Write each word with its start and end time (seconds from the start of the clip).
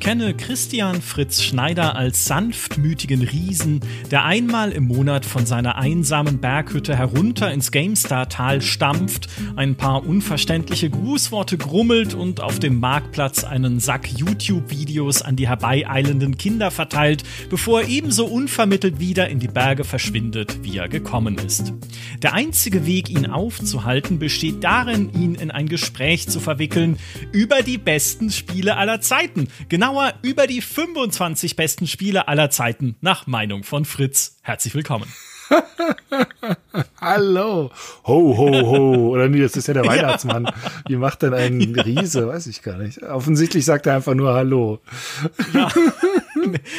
Ich 0.00 0.06
kenne 0.06 0.32
Christian 0.32 1.02
Fritz 1.02 1.42
Schneider 1.42 1.94
als 1.94 2.24
sanftmütigen 2.24 3.20
Riesen, 3.20 3.80
der 4.10 4.24
einmal 4.24 4.72
im 4.72 4.84
Monat 4.84 5.26
von 5.26 5.44
seiner 5.44 5.76
einsamen 5.76 6.40
Berghütte 6.40 6.96
herunter 6.96 7.52
ins 7.52 7.70
GameStar-Tal 7.70 8.62
stampft, 8.62 9.28
ein 9.56 9.76
paar 9.76 10.06
unverständliche 10.06 10.88
Grußworte 10.88 11.58
grummelt 11.58 12.14
und 12.14 12.40
auf 12.40 12.58
dem 12.58 12.80
Marktplatz 12.80 13.44
einen 13.44 13.78
Sack 13.78 14.10
YouTube-Videos 14.10 15.20
an 15.20 15.36
die 15.36 15.48
herbeieilenden 15.48 16.38
Kinder 16.38 16.70
verteilt, 16.70 17.22
bevor 17.50 17.82
er 17.82 17.88
ebenso 17.88 18.24
unvermittelt 18.24 19.00
wieder 19.00 19.28
in 19.28 19.38
die 19.38 19.48
Berge 19.48 19.84
verschwindet, 19.84 20.60
wie 20.62 20.78
er 20.78 20.88
gekommen 20.88 21.36
ist. 21.36 21.74
Der 22.22 22.32
einzige 22.32 22.86
Weg, 22.86 23.10
ihn 23.10 23.26
aufzuhalten, 23.26 24.18
besteht 24.18 24.64
darin, 24.64 25.12
ihn 25.12 25.34
in 25.34 25.50
ein 25.50 25.68
Gespräch 25.68 26.26
zu 26.26 26.40
verwickeln 26.40 26.96
über 27.32 27.62
die 27.62 27.78
besten 27.78 28.30
Spiele 28.30 28.78
aller 28.78 29.02
Zeiten. 29.02 29.48
Genauer 29.90 30.14
über 30.22 30.46
die 30.46 30.62
25 30.62 31.56
besten 31.56 31.88
Spiele 31.88 32.28
aller 32.28 32.48
Zeiten, 32.50 32.94
nach 33.00 33.26
Meinung 33.26 33.64
von 33.64 33.84
Fritz. 33.84 34.36
Herzlich 34.40 34.72
willkommen. 34.76 35.12
Hallo. 37.00 37.72
Ho, 38.06 38.36
ho, 38.36 38.52
ho. 38.52 39.08
Oder 39.08 39.28
nee, 39.28 39.40
das 39.40 39.56
ist 39.56 39.66
ja 39.66 39.74
der 39.74 39.84
Weihnachtsmann. 39.86 40.44
Ja. 40.44 40.54
Wie 40.86 40.94
macht 40.94 41.22
denn 41.22 41.34
ein 41.34 41.60
ja. 41.74 41.82
Riese? 41.82 42.28
Weiß 42.28 42.46
ich 42.46 42.62
gar 42.62 42.76
nicht. 42.76 43.02
Offensichtlich 43.02 43.64
sagt 43.64 43.86
er 43.86 43.96
einfach 43.96 44.14
nur 44.14 44.32
Hallo. 44.32 44.78
Ja, 45.52 45.68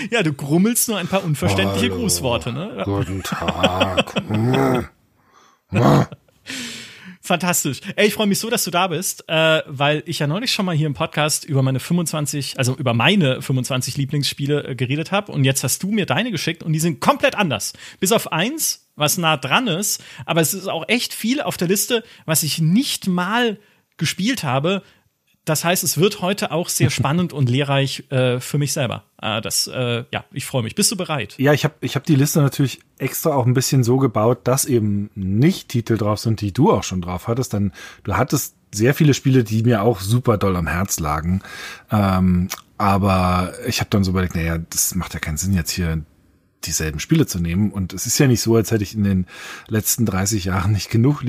ja 0.09 0.23
du 0.23 0.31
grummelst 0.31 0.87
nur 0.87 0.97
ein 0.97 1.07
paar 1.07 1.25
unverständliche 1.25 1.89
Hallo. 1.89 2.03
Grußworte, 2.03 2.53
ne? 2.53 2.81
Guten 2.85 3.23
Tag. 3.23 4.23
Fantastisch. 7.31 7.79
Ey, 7.95 8.07
ich 8.07 8.13
freue 8.13 8.27
mich 8.27 8.39
so, 8.39 8.49
dass 8.49 8.65
du 8.65 8.71
da 8.71 8.87
bist, 8.87 9.23
äh, 9.29 9.61
weil 9.65 10.03
ich 10.05 10.19
ja 10.19 10.27
neulich 10.27 10.51
schon 10.51 10.65
mal 10.65 10.75
hier 10.75 10.87
im 10.87 10.93
Podcast 10.93 11.45
über 11.45 11.61
meine 11.61 11.79
25, 11.79 12.59
also 12.59 12.75
über 12.75 12.93
meine 12.93 13.41
25 13.41 13.95
Lieblingsspiele 13.95 14.67
äh, 14.67 14.75
geredet 14.75 15.13
habe 15.13 15.31
und 15.31 15.45
jetzt 15.45 15.63
hast 15.63 15.81
du 15.81 15.91
mir 15.91 16.05
deine 16.05 16.31
geschickt 16.31 16.61
und 16.61 16.73
die 16.73 16.81
sind 16.81 16.99
komplett 16.99 17.35
anders. 17.35 17.71
Bis 18.01 18.11
auf 18.11 18.33
eins, 18.33 18.89
was 18.97 19.17
nah 19.17 19.37
dran 19.37 19.69
ist, 19.69 20.03
aber 20.25 20.41
es 20.41 20.53
ist 20.53 20.67
auch 20.67 20.83
echt 20.89 21.13
viel 21.13 21.39
auf 21.39 21.55
der 21.55 21.69
Liste, 21.69 22.03
was 22.25 22.43
ich 22.43 22.59
nicht 22.59 23.07
mal 23.07 23.57
gespielt 23.95 24.43
habe, 24.43 24.83
das 25.45 25.63
heißt, 25.63 25.83
es 25.83 25.97
wird 25.97 26.21
heute 26.21 26.51
auch 26.51 26.69
sehr 26.69 26.89
spannend 26.91 27.33
und 27.33 27.49
lehrreich 27.49 28.03
äh, 28.09 28.39
für 28.39 28.57
mich 28.57 28.73
selber. 28.73 29.03
Äh, 29.21 29.41
das, 29.41 29.67
äh, 29.67 30.03
ja, 30.11 30.23
ich 30.31 30.45
freue 30.45 30.63
mich. 30.63 30.75
Bist 30.75 30.91
du 30.91 30.95
bereit? 30.95 31.35
Ja, 31.37 31.53
ich 31.53 31.63
habe 31.63 31.75
ich 31.81 31.95
hab 31.95 32.05
die 32.05 32.15
Liste 32.15 32.41
natürlich 32.41 32.79
extra 32.97 33.33
auch 33.33 33.45
ein 33.45 33.53
bisschen 33.53 33.83
so 33.83 33.97
gebaut, 33.97 34.41
dass 34.43 34.65
eben 34.65 35.09
nicht 35.15 35.69
Titel 35.69 35.97
drauf 35.97 36.19
sind, 36.19 36.41
die 36.41 36.53
du 36.53 36.71
auch 36.71 36.83
schon 36.83 37.01
drauf 37.01 37.27
hattest. 37.27 37.53
Denn 37.53 37.71
du 38.03 38.15
hattest 38.15 38.55
sehr 38.73 38.93
viele 38.93 39.13
Spiele, 39.13 39.43
die 39.43 39.63
mir 39.63 39.81
auch 39.81 39.99
super 39.99 40.37
doll 40.37 40.55
am 40.55 40.67
Herz 40.67 40.99
lagen. 40.99 41.41
Ähm, 41.91 42.47
aber 42.77 43.53
ich 43.67 43.79
habe 43.79 43.89
dann 43.89 44.03
so 44.03 44.11
überlegt, 44.11 44.35
naja, 44.35 44.57
das 44.57 44.95
macht 44.95 45.13
ja 45.13 45.19
keinen 45.19 45.37
Sinn, 45.37 45.53
jetzt 45.53 45.71
hier 45.71 46.03
dieselben 46.63 46.99
Spiele 46.99 47.25
zu 47.25 47.39
nehmen. 47.39 47.71
Und 47.71 47.93
es 47.93 48.05
ist 48.05 48.17
ja 48.17 48.27
nicht 48.27 48.41
so, 48.41 48.55
als 48.55 48.71
hätte 48.71 48.83
ich 48.83 48.95
in 48.95 49.03
den 49.03 49.25
letzten 49.67 50.05
30 50.05 50.45
Jahren 50.45 50.71
nicht 50.71 50.89
genug 50.89 51.21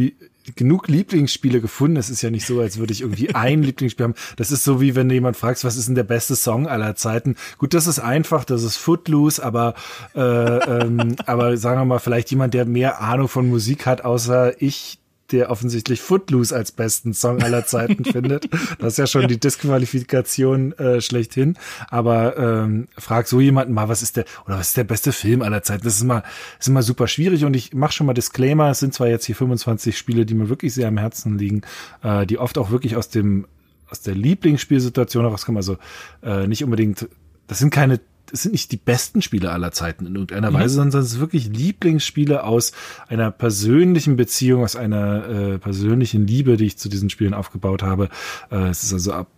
genug 0.57 0.89
Lieblingsspiele 0.89 1.61
gefunden. 1.61 1.97
Es 1.97 2.11
ist 2.11 2.23
ja 2.23 2.31
nicht 2.31 2.47
so, 2.47 2.61
als 2.61 2.79
würde 2.79 2.93
ich 2.93 3.03
irgendwie 3.03 3.35
ein 3.35 3.62
Lieblingsspiel 3.62 4.05
haben. 4.05 4.15
Das 4.37 4.51
ist 4.51 4.65
so 4.65 4.81
wie 4.81 4.95
wenn 4.95 5.09
du 5.09 5.15
jemand 5.15 5.37
fragst, 5.37 5.65
was 5.65 5.77
ist 5.77 5.89
denn 5.89 5.95
der 5.95 6.03
beste 6.05 6.37
Song 6.37 6.67
aller 6.67 6.95
Zeiten? 6.95 7.37
Gut, 7.59 7.75
das 7.75 7.87
ist 7.87 7.98
einfach, 7.98 8.45
das 8.45 8.63
ist 8.63 8.77
Footloose, 8.77 9.43
aber 9.43 9.75
äh, 10.15 10.20
ähm, 10.20 11.17
aber 11.27 11.57
sagen 11.57 11.81
wir 11.81 11.85
mal, 11.85 11.98
vielleicht 11.98 12.31
jemand, 12.31 12.55
der 12.55 12.65
mehr 12.65 13.01
Ahnung 13.01 13.29
von 13.29 13.48
Musik 13.48 13.87
hat, 13.87 14.05
außer 14.05 14.61
ich, 14.61 14.98
der 15.33 15.50
offensichtlich 15.50 16.00
Footloose 16.00 16.55
als 16.55 16.72
besten 16.72 17.14
Song 17.14 17.42
aller 17.42 17.64
Zeiten 17.64 18.05
findet. 18.12 18.48
Das 18.78 18.94
ist 18.94 18.98
ja 18.98 19.06
schon 19.06 19.22
ja. 19.22 19.28
die 19.28 19.41
Disqualifikation 19.41 20.72
äh, 20.72 21.00
schlechthin. 21.00 21.57
Aber 21.89 22.36
ähm, 22.36 22.89
frag 22.96 23.27
so 23.27 23.40
jemanden 23.40 23.73
mal, 23.73 23.89
was 23.89 24.02
ist 24.02 24.17
der 24.17 24.24
oder 24.46 24.58
was 24.58 24.68
ist 24.68 24.77
der 24.77 24.84
beste 24.84 25.12
Film 25.12 25.42
aller 25.42 25.62
Zeiten? 25.62 25.84
Das 25.84 25.96
ist 25.96 26.02
immer, 26.02 26.23
ist 26.61 26.68
immer 26.68 26.83
super 26.83 27.08
schwierig 27.08 27.45
und 27.45 27.55
ich 27.55 27.74
mache 27.74 27.92
schon 27.92 28.07
mal 28.07 28.14
Disclaimer. 28.14 28.70
Es 28.70 28.80
sind 28.80 28.95
zwar 28.95 29.08
jetzt 29.08 29.24
hier 29.24 29.36
25 29.36 29.96
Spiele, 29.96 30.27
die 30.27 30.34
mir 30.34 30.48
wirklich 30.48 30.74
sehr 30.74 30.89
am 30.89 30.98
Herzen 30.98 31.39
liegen, 31.39 31.62
äh, 32.02 32.27
die 32.27 32.39
oft 32.39 32.58
auch 32.58 32.70
wirklich 32.70 32.96
aus 32.96 33.08
dem 33.08 33.46
aus 33.89 34.01
der 34.01 34.14
Lieblingsspielsituation 34.14 35.24
herauskommen. 35.24 35.58
Also 35.58 35.77
äh, 36.23 36.46
nicht 36.46 36.64
unbedingt 36.64 37.08
das 37.46 37.58
sind 37.58 37.68
keine 37.68 38.01
es 38.33 38.43
sind 38.43 38.53
nicht 38.53 38.73
die 38.73 38.77
besten 38.77 39.23
Spiele 39.23 39.53
aller 39.53 39.73
Zeiten 39.73 40.07
in 40.07 40.15
irgendeiner 40.15 40.51
mhm. 40.51 40.55
Weise, 40.55 40.77
sondern 40.77 41.03
es 41.03 41.11
sind 41.11 41.20
wirklich 41.20 41.48
Lieblingsspiele 41.48 42.45
aus 42.45 42.73
einer 43.09 43.31
persönlichen 43.31 44.17
Beziehung, 44.17 44.65
aus 44.65 44.77
einer 44.77 45.29
äh, 45.29 45.59
persönlichen 45.59 46.27
Liebe, 46.27 46.57
die 46.57 46.67
ich 46.67 46.79
zu 46.79 46.89
diesen 46.89 47.11
Spielen 47.11 47.35
aufgebaut 47.35 47.83
habe. 47.83 48.09
Äh, 48.51 48.69
es 48.69 48.83
ist 48.83 48.93
also 48.93 49.13
ab, 49.13 49.29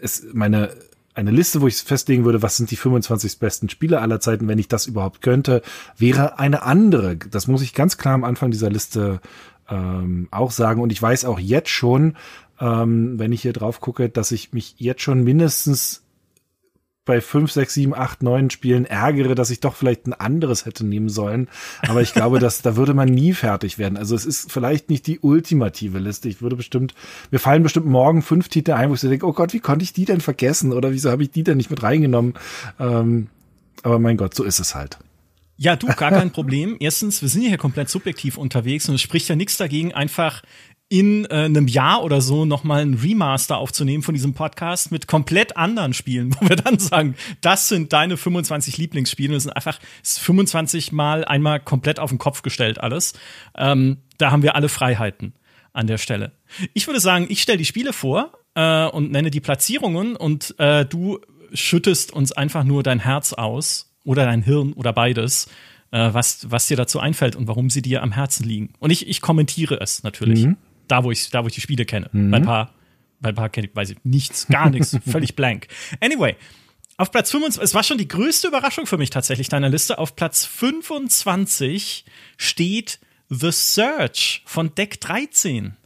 es, 0.00 0.26
meine 0.32 0.70
eine 1.14 1.30
Liste, 1.30 1.60
wo 1.60 1.68
ich 1.68 1.76
festlegen 1.76 2.24
würde, 2.24 2.42
was 2.42 2.56
sind 2.56 2.72
die 2.72 2.76
25 2.76 3.38
besten 3.38 3.68
Spiele 3.68 4.00
aller 4.00 4.18
Zeiten, 4.18 4.48
wenn 4.48 4.58
ich 4.58 4.66
das 4.66 4.86
überhaupt 4.86 5.22
könnte, 5.22 5.62
wäre 5.96 6.40
eine 6.40 6.62
andere. 6.62 7.16
Das 7.16 7.46
muss 7.46 7.62
ich 7.62 7.72
ganz 7.72 7.96
klar 7.96 8.14
am 8.14 8.24
Anfang 8.24 8.50
dieser 8.50 8.68
Liste 8.68 9.20
ähm, 9.68 10.26
auch 10.32 10.50
sagen. 10.50 10.82
Und 10.82 10.90
ich 10.90 11.00
weiß 11.00 11.24
auch 11.24 11.38
jetzt 11.38 11.70
schon, 11.70 12.16
ähm, 12.60 13.18
wenn 13.18 13.32
ich 13.32 13.42
hier 13.42 13.52
drauf 13.52 13.80
gucke, 13.80 14.08
dass 14.08 14.32
ich 14.32 14.52
mich 14.52 14.74
jetzt 14.78 15.02
schon 15.02 15.22
mindestens 15.22 16.03
bei 17.04 17.20
fünf, 17.20 17.52
sechs, 17.52 17.74
sieben, 17.74 17.94
acht, 17.94 18.22
neun 18.22 18.50
Spielen 18.50 18.86
ärgere, 18.86 19.34
dass 19.34 19.50
ich 19.50 19.60
doch 19.60 19.76
vielleicht 19.76 20.06
ein 20.06 20.14
anderes 20.14 20.64
hätte 20.64 20.86
nehmen 20.86 21.08
sollen. 21.08 21.48
Aber 21.86 22.00
ich 22.00 22.14
glaube, 22.14 22.38
dass 22.38 22.62
da 22.62 22.76
würde 22.76 22.94
man 22.94 23.08
nie 23.08 23.34
fertig 23.34 23.78
werden. 23.78 23.98
Also 23.98 24.14
es 24.14 24.24
ist 24.24 24.50
vielleicht 24.50 24.88
nicht 24.88 25.06
die 25.06 25.20
ultimative 25.20 25.98
Liste. 25.98 26.28
Ich 26.28 26.40
würde 26.40 26.56
bestimmt, 26.56 26.94
mir 27.30 27.38
fallen 27.38 27.62
bestimmt 27.62 27.86
morgen 27.86 28.22
fünf 28.22 28.48
Titel 28.48 28.72
ein, 28.72 28.88
wo 28.88 28.94
ich 28.94 29.00
so 29.00 29.08
denke, 29.08 29.26
oh 29.26 29.32
Gott, 29.32 29.52
wie 29.52 29.60
konnte 29.60 29.82
ich 29.82 29.92
die 29.92 30.06
denn 30.06 30.20
vergessen? 30.20 30.72
Oder 30.72 30.92
wieso 30.92 31.10
habe 31.10 31.22
ich 31.22 31.30
die 31.30 31.44
denn 31.44 31.58
nicht 31.58 31.70
mit 31.70 31.82
reingenommen? 31.82 32.34
Ähm, 32.80 33.28
aber 33.82 33.98
mein 33.98 34.16
Gott, 34.16 34.34
so 34.34 34.44
ist 34.44 34.60
es 34.60 34.74
halt. 34.74 34.98
Ja, 35.56 35.76
du, 35.76 35.86
gar 35.86 36.10
kein 36.10 36.32
Problem. 36.32 36.76
Erstens, 36.80 37.22
wir 37.22 37.28
sind 37.28 37.42
hier 37.42 37.58
komplett 37.58 37.88
subjektiv 37.88 38.38
unterwegs 38.38 38.88
und 38.88 38.96
es 38.96 39.02
spricht 39.02 39.28
ja 39.28 39.36
nichts 39.36 39.56
dagegen, 39.56 39.94
einfach 39.94 40.42
in 40.88 41.24
äh, 41.26 41.44
einem 41.44 41.66
Jahr 41.66 42.02
oder 42.02 42.20
so 42.20 42.44
nochmal 42.44 42.82
ein 42.82 42.94
Remaster 42.94 43.56
aufzunehmen 43.56 44.02
von 44.02 44.14
diesem 44.14 44.34
Podcast 44.34 44.92
mit 44.92 45.06
komplett 45.06 45.56
anderen 45.56 45.94
Spielen, 45.94 46.34
wo 46.40 46.48
wir 46.48 46.56
dann 46.56 46.78
sagen, 46.78 47.16
das 47.40 47.68
sind 47.68 47.92
deine 47.92 48.16
25 48.16 48.76
Lieblingsspiele. 48.76 49.34
Das 49.34 49.44
sind 49.44 49.52
einfach 49.52 49.78
25 50.02 50.92
Mal 50.92 51.24
einmal 51.24 51.60
komplett 51.60 51.98
auf 51.98 52.10
den 52.10 52.18
Kopf 52.18 52.42
gestellt 52.42 52.80
alles. 52.80 53.14
Ähm, 53.56 53.98
da 54.18 54.30
haben 54.30 54.42
wir 54.42 54.54
alle 54.56 54.68
Freiheiten 54.68 55.34
an 55.72 55.86
der 55.86 55.98
Stelle. 55.98 56.32
Ich 56.74 56.86
würde 56.86 57.00
sagen, 57.00 57.26
ich 57.28 57.42
stelle 57.42 57.58
die 57.58 57.64
Spiele 57.64 57.92
vor 57.92 58.32
äh, 58.54 58.86
und 58.86 59.10
nenne 59.10 59.30
die 59.30 59.40
Platzierungen 59.40 60.16
und 60.16 60.54
äh, 60.58 60.84
du 60.84 61.18
schüttest 61.52 62.12
uns 62.12 62.32
einfach 62.32 62.62
nur 62.62 62.82
dein 62.82 63.00
Herz 63.00 63.32
aus 63.32 63.92
oder 64.04 64.24
dein 64.26 64.42
Hirn 64.42 64.74
oder 64.74 64.92
beides 64.92 65.48
äh, 65.90 66.10
was, 66.12 66.50
was 66.50 66.68
dir 66.68 66.76
dazu 66.76 67.00
einfällt 67.00 67.36
und 67.36 67.48
warum 67.48 67.70
sie 67.70 67.82
dir 67.82 68.02
am 68.02 68.12
Herzen 68.12 68.46
liegen. 68.46 68.74
Und 68.78 68.90
ich, 68.90 69.08
ich 69.08 69.20
kommentiere 69.20 69.80
es 69.80 70.02
natürlich. 70.02 70.44
Mhm 70.44 70.56
da, 70.88 71.04
wo 71.04 71.10
ich, 71.10 71.30
da, 71.30 71.42
wo 71.42 71.48
ich 71.48 71.54
die 71.54 71.60
Spiele 71.60 71.84
kenne. 71.84 72.08
Mhm. 72.12 72.30
Bei 72.30 72.36
ein 72.38 72.44
paar, 72.44 72.74
bei 73.20 73.28
ein 73.30 73.34
paar 73.34 73.48
kenne 73.48 73.68
ich, 73.68 73.76
weiß 73.76 73.90
ich 73.90 73.98
nichts, 74.04 74.46
gar 74.48 74.70
nichts, 74.70 74.96
völlig 75.06 75.36
blank. 75.36 75.68
Anyway, 76.00 76.36
auf 76.96 77.10
Platz 77.10 77.30
25, 77.30 77.62
es 77.62 77.74
war 77.74 77.82
schon 77.82 77.98
die 77.98 78.08
größte 78.08 78.48
Überraschung 78.48 78.86
für 78.86 78.98
mich 78.98 79.10
tatsächlich 79.10 79.48
deiner 79.48 79.68
Liste. 79.68 79.98
Auf 79.98 80.14
Platz 80.14 80.44
25 80.44 82.04
steht 82.36 83.00
The 83.28 83.50
Search 83.50 84.42
von 84.46 84.74
Deck 84.74 85.00
13. 85.00 85.76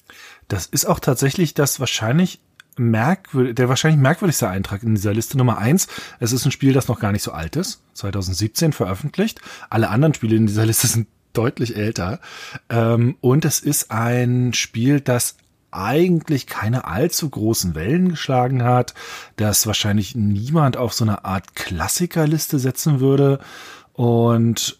Das 0.48 0.66
ist 0.66 0.86
auch 0.86 1.00
tatsächlich 1.00 1.54
das 1.54 1.80
wahrscheinlich 1.80 2.40
merkwürdig, 2.76 3.54
der 3.54 3.68
wahrscheinlich 3.68 4.00
merkwürdigste 4.00 4.48
Eintrag 4.48 4.82
in 4.82 4.94
dieser 4.94 5.14
Liste 5.14 5.36
Nummer 5.38 5.58
eins. 5.58 5.88
Es 6.20 6.32
ist 6.32 6.44
ein 6.44 6.52
Spiel, 6.52 6.72
das 6.72 6.88
noch 6.88 7.00
gar 7.00 7.12
nicht 7.12 7.22
so 7.22 7.32
alt 7.32 7.56
ist, 7.56 7.82
2017 7.94 8.72
veröffentlicht. 8.72 9.40
Alle 9.70 9.88
anderen 9.88 10.14
Spiele 10.14 10.36
in 10.36 10.46
dieser 10.46 10.66
Liste 10.66 10.86
sind 10.86 11.08
deutlich 11.32 11.76
älter. 11.76 12.20
Ähm, 12.68 13.16
und 13.20 13.44
es 13.44 13.60
ist 13.60 13.90
ein 13.90 14.52
Spiel, 14.52 15.00
das 15.00 15.36
eigentlich 15.70 16.46
keine 16.46 16.86
allzu 16.86 17.28
großen 17.28 17.74
Wellen 17.74 18.08
geschlagen 18.08 18.62
hat, 18.62 18.94
das 19.36 19.66
wahrscheinlich 19.66 20.14
niemand 20.14 20.76
auf 20.76 20.94
so 20.94 21.04
eine 21.04 21.24
Art 21.24 21.54
Klassikerliste 21.54 22.58
setzen 22.58 23.00
würde. 23.00 23.38
Und 23.92 24.78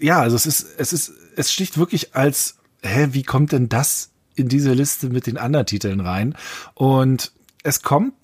ja, 0.00 0.20
also 0.20 0.36
es 0.36 0.46
ist, 0.46 0.66
es 0.78 0.92
ist, 0.92 1.12
es 1.36 1.52
sticht 1.52 1.78
wirklich 1.78 2.14
als, 2.14 2.56
hä, 2.82 3.08
wie 3.12 3.22
kommt 3.22 3.52
denn 3.52 3.68
das 3.68 4.10
in 4.34 4.48
diese 4.48 4.72
Liste 4.72 5.08
mit 5.08 5.26
den 5.26 5.36
anderen 5.36 5.66
Titeln 5.66 6.00
rein? 6.00 6.34
Und 6.74 7.32
es 7.62 7.82
kommt 7.82 8.14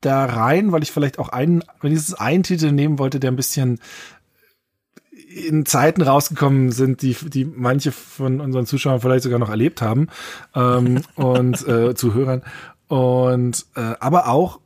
da 0.00 0.24
rein, 0.26 0.72
weil 0.72 0.82
ich 0.82 0.92
vielleicht 0.92 1.18
auch 1.18 1.28
einen, 1.30 1.64
wenigstens 1.80 2.14
einen 2.14 2.42
Titel 2.42 2.72
nehmen 2.72 2.98
wollte, 2.98 3.20
der 3.20 3.30
ein 3.30 3.36
bisschen 3.36 3.80
in 5.34 5.66
Zeiten 5.66 6.02
rausgekommen 6.02 6.70
sind, 6.70 7.02
die, 7.02 7.14
die 7.14 7.44
manche 7.44 7.92
von 7.92 8.40
unseren 8.40 8.66
Zuschauern 8.66 9.00
vielleicht 9.00 9.24
sogar 9.24 9.38
noch 9.38 9.50
erlebt 9.50 9.82
haben 9.82 10.08
ähm, 10.54 11.02
und 11.16 11.66
äh, 11.66 11.94
Zuhörern. 11.94 12.42
Und 12.88 13.66
äh, 13.76 13.94
aber 14.00 14.28
auch, 14.28 14.60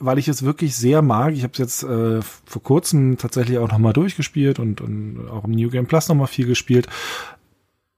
weil 0.00 0.18
ich 0.18 0.28
es 0.28 0.44
wirklich 0.44 0.76
sehr 0.76 1.02
mag. 1.02 1.34
Ich 1.34 1.42
habe 1.42 1.52
es 1.52 1.58
jetzt 1.58 1.82
äh, 1.82 2.20
vor 2.22 2.62
kurzem 2.62 3.18
tatsächlich 3.18 3.58
auch 3.58 3.70
nochmal 3.70 3.92
durchgespielt 3.92 4.58
und, 4.58 4.80
und 4.80 5.28
auch 5.28 5.44
im 5.44 5.52
New 5.52 5.70
Game 5.70 5.86
Plus 5.86 6.08
nochmal 6.08 6.28
viel 6.28 6.46
gespielt. 6.46 6.88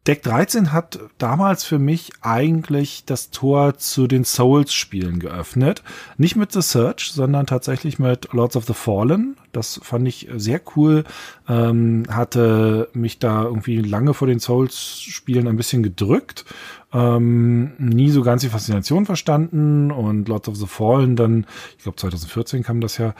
Deck 0.06 0.23
13 0.23 0.73
hat 0.73 0.99
damals 1.19 1.64
für 1.64 1.79
mich 1.79 2.11
eigentlich 2.23 3.05
das 3.05 3.31
Tor 3.31 3.76
zu 3.76 4.06
den 4.06 4.25
Souls-Spielen 4.25 5.19
geöffnet. 5.20 5.82
Nicht 6.17 6.37
mit 6.37 6.52
The 6.52 6.62
Search, 6.62 7.12
sondern 7.12 7.44
tatsächlich 7.44 7.99
mit 7.99 8.32
Lords 8.32 8.56
of 8.56 8.64
the 8.64 8.73
Fallen. 8.73 9.37
Das 9.52 9.79
fand 9.82 10.08
ich 10.08 10.29
sehr 10.35 10.62
cool. 10.75 11.05
Ähm, 11.49 12.05
hatte 12.08 12.88
mich 12.94 13.19
da 13.19 13.44
irgendwie 13.44 13.76
lange 13.82 14.14
vor 14.14 14.26
den 14.26 14.41
Souls-Spielen 14.41 15.47
ein 15.47 15.56
bisschen 15.56 15.82
gedrückt. 15.82 16.47
Ähm, 16.94 17.73
nie 17.79 18.11
so 18.11 18.23
ganz 18.23 18.41
die 18.41 18.49
Faszination 18.49 19.05
verstanden 19.05 19.91
und 19.93 20.29
Lords 20.29 20.49
of 20.49 20.56
the 20.56 20.67
Fallen 20.67 21.14
dann, 21.14 21.47
ich 21.76 21.85
glaube 21.85 21.97
2014 21.97 22.62
kam 22.62 22.81
das 22.81 22.97
ja, 22.97 23.14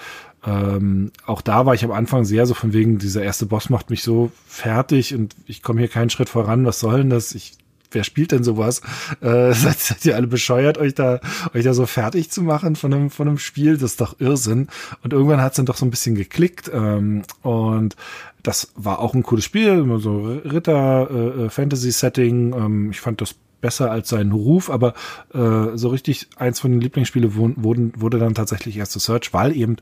ähm, 0.47 1.11
auch 1.27 1.43
da 1.43 1.67
war 1.67 1.75
ich 1.75 1.85
am 1.85 1.91
Anfang 1.91 2.25
sehr 2.25 2.47
so 2.47 2.55
von 2.55 2.73
wegen, 2.73 2.99
dieser 2.99 3.23
erste 3.23 3.47
Boss 3.47 3.69
macht 3.69 3.91
mich 3.91 4.03
so 4.03 4.31
fertig 4.47 5.15
und 5.15 5.35
ich 5.47 5.63
komme 5.63 5.81
hier 5.81 5.89
keinen 5.89 6.11
Schritt 6.11 6.29
voran, 6.29 6.65
was 6.65 6.81
soll 6.81 6.99
denn 6.99 7.11
das? 7.11 7.35
Ich, 7.35 7.59
wer 7.91 8.05
spielt 8.05 8.33
denn 8.33 8.43
sowas? 8.43 8.81
Äh, 9.21 9.53
seid, 9.55 9.79
seid 9.79 10.07
ihr 10.07 10.17
alle 10.17 10.27
bescheuert, 10.27 10.79
euch 10.79 10.95
da, 10.95 11.21
euch 11.53 11.65
da 11.65 11.75
so 11.75 11.85
fertig 11.85 12.31
zu 12.31 12.43
machen 12.43 12.77
von 12.77 12.95
einem, 12.95 13.11
von 13.11 13.29
einem 13.29 13.39
Spiel? 13.39 13.75
Das 13.75 13.93
ist 13.93 14.01
doch 14.01 14.19
Irrsinn. 14.19 14.69
Und 15.03 15.13
irgendwann 15.13 15.43
hat 15.43 15.53
es 15.53 15.57
dann 15.57 15.67
doch 15.67 15.77
so 15.77 15.85
ein 15.85 15.91
bisschen 15.91 16.15
geklickt 16.15 16.71
ähm, 16.73 17.23
und 17.43 17.97
das 18.43 18.73
war 18.75 19.01
auch 19.01 19.13
ein 19.13 19.23
cooles 19.23 19.45
Spiel, 19.45 19.85
so 19.99 20.41
Ritter-Fantasy-Setting. 20.45 22.55
Äh, 22.55 22.57
ähm, 22.57 22.91
ich 22.91 23.03
fand 23.03 23.21
das 23.21 23.35
besser 23.61 23.91
als 23.91 24.09
seinen 24.09 24.33
Ruf, 24.33 24.71
aber 24.71 24.95
äh, 25.35 25.77
so 25.77 25.89
richtig 25.89 26.29
eins 26.37 26.61
von 26.61 26.71
den 26.71 26.81
Lieblingsspielen 26.81 27.35
wurden, 27.35 27.93
wurde 27.97 28.19
dann 28.19 28.35
tatsächlich 28.35 28.77
erst 28.77 28.93
The 28.93 29.01
Search, 29.01 29.33
weil 29.33 29.57
eben 29.57 29.77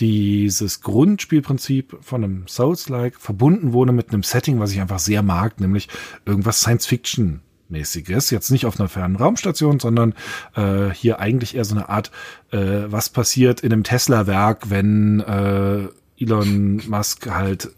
dieses 0.00 0.80
Grundspielprinzip 0.80 1.96
von 2.00 2.24
einem 2.24 2.46
Souls-like 2.46 3.16
verbunden 3.16 3.72
wurde 3.72 3.92
mit 3.92 4.10
einem 4.10 4.22
Setting, 4.22 4.60
was 4.60 4.72
ich 4.72 4.80
einfach 4.80 4.98
sehr 4.98 5.22
mag, 5.22 5.60
nämlich 5.60 5.88
irgendwas 6.24 6.60
Science-Fiction 6.60 7.40
mäßiges, 7.68 8.30
jetzt 8.30 8.50
nicht 8.50 8.66
auf 8.66 8.80
einer 8.80 8.88
fernen 8.88 9.16
Raumstation, 9.16 9.78
sondern 9.78 10.14
äh, 10.54 10.90
hier 10.90 11.20
eigentlich 11.20 11.54
eher 11.54 11.64
so 11.64 11.74
eine 11.74 11.88
Art, 11.88 12.10
äh, 12.50 12.84
was 12.86 13.10
passiert 13.10 13.60
in 13.60 13.72
einem 13.72 13.84
Tesla-Werk, 13.84 14.70
wenn 14.70 15.20
äh, 15.20 15.88
Elon 16.18 16.82
Musk 16.88 17.30
halt 17.30 17.70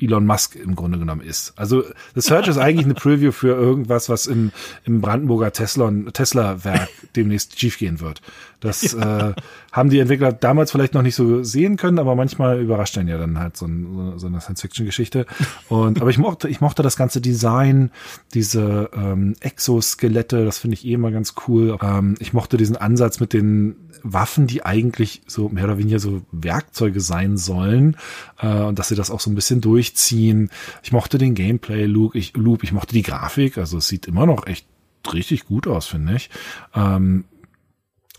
Elon 0.00 0.26
Musk 0.26 0.56
im 0.56 0.76
Grunde 0.76 0.98
genommen 0.98 1.22
ist. 1.22 1.52
Also 1.56 1.82
The 2.14 2.20
Search 2.20 2.48
ist 2.48 2.58
eigentlich 2.58 2.84
eine 2.84 2.94
Preview 2.94 3.32
für 3.32 3.54
irgendwas, 3.54 4.08
was 4.08 4.26
im, 4.26 4.52
im 4.84 5.00
Brandenburger 5.00 5.52
Tesla-Werk 5.52 6.12
Tesla 6.12 6.58
demnächst 7.16 7.58
schiefgehen 7.58 8.00
wird. 8.00 8.22
Das 8.60 8.92
ja. 8.92 9.30
äh, 9.30 9.34
haben 9.70 9.90
die 9.90 10.00
Entwickler 10.00 10.32
damals 10.32 10.72
vielleicht 10.72 10.94
noch 10.94 11.02
nicht 11.02 11.14
so 11.14 11.44
sehen 11.44 11.76
können, 11.76 11.98
aber 11.98 12.16
manchmal 12.16 12.60
überrascht 12.60 12.98
einen 12.98 13.08
ja 13.08 13.18
dann 13.18 13.38
halt 13.38 13.56
so, 13.56 13.66
ein, 13.66 14.18
so 14.18 14.26
eine 14.26 14.40
Science-Fiction-Geschichte. 14.40 15.26
Und 15.68 16.00
aber 16.00 16.10
ich 16.10 16.18
mochte, 16.18 16.48
ich 16.48 16.60
mochte 16.60 16.82
das 16.82 16.96
ganze 16.96 17.20
Design, 17.20 17.90
diese 18.34 18.90
ähm, 18.94 19.34
Exoskelette, 19.40 20.44
das 20.44 20.58
finde 20.58 20.74
ich 20.74 20.84
eh 20.84 20.94
immer 20.94 21.12
ganz 21.12 21.34
cool. 21.46 21.78
Ähm, 21.82 22.16
ich 22.18 22.32
mochte 22.32 22.56
diesen 22.56 22.76
Ansatz 22.76 23.20
mit 23.20 23.32
den 23.32 23.76
Waffen, 24.02 24.46
die 24.46 24.64
eigentlich 24.64 25.22
so 25.26 25.48
mehr 25.48 25.64
oder 25.64 25.78
weniger 25.78 25.98
so 25.98 26.22
Werkzeuge 26.32 27.00
sein 27.00 27.36
sollen 27.36 27.96
äh, 28.40 28.62
und 28.62 28.78
dass 28.78 28.88
sie 28.88 28.94
das 28.94 29.10
auch 29.10 29.20
so 29.20 29.30
ein 29.30 29.34
bisschen 29.34 29.60
durchziehen. 29.60 30.50
Ich 30.82 30.92
mochte 30.92 31.18
den 31.18 31.34
Gameplay-Loop, 31.34 32.14
ich, 32.14 32.36
Loop, 32.36 32.64
ich 32.64 32.72
mochte 32.72 32.94
die 32.94 33.02
Grafik, 33.02 33.58
also 33.58 33.78
es 33.78 33.88
sieht 33.88 34.06
immer 34.06 34.26
noch 34.26 34.46
echt 34.46 34.66
richtig 35.12 35.46
gut 35.46 35.66
aus, 35.66 35.86
finde 35.86 36.16
ich. 36.16 36.30
Ähm, 36.74 37.24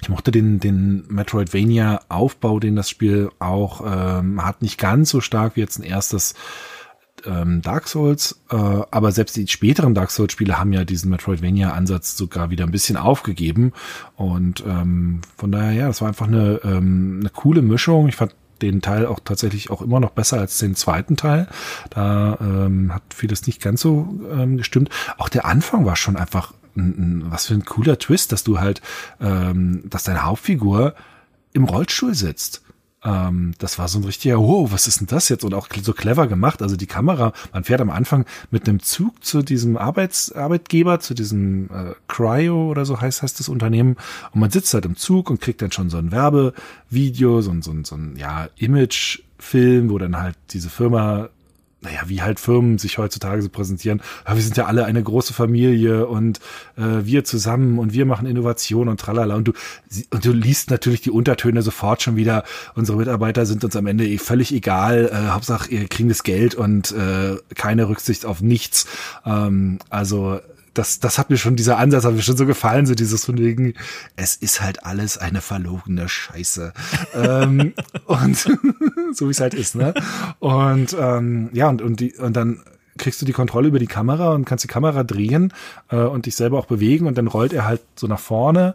ich 0.01 0.09
mochte 0.09 0.31
den, 0.31 0.59
den 0.59 1.05
Metroidvania-Aufbau, 1.09 2.59
den 2.59 2.75
das 2.75 2.89
Spiel 2.89 3.31
auch 3.39 3.81
ähm, 3.85 4.43
hat, 4.45 4.61
nicht 4.61 4.77
ganz 4.77 5.09
so 5.09 5.19
stark 5.19 5.55
wie 5.55 5.61
jetzt 5.61 5.77
ein 5.77 5.83
erstes 5.83 6.35
ähm, 7.25 7.61
Dark 7.61 7.87
Souls, 7.87 8.41
äh, 8.51 8.55
aber 8.55 9.11
selbst 9.11 9.35
die 9.35 9.47
späteren 9.47 9.93
Dark 9.93 10.11
Souls-Spiele 10.11 10.59
haben 10.59 10.73
ja 10.73 10.85
diesen 10.85 11.09
Metroidvania-Ansatz 11.11 12.17
sogar 12.17 12.49
wieder 12.49 12.65
ein 12.65 12.71
bisschen 12.71 12.97
aufgegeben. 12.97 13.73
Und 14.15 14.63
ähm, 14.67 15.21
von 15.37 15.51
daher, 15.51 15.73
ja, 15.73 15.87
das 15.87 16.01
war 16.01 16.07
einfach 16.07 16.27
eine, 16.27 16.61
ähm, 16.63 17.17
eine 17.21 17.29
coole 17.29 17.61
Mischung. 17.61 18.07
Ich 18.07 18.15
fand 18.15 18.35
den 18.61 18.81
Teil 18.81 19.05
auch 19.05 19.19
tatsächlich 19.23 19.69
auch 19.69 19.81
immer 19.81 19.99
noch 19.99 20.11
besser 20.11 20.39
als 20.39 20.57
den 20.57 20.75
zweiten 20.75 21.15
Teil. 21.15 21.47
Da 21.89 22.37
ähm, 22.41 22.93
hat 22.93 23.03
vieles 23.13 23.47
nicht 23.47 23.61
ganz 23.61 23.81
so 23.81 24.19
ähm, 24.31 24.57
gestimmt. 24.57 24.89
Auch 25.17 25.29
der 25.29 25.45
Anfang 25.45 25.85
war 25.85 25.95
schon 25.95 26.17
einfach 26.17 26.53
ein, 26.75 27.23
ein, 27.23 27.31
was 27.31 27.47
für 27.47 27.53
ein 27.53 27.65
cooler 27.65 27.97
Twist, 27.97 28.31
dass 28.31 28.43
du 28.43 28.59
halt, 28.59 28.81
ähm, 29.21 29.83
dass 29.89 30.03
deine 30.03 30.23
Hauptfigur 30.23 30.95
im 31.53 31.63
Rollstuhl 31.63 32.13
sitzt 32.13 32.61
ähm, 33.03 33.53
das 33.59 33.79
war 33.79 33.87
so 33.87 33.99
ein 33.99 34.03
richtiger, 34.03 34.39
wow, 34.39 34.71
was 34.71 34.87
ist 34.87 34.99
denn 34.99 35.07
das 35.07 35.29
jetzt? 35.29 35.45
Und 35.45 35.53
auch 35.53 35.67
so 35.81 35.93
clever 35.93 36.27
gemacht. 36.27 36.61
Also 36.61 36.75
die 36.75 36.87
Kamera, 36.87 37.33
man 37.53 37.63
fährt 37.63 37.81
am 37.81 37.89
Anfang 37.89 38.25
mit 38.51 38.67
einem 38.67 38.81
Zug 38.81 39.23
zu 39.23 39.41
diesem 39.41 39.77
Arbeits, 39.77 40.31
Arbeitgeber, 40.31 40.99
zu 40.99 41.13
diesem 41.13 41.69
äh, 41.69 41.93
Cryo 42.07 42.69
oder 42.69 42.85
so 42.85 42.99
heißt, 42.99 43.21
heißt 43.21 43.39
das 43.39 43.49
Unternehmen. 43.49 43.95
Und 44.31 44.41
man 44.41 44.51
sitzt 44.51 44.73
halt 44.73 44.85
im 44.85 44.97
Zug 44.97 45.29
und 45.29 45.39
kriegt 45.39 45.61
dann 45.61 45.71
schon 45.71 45.89
so 45.89 45.97
ein 45.97 46.11
Werbevideo, 46.11 47.41
so 47.41 47.51
ein, 47.51 47.61
so 47.61 47.71
ein, 47.71 47.85
so 47.85 47.95
ein 47.95 48.17
ja, 48.17 48.49
Imagefilm, 48.57 49.89
wo 49.89 49.97
dann 49.97 50.17
halt 50.17 50.35
diese 50.51 50.69
Firma 50.69 51.29
naja, 51.81 52.01
wie 52.07 52.21
halt 52.21 52.39
Firmen 52.39 52.77
sich 52.77 52.97
heutzutage 52.97 53.41
so 53.41 53.49
präsentieren. 53.49 54.01
Ja, 54.27 54.35
wir 54.35 54.43
sind 54.43 54.57
ja 54.57 54.65
alle 54.65 54.85
eine 54.85 55.01
große 55.01 55.33
Familie 55.33 56.07
und 56.07 56.39
äh, 56.77 57.05
wir 57.05 57.23
zusammen 57.23 57.79
und 57.79 57.93
wir 57.93 58.05
machen 58.05 58.27
Innovation 58.27 58.89
und 58.89 58.99
tralala. 58.99 59.35
Und 59.35 59.47
du, 59.47 59.53
und 60.09 60.25
du 60.25 60.33
liest 60.33 60.71
natürlich 60.71 61.01
die 61.01 61.11
Untertöne 61.11 61.61
sofort 61.61 62.01
schon 62.01 62.17
wieder. 62.17 62.43
Unsere 62.75 62.97
Mitarbeiter 62.97 63.45
sind 63.45 63.63
uns 63.63 63.75
am 63.75 63.87
Ende 63.87 64.05
eh 64.07 64.17
völlig 64.17 64.53
egal. 64.53 65.09
Äh, 65.11 65.29
Hauptsache, 65.29 65.71
ihr 65.71 65.87
kriegen 65.87 66.09
das 66.09 66.23
Geld 66.23 66.53
und 66.55 66.91
äh, 66.91 67.37
keine 67.55 67.87
Rücksicht 67.87 68.25
auf 68.25 68.41
nichts. 68.41 68.85
Ähm, 69.25 69.79
also 69.89 70.39
das, 70.79 70.99
das 70.99 71.17
hat 71.17 71.29
mir 71.29 71.37
schon, 71.37 71.57
dieser 71.57 71.77
Ansatz 71.77 72.05
hat 72.05 72.13
mir 72.13 72.21
schon 72.21 72.37
so 72.37 72.45
gefallen, 72.45 72.85
so 72.85 72.95
dieses 72.95 73.25
von 73.25 73.37
wegen, 73.37 73.73
es 74.15 74.37
ist 74.37 74.61
halt 74.61 74.85
alles 74.85 75.17
eine 75.17 75.41
verlogene 75.41 76.07
Scheiße. 76.07 76.73
ähm, 77.13 77.73
und 78.05 78.37
so 79.13 79.27
wie 79.27 79.31
es 79.31 79.41
halt 79.41 79.53
ist, 79.53 79.75
ne? 79.75 79.93
Und 80.39 80.95
ähm, 80.97 81.49
ja, 81.51 81.67
und, 81.67 81.81
und, 81.81 81.99
die, 81.99 82.13
und 82.13 82.33
dann 82.35 82.61
kriegst 82.97 83.21
du 83.21 83.25
die 83.25 83.33
Kontrolle 83.33 83.67
über 83.67 83.79
die 83.79 83.87
Kamera 83.87 84.33
und 84.33 84.45
kannst 84.45 84.63
die 84.63 84.69
Kamera 84.69 85.03
drehen 85.03 85.53
äh, 85.89 85.97
und 85.97 86.25
dich 86.25 86.37
selber 86.37 86.57
auch 86.57 86.65
bewegen 86.65 87.07
und 87.07 87.17
dann 87.17 87.27
rollt 87.27 87.51
er 87.51 87.65
halt 87.65 87.81
so 87.95 88.07
nach 88.07 88.19
vorne 88.19 88.73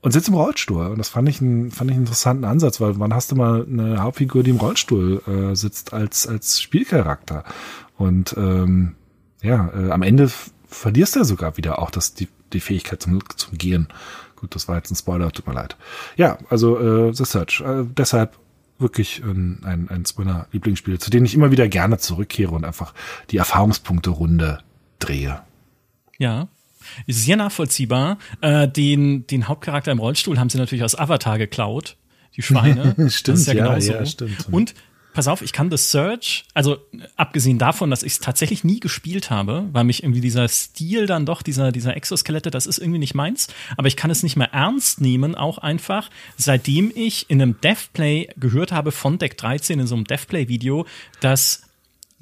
und 0.00 0.12
sitzt 0.12 0.28
im 0.28 0.34
Rollstuhl. 0.34 0.86
Und 0.86 0.98
das 0.98 1.08
fand 1.08 1.28
ich, 1.28 1.40
ein, 1.40 1.72
fand 1.72 1.90
ich 1.90 1.96
einen 1.96 2.04
interessanten 2.04 2.44
Ansatz, 2.44 2.80
weil 2.80 3.00
wann 3.00 3.14
hast 3.14 3.32
du 3.32 3.36
mal 3.36 3.66
eine 3.68 4.00
Hauptfigur, 4.00 4.44
die 4.44 4.50
im 4.50 4.56
Rollstuhl 4.58 5.22
äh, 5.26 5.56
sitzt 5.56 5.92
als, 5.92 6.28
als 6.28 6.60
Spielcharakter? 6.60 7.42
Und 7.96 8.34
ähm, 8.36 8.94
ja, 9.42 9.70
äh, 9.74 9.90
am 9.90 10.02
Ende 10.02 10.30
verlierst 10.72 11.16
du 11.16 11.24
sogar 11.24 11.56
wieder 11.56 11.78
auch 11.78 11.90
das, 11.90 12.14
die, 12.14 12.28
die 12.52 12.60
Fähigkeit 12.60 13.02
zum, 13.02 13.20
zum 13.36 13.56
Gehen. 13.56 13.88
Gut, 14.36 14.54
das 14.54 14.68
war 14.68 14.76
jetzt 14.76 14.90
ein 14.90 14.96
Spoiler, 14.96 15.30
tut 15.30 15.46
mir 15.46 15.54
leid. 15.54 15.76
Ja, 16.16 16.38
also 16.50 16.78
äh, 16.78 17.14
The 17.14 17.24
Search. 17.24 17.60
Äh, 17.60 17.84
deshalb 17.96 18.38
wirklich 18.78 19.22
ein, 19.22 19.60
ein, 19.64 19.88
ein 19.88 20.04
meiner 20.16 20.48
Lieblingsspiele, 20.50 20.98
zu 20.98 21.10
denen 21.10 21.26
ich 21.26 21.34
immer 21.34 21.52
wieder 21.52 21.68
gerne 21.68 21.98
zurückkehre 21.98 22.52
und 22.52 22.64
einfach 22.64 22.94
die 23.30 23.36
Erfahrungspunkte-Runde 23.36 24.58
drehe. 24.98 25.40
Ja, 26.18 26.48
ist 27.06 27.24
sehr 27.24 27.36
nachvollziehbar. 27.36 28.18
Äh, 28.40 28.68
den, 28.68 29.26
den 29.26 29.48
Hauptcharakter 29.48 29.92
im 29.92 30.00
Rollstuhl 30.00 30.38
haben 30.38 30.50
sie 30.50 30.58
natürlich 30.58 30.84
aus 30.84 30.98
Avatar 30.98 31.38
geklaut. 31.38 31.96
Die 32.36 32.42
Schweine. 32.42 32.94
stimmt, 33.08 33.28
das 33.28 33.40
ist 33.40 33.46
ja, 33.46 33.54
ja, 33.54 33.66
genauso. 33.66 33.92
ja 33.92 34.06
stimmt. 34.06 34.48
Und 34.50 34.74
pass 35.12 35.28
auf, 35.28 35.42
ich 35.42 35.52
kann 35.52 35.70
The 35.70 35.76
Search, 35.76 36.44
also 36.54 36.78
abgesehen 37.16 37.58
davon, 37.58 37.90
dass 37.90 38.02
ich 38.02 38.12
es 38.12 38.18
tatsächlich 38.18 38.64
nie 38.64 38.80
gespielt 38.80 39.30
habe, 39.30 39.68
weil 39.72 39.84
mich 39.84 40.02
irgendwie 40.02 40.20
dieser 40.20 40.48
Stil 40.48 41.06
dann 41.06 41.26
doch, 41.26 41.42
dieser, 41.42 41.72
dieser 41.72 41.96
Exoskelette, 41.96 42.50
das 42.50 42.66
ist 42.66 42.78
irgendwie 42.78 42.98
nicht 42.98 43.14
meins, 43.14 43.48
aber 43.76 43.88
ich 43.88 43.96
kann 43.96 44.10
es 44.10 44.22
nicht 44.22 44.36
mehr 44.36 44.52
ernst 44.52 45.00
nehmen, 45.00 45.34
auch 45.34 45.58
einfach, 45.58 46.10
seitdem 46.36 46.92
ich 46.94 47.28
in 47.30 47.40
einem 47.40 47.60
Devplay 47.60 48.28
gehört 48.36 48.72
habe 48.72 48.92
von 48.92 49.18
Deck 49.18 49.36
13 49.36 49.80
in 49.80 49.86
so 49.86 49.94
einem 49.94 50.04
Devplay-Video, 50.04 50.86
dass 51.20 51.62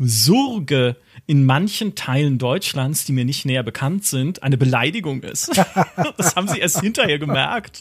Surge 0.06 0.96
in 1.26 1.44
manchen 1.44 1.94
Teilen 1.94 2.38
Deutschlands, 2.38 3.04
die 3.04 3.12
mir 3.12 3.24
nicht 3.24 3.44
näher 3.44 3.62
bekannt 3.62 4.04
sind, 4.04 4.42
eine 4.42 4.56
Beleidigung 4.56 5.22
ist. 5.22 5.50
das 6.16 6.34
haben 6.34 6.48
sie 6.48 6.58
erst 6.58 6.80
hinterher 6.80 7.18
gemerkt. 7.18 7.80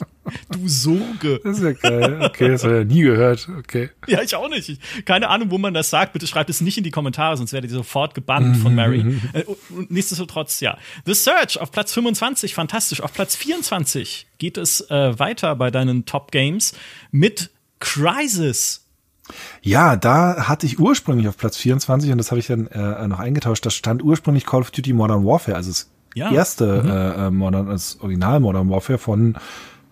Du 0.50 0.68
Surge. 0.68 1.40
Das 1.42 1.58
ist 1.58 1.64
ja 1.64 1.72
geil. 1.72 2.20
Okay, 2.22 2.48
das 2.48 2.62
habe 2.62 2.74
ich 2.74 2.78
ja 2.80 2.84
nie 2.84 3.02
gehört. 3.02 3.48
Okay. 3.58 3.90
Ja, 4.06 4.22
ich 4.22 4.34
auch 4.34 4.48
nicht. 4.48 4.68
Ich, 4.68 5.04
keine 5.04 5.28
Ahnung, 5.28 5.50
wo 5.50 5.58
man 5.58 5.74
das 5.74 5.90
sagt. 5.90 6.12
Bitte 6.12 6.26
schreibt 6.26 6.50
es 6.50 6.60
nicht 6.60 6.78
in 6.78 6.84
die 6.84 6.90
Kommentare, 6.90 7.36
sonst 7.36 7.52
werdet 7.52 7.70
ihr 7.70 7.76
sofort 7.76 8.14
gebannt 8.14 8.56
von 8.58 8.74
Mary. 8.74 9.18
Äh, 9.32 9.44
und 9.70 9.90
nichtsdestotrotz, 9.90 10.60
ja. 10.60 10.76
The 11.06 11.14
Search 11.14 11.58
auf 11.60 11.70
Platz 11.70 11.92
25, 11.94 12.54
fantastisch. 12.54 13.00
Auf 13.00 13.12
Platz 13.12 13.36
24 13.36 14.26
geht 14.38 14.58
es 14.58 14.82
äh, 14.90 15.18
weiter 15.18 15.56
bei 15.56 15.70
deinen 15.70 16.04
Top 16.04 16.30
Games 16.30 16.74
mit 17.10 17.50
Crisis. 17.80 18.89
Ja, 19.62 19.96
da 19.96 20.48
hatte 20.48 20.66
ich 20.66 20.78
ursprünglich 20.78 21.28
auf 21.28 21.36
Platz 21.36 21.56
24 21.56 22.12
und 22.12 22.18
das 22.18 22.30
habe 22.30 22.38
ich 22.38 22.46
dann 22.46 22.66
äh, 22.68 23.06
noch 23.08 23.18
eingetauscht. 23.18 23.64
Da 23.64 23.70
stand 23.70 24.02
ursprünglich 24.02 24.46
Call 24.46 24.60
of 24.60 24.70
Duty 24.70 24.92
Modern 24.92 25.24
Warfare, 25.24 25.56
also 25.56 25.70
das 25.70 25.90
ja. 26.14 26.30
erste 26.30 26.82
mhm. 26.82 26.90
Äh, 26.90 27.26
äh, 27.26 27.30
Modern, 27.30 27.66
das 27.66 28.00
Original 28.00 28.40
Modern 28.40 28.70
Warfare 28.70 28.98
von, 28.98 29.36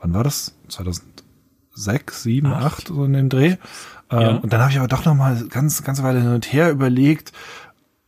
wann 0.00 0.14
war 0.14 0.24
das? 0.24 0.54
2006, 0.68 2.22
7, 2.22 2.52
Acht. 2.52 2.64
8 2.64 2.88
so 2.88 3.04
in 3.04 3.12
dem 3.12 3.28
Dreh. 3.28 3.56
Ähm, 4.10 4.20
ja. 4.20 4.28
Und 4.36 4.52
dann 4.52 4.60
habe 4.60 4.70
ich 4.70 4.78
aber 4.78 4.88
doch 4.88 5.04
noch 5.04 5.14
mal 5.14 5.42
ganz, 5.48 5.82
ganz 5.84 6.02
Weile 6.02 6.20
hin 6.20 6.32
und 6.32 6.52
her 6.52 6.70
überlegt 6.70 7.32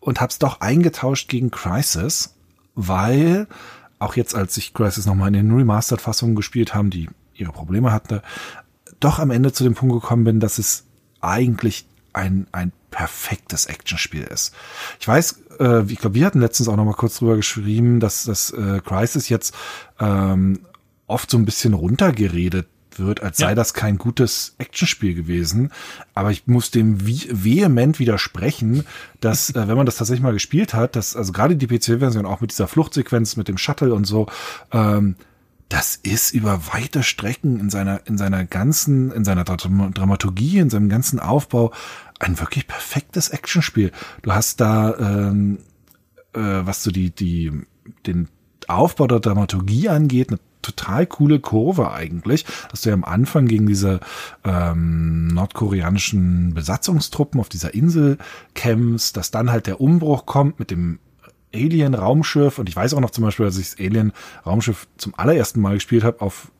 und 0.01 0.21
hab's 0.21 0.39
doch 0.39 0.61
eingetauscht 0.61 1.29
gegen 1.29 1.51
Crisis, 1.51 2.37
weil 2.75 3.47
auch 3.99 4.17
jetzt, 4.17 4.35
als 4.35 4.57
ich 4.57 4.73
Crisis 4.73 5.07
nochmal 5.07 5.29
in 5.29 5.35
den 5.35 5.55
Remastered-Fassungen 5.55 6.35
gespielt 6.35 6.75
haben, 6.75 6.91
die 6.91 7.09
ihre 7.35 7.53
Probleme 7.53 7.93
hatte, 7.93 8.23
doch 8.99 9.19
am 9.19 9.31
Ende 9.31 9.53
zu 9.53 9.63
dem 9.65 9.75
Punkt 9.75 9.95
gekommen 9.95 10.25
bin, 10.25 10.41
dass 10.41 10.59
es 10.59 10.87
eigentlich 11.21 11.87
ein, 12.13 12.47
ein 12.53 12.73
perfektes 12.91 13.67
Actionspiel 13.67 14.23
ist. 14.23 14.55
Ich 14.99 15.07
weiß, 15.07 15.43
äh, 15.61 15.83
ich 15.85 15.99
glaube, 15.99 16.15
wir 16.17 16.27
hatten 16.27 16.41
letztens 16.41 16.69
auch 16.69 16.77
noch 16.77 16.85
mal 16.85 16.95
kurz 16.95 17.19
drüber 17.19 17.37
geschrieben, 17.37 18.01
dass 18.01 18.25
das 18.25 18.51
äh, 18.51 18.81
Crisis 18.85 19.29
jetzt 19.29 19.55
ähm, 20.01 20.61
oft 21.07 21.31
so 21.31 21.39
ein 21.39 21.45
bisschen 21.45 21.75
runtergeredet 21.75 22.67
wird, 22.97 23.23
als 23.23 23.39
sei 23.39 23.55
das 23.55 23.73
kein 23.73 23.99
gutes 23.99 24.55
Actionspiel 24.59 25.15
gewesen. 25.15 25.71
Aber 26.15 26.31
ich 26.31 26.47
muss 26.47 26.71
dem 26.71 27.07
wie, 27.07 27.29
vehement 27.31 27.99
widersprechen, 27.99 28.85
dass, 29.21 29.51
äh, 29.51 29.69
wenn 29.69 29.77
man 29.77 29.87
das 29.87 29.97
tatsächlich 29.97 30.23
mal 30.23 30.33
gespielt 30.33 30.75
hat, 30.75 30.97
dass, 30.97 31.17
also 31.17 31.33
gerade 31.33 31.57
die 31.57 31.67
PC-Version 31.67 32.27
auch 32.27 32.41
mit 32.41 32.51
dieser 32.51 32.69
Fluchtsequenz, 32.69 33.37
mit 33.37 33.49
dem 33.49 33.59
Shuttle 33.59 33.95
und 33.95 34.05
so, 34.05 34.27
ähm, 34.73 35.17
das 35.71 35.95
ist 35.95 36.33
über 36.33 36.67
weite 36.73 37.05
Strecken 37.05 37.61
in 37.61 37.71
seiner, 37.71 38.05
in 38.07 38.19
seiner 38.19 38.45
ganzen, 38.45 39.13
in 39.13 39.25
seiner 39.25 39.45
Dramaturgie, 39.45 40.59
in 40.59 40.69
seinem 40.69 40.89
ganzen 40.89 41.21
Aufbau 41.21 41.73
ein 42.19 42.39
wirklich 42.41 42.67
perfektes 42.67 43.29
Actionspiel. 43.29 43.93
Du 44.23 44.33
hast 44.33 44.61
da, 44.61 44.99
ähm, 44.99 45.59
äh, 46.35 46.41
was 46.41 46.83
so 46.83 46.91
die, 46.91 47.15
die, 47.15 47.53
den 48.05 48.29
Aufbau 48.67 49.07
der 49.07 49.21
Dramaturgie 49.21 49.89
angeht, 49.89 50.31
eine 50.31 50.41
total 50.61 51.07
coole 51.07 51.39
Kurve 51.39 51.93
eigentlich, 51.93 52.45
dass 52.71 52.83
du 52.83 52.91
ja 52.91 52.95
am 52.95 53.05
Anfang 53.05 53.47
gegen 53.47 53.67
diese 53.67 54.01
ähm, 54.45 55.29
nordkoreanischen 55.29 56.53
Besatzungstruppen 56.53 57.41
auf 57.41 57.49
dieser 57.49 57.75
Insel 57.75 58.19
kämpfst, 58.55 59.17
dass 59.17 59.31
dann 59.31 59.53
halt 59.53 59.69
der 59.69 59.81
Umbruch 59.81 60.27
kommt 60.27 60.59
mit 60.59 60.73
dem 60.73 60.99
Alien-Raumschiff 61.55 62.59
und 62.59 62.69
ich 62.69 62.77
weiß 62.77 62.95
auch 62.95 63.01
noch 63.01 63.11
zum 63.11 63.25
Beispiel, 63.25 63.47
als 63.47 63.59
ich 63.59 63.71
das 63.71 63.81
Alien-Raumschiff 63.81 64.87
zum 64.97 65.15
allerersten 65.17 65.61
Mal 65.61 65.75
gespielt 65.75 66.05
habe 66.05 66.21
auf 66.21 66.51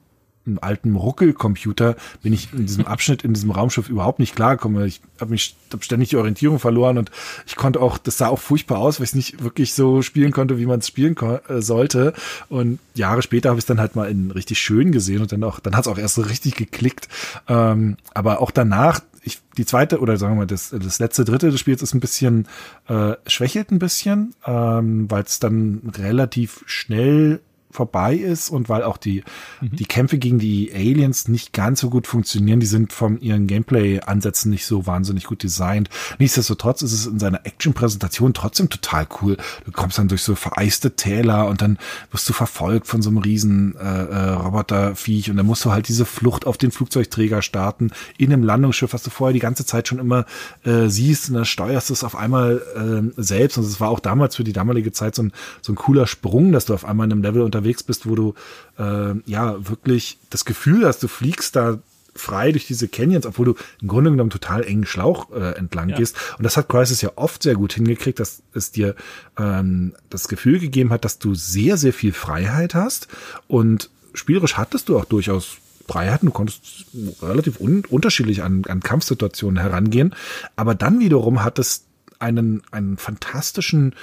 einem 0.47 0.59
alten 0.61 0.97
Ruckelcomputer 0.97 1.97
bin 2.23 2.33
ich 2.33 2.53
in 2.53 2.67
diesem 2.67 2.87
Abschnitt 2.87 3.23
in 3.23 3.35
diesem 3.35 3.51
Raumschiff 3.51 3.89
überhaupt 3.89 4.19
nicht 4.19 4.35
klargekommen. 4.35 4.87
Ich 4.87 5.01
habe 5.21 5.33
mich 5.33 5.55
hab 5.73 5.85
ständig 5.85 6.09
die 6.11 6.17
Orientierung 6.17 6.59
verloren 6.59 6.99
und 6.99 7.11
ich 7.47 7.57
konnte 7.57 7.81
auch, 7.81 7.99
das 7.99 8.19
sah 8.19 8.29
auch 8.29 8.39
furchtbar 8.39 8.79
aus, 8.79 8.99
weil 8.99 9.05
ich 9.05 9.11
es 9.11 9.15
nicht 9.15 9.43
wirklich 9.45 9.75
so 9.75 10.03
spielen 10.03 10.33
konnte, 10.33 10.59
wie 10.59 10.67
man 10.67 10.81
es 10.81 10.89
spielen 10.89 11.15
äh, 11.17 11.61
sollte. 11.61 12.15
Und 12.49 12.79
Jahre 12.95 13.23
später 13.23 13.51
habe 13.51 13.59
ich 13.59 13.63
es 13.63 13.67
dann 13.67 13.81
halt 13.81 13.97
mal 13.97 14.11
in 14.11 14.31
richtig 14.31 14.59
schön 14.59 14.93
gesehen 14.93 15.21
und 15.21 15.31
dann 15.31 15.45
auch, 15.45 15.61
dann 15.61 15.77
hat 15.77 15.83
es 15.83 15.89
auch 15.89 15.99
erst 15.99 16.15
so 16.15 16.23
richtig 16.23 16.57
geklickt. 16.57 17.09
Ähm, 17.49 17.97
aber 18.15 18.41
auch 18.41 18.51
danach 18.51 19.01
ich, 19.23 19.41
die 19.57 19.67
zweite 19.67 20.01
oder 20.01 20.17
sagen 20.17 20.39
wir 20.39 20.47
das, 20.47 20.71
das 20.71 20.99
letzte 20.99 21.25
Dritte 21.25 21.51
des 21.51 21.61
Spiels 21.61 21.83
ist 21.83 21.95
ein 21.95 22.01
bisschen 22.01 22.49
äh, 22.89 23.15
schwächelt 23.27 23.71
ein 23.71 23.79
bisschen, 23.79 24.35
ähm, 24.47 25.11
weil 25.11 25.25
es 25.25 25.41
dann 25.41 25.93
relativ 25.97 26.63
schnell 26.67 27.41
vorbei 27.71 28.15
ist 28.15 28.51
und 28.51 28.69
weil 28.69 28.83
auch 28.83 28.97
die, 28.97 29.23
mhm. 29.61 29.77
die 29.77 29.85
Kämpfe 29.85 30.19
gegen 30.19 30.39
die 30.39 30.73
Aliens 30.75 31.29
nicht 31.29 31.53
ganz 31.53 31.81
so 31.81 31.91
gut 31.91 32.07
funktionieren. 32.07 32.61
Die 32.61 32.67
sind 32.67 32.93
von 32.93 33.21
ihren 33.21 33.47
Gameplay-Ansätzen 33.47 34.51
nicht 34.51 34.67
so 34.67 34.87
wahnsinnig 34.87 35.25
gut 35.25 35.43
designt. 35.43 35.89
Nichtsdestotrotz 36.19 36.83
ist 36.83 36.93
es 36.93 37.07
in 37.07 37.19
seiner 37.19 37.47
Action-Präsentation 37.47 38.35
trotzdem 38.35 38.69
total 38.69 39.07
cool. 39.21 39.37
Du 39.65 39.73
kommst 39.73 39.99
dann 39.99 40.09
durch 40.09 40.23
so 40.23 40.35
vereiste 40.35 40.97
Täler 40.97 41.49
und 41.49 41.63
dann 41.63 41.79
wirst 42.11 42.29
du 42.29 42.33
verfolgt 42.33 42.87
von 42.87 43.03
so 43.03 43.11
einem 43.11 43.19
riesen 43.19 43.77
äh, 43.77 43.81
äh, 43.83 44.31
Roboterviech 44.31 45.31
und 45.31 45.37
dann 45.37 45.47
musst 45.47 45.65
du 45.65 45.73
halt 45.73 45.89
diese 45.89 46.05
Flucht 46.05 46.47
auf 46.47 46.59
den 46.59 46.71
Flugzeugträger 46.71 47.43
starten 47.43 47.91
in 48.19 48.33
einem 48.33 48.43
Landungsschiff, 48.43 48.93
was 48.93 49.03
du 49.03 49.11
vorher 49.11 49.33
die 49.33 49.41
ganze 49.41 49.65
Zeit 49.65 49.89
schon 49.89 49.99
immer 49.99 50.27
äh, 50.65 50.89
siehst 50.89 51.29
und 51.29 51.35
dann 51.35 51.45
steuerst 51.45 51.91
du 51.91 51.95
es 51.95 52.05
auf 52.05 52.17
einmal 52.17 52.63
äh, 52.77 53.23
selbst. 53.23 53.59
Und 53.59 53.65
es 53.65 53.81
war 53.81 53.91
auch 53.91 54.01
damals 54.01 54.37
für 54.37 54.45
die 54.45 54.53
damalige 54.53 54.93
Zeit 54.93 55.15
so 55.15 55.23
ein, 55.23 55.33
so 55.63 55.73
ein 55.73 55.77
cooler 55.77 56.07
Sprung, 56.07 56.53
dass 56.53 56.67
du 56.67 56.75
auf 56.75 56.85
einmal 56.85 57.07
in 57.07 57.13
einem 57.13 57.23
Level 57.23 57.43
unter 57.43 57.60
unterwegs 57.61 57.83
bist, 57.83 58.09
wo 58.09 58.15
du 58.15 58.35
äh, 58.79 59.15
ja 59.27 59.69
wirklich 59.69 60.19
das 60.31 60.45
Gefühl 60.45 60.87
hast, 60.87 61.03
du 61.03 61.09
fliegst 61.09 61.57
da 61.57 61.79
frei 62.17 62.51
durch 62.51 62.67
diese 62.67 62.89
Canyons, 62.89 63.25
obwohl 63.25 63.47
du 63.47 63.55
im 63.81 63.89
Grunde 63.89 64.11
genommen 64.11 64.31
total 64.31 64.65
engen 64.65 64.85
Schlauch 64.85 65.31
äh, 65.31 65.57
entlang 65.57 65.91
ja. 65.91 65.97
gehst. 65.97 66.17
Und 66.39 66.45
das 66.45 66.57
hat 66.57 66.69
Crisis 66.69 67.01
ja 67.03 67.13
oft 67.17 67.43
sehr 67.43 67.55
gut 67.55 67.73
hingekriegt, 67.73 68.19
dass 68.19 68.43
es 68.53 68.73
dir 68.73 68.97
ähm, 69.39 69.95
das 70.11 70.27
Gefühl 70.27 70.59
gegeben 70.59 70.91
hat, 70.91 71.05
dass 71.05 71.19
du 71.19 71.35
sehr, 71.35 71.77
sehr 71.77 71.93
viel 71.93 72.13
Freiheit 72.13 72.75
hast. 72.75 73.09
Und 73.47 73.91
spielerisch 74.13 74.57
hattest 74.57 74.89
du 74.89 74.99
auch 74.99 75.05
durchaus 75.05 75.59
Freiheiten. 75.87 76.27
Du 76.27 76.33
konntest 76.33 76.87
relativ 77.23 77.61
un 77.61 77.85
unterschiedlich 77.89 78.43
an, 78.43 78.65
an 78.69 78.81
Kampfsituationen 78.81 79.61
herangehen. 79.61 80.15
Aber 80.57 80.75
dann 80.75 80.99
wiederum 80.99 81.45
hattest 81.45 81.85
einen, 82.19 82.63
einen 82.71 82.97
fantastischen 82.97 83.95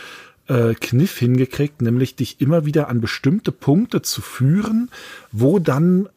äh, 0.48 0.74
Kniff 0.74 1.18
hingekriegt, 1.18 1.82
nämlich 1.82 2.16
dich 2.16 2.42
immer 2.42 2.66
wieder 2.66 2.88
an 2.90 3.02
bestimmte 3.02 3.52
Punkte 3.52 4.02
zu 4.02 4.22
führen, 4.22 4.90
wo 5.32 5.60
dann 5.60 6.10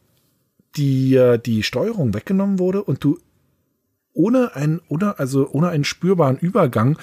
die, 0.75 1.37
die 1.45 1.63
Steuerung 1.63 2.13
weggenommen 2.13 2.59
wurde 2.59 2.83
und 2.83 3.03
du 3.03 3.19
ohne 4.13 4.55
einen, 4.55 4.81
oder, 4.87 5.19
also 5.19 5.49
ohne 5.51 5.69
einen 5.69 5.83
spürbaren 5.83 6.37
Übergang 6.37 6.97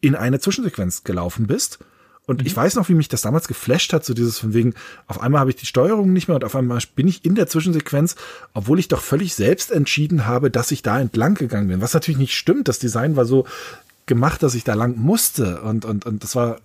in 0.00 0.14
eine 0.14 0.40
Zwischensequenz 0.40 1.04
gelaufen 1.04 1.46
bist. 1.46 1.78
Und 2.26 2.40
mhm. 2.40 2.46
ich 2.46 2.56
weiß 2.56 2.76
noch, 2.76 2.88
wie 2.88 2.94
mich 2.94 3.08
das 3.08 3.22
damals 3.22 3.48
geflasht 3.48 3.92
hat, 3.92 4.04
so 4.04 4.14
dieses 4.14 4.38
von 4.38 4.54
wegen, 4.54 4.74
auf 5.06 5.20
einmal 5.20 5.40
habe 5.40 5.50
ich 5.50 5.56
die 5.56 5.66
Steuerung 5.66 6.12
nicht 6.12 6.28
mehr 6.28 6.36
und 6.36 6.44
auf 6.44 6.56
einmal 6.56 6.80
bin 6.94 7.08
ich 7.08 7.24
in 7.24 7.34
der 7.34 7.46
Zwischensequenz, 7.46 8.16
obwohl 8.54 8.78
ich 8.78 8.88
doch 8.88 9.00
völlig 9.00 9.34
selbst 9.34 9.70
entschieden 9.70 10.26
habe, 10.26 10.50
dass 10.50 10.70
ich 10.70 10.82
da 10.82 11.00
entlang 11.00 11.34
gegangen 11.34 11.68
bin. 11.68 11.80
Was 11.80 11.94
natürlich 11.94 12.18
nicht 12.18 12.36
stimmt. 12.36 12.68
Das 12.68 12.78
Design 12.78 13.16
war 13.16 13.24
so 13.24 13.46
gemacht, 14.10 14.42
dass 14.42 14.54
ich 14.54 14.64
da 14.64 14.74
lang 14.74 14.96
musste. 14.98 15.62
Und, 15.62 15.86
und, 15.86 16.04
und 16.04 16.22
das 16.22 16.34
war, 16.34 16.56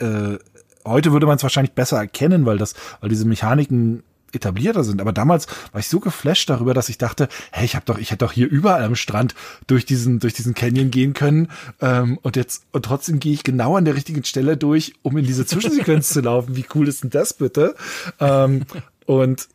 äh, 0.00 0.38
heute 0.84 1.12
würde 1.12 1.26
man 1.26 1.36
es 1.36 1.42
wahrscheinlich 1.42 1.74
besser 1.74 1.98
erkennen, 1.98 2.46
weil 2.46 2.58
das, 2.58 2.74
weil 3.00 3.10
diese 3.10 3.26
Mechaniken 3.26 4.02
etablierter 4.32 4.82
sind. 4.82 5.00
Aber 5.00 5.12
damals 5.12 5.46
war 5.72 5.78
ich 5.78 5.88
so 5.88 6.00
geflasht 6.00 6.48
darüber, 6.50 6.74
dass 6.74 6.88
ich 6.88 6.98
dachte, 6.98 7.28
hey, 7.52 7.66
ich 7.66 7.76
habe 7.76 7.84
doch, 7.84 7.98
ich 7.98 8.10
hätte 8.10 8.24
doch 8.24 8.32
hier 8.32 8.48
überall 8.50 8.82
am 8.82 8.96
Strand 8.96 9.34
durch 9.66 9.84
diesen, 9.84 10.18
durch 10.18 10.32
diesen 10.32 10.54
Canyon 10.54 10.90
gehen 10.90 11.12
können. 11.12 11.48
Ähm, 11.82 12.18
und 12.22 12.34
jetzt, 12.34 12.64
und 12.72 12.86
trotzdem 12.86 13.20
gehe 13.20 13.34
ich 13.34 13.44
genau 13.44 13.76
an 13.76 13.84
der 13.84 13.94
richtigen 13.94 14.24
Stelle 14.24 14.56
durch, 14.56 14.94
um 15.02 15.18
in 15.18 15.26
diese 15.26 15.46
Zwischensequenz 15.46 16.08
zu 16.08 16.22
laufen. 16.22 16.56
Wie 16.56 16.64
cool 16.74 16.88
ist 16.88 17.04
denn 17.04 17.10
das 17.10 17.34
bitte? 17.34 17.76
Ähm, 18.18 18.62
und 19.06 19.48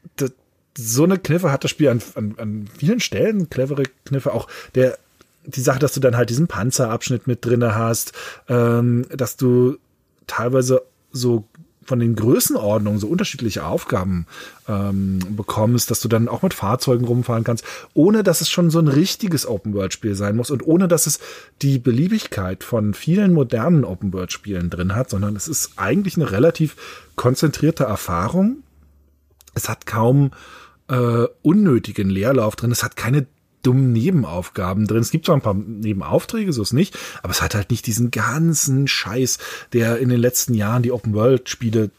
so 0.78 1.04
eine 1.04 1.18
Kniffe 1.18 1.52
hat 1.52 1.64
das 1.64 1.72
Spiel 1.72 1.90
an, 1.90 2.02
an, 2.14 2.36
an 2.38 2.70
vielen 2.78 3.00
Stellen, 3.00 3.50
clevere 3.50 3.84
Kniffe, 4.06 4.32
auch 4.32 4.48
der 4.76 4.98
die 5.46 5.62
Sache, 5.62 5.80
dass 5.80 5.94
du 5.94 6.00
dann 6.00 6.18
halt 6.18 6.30
diesen 6.30 6.48
Panzerabschnitt 6.48 7.28
mit 7.28 7.46
drinne 7.46 7.76
hast, 7.76 8.14
ähm, 8.48 9.06
dass 9.10 9.38
du 9.38 9.78
teilweise 10.28 10.84
so 11.12 11.46
von 11.90 12.00
den 12.00 12.16
Größenordnungen 12.16 13.00
so 13.00 13.08
unterschiedliche 13.08 13.66
Aufgaben 13.66 14.28
ähm, 14.68 15.20
bekommst, 15.36 15.90
dass 15.90 16.00
du 16.02 16.08
dann 16.08 16.28
auch 16.28 16.44
mit 16.44 16.54
Fahrzeugen 16.54 17.04
rumfahren 17.04 17.44
kannst, 17.44 17.66
ohne 17.96 18.22
dass 18.22 18.42
es 18.42 18.50
schon 18.50 18.70
so 18.70 18.78
ein 18.78 18.88
richtiges 18.88 19.48
Open-World-Spiel 19.48 20.14
sein 20.14 20.36
muss 20.36 20.52
und 20.52 20.66
ohne 20.66 20.88
dass 20.88 21.08
es 21.08 21.20
die 21.64 21.80
Beliebigkeit 21.80 22.64
von 22.64 22.94
vielen 22.94 23.34
modernen 23.34 23.84
Open-World-Spielen 23.84 24.70
drin 24.70 24.96
hat, 24.96 25.10
sondern 25.10 25.36
es 25.36 25.48
ist 25.48 25.72
eigentlich 25.78 26.16
eine 26.16 26.32
relativ 26.32 26.76
konzentrierte 27.16 27.86
Erfahrung. 27.86 28.58
Es 29.56 29.68
hat 29.68 29.88
kaum 29.88 30.30
äh, 30.90 31.26
unnötigen 31.42 32.12
Leerlauf 32.12 32.56
drin. 32.56 32.72
Es 32.72 32.84
hat 32.84 32.98
keine 32.98 33.26
dummen 33.64 33.92
Nebenaufgaben 33.92 34.88
drin. 34.88 35.02
Es 35.02 35.12
gibt 35.12 35.26
zwar 35.26 35.36
ein 35.36 35.42
paar 35.42 35.54
Nebenaufträge, 35.54 36.54
so 36.54 36.62
ist 36.62 36.74
nicht, 36.74 36.98
aber 37.24 37.32
es 37.32 37.42
hat 37.42 37.56
halt 37.56 37.72
nicht 37.72 37.88
diesen 37.88 38.12
ganzen 38.12 38.88
Scheiß, 38.88 39.38
der 39.74 40.00
in 40.00 40.10
den 40.10 40.20
letzten 40.20 40.54
Jahren 40.54 40.84
die 40.84 40.92
Open-World-Spiele 40.92 41.92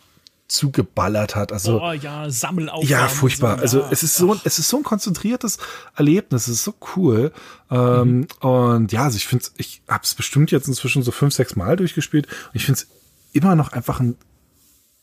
zugeballert 0.50 1.36
hat. 1.36 1.52
Also 1.52 1.80
oh, 1.80 1.92
ja, 1.92 2.28
Sammelaufgaben. 2.28 2.88
Ja, 2.88 3.08
furchtbar. 3.08 3.56
So, 3.58 3.82
also 3.82 3.84
es 3.90 4.02
ist 4.02 4.16
so, 4.16 4.36
es 4.44 4.58
ist 4.58 4.68
so 4.68 4.78
ein 4.78 4.82
konzentriertes 4.82 5.58
Erlebnis. 5.94 6.48
Es 6.48 6.56
ist 6.56 6.64
so 6.64 6.74
cool. 6.96 7.32
Ähm, 7.70 8.18
mhm. 8.18 8.26
Und 8.40 8.92
ja, 8.92 9.04
also 9.04 9.16
ich 9.16 9.26
finde, 9.28 9.44
ich 9.56 9.82
habe 9.88 10.02
es 10.02 10.14
bestimmt 10.14 10.50
jetzt 10.50 10.66
inzwischen 10.66 11.02
so 11.02 11.12
fünf, 11.12 11.34
sechs 11.34 11.54
Mal 11.54 11.76
durchgespielt. 11.76 12.26
Und 12.26 12.54
ich 12.54 12.64
finde 12.64 12.80
es 12.80 12.88
immer 13.32 13.54
noch 13.54 13.72
einfach 13.72 14.00
ein 14.00 14.16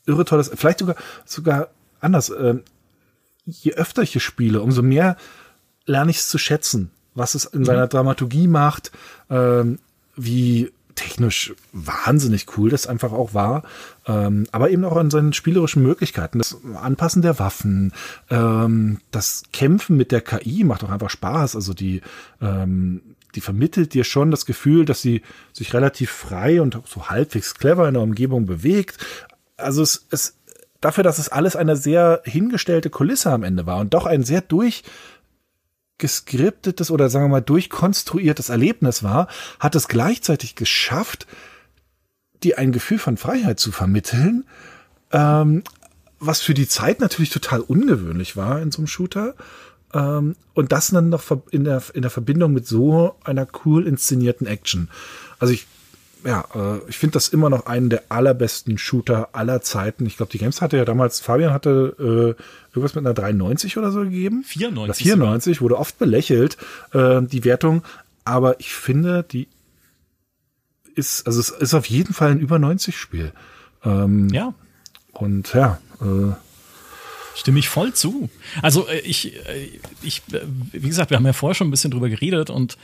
irre 0.05 0.25
tolles, 0.25 0.51
vielleicht 0.53 0.79
sogar 0.79 0.95
sogar 1.25 1.69
anders. 2.01 2.29
Ähm, 2.29 2.63
je 3.45 3.73
öfter 3.73 4.01
ich 4.01 4.11
hier 4.11 4.21
spiele, 4.21 4.61
umso 4.61 4.81
mehr 4.81 5.15
lerne 5.87 6.11
ich 6.11 6.17
es 6.17 6.29
zu 6.29 6.37
schätzen, 6.37 6.91
was 7.15 7.33
es 7.33 7.45
in 7.45 7.61
mhm. 7.61 7.65
seiner 7.65 7.87
Dramaturgie 7.87 8.47
macht, 8.47 8.91
ähm, 9.29 9.79
wie 10.15 10.71
technisch 10.97 11.53
wahnsinnig 11.71 12.57
cool 12.57 12.69
das 12.69 12.87
einfach 12.87 13.13
auch 13.13 13.33
war, 13.33 13.63
ähm, 14.07 14.47
aber 14.51 14.71
eben 14.71 14.83
auch 14.83 14.97
an 14.97 15.11
seinen 15.11 15.31
spielerischen 15.31 15.83
Möglichkeiten. 15.83 16.39
Das 16.39 16.57
Anpassen 16.75 17.21
der 17.21 17.39
Waffen, 17.39 17.93
ähm, 18.29 18.99
das 19.11 19.43
Kämpfen 19.53 19.95
mit 19.95 20.11
der 20.11 20.21
KI 20.21 20.63
macht 20.63 20.83
auch 20.83 20.89
einfach 20.89 21.11
Spaß. 21.11 21.55
Also 21.55 21.73
die, 21.73 22.01
ähm, 22.41 23.01
die 23.35 23.41
vermittelt 23.41 23.93
dir 23.93 24.03
schon 24.03 24.31
das 24.31 24.47
Gefühl, 24.47 24.85
dass 24.85 25.01
sie 25.01 25.21
sich 25.53 25.73
relativ 25.73 26.09
frei 26.09 26.61
und 26.61 26.81
so 26.85 27.09
halbwegs 27.09 27.53
clever 27.53 27.87
in 27.87 27.93
der 27.93 28.03
Umgebung 28.03 28.47
bewegt. 28.47 28.97
Also 29.55 29.83
es, 29.83 30.07
es 30.09 30.35
dafür, 30.81 31.03
dass 31.03 31.19
es 31.19 31.29
alles 31.29 31.55
eine 31.55 31.75
sehr 31.75 32.21
hingestellte 32.25 32.89
Kulisse 32.89 33.31
am 33.31 33.43
Ende 33.43 33.65
war 33.67 33.77
und 33.77 33.93
doch 33.93 34.07
ein 34.07 34.23
sehr 34.23 34.41
durch 34.41 34.83
geskriptetes 35.97 36.91
oder 36.91 37.09
sagen 37.09 37.25
wir 37.25 37.29
mal 37.29 37.41
durchkonstruiertes 37.41 38.49
Erlebnis 38.49 39.03
war, 39.03 39.27
hat 39.59 39.75
es 39.75 39.87
gleichzeitig 39.87 40.55
geschafft, 40.55 41.27
dir 42.43 42.59
ein 42.59 42.71
Gefühl 42.71 42.99
von 42.99 43.17
Freiheit 43.17 43.59
zu 43.59 43.71
vermitteln, 43.71 44.45
ähm, 45.11 45.63
was 46.19 46.41
für 46.41 46.53
die 46.53 46.67
Zeit 46.67 46.99
natürlich 46.99 47.29
total 47.29 47.61
ungewöhnlich 47.61 48.35
war 48.35 48.61
in 48.61 48.71
so 48.71 48.79
einem 48.79 48.87
Shooter. 48.87 49.35
Ähm, 49.93 50.35
und 50.53 50.71
das 50.71 50.87
dann 50.87 51.09
noch 51.09 51.23
in 51.51 51.63
der, 51.63 51.81
in 51.93 52.01
der 52.01 52.11
Verbindung 52.11 52.53
mit 52.53 52.67
so 52.67 53.15
einer 53.23 53.47
cool 53.65 53.87
inszenierten 53.87 54.47
Action. 54.47 54.89
Also 55.39 55.53
ich, 55.53 55.67
ja, 56.27 56.45
äh, 56.53 56.89
ich 56.89 56.97
finde 56.97 57.13
das 57.13 57.29
immer 57.29 57.49
noch 57.49 57.67
einen 57.67 57.89
der 57.89 58.03
allerbesten 58.09 58.77
Shooter 58.77 59.29
aller 59.31 59.61
Zeiten. 59.61 60.05
Ich 60.05 60.17
glaube, 60.17 60.31
die 60.31 60.37
Games 60.37 60.61
hatte 60.61 60.75
ja 60.75 60.83
damals, 60.83 61.21
Fabian 61.21 61.53
hatte 61.53 61.95
äh, 61.97 62.43
irgendwas 62.71 62.95
mit 62.95 63.05
einer 63.05 63.13
93 63.13 63.77
oder 63.77 63.91
so 63.91 64.01
gegeben. 64.01 64.43
94. 64.43 65.05
Oder 65.05 65.13
94, 65.15 65.61
wurde 65.61 65.77
oft 65.77 65.97
belächelt, 65.97 66.57
äh, 66.91 67.21
die 67.21 67.45
Wertung. 67.45 67.81
Aber 68.25 68.59
ich 68.59 68.73
finde, 68.73 69.23
die 69.23 69.47
ist, 70.95 71.25
also 71.25 71.39
es 71.39 71.49
ist 71.49 71.73
auf 71.73 71.85
jeden 71.85 72.13
Fall 72.13 72.31
ein 72.31 72.39
über 72.39 72.59
90 72.59 72.97
Spiel. 72.97 73.31
Ähm, 73.85 74.27
ja. 74.29 74.53
Und 75.13 75.53
ja, 75.53 75.79
äh, 76.01 76.33
Stimme 77.37 77.59
ich 77.59 77.69
voll 77.69 77.93
zu. 77.93 78.29
Also 78.63 78.87
äh, 78.87 78.97
ich, 79.01 79.35
äh, 79.47 79.69
ich, 80.01 80.23
äh, 80.31 80.41
wie 80.71 80.87
gesagt, 80.87 81.11
wir 81.11 81.17
haben 81.17 81.25
ja 81.25 81.33
vorher 81.33 81.53
schon 81.53 81.67
ein 81.67 81.71
bisschen 81.71 81.91
drüber 81.91 82.09
geredet 82.09 82.49
und 82.49 82.77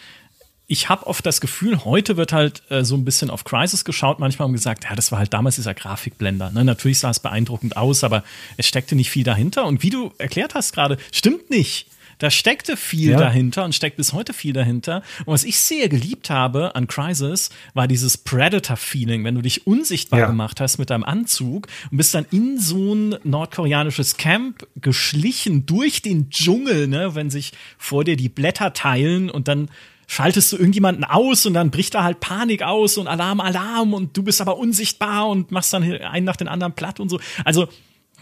ich 0.67 0.89
habe 0.89 1.08
oft 1.08 1.25
das 1.25 1.41
Gefühl, 1.41 1.84
heute 1.84 2.17
wird 2.17 2.32
halt 2.32 2.63
äh, 2.70 2.84
so 2.84 2.96
ein 2.96 3.05
bisschen 3.05 3.29
auf 3.29 3.43
Crisis 3.43 3.84
geschaut, 3.86 4.20
manchmal 4.20 4.48
haben 4.48 4.53
gesagt, 4.53 4.86
ja, 4.86 4.96
das 4.96 5.12
war 5.12 5.20
halt 5.20 5.34
damals 5.34 5.55
dieser 5.55 5.74
Grafikblender. 5.74 6.51
Ne? 6.51 6.63
Natürlich 6.63 7.00
sah 7.00 7.10
es 7.10 7.20
beeindruckend 7.20 7.75
aus, 7.75 8.03
aber 8.03 8.24
es 8.58 8.67
steckte 8.67 8.96
nicht 8.96 9.10
viel 9.10 9.24
dahinter. 9.24 9.65
Und 9.65 9.84
wie 9.84 9.89
du 9.89 10.13
erklärt 10.17 10.55
hast 10.55 10.74
gerade, 10.74 10.98
stimmt 11.12 11.50
nicht. 11.50 11.88
Da 12.20 12.32
steckte 12.32 12.77
viel 12.77 13.12
ja. 13.12 13.17
dahinter 13.17 13.65
und 13.65 13.75
steckt 13.75 13.98
bis 13.98 14.13
heute 14.13 14.34
viel 14.34 14.53
dahinter. 14.53 15.03
Und 15.25 15.34
was 15.34 15.43
ich 15.43 15.60
sehr 15.60 15.89
geliebt 15.89 16.29
habe 16.29 16.75
an 16.75 16.88
Crisis, 16.88 17.50
war 17.74 17.88
dieses 17.88 18.17
Predator-Feeling, 18.17 19.25
wenn 19.25 19.36
du 19.36 19.41
dich 19.41 19.67
unsichtbar 19.67 20.22
ja. 20.22 20.27
gemacht 20.27 20.62
hast 20.62 20.77
mit 20.77 20.89
deinem 20.89 21.03
Anzug 21.03 21.67
und 21.91 21.98
bist 21.98 22.13
dann 22.15 22.25
in 22.32 22.60
so 22.60 22.93
ein 22.93 23.15
nordkoreanisches 23.24 24.15
Camp 24.17 24.65
geschlichen 24.79 25.65
durch 25.65 26.01
den 26.01 26.29
Dschungel, 26.29 26.88
ne, 26.88 27.15
wenn 27.15 27.29
sich 27.29 27.51
vor 27.77 28.03
dir 28.03 28.15
die 28.15 28.29
Blätter 28.29 28.74
teilen 28.74 29.29
und 29.29 29.48
dann 29.48 29.70
schaltest 30.13 30.51
du 30.51 30.58
irgendjemanden 30.58 31.03
aus 31.03 31.46
und 31.46 31.55
dann 31.55 31.72
bricht 31.72 31.96
da 31.96 32.03
halt 32.03 32.20
Panik 32.20 32.62
aus 32.62 32.98
und 32.98 33.08
Alarm, 33.08 33.39
Alarm 33.39 33.93
und 33.93 34.15
du 34.15 34.22
bist 34.22 34.41
aber 34.41 34.58
unsichtbar 34.58 35.27
und 35.27 35.51
machst 35.51 35.74
dann 35.74 35.84
einen 35.84 36.25
nach 36.25 36.36
den 36.36 36.48
anderen 36.48 36.74
platt 36.74 37.00
und 37.00 37.10
so. 37.10 37.20
Also 37.43 37.67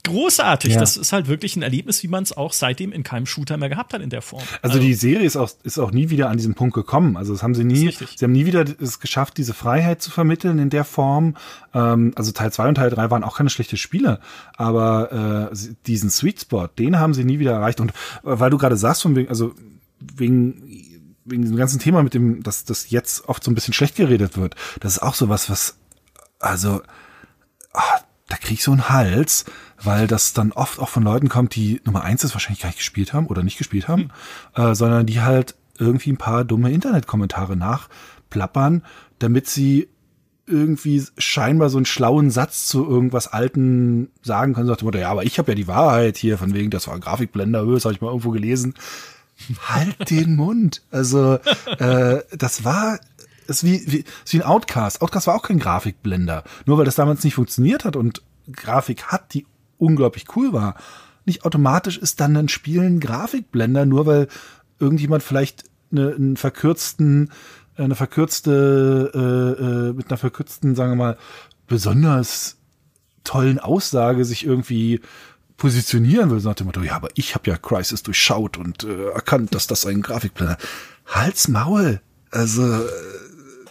großartig. 0.04 0.74
Ja. 0.74 0.80
Das 0.80 0.96
ist 0.96 1.12
halt 1.12 1.28
wirklich 1.28 1.58
ein 1.58 1.64
Erlebnis, 1.64 2.02
wie 2.02 2.08
man 2.08 2.24
es 2.24 2.36
auch 2.36 2.54
seitdem 2.54 2.94
in 2.94 3.04
keinem 3.04 3.26
Shooter 3.26 3.58
mehr 3.58 3.68
gehabt 3.68 3.94
hat 3.94 4.02
in 4.02 4.10
der 4.10 4.22
Form. 4.22 4.42
Also, 4.62 4.76
also 4.76 4.80
die 4.80 4.94
Serie 4.94 5.26
ist 5.26 5.36
auch, 5.36 5.52
ist 5.64 5.80
auch 5.80 5.92
nie 5.92 6.10
wieder 6.10 6.30
an 6.30 6.38
diesen 6.38 6.56
Punkt 6.56 6.74
gekommen. 6.74 7.18
Also 7.18 7.34
das 7.34 7.44
haben 7.44 7.56
sie 7.56 7.66
nie, 7.66 7.92
sie 7.92 8.24
haben 8.26 8.32
nie 8.32 8.46
wieder 8.46 8.66
es 8.80 9.02
geschafft, 9.02 9.38
diese 9.38 9.54
Freiheit 9.54 10.02
zu 10.02 10.12
vermitteln 10.12 10.60
in 10.60 10.70
der 10.70 10.86
Form. 10.86 11.36
Ähm, 11.74 12.14
also 12.16 12.32
Teil 12.32 12.54
2 12.54 12.70
und 12.70 12.76
Teil 12.76 12.90
3 12.90 13.12
waren 13.12 13.26
auch 13.26 13.36
keine 13.36 13.50
schlechte 13.50 13.76
Spiele, 13.76 14.22
aber 14.56 15.50
äh, 15.52 15.58
diesen 15.86 16.10
Sweet 16.10 16.42
Spot, 16.42 16.68
den 16.68 16.98
haben 16.98 17.14
sie 17.14 17.26
nie 17.26 17.40
wieder 17.40 17.52
erreicht. 17.52 17.82
Und 17.82 17.92
äh, 17.92 17.94
weil 18.24 18.50
du 18.50 18.58
gerade 18.58 18.78
sagst, 18.78 19.02
von 19.02 19.16
wegen, 19.16 19.28
also 19.28 19.54
wegen 20.00 20.88
wegen 21.26 21.44
diesem 21.44 21.58
ganzen 21.58 21.80
Thema 21.80 22.04
mit 22.04 22.14
dem, 22.14 22.44
dass 22.44 22.66
das 22.66 22.90
jetzt 22.90 23.28
oft 23.28 23.44
so 23.44 23.52
ein 23.52 23.56
bisschen 23.56 23.74
schlecht 23.74 23.96
geredet 23.96 24.38
wird, 24.38 24.56
das 24.80 24.94
ist 24.94 25.02
auch 25.02 25.14
so 25.14 25.30
was, 25.30 25.50
was, 25.50 25.78
also, 26.40 26.82
ach, 27.74 28.02
da 28.28 28.38
krieg 28.38 28.54
ich 28.54 28.64
so 28.64 28.72
einen 28.72 28.90
Hals, 28.90 29.46
weil 29.84 30.08
das 30.08 30.34
dann 30.34 30.52
oft 30.52 30.80
auch 30.80 30.90
von 30.90 31.04
Leuten 31.04 31.28
kommt, 31.30 31.56
die 31.56 31.82
Nummer 31.86 32.04
eins 32.04 32.24
ist 32.24 32.34
wahrscheinlich 32.34 32.62
gar 32.62 32.70
nicht 32.70 32.80
gespielt 32.80 33.14
haben 33.14 33.28
oder 33.28 33.44
nicht 33.44 33.58
gespielt 33.58 33.88
haben, 33.88 34.12
mhm. 34.56 34.64
äh, 34.64 34.76
sondern 34.76 35.06
die 35.06 35.22
halt 35.22 35.56
irgendwie 35.78 36.12
ein 36.12 36.18
paar 36.18 36.46
dumme 36.46 36.72
Internetkommentare 36.72 37.58
nachplappern, 37.58 38.84
damit 39.20 39.48
sie 39.48 39.90
irgendwie 40.48 41.04
scheinbar 41.18 41.70
so 41.70 41.78
einen 41.78 41.86
schlauen 41.86 42.30
Satz 42.30 42.68
zu 42.68 42.88
irgendwas 42.88 43.28
Alten 43.28 44.10
sagen 44.22 44.54
können. 44.54 44.68
Sagt 44.68 44.84
ja, 44.96 45.10
aber 45.10 45.24
ich 45.24 45.40
habe 45.40 45.52
ja 45.52 45.56
die 45.56 45.68
Wahrheit 45.68 46.18
hier, 46.18 46.38
von 46.38 46.54
wegen, 46.54 46.70
das 46.70 46.88
war 46.88 46.96
ein 46.96 47.02
Grafikblender, 47.02 47.66
das 47.66 47.86
habe 47.86 47.94
ich 47.94 48.02
mal 48.02 48.10
irgendwo 48.10 48.32
gelesen. 48.32 48.74
Halt 49.68 50.10
den 50.10 50.36
Mund. 50.36 50.82
Also, 50.92 51.40
äh, 51.80 52.22
das 52.38 52.64
war 52.64 53.00
ist 53.48 53.64
wie, 53.64 53.84
wie, 53.86 54.06
ist 54.24 54.34
wie 54.34 54.42
ein 54.42 54.48
Outcast. 54.48 55.02
Outcast 55.02 55.28
war 55.28 55.36
auch 55.36 55.44
kein 55.44 55.60
Grafikblender. 55.60 56.44
Nur 56.66 56.78
weil 56.78 56.86
das 56.86 56.96
damals 56.96 57.24
nicht 57.24 57.36
funktioniert 57.36 57.86
hat 57.86 57.96
und 57.96 58.24
Grafik 58.52 59.06
hat, 59.08 59.34
die 59.34 59.46
unglaublich 59.78 60.26
cool 60.36 60.54
war. 60.54 60.76
Nicht 61.26 61.46
automatisch 61.46 61.98
ist 61.98 62.20
dann 62.20 62.36
ein 62.36 62.50
Spiel 62.50 62.82
ein 62.82 63.00
Grafikblender, 63.00 63.86
nur 63.86 64.06
weil 64.06 64.28
irgendjemand 64.80 65.22
vielleicht 65.24 65.66
eine, 65.92 66.14
einen 66.14 66.38
verkürzten, 66.38 67.32
eine 67.76 67.96
verkürzte, 67.96 69.12
äh, 69.14 69.64
äh, 69.64 69.94
mit 69.94 70.10
einer 70.10 70.18
verkürzten, 70.18 70.76
sagen 70.76 70.92
wir 70.94 70.96
mal, 70.96 71.18
besonders 71.68 72.58
tollen 73.24 73.60
Aussage 73.60 74.26
sich 74.26 74.46
irgendwie 74.46 75.02
positionieren 75.62 76.32
will, 76.32 76.40
dem 76.56 76.66
Motto, 76.66 76.82
ja, 76.82 76.96
aber 76.96 77.10
ich 77.14 77.36
habe 77.36 77.52
ja 77.52 77.56
Crisis 77.56 78.02
durchschaut 78.02 78.58
und 78.58 78.84
äh, 78.84 79.10
erkannt, 79.10 79.54
dass 79.54 79.68
das 79.68 79.86
ein 79.86 80.02
Grafikplaner. 80.02 80.58
Hals 81.06 81.50
Maul. 81.50 82.02
Also 82.32 82.64
äh, 82.64 82.90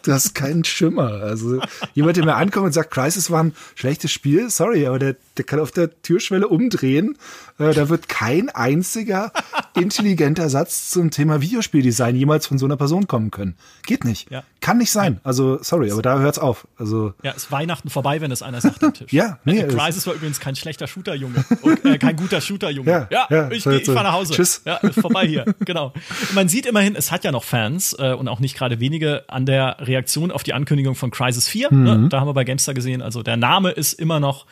du 0.03 0.12
hast 0.12 0.37
keinen 0.37 0.62
Schimmer. 0.62 1.14
Also 1.14 1.61
jemand, 1.94 2.16
der 2.16 2.24
mir 2.24 2.37
ankommt 2.37 2.66
und 2.66 2.72
sagt, 2.72 2.92
Crisis 2.92 3.33
war 3.33 3.42
ein 3.42 3.55
schlechtes 3.74 4.12
Spiel, 4.12 4.50
sorry, 4.50 4.87
aber 4.87 5.00
der, 5.00 5.16
der 5.37 5.44
kann 5.44 5.59
auf 5.59 5.72
der 5.72 6.00
Türschwelle 6.03 6.46
umdrehen. 6.46 7.18
Äh, 7.61 7.75
da 7.75 7.88
wird 7.88 8.09
kein 8.09 8.49
einziger 8.49 9.33
intelligenter 9.75 10.49
Satz 10.49 10.90
zum 10.90 11.11
Thema 11.11 11.40
Videospieldesign 11.42 12.16
jemals 12.16 12.46
von 12.46 12.59
so 12.59 12.66
einer 12.66 12.77
Person 12.77 13.07
kommen 13.07 13.31
können. 13.31 13.57
Geht 13.87 14.05
nicht. 14.05 14.31
Ja. 14.31 14.42
Kann 14.61 14.79
nicht 14.79 14.90
sein. 14.90 15.20
Also 15.25 15.62
sorry, 15.62 15.92
aber 15.92 16.03
da 16.03 16.18
hört's 16.18 16.38
auf. 16.38 16.66
Also 16.77 17.12
ja, 17.23 17.33
ist 17.33 17.53
Weihnachten 17.53 17.90
vorbei, 17.90 18.20
wenn 18.20 18.31
es 18.31 18.42
einer 18.42 18.61
sagt 18.61 18.83
am 18.83 18.94
Tisch. 18.94 19.12
ja, 19.12 19.38
nee, 19.44 19.62
Crisis 19.64 20.07
war 20.07 20.14
übrigens 20.14 20.40
kein 20.40 20.57
schlechter 20.57 20.87
Shooter-Junge. 20.87 21.44
äh, 21.85 21.99
kein 21.99 22.16
guter 22.16 22.40
Shooter-Junge. 22.40 22.90
Ja, 22.90 23.09
ja, 23.11 23.27
ja, 23.31 23.51
ich, 23.51 23.66
ich 23.66 23.85
fahr 23.87 24.03
nach 24.03 24.12
Hause. 24.12 24.35
Tschüss. 24.35 24.62
Ja, 24.64 24.77
ist 24.77 25.01
vorbei 25.01 25.27
hier. 25.27 25.44
genau. 25.61 25.92
Man 26.35 26.49
sieht 26.49 26.66
immerhin, 26.66 26.96
es 26.96 27.12
hat 27.12 27.25
ja 27.25 27.33
noch 27.33 27.44
Fans 27.44 27.94
äh, 27.99 28.12
und 28.12 28.29
auch 28.29 28.40
nicht 28.40 28.57
gerade 28.57 28.81
wenige 28.81 29.25
an 29.29 29.46
der 29.46 29.77
Reaktion 29.81 30.31
auf 30.31 30.42
die 30.42 30.55
Ankündigung 30.55 30.94
von 30.94 31.11
Crisis 31.11 31.49
4. 31.49 31.73
Mhm. 31.73 31.83
Ne? 31.85 32.09
Da 32.09 32.20
haben 32.20 32.29
wir 32.29 32.35
bei 32.35 32.44
Gamestar 32.44 32.75
gesehen. 32.75 33.03
Also 33.03 33.23
der 33.23 33.37
Name 33.37 33.70
ist 33.70 33.92
immer 33.94 34.20
noch 34.20 34.46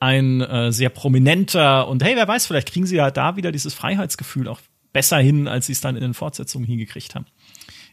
ein 0.00 0.40
äh, 0.40 0.72
sehr 0.72 0.88
prominenter 0.88 1.86
und 1.86 2.02
hey, 2.02 2.16
wer 2.16 2.26
weiß, 2.26 2.46
vielleicht 2.46 2.72
kriegen 2.72 2.86
sie 2.86 2.96
ja 2.96 3.10
da 3.10 3.36
wieder 3.36 3.52
dieses 3.52 3.74
Freiheitsgefühl 3.74 4.48
auch 4.48 4.60
besser 4.92 5.18
hin, 5.18 5.46
als 5.46 5.66
sie 5.66 5.72
es 5.72 5.80
dann 5.80 5.94
in 5.94 6.02
den 6.02 6.14
Fortsetzungen 6.14 6.66
hingekriegt 6.66 7.14
haben. 7.14 7.26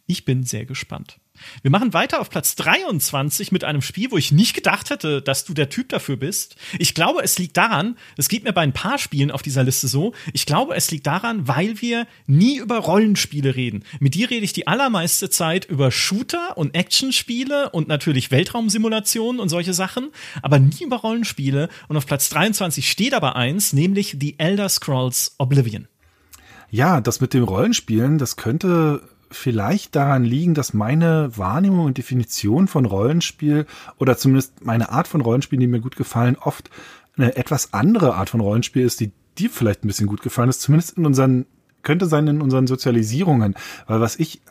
Ich 0.07 0.25
bin 0.25 0.43
sehr 0.43 0.65
gespannt. 0.65 1.19
Wir 1.61 1.71
machen 1.71 1.93
weiter 1.93 2.19
auf 2.19 2.29
Platz 2.29 2.55
23 2.55 3.51
mit 3.51 3.63
einem 3.63 3.81
Spiel, 3.81 4.11
wo 4.11 4.17
ich 4.17 4.31
nicht 4.31 4.53
gedacht 4.53 4.89
hätte, 4.89 5.21
dass 5.21 5.45
du 5.45 5.53
der 5.53 5.69
Typ 5.69 5.89
dafür 5.89 6.17
bist. 6.17 6.55
Ich 6.79 6.93
glaube, 6.93 7.23
es 7.23 7.37
liegt 7.37 7.57
daran, 7.57 7.97
es 8.17 8.29
geht 8.29 8.43
mir 8.43 8.53
bei 8.53 8.61
ein 8.61 8.73
paar 8.73 8.97
Spielen 8.97 9.31
auf 9.31 9.41
dieser 9.41 9.63
Liste 9.63 9.87
so, 9.87 10.13
ich 10.33 10.45
glaube, 10.45 10.75
es 10.75 10.91
liegt 10.91 11.07
daran, 11.07 11.47
weil 11.47 11.81
wir 11.81 12.07
nie 12.25 12.57
über 12.57 12.77
Rollenspiele 12.77 13.55
reden. 13.55 13.83
Mit 13.99 14.15
dir 14.15 14.29
rede 14.29 14.45
ich 14.45 14.53
die 14.53 14.67
allermeiste 14.67 15.29
Zeit 15.29 15.65
über 15.65 15.91
Shooter 15.91 16.57
und 16.57 16.75
Actionspiele 16.75 17.69
und 17.69 17.87
natürlich 17.87 18.31
Weltraumsimulationen 18.31 19.39
und 19.39 19.49
solche 19.49 19.73
Sachen, 19.73 20.09
aber 20.41 20.59
nie 20.59 20.83
über 20.83 20.97
Rollenspiele. 20.97 21.69
Und 21.87 21.97
auf 21.97 22.05
Platz 22.05 22.29
23 22.29 22.89
steht 22.89 23.13
aber 23.13 23.35
eins, 23.35 23.73
nämlich 23.73 24.17
The 24.19 24.35
Elder 24.37 24.69
Scrolls 24.69 25.35
Oblivion. 25.37 25.87
Ja, 26.69 26.99
das 26.99 27.21
mit 27.21 27.33
dem 27.33 27.43
Rollenspielen, 27.43 28.17
das 28.17 28.35
könnte 28.35 29.01
vielleicht 29.31 29.95
daran 29.95 30.23
liegen, 30.23 30.53
dass 30.53 30.73
meine 30.73 31.35
Wahrnehmung 31.37 31.85
und 31.85 31.97
Definition 31.97 32.67
von 32.67 32.85
Rollenspiel 32.85 33.65
oder 33.97 34.17
zumindest 34.17 34.65
meine 34.65 34.89
Art 34.89 35.07
von 35.07 35.21
Rollenspiel, 35.21 35.59
die 35.59 35.67
mir 35.67 35.81
gut 35.81 35.95
gefallen, 35.95 36.37
oft 36.39 36.69
eine 37.17 37.35
etwas 37.35 37.73
andere 37.73 38.15
Art 38.15 38.29
von 38.29 38.39
Rollenspiel 38.39 38.83
ist, 38.83 38.99
die 38.99 39.11
dir 39.37 39.49
vielleicht 39.49 39.83
ein 39.83 39.87
bisschen 39.87 40.07
gut 40.07 40.21
gefallen 40.21 40.49
ist, 40.49 40.61
zumindest 40.61 40.97
in 40.97 41.05
unseren, 41.05 41.45
könnte 41.83 42.05
sein 42.05 42.27
in 42.27 42.41
unseren 42.41 42.67
Sozialisierungen. 42.67 43.55
Weil 43.87 44.01
was 44.01 44.15
ich 44.17 44.41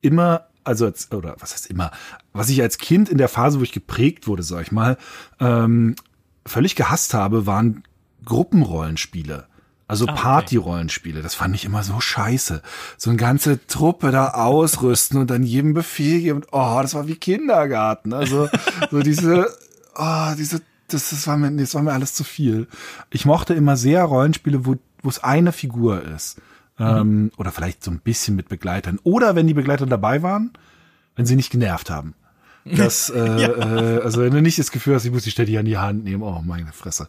immer, 0.00 0.46
also 0.64 0.86
als, 0.86 1.12
oder 1.12 1.36
was 1.38 1.52
heißt 1.52 1.70
immer, 1.70 1.90
was 2.32 2.48
ich 2.48 2.62
als 2.62 2.78
Kind 2.78 3.08
in 3.08 3.18
der 3.18 3.28
Phase, 3.28 3.60
wo 3.60 3.62
ich 3.62 3.72
geprägt 3.72 4.26
wurde, 4.26 4.42
sag 4.42 4.62
ich 4.62 4.72
mal, 4.72 4.96
ähm, 5.40 5.96
völlig 6.46 6.74
gehasst 6.74 7.14
habe, 7.14 7.46
waren 7.46 7.84
Gruppenrollenspiele. 8.24 9.46
Also 9.90 10.06
ah, 10.06 10.12
Party-Rollenspiele, 10.12 11.22
das 11.22 11.34
fand 11.34 11.54
ich 11.54 11.64
immer 11.64 11.82
so 11.82 12.00
scheiße. 12.00 12.62
So 12.96 13.10
eine 13.10 13.18
ganze 13.18 13.66
Truppe 13.66 14.10
da 14.10 14.30
ausrüsten 14.30 15.20
und 15.20 15.30
dann 15.30 15.42
jedem 15.42 15.74
Befehl 15.74 16.20
geben. 16.20 16.42
Oh, 16.52 16.78
das 16.80 16.94
war 16.94 17.08
wie 17.08 17.16
Kindergarten. 17.16 18.12
Also 18.12 18.48
so 18.90 19.00
diese, 19.00 19.48
oh, 19.96 20.32
diese, 20.38 20.62
das, 20.88 21.10
das 21.10 21.26
war 21.26 21.36
mir, 21.36 21.50
das 21.52 21.74
war 21.74 21.82
mir 21.82 21.92
alles 21.92 22.14
zu 22.14 22.24
viel. 22.24 22.68
Ich 23.10 23.24
mochte 23.24 23.54
immer 23.54 23.76
sehr 23.76 24.04
Rollenspiele, 24.04 24.64
wo 24.64 24.76
wo 25.02 25.08
es 25.08 25.22
eine 25.22 25.52
Figur 25.52 26.02
ist. 26.02 26.38
Mhm. 26.78 26.86
Ähm, 26.86 27.30
oder 27.36 27.52
vielleicht 27.52 27.84
so 27.84 27.90
ein 27.90 28.00
bisschen 28.00 28.36
mit 28.36 28.48
Begleitern. 28.48 28.98
Oder 29.02 29.34
wenn 29.34 29.46
die 29.46 29.54
Begleiter 29.54 29.86
dabei 29.86 30.22
waren, 30.22 30.52
wenn 31.16 31.26
sie 31.26 31.36
nicht 31.36 31.50
genervt 31.50 31.90
haben. 31.90 32.14
Das, 32.64 33.10
äh, 33.14 33.40
ja. 33.40 33.48
äh, 33.48 34.02
also 34.02 34.22
wenn 34.22 34.32
du 34.32 34.42
nicht 34.42 34.58
das 34.58 34.70
Gefühl 34.70 34.94
hast, 34.94 35.04
ich 35.04 35.12
muss 35.12 35.24
die 35.24 35.30
ständig 35.30 35.58
an 35.58 35.64
die 35.64 35.78
Hand 35.78 36.04
nehmen, 36.04 36.22
oh 36.22 36.42
meine 36.44 36.72
Fresse. 36.72 37.08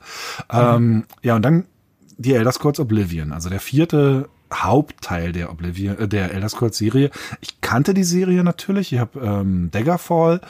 Mhm. 0.52 0.60
Ähm, 0.60 1.04
ja, 1.22 1.36
und 1.36 1.44
dann 1.44 1.65
die 2.21 2.34
Elder 2.34 2.51
Scrolls 2.51 2.79
Oblivion, 2.79 3.31
also 3.34 3.49
der 3.49 3.60
vierte 3.60 4.29
Hauptteil 4.53 5.31
der 5.31 5.49
Oblivion, 5.49 5.97
äh, 5.97 6.07
der 6.07 6.34
Elder 6.34 6.49
Scrolls 6.49 6.77
Serie. 6.77 7.10
Ich 7.39 7.62
kannte 7.62 7.93
die 7.93 8.03
Serie 8.03 8.43
natürlich. 8.43 8.93
Ich 8.93 8.99
habe 8.99 9.19
ähm, 9.19 9.69
Daggerfall 9.71 10.41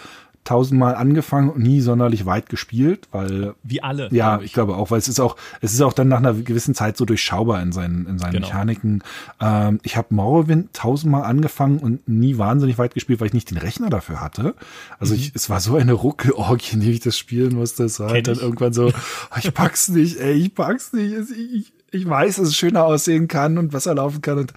tausendmal 0.44 0.96
angefangen 0.96 1.50
und 1.50 1.62
nie 1.62 1.82
sonderlich 1.82 2.26
weit 2.26 2.50
gespielt, 2.50 3.08
weil 3.12 3.54
wie 3.64 3.84
alle. 3.84 4.10
Ja, 4.12 4.38
ich. 4.40 4.46
ich. 4.46 4.54
glaube 4.54 4.76
auch, 4.76 4.92
weil 4.92 4.98
es 4.98 5.08
ist 5.08 5.20
auch 5.20 5.36
es 5.62 5.74
ist 5.74 5.82
auch 5.82 5.94
dann 5.94 6.08
nach 6.08 6.18
einer 6.18 6.34
gewissen 6.34 6.74
Zeit 6.74 6.98
so 6.98 7.06
durchschaubar 7.06 7.62
in 7.62 7.72
seinen 7.72 8.08
in 8.08 8.18
seinen 8.18 8.34
genau. 8.34 8.48
Mechaniken. 8.48 9.04
Ähm, 9.40 9.80
ich 9.84 9.98
habe 9.98 10.14
Morrowind 10.16 10.74
tausendmal 10.74 11.24
angefangen 11.24 11.80
und 11.80 12.08
nie 12.08 12.38
wahnsinnig 12.38 12.78
weit 12.78 12.94
gespielt, 12.94 13.20
weil 13.20 13.28
ich 13.28 13.34
nicht 13.34 13.52
den 13.52 13.58
Rechner 13.58 13.90
dafür 13.90 14.20
hatte. 14.20 14.56
Also 15.00 15.14
mhm. 15.14 15.20
ich, 15.20 15.32
es 15.36 15.50
war 15.50 15.60
so 15.60 15.76
eine 15.76 15.94
Ruckelorgie, 15.94 16.74
in 16.74 16.80
die 16.82 16.92
ich 16.92 17.00
das 17.02 17.18
spielen 17.18 17.56
musste. 17.56 17.84
Es 17.84 18.00
war 18.00 18.10
halt 18.10 18.28
dann 18.28 18.40
irgendwann 18.40 18.74
so, 18.74 18.88
oh, 18.88 19.38
ich 19.38 19.54
pack's 19.54 19.90
nicht, 19.90 20.18
ey, 20.18 20.34
ich 20.34 20.56
pack's 20.56 20.92
nicht. 20.94 21.14
Ich, 21.14 21.54
ich 21.54 21.74
weiß, 21.92 22.38
dass 22.38 22.48
es 22.48 22.56
schöner 22.56 22.86
aussehen 22.86 23.28
kann 23.28 23.58
und 23.58 23.72
besser 23.72 23.94
laufen 23.96 24.22
kann. 24.22 24.40
Und 24.40 24.54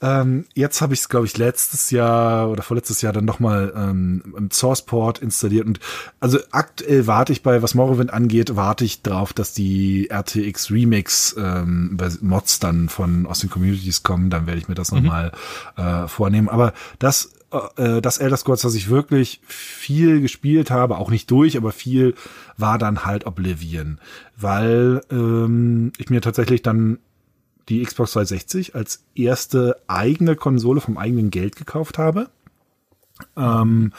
ähm, 0.00 0.46
jetzt 0.54 0.80
habe 0.80 0.94
ich 0.94 1.00
es, 1.00 1.08
glaube 1.08 1.26
ich, 1.26 1.36
letztes 1.36 1.90
Jahr 1.90 2.50
oder 2.50 2.62
vorletztes 2.62 3.02
Jahr 3.02 3.12
dann 3.12 3.24
nochmal 3.24 3.72
ähm, 3.76 4.34
im 4.36 4.50
Sourceport 4.50 5.18
installiert. 5.18 5.66
Und 5.66 5.80
also 6.20 6.38
aktuell 6.50 7.06
warte 7.06 7.32
ich 7.32 7.42
bei, 7.42 7.62
was 7.62 7.74
Morrowind 7.74 8.12
angeht, 8.12 8.56
warte 8.56 8.84
ich 8.84 9.02
drauf, 9.02 9.32
dass 9.32 9.52
die 9.52 10.08
RTX 10.10 10.70
Remix 10.70 11.36
ähm, 11.38 11.98
Mods 12.20 12.58
dann 12.58 12.88
von 12.88 13.26
aus 13.26 13.40
den 13.40 13.50
Communities 13.50 14.02
kommen. 14.02 14.30
Dann 14.30 14.46
werde 14.46 14.58
ich 14.58 14.68
mir 14.68 14.74
das 14.74 14.90
mhm. 14.90 14.98
nochmal 14.98 15.32
äh, 15.76 16.08
vornehmen. 16.08 16.48
Aber 16.48 16.72
das 16.98 17.30
äh, 17.76 18.00
das 18.00 18.18
Elder 18.18 18.36
Scrolls, 18.36 18.64
was 18.64 18.74
ich 18.74 18.90
wirklich 18.90 19.40
viel 19.46 20.20
gespielt 20.20 20.70
habe, 20.70 20.98
auch 20.98 21.10
nicht 21.10 21.30
durch, 21.30 21.56
aber 21.56 21.72
viel, 21.72 22.14
war 22.56 22.78
dann 22.78 23.04
halt 23.04 23.26
Oblivion, 23.26 23.98
weil 24.36 25.00
ähm, 25.10 25.92
ich 25.98 26.10
mir 26.10 26.20
tatsächlich 26.20 26.62
dann 26.62 26.98
die 27.68 27.82
Xbox 27.82 28.12
360 28.12 28.74
als 28.74 29.04
erste 29.14 29.76
eigene 29.86 30.36
Konsole 30.36 30.80
vom 30.80 30.96
eigenen 30.96 31.30
Geld 31.30 31.56
gekauft 31.56 31.98
habe. 31.98 32.30
Ähm, 33.36 33.92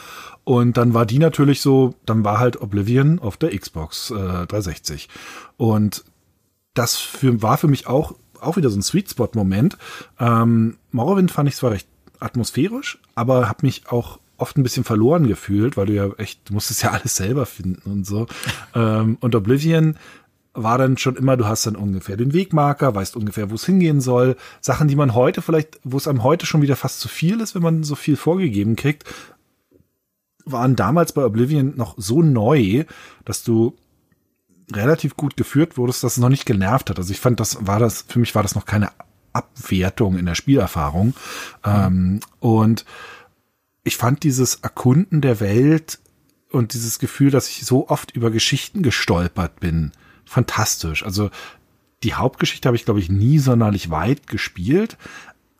und 0.44 0.76
dann 0.76 0.94
war 0.94 1.06
die 1.06 1.18
natürlich 1.18 1.60
so, 1.60 1.94
dann 2.06 2.24
war 2.24 2.38
halt 2.38 2.60
Oblivion 2.60 3.18
auf 3.18 3.36
der 3.36 3.56
Xbox 3.56 4.10
äh, 4.10 4.14
360. 4.46 5.08
Und 5.56 6.04
das 6.74 6.96
für, 6.96 7.42
war 7.42 7.58
für 7.58 7.68
mich 7.68 7.86
auch, 7.86 8.14
auch 8.40 8.56
wieder 8.56 8.70
so 8.70 8.78
ein 8.78 8.82
Sweet 8.82 9.10
Spot 9.10 9.28
Moment. 9.34 9.76
Ähm, 10.18 10.78
Morrowind 10.90 11.30
fand 11.30 11.48
ich 11.48 11.56
zwar 11.56 11.72
recht 11.72 11.89
atmosphärisch, 12.20 12.98
aber 13.14 13.48
habe 13.48 13.66
mich 13.66 13.84
auch 13.88 14.18
oft 14.36 14.56
ein 14.56 14.62
bisschen 14.62 14.84
verloren 14.84 15.26
gefühlt, 15.26 15.76
weil 15.76 15.86
du 15.86 15.92
ja 15.94 16.08
echt, 16.16 16.48
du 16.48 16.54
musstest 16.54 16.82
ja 16.82 16.90
alles 16.92 17.16
selber 17.16 17.46
finden 17.46 17.90
und 17.90 18.06
so. 18.06 18.26
ähm, 18.74 19.18
und 19.20 19.34
Oblivion 19.34 19.96
war 20.52 20.78
dann 20.78 20.98
schon 20.98 21.16
immer, 21.16 21.36
du 21.36 21.46
hast 21.46 21.66
dann 21.66 21.76
ungefähr 21.76 22.16
den 22.16 22.32
Wegmarker, 22.32 22.94
weißt 22.94 23.16
ungefähr, 23.16 23.50
wo 23.50 23.54
es 23.54 23.64
hingehen 23.64 24.00
soll. 24.00 24.36
Sachen, 24.60 24.88
die 24.88 24.96
man 24.96 25.14
heute 25.14 25.42
vielleicht, 25.42 25.78
wo 25.84 25.96
es 25.96 26.08
einem 26.08 26.24
heute 26.24 26.44
schon 26.44 26.62
wieder 26.62 26.74
fast 26.74 27.00
zu 27.00 27.08
viel 27.08 27.40
ist, 27.40 27.54
wenn 27.54 27.62
man 27.62 27.84
so 27.84 27.94
viel 27.94 28.16
vorgegeben 28.16 28.74
kriegt, 28.74 29.04
waren 30.44 30.74
damals 30.74 31.12
bei 31.12 31.24
Oblivion 31.24 31.76
noch 31.76 31.94
so 31.98 32.22
neu, 32.22 32.84
dass 33.24 33.44
du 33.44 33.76
relativ 34.72 35.16
gut 35.16 35.36
geführt 35.36 35.76
wurdest, 35.76 36.02
dass 36.02 36.12
es 36.12 36.18
noch 36.18 36.28
nicht 36.28 36.46
genervt 36.46 36.90
hat. 36.90 36.98
Also 36.98 37.12
ich 37.12 37.20
fand, 37.20 37.38
das 37.38 37.66
war 37.66 37.78
das, 37.78 38.04
für 38.08 38.18
mich 38.18 38.34
war 38.34 38.42
das 38.42 38.54
noch 38.54 38.66
keine 38.66 38.90
Abwertung 39.32 40.18
in 40.18 40.26
der 40.26 40.34
Spielerfahrung. 40.34 41.14
Ähm, 41.64 42.20
und 42.38 42.84
ich 43.84 43.96
fand 43.96 44.22
dieses 44.22 44.56
Erkunden 44.56 45.20
der 45.20 45.40
Welt 45.40 45.98
und 46.50 46.74
dieses 46.74 46.98
Gefühl, 46.98 47.30
dass 47.30 47.48
ich 47.48 47.64
so 47.64 47.88
oft 47.88 48.10
über 48.12 48.30
Geschichten 48.30 48.82
gestolpert 48.82 49.60
bin, 49.60 49.92
fantastisch. 50.24 51.04
Also 51.04 51.30
die 52.02 52.14
Hauptgeschichte 52.14 52.66
habe 52.68 52.76
ich, 52.76 52.84
glaube 52.84 53.00
ich, 53.00 53.10
nie 53.10 53.38
sonderlich 53.38 53.90
weit 53.90 54.26
gespielt, 54.26 54.96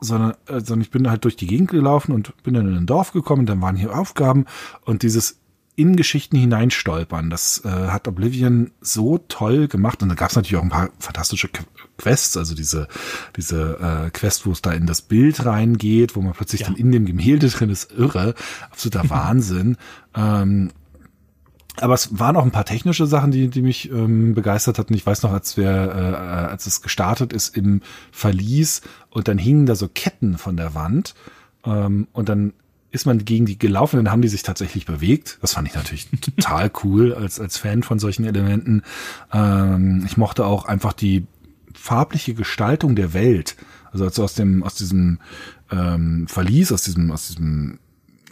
sondern, 0.01 0.33
äh, 0.47 0.61
sondern 0.61 0.81
ich 0.81 0.91
bin 0.91 1.09
halt 1.11 1.25
durch 1.25 1.37
die 1.37 1.47
Gegend 1.47 1.71
gelaufen 1.71 2.13
und 2.13 2.43
bin 2.43 2.55
dann 2.55 2.69
in 2.69 2.77
ein 2.77 2.87
Dorf 2.87 3.13
gekommen, 3.13 3.47
dann 3.47 3.61
waren 3.61 3.77
hier 3.77 3.97
Aufgaben 3.97 4.47
und 4.85 5.03
dieses 5.03 5.40
in 5.81 5.97
Geschichten 5.97 6.37
hineinstolpern. 6.37 7.31
Das 7.31 7.63
äh, 7.65 7.69
hat 7.69 8.07
Oblivion 8.07 8.71
so 8.81 9.19
toll 9.19 9.67
gemacht. 9.67 10.03
Und 10.03 10.11
da 10.11 10.15
gab 10.15 10.31
es 10.31 10.37
natürlich 10.37 10.57
auch 10.57 10.63
ein 10.63 10.69
paar 10.69 10.91
fantastische 10.99 11.49
Quests, 11.97 12.37
also 12.37 12.55
diese, 12.55 12.89
diese 13.37 13.79
äh, 14.07 14.11
Quest, 14.11 14.47
wo 14.47 14.53
es 14.53 14.63
da 14.63 14.73
in 14.73 14.87
das 14.87 15.03
Bild 15.03 15.45
reingeht, 15.45 16.17
wo 16.17 16.21
man 16.21 16.33
plötzlich 16.35 16.63
ja. 16.63 16.67
dann 16.67 16.77
in 16.77 16.93
dem 16.93 17.07
Gemälde 17.07 17.49
drin 17.49 17.71
ist, 17.71 17.93
irre, 17.93 18.35
absoluter 18.71 19.09
Wahnsinn. 19.11 19.77
Ähm, 20.15 20.71
aber 21.81 21.95
es 21.95 22.19
waren 22.19 22.37
auch 22.37 22.45
ein 22.45 22.51
paar 22.51 22.67
technische 22.67 23.07
Sachen, 23.07 23.31
die, 23.31 23.49
die 23.49 23.63
mich 23.63 23.91
ähm, 23.91 24.35
begeistert 24.35 24.79
hatten. 24.79 24.93
Ich 24.93 25.07
weiß 25.07 25.23
noch, 25.23 25.33
als 25.33 25.57
wir, 25.57 25.71
äh, 25.71 26.15
als 26.51 26.67
es 26.67 26.83
gestartet 26.83 27.33
ist 27.33 27.57
im 27.57 27.81
Verlies 28.13 28.83
und 29.09 29.29
dann 29.29 29.39
hingen 29.39 29.67
da 29.67 29.75
so 29.75 29.89
Ketten 29.89 30.37
von 30.37 30.57
der 30.57 30.75
Wand 30.75 31.15
ähm, 31.65 32.07
und 32.13 32.29
dann 32.29 32.53
ist 32.91 33.07
man 33.07 33.25
gegen 33.25 33.47
die 33.47 33.59
gelaufen, 33.59 33.97
dann 33.97 34.11
haben 34.11 34.23
die 34.23 34.29
sich 34.29 34.43
tatsächlich 34.43 34.87
bewegt. 34.87 35.39
Das 35.41 35.55
fand 35.55 35.69
ich 35.69 35.75
natürlich 35.75 36.09
total 36.21 36.71
cool 36.83 37.15
als, 37.15 37.41
als 37.41 37.57
Fan 37.57 37.83
von 37.83 37.99
solchen 37.99 38.25
Elementen. 38.25 38.83
Ähm, 39.33 40.05
ich 40.07 40.17
mochte 40.17 40.45
auch 40.45 40.65
einfach 40.65 40.93
die 40.93 41.27
farbliche 41.75 42.35
Gestaltung 42.35 42.97
der 42.97 43.13
Welt. 43.13 43.57
Also 43.93 44.05
als 44.05 44.17
du 44.17 44.25
aus 44.25 44.35
dem, 44.35 44.63
aus 44.63 44.75
diesem 44.75 45.19
ähm, 45.71 46.27
Verlies, 46.29 46.73
aus 46.73 46.83
diesem, 46.83 47.11
aus 47.11 47.29
diesem 47.29 47.79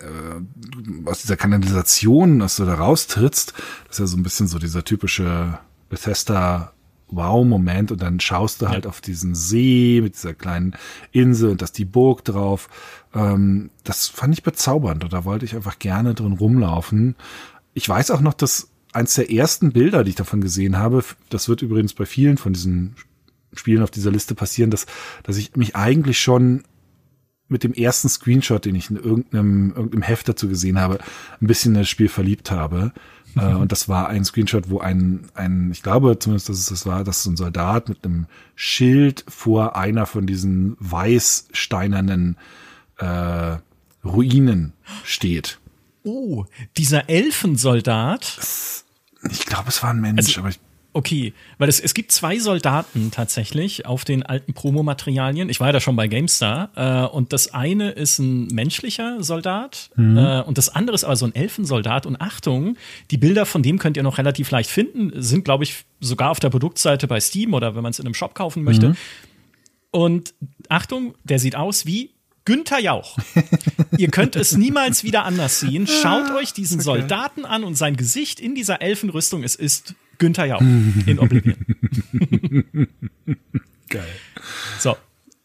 äh, 0.00 1.08
aus 1.08 1.22
dieser 1.22 1.36
Kanalisation, 1.36 2.42
als 2.42 2.56
du 2.56 2.64
da 2.64 2.74
raustrittst, 2.74 3.54
das 3.86 3.96
ist 3.96 3.98
ja 3.98 4.06
so 4.06 4.16
ein 4.16 4.22
bisschen 4.22 4.46
so 4.46 4.58
dieser 4.58 4.84
typische 4.84 5.58
Bethesda 5.88 6.72
Wow-Moment 7.10 7.90
und 7.90 8.02
dann 8.02 8.20
schaust 8.20 8.60
du 8.60 8.68
halt 8.68 8.86
auf 8.86 9.00
diesen 9.00 9.34
See 9.34 10.00
mit 10.02 10.14
dieser 10.14 10.34
kleinen 10.34 10.74
Insel 11.12 11.50
und 11.50 11.62
das 11.62 11.72
die 11.72 11.84
Burg 11.86 12.24
drauf. 12.24 12.68
Ähm, 13.14 13.70
das 13.84 14.08
fand 14.08 14.34
ich 14.34 14.42
bezaubernd 14.42 15.04
und 15.04 15.12
da 15.12 15.24
wollte 15.24 15.44
ich 15.44 15.54
einfach 15.54 15.78
gerne 15.78 16.14
drin 16.14 16.32
rumlaufen. 16.32 17.14
Ich 17.74 17.88
weiß 17.88 18.10
auch 18.10 18.20
noch, 18.20 18.34
dass 18.34 18.70
eins 18.92 19.14
der 19.14 19.30
ersten 19.30 19.72
Bilder, 19.72 20.04
die 20.04 20.10
ich 20.10 20.16
davon 20.16 20.40
gesehen 20.40 20.78
habe, 20.78 21.04
das 21.30 21.48
wird 21.48 21.62
übrigens 21.62 21.94
bei 21.94 22.06
vielen 22.06 22.36
von 22.36 22.52
diesen 22.52 22.96
Spielen 23.54 23.82
auf 23.82 23.90
dieser 23.90 24.10
Liste 24.10 24.34
passieren, 24.34 24.70
dass, 24.70 24.86
dass 25.22 25.36
ich 25.36 25.56
mich 25.56 25.76
eigentlich 25.76 26.20
schon 26.20 26.64
mit 27.48 27.64
dem 27.64 27.72
ersten 27.72 28.08
Screenshot, 28.08 28.64
den 28.64 28.74
ich 28.74 28.90
in 28.90 28.96
irgendeinem, 28.96 29.70
irgendeinem 29.70 30.02
Heft 30.02 30.28
dazu 30.28 30.48
gesehen 30.48 30.78
habe, 30.78 30.98
ein 31.40 31.46
bisschen 31.46 31.74
in 31.74 31.80
das 31.80 31.88
Spiel 31.88 32.08
verliebt 32.08 32.50
habe. 32.50 32.92
Mhm. 33.34 33.56
und 33.56 33.72
das 33.72 33.88
war 33.88 34.08
ein 34.08 34.24
Screenshot, 34.24 34.70
wo 34.70 34.80
ein, 34.80 35.26
ein, 35.34 35.70
ich 35.70 35.82
glaube 35.82 36.18
zumindest, 36.18 36.48
dass 36.48 36.58
es 36.58 36.66
das 36.66 36.86
war, 36.86 37.04
dass 37.04 37.22
so 37.22 37.30
ein 37.30 37.36
Soldat 37.36 37.88
mit 37.88 38.04
einem 38.04 38.26
Schild 38.54 39.24
vor 39.28 39.76
einer 39.76 40.06
von 40.06 40.26
diesen 40.26 40.76
weiß-steinernen 40.80 42.36
äh, 42.98 43.58
Ruinen 44.04 44.72
steht. 45.04 45.58
Oh, 46.04 46.44
dieser 46.76 47.08
Elfensoldat. 47.08 48.38
Ich 49.30 49.46
glaube, 49.46 49.68
es 49.68 49.82
war 49.82 49.90
ein 49.90 50.00
Mensch, 50.00 50.18
also, 50.18 50.40
aber 50.40 50.48
ich 50.50 50.60
Okay, 50.94 51.34
weil 51.58 51.68
es, 51.68 51.78
es 51.78 51.92
gibt 51.92 52.12
zwei 52.12 52.38
Soldaten 52.38 53.10
tatsächlich 53.10 53.84
auf 53.86 54.04
den 54.04 54.24
alten 54.24 54.54
Promomaterialien. 54.54 55.50
Ich 55.50 55.60
war 55.60 55.68
ja 55.68 55.72
da 55.72 55.80
schon 55.80 55.96
bei 55.96 56.08
GameStar. 56.08 56.70
Äh, 56.74 57.14
und 57.14 57.32
das 57.32 57.52
eine 57.52 57.90
ist 57.90 58.18
ein 58.18 58.46
menschlicher 58.48 59.22
Soldat 59.22 59.90
mhm. 59.96 60.16
äh, 60.16 60.40
und 60.40 60.56
das 60.58 60.74
andere 60.74 60.94
ist 60.94 61.04
aber 61.04 61.14
so 61.14 61.26
ein 61.26 61.34
Elfensoldat. 61.34 62.06
Und 62.06 62.20
Achtung, 62.20 62.76
die 63.10 63.18
Bilder 63.18 63.44
von 63.44 63.62
dem 63.62 63.78
könnt 63.78 63.96
ihr 63.96 64.02
noch 64.02 64.18
relativ 64.18 64.50
leicht 64.50 64.70
finden. 64.70 65.12
Sind, 65.22 65.44
glaube 65.44 65.62
ich, 65.62 65.84
sogar 66.00 66.30
auf 66.30 66.40
der 66.40 66.50
Produktseite 66.50 67.06
bei 67.06 67.20
Steam 67.20 67.54
oder 67.54 67.76
wenn 67.76 67.82
man 67.82 67.90
es 67.90 67.98
in 67.98 68.06
einem 68.06 68.14
Shop 68.14 68.34
kaufen 68.34 68.64
möchte. 68.64 68.88
Mhm. 68.88 68.96
Und 69.90 70.34
Achtung, 70.68 71.14
der 71.22 71.38
sieht 71.38 71.54
aus 71.54 71.86
wie 71.86 72.10
Günther 72.48 72.78
Jauch. 72.78 73.18
Ihr 73.98 74.08
könnt 74.08 74.34
es 74.34 74.56
niemals 74.56 75.04
wieder 75.04 75.26
anders 75.26 75.60
sehen. 75.60 75.86
Schaut 75.86 76.30
euch 76.30 76.54
diesen 76.54 76.76
okay. 76.76 76.84
Soldaten 76.84 77.44
an 77.44 77.62
und 77.62 77.74
sein 77.74 77.94
Gesicht 77.94 78.40
in 78.40 78.54
dieser 78.54 78.80
Elfenrüstung. 78.80 79.42
Es 79.42 79.54
ist 79.54 79.94
Günther 80.16 80.46
Jauch 80.46 80.62
in 80.62 81.18
Oblivion. 81.18 81.58
Geil. 83.90 84.08
So, 84.78 84.96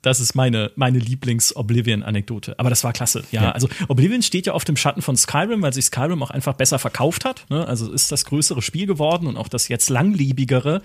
das 0.02 0.22
ist 0.22 0.34
meine, 0.34 0.72
meine 0.78 0.98
Lieblings-Oblivion-Anekdote. 0.98 2.58
Aber 2.58 2.70
das 2.70 2.86
war 2.86 2.94
klasse. 2.94 3.26
Ja, 3.32 3.44
ja, 3.44 3.52
also 3.52 3.68
Oblivion 3.90 4.22
steht 4.22 4.46
ja 4.46 4.54
auf 4.54 4.64
dem 4.64 4.78
Schatten 4.78 5.02
von 5.02 5.18
Skyrim, 5.18 5.62
weil 5.62 5.74
sich 5.74 5.86
Skyrim 5.86 6.24
auch 6.24 6.32
einfach 6.32 6.54
besser 6.54 6.80
verkauft 6.80 7.26
hat. 7.26 7.46
Ne? 7.50 7.68
Also 7.68 7.92
ist 7.92 8.14
das 8.14 8.24
größere 8.24 8.62
Spiel 8.62 8.88
geworden 8.88 9.28
und 9.28 9.36
auch 9.36 9.50
das 9.50 9.68
jetzt 9.68 9.90
langlebigere, 9.90 10.82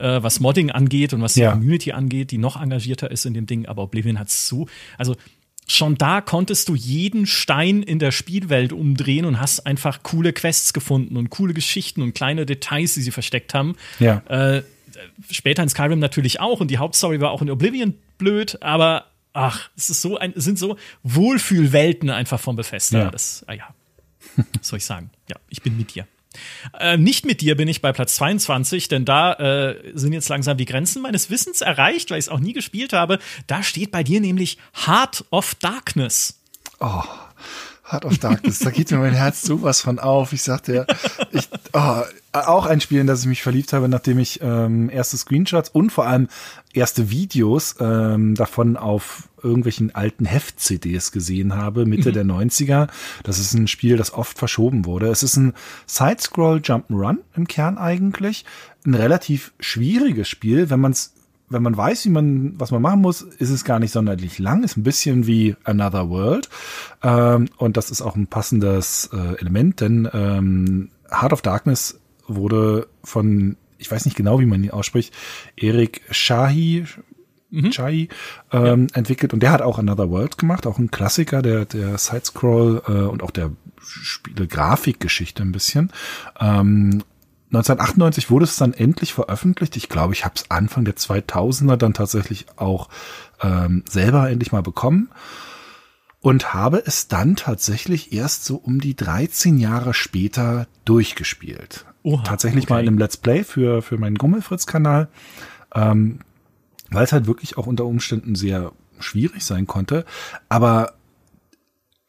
äh, 0.00 0.20
was 0.20 0.40
Modding 0.40 0.72
angeht 0.72 1.12
und 1.12 1.22
was 1.22 1.34
die 1.34 1.40
ja. 1.40 1.52
Community 1.52 1.92
angeht, 1.92 2.32
die 2.32 2.38
noch 2.38 2.60
engagierter 2.60 3.10
ist 3.12 3.24
in 3.24 3.34
dem 3.34 3.46
Ding. 3.46 3.66
Aber 3.66 3.84
Oblivion 3.84 4.18
hat 4.18 4.30
so, 4.30 4.66
also 4.98 5.14
schon 5.70 5.94
da 5.94 6.20
konntest 6.20 6.68
du 6.68 6.74
jeden 6.74 7.26
Stein 7.26 7.82
in 7.82 7.98
der 7.98 8.10
Spielwelt 8.10 8.72
umdrehen 8.72 9.24
und 9.24 9.40
hast 9.40 9.66
einfach 9.66 10.02
coole 10.02 10.32
Quests 10.32 10.72
gefunden 10.72 11.16
und 11.16 11.30
coole 11.30 11.54
Geschichten 11.54 12.02
und 12.02 12.12
kleine 12.14 12.44
Details, 12.44 12.94
die 12.94 13.02
sie 13.02 13.12
versteckt 13.12 13.54
haben. 13.54 13.76
Ja. 14.00 14.22
Äh, 14.28 14.62
später 15.30 15.62
in 15.62 15.68
Skyrim 15.68 16.00
natürlich 16.00 16.40
auch 16.40 16.60
und 16.60 16.70
die 16.70 16.78
Hauptstory 16.78 17.20
war 17.20 17.30
auch 17.30 17.40
in 17.40 17.50
Oblivion 17.50 17.94
blöd, 18.18 18.60
aber 18.62 19.06
ach, 19.32 19.70
es 19.76 19.90
ist 19.90 20.02
so 20.02 20.18
ein, 20.18 20.32
sind 20.34 20.58
so 20.58 20.76
Wohlfühlwelten 21.04 22.10
einfach 22.10 22.40
von 22.40 22.56
Bethesda. 22.56 22.98
Ja. 22.98 23.10
Das, 23.10 23.44
ah 23.46 23.52
ja, 23.52 23.74
was 24.36 24.46
soll 24.68 24.78
ich 24.78 24.84
sagen? 24.84 25.10
Ja, 25.28 25.36
ich 25.48 25.62
bin 25.62 25.76
mit 25.76 25.94
dir. 25.94 26.06
Äh, 26.78 26.96
nicht 26.96 27.24
mit 27.24 27.40
dir 27.40 27.56
bin 27.56 27.68
ich 27.68 27.80
bei 27.80 27.92
Platz 27.92 28.14
22, 28.16 28.88
denn 28.88 29.04
da 29.04 29.32
äh, 29.34 29.92
sind 29.94 30.12
jetzt 30.12 30.28
langsam 30.28 30.56
die 30.56 30.64
Grenzen 30.64 31.02
meines 31.02 31.30
Wissens 31.30 31.60
erreicht, 31.60 32.10
weil 32.10 32.18
ich 32.18 32.26
es 32.26 32.28
auch 32.28 32.40
nie 32.40 32.52
gespielt 32.52 32.92
habe. 32.92 33.18
Da 33.46 33.62
steht 33.62 33.90
bei 33.90 34.02
dir 34.02 34.20
nämlich 34.20 34.58
Heart 34.86 35.24
of 35.30 35.54
Darkness. 35.56 36.40
Oh, 36.78 37.02
Heart 37.90 38.04
of 38.04 38.18
Darkness, 38.18 38.60
da 38.60 38.70
geht 38.70 38.90
mir 38.90 38.98
mein 38.98 39.14
Herz 39.14 39.42
sowas 39.42 39.80
von 39.80 39.98
auf. 39.98 40.32
Ich 40.32 40.42
sagte 40.42 40.74
ja, 40.74 40.86
ich, 41.32 41.48
oh, 41.72 42.02
auch 42.32 42.66
ein 42.66 42.80
Spiel, 42.80 43.00
in 43.00 43.06
das 43.06 43.22
ich 43.22 43.26
mich 43.26 43.42
verliebt 43.42 43.72
habe, 43.72 43.88
nachdem 43.88 44.18
ich 44.18 44.40
ähm, 44.42 44.88
erste 44.90 45.16
Screenshots 45.16 45.70
und 45.70 45.90
vor 45.90 46.06
allem 46.06 46.28
erste 46.72 47.10
Videos 47.10 47.74
ähm, 47.80 48.34
davon 48.36 48.76
auf 48.76 49.28
irgendwelchen 49.42 49.94
alten 49.94 50.24
Heft-CDs 50.24 51.12
gesehen 51.12 51.56
habe, 51.56 51.86
Mitte 51.86 52.10
mhm. 52.10 52.14
der 52.14 52.24
90er. 52.24 52.88
Das 53.24 53.38
ist 53.38 53.54
ein 53.54 53.66
Spiel, 53.66 53.96
das 53.96 54.12
oft 54.12 54.38
verschoben 54.38 54.84
wurde. 54.84 55.08
Es 55.08 55.22
ist 55.22 55.36
ein 55.36 55.54
Side-Scroll 55.86 56.58
Jump'n'Run 56.58 57.18
im 57.34 57.48
Kern 57.48 57.78
eigentlich. 57.78 58.44
Ein 58.86 58.94
relativ 58.94 59.52
schwieriges 59.58 60.28
Spiel, 60.28 60.70
wenn 60.70 60.80
man 60.80 60.92
es 60.92 61.12
wenn 61.50 61.62
man 61.62 61.76
weiß, 61.76 62.04
wie 62.06 62.10
man, 62.10 62.58
was 62.58 62.70
man 62.70 62.80
machen 62.80 63.00
muss, 63.00 63.22
ist 63.22 63.50
es 63.50 63.64
gar 63.64 63.80
nicht 63.80 63.92
sonderlich 63.92 64.38
lang. 64.38 64.62
Ist 64.62 64.76
ein 64.76 64.84
bisschen 64.84 65.26
wie 65.26 65.56
Another 65.64 66.08
World. 66.08 66.48
Ähm, 67.02 67.48
und 67.58 67.76
das 67.76 67.90
ist 67.90 68.00
auch 68.00 68.16
ein 68.16 68.28
passendes 68.28 69.10
äh, 69.12 69.38
Element, 69.40 69.80
denn 69.80 70.08
ähm, 70.14 70.90
Heart 71.10 71.32
of 71.32 71.42
Darkness 71.42 72.00
wurde 72.28 72.86
von, 73.02 73.56
ich 73.78 73.90
weiß 73.90 74.04
nicht 74.04 74.16
genau, 74.16 74.38
wie 74.38 74.46
man 74.46 74.62
ihn 74.62 74.70
ausspricht, 74.70 75.12
Erik 75.56 76.02
Shahi, 76.12 76.84
mhm. 77.50 77.70
Chai, 77.70 78.08
ähm, 78.52 78.86
ja. 78.90 78.96
entwickelt 78.96 79.34
und 79.34 79.42
der 79.42 79.50
hat 79.50 79.60
auch 79.60 79.80
Another 79.80 80.08
World 80.08 80.38
gemacht, 80.38 80.68
auch 80.68 80.78
ein 80.78 80.92
Klassiker 80.92 81.42
der 81.42 81.64
der 81.64 81.98
Sidescroll 81.98 82.82
äh, 82.86 82.92
und 82.92 83.24
auch 83.24 83.32
der 83.32 83.50
Spiele 83.82 84.46
Grafikgeschichte 84.46 85.42
ein 85.42 85.52
bisschen. 85.52 85.90
Ähm, 86.38 87.02
1998 87.52 88.30
wurde 88.30 88.44
es 88.44 88.56
dann 88.56 88.72
endlich 88.72 89.12
veröffentlicht. 89.12 89.76
Ich 89.76 89.88
glaube, 89.88 90.12
ich 90.12 90.24
habe 90.24 90.34
es 90.36 90.50
Anfang 90.50 90.84
der 90.84 90.96
2000er 90.96 91.76
dann 91.76 91.94
tatsächlich 91.94 92.46
auch 92.56 92.88
ähm, 93.42 93.82
selber 93.88 94.30
endlich 94.30 94.52
mal 94.52 94.62
bekommen 94.62 95.10
und 96.20 96.54
habe 96.54 96.82
es 96.84 97.08
dann 97.08 97.34
tatsächlich 97.34 98.12
erst 98.12 98.44
so 98.44 98.56
um 98.56 98.80
die 98.80 98.94
13 98.94 99.58
Jahre 99.58 99.94
später 99.94 100.68
durchgespielt. 100.84 101.86
Oha, 102.04 102.22
tatsächlich 102.22 102.64
okay. 102.64 102.72
mal 102.72 102.80
in 102.82 102.88
einem 102.88 102.98
Let's 102.98 103.16
Play 103.16 103.42
für, 103.42 103.82
für 103.82 103.98
meinen 103.98 104.16
Gummelfritz-Kanal, 104.16 105.08
ähm, 105.74 106.20
weil 106.90 107.04
es 107.04 107.12
halt 107.12 107.26
wirklich 107.26 107.58
auch 107.58 107.66
unter 107.66 107.84
Umständen 107.84 108.36
sehr 108.36 108.72
schwierig 109.00 109.44
sein 109.44 109.66
konnte. 109.66 110.04
Aber 110.48 110.94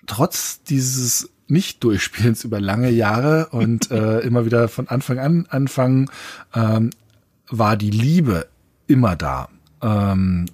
trotz 0.06 0.62
dieses 0.64 1.30
Nicht-Durchspielens 1.52 2.44
über 2.44 2.60
lange 2.60 2.90
Jahre 2.90 3.48
und 3.52 3.92
äh, 3.92 4.20
immer 4.20 4.46
wieder 4.46 4.68
von 4.68 4.88
Anfang 4.88 5.20
an 5.20 5.46
anfangen, 5.50 6.10
ähm, 6.56 6.90
war 7.50 7.78
die 7.78 7.92
Liebe 7.92 8.48
immer 8.88 9.16
da. 9.16 9.50
Ähm, 9.82 10.48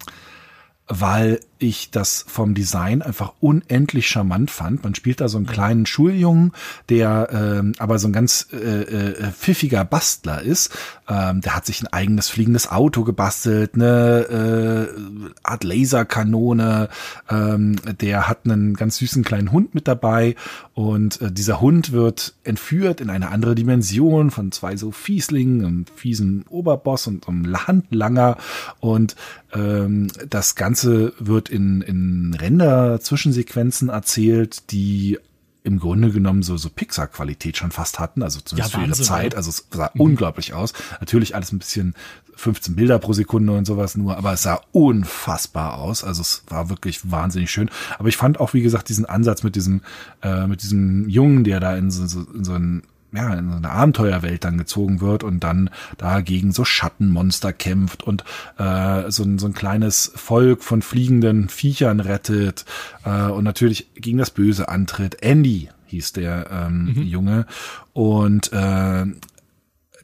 weil 0.88 1.40
ich 1.58 1.90
das 1.90 2.24
vom 2.26 2.54
Design 2.54 3.02
einfach 3.02 3.32
unendlich 3.40 4.08
charmant 4.08 4.50
fand. 4.50 4.84
Man 4.84 4.94
spielt 4.94 5.20
da 5.20 5.28
so 5.28 5.38
einen 5.38 5.46
kleinen 5.46 5.86
Schuljungen, 5.86 6.52
der 6.88 7.28
ähm, 7.32 7.72
aber 7.78 7.98
so 7.98 8.08
ein 8.08 8.12
ganz 8.12 8.48
äh, 8.52 8.56
äh, 8.56 9.32
pfiffiger 9.32 9.84
Bastler 9.84 10.42
ist. 10.42 10.70
Ähm, 11.08 11.40
der 11.40 11.56
hat 11.56 11.66
sich 11.66 11.82
ein 11.82 11.86
eigenes 11.88 12.28
fliegendes 12.28 12.70
Auto 12.70 13.04
gebastelt, 13.04 13.74
eine 13.74 14.88
äh, 14.88 15.30
Art 15.42 15.64
Laserkanone. 15.64 16.88
Ähm, 17.28 17.76
der 18.00 18.28
hat 18.28 18.40
einen 18.44 18.74
ganz 18.74 18.98
süßen 18.98 19.24
kleinen 19.24 19.52
Hund 19.52 19.74
mit 19.74 19.88
dabei 19.88 20.36
und 20.74 21.20
äh, 21.20 21.32
dieser 21.32 21.60
Hund 21.60 21.92
wird 21.92 22.34
entführt 22.44 23.00
in 23.00 23.10
eine 23.10 23.30
andere 23.30 23.54
Dimension 23.54 24.30
von 24.30 24.52
zwei 24.52 24.76
so 24.76 24.90
Fieslingen, 24.90 25.64
einem 25.64 25.84
fiesen 25.94 26.44
Oberboss 26.48 27.06
und 27.06 27.28
einem 27.28 27.66
Handlanger 27.66 28.36
und 28.80 29.16
ähm, 29.52 30.08
das 30.28 30.54
Ganze 30.54 31.12
wird 31.18 31.47
in, 31.50 31.82
in 31.82 32.36
Render-Zwischensequenzen 32.38 33.88
erzählt, 33.88 34.70
die 34.70 35.18
im 35.64 35.78
Grunde 35.78 36.10
genommen 36.10 36.42
so, 36.42 36.56
so 36.56 36.70
Pixar-Qualität 36.70 37.58
schon 37.58 37.70
fast 37.70 37.98
hatten, 37.98 38.22
also 38.22 38.40
zumindest 38.40 38.74
ja, 38.74 38.80
für 38.80 38.86
ihre 38.86 38.94
Zeit. 38.96 39.34
Also 39.34 39.50
es 39.50 39.66
sah 39.70 39.90
mhm. 39.92 40.00
unglaublich 40.00 40.54
aus. 40.54 40.72
Natürlich 41.00 41.34
alles 41.34 41.52
ein 41.52 41.58
bisschen 41.58 41.94
15 42.36 42.74
Bilder 42.76 42.98
pro 42.98 43.12
Sekunde 43.12 43.52
und 43.52 43.66
sowas 43.66 43.96
nur, 43.96 44.16
aber 44.16 44.32
es 44.32 44.42
sah 44.42 44.60
unfassbar 44.72 45.78
aus. 45.78 46.04
Also 46.04 46.22
es 46.22 46.44
war 46.48 46.70
wirklich 46.70 47.10
wahnsinnig 47.10 47.50
schön. 47.50 47.68
Aber 47.98 48.08
ich 48.08 48.16
fand 48.16 48.40
auch, 48.40 48.54
wie 48.54 48.62
gesagt, 48.62 48.88
diesen 48.88 49.04
Ansatz 49.04 49.42
mit 49.42 49.56
diesem, 49.56 49.82
äh, 50.22 50.46
mit 50.46 50.62
diesem 50.62 51.08
Jungen, 51.08 51.44
der 51.44 51.60
da 51.60 51.76
in 51.76 51.90
so, 51.90 52.06
so, 52.06 52.22
in 52.32 52.44
so 52.44 52.54
ein 52.54 52.82
ja, 53.12 53.34
in 53.34 53.50
so 53.50 53.56
eine 53.56 53.70
Abenteuerwelt 53.70 54.44
dann 54.44 54.58
gezogen 54.58 55.00
wird 55.00 55.24
und 55.24 55.42
dann 55.44 55.70
dagegen 55.96 56.52
so 56.52 56.64
Schattenmonster 56.64 57.52
kämpft 57.52 58.02
und 58.02 58.24
äh, 58.58 59.10
so, 59.10 59.22
ein, 59.24 59.38
so 59.38 59.46
ein 59.46 59.54
kleines 59.54 60.12
Volk 60.14 60.62
von 60.62 60.82
fliegenden 60.82 61.48
Viechern 61.48 62.00
rettet 62.00 62.64
äh, 63.04 63.28
und 63.28 63.44
natürlich 63.44 63.94
gegen 63.94 64.18
das 64.18 64.30
Böse 64.30 64.68
antritt. 64.68 65.22
Andy 65.22 65.70
hieß 65.86 66.12
der 66.12 66.50
ähm, 66.50 66.94
mhm. 66.94 67.02
Junge 67.02 67.46
und 67.92 68.52
äh, 68.52 69.06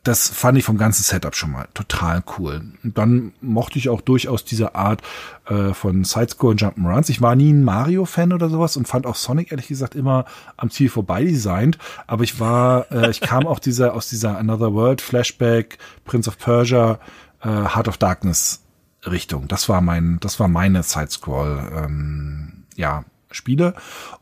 das 0.04 0.28
fand 0.28 0.58
ich 0.58 0.64
vom 0.64 0.76
ganzen 0.76 1.02
Setup 1.02 1.34
schon 1.34 1.50
mal 1.50 1.66
total 1.72 2.22
cool. 2.38 2.62
Und 2.84 2.98
dann 2.98 3.32
mochte 3.40 3.78
ich 3.78 3.88
auch 3.88 4.02
durchaus 4.02 4.44
diese 4.44 4.74
Art 4.74 5.02
äh, 5.46 5.72
von 5.72 6.04
Sidescore 6.04 6.52
und 6.52 6.60
Jump'n'Runs. 6.62 7.08
Ich 7.08 7.22
war 7.22 7.34
nie 7.34 7.50
ein 7.50 7.64
Mario-Fan 7.64 8.34
oder 8.34 8.50
sowas 8.50 8.76
und 8.76 8.86
fand 8.86 9.06
auch 9.06 9.14
Sonic 9.14 9.50
ehrlich 9.50 9.66
gesagt 9.66 9.94
immer 9.94 10.26
am 10.58 10.70
Ziel 10.70 10.90
vorbei 10.90 11.24
designt. 11.24 11.78
Aber 12.06 12.22
ich 12.22 12.38
war, 12.38 12.92
äh, 12.92 13.10
ich 13.10 13.22
kam 13.22 13.46
auch 13.46 13.58
dieser 13.58 13.94
aus 13.94 14.10
dieser 14.10 14.36
Another 14.36 14.74
World 14.74 15.00
Flashback, 15.00 15.78
Prince 16.04 16.28
of 16.28 16.36
Persia, 16.36 16.98
äh, 17.40 17.48
Heart 17.48 17.88
of 17.88 17.96
Darkness 17.96 18.62
Richtung. 19.06 19.48
Das 19.48 19.70
war 19.70 19.80
mein, 19.80 20.18
das 20.20 20.38
war 20.38 20.48
meine 20.48 20.82
Sidescroll, 20.82 21.62
ähm, 21.76 22.64
ja, 22.76 23.04
Spiele. 23.30 23.74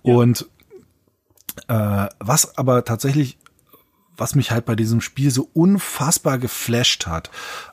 Ja. 0.04 0.14
Und 0.14 0.46
äh, 1.66 2.06
was 2.20 2.56
aber 2.56 2.84
tatsächlich 2.84 3.38
was 4.16 4.34
mich 4.34 4.50
halt 4.50 4.64
bei 4.64 4.76
diesem 4.76 5.00
Spiel 5.00 5.30
so 5.30 5.48
unfassbar 5.52 6.38
geflasht 6.38 7.06
hat. 7.06 7.30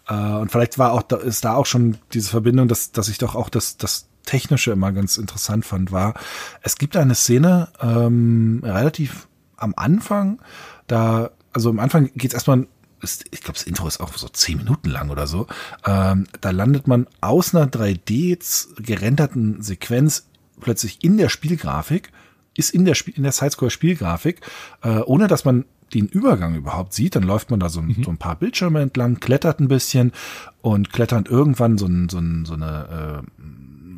Äh, 0.08 0.14
und 0.14 0.52
vielleicht 0.52 0.78
war 0.78 0.94
auch 0.94 1.04
da, 1.04 1.18
ist 1.18 1.46
da 1.46 1.56
auch 1.56 1.66
schon 1.66 1.98
diese 2.14 2.30
Verbindung, 2.30 2.68
dass, 2.68 2.92
dass 2.92 3.10
ich 3.10 3.18
doch 3.18 3.36
auch 3.36 3.50
das, 3.50 3.78
das 3.78 4.08
Technische 4.26 4.72
immer 4.72 4.92
ganz 4.92 5.18
interessant 5.18 5.66
fand, 5.66 5.92
war, 5.92 6.14
es 6.62 6.78
gibt 6.78 6.96
eine 6.96 7.16
Szene 7.16 7.70
ähm, 7.82 8.62
relativ 8.64 9.28
am 9.58 9.74
Anfang, 9.76 10.40
da, 10.88 11.32
also 11.52 11.70
am 11.70 11.80
Anfang 11.80 12.12
geht's 12.16 12.34
erstmal 12.34 12.68
ist, 13.02 13.26
ich 13.32 13.42
glaube, 13.42 13.54
das 13.54 13.64
Intro 13.64 13.88
ist 13.88 14.00
auch 14.00 14.16
so 14.18 14.28
zehn 14.28 14.58
Minuten 14.58 14.90
lang 14.90 15.10
oder 15.10 15.26
so. 15.26 15.48
Ähm, 15.86 16.28
da 16.42 16.52
landet 16.52 16.88
man 16.88 17.08
aus 17.22 17.56
einer 17.56 17.66
3D 17.66 18.82
gerenderten 18.82 19.62
Sequenz 19.62 20.28
plötzlich 20.60 21.04
in 21.04 21.18
der 21.18 21.30
Spielgrafik, 21.30 22.12
ist 22.56 22.72
in 22.72 22.86
der, 22.86 22.96
Spiel, 22.96 23.14
in 23.16 23.24
der 23.24 23.32
Sidescore-Spielgrafik, 23.32 24.42
äh, 24.84 25.00
ohne 25.00 25.28
dass 25.28 25.46
man 25.46 25.66
den 25.94 26.08
Übergang 26.08 26.56
überhaupt 26.56 26.94
sieht, 26.94 27.16
dann 27.16 27.24
läuft 27.24 27.52
man 27.52 27.60
da 27.60 27.70
so, 27.70 27.82
mhm. 27.82 28.04
so 28.04 28.12
ein 28.12 28.18
paar 28.18 28.36
Bildschirme 28.36 28.82
entlang, 28.82 29.20
klettert 29.20 29.60
ein 29.60 29.68
bisschen 29.68 30.12
und 30.62 30.92
klettert 30.92 31.28
irgendwann 31.28 31.78
so, 31.78 31.86
ein, 31.86 32.10
so, 32.10 32.20
ein, 32.20 32.46
so, 32.46 32.54
eine, 32.54 33.24
äh, 33.38 33.42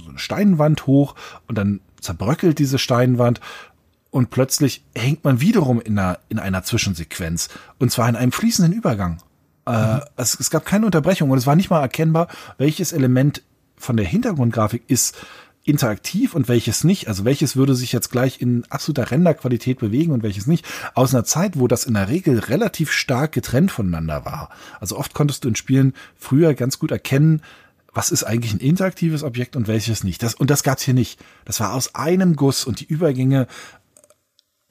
so 0.04 0.10
eine 0.10 0.20
Steinwand 0.20 0.88
hoch 0.88 1.16
und 1.48 1.58
dann 1.58 1.82
zerbröckelt 2.00 2.60
diese 2.60 2.80
Steinwand 2.80 3.42
und 4.10 4.30
plötzlich 4.30 4.84
hängt 4.96 5.24
man 5.24 5.42
wiederum 5.42 5.80
in 5.82 5.98
einer, 5.98 6.20
in 6.30 6.40
einer 6.40 6.64
Zwischensequenz 6.64 7.50
und 7.80 7.92
zwar 7.92 8.10
in 8.10 8.16
einem 8.16 8.32
fließenden 8.32 8.74
Übergang. 8.74 9.22
Äh, 9.66 9.96
mhm. 9.96 10.02
es, 10.18 10.40
es 10.40 10.50
gab 10.50 10.66
keine 10.66 10.86
Unterbrechung 10.86 11.30
und 11.30 11.38
es 11.38 11.48
war 11.48 11.56
nicht 11.56 11.70
mal 11.70 11.82
erkennbar, 11.82 12.28
welches 12.58 12.94
Element 12.94 13.44
von 13.78 13.98
der 13.98 14.06
Hintergrundgrafik 14.06 14.84
ist 14.88 15.18
interaktiv 15.64 16.34
und 16.34 16.48
welches 16.48 16.84
nicht. 16.84 17.08
Also 17.08 17.26
welches 17.26 17.56
würde 17.56 17.76
sich 17.76 17.92
jetzt 17.92 18.10
gleich 18.10 18.42
in 18.42 18.64
absoluter 18.70 19.12
Renderqualität 19.12 19.80
bewegen 19.80 20.12
und 20.12 20.24
welches 20.24 20.48
nicht. 20.48 20.66
Aus 20.96 21.14
einer 21.14 21.24
Zeit, 21.24 21.60
wo 21.60 21.68
das 21.68 21.86
in 21.86 21.94
der 21.94 22.10
Regel 22.10 22.40
relativ 22.40 22.92
stark 22.92 23.32
getrennt 23.32 23.72
voneinander 23.72 24.26
war. 24.26 24.50
Also 24.80 24.98
oft 24.98 25.14
konntest 25.14 25.44
du 25.44 25.50
in 25.50 25.56
Spielen 25.56 25.94
früher 26.18 26.54
ganz 26.54 26.80
gut 26.80 26.92
erkennen, 26.92 27.42
was 27.94 28.12
ist 28.12 28.24
eigentlich 28.24 28.54
ein 28.54 28.60
interaktives 28.60 29.24
Objekt 29.24 29.56
und 29.56 29.68
welches 29.68 30.04
nicht. 30.04 30.24
Das, 30.24 30.34
und 30.34 30.50
das 30.50 30.64
gab's 30.64 30.84
hier 30.84 30.94
nicht. 30.94 31.20
Das 31.46 31.60
war 31.60 31.74
aus 31.74 31.94
einem 31.94 32.36
Guss 32.36 32.64
und 32.64 32.80
die 32.80 32.86
Übergänge 32.86 33.48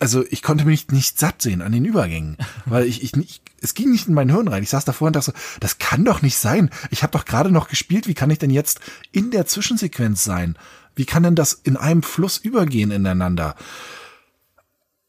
also 0.01 0.25
ich 0.31 0.43
konnte 0.43 0.65
mich 0.65 0.89
nicht, 0.89 0.93
nicht 0.93 1.19
satt 1.19 1.43
sehen 1.43 1.63
an 1.63 1.73
den 1.73 1.85
Übergängen, 1.85 2.39
weil 2.65 2.87
ich, 2.87 3.05
ich 3.05 3.15
nicht, 3.15 3.43
es 3.61 3.75
ging 3.75 3.93
nicht 3.93 4.09
in 4.09 4.15
mein 4.15 4.31
Hirn 4.31 4.49
rein. 4.49 4.63
Ich 4.63 4.71
saß 4.71 4.85
davor 4.85 5.09
und 5.09 5.17
dachte 5.17 5.33
so, 5.33 5.59
das 5.61 5.79
kann 5.79 6.05
doch 6.05 6.23
nicht 6.23 6.39
sein. 6.39 6.71
Ich 6.91 7.03
habe 7.03 7.13
doch 7.13 7.27
gerade 7.27 7.53
noch 7.53 7.69
gespielt, 7.69 8.09
wie 8.09 8.15
kann 8.15 8.31
ich 8.31 8.39
denn 8.39 8.51
jetzt 8.51 8.81
in 9.13 9.31
der 9.31 9.47
Zwischensequenz 9.47 10.25
sein? 10.25 10.57
Wie 10.95 11.05
kann 11.05 11.23
denn 11.23 11.35
das 11.35 11.53
in 11.53 11.77
einem 11.77 12.03
Fluss 12.03 12.39
übergehen 12.39 12.91
ineinander? 12.91 13.55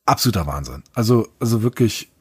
Absoluter 0.06 0.48
Wahnsinn. 0.48 0.84
Also, 0.94 1.28
also 1.39 1.63
wirklich, 1.63 2.12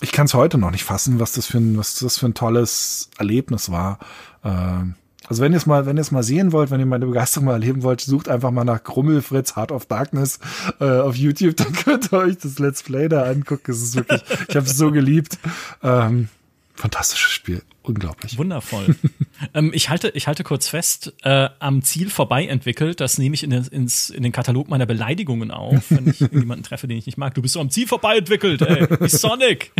ich 0.00 0.12
kann 0.12 0.26
es 0.26 0.34
heute 0.34 0.58
noch 0.58 0.70
nicht 0.70 0.84
fassen, 0.84 1.20
was 1.20 1.32
das 1.32 1.46
für 1.46 1.58
ein, 1.58 1.76
was 1.76 1.98
das 1.98 2.18
für 2.18 2.26
ein 2.26 2.34
tolles 2.34 3.10
Erlebnis 3.18 3.70
war. 3.70 3.98
Äh, 4.42 4.92
Also 5.26 5.42
wenn 5.42 5.52
ihr 5.52 5.58
es 5.58 5.66
mal, 5.66 5.86
wenn 5.86 5.96
ihr 5.96 6.02
es 6.02 6.10
mal 6.10 6.22
sehen 6.22 6.52
wollt, 6.52 6.70
wenn 6.70 6.80
ihr 6.80 6.86
meine 6.86 7.06
Begeisterung 7.06 7.46
mal 7.46 7.54
erleben 7.54 7.82
wollt, 7.82 8.02
sucht 8.02 8.28
einfach 8.28 8.50
mal 8.50 8.64
nach 8.64 8.84
Grummelfritz 8.84 9.56
Heart 9.56 9.72
of 9.72 9.86
Darkness 9.86 10.38
äh, 10.80 10.84
auf 10.84 11.16
YouTube, 11.16 11.56
dann 11.62 11.72
könnt 11.72 12.12
ihr 12.12 12.18
euch 12.18 12.36
das 12.38 12.58
Let's 12.58 12.82
Play 12.82 13.08
da 13.08 13.22
angucken. 13.24 13.70
Es 13.70 13.82
ist 13.82 13.96
wirklich, 13.96 14.22
ich 14.48 14.56
habe 14.56 14.66
es 14.66 14.76
so 14.76 14.90
geliebt. 14.92 15.38
Ähm, 15.82 16.28
fantastisches 16.74 17.30
Spiel, 17.30 17.62
unglaublich. 17.82 18.36
Wundervoll. 18.36 18.96
ähm, 19.54 19.70
ich 19.74 19.88
halte, 19.88 20.10
ich 20.10 20.26
halte 20.26 20.44
kurz 20.44 20.68
fest, 20.68 21.14
äh, 21.22 21.48
am 21.58 21.82
Ziel 21.82 22.10
vorbei 22.10 22.46
entwickelt. 22.46 23.00
Das 23.00 23.18
nehme 23.18 23.34
ich 23.34 23.42
in, 23.42 23.50
den, 23.50 23.64
ins, 23.66 24.10
in 24.10 24.22
den 24.22 24.32
Katalog 24.32 24.68
meiner 24.68 24.86
Beleidigungen 24.86 25.50
auf, 25.50 25.90
wenn 25.90 26.08
ich 26.08 26.20
jemanden 26.32 26.64
treffe, 26.64 26.88
den 26.88 26.98
ich 26.98 27.06
nicht 27.06 27.18
mag. 27.18 27.34
Du 27.34 27.42
bist 27.42 27.54
so 27.54 27.60
am 27.60 27.70
Ziel 27.70 27.86
vorbei 27.86 28.18
entwickelt, 28.18 28.62
ey, 28.62 28.88
wie 29.00 29.08
Sonic. 29.08 29.72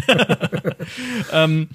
ähm, 1.32 1.68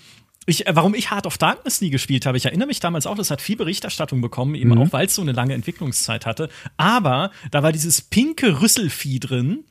ich, 0.46 0.68
äh, 0.68 0.76
warum 0.76 0.96
ich 0.96 1.12
Heart 1.12 1.28
of 1.28 1.38
Darkness 1.38 1.82
nie 1.82 1.90
gespielt 1.90 2.26
habe, 2.26 2.38
ich 2.38 2.46
erinnere 2.46 2.68
mich 2.68 2.80
damals 2.80 3.06
auch, 3.06 3.16
das 3.16 3.30
hat 3.30 3.42
viel 3.42 3.58
Berichterstattung 3.58 4.22
bekommen, 4.22 4.56
eben 4.56 4.72
mhm. 4.72 4.80
auch, 4.80 4.94
weil 4.94 5.06
es 5.06 5.16
so 5.16 5.22
eine 5.22 5.34
lange 5.34 5.54
Entwicklungszeit 5.54 6.26
hatte. 6.26 6.50
Aber 6.78 7.32
da 7.52 7.62
war 7.62 7.72
dieses 7.72 8.02
pinke 8.02 8.62
Rüsselvieh 8.62 9.20
drin. 9.20 9.66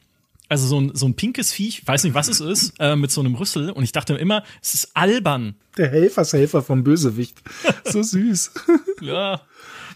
Also 0.48 0.66
so 0.66 0.80
ein, 0.80 0.92
so 0.94 1.06
ein 1.06 1.14
pinkes 1.14 1.52
Vieh, 1.52 1.68
ich 1.68 1.86
weiß 1.86 2.04
nicht, 2.04 2.14
was 2.14 2.28
es 2.28 2.40
ist, 2.40 2.74
äh, 2.78 2.96
mit 2.96 3.10
so 3.10 3.20
einem 3.20 3.34
Rüssel. 3.34 3.70
Und 3.70 3.84
ich 3.84 3.92
dachte 3.92 4.14
immer, 4.14 4.44
es 4.62 4.74
ist 4.74 4.90
albern. 4.94 5.56
Der 5.76 5.90
Helfershelfer 5.90 6.62
vom 6.62 6.84
Bösewicht. 6.84 7.42
so 7.84 8.02
süß. 8.02 8.52
ja. 9.02 9.40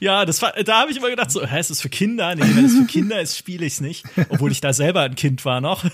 Ja, 0.01 0.25
das 0.25 0.43
war, 0.43 0.53
da 0.65 0.81
habe 0.81 0.91
ich 0.91 0.97
immer 0.97 1.11
gedacht, 1.11 1.31
so, 1.31 1.47
hä, 1.47 1.61
ist 1.61 1.71
das 1.71 1.81
für 1.81 1.89
Kinder? 1.89 2.35
Nee, 2.35 2.43
wenn 2.57 2.65
es 2.65 2.75
für 2.75 2.87
Kinder 2.87 3.21
ist, 3.21 3.39
spiele 3.39 3.65
ich 3.65 3.75
es 3.75 3.81
nicht. 3.81 4.05
Obwohl 4.31 4.51
ich 4.51 4.61
da 4.61 4.73
selber 4.73 5.03
ein 5.03 5.15
Kind 5.15 5.45
war 5.45 5.61
noch. 5.61 5.85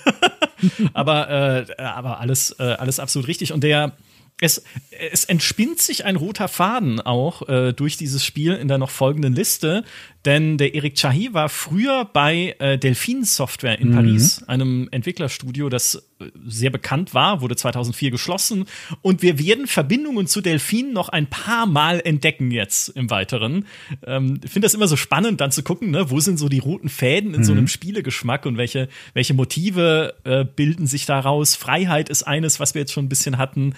aber, 0.95 1.67
äh, 1.79 1.83
aber 1.83 2.19
alles, 2.19 2.57
äh, 2.59 2.63
alles 2.63 3.01
absolut 3.01 3.29
richtig. 3.29 3.53
Und 3.53 3.63
der, 3.63 3.93
es, 4.41 4.63
es 4.91 5.25
entspinnt 5.25 5.81
sich 5.81 6.05
ein 6.05 6.17
roter 6.17 6.49
Faden 6.49 7.01
auch 7.01 7.49
äh, 7.49 7.73
durch 7.73 7.97
dieses 7.97 8.25
Spiel 8.25 8.55
in 8.55 8.69
der 8.69 8.79
noch 8.79 8.91
folgenden 8.91 9.35
Liste, 9.35 9.85
denn 10.25 10.59
der 10.59 10.75
Eric 10.75 10.95
Chahi 10.95 11.31
war 11.33 11.49
früher 11.49 12.05
bei 12.05 12.55
äh, 12.59 12.79
Delphine 12.79 13.25
Software 13.25 13.79
in 13.79 13.91
mhm. 13.91 13.95
Paris, 13.95 14.43
einem 14.45 14.89
Entwicklerstudio, 14.91 15.69
das 15.69 16.09
sehr 16.47 16.71
bekannt 16.71 17.15
war, 17.15 17.41
wurde 17.41 17.57
2004 17.57 18.11
geschlossen. 18.11 18.65
Und 19.03 19.23
wir 19.23 19.39
werden 19.39 19.67
Verbindungen 19.67 20.27
zu 20.27 20.41
Delphine 20.41 20.93
noch 20.93 21.09
ein 21.09 21.29
paar 21.29 21.67
Mal 21.67 22.01
entdecken 22.05 22.51
jetzt 22.51 22.89
im 22.89 23.11
Weiteren. 23.11 23.67
Ähm, 24.07 24.41
ich 24.45 24.51
finde 24.51 24.67
das 24.67 24.75
immer 24.75 24.89
so 24.89 24.97
spannend, 24.97 25.41
dann 25.41 25.53
zu 25.53 25.63
gucken, 25.63 25.91
ne, 25.91 26.11
wo 26.11 26.21
sind 26.21 26.39
so 26.39 26.49
die 26.49 26.59
roten 26.59 26.89
Fäden 26.89 27.35
in 27.35 27.41
mhm. 27.41 27.45
so 27.45 27.53
einem 27.53 27.69
Spielegeschmack 27.69 28.47
und 28.47 28.57
welche, 28.57 28.89
welche 29.15 29.35
Motive 29.35 30.15
äh, 30.25 30.45
bilden 30.45 30.87
sich 30.87 31.07
daraus. 31.07 31.55
Freiheit 31.55 32.09
ist 32.09 32.25
eines, 32.25 32.61
was 32.61 32.75
wir 32.75 32.81
jetzt 32.81 32.93
schon 32.93 33.07
ein 33.07 33.11
bisschen 33.11 33.39
hatten. 33.39 33.75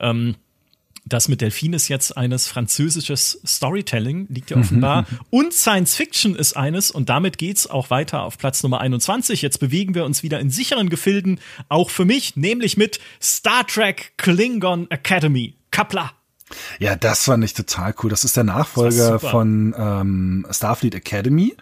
Ähm, 0.00 0.36
das 1.04 1.28
mit 1.28 1.40
Delfin 1.40 1.72
ist 1.72 1.88
jetzt 1.88 2.16
eines 2.16 2.46
französisches 2.46 3.40
Storytelling, 3.46 4.26
liegt 4.28 4.50
ja 4.50 4.56
offenbar. 4.56 5.02
Mhm. 5.02 5.18
Und 5.30 5.54
Science 5.54 5.94
Fiction 5.94 6.36
ist 6.36 6.56
eines 6.56 6.90
und 6.90 7.08
damit 7.08 7.38
geht's 7.38 7.68
auch 7.68 7.90
weiter 7.90 8.22
auf 8.22 8.38
Platz 8.38 8.62
Nummer 8.62 8.80
21. 8.80 9.42
Jetzt 9.42 9.58
bewegen 9.58 9.94
wir 9.94 10.04
uns 10.04 10.22
wieder 10.22 10.40
in 10.40 10.50
sicheren 10.50 10.88
Gefilden, 10.88 11.40
auch 11.68 11.90
für 11.90 12.04
mich, 12.04 12.36
nämlich 12.36 12.76
mit 12.76 13.00
Star 13.20 13.66
Trek 13.66 14.12
Klingon 14.16 14.90
Academy. 14.90 15.56
Kapla. 15.70 16.12
Ja, 16.78 16.96
das 16.96 17.24
fand 17.24 17.42
ich 17.44 17.54
total 17.54 17.94
cool. 18.02 18.10
Das 18.10 18.24
ist 18.24 18.36
der 18.36 18.44
Nachfolger 18.44 19.18
von 19.18 19.74
ähm, 19.76 20.46
Starfleet 20.50 20.94
Academy. 20.94 21.56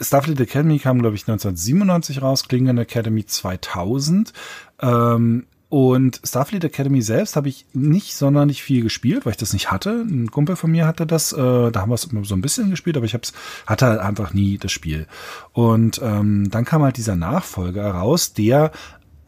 Starfleet 0.00 0.40
Academy 0.40 0.78
kam, 0.78 1.00
glaube 1.00 1.16
ich, 1.16 1.22
1997 1.22 2.22
raus, 2.22 2.48
Klingon 2.48 2.78
Academy 2.78 3.26
2000. 3.26 4.32
Ähm, 4.80 5.46
und 5.70 6.20
Starfleet 6.24 6.64
Academy 6.64 7.00
selbst 7.00 7.36
habe 7.36 7.48
ich 7.48 7.64
nicht 7.72 8.16
sonderlich 8.16 8.60
viel 8.60 8.82
gespielt, 8.82 9.24
weil 9.24 9.30
ich 9.30 9.36
das 9.36 9.52
nicht 9.52 9.70
hatte. 9.70 10.04
Ein 10.04 10.28
Kumpel 10.28 10.56
von 10.56 10.72
mir 10.72 10.84
hatte 10.84 11.06
das, 11.06 11.32
äh, 11.32 11.36
da 11.70 11.80
haben 11.80 11.90
wir 11.90 11.94
es 11.94 12.08
so 12.22 12.34
ein 12.34 12.40
bisschen 12.40 12.70
gespielt, 12.70 12.96
aber 12.96 13.06
ich 13.06 13.14
hab's, 13.14 13.32
hatte 13.66 13.86
halt 13.86 14.00
einfach 14.00 14.34
nie 14.34 14.58
das 14.58 14.72
Spiel. 14.72 15.06
Und 15.52 16.00
ähm, 16.02 16.50
dann 16.50 16.64
kam 16.64 16.82
halt 16.82 16.96
dieser 16.96 17.14
Nachfolger 17.14 17.88
raus, 17.88 18.32
der 18.32 18.72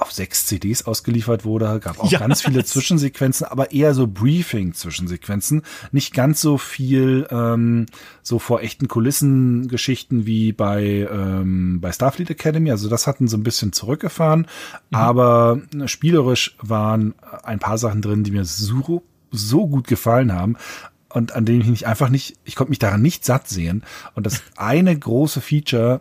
auf 0.03 0.13
sechs 0.13 0.47
CDs 0.47 0.83
ausgeliefert 0.83 1.45
wurde, 1.45 1.81
gab 1.81 1.99
auch 1.99 2.11
ja. 2.11 2.19
ganz 2.19 2.43
viele 2.43 2.65
Zwischensequenzen, 2.65 3.47
aber 3.47 3.73
eher 3.73 3.95
so 3.95 4.07
Briefing-Zwischensequenzen, 4.07 5.63
nicht 5.91 6.13
ganz 6.13 6.41
so 6.41 6.59
viel 6.59 7.27
ähm, 7.31 7.87
so 8.23 8.39
vor 8.39 8.61
echten 8.61 8.89
Kulissen-Geschichten 8.89 10.27
wie 10.27 10.53
bei 10.53 11.09
ähm, 11.11 11.81
bei 11.81 11.93
Starfleet 11.93 12.31
Academy. 12.31 12.71
Also 12.71 12.89
das 12.89 13.07
hatten 13.07 13.29
so 13.29 13.37
ein 13.37 13.43
bisschen 13.43 13.73
zurückgefahren, 13.73 14.41
mhm. 14.91 14.97
aber 14.97 15.63
spielerisch 15.87 16.57
waren 16.61 17.15
ein 17.43 17.59
paar 17.59 17.79
Sachen 17.79 18.03
drin, 18.03 18.25
die 18.25 18.33
mir 18.33 18.45
so 18.45 19.03
so 19.31 19.67
gut 19.67 19.87
gefallen 19.87 20.33
haben 20.33 20.57
und 21.15 21.33
an 21.33 21.45
denen 21.45 21.61
ich 21.61 21.69
mich 21.69 21.87
einfach 21.87 22.09
nicht, 22.09 22.39
ich 22.45 22.57
konnte 22.57 22.71
mich 22.71 22.79
daran 22.79 23.03
nicht 23.03 23.25
satt 23.25 23.49
sehen. 23.49 23.85
Und 24.15 24.27
das 24.27 24.43
eine 24.57 24.97
große 24.99 25.41
Feature, 25.41 26.01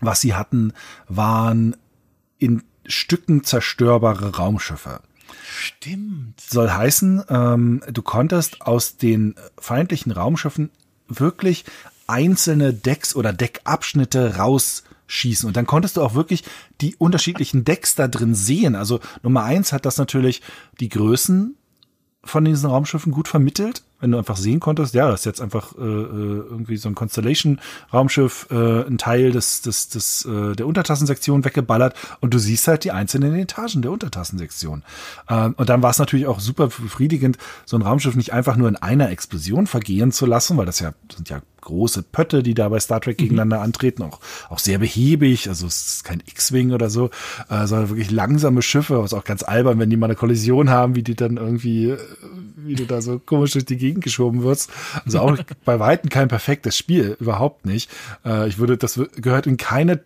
was 0.00 0.20
sie 0.20 0.34
hatten, 0.34 0.72
waren 1.08 1.76
in 2.38 2.62
Stücken 2.86 3.44
zerstörbare 3.44 4.36
Raumschiffe. 4.36 5.00
Stimmt. 5.44 6.40
Soll 6.40 6.70
heißen, 6.70 7.24
ähm, 7.28 7.82
du 7.90 8.02
konntest 8.02 8.62
aus 8.62 8.96
den 8.96 9.34
feindlichen 9.58 10.12
Raumschiffen 10.12 10.70
wirklich 11.08 11.64
einzelne 12.06 12.72
Decks 12.72 13.14
oder 13.14 13.32
Deckabschnitte 13.32 14.36
rausschießen. 14.36 15.46
Und 15.46 15.56
dann 15.56 15.66
konntest 15.66 15.96
du 15.96 16.02
auch 16.02 16.14
wirklich 16.14 16.44
die 16.80 16.96
unterschiedlichen 16.96 17.64
Decks 17.64 17.94
da 17.94 18.08
drin 18.08 18.34
sehen. 18.34 18.74
Also 18.74 19.00
Nummer 19.22 19.44
eins 19.44 19.72
hat 19.72 19.86
das 19.86 19.98
natürlich 19.98 20.42
die 20.80 20.88
Größen 20.88 21.56
von 22.24 22.44
diesen 22.44 22.70
Raumschiffen 22.70 23.12
gut 23.12 23.28
vermittelt 23.28 23.82
wenn 24.02 24.10
du 24.10 24.18
einfach 24.18 24.36
sehen 24.36 24.58
konntest, 24.58 24.94
ja, 24.94 25.08
das 25.08 25.20
ist 25.20 25.26
jetzt 25.26 25.40
einfach 25.40 25.74
äh, 25.78 25.80
äh, 25.80 25.84
irgendwie 25.84 26.76
so 26.76 26.88
ein 26.88 26.96
Constellation-Raumschiff, 26.96 28.48
äh, 28.50 28.84
ein 28.84 28.98
Teil 28.98 29.30
des, 29.30 29.62
des, 29.62 29.88
des, 29.88 30.24
äh, 30.24 30.56
der 30.56 30.66
Untertassensektion 30.66 31.44
weggeballert 31.44 31.94
und 32.20 32.34
du 32.34 32.38
siehst 32.38 32.66
halt 32.66 32.82
die 32.82 32.90
einzelnen 32.90 33.34
Etagen 33.36 33.80
der 33.80 33.92
Untertassensektion. 33.92 34.82
Äh, 35.28 35.50
und 35.56 35.68
dann 35.68 35.82
war 35.82 35.90
es 35.90 35.98
natürlich 35.98 36.26
auch 36.26 36.40
super 36.40 36.66
befriedigend, 36.66 37.38
so 37.64 37.76
ein 37.76 37.82
Raumschiff 37.82 38.16
nicht 38.16 38.32
einfach 38.32 38.56
nur 38.56 38.68
in 38.68 38.76
einer 38.76 39.10
Explosion 39.10 39.68
vergehen 39.68 40.10
zu 40.10 40.26
lassen, 40.26 40.56
weil 40.56 40.66
das 40.66 40.80
ja 40.80 40.94
sind 41.14 41.30
ja 41.30 41.40
große 41.62 42.02
Pötte, 42.02 42.42
die 42.42 42.54
da 42.54 42.68
bei 42.68 42.78
Star 42.78 43.00
Trek 43.00 43.18
mhm. 43.18 43.22
gegeneinander 43.22 43.58
mhm. 43.58 43.64
antreten, 43.64 44.02
auch, 44.02 44.20
auch 44.50 44.58
sehr 44.58 44.78
behäbig, 44.78 45.48
also 45.48 45.66
es 45.66 45.86
ist 45.86 46.04
kein 46.04 46.22
X-Wing 46.26 46.72
oder 46.72 46.90
so, 46.90 47.10
äh, 47.48 47.66
sondern 47.66 47.88
wirklich 47.88 48.10
langsame 48.10 48.60
Schiffe, 48.60 49.02
was 49.02 49.14
auch 49.14 49.24
ganz 49.24 49.42
albern, 49.42 49.78
wenn 49.78 49.88
die 49.88 49.96
mal 49.96 50.06
eine 50.06 50.16
Kollision 50.16 50.68
haben, 50.68 50.94
wie 50.94 51.02
die 51.02 51.14
dann 51.14 51.38
irgendwie, 51.38 51.90
äh, 51.90 51.98
wie 52.56 52.74
du 52.74 52.84
da 52.84 53.00
so 53.00 53.18
komisch 53.18 53.52
durch 53.52 53.64
die 53.64 53.78
Gegend 53.78 53.91
geschoben 54.00 54.42
wirst. 54.42 54.70
Also 55.04 55.20
auch 55.20 55.38
bei 55.64 55.78
Weitem 55.78 56.10
kein 56.10 56.28
perfektes 56.28 56.76
Spiel, 56.76 57.16
überhaupt 57.20 57.66
nicht. 57.66 57.90
Äh, 58.24 58.48
ich 58.48 58.58
würde, 58.58 58.76
das 58.76 59.00
gehört 59.16 59.46
in 59.46 59.56
keine, 59.56 60.02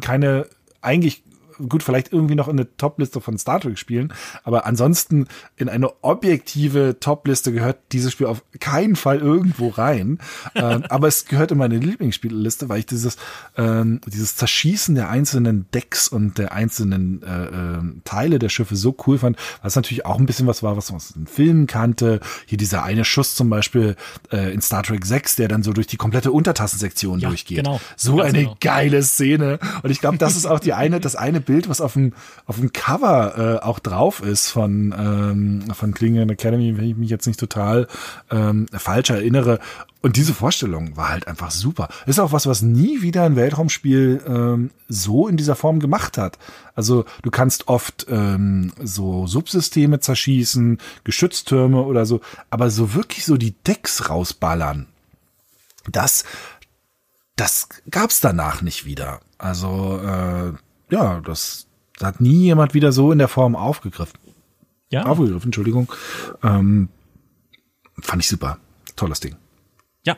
keine 0.00 0.46
eigentlich 0.80 1.22
gut, 1.68 1.82
vielleicht 1.82 2.12
irgendwie 2.12 2.34
noch 2.34 2.48
in 2.48 2.58
eine 2.58 2.76
Top-Liste 2.76 3.20
von 3.20 3.38
Star 3.38 3.60
Trek 3.60 3.78
spielen, 3.78 4.12
aber 4.42 4.66
ansonsten 4.66 5.26
in 5.56 5.68
eine 5.68 5.90
objektive 6.02 6.96
Top-Liste 7.00 7.52
gehört 7.52 7.78
dieses 7.92 8.12
Spiel 8.12 8.26
auf 8.26 8.42
keinen 8.60 8.96
Fall 8.96 9.18
irgendwo 9.18 9.68
rein. 9.68 10.18
ähm, 10.54 10.84
aber 10.88 11.08
es 11.08 11.26
gehört 11.26 11.52
in 11.52 11.58
meine 11.58 11.78
Lieblingsspielliste, 11.78 12.68
weil 12.68 12.80
ich 12.80 12.86
dieses, 12.86 13.16
ähm, 13.56 14.00
dieses 14.06 14.36
Zerschießen 14.36 14.94
der 14.94 15.10
einzelnen 15.10 15.66
Decks 15.72 16.08
und 16.08 16.38
der 16.38 16.52
einzelnen 16.52 17.22
äh, 17.22 17.44
äh, 17.46 17.82
Teile 18.04 18.38
der 18.38 18.48
Schiffe 18.48 18.76
so 18.76 18.96
cool 19.06 19.18
fand, 19.18 19.36
was 19.62 19.76
natürlich 19.76 20.06
auch 20.06 20.18
ein 20.18 20.26
bisschen 20.26 20.46
was 20.46 20.62
war, 20.62 20.76
was 20.76 20.90
man 20.90 20.96
aus 20.96 21.12
den 21.14 21.26
Filmen 21.26 21.66
kannte. 21.66 22.20
Hier 22.46 22.58
dieser 22.58 22.82
eine 22.82 23.04
Schuss 23.04 23.34
zum 23.34 23.50
Beispiel 23.50 23.96
äh, 24.32 24.52
in 24.52 24.60
Star 24.60 24.82
Trek 24.82 25.04
6, 25.04 25.36
der 25.36 25.48
dann 25.48 25.62
so 25.62 25.72
durch 25.72 25.86
die 25.86 25.96
komplette 25.96 26.32
Untertassensektion 26.32 27.18
ja, 27.18 27.28
durchgeht. 27.28 27.58
Genau. 27.58 27.80
So 27.96 28.20
eine 28.20 28.40
genau. 28.40 28.56
geile 28.60 29.02
Szene. 29.02 29.58
Und 29.82 29.90
ich 29.90 30.00
glaube, 30.00 30.18
das 30.18 30.36
ist 30.36 30.46
auch 30.46 30.60
die 30.60 30.72
eine, 30.72 31.00
das 31.00 31.16
eine 31.16 31.40
Bild, 31.44 31.68
was 31.68 31.80
auf 31.80 31.94
dem, 31.94 32.12
auf 32.46 32.56
dem 32.56 32.72
Cover 32.72 33.60
äh, 33.62 33.64
auch 33.64 33.78
drauf 33.78 34.22
ist 34.22 34.48
von, 34.48 34.94
ähm, 34.96 35.74
von 35.74 35.94
Klingon 35.94 36.30
Academy, 36.30 36.76
wenn 36.76 36.84
ich 36.84 36.96
mich 36.96 37.10
jetzt 37.10 37.26
nicht 37.26 37.40
total 37.40 37.86
ähm, 38.30 38.66
falsch 38.72 39.10
erinnere. 39.10 39.60
Und 40.04 40.16
diese 40.16 40.34
Vorstellung 40.34 40.98
war 40.98 41.08
halt 41.08 41.28
einfach 41.28 41.50
super. 41.50 41.88
Ist 42.04 42.18
auch 42.18 42.32
was, 42.32 42.46
was 42.46 42.60
nie 42.60 43.00
wieder 43.00 43.24
ein 43.24 43.36
Weltraumspiel 43.36 44.22
ähm, 44.26 44.70
so 44.86 45.28
in 45.28 45.38
dieser 45.38 45.56
Form 45.56 45.80
gemacht 45.80 46.18
hat. 46.18 46.38
Also 46.74 47.06
du 47.22 47.30
kannst 47.30 47.68
oft 47.68 48.06
ähm, 48.10 48.72
so 48.82 49.26
Subsysteme 49.26 50.00
zerschießen, 50.00 50.78
Geschütztürme 51.04 51.80
oder 51.82 52.04
so, 52.04 52.20
aber 52.50 52.68
so 52.68 52.92
wirklich 52.92 53.24
so 53.24 53.38
die 53.38 53.52
Decks 53.62 54.10
rausballern. 54.10 54.88
Das, 55.90 56.24
das 57.36 57.68
gab's 57.90 58.20
danach 58.20 58.60
nicht 58.60 58.84
wieder. 58.84 59.20
Also 59.38 60.00
äh, 60.04 60.52
ja, 60.94 61.20
das, 61.20 61.66
hat 62.00 62.20
nie 62.20 62.44
jemand 62.44 62.74
wieder 62.74 62.92
so 62.92 63.12
in 63.12 63.18
der 63.18 63.28
Form 63.28 63.56
aufgegriffen. 63.56 64.18
Ja. 64.90 65.04
Aufgegriffen, 65.06 65.46
Entschuldigung. 65.46 65.92
Ähm, 66.42 66.88
fand 68.00 68.22
ich 68.22 68.28
super. 68.28 68.58
Tolles 68.96 69.20
Ding. 69.20 69.36
Ja. 70.04 70.16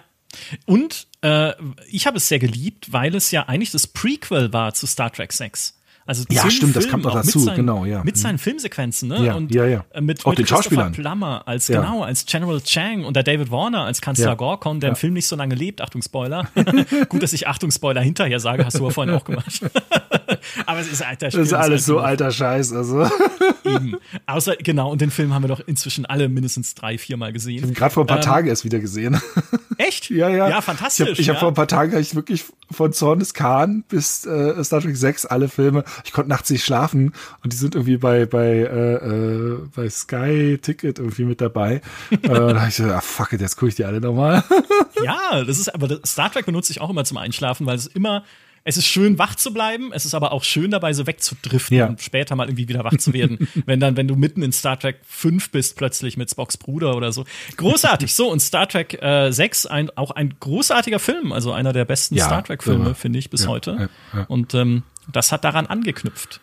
Und 0.67 1.09
äh, 1.23 1.53
ich 1.89 2.07
habe 2.07 2.19
es 2.19 2.29
sehr 2.29 2.39
geliebt, 2.39 2.93
weil 2.93 3.15
es 3.15 3.31
ja 3.31 3.45
eigentlich 3.45 3.71
das 3.71 3.87
Prequel 3.87 4.53
war 4.53 4.75
zu 4.75 4.87
Star 4.87 5.13
Trek 5.13 5.33
6. 5.33 5.76
Also 6.07 6.25
ja, 6.31 6.49
stimmt, 6.51 6.77
das 6.77 6.85
Film, 6.85 6.93
kommt 6.93 7.05
noch 7.05 7.15
dazu, 7.15 7.39
mit 7.39 7.47
seinen, 7.49 7.57
genau, 7.57 7.85
ja. 7.85 8.05
Mit 8.05 8.15
Mhm. 8.17 8.21
seinen 8.21 8.39
Filmsequenzen, 8.39 9.09
ne? 9.09 9.25
Ja, 9.25 9.35
und 9.35 9.53
ja, 9.53 9.67
ja. 9.67 9.85
äh, 9.93 10.01
mit, 10.01 10.25
Auch 10.25 10.31
mit 10.31 10.39
den 10.39 10.47
Schauspielern. 10.47 10.93
Plummer 10.93 11.43
als 11.47 11.67
Ja. 11.69 11.81
genau, 11.81 12.03
als 12.05 12.25
General 12.27 12.61
Chang 12.61 13.05
und 13.05 13.17
der 13.17 13.25
David 13.25 13.51
Warner 13.51 13.81
als 13.85 14.01
Kanzler 14.01 14.27
Ja. 14.27 14.35
Gorkon, 14.35 14.79
der 14.81 14.91
im 14.91 14.97
Film 14.97 15.15
nicht 15.15 15.27
so 15.27 15.35
lange 15.35 15.55
lebt. 15.57 15.81
Achtung, 15.81 16.03
Spoiler. 16.03 16.49
Gut, 17.09 17.23
dass 17.23 17.33
ich 17.33 17.49
Achtung, 17.49 17.71
Spoiler 17.73 18.01
hinterher 18.03 18.39
sage, 18.39 18.65
hast 18.65 18.79
du 18.79 18.85
ja 18.85 18.91
vorhin 18.91 19.13
auch 19.15 19.25
gemacht. 19.25 19.61
Aber 20.67 20.79
es 20.81 20.91
ist 20.91 21.03
alter 21.05 21.27
Das 21.27 21.35
ist 21.35 21.53
alles 21.53 21.85
so 21.87 21.99
alter 21.99 22.31
Scheiß, 22.31 22.73
also. 22.73 23.09
Eben. 23.65 23.97
Außer, 24.27 24.55
genau, 24.57 24.91
und 24.93 25.01
den 25.01 25.11
Film 25.11 25.35
haben 25.35 25.43
wir 25.43 25.49
doch 25.49 25.61
inzwischen 25.67 26.07
alle 26.07 26.29
mindestens 26.29 26.75
drei, 26.75 26.99
viermal 26.99 27.33
gesehen. 27.33 27.75
Gerade 27.75 27.93
vor 27.93 28.05
ein 28.05 28.07
paar 28.07 28.19
Ähm, 28.19 28.23
Tagen 28.23 28.49
erst 28.49 28.65
wieder 28.65 28.79
gesehen. 28.79 29.21
Echt? 29.77 30.09
Ja, 30.11 30.29
ja. 30.29 30.49
Ja, 30.49 30.61
fantastisch. 30.61 31.07
Ich 31.07 31.11
habe 31.11 31.21
ich 31.23 31.29
hab 31.31 31.39
vor 31.41 31.49
ein 31.49 31.55
paar 31.55 31.67
Tagen 31.69 31.97
ich 31.99 32.15
wirklich 32.15 32.45
von 32.71 32.93
Zorn 32.93 33.19
des 33.19 33.35
Khan 33.35 33.83
bis 33.89 34.25
äh, 34.25 34.63
Star 34.65 34.81
Trek 34.81 34.97
6 34.97 35.27
alle 35.27 35.49
Filme. 35.49 35.85
Ich 36.05 36.13
konnte 36.13 36.29
nachts 36.31 36.51
nicht 36.51 36.65
schlafen 36.65 37.13
und 37.43 37.53
die 37.53 37.57
sind 37.57 37.75
irgendwie 37.75 37.97
bei 37.97 38.27
bei 38.27 38.47
äh, 38.47 38.95
äh, 38.95 39.59
bei 39.75 39.89
Sky 39.89 40.59
Ticket 40.61 40.99
irgendwie 40.99 41.25
mit 41.25 41.41
dabei. 41.41 41.81
äh, 42.11 42.19
da 42.29 42.61
hab 42.61 42.69
ich 42.69 42.75
so, 42.77 42.85
ah 42.85 43.01
fuck 43.01 43.33
it, 43.33 43.41
jetzt 43.41 43.57
gucke 43.57 43.69
ich 43.71 43.75
die 43.77 43.85
alle 43.85 44.01
nochmal. 44.01 44.43
Ja, 45.05 45.45
das 45.45 45.59
ist, 45.59 45.75
aber 45.75 45.89
das, 45.89 46.11
Star 46.11 46.33
Trek 46.33 46.47
benutze 46.47 46.73
ich 46.73 46.81
auch 46.81 46.89
immer 46.89 47.05
zum 47.05 47.19
Einschlafen, 47.19 47.67
weil 47.67 47.77
es 47.77 47.87
immer, 47.87 48.25
es 48.65 48.79
ist 48.79 48.87
schön 48.87 49.19
wach 49.19 49.35
zu 49.35 49.53
bleiben, 49.53 49.91
es 49.93 50.07
ist 50.07 50.15
aber 50.15 50.33
auch 50.33 50.43
schön 50.43 50.71
dabei 50.71 50.95
so 50.95 51.07
wegzudriften 51.07 51.77
Ja. 51.77 51.87
und 51.87 52.01
später 52.01 52.35
mal 52.35 52.49
irgendwie 52.49 52.67
wieder 52.67 52.83
wach 52.83 52.97
zu 52.97 53.13
werden, 53.13 53.47
wenn 53.67 53.79
dann, 53.79 53.99
wenn 53.99 54.09
du 54.09 54.17
mitten 54.17 54.43
in 54.43 54.53
Star 54.53 54.79
Trek 54.79 54.97
5 55.07 55.51
bist, 55.51 55.77
plötzlich 55.77 56.17
mit 56.17 56.31
Spocks 56.31 56.57
Bruder 56.57 56.97
oder 56.97 57.13
so. 57.13 57.27
Großartig, 57.59 58.15
so 58.15 58.31
und 58.33 58.41
Star 58.41 58.67
Trek 58.69 59.01
äh, 59.03 59.31
6, 59.31 59.67
ein, 59.67 59.91
auch 59.97 60.13
ein 60.13 60.35
großartiger 60.41 60.99
Film, 60.99 61.31
also 61.33 61.53
einer 61.53 61.75
der 61.75 61.85
besten 61.85 62.15
Ja, 62.17 62.25
Star 62.25 62.43
Trek 62.43 62.63
Filme, 62.63 62.87
immer. 62.87 62.95
finde 62.95 63.19
ich, 63.19 63.29
bis 63.29 63.43
Ja, 63.43 63.49
heute. 63.49 63.91
Und 64.29 64.55
ähm, 64.55 64.83
das 65.13 65.33
hat 65.33 65.45
daran 65.45 65.67
angeknüpft. 65.67 66.41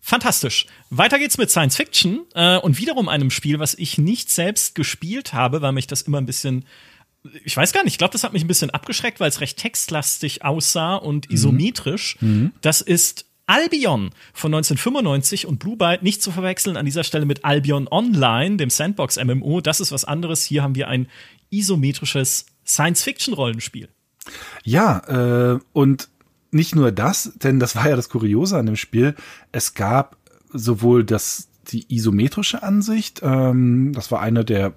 Fantastisch. 0.00 0.66
Weiter 0.88 1.18
geht's 1.18 1.36
mit 1.38 1.50
Science 1.50 1.76
Fiction 1.76 2.20
äh, 2.34 2.56
und 2.58 2.78
wiederum 2.78 3.08
einem 3.08 3.30
Spiel, 3.30 3.58
was 3.58 3.74
ich 3.74 3.98
nicht 3.98 4.30
selbst 4.30 4.74
gespielt 4.74 5.32
habe, 5.34 5.60
weil 5.62 5.72
mich 5.72 5.86
das 5.86 6.02
immer 6.02 6.18
ein 6.18 6.26
bisschen 6.26 6.64
ich 7.44 7.54
weiß 7.54 7.74
gar 7.74 7.84
nicht, 7.84 7.92
ich 7.92 7.98
glaube, 7.98 8.12
das 8.12 8.24
hat 8.24 8.32
mich 8.32 8.42
ein 8.42 8.48
bisschen 8.48 8.70
abgeschreckt, 8.70 9.20
weil 9.20 9.28
es 9.28 9.42
recht 9.42 9.58
textlastig 9.58 10.42
aussah 10.42 10.94
und 10.96 11.28
Mhm. 11.28 11.34
isometrisch. 11.34 12.16
Das 12.62 12.80
ist 12.80 13.26
Albion 13.44 14.08
von 14.32 14.52
1995 14.54 15.46
und 15.46 15.58
Blue 15.58 15.76
Byte 15.76 16.02
nicht 16.02 16.22
zu 16.22 16.32
verwechseln 16.32 16.78
an 16.78 16.86
dieser 16.86 17.04
Stelle 17.04 17.26
mit 17.26 17.44
Albion 17.44 17.88
Online, 17.90 18.56
dem 18.56 18.70
Sandbox 18.70 19.22
MMO. 19.22 19.60
Das 19.60 19.80
ist 19.80 19.92
was 19.92 20.06
anderes. 20.06 20.44
Hier 20.44 20.62
haben 20.62 20.74
wir 20.76 20.88
ein 20.88 21.08
isometrisches 21.50 22.46
Science-Fiction-Rollenspiel. 22.66 23.88
Ja, 24.64 25.54
äh, 25.56 25.58
und 25.74 26.08
nicht 26.50 26.74
nur 26.74 26.92
das, 26.92 27.32
denn 27.42 27.60
das 27.60 27.76
war 27.76 27.88
ja 27.88 27.96
das 27.96 28.08
Kuriose 28.08 28.58
an 28.58 28.66
dem 28.66 28.76
Spiel. 28.76 29.14
Es 29.52 29.74
gab 29.74 30.16
sowohl 30.52 31.04
das, 31.04 31.48
die 31.68 31.86
isometrische 31.88 32.62
Ansicht, 32.62 33.20
ähm, 33.22 33.92
das 33.92 34.10
war 34.10 34.20
eine 34.20 34.44
der 34.44 34.72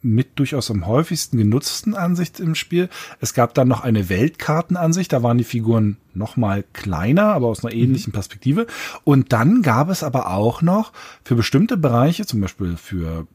mit 0.00 0.38
durchaus 0.38 0.70
am 0.70 0.86
häufigsten 0.86 1.38
genutzten 1.38 1.94
Ansicht 1.94 2.38
im 2.40 2.54
Spiel. 2.54 2.88
Es 3.20 3.34
gab 3.34 3.54
dann 3.54 3.68
noch 3.68 3.82
eine 3.82 4.08
Weltkartenansicht, 4.08 5.12
da 5.12 5.22
waren 5.22 5.38
die 5.38 5.44
Figuren 5.44 5.96
noch 6.14 6.36
mal 6.36 6.64
kleiner, 6.72 7.34
aber 7.34 7.48
aus 7.48 7.64
einer 7.64 7.74
ähnlichen 7.74 8.12
Perspektive. 8.12 8.66
Und 9.04 9.32
dann 9.32 9.62
gab 9.62 9.88
es 9.90 10.02
aber 10.02 10.30
auch 10.30 10.62
noch 10.62 10.92
für 11.24 11.34
bestimmte 11.34 11.76
Bereiche, 11.76 12.26
zum 12.26 12.40
Beispiel 12.40 12.76
für 12.76 13.26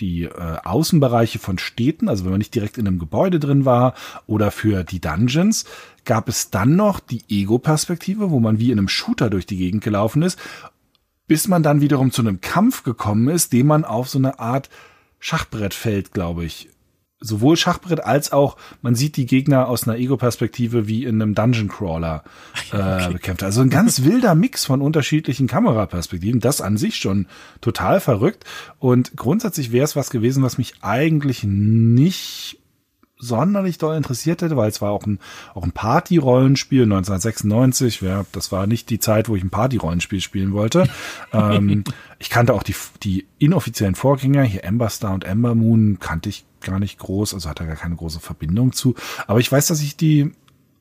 die 0.00 0.24
äh, 0.24 0.56
Außenbereiche 0.64 1.38
von 1.38 1.58
Städten, 1.58 2.08
also 2.08 2.24
wenn 2.24 2.32
man 2.32 2.38
nicht 2.38 2.54
direkt 2.54 2.78
in 2.78 2.86
einem 2.86 2.98
Gebäude 2.98 3.38
drin 3.38 3.64
war, 3.64 3.94
oder 4.26 4.50
für 4.50 4.84
die 4.84 5.00
Dungeons, 5.00 5.64
gab 6.04 6.28
es 6.28 6.50
dann 6.50 6.76
noch 6.76 7.00
die 7.00 7.22
Ego-Perspektive, 7.28 8.30
wo 8.30 8.40
man 8.40 8.58
wie 8.58 8.70
in 8.70 8.78
einem 8.78 8.88
Shooter 8.88 9.30
durch 9.30 9.46
die 9.46 9.56
Gegend 9.56 9.84
gelaufen 9.84 10.22
ist, 10.22 10.38
bis 11.26 11.48
man 11.48 11.62
dann 11.62 11.80
wiederum 11.80 12.10
zu 12.10 12.22
einem 12.22 12.40
Kampf 12.40 12.82
gekommen 12.82 13.28
ist, 13.28 13.52
den 13.52 13.66
man 13.66 13.84
auf 13.84 14.08
so 14.08 14.18
eine 14.18 14.38
Art 14.38 14.68
Schachbrettfeld, 15.20 16.12
glaube 16.12 16.44
ich. 16.44 16.68
Sowohl 17.22 17.56
Schachbrett 17.56 18.04
als 18.04 18.32
auch, 18.32 18.56
man 18.82 18.94
sieht 18.94 19.16
die 19.16 19.26
Gegner 19.26 19.68
aus 19.68 19.86
einer 19.86 19.96
Ego-Perspektive 19.96 20.88
wie 20.88 21.04
in 21.04 21.22
einem 21.22 21.34
Dungeon 21.34 21.68
Crawler 21.68 22.24
äh, 22.72 23.10
bekämpft. 23.10 23.42
Also 23.42 23.62
ein 23.62 23.70
ganz 23.70 24.02
wilder 24.02 24.34
Mix 24.34 24.64
von 24.64 24.82
unterschiedlichen 24.82 25.46
Kameraperspektiven. 25.46 26.40
Das 26.40 26.60
an 26.60 26.76
sich 26.76 26.96
schon 26.96 27.26
total 27.60 28.00
verrückt. 28.00 28.44
Und 28.78 29.16
grundsätzlich 29.16 29.72
wäre 29.72 29.84
es 29.84 29.96
was 29.96 30.10
gewesen, 30.10 30.42
was 30.42 30.58
mich 30.58 30.74
eigentlich 30.82 31.44
nicht 31.44 32.58
sonderlich 33.22 33.78
doll 33.78 33.96
interessiert 33.96 34.42
hätte, 34.42 34.56
weil 34.56 34.68
es 34.68 34.82
war 34.82 34.90
auch 34.90 35.06
ein, 35.06 35.20
auch 35.54 35.62
ein 35.62 35.72
Party-Rollenspiel 35.72 36.82
1996. 36.82 38.00
Ja, 38.00 38.26
das 38.32 38.50
war 38.50 38.66
nicht 38.66 38.90
die 38.90 38.98
Zeit, 38.98 39.28
wo 39.28 39.36
ich 39.36 39.44
ein 39.44 39.50
Party-Rollenspiel 39.50 40.20
spielen 40.20 40.52
wollte. 40.52 40.88
ähm, 41.32 41.84
ich 42.18 42.30
kannte 42.30 42.52
auch 42.52 42.64
die, 42.64 42.74
die 43.02 43.26
inoffiziellen 43.38 43.94
Vorgänger, 43.94 44.42
hier 44.42 44.64
Ember 44.64 44.90
Star 44.90 45.14
und 45.14 45.24
Ember 45.24 45.54
Moon, 45.54 45.98
kannte 46.00 46.28
ich 46.28 46.44
gar 46.62 46.78
nicht 46.78 46.98
groß, 46.98 47.34
also 47.34 47.48
hatte 47.48 47.66
gar 47.66 47.76
keine 47.76 47.96
große 47.96 48.20
Verbindung 48.20 48.72
zu. 48.72 48.94
Aber 49.26 49.40
ich 49.40 49.50
weiß, 49.50 49.66
dass 49.66 49.80
ich 49.80 49.96
die, 49.96 50.32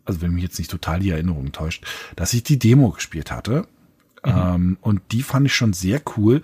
also 0.06 0.22
wenn 0.22 0.32
mich 0.32 0.44
jetzt 0.44 0.60
nicht 0.60 0.72
total 0.72 1.00
die 1.00 1.10
Erinnerung 1.10 1.52
täuscht, 1.52 1.86
dass 2.16 2.34
ich 2.34 2.44
die 2.44 2.60
Demo 2.60 2.92
gespielt 2.92 3.32
hatte. 3.32 3.68
Ähm, 4.24 4.78
und 4.82 5.02
die 5.12 5.24
fand 5.24 5.48
ich 5.48 5.56
schon 5.56 5.74
sehr 5.74 6.02
cool 6.16 6.44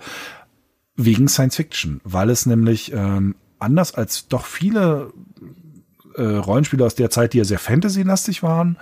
wegen 0.96 1.28
Science 1.28 1.58
Fiction, 1.58 2.02
weil 2.04 2.32
es 2.32 2.48
nämlich 2.48 2.92
ähm, 2.92 3.36
anders 3.60 3.94
als 3.94 4.28
doch 4.28 4.46
viele 4.46 5.14
äh, 6.16 6.24
Rollenspiele 6.24 6.84
aus 6.84 6.96
der 6.96 7.12
Zeit, 7.12 7.34
die 7.34 7.38
ja 7.38 7.44
sehr 7.44 7.60
Fantasy-lastig 7.60 8.42
waren, 8.42 8.78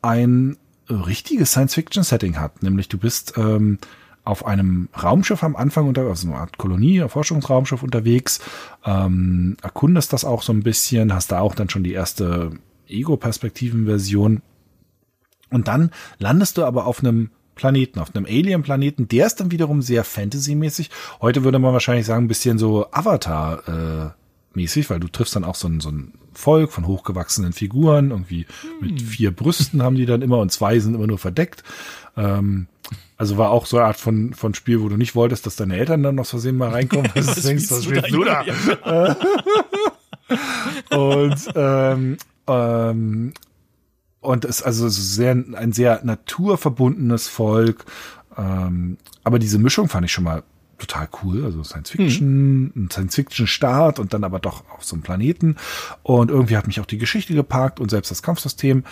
ein 0.00 0.56
richtiges 0.88 1.50
Science-Fiction-Setting 1.50 2.38
hat. 2.38 2.62
Nämlich 2.62 2.88
du 2.88 2.98
bist 2.98 3.34
ähm, 3.36 3.78
auf 4.28 4.44
einem 4.44 4.90
Raumschiff 5.02 5.42
am 5.42 5.56
Anfang 5.56 5.88
unter, 5.88 6.02
also 6.02 6.28
eine 6.28 6.36
Art 6.36 6.58
Kolonie, 6.58 7.00
ein 7.00 7.08
Forschungsraumschiff 7.08 7.82
unterwegs, 7.82 8.40
ähm, 8.84 9.56
erkundest 9.62 10.12
das 10.12 10.26
auch 10.26 10.42
so 10.42 10.52
ein 10.52 10.62
bisschen, 10.62 11.14
hast 11.14 11.32
da 11.32 11.40
auch 11.40 11.54
dann 11.54 11.70
schon 11.70 11.82
die 11.82 11.94
erste 11.94 12.50
Ego-Perspektiven-Version. 12.88 14.42
Und 15.50 15.66
dann 15.66 15.92
landest 16.18 16.58
du 16.58 16.64
aber 16.64 16.86
auf 16.86 17.00
einem 17.00 17.30
Planeten, 17.54 18.00
auf 18.00 18.14
einem 18.14 18.26
Alien-Planeten, 18.26 19.08
der 19.08 19.26
ist 19.26 19.40
dann 19.40 19.50
wiederum 19.50 19.80
sehr 19.80 20.04
Fantasy-mäßig. 20.04 20.90
Heute 21.22 21.42
würde 21.42 21.58
man 21.58 21.72
wahrscheinlich 21.72 22.04
sagen, 22.04 22.26
ein 22.26 22.28
bisschen 22.28 22.58
so 22.58 22.86
Avatar- 22.92 23.66
äh, 23.66 24.10
mäßig, 24.54 24.90
weil 24.90 25.00
du 25.00 25.08
triffst 25.08 25.36
dann 25.36 25.44
auch 25.44 25.54
so 25.54 25.68
ein, 25.68 25.80
so 25.80 25.90
ein 25.90 26.12
Volk 26.32 26.72
von 26.72 26.86
hochgewachsenen 26.86 27.52
Figuren, 27.52 28.10
irgendwie 28.10 28.46
mit 28.80 29.00
vier 29.00 29.30
Brüsten 29.30 29.82
haben 29.82 29.96
die 29.96 30.06
dann 30.06 30.22
immer 30.22 30.38
und 30.38 30.52
zwei 30.52 30.78
sind 30.80 30.94
immer 30.94 31.06
nur 31.06 31.18
verdeckt. 31.18 31.62
Ähm, 32.16 32.66
also 33.18 33.36
war 33.36 33.50
auch 33.50 33.66
so 33.66 33.76
eine 33.76 33.86
Art 33.86 33.98
von, 33.98 34.32
von 34.32 34.54
Spiel, 34.54 34.80
wo 34.80 34.88
du 34.88 34.96
nicht 34.96 35.14
wolltest, 35.14 35.44
dass 35.44 35.56
deine 35.56 35.76
Eltern 35.76 36.02
dann 36.04 36.14
noch 36.14 36.22
aus 36.22 36.30
Versehen 36.30 36.56
mal 36.56 36.70
reinkommen. 36.70 37.10
Also 37.14 37.34
du 37.34 37.40
denkst, 37.40 37.70
was 37.70 37.84
spielst 37.84 38.12
du 38.12 38.24
da? 38.24 38.44
Und 40.90 41.48
ähm, 41.54 42.16
ähm, 42.46 43.32
und 44.20 44.44
es 44.44 44.58
ist 44.58 44.62
also 44.62 44.88
sehr 44.88 45.32
ein 45.32 45.72
sehr 45.72 46.00
naturverbundenes 46.04 47.28
Volk. 47.28 47.84
Ähm, 48.36 48.98
aber 49.24 49.38
diese 49.38 49.58
Mischung 49.58 49.88
fand 49.88 50.04
ich 50.04 50.12
schon 50.12 50.24
mal 50.24 50.42
total 50.78 51.08
cool. 51.22 51.44
Also 51.44 51.64
Science 51.64 51.90
Fiction, 51.90 52.72
ein 52.76 52.90
Science 52.90 53.14
Fiction 53.14 53.46
Start 53.46 53.98
und 53.98 54.14
dann 54.14 54.24
aber 54.24 54.38
doch 54.38 54.68
auf 54.70 54.84
so 54.84 54.94
einem 54.94 55.02
Planeten. 55.02 55.56
Und 56.02 56.30
irgendwie 56.30 56.56
hat 56.56 56.66
mich 56.66 56.80
auch 56.80 56.86
die 56.86 56.98
Geschichte 56.98 57.34
gepackt 57.34 57.80
und 57.80 57.90
selbst 57.90 58.10
das 58.10 58.22
Kampfsystem. 58.22 58.84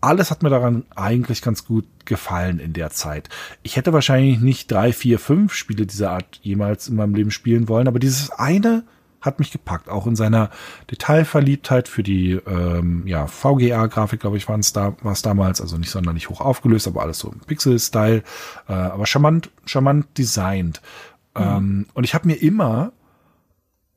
Alles 0.00 0.30
hat 0.30 0.42
mir 0.42 0.50
daran 0.50 0.84
eigentlich 0.94 1.42
ganz 1.42 1.64
gut 1.64 1.84
gefallen 2.04 2.60
in 2.60 2.72
der 2.72 2.90
Zeit. 2.90 3.28
Ich 3.62 3.76
hätte 3.76 3.92
wahrscheinlich 3.92 4.40
nicht 4.40 4.70
drei, 4.70 4.92
vier, 4.92 5.18
fünf 5.18 5.52
Spiele 5.54 5.86
dieser 5.86 6.12
Art 6.12 6.38
jemals 6.42 6.88
in 6.88 6.96
meinem 6.96 7.14
Leben 7.14 7.30
spielen 7.30 7.68
wollen, 7.68 7.88
aber 7.88 7.98
dieses 7.98 8.30
eine 8.30 8.84
hat 9.20 9.40
mich 9.40 9.50
gepackt, 9.50 9.88
auch 9.88 10.06
in 10.06 10.14
seiner 10.14 10.50
Detailverliebtheit 10.90 11.88
für 11.88 12.04
die 12.04 12.32
ähm, 12.46 13.02
ja, 13.06 13.26
VGA-Grafik, 13.26 14.20
glaube 14.20 14.36
ich, 14.36 14.48
war 14.48 14.58
es 14.58 14.72
da, 14.72 14.96
war's 15.02 15.22
damals, 15.22 15.60
also 15.60 15.76
nicht 15.76 15.90
sonderlich 15.90 16.28
hoch 16.28 16.40
aufgelöst, 16.40 16.86
aber 16.86 17.02
alles 17.02 17.18
so 17.18 17.32
im 17.32 17.40
Pixel-Style, 17.40 18.22
äh, 18.68 18.72
aber 18.72 19.06
charmant, 19.06 19.50
charmant 19.66 20.06
designt. 20.16 20.80
Ähm, 21.34 21.86
und 21.94 22.04
ich 22.04 22.14
habe 22.14 22.28
mir 22.28 22.40
immer, 22.40 22.92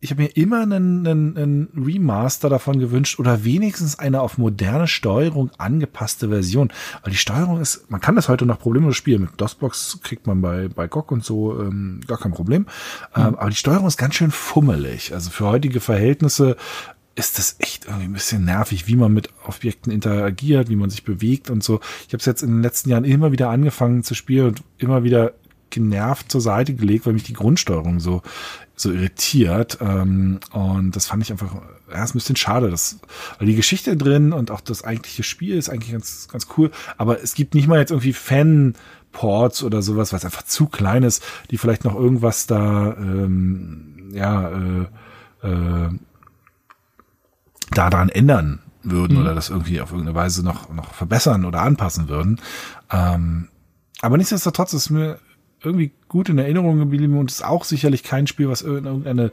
ich 0.04 0.10
habe 0.10 0.24
mir 0.24 0.36
immer 0.36 0.62
einen, 0.64 1.06
einen, 1.06 1.38
einen 1.38 1.68
Remaster 1.78 2.50
davon 2.50 2.80
gewünscht 2.80 3.20
oder 3.20 3.44
wenigstens 3.44 4.00
eine 4.00 4.22
auf 4.22 4.40
moderne 4.40 4.88
Steuerung 4.88 5.52
angepasste 5.60 6.30
Version. 6.30 6.74
Weil 7.04 7.12
die 7.12 7.20
Steuerung 7.20 7.62
ist, 7.62 7.90
man 7.92 8.02
kann 8.02 8.16
das 8.16 8.28
heute 8.28 8.48
noch 8.48 8.60
problemlos 8.60 8.98
spielen. 8.98 9.22
Mit 9.22 9.40
DOSBox 9.40 10.00
kriegt 10.02 10.26
man 10.26 10.42
bei, 10.42 10.70
bei 10.70 10.88
GOG 10.88 11.12
und 11.12 11.24
so 11.24 11.60
ähm, 11.62 12.02
gar 12.08 12.18
kein 12.18 12.32
Problem. 12.32 12.66
Ähm, 13.16 13.36
aber 13.36 13.52
die 13.52 13.56
Steuerung 13.56 13.86
ist 13.86 13.98
ganz 13.98 14.16
schön 14.16 14.32
fummelig. 14.32 15.14
Also 15.14 15.30
für 15.30 15.46
heutige 15.46 15.80
Verhältnisse 15.80 16.58
ist 17.14 17.38
das 17.38 17.58
echt 17.60 17.86
irgendwie 17.86 18.06
ein 18.06 18.14
bisschen 18.14 18.44
nervig, 18.44 18.88
wie 18.88 18.96
man 18.96 19.14
mit 19.14 19.30
Objekten 19.46 19.92
interagiert, 19.92 20.70
wie 20.70 20.78
man 20.78 20.90
sich 20.90 21.04
bewegt 21.04 21.52
und 21.52 21.64
so. 21.64 21.80
Ich 22.08 22.14
habe 22.14 22.18
es 22.18 22.26
jetzt 22.26 22.42
in 22.42 22.50
den 22.50 22.64
letzten 22.64 22.90
Jahren 22.90 23.04
immer 23.04 23.32
wieder 23.32 23.52
angefangen 23.52 24.04
zu 24.04 24.16
spielen 24.16 24.48
und 24.48 24.64
immer 24.80 25.04
wieder 25.04 25.34
genervt 25.70 26.32
zur 26.32 26.42
Seite 26.42 26.74
gelegt, 26.74 27.06
weil 27.06 27.14
mich 27.14 27.24
die 27.24 27.34
Grundsteuerung 27.34 28.00
so 28.00 28.24
so 28.82 28.92
irritiert. 28.92 29.78
Ähm, 29.82 30.40
und 30.52 30.96
das 30.96 31.08
fand 31.08 31.24
ich 31.24 31.32
einfach, 31.32 31.56
ja, 31.92 32.04
ist 32.04 32.12
ein 32.12 32.20
bisschen 32.20 32.36
schade, 32.36 32.70
dass, 32.70 33.00
weil 33.38 33.48
die 33.48 33.56
Geschichte 33.56 33.96
drin 33.98 34.34
und 34.34 34.52
auch 34.52 34.62
das 34.62 34.84
eigentliche 34.84 35.24
Spiel 35.24 35.58
ist 35.58 35.70
eigentlich 35.70 35.92
ganz, 35.92 36.28
ganz 36.28 36.48
cool. 36.58 36.72
Aber 36.98 37.22
es 37.22 37.34
gibt 37.36 37.54
nicht 37.54 37.68
mal 37.68 37.80
jetzt 37.80 37.92
irgendwie 37.92 38.14
Ports 39.12 39.64
oder 39.64 39.82
sowas, 39.82 40.14
was 40.14 40.26
einfach 40.26 40.44
zu 40.44 40.68
klein 40.68 41.04
ist, 41.04 41.24
die 41.50 41.58
vielleicht 41.58 41.84
noch 41.84 41.96
irgendwas 41.96 42.48
da, 42.48 42.96
ähm, 42.98 44.12
ja, 44.14 44.50
äh, 44.50 45.48
äh, 45.48 45.90
daran 47.72 48.10
ändern 48.10 48.60
würden 48.84 49.18
mhm. 49.18 49.24
oder 49.24 49.36
das 49.36 49.50
irgendwie 49.50 49.82
auf 49.82 49.92
irgendeine 49.92 50.16
Weise 50.16 50.44
noch, 50.44 50.74
noch 50.74 50.94
verbessern 50.94 51.46
oder 51.46 51.62
anpassen 51.62 52.10
würden. 52.10 52.40
Ähm, 52.92 53.48
aber 54.02 54.18
nichtsdestotrotz 54.18 54.74
ist 54.74 54.90
mir 54.90 55.20
irgendwie 55.64 55.94
gut 56.12 56.28
in 56.28 56.38
Erinnerung 56.38 56.78
geblieben 56.78 57.18
und 57.18 57.32
ist 57.32 57.46
auch 57.46 57.64
sicherlich 57.64 58.04
kein 58.04 58.28
Spiel, 58.28 58.50
was 58.50 58.64
in 58.64 58.84
irgendeine 58.84 59.32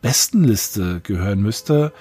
Bestenliste 0.00 1.00
gehören 1.00 1.42
müsste, 1.42 1.92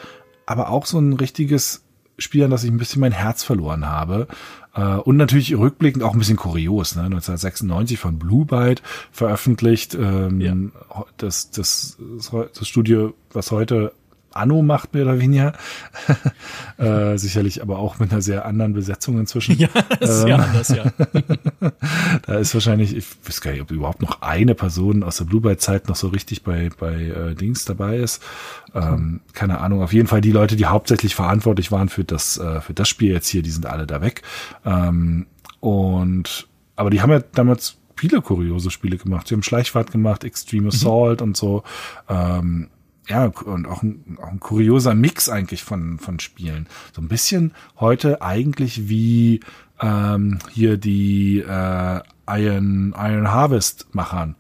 aber 0.46 0.70
auch 0.70 0.86
so 0.86 1.00
ein 1.00 1.14
richtiges 1.14 1.84
Spiel, 2.20 2.44
an 2.44 2.52
das 2.52 2.64
ich 2.64 2.70
ein 2.70 2.78
bisschen 2.78 3.00
mein 3.00 3.12
Herz 3.12 3.44
verloren 3.44 3.88
habe. 3.88 4.28
Äh, 4.76 4.84
und 4.84 5.18
natürlich 5.18 5.58
rückblickend 5.58 6.04
auch 6.04 6.14
ein 6.14 6.20
bisschen 6.20 6.38
kurios, 6.38 6.96
ne? 6.96 7.06
1996 7.06 7.98
von 7.98 8.20
Blue 8.20 8.46
Byte 8.46 8.84
veröffentlicht. 9.12 9.96
Ähm, 9.96 10.40
ja. 10.40 10.56
das, 11.18 11.50
das, 11.50 11.98
das 12.30 12.68
Studio, 12.68 13.16
was 13.32 13.50
heute 13.50 13.94
Anno 14.32 14.62
macht, 14.62 14.94
mehr 14.94 15.04
oder 15.04 15.20
weniger. 15.20 15.54
äh, 16.78 17.18
sicherlich 17.18 17.62
aber 17.62 17.80
auch 17.80 18.00
mit 18.00 18.12
einer 18.12 18.22
sehr 18.22 18.46
anderen 18.46 18.74
Besetzung 18.74 19.20
inzwischen. 19.20 19.50
Ja, 19.60 19.68
ist 20.00 20.22
ähm, 20.22 20.28
ja 20.28 20.36
anders, 20.38 20.70
ja. 20.70 20.86
da 22.26 22.36
ist 22.36 22.54
wahrscheinlich, 22.54 22.96
ich 22.96 23.06
weiß 23.26 23.42
gar 23.42 23.52
nicht, 23.52 23.62
ob 23.62 23.72
überhaupt 23.72 24.02
noch 24.02 24.22
eine 24.22 24.56
Person 24.56 25.04
aus 25.04 25.18
der 25.18 25.26
Blue 25.26 25.42
Byte-Zeit 25.42 25.90
noch 25.90 25.98
so 25.98 26.08
richtig 26.08 26.44
bei, 26.44 26.70
bei 26.80 26.94
äh, 26.94 27.36
Dings 27.36 27.66
dabei 27.66 27.98
ist. 27.98 28.24
Ähm, 28.74 29.22
keine 29.34 29.60
Ahnung. 29.60 29.82
Auf 29.82 29.92
jeden 29.92 30.08
Fall 30.08 30.22
die 30.22 30.32
Leute, 30.32 30.56
die 30.56 30.68
hauptsächlich 30.68 31.16
verantwortlich 31.16 31.72
waren 31.72 31.90
für 31.90 32.06
das, 32.06 32.38
äh, 32.38 32.62
für 32.62 32.74
das 32.74 32.88
Spiel 32.88 33.12
jetzt 33.12 33.28
hier, 33.28 33.42
die 33.42 33.52
sind 33.52 33.66
alle 33.66 33.86
da 33.86 34.02
weg. 34.02 34.22
Ähm, 34.66 35.26
und, 35.60 36.48
aber 36.76 36.90
die 36.90 37.02
haben 37.02 37.12
ja 37.12 37.20
damals 37.20 37.78
viele 38.00 38.22
kuriose 38.22 38.72
Spiele 38.72 38.98
gemacht. 38.98 39.28
Sie 39.28 39.36
haben 39.36 39.44
Schleichfahrt 39.44 39.92
gemacht, 39.92 40.24
Extreme 40.24 40.64
mhm. 40.64 40.70
Assault 40.70 41.20
mhm. 41.20 41.28
und 41.28 41.38
so. 41.38 41.64
Ähm, 42.08 42.70
ja, 43.10 43.26
und 43.26 43.68
auch 43.68 43.82
ein, 43.82 44.18
auch 44.22 44.28
ein 44.30 44.40
kurioser 44.40 44.94
Mix 44.94 45.30
eigentlich 45.30 45.64
von, 45.64 45.98
von 45.98 46.20
Spielen. 46.20 46.68
So 46.96 47.02
ein 47.02 47.08
bisschen 47.08 47.54
heute 47.80 48.22
eigentlich 48.22 48.88
wie 48.88 49.40
ähm, 49.82 50.40
hier 50.52 50.78
die 50.78 51.40
äh, 51.40 52.02
Iron, 52.28 52.94
Iron 52.96 53.32
Harvest 53.32 53.88
Machern. 53.94 54.36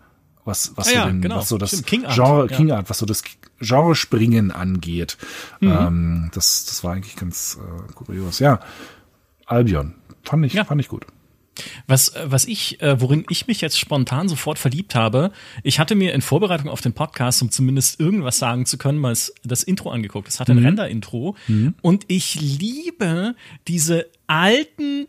Was, 0.45 0.73
was, 0.75 0.87
ah, 0.87 0.89
so, 0.89 0.95
ja, 0.95 1.05
den, 1.07 1.21
genau. 1.21 1.37
was 1.37 1.49
so 1.49 1.57
das 1.57 1.83
King 1.83 2.05
Art, 2.05 2.15
Genre, 2.15 2.47
ja. 2.49 2.57
King 2.57 2.71
Art, 2.71 2.89
was 2.89 2.99
so 2.99 3.05
das 3.05 3.23
Genre 3.59 3.95
Springen 3.95 4.51
angeht. 4.51 5.17
Mhm. 5.59 5.71
Ähm, 5.71 6.31
das, 6.33 6.65
das 6.65 6.83
war 6.83 6.93
eigentlich 6.93 7.15
ganz 7.15 7.59
äh, 7.59 7.93
kurios. 7.93 8.39
Ja, 8.39 8.59
Albion. 9.45 9.95
Fand 10.23 10.45
ich, 10.45 10.53
ja. 10.53 10.63
fand 10.63 10.79
ich 10.79 10.87
gut. 10.87 11.05
Was, 11.87 12.09
äh, 12.09 12.25
was 12.25 12.45
ich, 12.45 12.81
äh, 12.81 12.99
worin 13.01 13.25
ich 13.29 13.47
mich 13.47 13.61
jetzt 13.61 13.79
spontan 13.79 14.27
sofort 14.27 14.59
verliebt 14.59 14.95
habe, 14.95 15.31
ich 15.63 15.79
hatte 15.79 15.95
mir 15.95 16.13
in 16.13 16.21
Vorbereitung 16.21 16.69
auf 16.69 16.81
den 16.81 16.93
Podcast, 16.93 17.41
um 17.41 17.51
zumindest 17.51 17.99
irgendwas 17.99 18.39
sagen 18.39 18.65
zu 18.65 18.77
können, 18.77 18.99
mal 18.99 19.15
das 19.43 19.63
Intro 19.63 19.91
angeguckt. 19.91 20.27
Es 20.27 20.39
hat 20.39 20.49
ein 20.49 20.57
mhm. 20.57 20.65
Render-Intro. 20.65 21.35
Mhm. 21.47 21.75
Und 21.81 22.05
ich 22.07 22.39
liebe 22.39 23.35
diese 23.67 24.07
alten 24.27 25.07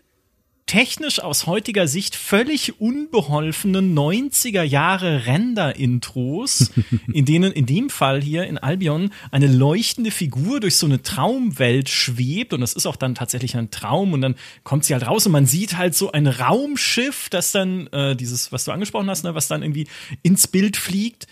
technisch 0.71 1.19
aus 1.19 1.47
heutiger 1.47 1.89
Sicht 1.89 2.15
völlig 2.15 2.81
unbeholfenen 2.81 3.93
90er 3.93 4.63
Jahre 4.63 5.27
Render-Intros, 5.27 6.71
in 7.13 7.25
denen 7.25 7.51
in 7.51 7.67
dem 7.67 7.91
Fall 7.91 8.23
hier 8.23 8.45
in 8.45 8.57
Albion 8.57 9.11
eine 9.33 9.49
leuchtende 9.49 10.13
Figur 10.13 10.61
durch 10.61 10.77
so 10.77 10.87
eine 10.87 11.03
Traumwelt 11.03 11.89
schwebt 11.89 12.53
und 12.53 12.61
das 12.61 12.75
ist 12.75 12.87
auch 12.87 12.95
dann 12.95 13.17
tatsächlich 13.17 13.57
ein 13.57 13.73
Traum 13.73 14.13
und 14.13 14.21
dann 14.21 14.37
kommt 14.63 14.85
sie 14.85 14.95
halt 14.95 15.09
raus 15.09 15.27
und 15.27 15.33
man 15.33 15.47
sieht 15.47 15.77
halt 15.77 15.97
so 15.97 16.13
ein 16.13 16.29
Raumschiff, 16.29 17.29
das 17.31 17.51
dann 17.51 17.89
äh, 17.89 18.15
dieses, 18.15 18.53
was 18.53 18.65
du 18.65 18.71
angesprochen 18.71 19.11
hast, 19.11 19.25
ne, 19.25 19.35
was 19.35 19.49
dann 19.49 19.65
irgendwie 19.65 19.89
ins 20.23 20.47
Bild 20.47 20.77
fliegt. 20.77 21.27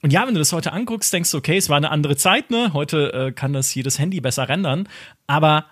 Und 0.00 0.14
ja, 0.14 0.26
wenn 0.26 0.32
du 0.32 0.40
das 0.40 0.54
heute 0.54 0.72
anguckst, 0.72 1.12
denkst 1.12 1.30
du, 1.30 1.36
okay, 1.36 1.58
es 1.58 1.68
war 1.68 1.76
eine 1.76 1.90
andere 1.90 2.16
Zeit, 2.16 2.50
ne? 2.50 2.72
Heute 2.72 3.12
äh, 3.12 3.32
kann 3.32 3.52
das 3.52 3.74
jedes 3.74 3.98
Handy 3.98 4.22
besser 4.22 4.48
rendern, 4.48 4.88
aber 5.26 5.66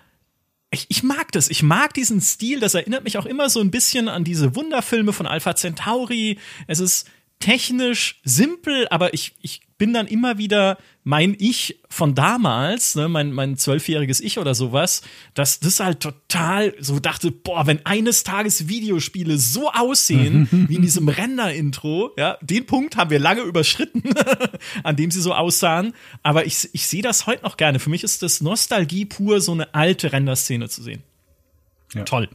ich, 0.71 0.85
ich 0.89 1.03
mag 1.03 1.31
das. 1.33 1.49
Ich 1.49 1.63
mag 1.63 1.93
diesen 1.93 2.21
Stil. 2.21 2.59
Das 2.59 2.73
erinnert 2.73 3.03
mich 3.03 3.17
auch 3.17 3.25
immer 3.25 3.49
so 3.49 3.59
ein 3.59 3.71
bisschen 3.71 4.07
an 4.07 4.23
diese 4.23 4.55
Wunderfilme 4.55 5.13
von 5.13 5.27
Alpha 5.27 5.55
Centauri. 5.55 6.39
Es 6.67 6.79
ist 6.79 7.09
technisch 7.39 8.19
simpel, 8.23 8.87
aber 8.89 9.13
ich, 9.13 9.33
ich 9.41 9.61
bin 9.77 9.93
dann 9.93 10.07
immer 10.07 10.37
wieder 10.37 10.77
mein 11.03 11.35
Ich 11.39 11.79
von 11.89 12.13
damals, 12.13 12.95
ne, 12.95 13.07
mein, 13.07 13.31
mein 13.31 13.57
zwölfjähriges 13.57 14.21
Ich 14.21 14.37
oder 14.37 14.53
sowas, 14.53 15.01
dass 15.33 15.59
das 15.59 15.79
halt 15.79 15.99
total 15.99 16.73
so 16.79 16.99
dachte, 16.99 17.31
boah, 17.31 17.65
wenn 17.65 17.85
eines 17.85 18.23
Tages 18.23 18.67
Videospiele 18.67 19.37
so 19.37 19.71
aussehen 19.71 20.47
wie 20.69 20.75
in 20.75 20.81
diesem 20.81 21.07
Render-Intro, 21.07 22.11
ja, 22.17 22.37
den 22.41 22.65
Punkt 22.65 22.97
haben 22.97 23.09
wir 23.09 23.19
lange 23.19 23.41
überschritten, 23.41 24.03
an 24.83 24.95
dem 24.95 25.09
sie 25.09 25.21
so 25.21 25.33
aussahen. 25.33 25.93
Aber 26.21 26.45
ich, 26.45 26.69
ich 26.73 26.87
sehe 26.87 27.01
das 27.01 27.25
heute 27.25 27.43
noch 27.43 27.57
gerne. 27.57 27.79
Für 27.79 27.89
mich 27.89 28.03
ist 28.03 28.21
das 28.21 28.41
Nostalgie 28.41 29.05
pur, 29.05 29.41
so 29.41 29.53
eine 29.53 29.73
alte 29.73 30.13
Render-Szene 30.13 30.69
zu 30.69 30.83
sehen. 30.83 31.01
Ja. 31.93 32.03
Toll. 32.03 32.29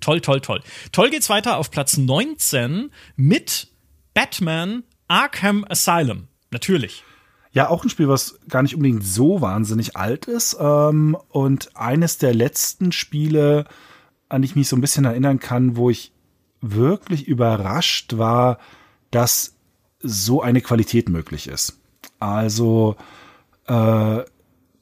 Toll, 0.00 0.20
toll, 0.20 0.40
toll. 0.40 0.62
Toll 0.92 1.10
geht's 1.10 1.28
weiter 1.28 1.56
auf 1.56 1.70
Platz 1.70 1.96
19 1.96 2.90
mit 3.16 3.68
Batman 4.14 4.84
Arkham 5.08 5.64
Asylum. 5.68 6.28
Natürlich. 6.50 7.02
Ja, 7.56 7.70
auch 7.70 7.82
ein 7.82 7.88
Spiel, 7.88 8.06
was 8.06 8.38
gar 8.50 8.62
nicht 8.62 8.74
unbedingt 8.74 9.02
so 9.02 9.40
wahnsinnig 9.40 9.96
alt 9.96 10.26
ist. 10.26 10.58
Ähm, 10.60 11.16
und 11.30 11.74
eines 11.74 12.18
der 12.18 12.34
letzten 12.34 12.92
Spiele, 12.92 13.64
an 14.28 14.42
die 14.42 14.46
ich 14.46 14.56
mich 14.56 14.68
so 14.68 14.76
ein 14.76 14.82
bisschen 14.82 15.06
erinnern 15.06 15.40
kann, 15.40 15.74
wo 15.74 15.88
ich 15.88 16.12
wirklich 16.60 17.26
überrascht 17.26 18.18
war, 18.18 18.58
dass 19.10 19.54
so 20.00 20.42
eine 20.42 20.60
Qualität 20.60 21.08
möglich 21.08 21.48
ist. 21.48 21.80
Also, 22.18 22.96
äh, 23.68 24.18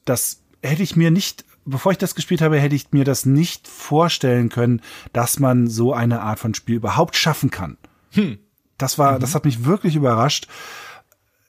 das 0.03 0.41
hätte 0.61 0.83
ich 0.83 0.97
mir 0.97 1.11
nicht, 1.11 1.45
bevor 1.63 1.93
ich 1.93 1.97
das 1.97 2.13
gespielt 2.13 2.41
habe, 2.41 2.59
hätte 2.59 2.75
ich 2.75 2.91
mir 2.91 3.05
das 3.05 3.25
nicht 3.25 3.69
vorstellen 3.69 4.49
können, 4.49 4.81
dass 5.13 5.39
man 5.39 5.69
so 5.69 5.93
eine 5.93 6.19
Art 6.19 6.39
von 6.39 6.53
Spiel 6.53 6.75
überhaupt 6.75 7.15
schaffen 7.15 7.51
kann. 7.51 7.77
Hm. 8.11 8.37
Das 8.77 8.99
war, 8.99 9.13
mhm. 9.13 9.19
das 9.21 9.33
hat 9.33 9.45
mich 9.45 9.63
wirklich 9.63 9.95
überrascht. 9.95 10.49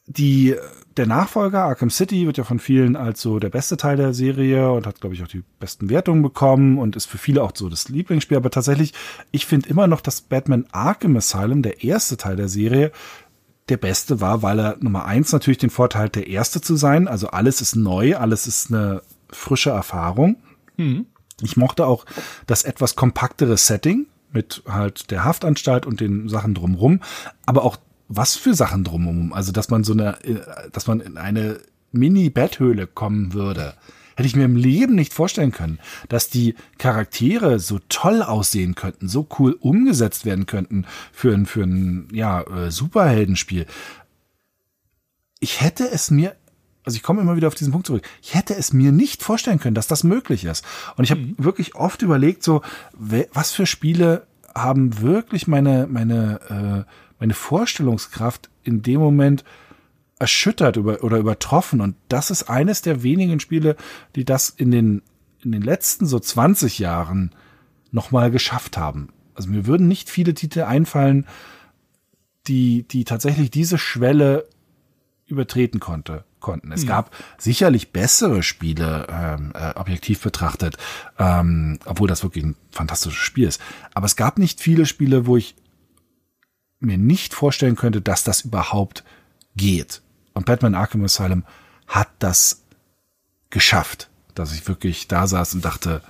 Die, 0.07 0.55
der 0.97 1.07
Nachfolger 1.07 1.64
Arkham 1.64 1.90
City 1.90 2.26
wird 2.26 2.38
ja 2.38 2.44
von 2.44 2.59
vielen 2.59 2.97
als 2.97 3.20
so 3.20 3.38
der 3.38 3.51
beste 3.51 3.76
Teil 3.76 3.97
der 3.97 4.14
Serie 4.14 4.72
und 4.72 4.86
hat, 4.86 5.01
glaube 5.01 5.14
ich, 5.14 5.22
auch 5.22 5.28
die 5.28 5.44
besten 5.59 5.90
Wertungen 5.90 6.22
bekommen 6.22 6.78
und 6.78 6.97
ist 6.97 7.07
für 7.07 7.18
viele 7.18 7.42
auch 7.42 7.53
so 7.55 7.68
das 7.68 7.88
Lieblingsspiel. 7.88 8.36
Aber 8.36 8.51
tatsächlich, 8.51 8.94
ich 9.30 9.47
finde 9.47 9.68
immer 9.68 9.86
noch, 9.86 10.01
dass 10.01 10.22
Batman 10.22 10.66
Arkham 10.72 11.16
Asylum, 11.16 11.62
der 11.62 11.84
erste 11.84 12.16
Teil 12.16 12.36
der 12.36 12.49
Serie, 12.49 12.92
der 13.68 13.76
beste 13.76 14.20
war, 14.20 14.42
weil 14.42 14.61
er 14.61 14.76
Nummer 14.80 15.05
eins 15.05 15.32
natürlich 15.32 15.59
den 15.59 15.70
Vorteil 15.70 16.05
hat, 16.05 16.14
der 16.14 16.28
erste 16.28 16.61
zu 16.61 16.76
sein. 16.76 17.09
Also 17.09 17.28
alles 17.28 17.61
ist 17.61 17.76
neu, 17.76 18.16
alles 18.16 18.47
ist 18.47 18.72
eine 18.72 19.03
frische 19.30 19.70
Erfahrung. 19.70 20.36
Mhm. 20.76 21.07
Ich 21.42 21.57
mochte 21.57 21.86
auch 21.86 22.07
das 22.47 22.62
etwas 22.62 22.97
kompaktere 22.97 23.57
Setting 23.57 24.07
mit 24.32 24.62
halt 24.68 25.11
der 25.11 25.24
Haftanstalt 25.24 25.84
und 25.86 26.01
den 26.01 26.28
Sachen 26.28 26.55
drumrum, 26.55 27.01
aber 27.44 27.64
auch 27.64 27.76
was 28.09 28.37
für 28.37 28.55
Sachen 28.55 28.85
drumrum. 28.85 29.33
Also, 29.33 29.53
dass 29.53 29.71
man 29.71 29.85
so 29.85 29.93
eine, 29.93 30.23
äh, 30.25 30.41
dass 30.73 30.87
man 30.87 31.01
in 31.01 31.17
eine 31.17 31.59
Mini-Betthöhle 31.93 32.87
kommen 32.87 33.33
würde. 33.33 33.75
Hätte 34.17 34.29
ich 34.29 34.37
mir 34.37 34.45
im 34.45 34.57
Leben 34.57 34.95
nicht 34.95 35.13
vorstellen 35.13 35.53
können, 35.53 35.79
dass 36.09 36.31
die 36.31 36.55
Charaktere 36.79 37.59
so 37.59 37.81
toll 37.91 38.23
aussehen 38.23 38.75
könnten, 38.75 39.09
so 39.09 39.27
cool 39.39 39.53
umgesetzt 39.61 40.25
werden 40.25 40.47
könnten 40.47 40.87
für 41.13 41.35
ein, 41.35 41.45
für 41.45 41.65
ein, 41.65 42.09
ja, 42.13 42.41
äh, 42.43 42.71
Superheldenspiel. 42.71 43.67
Ich 45.39 45.61
hätte 45.61 45.89
es 45.91 46.11
mir 46.11 46.35
also 46.87 46.97
ich 46.97 47.03
komme 47.03 47.21
immer 47.21 47.35
wieder 47.35 47.49
auf 47.49 47.57
diesen 47.57 47.73
Punkt 47.73 47.89
zurück. 47.89 48.09
Ich 48.23 48.35
hätte 48.37 48.55
es 48.55 48.73
mir 48.73 48.93
nicht 48.93 49.25
vorstellen 49.25 49.59
können, 49.59 49.75
dass 49.75 49.89
das 49.89 50.05
möglich 50.05 50.45
ist. 50.45 50.65
Und 50.97 51.03
ich 51.03 51.11
habe 51.11 51.21
mhm. 51.21 51.35
wirklich 51.37 51.75
oft 51.75 52.01
überlegt, 52.03 52.45
so 52.45 52.63
was 52.95 53.51
für 53.51 53.67
Spiele 53.67 54.25
haben 54.55 55.01
wirklich 55.01 55.49
meine 55.49 55.89
meine 55.91 56.87
äh, 56.87 56.91
meine 57.19 57.35
Vorstellungskraft 57.35 58.51
in 58.62 58.83
dem 58.83 59.01
Moment 59.01 59.45
erschüttert 60.19 60.77
über, 60.77 61.05
oder 61.05 61.19
übertroffen. 61.19 61.81
Und 61.81 61.97
das 62.09 62.31
ist 62.31 62.45
eines 62.45 62.83
der 62.83 63.03
wenigen 63.03 63.41
Spiele, 63.41 63.77
die 64.14 64.25
das 64.25 64.49
in 64.51 64.71
den 64.71 65.03
in 65.47 65.53
den 65.53 65.62
letzten 65.62 66.07
so 66.07 66.19
20 66.19 66.79
Jahren 66.79 67.31
nochmal 67.93 68.31
geschafft 68.31 68.77
haben. 68.77 69.11
Also 69.35 69.49
mir 69.49 69.67
würden 69.67 69.87
nicht 69.87 70.11
viele 70.11 70.35
Titel 70.35 70.62
einfallen, 70.62 71.27
die, 72.49 72.83
die 72.83 73.05
tatsächlich 73.05 73.51
diese 73.51 73.79
Schwelle 73.79 74.49
übertreten 75.27 75.79
konnte 75.79 76.25
konnten. 76.41 76.71
Es 76.73 76.83
ja. 76.83 76.89
gab 76.89 77.14
sicherlich 77.39 77.93
bessere 77.93 78.43
Spiele, 78.43 79.07
ähm, 79.11 79.53
äh, 79.55 79.73
objektiv 79.75 80.21
betrachtet, 80.21 80.77
ähm, 81.19 81.79
obwohl 81.85 82.09
das 82.09 82.23
wirklich 82.23 82.45
ein 82.45 82.57
fantastisches 82.71 83.19
Spiel 83.19 83.49
ist. 83.49 83.61
Aber 83.95 84.07
es 84.07 84.17
gab 84.17 84.39
nicht 84.39 84.61
viele 84.61 84.87
Spiele, 84.87 85.27
wo 85.27 85.37
ich 85.37 85.57
mir 86.81 86.99
nicht 86.99 87.35
vorstellen 87.35 87.77
könnte, 87.77 88.01
dass 88.01 88.24
das 88.24 88.43
überhaupt 88.43 89.05
geht. 89.57 90.03
Und 90.35 90.47
Batman 90.47 90.74
Arkham 90.74 91.05
Asylum 91.05 91.45
hat 91.87 92.09
das 92.18 92.64
geschafft, 93.51 94.11
dass 94.35 94.55
ich 94.55 94.66
wirklich 94.68 95.09
da 95.09 95.27
saß 95.27 95.55
und 95.55 95.64
dachte, 95.64 96.03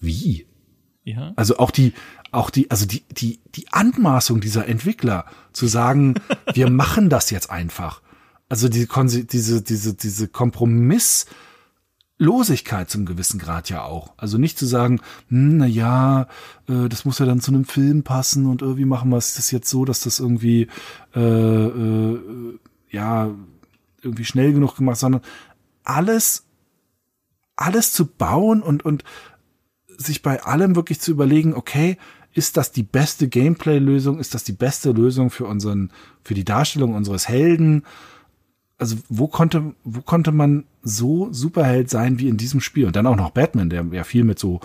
wie? 0.00 0.46
Ja. 1.04 1.32
Also 1.36 1.58
auch 1.58 1.70
die, 1.70 1.94
auch 2.32 2.50
die, 2.50 2.70
also 2.70 2.86
die, 2.86 3.04
die, 3.10 3.40
die 3.54 3.68
Anmaßung 3.72 4.40
dieser 4.40 4.66
Entwickler 4.66 5.24
zu 5.52 5.66
sagen, 5.66 6.14
wir 6.54 6.70
machen 6.70 7.08
das 7.08 7.30
jetzt 7.30 7.50
einfach. 7.50 8.02
Also 8.48 8.68
die, 8.68 8.88
diese, 9.26 9.62
diese, 9.62 9.94
diese 9.94 10.28
Kompromisslosigkeit 12.18 12.90
zum 12.90 13.06
gewissen 13.06 13.38
Grad 13.38 13.70
ja 13.70 13.84
auch. 13.84 14.12
Also 14.16 14.38
nicht 14.38 14.58
zu 14.58 14.66
sagen, 14.66 15.00
hm, 15.28 15.58
na 15.58 15.66
ja, 15.66 16.22
äh, 16.68 16.88
das 16.88 17.04
muss 17.04 17.18
ja 17.18 17.26
dann 17.26 17.40
zu 17.40 17.52
einem 17.52 17.64
Film 17.64 18.02
passen 18.02 18.46
und 18.46 18.62
irgendwie 18.62 18.84
machen 18.84 19.10
wir 19.10 19.16
es 19.16 19.50
jetzt 19.50 19.70
so, 19.70 19.84
dass 19.84 20.00
das 20.00 20.18
irgendwie 20.18 20.68
äh, 21.14 21.20
äh, 21.20 22.58
ja 22.90 23.30
irgendwie 24.02 24.24
schnell 24.24 24.52
genug 24.52 24.76
gemacht, 24.76 24.98
sondern 24.98 25.22
alles 25.84 26.44
alles 27.56 27.92
zu 27.92 28.06
bauen 28.06 28.62
und 28.62 28.84
und 28.84 29.04
sich 29.96 30.22
bei 30.22 30.42
allem 30.42 30.76
wirklich 30.76 31.00
zu 31.00 31.10
überlegen, 31.10 31.54
okay, 31.54 31.98
ist 32.32 32.56
das 32.56 32.70
die 32.70 32.84
beste 32.84 33.28
Gameplay-Lösung? 33.28 34.20
Ist 34.20 34.34
das 34.34 34.44
die 34.44 34.52
beste 34.52 34.92
Lösung 34.92 35.30
für 35.30 35.46
unseren, 35.46 35.90
für 36.22 36.34
die 36.34 36.44
Darstellung 36.44 36.94
unseres 36.94 37.28
Helden? 37.28 37.82
Also, 38.78 38.96
wo 39.08 39.26
konnte, 39.26 39.74
wo 39.84 40.00
konnte 40.02 40.32
man 40.32 40.64
so 40.82 41.32
Superheld 41.32 41.90
sein 41.90 42.18
wie 42.18 42.28
in 42.28 42.36
diesem 42.36 42.60
Spiel? 42.60 42.86
Und 42.86 42.96
dann 42.96 43.06
auch 43.06 43.16
noch 43.16 43.30
Batman, 43.30 43.70
der 43.70 43.84
ja 43.92 44.04
viel 44.04 44.24
mit 44.24 44.38
so 44.38 44.60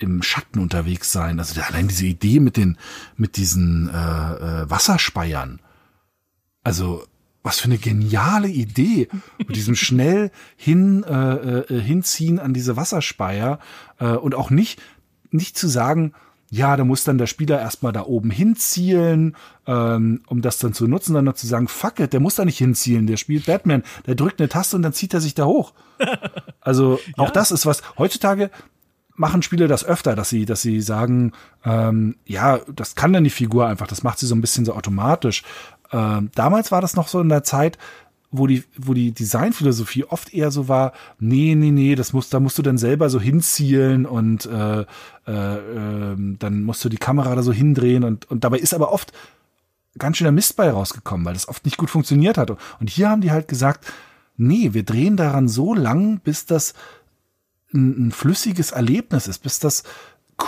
im 0.00 0.22
Schatten 0.22 0.58
unterwegs 0.58 1.12
sein. 1.12 1.38
Also 1.38 1.60
allein 1.60 1.88
diese 1.88 2.06
Idee 2.06 2.40
mit 2.40 2.56
den, 2.56 2.78
mit 3.16 3.36
diesen 3.36 3.88
äh, 3.88 3.92
äh, 3.92 4.70
Wasserspeiern. 4.70 5.60
Also 6.64 7.04
was 7.42 7.60
für 7.60 7.66
eine 7.66 7.78
geniale 7.78 8.48
Idee 8.48 9.08
mit 9.38 9.56
diesem 9.56 9.74
schnell 9.76 10.30
hin 10.56 11.04
äh, 11.04 11.60
äh, 11.60 11.80
hinziehen 11.80 12.38
an 12.38 12.52
diese 12.52 12.76
Wasserspeier 12.76 13.58
äh, 13.98 14.08
und 14.08 14.34
auch 14.34 14.50
nicht 14.50 14.80
nicht 15.30 15.56
zu 15.56 15.68
sagen 15.68 16.12
ja, 16.50 16.76
da 16.76 16.84
muss 16.84 17.04
dann 17.04 17.16
der 17.16 17.28
Spieler 17.28 17.60
erstmal 17.60 17.92
da 17.92 18.02
oben 18.02 18.30
hinzielen, 18.30 19.36
ähm, 19.68 20.22
um 20.26 20.42
das 20.42 20.58
dann 20.58 20.74
zu 20.74 20.88
nutzen, 20.88 21.14
dann 21.14 21.24
noch 21.24 21.34
zu 21.34 21.46
sagen, 21.46 21.68
fuck 21.68 22.00
it, 22.00 22.12
der 22.12 22.18
muss 22.18 22.34
da 22.34 22.44
nicht 22.44 22.58
hinzielen, 22.58 23.06
der 23.06 23.16
spielt 23.16 23.46
Batman, 23.46 23.84
der 24.06 24.16
drückt 24.16 24.40
eine 24.40 24.48
Taste 24.48 24.74
und 24.74 24.82
dann 24.82 24.92
zieht 24.92 25.14
er 25.14 25.20
sich 25.20 25.34
da 25.34 25.44
hoch. 25.46 25.72
Also 26.62 27.00
auch 27.16 27.28
ja. 27.28 27.32
das 27.32 27.50
ist 27.50 27.64
was, 27.64 27.80
heutzutage 27.96 28.50
machen 29.14 29.42
Spiele 29.42 29.66
das 29.66 29.84
öfter, 29.84 30.14
dass 30.14 30.28
sie, 30.28 30.44
dass 30.44 30.60
sie 30.60 30.82
sagen, 30.82 31.32
ähm, 31.64 32.16
ja, 32.26 32.60
das 32.74 32.94
kann 32.94 33.14
dann 33.14 33.24
die 33.24 33.30
Figur 33.30 33.66
einfach, 33.66 33.86
das 33.86 34.02
macht 34.02 34.18
sie 34.18 34.26
so 34.26 34.34
ein 34.34 34.42
bisschen 34.42 34.66
so 34.66 34.74
automatisch. 34.74 35.42
Ähm, 35.90 36.30
damals 36.34 36.70
war 36.70 36.82
das 36.82 36.96
noch 36.96 37.08
so 37.08 37.20
in 37.20 37.30
der 37.30 37.44
Zeit, 37.44 37.78
wo 38.30 38.46
die, 38.46 38.62
wo 38.76 38.94
die 38.94 39.12
Designphilosophie 39.12 40.04
oft 40.04 40.32
eher 40.32 40.50
so 40.50 40.68
war, 40.68 40.92
nee, 41.18 41.54
nee, 41.54 41.70
nee, 41.70 41.94
das 41.94 42.12
muss, 42.12 42.30
da 42.30 42.38
musst 42.38 42.58
du 42.58 42.62
dann 42.62 42.78
selber 42.78 43.10
so 43.10 43.20
hinzielen 43.20 44.06
und 44.06 44.46
äh, 44.46 44.84
äh, 45.26 45.32
äh, 45.32 46.16
dann 46.38 46.62
musst 46.62 46.84
du 46.84 46.88
die 46.88 46.96
Kamera 46.96 47.34
da 47.34 47.42
so 47.42 47.52
hindrehen 47.52 48.04
und, 48.04 48.30
und 48.30 48.44
dabei 48.44 48.58
ist 48.58 48.74
aber 48.74 48.92
oft 48.92 49.12
ganz 49.98 50.16
schöner 50.16 50.32
Mist 50.32 50.56
bei 50.56 50.70
rausgekommen, 50.70 51.26
weil 51.26 51.34
das 51.34 51.48
oft 51.48 51.64
nicht 51.64 51.76
gut 51.76 51.90
funktioniert 51.90 52.38
hat. 52.38 52.50
Und 52.50 52.88
hier 52.88 53.10
haben 53.10 53.20
die 53.20 53.32
halt 53.32 53.48
gesagt, 53.48 53.92
nee, 54.36 54.72
wir 54.72 54.84
drehen 54.84 55.16
daran 55.16 55.48
so 55.48 55.74
lang, 55.74 56.20
bis 56.20 56.46
das 56.46 56.74
ein, 57.74 58.08
ein 58.08 58.12
flüssiges 58.12 58.70
Erlebnis 58.70 59.26
ist, 59.26 59.40
bis 59.42 59.58
das 59.58 59.82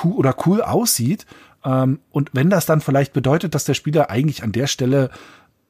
cool 0.03 0.13
oder 0.13 0.37
cool 0.47 0.63
aussieht. 0.63 1.27
Ähm, 1.65 1.99
und 2.11 2.31
wenn 2.33 2.51
das 2.51 2.67
dann 2.67 2.81
vielleicht 2.81 3.13
bedeutet, 3.13 3.55
dass 3.55 3.65
der 3.65 3.75
Spieler 3.75 4.11
eigentlich 4.11 4.43
an 4.43 4.53
der 4.53 4.67
Stelle 4.67 5.11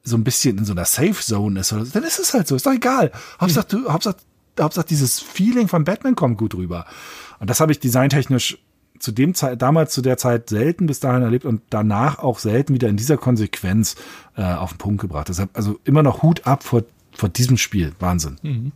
so 0.05 0.17
ein 0.17 0.25
bisschen 0.25 0.59
in 0.59 0.65
so 0.65 0.73
einer 0.73 0.85
Safe 0.85 1.15
Zone 1.15 1.61
ist, 1.61 1.73
oder 1.73 1.85
so, 1.85 1.93
dann 1.93 2.05
ist 2.05 2.19
es 2.19 2.35
halt 2.35 2.49
so, 2.49 2.57
ist 2.57 2.67
doch 2.67 2.73
egal. 2.73 3.13
Hauptsache, 3.41 3.67
du, 3.69 3.93
Hauptsache, 3.93 4.17
Hauptsache 4.61 4.87
dieses 4.87 5.21
Feeling 5.21 5.69
von 5.69 5.85
Batman 5.85 6.17
kommt 6.17 6.39
gut 6.39 6.55
rüber. 6.55 6.87
Und 7.39 7.49
das 7.49 7.61
habe 7.61 7.73
ich 7.73 7.81
designtechnisch 7.81 8.59
zu 8.99 9.13
dem 9.13 9.35
Zeit, 9.35 9.61
damals 9.63 9.93
zu 9.93 10.01
der 10.01 10.17
Zeit 10.17 10.49
selten 10.49 10.87
bis 10.87 11.01
dahin 11.01 11.23
erlebt 11.23 11.45
und 11.45 11.63
danach 11.71 12.19
auch 12.19 12.39
selten 12.39 12.75
wieder 12.75 12.89
in 12.89 12.97
dieser 12.97 13.17
Konsequenz 13.17 13.97
äh, 14.37 14.43
auf 14.43 14.75
den 14.75 14.79
Punkt 14.79 15.01
gebracht. 15.01 15.29
Deshalb 15.29 15.51
also 15.55 15.79
immer 15.85 16.03
noch 16.03 16.23
Hut 16.23 16.47
ab 16.47 16.63
vor, 16.63 16.85
vor 17.13 17.29
diesem 17.29 17.57
Spiel. 17.57 17.93
Wahnsinn. 17.99 18.39
Mhm. 18.43 18.73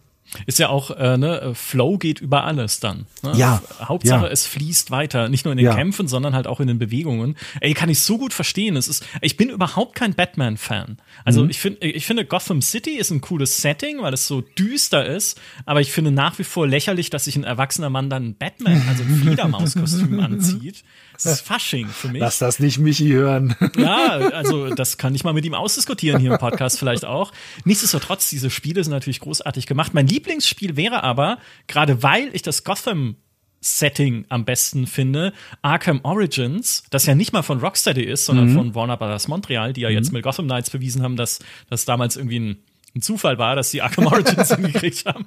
Ist 0.47 0.59
ja 0.59 0.69
auch, 0.69 0.91
äh, 0.91 1.17
ne, 1.17 1.53
Flow 1.55 1.99
geht 1.99 2.21
über 2.21 2.45
alles 2.45 2.81
dann. 2.81 3.07
Ne? 3.23 3.33
Ja. 3.37 3.63
Hauptsache, 3.81 4.27
ja. 4.27 4.31
es 4.31 4.47
fließt 4.47 4.91
weiter. 4.91 5.29
Nicht 5.29 5.45
nur 5.45 5.53
in 5.53 5.59
den 5.59 5.67
ja. 5.67 5.75
Kämpfen, 5.75 6.09
sondern 6.09 6.35
halt 6.35 6.47
auch 6.47 6.61
in 6.61 6.67
den 6.67 6.79
Bewegungen. 6.79 7.37
Ey, 7.61 7.75
kann 7.75 7.89
ich 7.89 8.01
so 8.01 8.19
gut 8.19 8.33
verstehen. 8.33 8.77
Es 8.77 8.89
ist, 8.89 9.07
ich 9.21 9.37
bin 9.37 9.49
überhaupt 9.51 9.95
kein 9.95 10.15
Batman-Fan. 10.15 10.99
Also 11.25 11.45
mhm. 11.45 11.51
ich 11.51 11.61
finde, 11.61 11.87
ich 11.87 12.07
finde 12.07 12.25
Gotham 12.25 12.63
City 12.63 12.97
ist 12.97 13.11
ein 13.11 13.21
cooles 13.21 13.63
Setting, 13.63 14.03
weil 14.03 14.15
es 14.15 14.27
so 14.27 14.41
düster 14.41 15.07
ist. 15.07 15.41
Aber 15.65 15.81
ich 15.81 15.93
finde 15.93 16.11
nach 16.11 16.39
wie 16.39 16.45
vor 16.45 16.67
lächerlich, 16.67 17.11
dass 17.11 17.25
sich 17.25 17.37
ein 17.37 17.45
erwachsener 17.45 17.91
Mann 17.91 18.11
dann 18.11 18.35
Batman, 18.35 18.83
also 18.89 19.03
ein 19.03 19.17
Fledermauskostüm 19.23 20.21
anzieht. 20.21 20.85
Das 21.25 21.33
ist 21.33 21.41
Fasching 21.41 21.89
für 21.89 22.09
mich. 22.09 22.21
Lass 22.21 22.39
das 22.39 22.59
nicht 22.59 22.79
Michi 22.79 23.09
hören. 23.09 23.55
Ja, 23.77 24.17
also 24.17 24.75
das 24.75 24.97
kann 24.97 25.15
ich 25.15 25.23
mal 25.23 25.33
mit 25.33 25.45
ihm 25.45 25.55
ausdiskutieren 25.55 26.21
hier 26.21 26.33
im 26.33 26.39
Podcast 26.39 26.79
vielleicht 26.79 27.05
auch. 27.05 27.33
Nichtsdestotrotz, 27.65 28.31
diese 28.31 28.49
Spiele 28.49 28.83
sind 28.83 28.93
natürlich 28.93 29.21
großartig 29.21 29.67
gemacht. 29.67 29.93
Mein 29.93 30.07
Lieblingsspiel 30.07 30.77
wäre 30.77 31.03
aber, 31.03 31.39
gerade 31.67 32.03
weil 32.03 32.31
ich 32.33 32.43
das 32.43 32.65
Gotham 32.65 33.17
Setting 33.61 34.25
am 34.29 34.45
besten 34.45 34.87
finde. 34.87 35.33
Arkham 35.63 36.01
Origins, 36.05 36.85
das 36.91 37.07
ja 37.07 37.15
nicht 37.15 37.33
mal 37.33 37.43
von 37.43 37.59
Rocksteady 37.59 38.05
ist, 38.05 38.27
sondern 38.27 38.51
mhm. 38.51 38.55
von 38.55 38.75
Warner 38.75 38.97
Bros. 38.97 39.29
Montreal, 39.29 39.73
die 39.73 39.83
ja 39.83 39.89
jetzt 39.89 40.09
mhm. 40.09 40.15
mit 40.15 40.23
Gotham 40.23 40.47
Knights 40.47 40.71
bewiesen 40.71 41.03
haben, 41.03 41.17
dass 41.17 41.41
das 41.69 41.85
damals 41.85 42.17
irgendwie 42.17 42.41
ein 42.41 42.57
ein 42.97 43.03
Zufall 43.03 43.39
war, 43.39 43.55
dass 43.55 43.71
die 43.71 43.83
Arkham 43.83 44.07
Origins 44.07 44.49
hingekriegt 44.55 45.07
haben. 45.07 45.27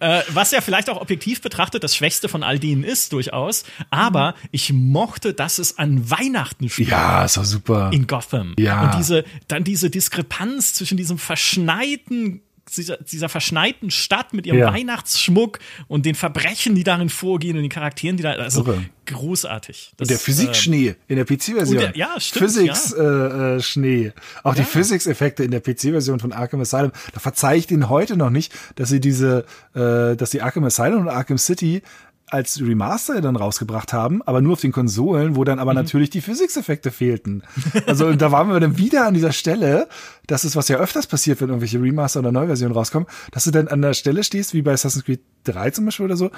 äh, 0.00 0.22
was 0.30 0.50
ja 0.50 0.60
vielleicht 0.60 0.90
auch 0.90 1.00
objektiv 1.00 1.40
betrachtet 1.40 1.84
das 1.84 1.94
Schwächste 1.94 2.28
von 2.28 2.42
all 2.42 2.58
denen 2.58 2.82
ist, 2.82 3.12
durchaus. 3.12 3.64
Aber 3.90 4.34
ich 4.50 4.72
mochte, 4.72 5.34
dass 5.34 5.58
es 5.58 5.78
an 5.78 6.10
Weihnachten 6.10 6.68
spielt. 6.68 6.88
Ja, 6.88 7.24
ist 7.24 7.34
super. 7.34 7.90
In 7.92 8.06
Gotham. 8.06 8.54
Ja. 8.58 8.84
Und 8.84 8.98
diese, 8.98 9.24
dann 9.48 9.64
diese 9.64 9.90
Diskrepanz 9.90 10.74
zwischen 10.74 10.96
diesem 10.96 11.18
verschneiten 11.18 12.40
dieser, 12.74 12.96
dieser 12.98 13.28
verschneiten 13.28 13.90
Stadt 13.90 14.32
mit 14.32 14.46
ihrem 14.46 14.58
ja. 14.58 14.72
Weihnachtsschmuck 14.72 15.58
und 15.88 16.06
den 16.06 16.14
Verbrechen, 16.14 16.74
die 16.74 16.84
darin 16.84 17.08
vorgehen 17.08 17.56
und 17.56 17.62
den 17.62 17.70
Charakteren, 17.70 18.16
die 18.16 18.22
da, 18.22 18.32
also 18.32 18.64
Irre. 18.64 18.84
großartig. 19.06 19.92
Das, 19.96 20.06
und 20.06 20.10
der 20.10 20.18
Physikschnee 20.18 20.88
äh, 20.88 20.94
in 21.08 21.16
der 21.16 21.24
PC-Version. 21.24 21.92
Ja, 21.94 22.18
stimmt. 22.18 22.44
Physics-Schnee. 22.44 24.02
Ja. 24.02 24.08
Äh, 24.08 24.08
äh 24.08 24.12
Auch 24.42 24.56
ja. 24.56 24.62
die 24.62 24.68
Physics-Effekte 24.68 25.44
in 25.44 25.50
der 25.50 25.60
PC-Version 25.60 26.20
von 26.20 26.32
Arkham 26.32 26.60
Asylum. 26.60 26.92
Da 27.12 27.20
verzeihe 27.20 27.58
ich 27.58 27.70
ihnen 27.70 27.88
heute 27.88 28.16
noch 28.16 28.30
nicht, 28.30 28.52
dass 28.74 28.88
sie 28.88 29.00
diese, 29.00 29.44
äh, 29.74 30.16
dass 30.16 30.30
die 30.30 30.42
Arkham 30.42 30.64
Asylum 30.64 31.02
und 31.02 31.08
Arkham 31.08 31.38
City 31.38 31.82
als 32.28 32.60
Remaster 32.60 33.20
dann 33.20 33.36
rausgebracht 33.36 33.92
haben, 33.92 34.20
aber 34.22 34.40
nur 34.40 34.54
auf 34.54 34.60
den 34.60 34.72
Konsolen, 34.72 35.36
wo 35.36 35.44
dann 35.44 35.58
aber 35.58 35.72
mhm. 35.72 35.76
natürlich 35.76 36.10
die 36.10 36.20
Physics-Effekte 36.20 36.90
fehlten. 36.90 37.42
Also 37.86 38.12
da 38.14 38.32
waren 38.32 38.48
wir 38.48 38.58
dann 38.58 38.78
wieder 38.78 39.06
an 39.06 39.14
dieser 39.14 39.32
Stelle, 39.32 39.88
das 40.26 40.44
ist 40.44 40.56
was 40.56 40.68
ja 40.68 40.78
öfters 40.78 41.06
passiert, 41.06 41.40
wenn 41.40 41.48
irgendwelche 41.48 41.80
Remaster 41.80 42.20
oder 42.20 42.32
Neuversionen 42.32 42.76
rauskommen, 42.76 43.08
dass 43.30 43.44
du 43.44 43.52
dann 43.52 43.68
an 43.68 43.80
der 43.80 43.94
Stelle 43.94 44.24
stehst, 44.24 44.54
wie 44.54 44.62
bei 44.62 44.72
Assassin's 44.72 45.04
Creed 45.04 45.20
3 45.44 45.70
zum 45.70 45.84
Beispiel 45.84 46.06
oder 46.06 46.16
so. 46.16 46.30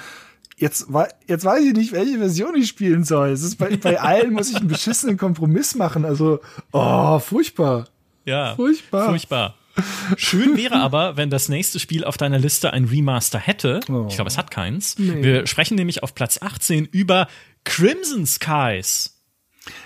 Jetzt, 0.57 0.87
jetzt 1.25 1.45
weiß 1.45 1.63
ich 1.63 1.73
nicht, 1.73 1.93
welche 1.93 2.17
Version 2.17 2.55
ich 2.55 2.67
spielen 2.67 3.03
soll. 3.05 3.29
Es 3.29 3.43
ist 3.43 3.55
bei, 3.55 3.77
bei 3.77 3.99
allen 4.01 4.33
muss 4.33 4.49
ich 4.49 4.57
einen 4.57 4.67
beschissenen 4.67 5.17
Kompromiss 5.17 5.73
machen. 5.73 6.05
Also, 6.05 6.39
oh, 6.71 7.17
furchtbar. 7.19 7.85
Ja, 8.25 8.55
furchtbar. 8.55 9.09
Furchtbar. 9.09 9.55
Schön 10.17 10.57
wäre 10.57 10.75
aber, 10.75 11.17
wenn 11.17 11.29
das 11.29 11.49
nächste 11.49 11.79
Spiel 11.79 12.03
auf 12.03 12.17
deiner 12.17 12.39
Liste 12.39 12.73
ein 12.73 12.85
Remaster 12.85 13.39
hätte. 13.39 13.79
Oh. 13.89 14.05
Ich 14.09 14.15
glaube, 14.15 14.29
es 14.29 14.37
hat 14.37 14.51
keins. 14.51 14.97
Nee. 14.97 15.23
Wir 15.23 15.47
sprechen 15.47 15.75
nämlich 15.75 16.03
auf 16.03 16.15
Platz 16.15 16.39
18 16.41 16.85
über 16.85 17.27
Crimson 17.63 18.25
Skies. 18.25 19.15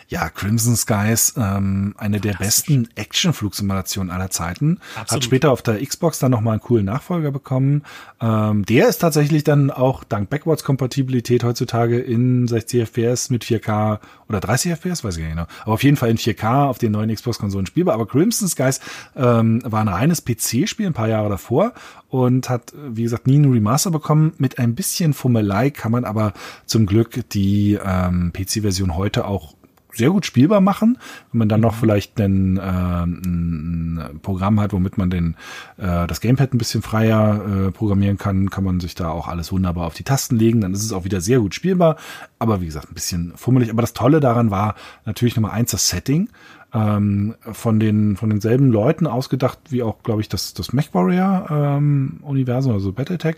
Ja, 0.08 0.30
Crimson 0.30 0.76
Skies, 0.76 1.34
ähm, 1.38 1.96
eine 1.98 2.20
der 2.20 2.34
besten 2.34 2.90
Action-Flugsimulationen 2.96 4.12
aller 4.12 4.30
Zeiten. 4.30 4.80
Absolut. 4.96 5.12
Hat 5.12 5.24
später 5.24 5.52
auf 5.52 5.62
der 5.62 5.84
Xbox 5.86 6.20
dann 6.20 6.32
nochmal 6.32 6.54
einen 6.54 6.62
coolen 6.62 6.86
Nachfolger 6.86 7.32
bekommen. 7.32 7.84
Ähm, 8.22 8.66
der 8.66 8.88
ist 8.90 9.00
tatsächlich 9.00 9.44
dann 9.44 9.72
auch 9.72 10.04
dank 10.04 10.30
Backwards-Kompatibilität 10.30 11.44
heutzutage 11.44 12.00
in 12.00 12.48
60 12.48 12.82
FPS 12.90 13.30
mit 13.30 13.44
4K 13.44 14.00
oder 14.30 14.40
30 14.40 14.74
FPS, 14.74 15.04
weiß 15.04 15.16
ich 15.16 15.22
gar 15.22 15.28
nicht 15.28 15.36
genau. 15.36 15.48
Aber 15.64 15.74
auf 15.74 15.84
jeden 15.84 15.98
Fall 15.98 16.10
in 16.10 16.18
4K 16.18 16.66
auf 16.66 16.78
den 16.78 16.92
neuen 16.92 17.14
Xbox-Konsolen 17.14 17.66
spielbar. 17.66 17.96
Aber 17.96 18.08
Crimson 18.08 18.48
Skies 18.48 18.80
ähm, 19.16 19.62
war 19.66 19.82
ein 19.82 19.88
reines 19.88 20.24
PC-Spiel 20.24 20.88
ein 20.88 20.94
paar 20.94 21.08
Jahre 21.08 21.30
davor 21.30 21.74
und 22.10 22.50
hat, 22.50 22.74
wie 22.76 23.04
gesagt, 23.04 23.28
nie 23.28 23.36
einen 23.36 23.52
Remaster 23.52 23.92
bekommen. 23.92 24.34
Mit 24.38 24.60
ein 24.60 24.76
bisschen 24.76 25.14
Fummelei 25.14 25.72
kann 25.72 25.92
man 25.92 26.06
aber 26.06 26.34
zum 26.66 26.86
Glück 26.86 27.28
die 27.30 27.80
ähm, 27.84 28.32
PC-Version 28.34 28.96
heute 28.96 29.26
auch 29.26 29.56
sehr 29.94 30.10
gut 30.10 30.26
spielbar 30.26 30.62
machen. 30.62 30.98
Wenn 31.32 31.40
man 31.40 31.50
dann 31.50 31.62
noch 31.62 31.76
vielleicht 31.76 32.20
ein, 32.20 32.58
äh, 32.58 32.62
ein 32.62 34.20
Programm 34.22 34.60
hat, 34.60 34.74
womit 34.74 34.98
man 34.98 35.10
den, 35.10 35.36
äh, 35.78 36.08
das 36.08 36.20
Gamepad 36.20 36.54
ein 36.54 36.58
bisschen 36.58 36.82
freier 36.82 37.68
äh, 37.68 37.72
programmieren 37.72 38.18
kann, 38.18 38.50
kann 38.50 38.64
man 38.64 38.80
sich 38.80 38.96
da 38.96 39.10
auch 39.10 39.28
alles 39.28 39.52
wunderbar 39.52 39.88
auf 39.88 39.94
die 39.94 40.04
Tasten 40.04 40.38
legen. 40.38 40.62
Dann 40.62 40.74
ist 40.74 40.84
es 40.84 40.94
auch 40.94 41.06
wieder 41.06 41.22
sehr 41.22 41.40
gut 41.40 41.56
spielbar. 41.56 41.98
Aber 42.40 42.62
wie 42.62 42.66
gesagt, 42.66 42.92
ein 42.92 42.96
bisschen 42.96 43.34
fummelig. 43.36 43.70
Aber 43.70 43.82
das 43.82 43.94
Tolle 43.94 44.20
daran 44.20 44.52
war 44.52 44.76
natürlich 45.06 45.36
Nummer 45.36 45.54
eins 45.54 45.72
das 45.72 45.90
Setting. 45.90 46.30
Ähm, 46.76 47.36
von 47.40 47.80
den 47.80 48.18
von 48.18 48.32
denselben 48.32 48.72
Leuten 48.72 49.06
ausgedacht 49.06 49.60
wie 49.70 49.84
auch 49.84 50.02
glaube 50.02 50.22
ich 50.22 50.30
das 50.30 50.56
das 50.56 50.74
MechWarrior 50.74 51.46
ähm, 51.52 52.20
Universum 52.24 52.74
also 52.74 52.92
BattleTech 52.92 53.36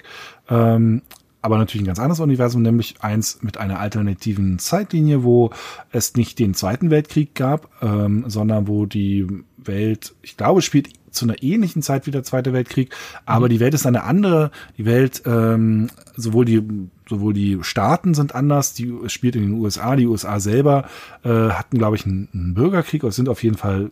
ähm, 0.49 1.01
aber 1.45 1.59
natürlich 1.59 1.83
ein 1.83 1.87
ganz 1.87 1.99
anderes 1.99 2.19
Universum, 2.19 2.63
nämlich 2.63 2.95
eins 3.01 3.43
mit 3.43 3.57
einer 3.57 3.79
alternativen 3.79 4.57
Zeitlinie, 4.57 5.23
wo 5.23 5.51
es 5.91 6.15
nicht 6.15 6.39
den 6.39 6.55
Zweiten 6.55 6.89
Weltkrieg 6.89 7.35
gab, 7.35 7.69
ähm, 7.83 8.25
sondern 8.27 8.67
wo 8.67 8.87
die 8.87 9.27
Welt, 9.57 10.15
ich 10.23 10.37
glaube, 10.37 10.63
spielt 10.63 10.89
zu 11.11 11.25
einer 11.25 11.41
ähnlichen 11.43 11.83
Zeit 11.83 12.07
wie 12.07 12.11
der 12.11 12.23
Zweite 12.23 12.51
Weltkrieg, 12.51 12.93
aber 13.27 13.45
mhm. 13.45 13.49
die 13.51 13.59
Welt 13.59 13.75
ist 13.75 13.85
eine 13.85 14.03
andere. 14.03 14.49
Die 14.77 14.85
Welt, 14.85 15.21
ähm, 15.27 15.89
sowohl 16.15 16.45
die 16.45 16.63
sowohl 17.07 17.33
die 17.33 17.59
Staaten 17.61 18.15
sind 18.15 18.33
anders, 18.33 18.73
die 18.73 18.91
spielt 19.05 19.35
in 19.35 19.43
den 19.43 19.53
USA, 19.53 19.95
die 19.95 20.07
USA 20.07 20.39
selber 20.39 20.85
äh, 21.23 21.29
hatten, 21.29 21.77
glaube 21.77 21.95
ich, 21.95 22.07
einen, 22.07 22.27
einen 22.33 22.53
Bürgerkrieg 22.55 23.03
oder 23.03 23.13
sind 23.13 23.29
auf 23.29 23.43
jeden 23.43 23.57
Fall 23.57 23.91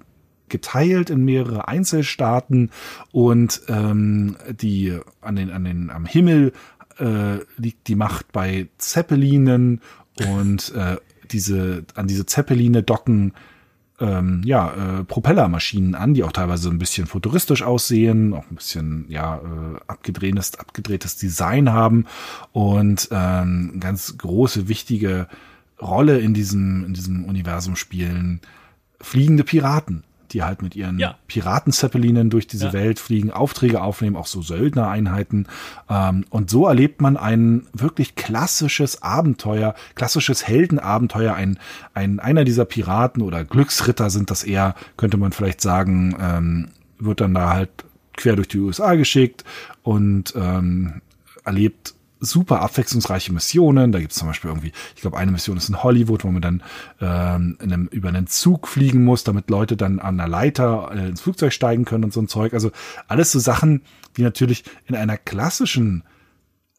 geteilt 0.54 1.10
in 1.10 1.26
mehrere 1.26 1.68
Einzelstaaten 1.68 2.70
und 3.12 3.62
ähm, 3.70 4.36
die 4.50 5.00
an 5.22 5.36
den 5.36 5.50
an 5.50 5.64
den 5.64 5.90
am 5.90 6.06
Himmel 6.06 6.54
äh, 7.00 7.40
liegt 7.58 7.88
die 7.88 7.96
Macht 7.96 8.32
bei 8.32 8.68
Zeppelinen 8.78 9.82
und 10.20 10.74
äh, 10.76 10.98
diese 11.32 11.86
an 11.96 12.08
diese 12.08 12.26
Zeppeline 12.26 12.84
docken 12.84 13.34
ähm, 14.00 14.42
ja 14.46 15.00
äh, 15.00 15.04
Propellermaschinen 15.04 15.96
an, 15.96 16.14
die 16.14 16.24
auch 16.24 16.32
teilweise 16.32 16.70
ein 16.70 16.80
bisschen 16.80 17.08
futuristisch 17.08 17.64
aussehen, 17.64 18.34
auch 18.34 18.50
ein 18.50 18.56
bisschen 18.56 19.06
ja 19.10 19.38
äh, 19.38 19.80
abgedrehtes 19.88 20.60
abgedrehtes 20.60 21.18
Design 21.18 21.72
haben 21.72 22.06
und 22.52 23.08
ähm, 23.12 23.78
ganz 23.80 24.18
große 24.18 24.68
wichtige 24.68 25.28
Rolle 25.82 26.20
in 26.20 26.34
diesem 26.34 26.86
in 26.86 26.94
diesem 26.94 27.26
Universum 27.26 27.76
spielen 27.76 28.42
fliegende 29.00 29.44
Piraten 29.44 30.04
die 30.34 30.44
halt 30.44 30.62
mit 30.62 30.76
ihren 30.76 31.00
ja. 31.00 31.16
Piraten-Zeppelinen 31.28 32.30
durch 32.30 32.48
diese 32.48 32.68
ja. 32.68 32.74
Welt 32.74 33.00
fliegen, 33.00 33.32
Aufträge 33.32 33.82
aufnehmen, 33.82 34.16
auch 34.16 34.26
so 34.26 34.42
Söldnereinheiten. 34.42 35.48
Ähm, 35.90 36.26
und 36.30 36.50
so 36.50 36.68
erlebt 36.68 37.02
man 37.02 37.18
ein 37.18 37.68
wirklich 37.74 38.16
klassisches 38.16 39.02
Abenteuer, 39.02 39.76
klassisches 39.96 40.48
Heldenabenteuer. 40.48 41.34
Ein, 41.34 41.60
ein, 41.94 42.20
einer 42.20 42.44
dieser 42.44 42.66
Piraten 42.66 43.22
oder 43.22 43.44
Glücksritter 43.44 44.10
sind 44.10 44.32
das 44.32 44.44
eher, 44.44 44.76
könnte 44.98 45.18
man 45.18 45.32
vielleicht 45.32 45.62
sagen, 45.62 46.16
ähm, 46.20 46.68
wird 47.00 47.22
dann 47.22 47.34
da 47.34 47.54
halt 47.54 47.70
quer 48.16 48.36
durch 48.36 48.48
die 48.48 48.60
USA 48.60 48.96
geschickt 48.96 49.44
und 49.82 50.34
ähm, 50.36 51.02
erlebt 51.44 51.94
super 52.24 52.62
abwechslungsreiche 52.62 53.34
Missionen. 53.34 53.92
Da 53.92 54.00
gibt 54.00 54.12
es 54.12 54.18
zum 54.18 54.28
Beispiel 54.28 54.50
irgendwie, 54.50 54.72
ich 54.96 55.02
glaube, 55.02 55.18
eine 55.18 55.32
Mission 55.32 55.58
ist 55.58 55.70
in 55.70 55.84
Hollywood, 55.84 56.24
wo 56.24 56.32
man 56.32 56.42
dann 56.42 56.64
ähm, 57.02 57.58
in 57.62 57.74
einem, 57.74 57.88
über 57.88 58.10
einen 58.10 58.28
Zug 58.28 58.68
fliegen 58.68 59.04
muss, 59.04 59.24
damit 59.24 59.50
Leute 59.50 59.78
dann 59.78 60.00
an 60.00 60.20
einer 60.20 60.30
Leiter 60.30 60.92
äh, 60.94 61.10
ins 61.10 61.22
Flugzeug 61.22 61.54
steigen 61.54 61.86
können 61.86 62.06
und 62.06 62.14
so 62.14 62.22
ein 62.22 62.28
Zeug. 62.28 62.54
Also 62.54 62.72
alles 63.08 63.32
so 63.32 63.40
Sachen, 63.40 63.82
die 64.18 64.24
natürlich 64.24 64.64
in 64.86 64.96
einer 64.96 65.18
klassischen 65.18 66.04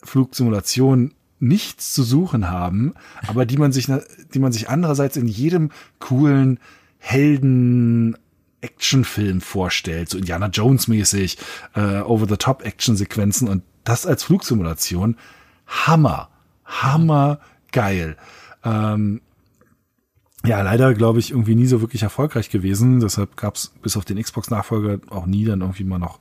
Flugsimulation 0.03 1.15
nichts 1.41 1.93
zu 1.93 2.03
suchen 2.03 2.51
haben, 2.51 2.95
aber 3.27 3.45
die 3.45 3.59
man 3.59 3.73
sich, 3.73 3.89
die 4.33 4.39
man 4.39 4.53
sich 4.53 4.69
andererseits 4.69 5.17
in 5.17 5.27
jedem 5.27 5.71
coolen 5.99 6.59
Helden 6.99 8.17
Actionfilm 8.63 9.43
vorstellt, 9.43 10.09
so 10.09 10.17
Indiana 10.17 10.47
Jones 10.47 10.89
mäßig, 10.89 11.37
äh, 11.75 12.01
over 12.01 12.27
the 12.27 12.39
top 12.39 12.65
Action 12.65 12.97
Sequenzen 12.97 13.47
und 13.47 13.63
das 13.85 14.07
als 14.07 14.25
Flugsimulation, 14.25 15.17
Hammer, 15.67 16.31
Hammer 16.65 17.41
geil. 17.73 18.17
Ähm, 18.65 19.21
ja, 20.45 20.61
leider 20.61 20.93
glaube 20.95 21.21
ich 21.21 21.31
irgendwie 21.31 21.55
nie 21.55 21.67
so 21.67 21.81
wirklich 21.81 22.03
erfolgreich 22.03 22.51
gewesen. 22.51 23.01
Deshalb 23.01 23.37
gab 23.37 23.57
es 23.57 23.69
bis 23.83 23.97
auf 23.97 24.05
den 24.05 24.21
Xbox-Nachfolger 24.21 24.99
auch 25.11 25.27
nie 25.27 25.45
dann 25.45 25.63
irgendwie 25.63 25.85
mal 25.85 25.99
noch 25.99 26.19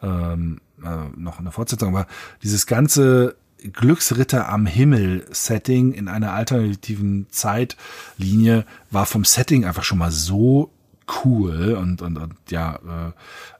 ähm, 0.00 0.60
äh, 0.82 1.18
noch 1.18 1.40
eine 1.40 1.50
Fortsetzung. 1.50 1.96
Aber 1.96 2.06
dieses 2.42 2.66
ganze 2.66 3.36
Glücksritter 3.72 4.48
am 4.48 4.66
Himmel 4.66 5.26
Setting 5.30 5.92
in 5.92 6.08
einer 6.08 6.32
alternativen 6.32 7.26
Zeitlinie 7.30 8.64
war 8.90 9.06
vom 9.06 9.24
Setting 9.24 9.64
einfach 9.64 9.84
schon 9.84 9.98
mal 9.98 10.10
so 10.10 10.70
cool 11.24 11.74
und, 11.74 12.00
und, 12.00 12.16
und 12.16 12.34
ja 12.50 13.12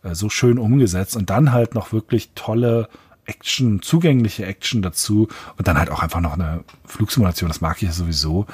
äh, 0.02 0.08
äh 0.08 0.14
so 0.14 0.28
schön 0.28 0.58
umgesetzt 0.58 1.16
und 1.16 1.30
dann 1.30 1.52
halt 1.52 1.74
noch 1.74 1.92
wirklich 1.92 2.30
tolle 2.34 2.88
Action, 3.26 3.82
zugängliche 3.82 4.46
Action 4.46 4.82
dazu 4.82 5.28
und 5.56 5.68
dann 5.68 5.78
halt 5.78 5.90
auch 5.90 6.02
einfach 6.02 6.20
noch 6.20 6.34
eine 6.34 6.64
Flugsimulation, 6.84 7.48
das 7.48 7.60
mag 7.60 7.76
ich 7.78 7.88
ja 7.88 7.92
sowieso. 7.92 8.46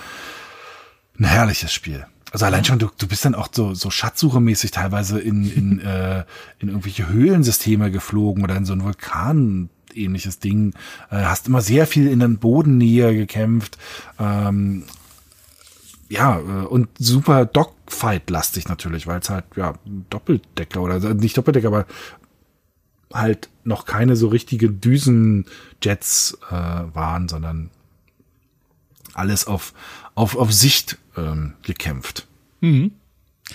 Ein 1.19 1.25
herrliches 1.25 1.73
Spiel. 1.73 2.07
Also 2.33 2.47
allein 2.47 2.65
schon, 2.65 2.79
du, 2.79 2.89
du 2.97 3.09
bist 3.09 3.25
dann 3.25 3.35
auch 3.35 3.49
so, 3.51 3.75
so 3.75 3.91
Schatzsuchemäßig 3.91 4.71
teilweise 4.71 5.19
in, 5.21 5.51
in, 5.51 5.81
äh, 5.85 6.25
in 6.59 6.69
irgendwelche 6.69 7.09
Höhlensysteme 7.09 7.91
geflogen 7.91 8.45
oder 8.45 8.57
in 8.57 8.65
so 8.65 8.73
ein 8.73 8.85
Vulkan 8.85 9.69
ähnliches 9.95 10.39
Ding. 10.39 10.73
Äh, 11.11 11.25
hast 11.25 11.49
immer 11.49 11.61
sehr 11.61 11.87
viel 11.87 12.07
in 12.07 12.21
den 12.21 12.39
Bodennähe 12.39 13.15
gekämpft. 13.15 13.79
Ähm, 14.19 14.85
ja, 16.09 16.39
äh, 16.39 16.67
und 16.67 16.89
super 16.99 17.45
Dogfight-lastig 17.47 18.69
natürlich, 18.69 19.07
weil 19.07 19.21
es 19.21 19.31
halt, 19.31 19.45
ja, 19.57 19.75
Doppeldecker 20.11 20.81
oder 20.81 21.15
nicht 21.15 21.37
Doppeldecker, 21.37 21.69
aber 21.69 21.87
halt 23.13 23.49
noch 23.65 23.85
keine 23.85 24.17
so 24.17 24.29
richtige 24.29 24.71
Düsenjets 24.71 26.39
äh, 26.49 26.53
waren, 26.53 27.29
sondern 27.29 27.71
alles 29.15 29.47
auf, 29.47 29.75
auf, 30.15 30.37
auf 30.37 30.53
Sicht 30.53 30.99
ähm, 31.17 31.55
gekämpft. 31.63 32.27
Mhm. 32.61 32.93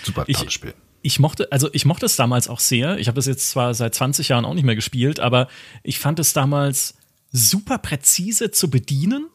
Super 0.02 0.24
tolles 0.26 0.42
ich, 0.42 0.50
Spiel. 0.50 0.74
Ich 1.02 1.18
mochte, 1.20 1.50
also 1.52 1.68
ich 1.72 1.84
mochte 1.84 2.06
es 2.06 2.16
damals 2.16 2.48
auch 2.48 2.60
sehr. 2.60 2.98
Ich 2.98 3.08
habe 3.08 3.18
es 3.18 3.26
jetzt 3.26 3.50
zwar 3.50 3.72
seit 3.74 3.94
20 3.94 4.28
Jahren 4.28 4.44
auch 4.44 4.54
nicht 4.54 4.64
mehr 4.64 4.74
gespielt, 4.74 5.20
aber 5.20 5.48
ich 5.82 5.98
fand 5.98 6.18
es 6.18 6.32
damals 6.32 6.94
super 7.32 7.78
präzise 7.78 8.50
zu 8.50 8.70
bedienen 8.70 9.26
Ne, 9.26 9.30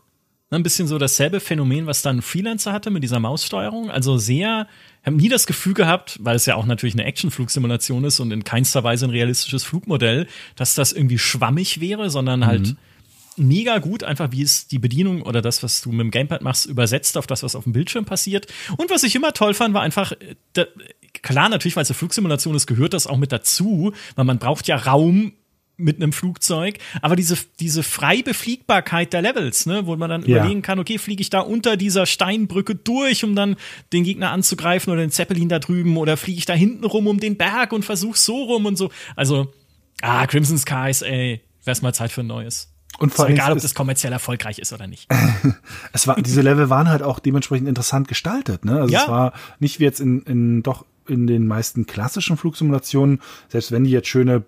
ein 0.57 0.63
bisschen 0.63 0.87
so 0.87 0.97
dasselbe 0.97 1.39
Phänomen, 1.39 1.85
was 1.85 2.01
dann 2.01 2.21
Freelancer 2.21 2.73
hatte 2.73 2.89
mit 2.89 3.03
dieser 3.03 3.19
Maussteuerung. 3.19 3.89
Also 3.89 4.17
sehr, 4.17 4.67
habe 5.05 5.15
nie 5.15 5.29
das 5.29 5.47
Gefühl 5.47 5.73
gehabt, 5.73 6.19
weil 6.21 6.35
es 6.35 6.45
ja 6.45 6.55
auch 6.55 6.65
natürlich 6.65 6.95
eine 6.95 7.05
Action-Flugsimulation 7.05 8.03
ist 8.03 8.19
und 8.19 8.31
in 8.31 8.43
keinster 8.43 8.83
Weise 8.83 9.05
ein 9.05 9.11
realistisches 9.11 9.63
Flugmodell, 9.63 10.27
dass 10.57 10.75
das 10.75 10.91
irgendwie 10.91 11.17
schwammig 11.17 11.79
wäre, 11.79 12.09
sondern 12.09 12.45
halt 12.45 12.67
mhm. 12.67 12.77
mega 13.47 13.79
gut, 13.79 14.03
einfach 14.03 14.33
wie 14.33 14.41
es 14.41 14.67
die 14.67 14.79
Bedienung 14.79 15.21
oder 15.21 15.41
das, 15.41 15.63
was 15.63 15.81
du 15.81 15.91
mit 15.91 16.01
dem 16.01 16.11
Gamepad 16.11 16.41
machst, 16.41 16.65
übersetzt 16.65 17.17
auf 17.17 17.27
das, 17.27 17.43
was 17.43 17.55
auf 17.55 17.63
dem 17.63 17.73
Bildschirm 17.73 18.03
passiert. 18.03 18.47
Und 18.77 18.89
was 18.89 19.03
ich 19.03 19.15
immer 19.15 19.31
toll 19.31 19.53
fand, 19.53 19.73
war 19.73 19.81
einfach, 19.81 20.11
äh, 20.11 20.35
da, 20.51 20.65
klar, 21.21 21.47
natürlich, 21.47 21.77
weil 21.77 21.83
es 21.83 21.89
eine 21.89 21.97
Flugsimulation 21.97 22.55
ist, 22.55 22.67
gehört 22.67 22.93
das 22.93 23.07
auch 23.07 23.17
mit 23.17 23.31
dazu, 23.31 23.93
weil 24.15 24.25
man 24.25 24.37
braucht 24.37 24.67
ja 24.67 24.75
Raum, 24.75 25.31
mit 25.81 25.97
einem 25.97 26.13
Flugzeug, 26.13 26.77
aber 27.01 27.15
diese, 27.15 27.37
diese 27.59 27.83
Freibefliegbarkeit 27.83 29.13
der 29.13 29.21
Levels, 29.21 29.65
ne, 29.65 29.85
wo 29.85 29.95
man 29.95 30.09
dann 30.09 30.21
ja. 30.23 30.37
überlegen 30.37 30.61
kann, 30.61 30.79
okay, 30.79 30.97
fliege 30.97 31.21
ich 31.21 31.29
da 31.29 31.39
unter 31.39 31.77
dieser 31.77 32.05
Steinbrücke 32.05 32.75
durch, 32.75 33.23
um 33.23 33.35
dann 33.35 33.55
den 33.93 34.03
Gegner 34.03 34.31
anzugreifen 34.31 34.91
oder 34.91 35.01
den 35.01 35.11
Zeppelin 35.11 35.49
da 35.49 35.59
drüben 35.59 35.97
oder 35.97 36.17
fliege 36.17 36.37
ich 36.37 36.45
da 36.45 36.53
hinten 36.53 36.85
rum 36.85 37.07
um 37.07 37.19
den 37.19 37.37
Berg 37.37 37.73
und 37.73 37.83
versuch 37.83 38.15
so 38.15 38.43
rum 38.43 38.65
und 38.65 38.77
so. 38.77 38.91
Also, 39.15 39.51
ah, 40.01 40.25
Crimson 40.27 40.57
Skies, 40.57 41.01
ey, 41.01 41.41
wär's 41.63 41.81
mal 41.81 41.93
Zeit 41.93 42.11
für 42.11 42.21
ein 42.21 42.27
neues. 42.27 42.71
Und 42.99 43.13
vor 43.13 43.25
allem 43.25 43.33
egal, 43.33 43.53
ob 43.53 43.59
das 43.59 43.73
kommerziell 43.73 44.13
erfolgreich 44.13 44.59
ist 44.59 44.73
oder 44.73 44.85
nicht. 44.85 45.07
es 45.93 46.07
war, 46.07 46.21
diese 46.21 46.41
Level 46.41 46.69
waren 46.69 46.89
halt 46.89 47.01
auch 47.01 47.19
dementsprechend 47.19 47.67
interessant 47.67 48.07
gestaltet, 48.07 48.65
ne? 48.65 48.81
Also 48.81 48.93
ja. 48.93 49.01
es 49.03 49.07
war 49.07 49.33
nicht 49.59 49.79
wie 49.79 49.85
jetzt 49.85 49.99
in, 49.99 50.21
in 50.23 50.61
doch 50.61 50.85
in 51.07 51.25
den 51.25 51.47
meisten 51.47 51.85
klassischen 51.85 52.37
Flugsimulationen, 52.37 53.21
selbst 53.49 53.71
wenn 53.71 53.85
die 53.85 53.91
jetzt 53.91 54.07
schöne 54.07 54.43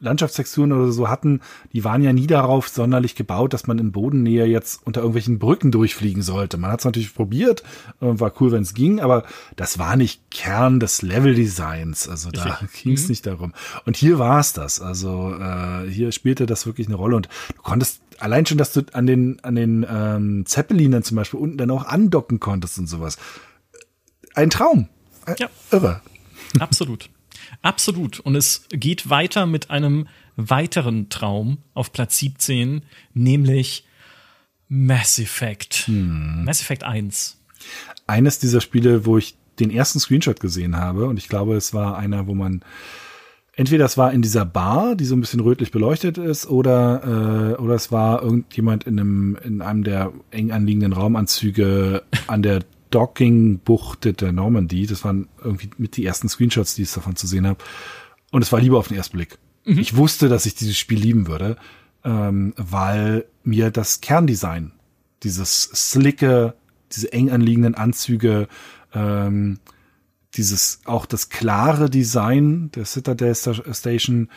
Landschaftstexturen 0.00 0.72
oder 0.72 0.92
so 0.92 1.08
hatten, 1.08 1.40
die 1.72 1.84
waren 1.84 2.02
ja 2.02 2.12
nie 2.12 2.26
darauf 2.26 2.68
sonderlich 2.68 3.14
gebaut, 3.14 3.52
dass 3.52 3.66
man 3.66 3.78
in 3.78 3.92
Bodennähe 3.92 4.46
jetzt 4.46 4.80
unter 4.86 5.00
irgendwelchen 5.00 5.38
Brücken 5.38 5.70
durchfliegen 5.70 6.22
sollte. 6.22 6.56
Man 6.56 6.72
hat 6.72 6.80
es 6.80 6.84
natürlich 6.84 7.14
probiert, 7.14 7.62
war 8.00 8.32
cool, 8.40 8.52
wenn 8.52 8.62
es 8.62 8.74
ging, 8.74 9.00
aber 9.00 9.24
das 9.56 9.78
war 9.78 9.96
nicht 9.96 10.30
Kern 10.30 10.80
des 10.80 11.02
Leveldesigns. 11.02 12.08
Also 12.08 12.30
da 12.30 12.58
ging 12.82 12.94
es 12.94 13.04
mhm. 13.04 13.08
nicht 13.08 13.26
darum. 13.26 13.52
Und 13.84 13.96
hier 13.96 14.18
war 14.18 14.40
es 14.40 14.52
das. 14.52 14.80
Also 14.80 15.34
äh, 15.34 15.88
hier 15.88 16.12
spielte 16.12 16.46
das 16.46 16.66
wirklich 16.66 16.86
eine 16.86 16.96
Rolle 16.96 17.16
und 17.16 17.28
du 17.54 17.62
konntest 17.62 18.00
allein 18.18 18.46
schon, 18.46 18.58
dass 18.58 18.72
du 18.72 18.82
an 18.92 19.06
den 19.06 19.40
an 19.42 19.54
den 19.54 19.86
ähm, 19.88 20.46
Zeppelinern 20.46 21.02
zum 21.02 21.16
Beispiel 21.16 21.40
unten 21.40 21.58
dann 21.58 21.70
auch 21.70 21.86
andocken 21.86 22.40
konntest 22.40 22.78
und 22.78 22.86
sowas. 22.86 23.18
Ein 24.34 24.50
Traum. 24.50 24.88
Ja. 25.38 25.48
Irre. 25.70 26.00
Absolut. 26.58 27.10
Absolut. 27.62 28.20
Und 28.20 28.36
es 28.36 28.64
geht 28.70 29.10
weiter 29.10 29.46
mit 29.46 29.70
einem 29.70 30.06
weiteren 30.36 31.08
Traum 31.08 31.58
auf 31.74 31.92
Platz 31.92 32.18
17, 32.18 32.82
nämlich 33.12 33.84
Mass 34.68 35.18
Effect. 35.18 35.86
Hm. 35.86 36.44
Mass 36.44 36.60
Effect 36.62 36.84
1. 36.84 37.38
Eines 38.06 38.38
dieser 38.38 38.60
Spiele, 38.60 39.04
wo 39.04 39.18
ich 39.18 39.36
den 39.58 39.70
ersten 39.70 40.00
Screenshot 40.00 40.40
gesehen 40.40 40.76
habe, 40.76 41.06
und 41.06 41.18
ich 41.18 41.28
glaube, 41.28 41.56
es 41.56 41.74
war 41.74 41.98
einer, 41.98 42.26
wo 42.26 42.34
man 42.34 42.62
entweder 43.54 43.84
es 43.84 43.98
war 43.98 44.12
in 44.12 44.22
dieser 44.22 44.46
Bar, 44.46 44.96
die 44.96 45.04
so 45.04 45.14
ein 45.14 45.20
bisschen 45.20 45.40
rötlich 45.40 45.70
beleuchtet 45.70 46.16
ist, 46.16 46.48
oder 46.48 47.56
äh, 47.58 47.60
oder 47.60 47.74
es 47.74 47.92
war 47.92 48.22
irgendjemand 48.22 48.84
in 48.84 48.98
einem 48.98 49.38
in 49.44 49.60
einem 49.60 49.84
der 49.84 50.12
eng 50.30 50.50
anliegenden 50.50 50.92
Raumanzüge 50.92 52.02
an 52.26 52.42
der 52.42 52.60
Docking-Bucht 52.90 54.20
der 54.20 54.32
Normandie. 54.32 54.86
Das 54.86 55.04
waren 55.04 55.28
irgendwie 55.42 55.70
mit 55.78 55.96
die 55.96 56.04
ersten 56.04 56.28
Screenshots, 56.28 56.74
die 56.74 56.82
ich 56.82 56.92
davon 56.92 57.16
zu 57.16 57.26
sehen 57.26 57.46
habe. 57.46 57.62
Und 58.30 58.42
es 58.42 58.52
war 58.52 58.60
lieber 58.60 58.78
auf 58.78 58.88
den 58.88 58.96
ersten 58.96 59.16
Blick. 59.16 59.38
Mhm. 59.64 59.78
Ich 59.78 59.96
wusste, 59.96 60.28
dass 60.28 60.46
ich 60.46 60.54
dieses 60.54 60.76
Spiel 60.76 60.98
lieben 60.98 61.26
würde. 61.26 61.56
ähm, 62.04 62.54
weil 62.56 63.26
mir 63.44 63.70
das 63.70 64.00
Kerndesign, 64.00 64.72
dieses 65.22 65.62
slicke, 65.62 66.54
diese 66.92 67.12
eng 67.12 67.30
anliegenden 67.30 67.74
Anzüge, 67.74 68.48
ähm, 68.94 69.58
dieses 70.34 70.80
auch 70.84 71.06
das 71.06 71.28
klare 71.28 71.90
Design 71.90 72.70
der 72.74 72.84
Citadel 72.84 73.34
Station, 73.34 74.28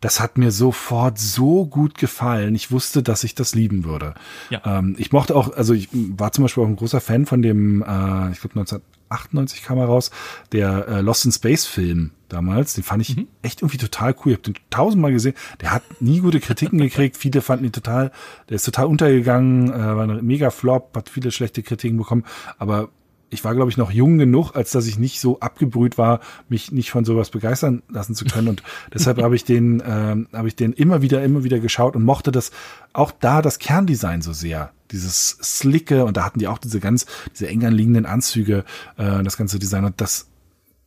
das 0.00 0.18
hat 0.18 0.38
mir 0.38 0.50
sofort 0.50 1.18
so 1.18 1.66
gut 1.66 1.98
gefallen. 1.98 2.54
Ich 2.54 2.70
wusste, 2.70 3.02
dass 3.02 3.22
ich 3.22 3.34
das 3.34 3.54
lieben 3.54 3.84
würde. 3.84 4.14
Ja. 4.48 4.62
Ähm, 4.64 4.96
ich 4.98 5.12
mochte 5.12 5.36
auch, 5.36 5.54
also 5.54 5.74
ich 5.74 5.88
war 5.92 6.32
zum 6.32 6.42
Beispiel 6.42 6.64
auch 6.64 6.68
ein 6.68 6.76
großer 6.76 7.00
Fan 7.00 7.26
von 7.26 7.42
dem, 7.42 7.82
äh, 7.82 8.32
ich 8.32 8.40
glaube 8.40 8.58
1998 8.58 9.62
kam 9.62 9.78
er 9.78 9.86
raus, 9.86 10.10
der 10.52 10.88
äh, 10.88 11.00
Lost 11.02 11.26
in 11.26 11.32
Space 11.32 11.66
Film 11.66 12.12
damals. 12.28 12.74
Den 12.74 12.84
fand 12.84 13.02
ich 13.02 13.16
mhm. 13.16 13.28
echt 13.42 13.60
irgendwie 13.60 13.76
total 13.76 14.14
cool. 14.24 14.32
Ich 14.32 14.38
habe 14.38 14.52
den 14.52 14.54
tausendmal 14.70 15.12
gesehen. 15.12 15.34
Der 15.60 15.72
hat 15.72 15.82
nie 16.00 16.20
gute 16.20 16.40
Kritiken 16.40 16.78
gekriegt. 16.78 17.18
Viele 17.18 17.42
fanden 17.42 17.66
ihn 17.66 17.72
total, 17.72 18.10
der 18.48 18.56
ist 18.56 18.64
total 18.64 18.86
untergegangen, 18.86 19.70
äh, 19.70 19.96
war 19.96 20.08
ein 20.08 20.24
mega 20.24 20.50
Flop, 20.50 20.96
hat 20.96 21.10
viele 21.10 21.30
schlechte 21.30 21.62
Kritiken 21.62 21.98
bekommen. 21.98 22.24
Aber 22.58 22.88
ich 23.30 23.44
war, 23.44 23.54
glaube 23.54 23.70
ich, 23.70 23.76
noch 23.76 23.90
jung 23.90 24.18
genug, 24.18 24.54
als 24.54 24.72
dass 24.72 24.86
ich 24.86 24.98
nicht 24.98 25.20
so 25.20 25.40
abgebrüht 25.40 25.96
war, 25.96 26.20
mich 26.48 26.72
nicht 26.72 26.90
von 26.90 27.04
sowas 27.04 27.30
begeistern 27.30 27.82
lassen 27.88 28.14
zu 28.14 28.24
können. 28.24 28.48
Und 28.48 28.62
deshalb 28.94 29.22
habe 29.22 29.36
ich 29.36 29.44
den, 29.44 29.80
äh, 29.80 30.16
habe 30.32 30.48
ich 30.48 30.56
den 30.56 30.72
immer 30.72 31.00
wieder, 31.00 31.22
immer 31.22 31.44
wieder 31.44 31.60
geschaut 31.60 31.96
und 31.96 32.04
mochte 32.04 32.32
das 32.32 32.50
auch 32.92 33.12
da 33.12 33.40
das 33.40 33.58
Kerndesign 33.58 34.20
so 34.20 34.32
sehr. 34.32 34.72
Dieses 34.90 35.38
Slicke 35.40 36.04
und 36.04 36.16
da 36.16 36.24
hatten 36.24 36.40
die 36.40 36.48
auch 36.48 36.58
diese 36.58 36.80
ganz, 36.80 37.06
diese 37.32 37.46
eng 37.46 37.64
anliegenden 37.64 38.06
Anzüge, 38.06 38.64
äh, 38.96 39.22
das 39.22 39.36
ganze 39.36 39.60
Design 39.60 39.84
und 39.84 40.00
das 40.00 40.26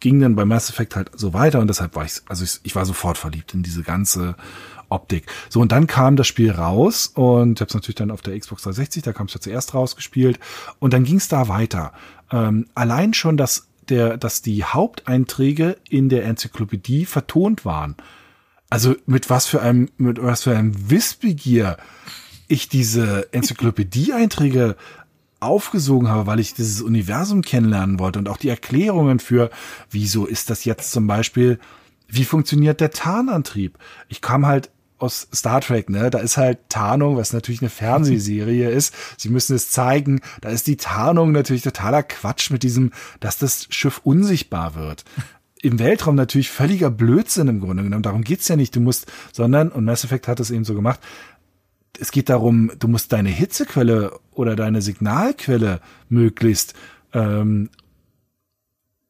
ging 0.01 0.19
dann 0.19 0.35
bei 0.35 0.43
Mass 0.43 0.69
Effect 0.69 0.97
halt 0.97 1.11
so 1.15 1.33
weiter 1.33 1.61
und 1.61 1.67
deshalb 1.67 1.95
war 1.95 2.03
ich, 2.03 2.21
also 2.27 2.43
ich, 2.43 2.59
ich 2.63 2.75
war 2.75 2.85
sofort 2.85 3.17
verliebt 3.17 3.53
in 3.53 3.63
diese 3.63 3.83
ganze 3.83 4.35
Optik. 4.89 5.25
So, 5.49 5.61
und 5.61 5.71
dann 5.71 5.87
kam 5.87 6.17
das 6.17 6.27
Spiel 6.27 6.51
raus 6.51 7.07
und 7.07 7.57
ich 7.57 7.61
habe 7.61 7.69
es 7.69 7.73
natürlich 7.73 7.95
dann 7.95 8.11
auf 8.11 8.21
der 8.21 8.37
Xbox 8.37 8.63
360, 8.63 9.03
da 9.03 9.13
kam 9.13 9.27
es 9.27 9.33
ja 9.33 9.39
zuerst 9.39 9.73
rausgespielt 9.73 10.39
und 10.79 10.93
dann 10.93 11.05
ging 11.05 11.17
es 11.17 11.29
da 11.29 11.47
weiter 11.47 11.93
ähm, 12.33 12.65
allein 12.73 13.13
schon, 13.13 13.37
dass 13.37 13.67
der, 13.89 14.17
dass 14.17 14.41
die 14.41 14.63
Haupteinträge 14.63 15.77
in 15.89 16.09
der 16.09 16.25
Enzyklopädie 16.25 17.05
vertont 17.05 17.63
waren. 17.63 17.95
Also 18.69 18.95
mit 19.05 19.29
was 19.29 19.45
für 19.45 19.61
einem, 19.61 19.89
mit 19.97 20.21
was 20.21 20.43
für 20.43 20.57
einem 20.57 20.89
Wissbegier 20.89 21.77
ich 22.47 22.69
diese 22.69 23.31
Enzyklopädie-Einträge 23.31 24.75
aufgesogen 25.39 26.07
habe, 26.07 26.25
weil 26.25 26.39
ich 26.39 26.53
dieses 26.53 26.81
Universum 26.81 27.41
kennenlernen 27.41 27.99
wollte 27.99 28.19
und 28.19 28.29
auch 28.29 28.37
die 28.37 28.49
Erklärungen 28.49 29.19
für, 29.19 29.51
wieso 29.91 30.25
ist 30.25 30.49
das 30.49 30.65
jetzt 30.65 30.91
zum 30.91 31.05
Beispiel, 31.05 31.59
wie 32.07 32.23
funktioniert 32.23 32.79
der 32.79 32.91
Tarnantrieb? 32.91 33.77
Ich 34.07 34.21
kam 34.21 34.45
halt 34.45 34.71
aus 35.03 35.27
Star 35.33 35.61
Trek, 35.61 35.89
ne? 35.89 36.09
Da 36.09 36.19
ist 36.19 36.37
halt 36.37 36.69
Tarnung, 36.69 37.17
was 37.17 37.33
natürlich 37.33 37.61
eine 37.61 37.69
Fernsehserie 37.69 38.69
ist. 38.71 38.95
Sie 39.17 39.29
müssen 39.29 39.55
es 39.55 39.69
zeigen. 39.69 40.21
Da 40.41 40.49
ist 40.49 40.65
die 40.65 40.77
Tarnung 40.77 41.31
natürlich 41.31 41.61
totaler 41.61 42.03
Quatsch 42.03 42.49
mit 42.49 42.63
diesem, 42.63 42.91
dass 43.19 43.37
das 43.37 43.67
Schiff 43.69 44.01
unsichtbar 44.03 44.75
wird. 44.75 45.03
Im 45.61 45.79
Weltraum 45.79 46.15
natürlich 46.15 46.49
völliger 46.49 46.89
Blödsinn 46.89 47.47
im 47.47 47.59
Grunde 47.59 47.83
genommen. 47.83 48.03
Darum 48.03 48.23
geht's 48.23 48.47
ja 48.47 48.55
nicht. 48.55 48.75
Du 48.75 48.79
musst, 48.79 49.11
sondern, 49.31 49.69
und 49.69 49.85
Mass 49.85 50.03
Effect 50.03 50.27
hat 50.27 50.39
es 50.39 50.51
eben 50.51 50.65
so 50.65 50.73
gemacht, 50.73 50.99
es 51.99 52.11
geht 52.11 52.29
darum, 52.29 52.71
du 52.79 52.87
musst 52.87 53.13
deine 53.13 53.29
Hitzequelle 53.29 54.19
oder 54.31 54.55
deine 54.55 54.81
Signalquelle 54.81 55.79
möglichst 56.09 56.73
ähm, 57.13 57.69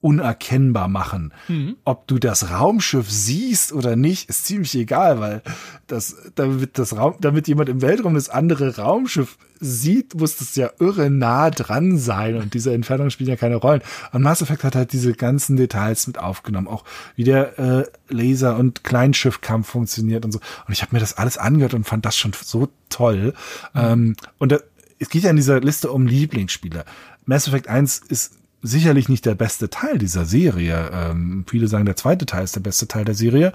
unerkennbar 0.03 0.89
machen. 0.89 1.33
Mhm. 1.47 1.77
Ob 1.85 2.07
du 2.07 2.19
das 2.19 2.51
Raumschiff 2.51 3.09
siehst 3.09 3.71
oder 3.71 3.95
nicht, 3.95 4.29
ist 4.29 4.45
ziemlich 4.45 4.75
egal, 4.75 5.21
weil 5.21 5.41
das, 5.87 6.17
damit 6.35 6.77
das 6.77 6.97
Raum, 6.97 7.15
damit 7.21 7.47
jemand 7.47 7.69
im 7.69 7.81
Weltraum 7.81 8.15
das 8.15 8.27
andere 8.27 8.75
Raumschiff 8.75 9.37
sieht, 9.61 10.15
muss 10.15 10.35
das 10.35 10.57
ja 10.57 10.71
irre 10.79 11.09
nah 11.09 11.49
dran 11.49 11.97
sein 11.97 12.35
und 12.35 12.53
diese 12.53 12.73
Entfernung 12.73 13.11
spielt 13.11 13.29
ja 13.29 13.37
keine 13.37 13.55
Rollen. 13.55 13.81
Und 14.11 14.23
Mass 14.23 14.41
Effect 14.41 14.65
hat 14.65 14.75
halt 14.75 14.91
diese 14.91 15.13
ganzen 15.13 15.55
Details 15.55 16.05
mit 16.05 16.17
aufgenommen, 16.17 16.67
auch 16.67 16.83
wie 17.15 17.23
der 17.23 17.57
äh, 17.57 17.85
Laser- 18.09 18.57
und 18.57 18.83
Kleinschiffkampf 18.83 19.69
funktioniert 19.69 20.25
und 20.25 20.33
so. 20.33 20.39
Und 20.67 20.73
ich 20.73 20.81
habe 20.81 20.93
mir 20.93 20.99
das 20.99 21.17
alles 21.17 21.37
angehört 21.37 21.73
und 21.73 21.85
fand 21.85 22.05
das 22.05 22.17
schon 22.17 22.33
so 22.43 22.67
toll. 22.89 23.33
Mhm. 23.73 23.79
Ähm, 23.81 24.15
und 24.37 24.51
da, 24.51 24.59
es 24.99 25.07
geht 25.07 25.23
ja 25.23 25.29
in 25.29 25.37
dieser 25.37 25.61
Liste 25.61 25.91
um 25.93 26.07
Lieblingsspiele. 26.07 26.83
Mass 27.25 27.47
Effect 27.47 27.69
1 27.69 27.99
ist 28.09 28.33
sicherlich 28.63 29.09
nicht 29.09 29.25
der 29.25 29.35
beste 29.35 29.69
Teil 29.69 29.99
dieser 29.99 30.25
Serie. 30.25 30.89
Ähm, 30.91 31.45
viele 31.47 31.67
sagen, 31.67 31.85
der 31.85 31.97
zweite 31.97 32.25
Teil 32.25 32.43
ist 32.43 32.55
der 32.55 32.61
beste 32.61 32.87
Teil 32.87 33.05
der 33.05 33.13
Serie. 33.13 33.53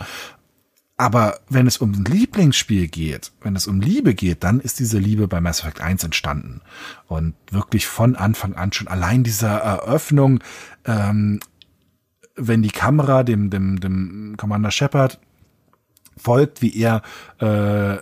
Aber 0.97 1.39
wenn 1.49 1.67
es 1.67 1.79
um 1.79 1.93
ein 1.93 2.05
Lieblingsspiel 2.05 2.89
geht, 2.89 3.33
wenn 3.41 3.57
es 3.57 3.67
um 3.67 3.81
Liebe 3.81 4.15
geht, 4.15 4.45
dann 4.45 4.61
ist 4.61 4.81
diese 4.81 4.99
Liebe 4.99 5.29
bei 5.29 5.41
Mass 5.41 5.61
Effect 5.61 5.81
1 5.81 6.05
entstanden. 6.05 6.61
Und 7.07 7.35
wirklich 7.51 7.87
von 7.87 8.17
Anfang 8.17 8.55
an 8.55 8.73
schon 8.73 8.89
allein 8.89 9.25
dieser 9.25 9.59
Eröffnung, 9.59 10.41
ähm, 10.85 11.41
wenn 12.35 12.63
die 12.63 12.71
Kamera 12.71 13.23
dem, 13.23 13.49
dem, 13.49 13.81
dem 13.81 14.37
Commander 14.37 14.71
Shepard 14.71 15.19
folgt, 16.17 16.63
wie 16.63 16.77
er 16.77 17.03
äh, 17.39 17.99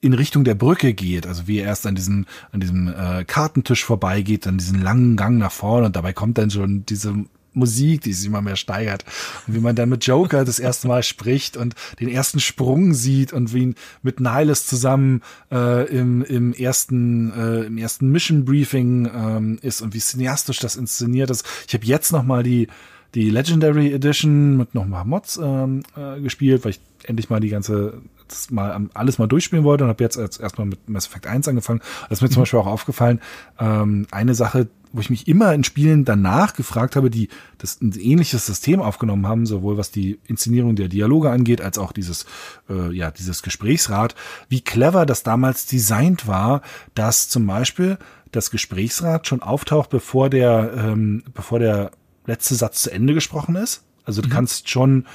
in 0.00 0.14
Richtung 0.14 0.44
der 0.44 0.54
Brücke 0.54 0.94
geht, 0.94 1.26
also 1.26 1.46
wie 1.46 1.58
er 1.58 1.66
erst 1.66 1.86
an 1.86 1.94
diesem 1.94 2.26
an 2.52 2.60
diesem 2.60 2.88
äh, 2.88 3.24
Kartentisch 3.24 3.84
vorbeigeht, 3.84 4.46
an 4.46 4.58
diesen 4.58 4.80
langen 4.80 5.16
Gang 5.16 5.38
nach 5.38 5.52
vorne 5.52 5.86
und 5.86 5.96
dabei 5.96 6.12
kommt 6.12 6.38
dann 6.38 6.50
schon 6.50 6.86
diese 6.86 7.14
Musik, 7.52 8.02
die 8.02 8.12
sich 8.12 8.26
immer 8.26 8.42
mehr 8.42 8.56
steigert 8.56 9.04
und 9.46 9.54
wie 9.54 9.60
man 9.60 9.74
dann 9.74 9.88
mit 9.88 10.06
Joker 10.06 10.44
das 10.44 10.58
erste 10.58 10.88
Mal 10.88 11.02
spricht 11.02 11.56
und 11.56 11.74
den 11.98 12.08
ersten 12.08 12.40
Sprung 12.40 12.94
sieht 12.94 13.32
und 13.32 13.52
wie 13.52 13.62
ihn 13.62 13.74
mit 14.02 14.20
Niles 14.20 14.66
zusammen 14.66 15.22
äh, 15.50 15.86
im, 15.88 16.22
im 16.22 16.52
ersten 16.52 17.32
äh, 17.32 17.64
im 17.64 17.76
ersten 17.76 18.10
Mission 18.10 18.44
Briefing 18.44 19.10
ähm, 19.14 19.58
ist 19.62 19.82
und 19.82 19.94
wie 19.94 20.00
cineastisch 20.00 20.60
das 20.60 20.76
inszeniert 20.76 21.30
ist. 21.30 21.44
Ich 21.66 21.74
habe 21.74 21.84
jetzt 21.84 22.12
noch 22.12 22.22
mal 22.22 22.42
die 22.42 22.68
die 23.14 23.28
Legendary 23.28 23.92
Edition 23.92 24.56
mit 24.56 24.74
noch 24.74 24.86
mal 24.86 25.04
Mods 25.04 25.38
ähm, 25.42 25.82
äh, 25.96 26.20
gespielt, 26.20 26.64
weil 26.64 26.70
ich 26.70 26.80
endlich 27.04 27.28
mal 27.28 27.40
die 27.40 27.48
ganze 27.48 28.00
das 28.30 28.50
mal 28.50 28.88
alles 28.94 29.18
mal 29.18 29.26
durchspielen 29.26 29.64
wollte 29.64 29.84
und 29.84 29.90
habe 29.90 30.02
jetzt 30.02 30.16
erstmal 30.16 30.66
mit 30.66 30.88
Mass 30.88 31.06
Effect 31.06 31.26
1 31.26 31.48
angefangen. 31.48 31.80
Das 32.08 32.18
ist 32.18 32.22
mir 32.22 32.28
zum 32.28 32.40
mhm. 32.40 32.42
Beispiel 32.42 32.60
auch 32.60 32.66
aufgefallen. 32.66 33.20
Ähm, 33.58 34.06
eine 34.10 34.34
Sache, 34.34 34.68
wo 34.92 35.00
ich 35.00 35.10
mich 35.10 35.28
immer 35.28 35.54
in 35.54 35.64
Spielen 35.64 36.04
danach 36.04 36.54
gefragt 36.54 36.96
habe, 36.96 37.10
die 37.10 37.28
das 37.58 37.80
ein 37.80 37.92
ähnliches 37.92 38.46
System 38.46 38.80
aufgenommen 38.80 39.26
haben, 39.26 39.46
sowohl 39.46 39.76
was 39.76 39.90
die 39.90 40.18
Inszenierung 40.26 40.74
der 40.76 40.88
Dialoge 40.88 41.30
angeht, 41.30 41.60
als 41.60 41.78
auch 41.78 41.92
dieses, 41.92 42.26
äh, 42.68 42.92
ja, 42.94 43.10
dieses 43.10 43.42
Gesprächsrad, 43.42 44.14
wie 44.48 44.60
clever 44.60 45.06
das 45.06 45.22
damals 45.22 45.66
designt 45.66 46.26
war, 46.26 46.62
dass 46.94 47.28
zum 47.28 47.46
Beispiel 47.46 47.98
das 48.32 48.50
Gesprächsrad 48.50 49.26
schon 49.26 49.42
auftaucht, 49.42 49.90
bevor 49.90 50.30
der, 50.30 50.72
ähm, 50.76 51.22
bevor 51.34 51.58
der 51.58 51.90
letzte 52.26 52.54
Satz 52.54 52.82
zu 52.82 52.92
Ende 52.92 53.14
gesprochen 53.14 53.56
ist. 53.56 53.82
Also 54.04 54.22
du 54.22 54.28
mhm. 54.28 54.32
kannst 54.32 54.68
schon 54.68 55.06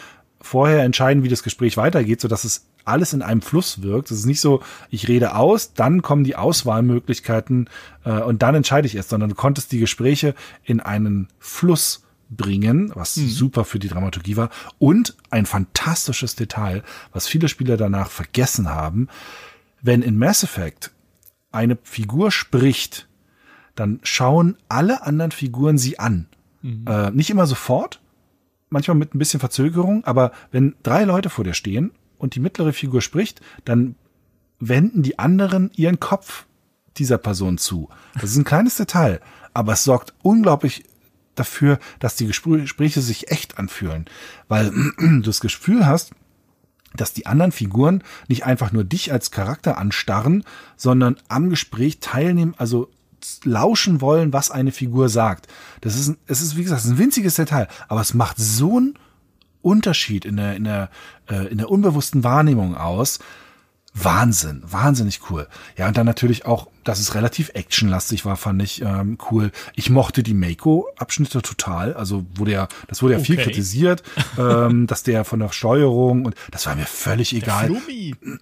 vorher 0.42 0.84
entscheiden, 0.84 1.24
wie 1.24 1.30
das 1.30 1.44
Gespräch 1.44 1.76
weitergeht, 1.76 2.22
so 2.22 2.28
dass 2.28 2.44
es 2.44 2.68
alles 2.86 3.14
in 3.14 3.22
einem 3.22 3.42
Fluss 3.42 3.82
wirkt. 3.82 4.12
Es 4.12 4.20
ist 4.20 4.26
nicht 4.26 4.42
so, 4.42 4.62
ich 4.90 5.08
rede 5.08 5.36
aus, 5.36 5.74
dann 5.74 6.02
kommen 6.02 6.24
die 6.24 6.36
Auswahlmöglichkeiten 6.36 7.70
äh, 8.04 8.22
und 8.22 8.42
dann 8.42 8.56
entscheide 8.56 8.88
ich 8.88 8.96
erst, 8.96 9.10
sondern 9.10 9.30
du 9.30 9.36
konntest 9.36 9.72
die 9.72 9.80
Gespräche 9.80 10.36
in 10.64 10.80
einen 10.80 11.28
Fluss 11.40 12.04
bringen, 12.30 12.92
was 12.96 13.18
mhm. 13.18 13.30
super 13.30 13.66
für 13.66 13.80
die 13.80 13.88
Dramaturgie 13.88 14.38
war. 14.38 14.50
Und 14.80 15.16
ein 15.30 15.46
fantastisches 15.46 16.36
Detail, 16.36 16.84
was 17.12 17.28
viele 17.28 17.50
Spieler 17.50 17.78
danach 17.78 18.10
vergessen 18.10 18.70
haben. 18.70 19.08
Wenn 19.82 20.02
in 20.02 20.18
Mass 20.18 20.44
Effect 20.44 20.92
eine 21.52 21.78
Figur 21.84 22.32
spricht, 22.32 23.08
dann 23.76 24.00
schauen 24.04 24.58
alle 24.70 25.04
anderen 25.04 25.32
Figuren 25.32 25.78
sie 25.78 26.00
an. 26.00 26.28
Mhm. 26.62 26.86
Äh, 26.88 27.12
nicht 27.12 27.30
immer 27.30 27.46
sofort, 27.46 28.02
manchmal 28.70 28.98
mit 28.98 29.14
ein 29.14 29.20
bisschen 29.20 29.40
Verzögerung, 29.40 30.04
aber 30.06 30.32
wenn 30.52 30.76
drei 30.84 31.04
Leute 31.04 31.30
vor 31.30 31.44
dir 31.44 31.54
stehen 31.54 31.92
und 32.18 32.36
die 32.36 32.40
mittlere 32.40 32.74
Figur 32.74 33.02
spricht, 33.02 33.42
dann 33.66 33.96
wenden 34.60 35.04
die 35.04 35.20
anderen 35.20 35.72
ihren 35.76 36.00
Kopf 36.00 36.46
dieser 36.98 37.18
Person 37.18 37.58
zu. 37.58 37.90
Das 38.14 38.32
ist 38.32 38.38
ein 38.38 38.46
kleines 38.46 38.78
Detail, 38.78 39.20
aber 39.54 39.74
es 39.74 39.84
sorgt 39.84 40.14
unglaublich 40.22 40.86
dafür, 41.36 41.80
dass 42.00 42.16
die 42.16 42.28
Gespräche 42.28 43.02
sich 43.02 43.30
echt 43.30 43.58
anfühlen, 43.58 44.06
weil 44.48 44.72
du 44.98 45.22
das 45.22 45.42
Gefühl 45.42 45.86
hast, 45.86 46.12
dass 46.96 47.14
die 47.14 47.26
anderen 47.26 47.52
Figuren 47.52 48.04
nicht 48.30 48.46
einfach 48.46 48.72
nur 48.72 48.86
dich 48.86 49.12
als 49.12 49.32
Charakter 49.32 49.78
anstarren, 49.78 50.46
sondern 50.78 51.18
am 51.28 51.50
Gespräch 51.50 52.00
teilnehmen, 52.00 52.56
also 52.58 52.90
lauschen 53.44 54.02
wollen, 54.02 54.34
was 54.34 54.52
eine 54.52 54.72
Figur 54.72 55.10
sagt. 55.10 55.48
Das 55.82 55.96
ist, 55.96 56.16
es 56.28 56.42
ist, 56.42 56.56
wie 56.56 56.64
gesagt, 56.64 56.86
ein 56.86 56.98
winziges 56.98 57.36
Detail, 57.36 57.68
aber 57.88 58.02
es 58.02 58.14
macht 58.14 58.38
so 58.38 58.78
einen 58.78 59.00
Unterschied 59.66 60.26
in 60.26 60.38
der, 60.38 60.56
in 60.56 60.64
der, 60.64 60.90
äh, 61.30 61.48
in 61.48 61.58
der 61.58 61.70
unbewussten 61.70 62.24
Wahrnehmung 62.24 62.76
aus, 62.76 63.20
Wahnsinn, 63.98 64.62
wahnsinnig 64.70 65.22
cool. 65.30 65.48
Ja, 65.78 65.88
und 65.88 65.96
dann 65.96 66.06
natürlich 66.06 66.46
auch, 66.46 66.68
dass 66.84 67.00
es 67.00 67.16
relativ 67.16 67.52
actionlastig 67.54 68.26
war, 68.26 68.36
fand 68.36 68.62
ich 68.62 68.82
ähm, 68.82 69.18
cool. 69.32 69.52
Ich 69.74 69.90
mochte 69.90 70.22
die 70.22 70.34
Mako-Abschnitte 70.34 71.42
total. 71.42 71.94
Also 71.94 72.26
wurde 72.36 72.52
ja, 72.52 72.68
das 72.90 73.02
wurde 73.02 73.14
ja 73.14 73.20
okay. 73.20 73.26
viel 73.26 73.38
kritisiert, 73.38 74.04
ähm, 74.38 74.86
dass 74.86 75.04
der 75.04 75.24
von 75.24 75.40
der 75.40 75.54
Steuerung 75.54 76.26
und 76.26 76.36
das 76.52 76.66
war 76.66 76.76
mir 76.76 76.86
völlig 76.86 77.34
egal. 77.34 77.72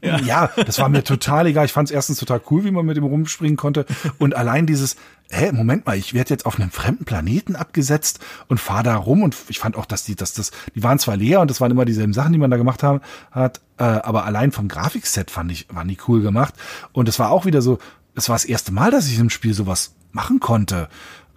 Ja. 0.01 0.19
ja, 0.21 0.49
das 0.65 0.79
war 0.79 0.89
mir 0.89 1.03
total 1.03 1.45
egal. 1.45 1.65
Ich 1.65 1.71
fand 1.71 1.87
es 1.89 1.93
erstens 1.93 2.17
total 2.17 2.41
cool, 2.49 2.63
wie 2.63 2.71
man 2.71 2.87
mit 2.87 2.97
dem 2.97 3.03
rumspringen 3.03 3.55
konnte. 3.55 3.85
Und 4.17 4.35
allein 4.35 4.65
dieses, 4.65 4.95
hä, 5.33 5.51
Moment 5.51 5.85
mal, 5.85 5.97
ich 5.97 6.13
werde 6.13 6.29
jetzt 6.29 6.45
auf 6.45 6.59
einem 6.59 6.71
fremden 6.71 7.05
Planeten 7.05 7.55
abgesetzt 7.55 8.19
und 8.47 8.59
fahre 8.59 8.83
da 8.83 8.95
rum 8.95 9.23
und 9.23 9.35
ich 9.49 9.59
fand 9.59 9.75
auch, 9.75 9.85
dass 9.85 10.03
die, 10.03 10.15
dass 10.15 10.33
das, 10.33 10.51
die 10.75 10.83
waren 10.83 10.99
zwar 10.99 11.17
leer 11.17 11.41
und 11.41 11.49
das 11.49 11.61
waren 11.61 11.71
immer 11.71 11.85
dieselben 11.85 12.13
Sachen, 12.13 12.33
die 12.33 12.39
man 12.39 12.51
da 12.51 12.57
gemacht 12.57 12.83
haben, 12.83 13.01
hat, 13.31 13.61
äh, 13.77 13.83
aber 13.83 14.25
allein 14.25 14.51
vom 14.51 14.67
Grafikset 14.67 15.31
fand 15.31 15.51
ich, 15.51 15.67
waren 15.69 15.87
die 15.87 15.97
cool 16.07 16.21
gemacht 16.21 16.53
und 16.91 17.09
es 17.09 17.19
war 17.19 17.31
auch 17.31 17.45
wieder 17.45 17.61
so, 17.61 17.79
es 18.15 18.29
war 18.29 18.35
das 18.35 18.45
erste 18.45 18.71
Mal, 18.71 18.91
dass 18.91 19.07
ich 19.07 19.19
im 19.19 19.29
Spiel 19.29 19.53
sowas 19.53 19.95
machen 20.11 20.39
konnte. 20.39 20.87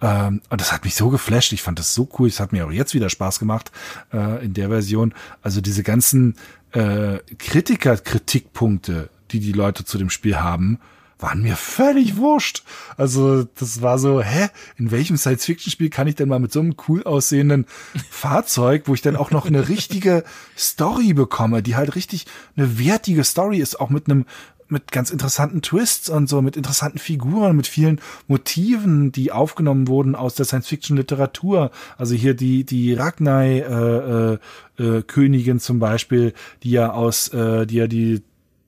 Ähm, 0.01 0.41
und 0.49 0.61
das 0.61 0.71
hat 0.71 0.85
mich 0.85 0.95
so 0.95 1.09
geflasht. 1.09 1.51
Ich 1.53 1.63
fand 1.63 1.79
das 1.79 1.93
so 1.93 2.07
cool. 2.17 2.27
Es 2.27 2.39
hat 2.39 2.51
mir 2.51 2.67
auch 2.67 2.71
jetzt 2.71 2.93
wieder 2.93 3.09
Spaß 3.09 3.39
gemacht 3.39 3.71
äh, 4.13 4.45
in 4.45 4.53
der 4.53 4.69
Version. 4.69 5.13
Also 5.41 5.59
diese 5.61 5.83
ganzen 5.83 6.35
äh, 6.71 7.17
Kritiker-Kritikpunkte, 7.37 9.09
die 9.31 9.39
die 9.39 9.53
Leute 9.53 9.85
zu 9.85 9.97
dem 9.97 10.09
Spiel 10.09 10.39
haben, 10.39 10.79
waren 11.19 11.41
mir 11.41 11.55
völlig 11.55 12.17
wurscht. 12.17 12.63
Also 12.95 13.43
das 13.43 13.81
war 13.81 13.97
so, 13.99 14.21
hä, 14.21 14.49
in 14.77 14.91
welchem 14.91 15.17
Science-Fiction-Spiel 15.17 15.89
kann 15.89 16.07
ich 16.07 16.15
denn 16.15 16.29
mal 16.29 16.39
mit 16.39 16.51
so 16.51 16.59
einem 16.59 16.75
cool 16.87 17.03
aussehenden 17.03 17.65
Fahrzeug, 18.09 18.83
wo 18.85 18.93
ich 18.93 19.01
dann 19.01 19.15
auch 19.15 19.31
noch 19.31 19.45
eine 19.45 19.69
richtige 19.69 20.23
Story 20.57 21.13
bekomme, 21.13 21.63
die 21.63 21.75
halt 21.75 21.95
richtig 21.95 22.25
eine 22.55 22.77
wertige 22.79 23.23
Story 23.23 23.57
ist, 23.57 23.79
auch 23.79 23.89
mit 23.89 24.09
einem 24.09 24.25
mit 24.69 24.91
ganz 24.91 25.11
interessanten 25.11 25.61
Twists 25.61 26.09
und 26.09 26.27
so, 26.27 26.41
mit 26.41 26.57
interessanten 26.57 26.99
Figuren, 26.99 27.55
mit 27.55 27.67
vielen 27.67 28.01
Motiven, 28.27 29.13
die 29.13 29.31
aufgenommen 29.31 29.87
wurden 29.87 30.15
aus 30.15 30.35
der 30.35 30.45
Science-Fiction-Literatur. 30.45 31.71
Also 31.97 32.15
hier 32.15 32.33
die 32.33 32.65
die 32.65 32.93
Ragnai 32.93 33.59
äh, 33.59 34.33
äh, 34.33 34.37
äh, 34.77 35.03
Königin 35.03 35.59
zum 35.59 35.79
Beispiel, 35.79 36.33
die 36.63 36.71
ja 36.71 36.91
aus, 36.91 37.29
äh, 37.29 37.65
die 37.65 37.75
ja 37.75 37.87
die 37.87 38.23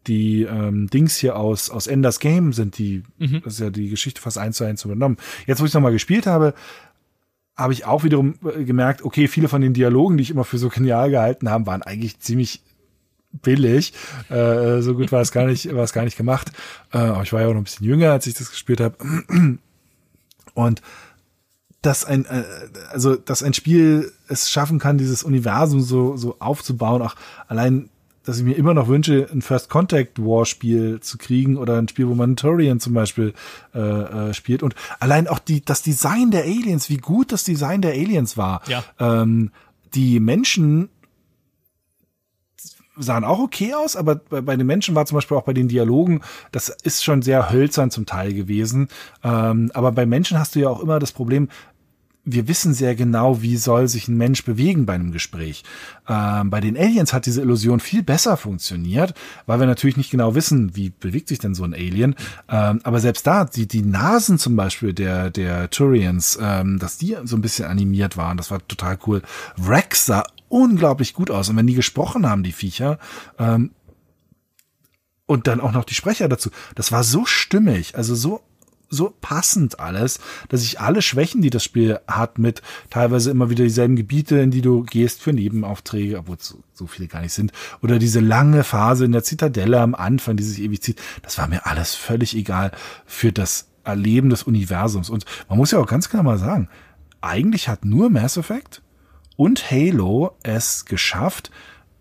die 0.07 0.43
ähm, 0.43 0.89
Dings 0.89 1.17
hier 1.17 1.35
aus, 1.35 1.69
aus 1.69 1.87
Enders 1.87 2.19
Game 2.19 2.53
sind 2.53 2.77
die, 2.77 3.03
mhm. 3.17 3.41
das 3.43 3.53
ist 3.53 3.59
ja 3.59 3.69
die 3.69 3.89
Geschichte 3.89 4.21
fast 4.21 4.37
eins 4.37 4.57
zu 4.57 4.63
eins 4.63 4.85
übernommen. 4.85 5.17
Jetzt, 5.45 5.61
wo 5.61 5.65
ich 5.65 5.73
nochmal 5.73 5.91
gespielt 5.91 6.25
habe, 6.25 6.53
habe 7.55 7.73
ich 7.73 7.85
auch 7.85 8.03
wiederum 8.03 8.35
äh, 8.45 8.63
gemerkt, 8.63 9.03
okay, 9.03 9.27
viele 9.27 9.49
von 9.49 9.61
den 9.61 9.73
Dialogen, 9.73 10.17
die 10.17 10.23
ich 10.23 10.31
immer 10.31 10.45
für 10.45 10.57
so 10.57 10.69
genial 10.73 11.09
gehalten 11.09 11.49
habe, 11.49 11.65
waren 11.65 11.83
eigentlich 11.83 12.19
ziemlich 12.19 12.61
billig. 13.31 13.93
Äh, 14.29 14.81
so 14.81 14.95
gut 14.95 15.11
war 15.11 15.21
es 15.21 15.31
gar 15.31 15.45
nicht, 15.45 15.73
war 15.75 15.83
es 15.83 15.93
gar 15.93 16.03
nicht 16.03 16.17
gemacht. 16.17 16.51
Äh, 16.91 16.97
aber 16.97 17.23
ich 17.23 17.33
war 17.33 17.41
ja 17.41 17.47
auch 17.47 17.53
noch 17.53 17.61
ein 17.61 17.65
bisschen 17.65 17.85
jünger, 17.85 18.11
als 18.11 18.25
ich 18.25 18.33
das 18.33 18.49
gespielt 18.49 18.81
habe. 18.81 18.95
Und 20.55 20.81
dass 21.81 22.05
ein, 22.05 22.25
äh, 22.25 22.43
also 22.89 23.15
dass 23.15 23.43
ein 23.43 23.53
Spiel 23.53 24.11
es 24.27 24.49
schaffen 24.49 24.79
kann, 24.79 24.97
dieses 24.97 25.23
Universum 25.23 25.81
so 25.81 26.17
so 26.17 26.37
aufzubauen, 26.39 27.01
auch 27.01 27.15
allein 27.47 27.89
dass 28.29 28.37
ich 28.37 28.43
mir 28.43 28.55
immer 28.55 28.75
noch 28.75 28.87
wünsche, 28.87 29.27
ein 29.31 29.41
First 29.41 29.69
Contact 29.69 30.19
War 30.19 30.45
Spiel 30.45 30.99
zu 30.99 31.17
kriegen 31.17 31.57
oder 31.57 31.79
ein 31.79 31.87
Spiel, 31.87 32.07
wo 32.07 32.13
man 32.13 32.35
Turian 32.35 32.79
zum 32.79 32.93
Beispiel 32.93 33.33
äh, 33.73 33.79
äh, 33.79 34.33
spielt. 34.35 34.61
Und 34.61 34.75
allein 34.99 35.27
auch 35.27 35.39
die, 35.39 35.65
das 35.65 35.81
Design 35.81 36.29
der 36.29 36.43
Aliens, 36.43 36.91
wie 36.91 36.97
gut 36.97 37.31
das 37.31 37.43
Design 37.43 37.81
der 37.81 37.93
Aliens 37.93 38.37
war. 38.37 38.61
Ja. 38.67 38.83
Ähm, 38.99 39.49
die 39.95 40.19
Menschen 40.19 40.89
sahen 42.97 43.23
auch 43.23 43.39
okay 43.39 43.73
aus, 43.73 43.95
aber 43.95 44.17
bei, 44.17 44.41
bei, 44.41 44.55
den 44.55 44.67
Menschen 44.67 44.93
war 44.93 45.07
zum 45.07 45.15
Beispiel 45.15 45.35
auch 45.35 45.45
bei 45.45 45.53
den 45.53 45.67
Dialogen, 45.67 46.21
das 46.51 46.69
ist 46.69 47.03
schon 47.03 47.23
sehr 47.23 47.49
hölzern 47.51 47.89
zum 47.89 48.05
Teil 48.05 48.35
gewesen. 48.35 48.89
Ähm, 49.23 49.71
aber 49.73 49.91
bei 49.91 50.05
Menschen 50.05 50.37
hast 50.37 50.53
du 50.53 50.59
ja 50.59 50.69
auch 50.69 50.81
immer 50.81 50.99
das 50.99 51.13
Problem, 51.13 51.49
wir 52.31 52.47
wissen 52.47 52.73
sehr 52.73 52.95
genau, 52.95 53.41
wie 53.41 53.57
soll 53.57 53.87
sich 53.87 54.07
ein 54.07 54.17
Mensch 54.17 54.43
bewegen 54.43 54.85
bei 54.85 54.93
einem 54.93 55.11
Gespräch. 55.11 55.63
Ähm, 56.07 56.49
bei 56.49 56.59
den 56.59 56.77
Aliens 56.77 57.13
hat 57.13 57.25
diese 57.25 57.41
Illusion 57.41 57.79
viel 57.79 58.03
besser 58.03 58.37
funktioniert, 58.37 59.13
weil 59.45 59.59
wir 59.59 59.67
natürlich 59.67 59.97
nicht 59.97 60.11
genau 60.11 60.35
wissen, 60.35 60.75
wie 60.75 60.89
bewegt 60.89 61.27
sich 61.27 61.39
denn 61.39 61.55
so 61.55 61.63
ein 61.63 61.73
Alien. 61.73 62.15
Ähm, 62.49 62.79
aber 62.83 62.99
selbst 62.99 63.25
da, 63.27 63.45
die, 63.45 63.67
die 63.67 63.81
Nasen 63.81 64.37
zum 64.37 64.55
Beispiel 64.55 64.93
der, 64.93 65.29
der 65.29 65.69
Turians, 65.69 66.37
ähm, 66.41 66.79
dass 66.79 66.97
die 66.97 67.17
so 67.23 67.35
ein 67.35 67.41
bisschen 67.41 67.65
animiert 67.65 68.17
waren, 68.17 68.37
das 68.37 68.51
war 68.51 68.65
total 68.67 68.97
cool. 69.07 69.21
Rex 69.61 70.05
sah 70.05 70.23
unglaublich 70.49 71.13
gut 71.13 71.31
aus. 71.31 71.49
Und 71.49 71.57
wenn 71.57 71.67
die 71.67 71.75
gesprochen 71.75 72.27
haben, 72.27 72.43
die 72.43 72.51
Viecher, 72.51 72.99
ähm, 73.37 73.71
und 75.29 75.45
dann 75.45 75.61
auch 75.61 75.73
noch 75.73 75.85
die 75.85 75.93
Sprecher 75.93 76.27
dazu. 76.27 76.49
Das 76.73 76.91
war 76.91 77.03
so 77.03 77.23
stimmig, 77.23 77.95
also 77.95 78.15
so 78.15 78.41
so 78.89 79.13
passend 79.21 79.79
alles, 79.79 80.19
dass 80.49 80.63
ich 80.63 80.79
alle 80.79 81.01
Schwächen, 81.01 81.41
die 81.41 81.49
das 81.49 81.63
Spiel 81.63 81.99
hat, 82.07 82.39
mit 82.39 82.61
teilweise 82.89 83.31
immer 83.31 83.49
wieder 83.49 83.63
dieselben 83.63 83.95
Gebiete, 83.95 84.39
in 84.39 84.51
die 84.51 84.61
du 84.61 84.83
gehst 84.83 85.21
für 85.21 85.33
Nebenaufträge, 85.33 86.17
obwohl 86.17 86.37
es 86.37 86.57
so, 86.73 86.87
viele 86.87 87.07
gar 87.07 87.21
nicht 87.21 87.33
sind, 87.33 87.51
oder 87.81 87.99
diese 87.99 88.19
lange 88.19 88.63
Phase 88.63 89.05
in 89.05 89.11
der 89.11 89.23
Zitadelle 89.23 89.79
am 89.79 89.95
Anfang, 89.95 90.37
die 90.37 90.43
sich 90.43 90.61
ewig 90.61 90.81
zieht, 90.81 91.01
das 91.21 91.37
war 91.37 91.47
mir 91.47 91.65
alles 91.65 91.95
völlig 91.95 92.35
egal 92.35 92.71
für 93.05 93.31
das 93.31 93.67
Erleben 93.83 94.29
des 94.29 94.43
Universums. 94.43 95.09
Und 95.09 95.25
man 95.47 95.57
muss 95.57 95.71
ja 95.71 95.79
auch 95.79 95.87
ganz 95.87 96.09
klar 96.09 96.23
mal 96.23 96.37
sagen, 96.37 96.69
eigentlich 97.21 97.67
hat 97.67 97.85
nur 97.85 98.09
Mass 98.09 98.37
Effect 98.37 98.81
und 99.35 99.71
Halo 99.71 100.31
es 100.43 100.85
geschafft, 100.85 101.51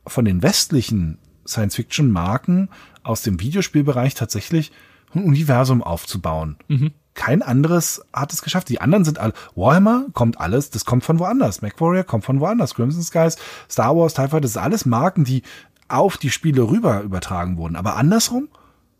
von 0.06 0.24
den 0.24 0.42
westlichen 0.42 1.18
Science-Fiction-Marken 1.46 2.68
aus 3.02 3.22
dem 3.22 3.40
Videospielbereich 3.40 4.14
tatsächlich 4.14 4.72
ein 5.14 5.24
Universum 5.24 5.82
aufzubauen. 5.82 6.56
Mhm. 6.68 6.92
Kein 7.14 7.42
anderes 7.42 8.02
hat 8.12 8.32
es 8.32 8.42
geschafft. 8.42 8.68
Die 8.68 8.80
anderen 8.80 9.04
sind 9.04 9.18
alle. 9.18 9.32
Warhammer 9.56 10.06
kommt 10.12 10.40
alles, 10.40 10.70
das 10.70 10.84
kommt 10.84 11.04
von 11.04 11.18
woanders. 11.18 11.62
MacWarrior 11.62 12.04
kommt 12.04 12.24
von 12.24 12.38
woanders. 12.40 12.74
Crimson 12.74 13.02
Skies, 13.02 13.36
Star 13.68 13.96
Wars, 13.96 14.14
TIE 14.14 14.22
Fighter, 14.22 14.42
das 14.42 14.52
ist 14.52 14.56
alles 14.56 14.86
Marken, 14.86 15.24
die 15.24 15.42
auf 15.88 16.16
die 16.16 16.30
Spiele 16.30 16.62
rüber 16.62 17.00
übertragen 17.00 17.56
wurden. 17.56 17.74
Aber 17.74 17.96
andersrum 17.96 18.48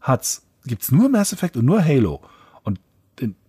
hat's, 0.00 0.42
gibt's 0.64 0.90
nur 0.90 1.08
Mass 1.08 1.32
Effect 1.32 1.56
und 1.56 1.64
nur 1.64 1.84
Halo 1.84 2.20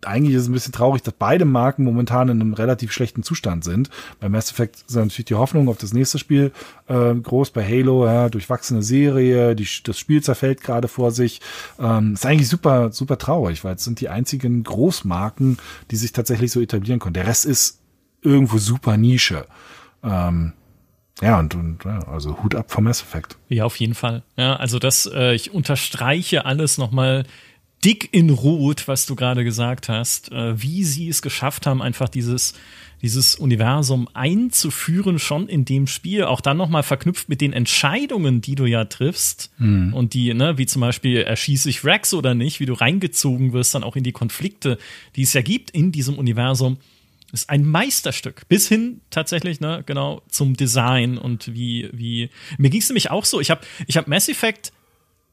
eigentlich 0.06 0.36
ist 0.36 0.44
es 0.44 0.50
ein 0.50 0.54
bisschen 0.54 0.74
traurig, 0.74 1.02
dass 1.02 1.14
beide 1.14 1.46
Marken 1.46 1.84
momentan 1.84 2.30
in 2.30 2.42
einem 2.42 2.54
relativ 2.54 2.92
schlechten 2.92 3.24
Zustand 3.24 3.64
sind. 3.64 3.90
Bei 4.20 4.30
Mass 4.30 4.52
Effect 4.52 4.84
ist 4.88 4.96
natürlich 4.96 5.26
die 5.26 5.36
Hoffnung 5.36 5.68
auf 5.70 5.78
das 5.78 5.94
nächste 5.94 6.20
Spiel 6.20 6.52
äh, 6.88 7.14
groß. 7.14 7.52
Bei 7.52 7.64
Halo, 7.64 8.06
ja, 8.06 8.30
durchwachsene 8.30 8.82
Serie, 8.82 9.56
die, 9.56 9.68
das 9.84 10.00
Spiel 10.00 10.24
zerfällt 10.24 10.62
gerade 10.62 10.88
vor 10.88 11.12
sich. 11.12 11.42
Ähm, 11.80 12.14
ist 12.14 12.26
eigentlich 12.26 12.50
super, 12.50 12.92
super 12.92 13.18
traurig, 13.18 13.64
weil 13.64 13.76
es 13.76 13.84
sind 13.84 14.00
die 14.02 14.10
einzigen 14.10 14.64
Großmarken, 14.64 15.58
die 15.92 15.96
sich 15.96 16.12
tatsächlich 16.12 16.52
so 16.52 16.62
etablieren 16.62 17.00
können. 17.00 17.14
Der 17.14 17.28
Rest 17.28 17.46
ist 17.46 17.80
irgendwo 18.22 18.58
super 18.58 18.98
Nische. 18.98 19.46
Ähm, 20.04 20.54
ja, 21.22 21.38
und, 21.40 21.54
und 21.56 21.84
ja, 21.84 22.00
also 22.08 22.42
Hut 22.42 22.56
ab 22.56 22.72
vom 22.72 22.86
Mass 22.86 23.02
Effect. 23.02 23.38
Ja, 23.50 23.66
auf 23.66 23.76
jeden 23.76 23.96
Fall. 23.96 24.24
Ja, 24.38 24.56
also 24.56 24.80
das, 24.80 25.10
äh, 25.14 25.34
ich 25.34 25.54
unterstreiche 25.54 26.46
alles 26.46 26.78
nochmal 26.78 27.26
dick 27.84 28.10
in 28.12 28.30
Rot, 28.30 28.88
was 28.88 29.06
du 29.06 29.16
gerade 29.16 29.44
gesagt 29.44 29.90
hast, 29.90 30.32
äh, 30.32 30.62
wie 30.62 30.84
sie 30.84 31.10
es 31.10 31.22
geschafft 31.22 31.66
haben, 31.66 31.82
einfach 31.82 32.10
dieses 32.10 32.54
dieses 33.02 33.36
Universum 33.36 34.08
einzuführen 34.14 35.20
schon 35.20 35.48
in 35.48 35.66
dem 35.66 35.88
Spiel, 35.88 36.24
auch 36.24 36.42
dann 36.42 36.58
nochmal 36.58 36.84
verknüpft 36.84 37.30
mit 37.30 37.42
den 37.42 37.54
Entscheidungen, 37.54 38.42
die 38.42 38.56
du 38.56 38.66
ja 38.66 38.86
triffst 38.86 39.52
mhm. 39.58 39.94
und 39.94 40.14
die, 40.14 40.34
ne, 40.34 40.58
wie 40.58 40.66
zum 40.66 40.82
Beispiel 40.82 41.22
erschieße 41.22 41.70
ich 41.70 41.86
Rex 41.86 42.14
oder 42.14 42.34
nicht, 42.34 42.60
wie 42.60 42.66
du 42.66 42.74
reingezogen 42.74 43.54
wirst 43.54 43.76
dann 43.76 43.84
auch 43.84 43.96
in 43.96 44.04
die 44.04 44.12
Konflikte, 44.12 44.78
die 45.16 45.24
es 45.24 45.34
ja 45.34 45.42
gibt 45.42 45.72
in 45.72 45.92
diesem 45.92 46.18
Universum, 46.18 46.78
ist 47.32 47.50
ein 47.50 47.64
Meisterstück. 47.64 48.48
Bis 48.50 48.68
hin 48.68 49.02
tatsächlich, 49.12 49.60
ne, 49.60 49.84
genau, 49.86 50.22
zum 50.30 50.58
Design 50.58 51.18
und 51.18 51.54
wie, 51.54 51.90
wie, 51.94 52.30
mir 52.58 52.70
ging 52.70 52.82
es 52.82 52.90
nämlich 52.90 53.12
auch 53.12 53.26
so, 53.26 53.40
ich 53.40 53.52
habe 53.52 53.62
ich 53.88 53.98
hab 53.98 54.08
Mass 54.08 54.30
Effect 54.30 54.74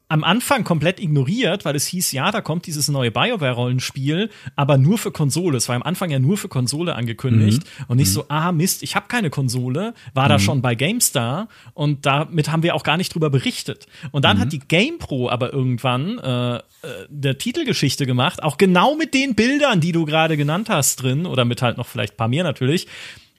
am 0.08 0.22
Anfang 0.22 0.62
komplett 0.62 1.00
ignoriert, 1.00 1.64
weil 1.64 1.74
es 1.74 1.86
hieß, 1.88 2.12
ja, 2.12 2.30
da 2.30 2.40
kommt 2.40 2.66
dieses 2.66 2.88
neue 2.88 3.10
BioWare-Rollenspiel, 3.10 4.30
aber 4.54 4.78
nur 4.78 4.98
für 4.98 5.10
Konsole. 5.10 5.56
Es 5.56 5.68
war 5.68 5.74
am 5.74 5.82
Anfang 5.82 6.10
ja 6.10 6.20
nur 6.20 6.36
für 6.36 6.48
Konsole 6.48 6.94
angekündigt 6.94 7.62
mhm. 7.64 7.84
und 7.88 7.96
nicht 7.96 8.10
mhm. 8.10 8.14
so, 8.14 8.24
ah 8.28 8.52
Mist, 8.52 8.84
ich 8.84 8.94
habe 8.94 9.08
keine 9.08 9.30
Konsole, 9.30 9.94
war 10.14 10.26
mhm. 10.26 10.28
da 10.28 10.38
schon 10.38 10.62
bei 10.62 10.76
GameStar 10.76 11.48
und 11.74 12.06
damit 12.06 12.52
haben 12.52 12.62
wir 12.62 12.76
auch 12.76 12.84
gar 12.84 12.96
nicht 12.96 13.14
drüber 13.14 13.30
berichtet. 13.30 13.86
Und 14.12 14.24
dann 14.24 14.38
hat 14.38 14.46
mhm. 14.46 14.50
die 14.50 14.60
GamePro 14.60 15.28
aber 15.28 15.52
irgendwann 15.52 16.18
äh, 16.18 16.56
äh, 16.56 16.60
der 17.08 17.38
Titelgeschichte 17.38 18.06
gemacht, 18.06 18.42
auch 18.44 18.58
genau 18.58 18.94
mit 18.94 19.12
den 19.12 19.34
Bildern, 19.34 19.80
die 19.80 19.90
du 19.90 20.04
gerade 20.04 20.36
genannt 20.36 20.68
hast 20.68 21.02
drin 21.02 21.26
oder 21.26 21.44
mit 21.44 21.62
halt 21.62 21.78
noch 21.78 21.86
vielleicht 21.86 22.14
ein 22.14 22.16
paar 22.16 22.28
mehr 22.28 22.44
natürlich. 22.44 22.86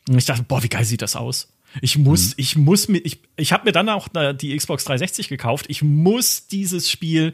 Und 0.10 0.18
ich 0.18 0.26
dachte, 0.26 0.44
boah, 0.44 0.62
wie 0.64 0.70
geil 0.70 0.84
sieht 0.84 1.02
das 1.02 1.16
aus? 1.16 1.48
Ich 1.82 1.98
muss, 1.98 2.30
mhm. 2.30 2.34
ich 2.38 2.56
muss 2.56 2.88
mir, 2.88 3.00
ich, 3.00 3.20
ich 3.36 3.54
habe 3.54 3.66
mir 3.66 3.72
dann 3.72 3.90
auch 3.90 4.08
die 4.34 4.56
Xbox 4.56 4.86
360 4.86 5.28
gekauft. 5.30 5.66
Ich 5.70 5.82
muss 5.82 6.48
dieses 6.48 6.90
Spiel 6.90 7.34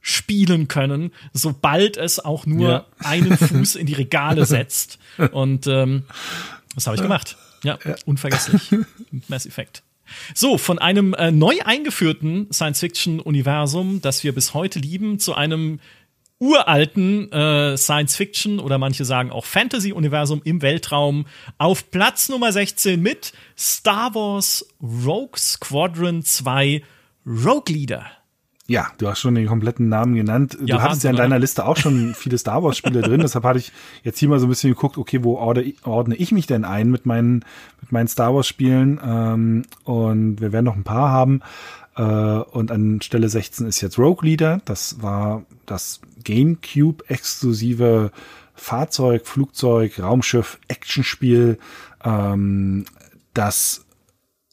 spielen 0.00 0.66
können, 0.68 1.12
sobald 1.32 1.96
es 1.96 2.18
auch 2.18 2.44
nur 2.44 2.70
ja. 2.70 2.86
einen 2.98 3.36
Fuß 3.38 3.76
in 3.76 3.86
die 3.86 3.94
Regale 3.94 4.44
setzt. 4.46 4.98
Und 5.30 5.66
ähm, 5.66 6.04
das 6.74 6.86
habe 6.86 6.96
ich 6.96 7.02
gemacht. 7.02 7.36
Ja, 7.62 7.78
ja, 7.84 7.94
unvergesslich. 8.04 8.74
Mass 9.28 9.46
Effect. 9.46 9.82
So, 10.34 10.58
von 10.58 10.78
einem 10.78 11.14
äh, 11.14 11.30
neu 11.30 11.60
eingeführten 11.64 12.52
Science-Fiction-Universum, 12.52 14.00
das 14.02 14.24
wir 14.24 14.34
bis 14.34 14.52
heute 14.52 14.78
lieben, 14.80 15.18
zu 15.18 15.34
einem 15.34 15.78
uralten 16.42 17.30
äh, 17.30 17.76
Science-Fiction 17.76 18.58
oder 18.58 18.76
manche 18.76 19.04
sagen 19.04 19.30
auch 19.30 19.44
Fantasy-Universum 19.44 20.40
im 20.42 20.60
Weltraum 20.60 21.26
auf 21.56 21.88
Platz 21.92 22.28
Nummer 22.28 22.50
16 22.50 23.00
mit 23.00 23.32
Star 23.56 24.12
Wars 24.16 24.66
Rogue 24.82 25.38
Squadron 25.38 26.24
2 26.24 26.82
Rogue 27.24 27.72
Leader. 27.72 28.06
Ja, 28.66 28.88
du 28.98 29.06
hast 29.08 29.20
schon 29.20 29.36
den 29.36 29.46
kompletten 29.46 29.88
Namen 29.88 30.16
genannt. 30.16 30.56
Ja, 30.64 30.76
du 30.76 30.82
hattest 30.82 31.04
ja 31.04 31.10
in 31.10 31.16
deiner 31.16 31.38
Liste 31.38 31.64
auch 31.64 31.76
schon 31.76 32.14
viele 32.16 32.38
Star 32.38 32.64
Wars 32.64 32.76
Spiele 32.76 33.02
drin, 33.02 33.20
deshalb 33.20 33.44
hatte 33.44 33.60
ich 33.60 33.70
jetzt 34.02 34.18
hier 34.18 34.28
mal 34.28 34.40
so 34.40 34.46
ein 34.46 34.48
bisschen 34.48 34.70
geguckt, 34.70 34.98
okay, 34.98 35.22
wo 35.22 35.36
ordne 35.36 36.16
ich 36.16 36.32
mich 36.32 36.48
denn 36.48 36.64
ein 36.64 36.90
mit 36.90 37.06
meinen, 37.06 37.44
mit 37.80 37.92
meinen 37.92 38.08
Star 38.08 38.34
Wars 38.34 38.48
Spielen? 38.48 39.00
Ähm, 39.04 39.62
und 39.84 40.40
wir 40.40 40.52
werden 40.52 40.64
noch 40.64 40.76
ein 40.76 40.84
paar 40.84 41.10
haben. 41.10 41.40
Äh, 41.96 42.02
und 42.02 42.70
an 42.70 43.00
Stelle 43.00 43.28
16 43.28 43.66
ist 43.66 43.80
jetzt 43.80 43.98
Rogue 43.98 44.28
Leader. 44.28 44.60
Das 44.64 45.02
war 45.02 45.44
das 45.66 46.00
GameCube 46.24 47.04
exklusive 47.08 48.10
Fahrzeug, 48.54 49.26
Flugzeug, 49.26 49.98
Raumschiff, 49.98 50.58
Actionspiel, 50.68 51.58
ähm, 52.04 52.84
das 53.34 53.84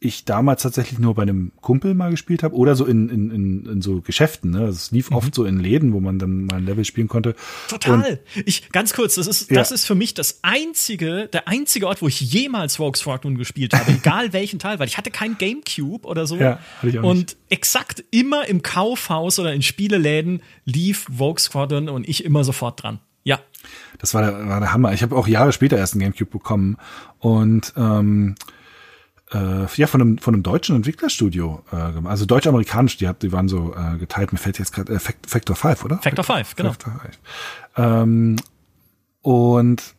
ich 0.02 0.24
damals 0.24 0.64
tatsächlich 0.64 0.98
nur 0.98 1.14
bei 1.14 1.24
einem 1.24 1.52
Kumpel 1.60 1.94
mal 1.94 2.10
gespielt 2.10 2.42
habe 2.42 2.56
oder 2.56 2.76
so 2.76 2.86
in, 2.86 3.10
in, 3.10 3.32
in, 3.32 3.66
in 3.66 3.82
so 3.82 4.00
Geschäften. 4.00 4.52
Ne? 4.52 4.64
Es 4.64 4.92
lief 4.92 5.10
mhm. 5.10 5.18
oft 5.18 5.36
so 5.36 5.44
in 5.44 5.60
Läden, 5.60 5.92
wo 5.92 6.00
man 6.00 6.20
dann 6.20 6.46
mal 6.46 6.58
ein 6.58 6.66
Level 6.66 6.86
spielen 6.86 7.10
konnte. 7.10 7.36
Total. 7.68 8.12
Und 8.36 8.48
ich 8.48 8.70
ganz 8.72 8.94
kurz, 8.94 9.16
das 9.16 9.28
ist 9.28 9.52
ja. 9.52 9.56
das 9.56 9.72
ist 9.72 9.86
für 9.86 9.96
mich 9.96 10.14
das 10.14 10.40
einzige, 10.42 11.28
der 11.28 11.50
einzige 11.50 11.88
Ort, 11.88 12.02
wo 12.02 12.08
ich 12.08 12.22
jemals 12.22 12.78
Volkswagen 12.78 13.38
gespielt 13.38 13.74
habe, 13.74 13.92
egal 14.02 14.32
welchen 14.32 14.58
Teil, 14.58 14.80
weil 14.80 14.88
ich 14.88 14.98
hatte 14.98 15.12
kein 15.12 15.38
GameCube 15.38 16.08
oder 16.08 16.26
so. 16.28 16.38
Ja, 16.38 16.60
hatte 16.78 16.90
ich 16.90 17.00
auch 17.00 17.04
und 17.04 17.18
nicht. 17.18 17.38
exakt 17.50 18.04
immer 18.12 18.48
im 18.48 18.64
Kaufhaus 18.64 19.38
oder 19.38 19.54
in 19.54 19.62
Spieleläden 19.62 20.42
lief 20.64 21.08
Volkswagen 21.14 21.90
und 21.90 22.08
ich 22.08 22.24
immer 22.24 22.46
sofort 22.46 22.82
dran. 22.82 23.00
Ja. 23.26 23.40
Das 23.98 24.14
war 24.14 24.22
der, 24.22 24.48
war 24.48 24.62
der 24.62 24.72
Hammer. 24.72 24.94
Ich 24.94 25.04
habe 25.04 25.16
auch 25.16 25.28
Jahre 25.28 25.52
später 25.52 25.78
erst 25.78 25.94
einen 25.94 26.02
GameCube 26.02 26.32
bekommen 26.32 26.78
und 27.20 27.74
ähm, 27.76 28.36
äh, 29.32 29.66
ja, 29.76 29.88
von 29.88 30.02
einem, 30.02 30.18
von 30.18 30.34
einem 30.34 30.44
deutschen 30.44 30.76
Entwicklerstudio 30.76 31.64
äh, 31.72 31.92
gemacht. 31.92 32.12
Also 32.12 32.26
deutsch-amerikanisch, 32.26 32.98
die, 32.98 33.08
hat, 33.08 33.22
die 33.22 33.32
waren 33.32 33.48
so 33.48 33.76
äh, 33.76 33.98
geteilt. 33.98 34.32
Mir 34.32 34.40
fällt 34.40 34.60
jetzt 34.60 34.72
gerade 34.74 34.94
äh, 34.94 35.00
Factor 35.00 35.56
5, 35.56 35.86
oder? 35.86 35.98
Factor 36.00 36.24
5, 36.26 36.56
genau. 36.56 36.70
Factor 36.72 37.00
5. 37.02 37.20
Ähm, 37.78 38.36
und 39.22 39.96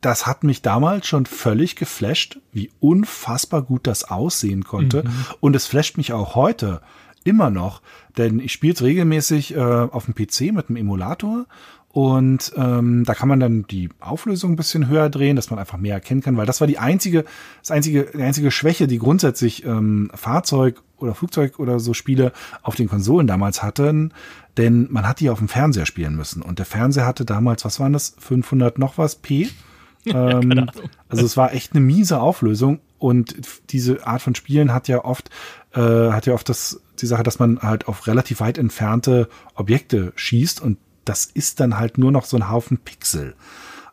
das 0.00 0.26
hat 0.26 0.44
mich 0.44 0.62
damals 0.62 1.06
schon 1.06 1.26
völlig 1.26 1.76
geflasht, 1.76 2.38
wie 2.52 2.70
unfassbar 2.80 3.62
gut 3.62 3.86
das 3.86 4.04
aussehen 4.04 4.64
konnte. 4.64 5.04
Mhm. 5.04 5.24
Und 5.40 5.56
es 5.56 5.66
flasht 5.66 5.96
mich 5.96 6.12
auch 6.12 6.34
heute 6.34 6.82
immer 7.24 7.50
noch, 7.50 7.82
denn 8.16 8.40
ich 8.40 8.52
spiele 8.52 8.74
es 8.74 8.82
regelmäßig 8.82 9.54
äh, 9.54 9.60
auf 9.60 10.06
dem 10.06 10.14
PC 10.14 10.52
mit 10.52 10.68
einem 10.68 10.76
Emulator 10.76 11.46
und 11.92 12.52
ähm, 12.56 13.04
da 13.04 13.14
kann 13.14 13.28
man 13.28 13.38
dann 13.38 13.66
die 13.66 13.90
Auflösung 14.00 14.52
ein 14.52 14.56
bisschen 14.56 14.88
höher 14.88 15.10
drehen, 15.10 15.36
dass 15.36 15.50
man 15.50 15.58
einfach 15.58 15.76
mehr 15.76 15.94
erkennen 15.94 16.22
kann, 16.22 16.38
weil 16.38 16.46
das 16.46 16.60
war 16.60 16.66
die 16.66 16.78
einzige, 16.78 17.26
das 17.60 17.70
einzige, 17.70 18.10
die 18.14 18.22
einzige 18.22 18.50
Schwäche, 18.50 18.86
die 18.86 18.98
grundsätzlich 18.98 19.66
ähm, 19.66 20.10
Fahrzeug 20.14 20.82
oder 20.96 21.14
Flugzeug 21.14 21.58
oder 21.58 21.78
so 21.80 21.92
Spiele 21.92 22.32
auf 22.62 22.76
den 22.76 22.88
Konsolen 22.88 23.26
damals 23.26 23.62
hatten, 23.62 24.14
denn 24.56 24.88
man 24.90 25.06
hat 25.06 25.20
die 25.20 25.28
auf 25.28 25.38
dem 25.38 25.48
Fernseher 25.48 25.84
spielen 25.84 26.16
müssen. 26.16 26.40
Und 26.40 26.58
der 26.58 26.66
Fernseher 26.66 27.06
hatte 27.06 27.26
damals, 27.26 27.64
was 27.66 27.78
waren 27.78 27.92
das, 27.92 28.16
500 28.18 28.78
noch 28.78 28.96
was 28.96 29.16
P? 29.16 29.50
ähm, 30.06 30.70
also 31.08 31.26
es 31.26 31.36
war 31.36 31.52
echt 31.52 31.72
eine 31.72 31.84
miese 31.84 32.20
Auflösung. 32.20 32.80
Und 32.98 33.36
diese 33.70 34.06
Art 34.06 34.22
von 34.22 34.34
Spielen 34.34 34.72
hat 34.72 34.88
ja 34.88 35.04
oft, 35.04 35.28
äh, 35.74 35.80
hat 35.80 36.24
ja 36.24 36.32
oft 36.32 36.48
das, 36.48 36.80
die 37.00 37.06
Sache, 37.06 37.22
dass 37.22 37.38
man 37.38 37.60
halt 37.60 37.86
auf 37.86 38.06
relativ 38.06 38.40
weit 38.40 38.56
entfernte 38.56 39.28
Objekte 39.54 40.12
schießt 40.16 40.62
und 40.62 40.78
das 41.04 41.24
ist 41.24 41.60
dann 41.60 41.78
halt 41.78 41.98
nur 41.98 42.12
noch 42.12 42.24
so 42.24 42.36
ein 42.36 42.50
Haufen 42.50 42.78
Pixel. 42.78 43.34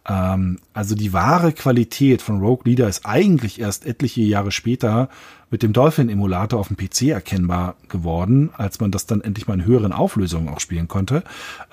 Ähm, 0.07 0.59
also 0.73 0.95
die 0.95 1.13
wahre 1.13 1.53
Qualität 1.53 2.21
von 2.21 2.39
Rogue 2.39 2.63
Leader 2.65 2.87
ist 2.87 3.05
eigentlich 3.05 3.59
erst 3.59 3.85
etliche 3.85 4.21
Jahre 4.21 4.51
später 4.51 5.09
mit 5.51 5.63
dem 5.63 5.73
Dolphin-Emulator 5.73 6.59
auf 6.59 6.67
dem 6.67 6.77
PC 6.77 7.03
erkennbar 7.09 7.75
geworden, 7.87 8.51
als 8.55 8.79
man 8.79 8.91
das 8.91 9.05
dann 9.05 9.21
endlich 9.21 9.47
mal 9.47 9.55
in 9.55 9.65
höheren 9.65 9.93
Auflösungen 9.93 10.49
auch 10.49 10.59
spielen 10.59 10.87
konnte. 10.87 11.23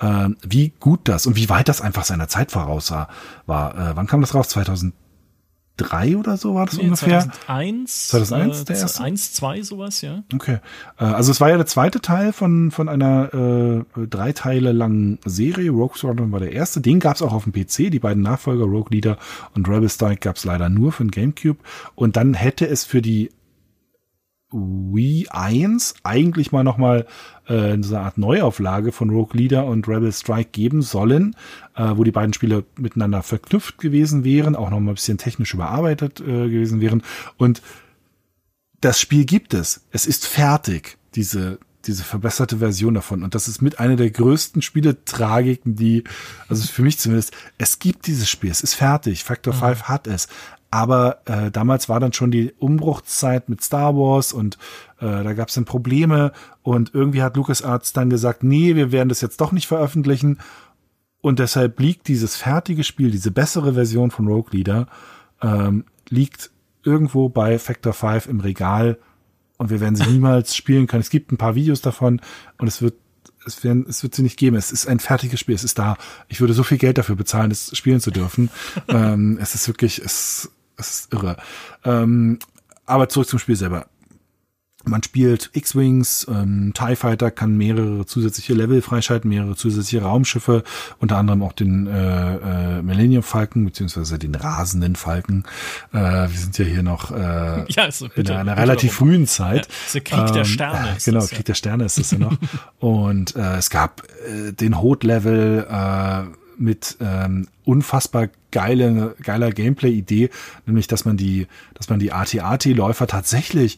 Ähm, 0.01 0.37
wie 0.41 0.73
gut 0.79 1.01
das 1.03 1.27
und 1.27 1.35
wie 1.35 1.49
weit 1.49 1.69
das 1.69 1.81
einfach 1.81 2.03
seiner 2.03 2.27
Zeit 2.27 2.51
voraus 2.51 2.91
war. 2.91 3.09
Äh, 3.47 3.95
wann 3.95 4.07
kam 4.07 4.21
das 4.21 4.33
raus? 4.33 4.49
2000 4.49 4.93
2003 5.77 6.17
oder 6.17 6.37
so 6.37 6.55
war 6.55 6.65
das 6.65 6.77
nee, 6.77 6.83
ungefähr? 6.85 7.21
2001. 7.21 8.07
2001 8.09 8.61
äh, 8.61 8.65
der 8.65 8.77
erste? 8.77 9.03
1, 9.03 9.33
2 9.33 9.61
sowas, 9.61 10.01
ja. 10.01 10.23
Okay. 10.33 10.59
Äh, 10.99 11.03
also 11.03 11.31
es 11.31 11.39
war 11.39 11.49
ja 11.49 11.57
der 11.57 11.65
zweite 11.65 12.01
Teil 12.01 12.33
von, 12.33 12.71
von 12.71 12.89
einer 12.89 13.85
äh, 13.97 14.07
drei 14.07 14.33
Teile 14.33 14.71
langen 14.71 15.19
Serie. 15.25 15.71
Rogue 15.71 15.97
Squadron 15.97 16.31
war 16.31 16.39
der 16.39 16.53
erste. 16.53 16.81
Den 16.81 16.99
gab 16.99 17.15
es 17.15 17.21
auch 17.21 17.33
auf 17.33 17.45
dem 17.45 17.53
PC. 17.53 17.91
Die 17.91 17.99
beiden 17.99 18.23
Nachfolger 18.23 18.65
Rogue 18.65 18.89
Leader 18.91 19.17
und 19.53 19.67
Rebel 19.69 19.89
Strike 19.89 20.21
gab 20.21 20.35
es 20.35 20.45
leider 20.45 20.69
nur 20.69 20.91
für 20.91 21.03
den 21.03 21.11
Gamecube. 21.11 21.59
Und 21.95 22.17
dann 22.17 22.33
hätte 22.33 22.67
es 22.67 22.83
für 22.83 23.01
die 23.01 23.31
Wii 24.51 25.27
1 25.29 25.95
eigentlich 26.03 26.51
mal 26.51 26.63
nochmal 26.63 27.05
äh, 27.47 27.77
so 27.81 27.95
eine 27.95 28.05
Art 28.05 28.17
Neuauflage 28.17 28.91
von 28.91 29.09
Rogue 29.09 29.37
Leader 29.37 29.65
und 29.65 29.87
Rebel 29.87 30.11
Strike 30.11 30.51
geben 30.51 30.81
sollen, 30.81 31.35
äh, 31.75 31.91
wo 31.95 32.03
die 32.03 32.11
beiden 32.11 32.33
Spiele 32.33 32.63
miteinander 32.77 33.23
verknüpft 33.23 33.77
gewesen 33.77 34.23
wären, 34.23 34.55
auch 34.55 34.69
nochmal 34.69 34.93
ein 34.93 34.95
bisschen 34.95 35.17
technisch 35.17 35.53
überarbeitet 35.53 36.21
äh, 36.21 36.23
gewesen 36.23 36.79
wären. 36.79 37.03
Und 37.37 37.61
das 38.79 38.99
Spiel 38.99 39.25
gibt 39.25 39.53
es. 39.53 39.85
Es 39.91 40.05
ist 40.05 40.25
fertig, 40.25 40.97
diese, 41.15 41.59
diese 41.85 42.03
verbesserte 42.03 42.57
Version 42.57 42.93
davon. 42.93 43.23
Und 43.23 43.35
das 43.35 43.49
ist 43.49 43.61
mit 43.61 43.79
einer 43.79 43.97
der 43.97 44.11
größten 44.11 44.61
Spieletragiken, 44.61 45.75
die, 45.75 46.03
also 46.47 46.65
für 46.67 46.83
mich 46.83 46.99
zumindest, 46.99 47.33
es 47.57 47.79
gibt 47.79 48.07
dieses 48.07 48.29
Spiel, 48.29 48.51
es 48.51 48.61
ist 48.61 48.75
fertig. 48.75 49.25
Factor 49.25 49.53
mhm. 49.53 49.59
5 49.59 49.83
hat 49.83 50.07
es. 50.07 50.27
Aber 50.77 51.21
äh, 51.25 51.49
damals 51.49 51.89
war 51.89 51.99
dann 51.99 52.13
schon 52.13 52.29
die 52.29 52.53
Umbruchszeit 52.59 53.49
mit 53.49 53.63
Star 53.63 53.95
Wars 53.95 54.31
und 54.31 54.59
äh, 54.99 55.23
da 55.23 55.33
gab 55.33 55.47
es 55.47 55.55
dann 55.55 55.65
Probleme 55.65 56.33
und 56.61 56.93
irgendwie 56.93 57.23
hat 57.23 57.35
LucasArts 57.35 57.93
dann 57.93 58.11
gesagt, 58.11 58.43
nee, 58.43 58.75
wir 58.75 58.91
werden 58.91 59.09
das 59.09 59.21
jetzt 59.21 59.41
doch 59.41 59.51
nicht 59.51 59.65
veröffentlichen 59.65 60.37
und 61.19 61.39
deshalb 61.39 61.79
liegt 61.79 62.07
dieses 62.07 62.35
fertige 62.35 62.83
Spiel, 62.83 63.09
diese 63.09 63.31
bessere 63.31 63.73
Version 63.73 64.11
von 64.11 64.27
Rogue 64.27 64.51
Leader, 64.51 64.85
ähm, 65.41 65.85
liegt 66.09 66.51
irgendwo 66.83 67.27
bei 67.27 67.57
Factor 67.57 67.93
5 67.93 68.27
im 68.27 68.39
Regal 68.41 68.99
und 69.57 69.71
wir 69.71 69.79
werden 69.79 69.95
sie 69.95 70.05
niemals 70.11 70.55
spielen 70.55 70.85
können. 70.85 71.01
Es 71.01 71.09
gibt 71.09 71.31
ein 71.31 71.37
paar 71.37 71.55
Videos 71.55 71.81
davon 71.81 72.21
und 72.59 72.67
es 72.67 72.83
wird 72.83 72.93
es, 73.47 73.63
werden, 73.63 73.87
es 73.89 74.03
wird 74.03 74.13
sie 74.13 74.21
nicht 74.21 74.37
geben. 74.37 74.57
Es 74.57 74.71
ist 74.71 74.87
ein 74.87 74.99
fertiges 74.99 75.39
Spiel. 75.39 75.55
Es 75.55 75.63
ist 75.63 75.79
da. 75.79 75.97
Ich 76.27 76.41
würde 76.41 76.53
so 76.53 76.63
viel 76.63 76.77
Geld 76.77 76.97
dafür 76.97 77.15
bezahlen, 77.15 77.49
es 77.49 77.75
spielen 77.75 78.01
zu 78.01 78.11
dürfen. 78.11 78.49
ähm, 78.89 79.39
es 79.41 79.55
ist 79.55 79.67
wirklich, 79.67 79.99
es, 79.99 80.51
es 80.77 80.91
ist 80.91 81.13
irre. 81.13 81.37
Ähm, 81.83 82.39
aber 82.85 83.09
zurück 83.09 83.27
zum 83.27 83.39
Spiel 83.39 83.55
selber. 83.55 83.87
Man 84.87 85.03
spielt 85.03 85.49
X-Wings, 85.53 86.27
ähm, 86.29 86.71
TIE 86.73 86.95
Fighter 86.95 87.29
kann 87.29 87.57
mehrere 87.57 88.05
zusätzliche 88.05 88.53
Level 88.53 88.81
freischalten, 88.81 89.29
mehrere 89.29 89.55
zusätzliche 89.55 90.03
Raumschiffe, 90.03 90.63
unter 90.99 91.17
anderem 91.17 91.43
auch 91.43 91.53
den 91.53 91.87
äh, 91.87 92.77
äh, 92.77 92.81
Millennium 92.81 93.23
Falcon, 93.23 93.65
beziehungsweise 93.65 94.17
den 94.17 94.35
rasenden 94.35 94.95
Falken. 94.95 95.43
Äh, 95.91 95.97
wir 95.97 96.29
sind 96.29 96.57
ja 96.57 96.65
hier 96.65 96.83
noch 96.83 97.11
äh, 97.11 97.65
ja, 97.67 97.91
so, 97.91 98.07
bitte, 98.07 98.33
in 98.33 98.39
einer 98.39 98.57
relativ 98.57 98.93
frühen 98.93 99.27
Zeit. 99.27 99.67
Ja, 99.93 99.99
Krieg 99.99 100.27
der 100.27 100.37
ähm, 100.37 100.45
Sterne. 100.45 100.77
Äh, 100.87 100.99
genau, 101.03 101.19
das, 101.19 101.31
Krieg 101.31 101.45
der 101.45 101.53
Sterne 101.53 101.85
ist 101.85 101.97
es 101.97 102.11
ja 102.11 102.19
noch. 102.19 102.37
Und 102.79 103.35
äh, 103.35 103.57
es 103.57 103.69
gab 103.69 104.03
äh, 104.27 104.53
den 104.53 104.81
Hot-Level, 104.81 105.67
äh, 105.69 106.46
mit 106.57 106.97
ähm, 106.99 107.47
unfassbar 107.63 108.29
geile, 108.51 109.15
geiler 109.21 109.51
Gameplay-Idee, 109.51 110.29
nämlich 110.65 110.87
dass 110.87 111.05
man 111.05 111.17
die, 111.17 111.47
dass 111.73 111.89
man 111.89 111.99
die 111.99 112.11
AT-AT-Läufer 112.11 113.07
tatsächlich 113.07 113.77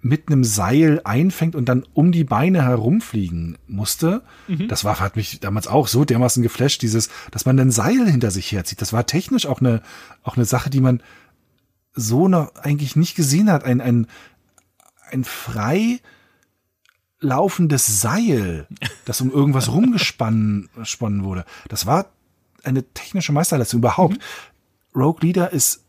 mit 0.00 0.28
einem 0.28 0.44
Seil 0.44 1.00
einfängt 1.04 1.56
und 1.56 1.68
dann 1.68 1.84
um 1.92 2.12
die 2.12 2.24
Beine 2.24 2.62
herumfliegen 2.62 3.58
musste. 3.66 4.22
Mhm. 4.46 4.68
Das 4.68 4.84
war, 4.84 5.00
hat 5.00 5.16
mich 5.16 5.40
damals 5.40 5.66
auch 5.66 5.88
so 5.88 6.04
dermaßen 6.04 6.42
geflasht, 6.42 6.82
dieses, 6.82 7.10
dass 7.32 7.44
man 7.44 7.58
ein 7.58 7.72
Seil 7.72 8.08
hinter 8.08 8.30
sich 8.30 8.52
herzieht. 8.52 8.80
Das 8.80 8.92
war 8.92 9.06
technisch 9.06 9.46
auch 9.46 9.60
eine, 9.60 9.82
auch 10.22 10.36
eine 10.36 10.44
Sache, 10.44 10.70
die 10.70 10.80
man 10.80 11.02
so 11.94 12.28
noch 12.28 12.54
eigentlich 12.56 12.94
nicht 12.94 13.16
gesehen 13.16 13.50
hat. 13.50 13.64
Ein, 13.64 13.80
ein, 13.80 14.06
ein 15.10 15.24
frei 15.24 16.00
laufendes 17.20 18.00
Seil, 18.00 18.66
das 19.04 19.20
um 19.20 19.30
irgendwas 19.30 19.70
rumgesponnen 19.70 20.68
wurde. 21.24 21.44
Das 21.68 21.86
war 21.86 22.06
eine 22.62 22.82
technische 22.92 23.32
Meisterleistung 23.32 23.78
überhaupt. 23.78 24.14
Mhm. 24.14 25.00
Rogue 25.00 25.20
Leader 25.22 25.52
ist 25.52 25.82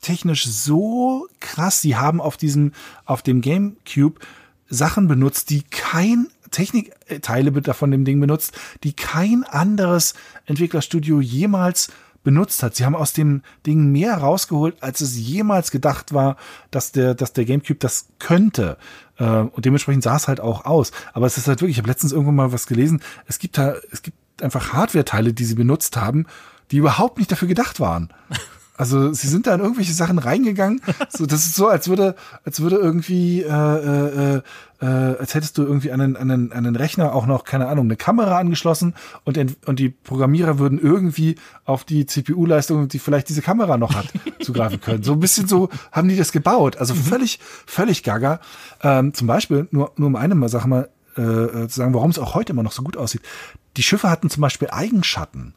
technisch 0.00 0.46
so 0.46 1.26
krass. 1.40 1.80
Sie 1.80 1.96
haben 1.96 2.20
auf 2.20 2.36
diesem, 2.36 2.72
auf 3.04 3.22
dem 3.22 3.40
GameCube 3.40 4.20
Sachen 4.68 5.08
benutzt, 5.08 5.50
die 5.50 5.62
kein 5.62 6.28
Technikteile 6.50 7.52
von 7.74 7.90
dem 7.90 8.04
Ding 8.04 8.20
benutzt, 8.20 8.58
die 8.84 8.92
kein 8.92 9.44
anderes 9.44 10.14
Entwicklerstudio 10.46 11.20
jemals 11.20 11.90
benutzt 12.24 12.62
hat. 12.62 12.74
Sie 12.74 12.84
haben 12.84 12.96
aus 12.96 13.12
dem 13.12 13.42
Ding 13.66 13.90
mehr 13.92 14.16
rausgeholt, 14.18 14.82
als 14.82 15.00
es 15.00 15.16
jemals 15.16 15.70
gedacht 15.70 16.12
war, 16.12 16.36
dass 16.70 16.92
der, 16.92 17.14
dass 17.14 17.32
der 17.32 17.44
GameCube 17.44 17.78
das 17.78 18.08
könnte. 18.18 18.76
Äh, 19.18 19.24
und 19.24 19.64
dementsprechend 19.64 20.02
sah 20.02 20.16
es 20.16 20.28
halt 20.28 20.40
auch 20.40 20.64
aus. 20.64 20.92
Aber 21.12 21.26
es 21.26 21.36
ist 21.38 21.48
halt 21.48 21.60
wirklich, 21.60 21.76
ich 21.76 21.78
habe 21.78 21.88
letztens 21.88 22.12
irgendwann 22.12 22.36
mal 22.36 22.52
was 22.52 22.66
gelesen, 22.66 23.02
es 23.26 23.38
gibt 23.38 23.58
da, 23.58 23.74
es 23.90 24.02
gibt 24.02 24.16
einfach 24.42 24.72
Hardware-Teile, 24.72 25.32
die 25.32 25.44
sie 25.44 25.54
benutzt 25.54 25.96
haben, 25.96 26.26
die 26.70 26.78
überhaupt 26.78 27.18
nicht 27.18 27.30
dafür 27.30 27.48
gedacht 27.48 27.80
waren. 27.80 28.10
Also 28.78 29.12
sie 29.12 29.26
sind 29.26 29.48
da 29.48 29.54
in 29.54 29.60
irgendwelche 29.60 29.92
Sachen 29.92 30.18
reingegangen. 30.18 30.80
So, 31.10 31.26
das 31.26 31.46
ist 31.46 31.56
so, 31.56 31.68
als 31.68 31.88
würde, 31.88 32.14
als 32.44 32.60
würde 32.60 32.76
irgendwie, 32.76 33.42
äh, 33.42 33.48
äh, 33.48 34.42
äh, 34.80 34.86
als 34.86 35.34
hättest 35.34 35.58
du 35.58 35.62
irgendwie 35.64 35.90
einen, 35.90 36.16
einen, 36.16 36.52
einen 36.52 36.76
Rechner 36.76 37.12
auch 37.12 37.26
noch, 37.26 37.44
keine 37.44 37.66
Ahnung, 37.66 37.86
eine 37.86 37.96
Kamera 37.96 38.38
angeschlossen 38.38 38.94
und, 39.24 39.38
und 39.66 39.78
die 39.78 39.88
Programmierer 39.88 40.58
würden 40.58 40.78
irgendwie 40.78 41.34
auf 41.64 41.84
die 41.84 42.06
CPU-Leistung, 42.06 42.88
die 42.88 43.00
vielleicht 43.00 43.28
diese 43.28 43.42
Kamera 43.42 43.76
noch 43.78 43.94
hat, 43.94 44.06
zugreifen 44.40 44.80
können. 44.80 45.02
So 45.02 45.12
ein 45.12 45.20
bisschen 45.20 45.48
so 45.48 45.70
haben 45.90 46.08
die 46.08 46.16
das 46.16 46.30
gebaut. 46.30 46.76
Also 46.76 46.94
mhm. 46.94 46.98
völlig, 46.98 47.40
völlig 47.66 48.04
gaga. 48.04 48.40
Ähm, 48.82 49.12
zum 49.12 49.26
Beispiel, 49.26 49.66
nur, 49.72 49.92
nur 49.96 50.06
um 50.06 50.16
eine 50.16 50.48
Sache 50.48 50.68
mal 50.68 50.88
äh, 51.16 51.22
äh, 51.22 51.68
zu 51.68 51.80
sagen, 51.80 51.94
warum 51.94 52.10
es 52.10 52.18
auch 52.18 52.34
heute 52.34 52.52
immer 52.52 52.62
noch 52.62 52.72
so 52.72 52.82
gut 52.82 52.96
aussieht. 52.96 53.22
Die 53.76 53.82
Schiffe 53.82 54.08
hatten 54.08 54.30
zum 54.30 54.40
Beispiel 54.40 54.68
Eigenschatten. 54.70 55.54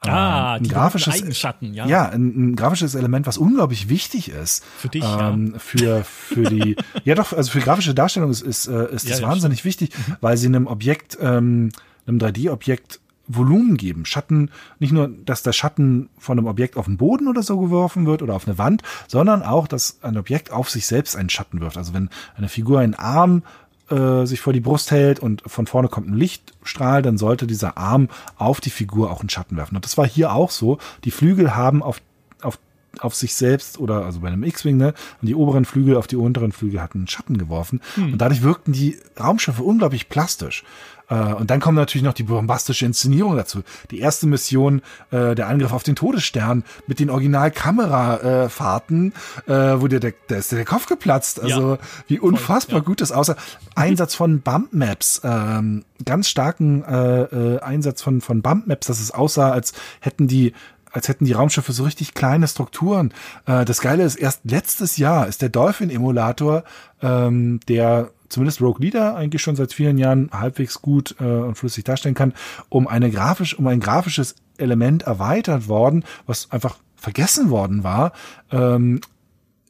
Ah, 0.00 0.56
ähm, 0.56 0.62
ein 0.62 0.68
grafisches 0.68 1.14
Eigenschatten, 1.14 1.74
ja. 1.74 1.86
Ja, 1.86 2.08
ein, 2.08 2.50
ein, 2.52 2.56
grafisches 2.56 2.94
Element, 2.94 3.26
was 3.26 3.36
unglaublich 3.36 3.88
wichtig 3.88 4.28
ist. 4.28 4.64
Für 4.76 4.88
dich, 4.88 5.04
ähm, 5.04 5.54
ja. 5.54 5.58
Für, 5.58 6.04
für 6.04 6.42
die, 6.44 6.76
ja 7.04 7.16
doch, 7.16 7.32
also 7.32 7.50
für 7.50 7.60
grafische 7.60 7.94
Darstellung 7.94 8.30
ist, 8.30 8.42
ist, 8.42 8.68
äh, 8.68 8.94
ist 8.94 9.04
ja, 9.08 9.10
das 9.10 9.22
wahnsinnig 9.22 9.60
stimmt. 9.60 9.80
wichtig, 9.80 9.98
mhm. 10.08 10.16
weil 10.20 10.36
sie 10.36 10.46
einem 10.46 10.68
Objekt, 10.68 11.18
ähm, 11.20 11.70
einem 12.06 12.18
3D-Objekt 12.18 13.00
Volumen 13.28 13.76
geben. 13.76 14.06
Schatten, 14.06 14.50
nicht 14.78 14.92
nur, 14.92 15.08
dass 15.08 15.42
der 15.42 15.52
Schatten 15.52 16.08
von 16.18 16.38
einem 16.38 16.46
Objekt 16.46 16.76
auf 16.76 16.86
den 16.86 16.96
Boden 16.96 17.28
oder 17.28 17.42
so 17.42 17.58
geworfen 17.58 18.06
wird 18.06 18.22
oder 18.22 18.34
auf 18.34 18.46
eine 18.48 18.56
Wand, 18.56 18.82
sondern 19.06 19.42
auch, 19.42 19.68
dass 19.68 19.98
ein 20.02 20.16
Objekt 20.16 20.50
auf 20.50 20.70
sich 20.70 20.86
selbst 20.86 21.14
einen 21.14 21.28
Schatten 21.28 21.60
wirft. 21.60 21.76
Also 21.76 21.92
wenn 21.92 22.08
eine 22.36 22.48
Figur 22.48 22.80
einen 22.80 22.94
Arm 22.94 23.42
äh, 23.90 24.26
sich 24.26 24.40
vor 24.40 24.52
die 24.52 24.60
Brust 24.60 24.90
hält 24.90 25.20
und 25.20 25.42
von 25.46 25.66
vorne 25.66 25.88
kommt 25.88 26.08
ein 26.08 26.14
Lichtstrahl, 26.14 27.02
dann 27.02 27.18
sollte 27.18 27.46
dieser 27.46 27.78
Arm 27.78 28.08
auf 28.36 28.60
die 28.60 28.70
Figur 28.70 29.10
auch 29.10 29.20
einen 29.20 29.30
Schatten 29.30 29.56
werfen. 29.56 29.76
Und 29.76 29.84
das 29.84 29.96
war 29.98 30.06
hier 30.06 30.32
auch 30.32 30.50
so. 30.50 30.78
Die 31.04 31.10
Flügel 31.10 31.54
haben 31.54 31.82
auf, 31.82 32.00
auf, 32.42 32.58
auf 33.00 33.14
sich 33.14 33.34
selbst 33.34 33.78
oder 33.78 34.04
also 34.04 34.20
bei 34.20 34.28
einem 34.28 34.44
X-Wing, 34.44 34.76
ne, 34.76 34.94
und 35.20 35.28
die 35.28 35.34
oberen 35.34 35.64
Flügel 35.64 35.96
auf 35.96 36.06
die 36.06 36.16
unteren 36.16 36.52
Flügel 36.52 36.80
hatten 36.82 36.98
einen 36.98 37.08
Schatten 37.08 37.38
geworfen. 37.38 37.80
Hm. 37.94 38.12
Und 38.12 38.18
dadurch 38.18 38.42
wirkten 38.42 38.72
die 38.72 38.98
Raumschiffe 39.18 39.62
unglaublich 39.62 40.08
plastisch. 40.08 40.64
Äh, 41.08 41.34
und 41.34 41.50
dann 41.50 41.60
kommt 41.60 41.76
natürlich 41.76 42.04
noch 42.04 42.14
die 42.14 42.22
bombastische 42.22 42.86
Inszenierung 42.86 43.36
dazu. 43.36 43.62
Die 43.90 44.00
erste 44.00 44.26
Mission, 44.26 44.82
äh, 45.10 45.34
der 45.34 45.48
Angriff 45.48 45.72
auf 45.72 45.82
den 45.82 45.96
Todesstern 45.96 46.64
mit 46.86 47.00
den 47.00 47.10
Original-Kamerafahrten, 47.10 49.12
äh, 49.46 49.52
wo 49.52 49.88
dir 49.88 50.00
der, 50.00 50.14
der 50.28 50.38
ist 50.38 50.52
der 50.52 50.64
Kopf 50.64 50.86
geplatzt. 50.86 51.40
Also 51.40 51.72
ja. 51.72 51.78
wie 52.06 52.18
unfassbar 52.18 52.78
Voll, 52.78 52.80
ja. 52.80 52.86
gut 52.86 53.00
das 53.00 53.12
aussah. 53.12 53.36
Einsatz 53.74 54.14
von 54.14 54.40
Bump-Maps, 54.40 55.20
ähm, 55.24 55.84
ganz 56.04 56.28
starken 56.28 56.84
äh, 56.84 57.22
äh, 57.22 57.60
Einsatz 57.60 58.02
von, 58.02 58.20
von 58.20 58.42
Bump-Maps, 58.42 58.86
dass 58.86 59.00
es 59.00 59.10
aussah, 59.10 59.50
als 59.50 59.72
hätten 60.00 60.28
die 60.28 60.52
als 60.90 61.08
hätten 61.08 61.26
die 61.26 61.32
Raumschiffe 61.32 61.72
so 61.72 61.84
richtig 61.84 62.14
kleine 62.14 62.48
Strukturen. 62.48 63.12
Äh, 63.46 63.64
das 63.64 63.80
Geile 63.80 64.04
ist, 64.04 64.16
erst 64.16 64.40
letztes 64.44 64.96
Jahr 64.96 65.26
ist 65.26 65.42
der 65.42 65.50
Dolphin-Emulator, 65.50 66.64
ähm, 67.02 67.60
der 67.68 68.10
zumindest 68.28 68.60
Rogue 68.60 68.80
Leader 68.80 69.16
eigentlich 69.16 69.42
schon 69.42 69.56
seit 69.56 69.72
vielen 69.72 69.98
Jahren 69.98 70.30
halbwegs 70.32 70.80
gut 70.82 71.16
äh, 71.20 71.24
und 71.24 71.56
flüssig 71.56 71.84
darstellen 71.84 72.14
kann, 72.14 72.34
um 72.68 72.86
eine 72.86 73.10
grafisch, 73.10 73.58
um 73.58 73.66
ein 73.66 73.80
grafisches 73.80 74.36
Element 74.56 75.02
erweitert 75.02 75.68
worden, 75.68 76.04
was 76.26 76.50
einfach 76.50 76.76
vergessen 76.96 77.50
worden 77.50 77.84
war, 77.84 78.12
ähm, 78.50 79.00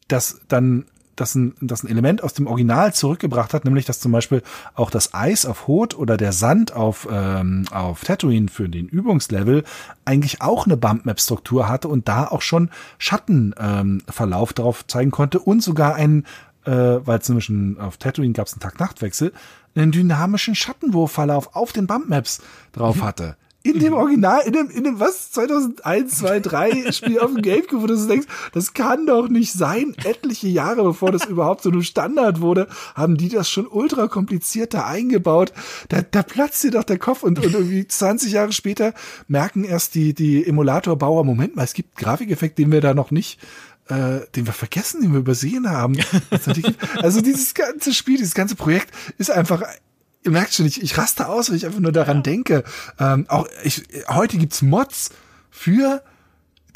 das 0.08 0.40
dann 0.48 0.86
das 1.20 1.34
ein, 1.34 1.54
das 1.60 1.82
ein 1.82 1.88
Element 1.88 2.22
aus 2.22 2.32
dem 2.32 2.46
Original 2.46 2.94
zurückgebracht 2.94 3.54
hat, 3.54 3.64
nämlich 3.64 3.84
dass 3.84 4.00
zum 4.00 4.12
Beispiel 4.12 4.42
auch 4.74 4.90
das 4.90 5.14
Eis 5.14 5.46
auf 5.46 5.66
Hot 5.66 5.94
oder 5.94 6.16
der 6.16 6.32
Sand 6.32 6.72
auf, 6.72 7.08
ähm, 7.10 7.64
auf 7.72 8.04
Tatooine 8.04 8.48
für 8.48 8.68
den 8.68 8.88
Übungslevel 8.88 9.64
eigentlich 10.04 10.40
auch 10.42 10.66
eine 10.66 10.76
Bump-Map-Struktur 10.76 11.68
hatte 11.68 11.88
und 11.88 12.08
da 12.08 12.26
auch 12.26 12.42
schon 12.42 12.70
Schattenverlauf 12.98 14.50
ähm, 14.50 14.54
darauf 14.54 14.86
zeigen 14.86 15.10
konnte 15.10 15.40
und 15.40 15.62
sogar 15.62 15.94
einen 15.94 16.24
äh, 16.64 16.70
weil 16.70 17.18
es 17.18 17.28
nämlich 17.28 17.48
ein, 17.48 17.78
auf 17.78 17.96
Tatooine 17.96 18.32
gab 18.32 18.46
es 18.46 18.52
einen 18.54 18.60
Tag-Nacht-Wechsel, 18.60 19.32
einen 19.74 19.92
dynamischen 19.92 20.54
Schattenwurfverlauf 20.54 21.54
auf 21.54 21.72
den 21.72 21.86
Bump-Maps 21.86 22.42
drauf 22.72 22.96
mhm. 22.96 23.02
hatte. 23.02 23.36
In 23.64 23.80
dem 23.80 23.92
Original, 23.92 24.42
in 24.46 24.52
dem, 24.52 24.70
in 24.70 24.84
dem, 24.84 25.00
was, 25.00 25.32
2001, 25.32 26.18
2, 26.18 26.40
3 26.40 26.92
Spiel 26.92 27.18
auf 27.18 27.32
dem 27.32 27.42
Gamecube, 27.42 27.82
wo 27.82 27.86
du 27.86 27.96
so 27.96 28.08
denkst, 28.08 28.28
das 28.52 28.72
kann 28.72 29.04
doch 29.04 29.28
nicht 29.28 29.52
sein. 29.52 29.94
Etliche 30.04 30.46
Jahre 30.46 30.84
bevor 30.84 31.10
das 31.10 31.24
überhaupt 31.28 31.62
so 31.62 31.70
ein 31.70 31.82
Standard 31.82 32.40
wurde, 32.40 32.68
haben 32.94 33.16
die 33.16 33.28
das 33.28 33.50
schon 33.50 33.66
ultra 33.66 34.06
kompliziert 34.06 34.74
da 34.74 34.86
eingebaut. 34.86 35.52
Da, 35.88 36.02
da 36.02 36.22
platzt 36.22 36.62
dir 36.62 36.70
doch 36.70 36.84
der 36.84 36.98
Kopf 36.98 37.24
und, 37.24 37.44
und 37.44 37.52
irgendwie 37.52 37.86
20 37.88 38.32
Jahre 38.32 38.52
später 38.52 38.94
merken 39.26 39.64
erst 39.64 39.96
die, 39.96 40.14
die 40.14 40.46
Emulatorbauer, 40.46 41.24
Moment 41.24 41.56
mal, 41.56 41.64
es 41.64 41.74
gibt 41.74 41.96
Grafikeffekt, 41.96 42.58
den 42.58 42.70
wir 42.70 42.80
da 42.80 42.94
noch 42.94 43.10
nicht 43.10 43.40
äh, 43.88 44.20
den 44.34 44.46
wir 44.46 44.52
vergessen, 44.52 45.02
den 45.02 45.12
wir 45.12 45.20
übersehen 45.20 45.68
haben. 45.70 45.96
also 47.02 47.20
dieses 47.20 47.54
ganze 47.54 47.92
Spiel, 47.94 48.18
dieses 48.18 48.34
ganze 48.34 48.54
Projekt 48.54 48.92
ist 49.18 49.30
einfach 49.30 49.62
ihr 50.24 50.30
merkt 50.32 50.52
schon, 50.52 50.66
ich, 50.66 50.82
ich 50.82 50.98
raste 50.98 51.28
aus, 51.28 51.48
wenn 51.48 51.56
ich 51.56 51.66
einfach 51.66 51.80
nur 51.80 51.92
daran 51.92 52.22
denke. 52.22 52.64
Ähm, 52.98 53.26
auch 53.28 53.46
ich, 53.62 53.84
heute 54.08 54.36
gibt's 54.36 54.62
Mods 54.62 55.10
für 55.50 56.02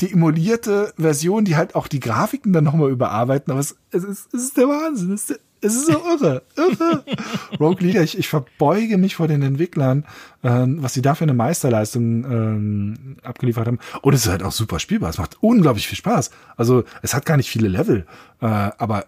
die 0.01 0.13
emulierte 0.13 0.93
Version, 0.97 1.45
die 1.45 1.57
halt 1.57 1.75
auch 1.75 1.87
die 1.87 2.01
Grafiken 2.01 2.53
dann 2.53 2.65
nochmal 2.65 2.91
überarbeiten, 2.91 3.51
aber 3.53 3.61
es, 3.61 3.77
es, 3.91 4.05
ist, 4.05 4.35
es 4.35 4.45
ist 4.45 4.57
der 4.57 4.69
Wahnsinn. 4.69 5.13
Es 5.13 5.23
ist 5.23 5.31
der, 5.31 5.39
es 5.63 5.77
ist 5.77 5.87
so 5.87 5.93
irre, 5.93 6.43
irre. 6.57 7.05
Rogue 7.61 7.81
Leader, 7.81 8.03
ich, 8.03 8.19
ich 8.19 8.29
verbeuge 8.29 8.99
mich 8.99 9.15
vor 9.15 9.29
den 9.29 9.43
Entwicklern, 9.43 10.05
ähm, 10.43 10.83
was 10.83 10.95
sie 10.95 11.03
da 11.03 11.15
für 11.15 11.25
eine 11.25 11.35
Meisterleistung 11.35 12.25
ähm, 12.25 13.17
abgeliefert 13.23 13.67
haben. 13.67 13.79
Und 14.03 14.15
es 14.15 14.27
ist 14.27 14.31
halt 14.31 14.43
auch 14.43 14.53
super 14.53 14.81
spielbar. 14.81 15.11
Es 15.11 15.19
macht 15.19 15.37
unglaublich 15.41 15.87
viel 15.87 15.97
Spaß. 15.97 16.31
Also 16.57 16.85
es 17.03 17.15
hat 17.15 17.25
gar 17.27 17.37
nicht 17.37 17.49
viele 17.49 17.69
Level, 17.69 18.07
äh, 18.41 18.47
aber 18.47 19.07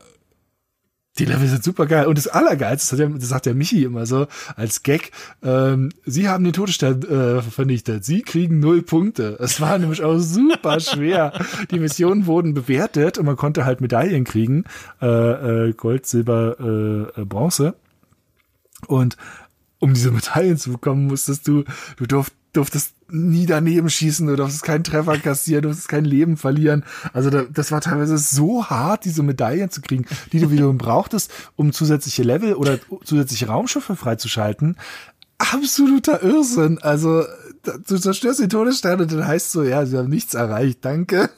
die 1.18 1.24
Level 1.24 1.46
sind 1.46 1.62
super 1.62 1.86
geil. 1.86 2.06
Und 2.06 2.18
das 2.18 2.26
Allergeilste, 2.26 2.96
das, 2.96 3.10
das 3.20 3.28
sagt 3.28 3.46
der 3.46 3.54
Michi 3.54 3.84
immer 3.84 4.06
so 4.06 4.26
als 4.56 4.82
Gag, 4.82 5.12
ähm, 5.42 5.90
sie 6.04 6.28
haben 6.28 6.44
den 6.44 6.52
Todesstern 6.52 7.02
äh, 7.02 7.42
vernichtet. 7.42 8.04
Sie 8.04 8.22
kriegen 8.22 8.58
null 8.58 8.82
Punkte. 8.82 9.36
Es 9.40 9.60
war 9.60 9.78
nämlich 9.78 10.02
auch 10.02 10.18
super 10.18 10.80
schwer. 10.80 11.32
Die 11.70 11.78
Missionen 11.78 12.26
wurden 12.26 12.54
bewertet 12.54 13.18
und 13.18 13.26
man 13.26 13.36
konnte 13.36 13.64
halt 13.64 13.80
Medaillen 13.80 14.24
kriegen. 14.24 14.64
Äh, 15.00 15.68
äh, 15.68 15.72
Gold, 15.72 16.06
Silber, 16.06 16.56
äh, 16.58 17.20
äh 17.20 17.24
Bronze. 17.24 17.74
Und 18.88 19.16
um 19.78 19.94
diese 19.94 20.10
Medaillen 20.10 20.56
zu 20.56 20.72
bekommen, 20.72 21.06
musstest 21.06 21.46
du, 21.46 21.64
du 21.96 22.06
durft, 22.06 22.32
durftest 22.52 22.94
nie 23.10 23.46
daneben 23.46 23.90
schießen, 23.90 24.26
du 24.26 24.36
durftest 24.36 24.62
keinen 24.62 24.84
Treffer 24.84 25.18
kassieren, 25.18 25.62
du 25.62 25.68
durftest 25.68 25.88
kein 25.88 26.04
Leben 26.04 26.36
verlieren. 26.36 26.84
Also 27.12 27.30
da, 27.30 27.42
das 27.42 27.72
war 27.72 27.80
teilweise 27.80 28.18
so 28.18 28.66
hart, 28.66 29.04
diese 29.04 29.22
Medaillen 29.22 29.70
zu 29.70 29.80
kriegen, 29.80 30.06
die 30.32 30.40
du 30.40 30.50
wiederum 30.50 30.78
brauchtest, 30.78 31.32
um 31.56 31.72
zusätzliche 31.72 32.22
Level 32.22 32.54
oder 32.54 32.78
zusätzliche 33.04 33.46
Raumschiffe 33.46 33.96
freizuschalten. 33.96 34.76
Absoluter 35.38 36.22
Irrsinn. 36.22 36.78
Also 36.80 37.24
du 37.86 37.98
zerstörst 37.98 38.40
den 38.40 38.48
Todesstern 38.48 39.00
und 39.00 39.12
dann 39.12 39.26
heißt 39.26 39.52
so, 39.52 39.62
ja, 39.62 39.84
sie 39.84 39.98
haben 39.98 40.08
nichts 40.08 40.34
erreicht, 40.34 40.78
danke. 40.82 41.30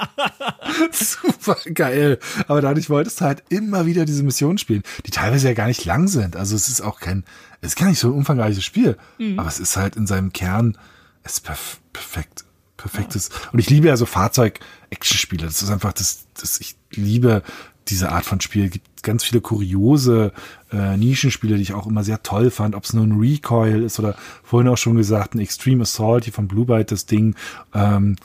Super 0.92 1.56
geil. 1.74 2.18
Aber 2.48 2.60
dadurch 2.60 2.88
wolltest 2.88 3.20
du 3.20 3.26
halt 3.26 3.42
immer 3.48 3.86
wieder 3.86 4.04
diese 4.04 4.22
Missionen 4.22 4.58
spielen, 4.58 4.82
die 5.06 5.10
teilweise 5.10 5.48
ja 5.48 5.54
gar 5.54 5.66
nicht 5.66 5.84
lang 5.84 6.08
sind. 6.08 6.36
Also 6.36 6.56
es 6.56 6.68
ist 6.68 6.80
auch 6.80 7.00
kein, 7.00 7.24
es 7.60 7.70
ist 7.70 7.76
gar 7.76 7.88
nicht 7.88 7.98
so 7.98 8.08
ein 8.08 8.14
umfangreiches 8.14 8.64
Spiel, 8.64 8.96
mhm. 9.18 9.38
aber 9.38 9.48
es 9.48 9.60
ist 9.60 9.76
halt 9.76 9.96
in 9.96 10.06
seinem 10.06 10.32
Kern, 10.32 10.76
es 11.22 11.34
ist 11.34 11.40
perf 11.40 11.80
perfekt. 11.92 12.44
Perfektes. 12.76 13.28
Ja. 13.28 13.50
Und 13.52 13.58
ich 13.58 13.68
liebe 13.68 13.88
ja 13.88 13.96
so 13.98 14.06
Fahrzeug-Action-Spiele. 14.06 15.44
Das 15.44 15.60
ist 15.60 15.68
einfach 15.68 15.92
das, 15.92 16.24
das, 16.32 16.58
ich 16.60 16.76
liebe 16.90 17.42
diese 17.88 18.10
Art 18.10 18.24
von 18.24 18.40
Spiel. 18.40 18.64
Es 18.64 18.70
gibt 18.70 19.02
ganz 19.02 19.22
viele 19.22 19.42
kuriose 19.42 20.32
äh, 20.72 20.96
Nischenspiele, 20.96 21.56
die 21.56 21.62
ich 21.62 21.74
auch 21.74 21.86
immer 21.86 22.04
sehr 22.04 22.22
toll 22.22 22.50
fand, 22.50 22.74
ob 22.74 22.84
es 22.84 22.94
nur 22.94 23.04
ein 23.04 23.18
Recoil 23.18 23.82
ist 23.82 23.98
oder 23.98 24.14
vorhin 24.42 24.68
auch 24.68 24.78
schon 24.78 24.96
gesagt, 24.96 25.34
ein 25.34 25.40
Extreme 25.40 25.82
Assault 25.82 26.24
hier 26.24 26.32
von 26.32 26.48
Blue 26.48 26.64
Byte, 26.64 26.92
das 26.92 27.04
Ding. 27.04 27.34
Ähm, 27.74 28.16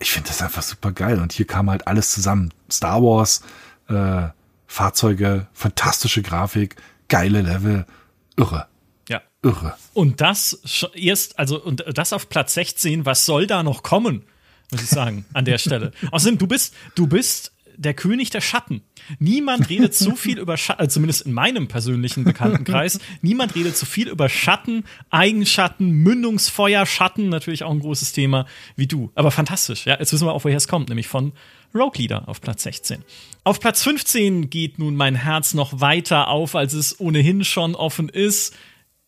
ich 0.00 0.10
finde 0.10 0.28
das 0.28 0.42
einfach 0.42 0.62
super 0.62 0.90
geil. 0.90 1.20
Und 1.20 1.32
hier 1.32 1.46
kam 1.46 1.70
halt 1.70 1.86
alles 1.86 2.12
zusammen. 2.12 2.52
Star 2.70 3.00
Wars, 3.02 3.42
äh, 3.88 4.28
Fahrzeuge, 4.66 5.46
fantastische 5.52 6.22
Grafik, 6.22 6.76
geile 7.08 7.42
Level, 7.42 7.86
irre. 8.36 8.66
Ja. 9.08 9.22
Irre. 9.42 9.76
Und 9.92 10.20
das 10.20 10.90
erst, 10.94 11.38
also, 11.38 11.62
und 11.62 11.84
das 11.92 12.12
auf 12.12 12.28
Platz 12.28 12.54
16, 12.54 13.04
was 13.06 13.26
soll 13.26 13.46
da 13.46 13.62
noch 13.62 13.82
kommen? 13.82 14.24
Muss 14.70 14.82
ich 14.82 14.88
sagen, 14.88 15.24
an 15.34 15.44
der 15.44 15.58
Stelle. 15.58 15.92
Außerdem, 16.10 16.38
du 16.38 16.46
bist, 16.46 16.74
du 16.94 17.06
bist 17.06 17.52
der 17.76 17.94
König 17.94 18.30
der 18.30 18.40
Schatten. 18.40 18.82
Niemand 19.18 19.68
redet 19.68 19.94
so 19.94 20.12
viel 20.16 20.38
über 20.38 20.56
Schatten, 20.56 20.80
also 20.80 20.94
zumindest 20.94 21.22
in 21.22 21.32
meinem 21.32 21.68
persönlichen 21.68 22.24
Bekanntenkreis, 22.24 22.98
niemand 23.20 23.54
redet 23.54 23.76
so 23.76 23.86
viel 23.86 24.08
über 24.08 24.28
Schatten, 24.28 24.84
Eigenschatten, 25.10 25.90
Mündungsfeuer, 25.90 26.86
Schatten, 26.86 27.28
natürlich 27.28 27.64
auch 27.64 27.70
ein 27.70 27.80
großes 27.80 28.12
Thema 28.12 28.46
wie 28.76 28.86
du. 28.86 29.10
Aber 29.14 29.30
fantastisch, 29.30 29.86
ja, 29.86 29.98
jetzt 29.98 30.12
wissen 30.12 30.26
wir 30.26 30.32
auch, 30.32 30.44
woher 30.44 30.56
es 30.56 30.68
kommt, 30.68 30.88
nämlich 30.88 31.08
von 31.08 31.32
Rogue 31.74 31.98
Leader 31.98 32.28
auf 32.28 32.40
Platz 32.40 32.62
16. 32.62 33.02
Auf 33.42 33.58
Platz 33.58 33.82
15 33.82 34.48
geht 34.48 34.78
nun 34.78 34.94
mein 34.94 35.16
Herz 35.16 35.54
noch 35.54 35.80
weiter 35.80 36.28
auf, 36.28 36.54
als 36.54 36.72
es 36.72 37.00
ohnehin 37.00 37.44
schon 37.44 37.74
offen 37.74 38.08
ist. 38.08 38.54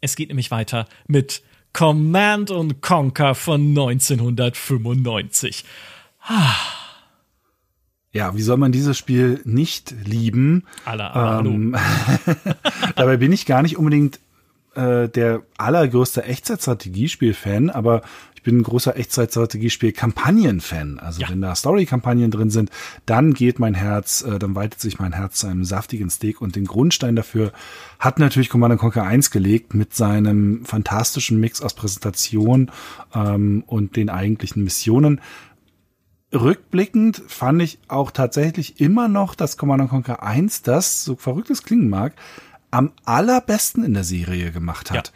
Es 0.00 0.16
geht 0.16 0.28
nämlich 0.28 0.50
weiter 0.50 0.86
mit 1.06 1.42
Command 1.72 2.50
und 2.50 2.82
Conquer 2.82 3.34
von 3.34 3.68
1995. 3.68 5.64
Ah. 6.22 6.54
Ja, 8.12 8.34
wie 8.34 8.42
soll 8.42 8.56
man 8.56 8.72
dieses 8.72 8.96
Spiel 8.98 9.40
nicht 9.44 9.94
lieben? 10.04 10.64
Alla, 10.86 11.40
ähm, 11.40 11.76
dabei 12.96 13.18
bin 13.18 13.30
ich 13.30 13.46
gar 13.46 13.62
nicht 13.62 13.76
unbedingt 13.76 14.20
äh, 14.74 15.08
der 15.08 15.42
allergrößte 15.58 16.24
Echtzeitstrategiespiel-Fan, 16.24 17.70
aber 17.70 18.02
bin 18.46 18.60
ein 18.60 18.62
großer 18.62 18.96
Echtzeitstrategiespiel-Kampagnen-Fan. 18.96 20.98
Also 21.00 21.20
ja. 21.20 21.28
wenn 21.28 21.40
da 21.40 21.56
Story-Kampagnen 21.56 22.30
drin 22.30 22.50
sind, 22.50 22.70
dann 23.04 23.34
geht 23.34 23.58
mein 23.58 23.74
Herz, 23.74 24.22
äh, 24.22 24.38
dann 24.38 24.54
weitet 24.54 24.78
sich 24.80 25.00
mein 25.00 25.12
Herz 25.12 25.40
zu 25.40 25.48
einem 25.48 25.64
saftigen 25.64 26.10
Steak 26.10 26.40
und 26.40 26.54
den 26.54 26.64
Grundstein 26.64 27.16
dafür 27.16 27.52
hat 27.98 28.20
natürlich 28.20 28.48
Command 28.48 28.78
Conquer 28.78 29.02
1 29.02 29.32
gelegt 29.32 29.74
mit 29.74 29.94
seinem 29.94 30.64
fantastischen 30.64 31.40
Mix 31.40 31.60
aus 31.60 31.74
Präsentation 31.74 32.70
ähm, 33.12 33.64
und 33.66 33.96
den 33.96 34.10
eigentlichen 34.10 34.62
Missionen 34.62 35.20
rückblickend 36.32 37.22
fand 37.26 37.62
ich 37.62 37.80
auch 37.88 38.12
tatsächlich 38.12 38.80
immer 38.80 39.08
noch, 39.08 39.34
dass 39.34 39.56
Command 39.56 39.90
Conquer 39.90 40.22
1 40.22 40.62
das, 40.62 41.04
so 41.04 41.16
verrückt 41.16 41.50
es 41.50 41.64
klingen 41.64 41.88
mag, 41.88 42.12
am 42.70 42.92
allerbesten 43.04 43.82
in 43.82 43.94
der 43.94 44.04
Serie 44.04 44.52
gemacht 44.52 44.92
hat. 44.92 45.08
Ja. 45.08 45.12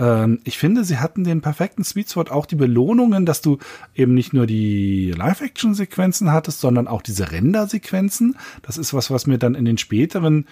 Ähm, 0.00 0.40
ich 0.44 0.58
finde, 0.58 0.84
sie 0.84 0.98
hatten 0.98 1.22
den 1.22 1.42
perfekten 1.42 1.84
Sweet 1.84 2.10
Spot, 2.10 2.24
auch 2.30 2.46
die 2.46 2.56
Belohnungen, 2.56 3.26
dass 3.26 3.42
du 3.42 3.58
eben 3.94 4.14
nicht 4.14 4.32
nur 4.32 4.46
die 4.46 5.12
Live-Action-Sequenzen 5.12 6.32
hattest, 6.32 6.60
sondern 6.60 6.88
auch 6.88 7.02
diese 7.02 7.30
Render-Sequenzen. 7.30 8.36
Das 8.62 8.78
ist 8.78 8.94
was, 8.94 9.10
was 9.10 9.26
mir 9.26 9.38
dann 9.38 9.54
in 9.54 9.66
den 9.66 9.78
späteren 9.78 10.46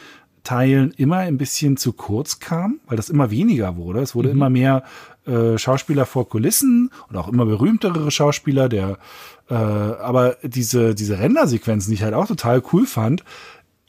Teilen 0.45 0.93
immer 0.93 1.19
ein 1.19 1.39
bisschen 1.39 1.77
zu 1.77 1.93
kurz 1.93 2.39
kam, 2.39 2.81
weil 2.87 2.97
das 2.97 3.11
immer 3.11 3.31
weniger 3.31 3.77
wurde. 3.77 4.01
Es 4.01 4.15
wurde 4.15 4.29
mhm. 4.29 4.35
immer 4.35 4.51
mehr 4.51 4.85
äh, 5.27 5.59
Schauspieler 5.59 6.07
vor 6.07 6.29
Kulissen 6.29 6.91
und 7.09 7.17
auch 7.17 7.29
immer 7.29 7.45
berühmtere 7.45 8.11
Schauspieler, 8.11 8.69
der 8.69 8.99
äh, 9.51 9.55
aber 9.55 10.37
diese, 10.43 10.95
diese 10.95 11.19
Rendersequenzen, 11.19 11.91
die 11.91 11.95
ich 11.95 12.03
halt 12.03 12.15
auch 12.15 12.27
total 12.27 12.63
cool 12.73 12.87
fand, 12.87 13.25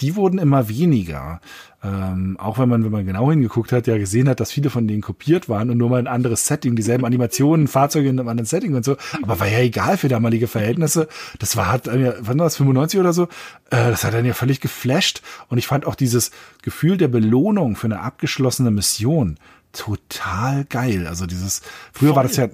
die 0.02 0.15
wurden 0.15 0.40
immer 0.40 0.69
weniger. 0.69 1.41
Ähm, 1.81 2.35
auch 2.39 2.60
wenn 2.60 2.68
man, 2.68 2.84
wenn 2.84 2.91
man 2.91 3.06
genau 3.06 3.30
hingeguckt 3.30 3.72
hat, 3.72 3.88
ja 3.88 3.97
gesehen 3.97 4.27
hat, 4.27 4.41
dass 4.41 4.51
viele 4.51 4.69
von 4.69 4.88
denen 4.88 5.01
kopiert 5.01 5.47
waren 5.47 5.69
und 5.69 5.77
nur 5.77 5.89
mal 5.89 5.99
ein 5.99 6.07
anderes 6.07 6.45
Setting, 6.45 6.76
dieselben 6.76 7.06
Animationen, 7.06 7.68
Fahrzeuge 7.68 8.10
in 8.10 8.19
einem 8.19 8.27
anderen 8.27 8.45
Setting 8.45 8.76
und 8.76 8.84
so. 8.84 8.97
Aber 9.22 9.39
war 9.39 9.47
ja 9.47 9.60
egal 9.60 9.97
für 9.97 10.10
damalige 10.10 10.47
Verhältnisse. 10.47 11.07
Das 11.39 11.56
war, 11.56 11.72
hat, 11.72 11.88
wann 11.88 12.39
war 12.39 12.45
das, 12.45 12.57
95 12.57 12.99
oder 12.99 13.14
so? 13.14 13.23
Äh, 13.69 13.91
das 13.91 14.03
hat 14.03 14.14
dann 14.14 14.26
ja 14.26 14.34
völlig 14.34 14.60
geflasht. 14.60 15.22
Und 15.47 15.57
ich 15.57 15.68
fand 15.68 15.85
auch 15.85 15.95
dieses 15.95 16.31
Gefühl 16.61 16.97
der 16.97 17.07
Belohnung 17.07 17.77
für 17.77 17.88
eine 17.88 18.01
abgeschlossene 18.01 18.72
Mission 18.72 19.38
total 19.72 20.65
geil. 20.65 21.07
Also 21.07 21.27
dieses, 21.27 21.61
früher 21.93 22.10
Voll. 22.10 22.15
war 22.18 22.23
das 22.23 22.35
ja 22.35 22.49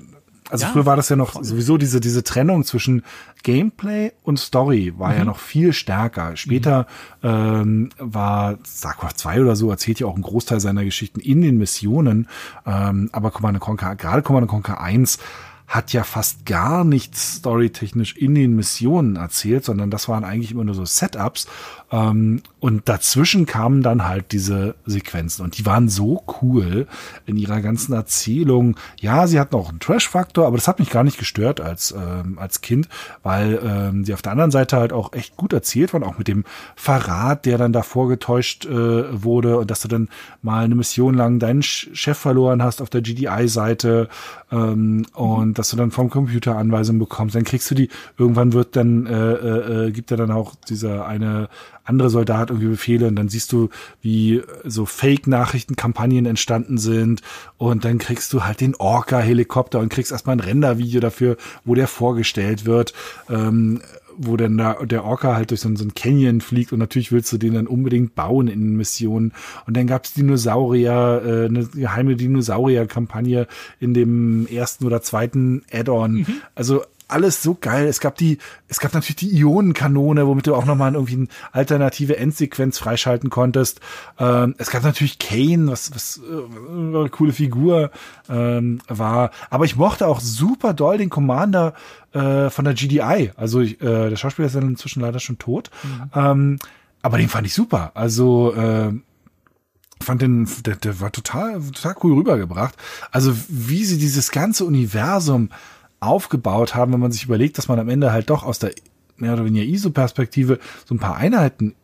also 0.50 0.66
ja, 0.66 0.72
früher 0.72 0.86
war 0.86 0.96
das 0.96 1.10
ja 1.10 1.16
noch 1.16 1.32
voll. 1.32 1.44
sowieso 1.44 1.78
diese, 1.78 2.00
diese 2.00 2.24
Trennung 2.24 2.64
zwischen 2.64 3.04
Gameplay 3.44 4.12
und 4.22 4.40
Story 4.40 4.94
war 4.98 5.12
mhm. 5.12 5.18
ja 5.18 5.26
noch 5.26 5.40
viel 5.40 5.74
stärker. 5.74 6.36
Später 6.36 6.86
mhm. 7.22 7.30
ähm, 7.30 7.90
war 7.98 8.58
StarCraft 8.66 9.16
2 9.16 9.42
oder 9.42 9.56
so, 9.56 9.72
erzählt 9.72 10.00
ja 10.00 10.08
auch 10.08 10.14
einen 10.14 10.24
Großteil 10.24 10.60
seiner 10.60 10.86
Geschichten 10.86 11.20
in 11.20 11.42
den 11.42 11.58
Missionen. 11.58 12.28
Ähm, 12.66 13.10
aber 13.12 13.32
Command 13.32 13.60
Conquer, 13.60 13.96
gerade 13.96 14.22
Command 14.22 14.48
Conquer 14.48 14.80
1 14.80 15.18
hat 15.68 15.94
ja 15.94 16.04
fast 16.04 16.46
gar 16.46 16.84
nichts 16.84 17.38
storytechnisch 17.38 18.16
in 18.16 18.36
den 18.36 18.56
Missionen 18.56 19.16
erzählt, 19.16 19.66
sondern 19.66 19.90
das 19.90 20.08
waren 20.08 20.24
eigentlich 20.24 20.52
immer 20.52 20.64
nur 20.64 20.76
so 20.76 20.86
Setups. 20.86 21.48
Ähm, 21.96 22.42
und 22.60 22.90
dazwischen 22.90 23.46
kamen 23.46 23.84
dann 23.84 24.08
halt 24.08 24.32
diese 24.32 24.76
Sequenzen 24.86 25.46
und 25.46 25.58
die 25.58 25.66
waren 25.66 25.88
so 25.88 26.24
cool 26.42 26.88
in 27.26 27.38
ihrer 27.38 27.62
ganzen 27.62 27.94
Erzählung. 27.94 28.76
Ja, 29.00 29.28
sie 29.28 29.40
hatten 29.40 29.56
auch 29.56 29.70
einen 29.70 29.80
Trash-Faktor, 29.80 30.48
aber 30.48 30.58
das 30.58 30.68
hat 30.68 30.80
mich 30.80 30.90
gar 30.90 31.04
nicht 31.04 31.20
gestört 31.20 31.62
als, 31.62 31.92
ähm, 31.96 32.40
als 32.40 32.62
Kind, 32.62 32.90
weil 33.24 33.60
ähm, 33.64 34.04
sie 34.04 34.14
auf 34.14 34.24
der 34.24 34.32
anderen 34.32 34.52
Seite 34.52 34.78
halt 34.78 34.94
auch 34.94 35.14
echt 35.14 35.38
gut 35.38 35.54
erzählt 35.54 35.94
waren, 35.94 36.04
auch 36.04 36.18
mit 36.18 36.28
dem 36.28 36.44
Verrat, 36.76 37.46
der 37.46 37.58
dann 37.58 37.72
davor 37.72 38.10
getäuscht 38.10 38.66
äh, 38.66 39.24
wurde 39.24 39.60
und 39.60 39.70
dass 39.70 39.82
du 39.82 39.88
dann 39.88 40.10
mal 40.42 40.66
eine 40.66 40.76
Mission 40.76 41.14
lang 41.14 41.40
deinen 41.40 41.62
Chef 41.62 42.18
verloren 42.18 42.64
hast 42.64 42.82
auf 42.82 42.90
der 42.90 43.02
GDI-Seite 43.02 44.10
ähm, 44.52 45.06
und 45.14 45.60
dass 45.60 45.70
du 45.70 45.78
dann 45.78 45.92
vom 45.92 46.10
Computer 46.10 46.58
Anweisungen 46.58 47.00
bekommst. 47.00 47.36
Dann 47.36 47.44
kriegst 47.44 47.70
du 47.70 47.76
die, 47.76 47.90
irgendwann 48.18 48.54
wird 48.54 48.76
dann, 48.76 49.06
äh, 49.06 49.34
äh, 49.34 49.88
äh 49.88 49.92
gibt 49.92 50.10
er 50.10 50.18
dann 50.18 50.32
auch 50.32 50.56
dieser 50.68 51.06
eine 51.06 51.48
andere 51.86 52.10
Soldat 52.10 52.50
irgendwie 52.50 52.68
Befehle 52.68 53.08
und 53.08 53.16
dann 53.16 53.30
siehst 53.30 53.52
du, 53.52 53.70
wie 54.02 54.42
so 54.64 54.86
Fake-Nachrichtenkampagnen 54.86 56.26
entstanden 56.26 56.78
sind 56.78 57.22
und 57.58 57.86
dann 57.86 57.98
kriegst 57.98 58.34
du 58.34 58.44
halt 58.44 58.62
den 58.62 58.76
Orca-Helikopter 58.76 59.80
und 59.80 59.90
kriegst 59.90 60.12
erstmal 60.12 60.36
ein 60.36 60.42
Rendervideo 60.42 61.00
dafür, 61.00 61.38
wo 61.64 61.76
der 61.76 61.88
vorgestellt 61.88 62.66
wird. 62.66 62.94
Ähm, 63.30 63.82
wo 64.18 64.38
dann 64.38 64.58
da 64.58 64.76
der 64.86 65.04
Orca 65.04 65.36
halt 65.36 65.52
durch 65.52 65.62
so, 65.62 65.76
so 65.76 65.84
ein 65.84 65.94
Canyon 65.94 66.42
fliegt 66.42 66.72
und 66.72 66.80
natürlich 66.80 67.12
willst 67.12 67.32
du 67.34 67.38
den 67.38 67.54
dann 67.54 67.68
unbedingt 67.68 68.16
bauen 68.16 68.48
in 68.48 68.76
Missionen. 68.76 69.34
Und 69.68 69.76
dann 69.76 69.88
gab's 69.88 70.14
Dinosaurier, 70.14 71.22
äh, 71.26 71.46
eine 71.46 71.66
geheime 71.66 72.16
Dinosaurier-Kampagne 72.16 73.48
in 73.80 73.94
dem 73.94 74.48
ersten 74.48 74.86
oder 74.86 75.02
zweiten 75.02 75.64
Add-on. 75.72 76.14
Mhm. 76.14 76.26
Also 76.56 76.84
alles 77.08 77.44
so 77.44 77.56
geil. 77.60 77.88
Es 77.88 78.00
gab 78.00 78.16
die, 78.16 78.38
es 78.68 78.80
gab 78.80 78.94
natürlich 78.94 79.18
die 79.18 79.38
Ionenkanone, 79.38 80.28
womit 80.28 80.48
du 80.48 80.56
auch 80.56 80.66
nochmal 80.66 80.94
irgendwie 80.94 81.16
eine 81.16 81.28
alternative 81.52 82.18
Endsequenz 82.18 82.78
freischalten 82.78 83.30
konntest. 83.30 83.80
Ähm, 84.20 84.56
es 84.58 84.70
gab 84.72 84.84
natürlich 84.84 85.20
Kane, 85.20 85.68
was, 85.72 85.94
was 85.94 86.20
äh, 86.20 86.72
eine 86.72 87.10
coole 87.10 87.34
Figur 87.34 87.92
ähm, 88.30 88.80
war. 88.88 89.32
Aber 89.50 89.66
ich 89.66 89.76
mochte 89.76 90.08
auch 90.08 90.20
super 90.20 90.74
doll 90.74 90.98
den 90.98 91.10
Commander 91.10 91.74
äh, 92.14 92.50
von 92.50 92.66
der 92.66 92.74
GDI. 92.74 93.32
Also 93.36 93.62
ich, 93.62 93.82
äh, 93.82 94.10
der 94.10 94.16
Schauspieler 94.16 94.48
ist 94.48 94.56
dann 94.56 94.70
inzwischen 94.70 95.02
leider 95.02 95.20
schon 95.20 95.38
tot. 95.38 95.70
Mhm. 95.84 96.10
Ähm, 96.16 96.60
aber 97.02 97.18
den 97.18 97.30
fand 97.30 97.46
ich 97.46 97.54
super. 97.54 97.92
Also 97.94 98.54
äh, 98.56 98.92
fand 100.02 100.22
den, 100.22 100.48
der, 100.66 100.76
der 100.76 101.00
war 101.00 101.12
total, 101.12 101.62
total 101.62 101.96
cool 102.04 102.14
rübergebracht. 102.16 102.76
Also 103.12 103.36
wie 103.48 103.86
sie 103.86 103.98
dieses 103.98 104.32
ganze 104.32 104.66
Universum 104.66 105.50
aufgebaut 106.06 106.76
haben, 106.76 106.94
wenn 106.94 107.00
man 107.00 107.12
sich 107.12 107.26
überlegt, 107.26 107.58
dass 107.58 107.68
man 107.68 107.80
am 107.80 107.90
Ende 107.90 108.12
halt 108.12 108.30
doch 108.30 108.44
aus 108.44 108.60
der 108.60 108.72
mehr 109.18 109.34
oder 109.34 109.46
weniger 109.46 109.66
ISO-Perspektive 109.66 110.60
so 110.86 110.96
ein 110.96 111.00
paar 111.00 111.16
Einheiten 111.16 111.76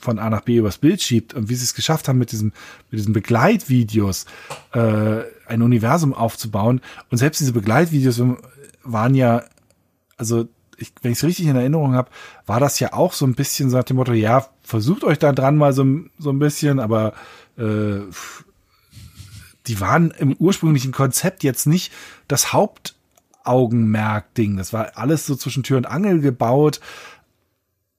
von 0.00 0.18
A 0.18 0.28
nach 0.30 0.40
B 0.40 0.56
übers 0.56 0.78
Bild 0.78 1.00
schiebt 1.00 1.32
und 1.32 1.48
wie 1.48 1.54
sie 1.54 1.64
es 1.64 1.74
geschafft 1.74 2.08
haben, 2.08 2.18
mit 2.18 2.32
diesem, 2.32 2.52
mit 2.90 2.98
diesen 2.98 3.12
Begleitvideos 3.12 4.26
äh, 4.72 5.20
ein 5.46 5.62
Universum 5.62 6.12
aufzubauen. 6.12 6.80
Und 7.10 7.18
selbst 7.18 7.40
diese 7.40 7.52
Begleitvideos 7.52 8.20
waren 8.82 9.14
ja, 9.14 9.44
also 10.16 10.48
ich, 10.76 10.92
wenn 11.02 11.12
ich 11.12 11.18
es 11.18 11.24
richtig 11.24 11.46
in 11.46 11.54
Erinnerung 11.54 11.94
habe, 11.94 12.10
war 12.46 12.58
das 12.58 12.80
ja 12.80 12.92
auch 12.92 13.12
so 13.12 13.24
ein 13.24 13.34
bisschen 13.34 13.70
so 13.70 13.76
nach 13.76 13.84
dem 13.84 13.96
Motto, 13.96 14.12
ja, 14.12 14.48
versucht 14.64 15.04
euch 15.04 15.20
da 15.20 15.32
dran 15.32 15.56
mal 15.56 15.72
so, 15.72 15.86
so 16.18 16.30
ein 16.30 16.40
bisschen, 16.40 16.80
aber 16.80 17.12
äh, 17.56 18.00
die 19.68 19.80
waren 19.80 20.10
im 20.10 20.34
ursprünglichen 20.34 20.90
Konzept 20.90 21.44
jetzt 21.44 21.66
nicht 21.66 21.92
das 22.26 22.52
Haupt 22.52 22.96
Augenmerk-Ding. 23.44 24.56
Das 24.56 24.72
war 24.72 24.92
alles 24.96 25.26
so 25.26 25.34
zwischen 25.36 25.62
Tür 25.62 25.78
und 25.78 25.86
Angel 25.86 26.20
gebaut. 26.20 26.80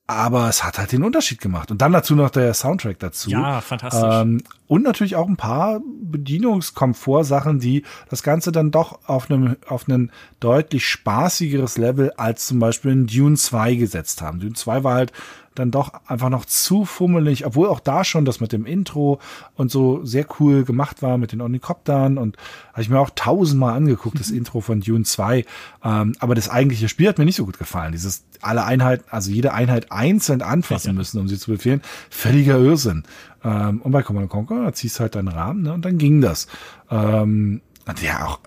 Aber 0.05 0.49
es 0.49 0.63
hat 0.63 0.77
halt 0.77 0.91
den 0.91 1.03
Unterschied 1.03 1.39
gemacht. 1.39 1.71
Und 1.71 1.81
dann 1.81 1.93
dazu 1.93 2.15
noch 2.15 2.29
der 2.29 2.53
Soundtrack 2.53 2.99
dazu. 2.99 3.29
Ja, 3.29 3.61
fantastisch. 3.61 4.03
Ähm, 4.03 4.43
und 4.73 4.81
natürlich 4.81 5.15
auch 5.15 5.27
ein 5.27 5.37
paar 5.37 5.81
Bedienungskomfort-Sachen, 5.85 7.59
die 7.59 7.83
das 8.09 8.23
Ganze 8.23 8.51
dann 8.51 8.71
doch 8.71 9.07
auf 9.07 9.29
einem, 9.29 9.55
auf 9.67 9.87
ein 9.87 10.11
deutlich 10.39 10.87
spaßigeres 10.87 11.77
Level 11.77 12.11
als 12.17 12.47
zum 12.47 12.57
Beispiel 12.57 12.91
in 12.91 13.05
Dune 13.05 13.37
2 13.37 13.75
gesetzt 13.75 14.23
haben. 14.23 14.39
Dune 14.39 14.55
2 14.55 14.83
war 14.83 14.95
halt 14.95 15.13
dann 15.53 15.69
doch 15.69 15.93
einfach 16.07 16.29
noch 16.29 16.45
zu 16.45 16.85
fummelig, 16.85 17.45
obwohl 17.45 17.67
auch 17.67 17.79
da 17.79 18.03
schon 18.03 18.25
das 18.25 18.39
mit 18.39 18.51
dem 18.51 18.65
Intro 18.65 19.19
und 19.55 19.69
so 19.69 20.03
sehr 20.03 20.25
cool 20.39 20.63
gemacht 20.63 21.03
war 21.03 21.19
mit 21.19 21.31
den 21.31 21.41
Onikoptern 21.41 22.17
und 22.17 22.37
habe 22.71 22.81
ich 22.81 22.89
mir 22.89 22.99
auch 22.99 23.11
tausendmal 23.13 23.75
angeguckt, 23.75 24.19
das 24.19 24.31
mhm. 24.31 24.37
Intro 24.37 24.61
von 24.61 24.81
Dune 24.81 25.03
2. 25.03 25.45
Ähm, 25.83 26.15
aber 26.17 26.33
das 26.33 26.49
eigentliche 26.49 26.89
Spiel 26.89 27.07
hat 27.07 27.19
mir 27.19 27.25
nicht 27.25 27.35
so 27.35 27.45
gut 27.45 27.59
gefallen. 27.59 27.91
Dieses 27.91 28.23
alle 28.41 28.65
Einheiten, 28.65 29.03
also 29.09 29.29
jede 29.29 29.53
Einheit 29.53 29.91
einzeln 29.91 30.41
anfassen 30.41 30.87
ja. 30.87 30.93
müssen, 30.93 31.19
um 31.19 31.27
sie 31.27 31.37
zu 31.37 31.51
befehlen. 31.51 31.81
Völliger 32.09 32.57
Irrsinn. 32.57 33.03
Ähm, 33.43 33.81
und 33.81 33.91
bei 33.91 34.03
Command 34.03 34.29
Conquer, 34.29 34.65
da 34.65 34.73
ziehst 34.73 34.97
du 34.97 35.01
halt 35.01 35.15
deinen 35.15 35.29
Rahmen, 35.29 35.63
ne, 35.63 35.73
und 35.73 35.83
dann 35.83 35.97
ging 35.97 36.21
das. 36.21 36.47
Ähm, 36.89 37.61
ja, 38.01 38.25
auch 38.25 38.39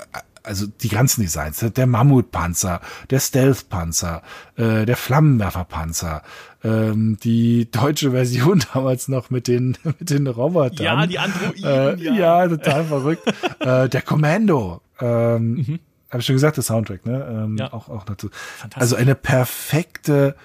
also 0.46 0.66
die 0.66 0.88
ganzen 0.88 1.22
Designs, 1.22 1.58
der 1.58 1.86
Mammutpanzer, 1.86 2.80
der 3.10 3.20
Stealth-Panzer, 3.20 4.22
äh, 4.56 4.86
der 4.86 4.96
Flammenwerferpanzer, 4.96 6.22
ähm, 6.62 7.18
die 7.22 7.70
deutsche 7.70 8.12
Version 8.12 8.62
damals 8.72 9.08
noch 9.08 9.28
mit 9.30 9.48
den 9.48 9.76
mit 9.84 10.10
den 10.10 10.26
Robotern. 10.26 10.84
Ja, 10.84 11.06
die 11.06 11.18
Androiden. 11.18 11.64
Äh, 11.64 11.96
ja. 11.96 12.44
ja. 12.44 12.48
total 12.48 12.84
verrückt. 12.84 13.22
äh, 13.60 13.88
der 13.88 14.02
Commando. 14.02 14.80
Ähm, 15.00 15.54
mhm. 15.54 15.78
Habe 16.10 16.20
ich 16.20 16.26
schon 16.26 16.36
gesagt, 16.36 16.56
der 16.56 16.64
Soundtrack, 16.64 17.04
ne? 17.04 17.26
Ähm, 17.28 17.56
ja. 17.58 17.72
Auch 17.72 17.88
auch 17.88 18.04
dazu. 18.04 18.30
Also 18.74 18.94
eine 18.94 19.16
perfekte 19.16 20.36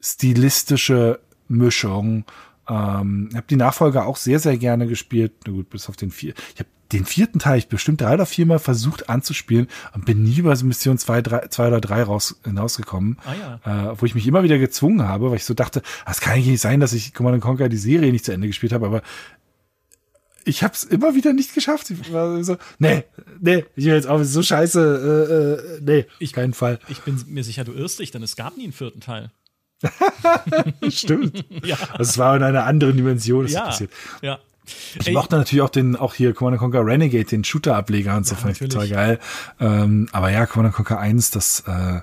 stilistische 0.00 1.20
Mischung. 1.46 2.24
Ähm, 2.70 3.30
habe 3.34 3.46
die 3.50 3.56
Nachfolger 3.56 4.06
auch 4.06 4.16
sehr 4.16 4.38
sehr 4.38 4.56
gerne 4.56 4.86
gespielt. 4.86 5.32
Na 5.44 5.52
gut, 5.52 5.70
bis 5.70 5.88
auf 5.88 5.96
den 5.96 6.12
vier. 6.12 6.34
Ich 6.54 6.60
habe 6.60 6.70
den 6.92 7.04
vierten 7.04 7.38
Teil 7.38 7.58
ich 7.58 7.68
bestimmt 7.68 8.00
drei 8.00 8.14
oder 8.14 8.26
viermal 8.26 8.58
versucht 8.58 9.08
anzuspielen 9.08 9.68
und 9.94 10.04
bin 10.04 10.22
nie 10.22 10.36
über 10.36 10.56
Mission 10.62 10.98
zwei, 10.98 11.22
drei, 11.22 11.46
zwei 11.48 11.68
oder 11.68 11.80
drei 11.80 12.02
raus, 12.02 12.40
hinausgekommen. 12.44 13.18
Ah, 13.24 13.60
ja. 13.66 13.92
äh, 13.92 14.00
wo 14.00 14.06
ich 14.06 14.14
mich 14.14 14.26
immer 14.26 14.42
wieder 14.42 14.58
gezwungen 14.58 15.02
habe, 15.02 15.30
weil 15.30 15.36
ich 15.36 15.44
so 15.44 15.54
dachte, 15.54 15.82
das 16.06 16.20
kann 16.20 16.34
eigentlich 16.34 16.46
nicht 16.46 16.60
sein, 16.60 16.80
dass 16.80 16.92
ich 16.92 17.14
Command 17.14 17.40
Conquer 17.42 17.68
die 17.68 17.76
Serie 17.76 18.12
nicht 18.12 18.24
zu 18.24 18.32
Ende 18.32 18.46
gespielt 18.46 18.72
habe, 18.72 18.86
aber 18.86 19.02
ich 20.44 20.62
habe 20.62 20.74
es 20.74 20.84
immer 20.84 21.14
wieder 21.14 21.32
nicht 21.32 21.54
geschafft. 21.54 21.90
Ich 21.90 22.12
war 22.12 22.42
so, 22.42 22.56
nee, 22.78 23.04
nee, 23.40 23.64
ich 23.76 23.84
will 23.84 23.94
jetzt 23.94 24.08
auch 24.08 24.22
so 24.22 24.42
scheiße, 24.42 24.80
äh, 25.30 25.34
äh, 25.34 25.80
nee, 25.82 26.06
ich, 26.18 26.32
keinen 26.32 26.54
Fall. 26.54 26.78
Ich 26.88 27.00
bin 27.02 27.22
mir 27.28 27.44
sicher, 27.44 27.64
du 27.64 27.72
irrst 27.72 27.98
dich, 27.98 28.10
denn 28.10 28.22
es 28.22 28.36
gab 28.36 28.56
nie 28.56 28.64
einen 28.64 28.72
vierten 28.72 29.00
Teil. 29.00 29.30
Stimmt. 30.88 31.44
ja. 31.64 31.76
Also 31.92 32.10
es 32.10 32.18
war 32.18 32.36
in 32.36 32.42
einer 32.42 32.64
anderen 32.64 32.96
Dimension, 32.96 33.44
das 33.44 33.52
ja. 33.52 33.64
passiert. 33.64 33.90
Ja. 34.22 34.38
Ich 34.98 35.08
Ey. 35.08 35.14
mochte 35.14 35.36
natürlich 35.36 35.62
auch 35.62 35.70
den, 35.70 35.96
auch 35.96 36.14
hier 36.14 36.32
Command 36.32 36.58
Conquer 36.58 36.84
Renegade, 36.84 37.24
den 37.24 37.44
Shooter-Ableger 37.44 38.16
und 38.16 38.26
so, 38.26 38.34
ja, 38.34 38.40
fand 38.40 38.60
ich 38.60 38.68
total 38.68 38.88
geil. 38.88 39.18
Ähm, 39.58 40.08
aber 40.12 40.30
ja, 40.30 40.46
Command 40.46 40.74
Conquer 40.74 40.98
1, 40.98 41.30
das, 41.32 41.60
äh, 41.66 42.00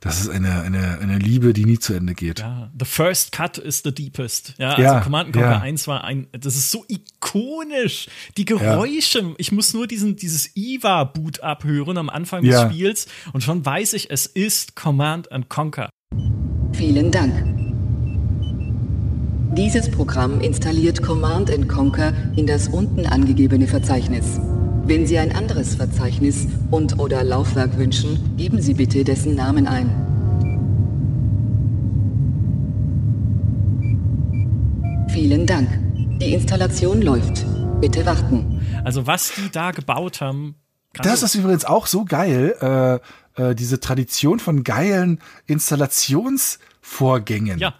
das 0.00 0.20
ist 0.20 0.30
eine, 0.30 0.62
eine, 0.62 0.98
eine 1.00 1.18
Liebe, 1.18 1.52
die 1.52 1.64
nie 1.64 1.78
zu 1.78 1.92
Ende 1.92 2.14
geht. 2.14 2.38
Ja, 2.38 2.70
the 2.78 2.84
first 2.84 3.32
cut 3.32 3.58
is 3.58 3.82
the 3.82 3.92
deepest. 3.92 4.54
Ja, 4.58 4.70
also 4.70 4.82
ja, 4.82 5.00
Command 5.00 5.32
Conquer 5.32 5.50
ja. 5.50 5.60
1 5.60 5.88
war 5.88 6.04
ein, 6.04 6.28
das 6.32 6.54
ist 6.54 6.70
so 6.70 6.84
ikonisch. 6.88 8.08
Die 8.36 8.44
Geräusche, 8.44 9.20
ja. 9.20 9.34
ich 9.38 9.52
muss 9.52 9.74
nur 9.74 9.86
diesen, 9.86 10.16
dieses 10.16 10.56
IVA-Boot 10.56 11.40
abhören 11.40 11.98
am 11.98 12.08
Anfang 12.10 12.42
des 12.42 12.60
Spiels 12.62 13.08
und 13.32 13.42
schon 13.42 13.64
weiß 13.64 13.94
ich, 13.94 14.10
es 14.10 14.26
ist 14.26 14.76
Command 14.76 15.32
and 15.32 15.48
Conquer. 15.48 15.90
Vielen 16.78 17.10
Dank. 17.10 17.34
Dieses 19.56 19.90
Programm 19.90 20.40
installiert 20.40 21.02
Command 21.02 21.50
Conquer 21.68 22.12
in 22.36 22.46
das 22.46 22.68
unten 22.68 23.04
angegebene 23.04 23.66
Verzeichnis. 23.66 24.38
Wenn 24.84 25.04
Sie 25.04 25.18
ein 25.18 25.34
anderes 25.34 25.74
Verzeichnis 25.74 26.46
und/oder 26.70 27.24
Laufwerk 27.24 27.76
wünschen, 27.76 28.36
geben 28.36 28.62
Sie 28.62 28.74
bitte 28.74 29.02
dessen 29.02 29.34
Namen 29.34 29.66
ein. 29.66 29.90
Vielen 35.08 35.46
Dank. 35.46 35.68
Die 36.20 36.32
Installation 36.32 37.02
läuft. 37.02 37.44
Bitte 37.80 38.06
warten. 38.06 38.60
Also 38.84 39.04
was 39.04 39.32
die 39.34 39.50
da 39.50 39.72
gebaut 39.72 40.20
haben. 40.20 40.54
Das 40.94 41.24
ist 41.24 41.34
übrigens 41.34 41.64
auch 41.64 41.86
so 41.86 42.04
geil, 42.04 42.54
äh, 42.60 42.98
äh, 43.38 43.54
diese 43.54 43.80
Tradition 43.80 44.40
von 44.40 44.64
geilen 44.64 45.20
Installationsvorgängen. 45.46 47.58
Ja 47.58 47.74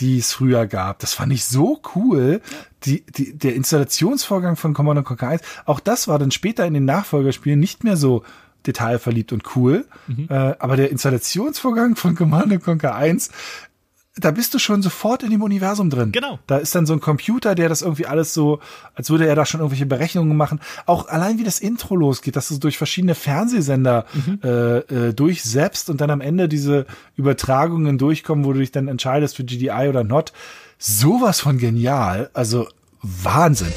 die 0.00 0.18
es 0.18 0.32
früher 0.32 0.66
gab. 0.66 0.98
Das 0.98 1.14
fand 1.14 1.32
ich 1.32 1.44
so 1.44 1.80
cool. 1.94 2.40
Die, 2.84 3.04
die, 3.06 3.36
der 3.36 3.54
Installationsvorgang 3.54 4.56
von 4.56 4.74
Command 4.74 5.04
Conquer 5.04 5.28
1, 5.28 5.42
auch 5.64 5.80
das 5.80 6.06
war 6.06 6.18
dann 6.18 6.30
später 6.30 6.66
in 6.66 6.74
den 6.74 6.84
Nachfolgerspielen 6.84 7.58
nicht 7.58 7.82
mehr 7.82 7.96
so 7.96 8.22
detailverliebt 8.66 9.32
und 9.32 9.56
cool. 9.56 9.86
Mhm. 10.06 10.26
Äh, 10.28 10.54
aber 10.58 10.76
der 10.76 10.90
Installationsvorgang 10.90 11.96
von 11.96 12.14
Command 12.14 12.62
Conquer 12.62 12.94
1 12.94 13.30
da 14.18 14.30
bist 14.30 14.54
du 14.54 14.58
schon 14.58 14.80
sofort 14.80 15.22
in 15.22 15.30
dem 15.30 15.42
Universum 15.42 15.90
drin. 15.90 16.10
Genau. 16.12 16.38
Da 16.46 16.56
ist 16.56 16.74
dann 16.74 16.86
so 16.86 16.94
ein 16.94 17.00
Computer, 17.00 17.54
der 17.54 17.68
das 17.68 17.82
irgendwie 17.82 18.06
alles 18.06 18.32
so, 18.32 18.60
als 18.94 19.10
würde 19.10 19.26
er 19.26 19.34
da 19.34 19.44
schon 19.44 19.60
irgendwelche 19.60 19.84
Berechnungen 19.84 20.36
machen. 20.36 20.60
Auch 20.86 21.08
allein 21.08 21.38
wie 21.38 21.44
das 21.44 21.60
Intro 21.60 21.96
losgeht, 21.96 22.34
dass 22.34 22.48
du 22.48 22.58
durch 22.58 22.78
verschiedene 22.78 23.14
Fernsehsender 23.14 24.06
mhm. 24.14 24.40
äh, 24.42 24.78
äh, 24.78 25.12
durchsetzt 25.12 25.90
und 25.90 26.00
dann 26.00 26.10
am 26.10 26.22
Ende 26.22 26.48
diese 26.48 26.86
Übertragungen 27.16 27.98
durchkommen, 27.98 28.46
wo 28.46 28.54
du 28.54 28.60
dich 28.60 28.72
dann 28.72 28.88
entscheidest 28.88 29.36
für 29.36 29.44
GDI 29.44 29.88
oder 29.88 30.02
not. 30.02 30.32
Sowas 30.78 31.40
von 31.40 31.58
genial. 31.58 32.30
Also 32.32 32.68
Wahnsinn. 33.02 33.72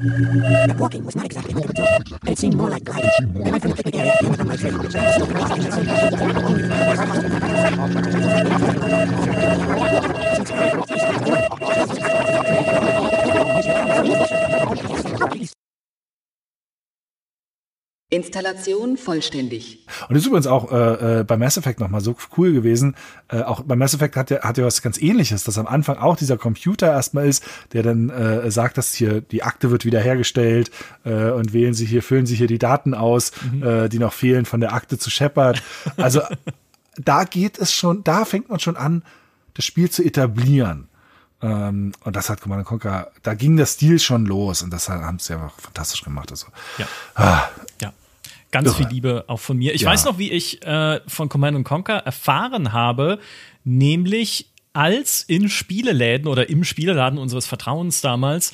But 0.00 0.76
walking 0.78 1.04
was 1.04 1.16
not 1.16 1.24
exactly 1.24 1.54
what 1.54 1.64
I 1.64 1.66
would 1.66 1.74
do, 1.74 2.14
and 2.22 2.28
it 2.28 2.38
seemed 2.38 2.54
more 2.54 2.70
like 2.70 2.84
gliding. 2.84 3.10
And 3.18 3.50
my 3.50 3.58
friend 3.58 3.74
picked 3.74 3.86
me 3.86 3.90
there, 3.98 4.16
and 4.20 4.28
was 4.28 4.38
on 4.38 4.46
my 4.46 4.54
trail. 4.54 4.80
Since 10.36 10.50
I 10.52 10.68
was 15.34 15.54
Installation 18.10 18.96
vollständig. 18.96 19.86
Und 20.08 20.14
das 20.14 20.22
ist 20.22 20.28
übrigens 20.28 20.46
auch 20.46 20.72
äh, 20.72 21.20
äh, 21.20 21.24
bei 21.24 21.36
Mass 21.36 21.58
Effect 21.58 21.78
nochmal 21.78 22.00
so 22.00 22.16
cool 22.38 22.52
gewesen. 22.52 22.96
Äh, 23.28 23.42
auch 23.42 23.60
bei 23.60 23.76
Mass 23.76 23.92
Effect 23.92 24.16
hat 24.16 24.30
ja, 24.30 24.40
hat 24.40 24.56
ja 24.56 24.64
was 24.64 24.80
ganz 24.80 24.98
ähnliches, 24.98 25.44
dass 25.44 25.58
am 25.58 25.66
Anfang 25.66 25.98
auch 25.98 26.16
dieser 26.16 26.38
Computer 26.38 26.86
erstmal 26.90 27.28
ist, 27.28 27.44
der 27.74 27.82
dann 27.82 28.08
äh, 28.08 28.50
sagt, 28.50 28.78
dass 28.78 28.94
hier 28.94 29.20
die 29.20 29.42
Akte 29.42 29.70
wird 29.70 29.84
wiederhergestellt 29.84 30.70
äh, 31.04 31.30
und 31.30 31.52
wählen 31.52 31.74
Sie 31.74 31.84
hier, 31.84 32.02
füllen 32.02 32.24
Sie 32.24 32.34
hier 32.34 32.46
die 32.46 32.58
Daten 32.58 32.94
aus, 32.94 33.32
mhm. 33.52 33.62
äh, 33.62 33.88
die 33.90 33.98
noch 33.98 34.14
fehlen 34.14 34.46
von 34.46 34.60
der 34.60 34.72
Akte 34.72 34.96
zu 34.98 35.10
Shepard. 35.10 35.62
Also 35.98 36.22
da 36.96 37.24
geht 37.24 37.58
es 37.58 37.74
schon, 37.74 38.04
da 38.04 38.24
fängt 38.24 38.48
man 38.48 38.58
schon 38.58 38.76
an, 38.76 39.02
das 39.52 39.66
Spiel 39.66 39.90
zu 39.90 40.02
etablieren. 40.02 40.88
Ähm, 41.40 41.92
und 42.04 42.16
das 42.16 42.30
hat 42.30 42.40
Command 42.40 42.64
Conquer, 42.64 43.12
da 43.22 43.34
ging 43.34 43.56
der 43.56 43.66
Stil 43.66 43.98
schon 43.98 44.26
los 44.26 44.62
und 44.62 44.70
das 44.70 44.88
haben 44.88 45.18
sie 45.18 45.34
einfach 45.34 45.52
fantastisch 45.58 46.02
gemacht. 46.02 46.30
Also, 46.30 46.46
ja. 46.78 46.86
Ah. 47.14 47.48
ja. 47.80 47.92
Ganz 48.50 48.74
viel 48.74 48.86
Liebe 48.88 49.24
auch 49.26 49.40
von 49.40 49.58
mir. 49.58 49.74
Ich 49.74 49.82
ja. 49.82 49.90
weiß 49.90 50.04
noch, 50.04 50.18
wie 50.18 50.30
ich 50.30 50.64
äh, 50.64 51.00
von 51.06 51.28
Command 51.28 51.62
Conquer 51.64 51.98
erfahren 51.98 52.72
habe, 52.72 53.18
nämlich 53.64 54.50
als 54.72 55.22
in 55.22 55.48
Spieleläden 55.48 56.28
oder 56.28 56.48
im 56.48 56.64
Spieleladen 56.64 57.18
unseres 57.18 57.46
Vertrauens 57.46 58.00
damals 58.00 58.52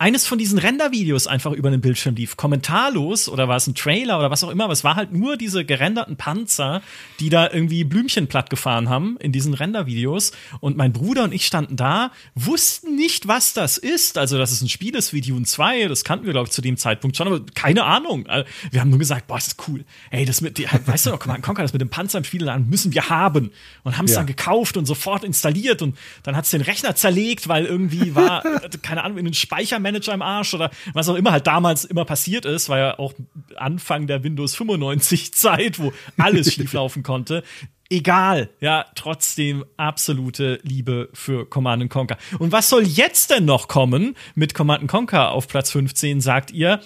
eines 0.00 0.26
von 0.28 0.38
diesen 0.38 0.58
Rendervideos 0.58 1.26
einfach 1.26 1.50
über 1.50 1.72
den 1.72 1.80
Bildschirm 1.80 2.14
lief, 2.14 2.36
kommentarlos 2.36 3.28
oder 3.28 3.48
war 3.48 3.56
es 3.56 3.66
ein 3.66 3.74
Trailer 3.74 4.20
oder 4.20 4.30
was 4.30 4.44
auch 4.44 4.50
immer, 4.50 4.64
aber 4.64 4.72
es 4.72 4.84
war 4.84 4.94
halt 4.94 5.12
nur 5.12 5.36
diese 5.36 5.64
gerenderten 5.64 6.16
Panzer, 6.16 6.82
die 7.18 7.30
da 7.30 7.50
irgendwie 7.50 7.82
Blümchen 7.82 8.28
platt 8.28 8.48
gefahren 8.48 8.88
haben 8.88 9.16
in 9.18 9.32
diesen 9.32 9.54
Rendervideos 9.54 10.30
und 10.60 10.76
mein 10.76 10.92
Bruder 10.92 11.24
und 11.24 11.34
ich 11.34 11.46
standen 11.46 11.74
da, 11.74 12.12
wussten 12.36 12.94
nicht, 12.94 13.26
was 13.26 13.54
das 13.54 13.76
ist, 13.76 14.18
also 14.18 14.38
dass 14.38 14.52
es 14.52 14.62
ein 14.62 14.68
Spiel 14.68 14.94
ist 14.94 15.12
wie 15.12 15.20
Dune 15.20 15.44
2, 15.44 15.88
das 15.88 16.04
kannten 16.04 16.26
wir 16.26 16.32
glaube 16.32 16.46
ich 16.46 16.52
zu 16.52 16.62
dem 16.62 16.76
Zeitpunkt 16.76 17.16
schon, 17.16 17.26
aber 17.26 17.44
keine 17.54 17.82
Ahnung. 17.82 18.24
Äh, 18.26 18.44
wir 18.70 18.80
haben 18.80 18.90
nur 18.90 19.00
gesagt, 19.00 19.26
boah, 19.26 19.38
ist 19.38 19.58
das 19.58 19.66
cool. 19.66 19.84
Ey, 20.10 20.24
das 20.24 20.40
mit, 20.40 20.60
weißt 20.86 21.06
du 21.06 21.10
noch, 21.10 21.18
Command 21.18 21.42
Conquer, 21.42 21.62
das 21.62 21.72
mit 21.72 21.82
dem 21.82 21.90
Panzer 21.90 22.18
im 22.18 22.24
Spieleladen 22.24 22.68
müssen 22.68 22.94
wir 22.94 23.08
haben 23.08 23.50
und 23.82 23.98
haben 23.98 24.04
es 24.04 24.12
ja. 24.12 24.18
dann 24.18 24.26
gekauft 24.26 24.76
und 24.76 24.86
sofort 24.86 25.24
installiert 25.24 25.82
und 25.82 25.98
dann 26.22 26.36
hat 26.36 26.44
es 26.44 26.52
den 26.52 26.60
Rechner 26.60 26.94
zerlegt, 26.94 27.48
weil 27.48 27.64
irgendwie 27.64 28.14
war, 28.14 28.44
keine 28.82 29.02
Ahnung, 29.02 29.18
in 29.18 29.24
den 29.24 29.34
Speicher 29.34 29.80
Manager 29.88 30.14
im 30.14 30.22
Arsch 30.22 30.54
oder 30.54 30.70
was 30.92 31.08
auch 31.08 31.14
immer 31.14 31.32
halt 31.32 31.46
damals 31.46 31.84
immer 31.84 32.04
passiert 32.04 32.44
ist, 32.44 32.68
war 32.68 32.78
ja 32.78 32.98
auch 32.98 33.14
Anfang 33.56 34.06
der 34.06 34.22
Windows 34.22 34.54
95 34.54 35.32
Zeit, 35.34 35.78
wo 35.78 35.92
alles 36.16 36.52
schieflaufen 36.54 37.02
konnte. 37.02 37.42
Egal, 37.90 38.50
ja, 38.60 38.84
trotzdem 38.94 39.64
absolute 39.78 40.60
Liebe 40.62 41.08
für 41.14 41.48
Command 41.48 41.88
Conquer. 41.88 42.18
Und 42.38 42.52
was 42.52 42.68
soll 42.68 42.82
jetzt 42.86 43.30
denn 43.30 43.46
noch 43.46 43.66
kommen 43.66 44.14
mit 44.34 44.52
Command 44.52 44.88
Conquer 44.88 45.30
auf 45.30 45.48
Platz 45.48 45.70
15, 45.70 46.20
sagt 46.20 46.50
ihr? 46.50 46.80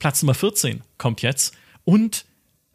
Platz 0.00 0.20
Nummer 0.20 0.34
14 0.34 0.82
kommt 0.98 1.22
jetzt. 1.22 1.54
Und 1.84 2.24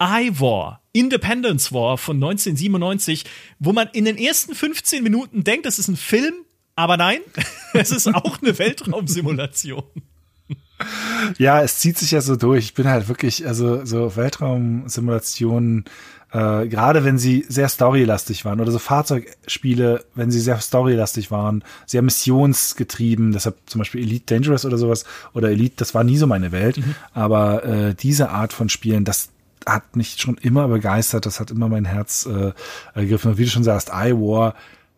iWar, 0.02 0.81
Independence 0.94 1.73
War 1.73 1.98
von 1.98 2.15
1997, 2.18 3.26
wo 3.60 3.73
man 3.73 3.89
in 3.91 4.06
den 4.06 4.18
ersten 4.18 4.56
15 4.56 5.03
Minuten 5.03 5.44
denkt, 5.44 5.65
es 5.65 5.77
ist 5.77 5.89
ein 5.89 5.98
Film, 5.98 6.34
aber 6.77 6.95
nein, 6.95 7.19
es 7.73 7.91
ist 7.91 8.07
auch 8.07 8.41
eine 8.41 8.57
Weltraumsimulation. 8.57 9.83
Ja, 11.39 11.61
es 11.63 11.79
zieht 11.79 11.97
sich 11.97 12.11
ja 12.11 12.21
so 12.21 12.35
durch. 12.35 12.65
Ich 12.65 12.73
bin 12.75 12.87
halt 12.87 13.07
wirklich, 13.09 13.47
also 13.47 13.83
so 13.83 14.15
Weltraumsimulationen, 14.15 15.85
äh, 16.31 16.67
gerade 16.67 17.03
wenn 17.03 17.17
sie 17.17 17.45
sehr 17.49 17.67
storylastig 17.67 18.45
waren 18.45 18.59
oder 18.59 18.71
so 18.71 18.77
Fahrzeugspiele, 18.77 20.05
wenn 20.13 20.29
sie 20.29 20.39
sehr 20.39 20.59
storylastig 20.59 21.31
waren, 21.31 21.63
sehr 21.87 22.03
missionsgetrieben, 22.03 23.31
deshalb 23.31 23.57
zum 23.65 23.79
Beispiel 23.79 24.03
Elite 24.03 24.35
Dangerous 24.35 24.63
oder 24.63 24.77
sowas 24.77 25.03
oder 25.33 25.49
Elite, 25.49 25.75
das 25.77 25.95
war 25.95 26.03
nie 26.03 26.17
so 26.17 26.27
meine 26.27 26.51
Welt. 26.51 26.77
Mhm. 26.77 26.95
Aber 27.11 27.63
äh, 27.63 27.95
diese 27.95 28.29
Art 28.29 28.53
von 28.53 28.69
Spielen, 28.69 29.03
das 29.03 29.29
hat 29.65 29.95
mich 29.95 30.17
schon 30.19 30.37
immer 30.37 30.67
begeistert, 30.67 31.25
das 31.25 31.39
hat 31.39 31.49
immer 31.49 31.69
mein 31.69 31.85
Herz 31.85 32.27
äh, 32.27 32.51
ergriffen. 32.93 33.31
Und 33.31 33.37
wie 33.39 33.45
du 33.45 33.49
schon 33.49 33.63
sagst, 33.63 33.89
iWar 33.91 34.53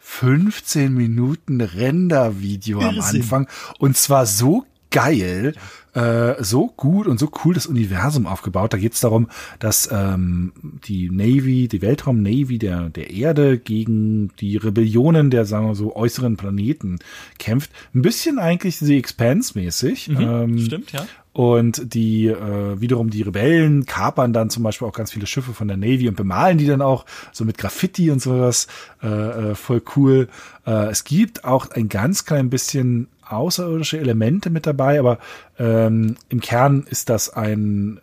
15 0.10 0.94
Minuten 0.94 1.62
Render-Video 1.62 2.82
am 2.82 3.00
Anfang. 3.00 3.48
Und 3.78 3.96
zwar 3.96 4.26
so 4.26 4.66
geil, 4.92 5.54
äh, 5.94 6.44
so 6.44 6.68
gut 6.68 7.08
und 7.08 7.20
so 7.20 7.32
cool 7.44 7.54
das 7.54 7.68
Universum 7.68 8.26
aufgebaut. 8.26 8.74
Da 8.74 8.78
geht 8.78 8.94
es 8.94 9.00
darum, 9.00 9.30
dass 9.60 9.88
ähm, 9.92 10.52
die 10.84 11.10
Navy, 11.10 11.68
die 11.68 11.82
Weltraum-Navy 11.82 12.58
der, 12.58 12.90
der 12.90 13.12
Erde 13.12 13.60
gegen 13.60 14.32
die 14.40 14.58
Rebellionen 14.58 15.30
der, 15.30 15.46
sagen 15.46 15.68
wir 15.68 15.76
so, 15.76 15.96
äußeren 15.96 16.38
Planeten 16.38 17.00
kämpft. 17.38 17.72
Ein 17.94 18.02
bisschen 18.02 18.40
eigentlich 18.40 18.78
The 18.78 18.98
Expanse-mäßig. 18.98 20.10
Mhm, 20.10 20.22
ähm, 20.22 20.60
stimmt, 20.60 20.92
ja. 20.92 21.06
Und 21.32 21.94
die 21.94 22.28
äh, 22.28 22.82
wiederum 22.82 23.12
die 23.12 23.22
Rebellen 23.22 23.86
kapern 23.86 24.34
dann 24.34 24.50
zum 24.50 24.64
Beispiel 24.64 24.88
auch 24.88 24.94
ganz 24.94 25.12
viele 25.12 25.28
Schiffe 25.28 25.54
von 25.54 25.68
der 25.68 25.78
Navy 25.78 26.08
und 26.08 26.16
bemalen 26.16 26.58
die 26.58 26.66
dann 26.66 26.82
auch 26.82 27.06
so 27.32 27.46
mit 27.46 27.58
Graffiti 27.58 28.10
und 28.10 28.22
sowas. 28.22 28.68
Äh, 29.04 29.52
äh, 29.52 29.56
voll 29.56 29.82
cool. 29.96 30.28
Äh, 30.66 30.88
es 30.90 31.04
gibt 31.04 31.46
auch 31.46 31.70
ein 31.72 31.88
ganz 31.88 32.26
klein 32.26 32.50
bisschen 32.50 33.08
außerirdische 33.28 34.00
Elemente 34.00 34.50
mit 34.50 34.66
dabei, 34.66 35.00
aber 35.00 35.20
ähm, 35.60 36.16
im 36.30 36.40
Kern 36.42 36.86
ist 36.90 37.10
das 37.10 37.30
ein 37.30 38.00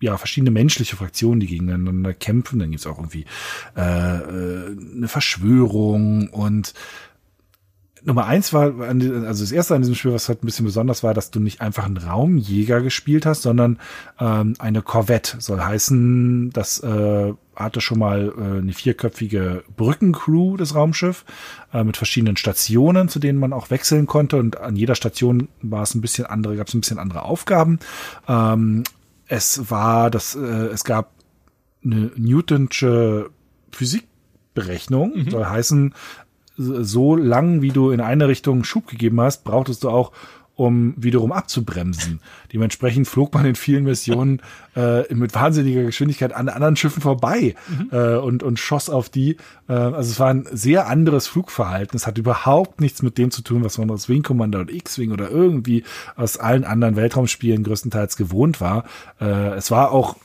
ja, 0.00 0.18
verschiedene 0.18 0.50
menschliche 0.50 0.96
Fraktionen, 0.96 1.40
die 1.40 1.46
gegeneinander 1.46 2.12
kämpfen. 2.12 2.58
Dann 2.58 2.70
gibt's 2.70 2.86
auch 2.86 2.98
irgendwie 2.98 3.24
äh, 3.76 3.80
äh 3.80 4.76
eine 4.96 5.08
Verschwörung 5.08 6.28
und 6.28 6.74
Nummer 8.04 8.26
eins 8.26 8.52
war, 8.52 8.78
also 8.80 9.42
das 9.42 9.52
erste 9.52 9.74
an 9.74 9.80
diesem 9.80 9.94
Spiel, 9.94 10.12
was 10.12 10.28
halt 10.28 10.42
ein 10.42 10.46
bisschen 10.46 10.66
besonders 10.66 11.02
war, 11.02 11.14
dass 11.14 11.30
du 11.30 11.40
nicht 11.40 11.60
einfach 11.62 11.86
einen 11.86 11.96
Raumjäger 11.96 12.82
gespielt 12.82 13.24
hast, 13.24 13.42
sondern 13.42 13.78
ähm, 14.20 14.54
eine 14.58 14.82
Corvette. 14.82 15.40
Soll 15.40 15.60
heißen, 15.60 16.50
das 16.50 16.80
äh, 16.80 17.32
hatte 17.56 17.80
schon 17.80 17.98
mal 17.98 18.32
äh, 18.36 18.58
eine 18.58 18.72
vierköpfige 18.72 19.64
Brückencrew, 19.76 20.56
das 20.56 20.74
Raumschiff, 20.74 21.24
äh, 21.72 21.82
mit 21.82 21.96
verschiedenen 21.96 22.36
Stationen, 22.36 23.08
zu 23.08 23.18
denen 23.18 23.38
man 23.38 23.52
auch 23.52 23.70
wechseln 23.70 24.06
konnte. 24.06 24.36
Und 24.36 24.58
an 24.60 24.76
jeder 24.76 24.94
Station 24.94 25.48
war 25.62 25.82
es 25.82 25.94
ein 25.94 26.00
bisschen 26.02 26.26
andere, 26.26 26.56
gab 26.56 26.68
es 26.68 26.74
ein 26.74 26.80
bisschen 26.80 26.98
andere 26.98 27.22
Aufgaben. 27.22 27.78
Ähm, 28.28 28.84
es 29.28 29.70
war, 29.70 30.10
das, 30.10 30.34
äh, 30.34 30.38
es 30.38 30.84
gab 30.84 31.12
eine 31.82 32.10
Newtonsche 32.16 33.30
Physikberechnung, 33.72 35.12
mhm. 35.16 35.30
soll 35.30 35.44
heißen, 35.46 35.94
so 36.56 37.16
lang, 37.16 37.62
wie 37.62 37.70
du 37.70 37.90
in 37.90 38.00
eine 38.00 38.28
Richtung 38.28 38.64
Schub 38.64 38.86
gegeben 38.86 39.20
hast, 39.20 39.44
brauchtest 39.44 39.84
du 39.84 39.90
auch, 39.90 40.12
um 40.56 40.94
wiederum 40.96 41.32
abzubremsen. 41.32 42.20
Dementsprechend 42.52 43.08
flog 43.08 43.34
man 43.34 43.44
in 43.44 43.56
vielen 43.56 43.84
Missionen 43.84 44.40
äh, 44.76 45.12
mit 45.12 45.34
wahnsinniger 45.34 45.82
Geschwindigkeit 45.82 46.32
an 46.32 46.48
anderen 46.48 46.76
Schiffen 46.76 47.02
vorbei 47.02 47.56
mhm. 47.68 47.88
äh, 47.90 48.16
und, 48.16 48.42
und 48.42 48.58
schoss 48.58 48.88
auf 48.88 49.08
die. 49.08 49.36
Äh, 49.68 49.72
also 49.72 50.10
es 50.10 50.20
war 50.20 50.30
ein 50.30 50.46
sehr 50.52 50.86
anderes 50.86 51.26
Flugverhalten. 51.26 51.96
Es 51.96 52.06
hat 52.06 52.18
überhaupt 52.18 52.80
nichts 52.80 53.02
mit 53.02 53.18
dem 53.18 53.32
zu 53.32 53.42
tun, 53.42 53.64
was 53.64 53.78
man 53.78 53.90
aus 53.90 54.08
Wing 54.08 54.22
Commander 54.22 54.60
und 54.60 54.72
X-Wing 54.72 55.10
oder 55.10 55.28
irgendwie 55.28 55.82
aus 56.14 56.36
allen 56.36 56.64
anderen 56.64 56.94
Weltraumspielen 56.94 57.64
größtenteils 57.64 58.16
gewohnt 58.16 58.60
war. 58.60 58.84
Äh, 59.20 59.54
es 59.54 59.72
war 59.72 59.90
auch 59.90 60.16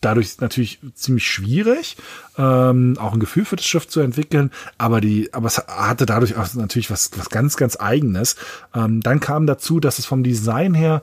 dadurch 0.00 0.40
natürlich 0.40 0.80
ziemlich 0.94 1.26
schwierig, 1.26 1.96
ähm, 2.38 2.96
auch 2.98 3.12
ein 3.12 3.20
Gefühl 3.20 3.44
für 3.44 3.56
das 3.56 3.66
Schiff 3.66 3.86
zu 3.86 4.00
entwickeln, 4.00 4.50
aber 4.78 5.00
die, 5.00 5.32
aber 5.34 5.46
es 5.46 5.58
hatte 5.58 6.06
dadurch 6.06 6.36
auch 6.36 6.54
natürlich 6.54 6.90
was, 6.90 7.10
was 7.16 7.28
ganz, 7.30 7.56
ganz 7.56 7.78
eigenes. 7.78 8.36
Ähm, 8.74 9.00
dann 9.02 9.20
kam 9.20 9.46
dazu, 9.46 9.80
dass 9.80 9.98
es 9.98 10.06
vom 10.06 10.22
Design 10.22 10.74
her 10.74 11.02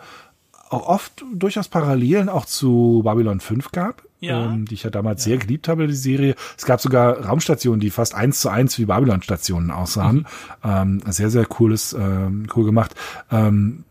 auch 0.69 0.87
oft 0.87 1.23
durchaus 1.33 1.67
Parallelen 1.67 2.29
auch 2.29 2.45
zu 2.45 3.01
Babylon 3.03 3.39
5 3.39 3.71
gab, 3.71 4.03
ja. 4.19 4.45
ähm, 4.45 4.65
die 4.65 4.73
ich 4.73 4.83
ja 4.83 4.89
damals 4.89 5.23
ja. 5.23 5.29
sehr 5.29 5.37
geliebt 5.37 5.67
habe, 5.67 5.87
die 5.87 5.93
Serie. 5.93 6.35
Es 6.57 6.65
gab 6.65 6.81
sogar 6.81 7.25
Raumstationen, 7.25 7.79
die 7.79 7.89
fast 7.89 8.15
eins 8.15 8.41
zu 8.41 8.49
eins 8.49 8.77
wie 8.77 8.85
Babylon-Stationen 8.85 9.71
aussahen. 9.71 10.27
Mhm. 10.63 10.69
Ähm, 10.69 11.01
sehr, 11.07 11.29
sehr 11.29 11.45
cooles, 11.45 11.93
ähm, 11.93 12.47
cool 12.55 12.65
gemacht. 12.65 12.95
Ähm, 13.31 13.83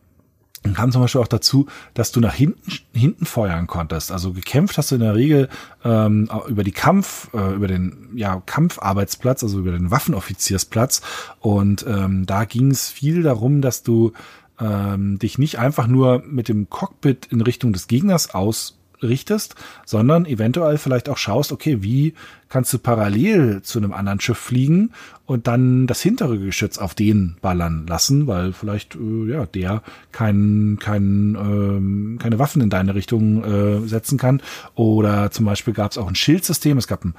kam 0.74 0.92
zum 0.92 1.02
Beispiel 1.02 1.20
auch 1.20 1.28
dazu, 1.28 1.66
dass 1.94 2.12
du 2.12 2.20
nach 2.20 2.34
hinten, 2.34 2.72
hinten 2.92 3.26
feuern 3.26 3.66
konntest. 3.66 4.12
Also 4.12 4.32
gekämpft 4.32 4.78
hast 4.78 4.90
du 4.90 4.96
in 4.96 5.00
der 5.02 5.14
Regel 5.14 5.48
ähm, 5.84 6.28
über 6.48 6.64
die 6.64 6.72
Kampf, 6.72 7.28
äh, 7.34 7.54
über 7.54 7.68
den 7.68 8.10
ja, 8.14 8.42
Kampfarbeitsplatz, 8.44 9.42
also 9.42 9.58
über 9.58 9.72
den 9.72 9.90
Waffenoffiziersplatz. 9.90 11.02
Und 11.40 11.84
ähm, 11.88 12.26
da 12.26 12.44
ging 12.44 12.70
es 12.70 12.88
viel 12.88 13.22
darum, 13.22 13.60
dass 13.60 13.82
du 13.82 14.12
ähm, 14.60 15.18
dich 15.18 15.38
nicht 15.38 15.58
einfach 15.58 15.86
nur 15.86 16.22
mit 16.26 16.48
dem 16.48 16.70
Cockpit 16.70 17.26
in 17.30 17.40
Richtung 17.40 17.72
des 17.72 17.86
Gegners 17.86 18.34
aus 18.34 18.78
richtest, 19.08 19.54
sondern 19.84 20.26
eventuell 20.26 20.78
vielleicht 20.78 21.08
auch 21.08 21.16
schaust, 21.16 21.52
okay, 21.52 21.82
wie 21.82 22.14
kannst 22.48 22.72
du 22.72 22.78
parallel 22.78 23.62
zu 23.62 23.78
einem 23.78 23.92
anderen 23.92 24.20
Schiff 24.20 24.38
fliegen 24.38 24.92
und 25.24 25.46
dann 25.46 25.86
das 25.86 26.00
hintere 26.00 26.38
Geschütz 26.38 26.78
auf 26.78 26.94
den 26.94 27.36
ballern 27.40 27.86
lassen, 27.86 28.26
weil 28.26 28.52
vielleicht 28.52 28.94
äh, 28.96 29.30
ja 29.30 29.46
der 29.46 29.82
kein, 30.12 30.78
kein, 30.80 31.34
ähm, 31.34 32.18
keine 32.20 32.38
Waffen 32.38 32.62
in 32.62 32.70
deine 32.70 32.94
Richtung 32.94 33.44
äh, 33.44 33.88
setzen 33.88 34.18
kann. 34.18 34.40
Oder 34.74 35.30
zum 35.30 35.44
Beispiel 35.44 35.74
gab 35.74 35.90
es 35.90 35.98
auch 35.98 36.08
ein 36.08 36.14
Schildsystem. 36.14 36.78
Es 36.78 36.86
gab 36.86 37.04
ein 37.04 37.14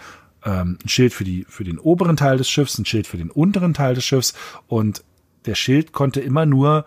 ähm, 0.46 0.78
ein 0.84 0.90
Schild 0.90 1.14
für 1.14 1.24
die 1.24 1.46
für 1.50 1.64
den 1.64 1.80
oberen 1.80 2.16
Teil 2.16 2.38
des 2.38 2.50
Schiffs, 2.50 2.78
ein 2.78 2.86
Schild 2.86 3.08
für 3.08 3.18
den 3.18 3.32
unteren 3.32 3.74
Teil 3.74 3.96
des 3.96 4.06
Schiffs 4.06 4.34
und 4.68 5.04
der 5.46 5.56
Schild 5.56 5.94
konnte 5.94 6.22
immer 6.22 6.46
nur 6.46 6.86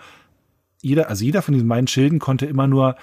jeder, 0.82 1.08
also 1.08 1.24
jeder 1.24 1.42
von 1.42 1.54
diesen 1.54 1.68
beiden 1.68 1.86
Schilden 1.86 2.18
konnte 2.18 2.46
immer 2.46 2.66
nur 2.66 2.96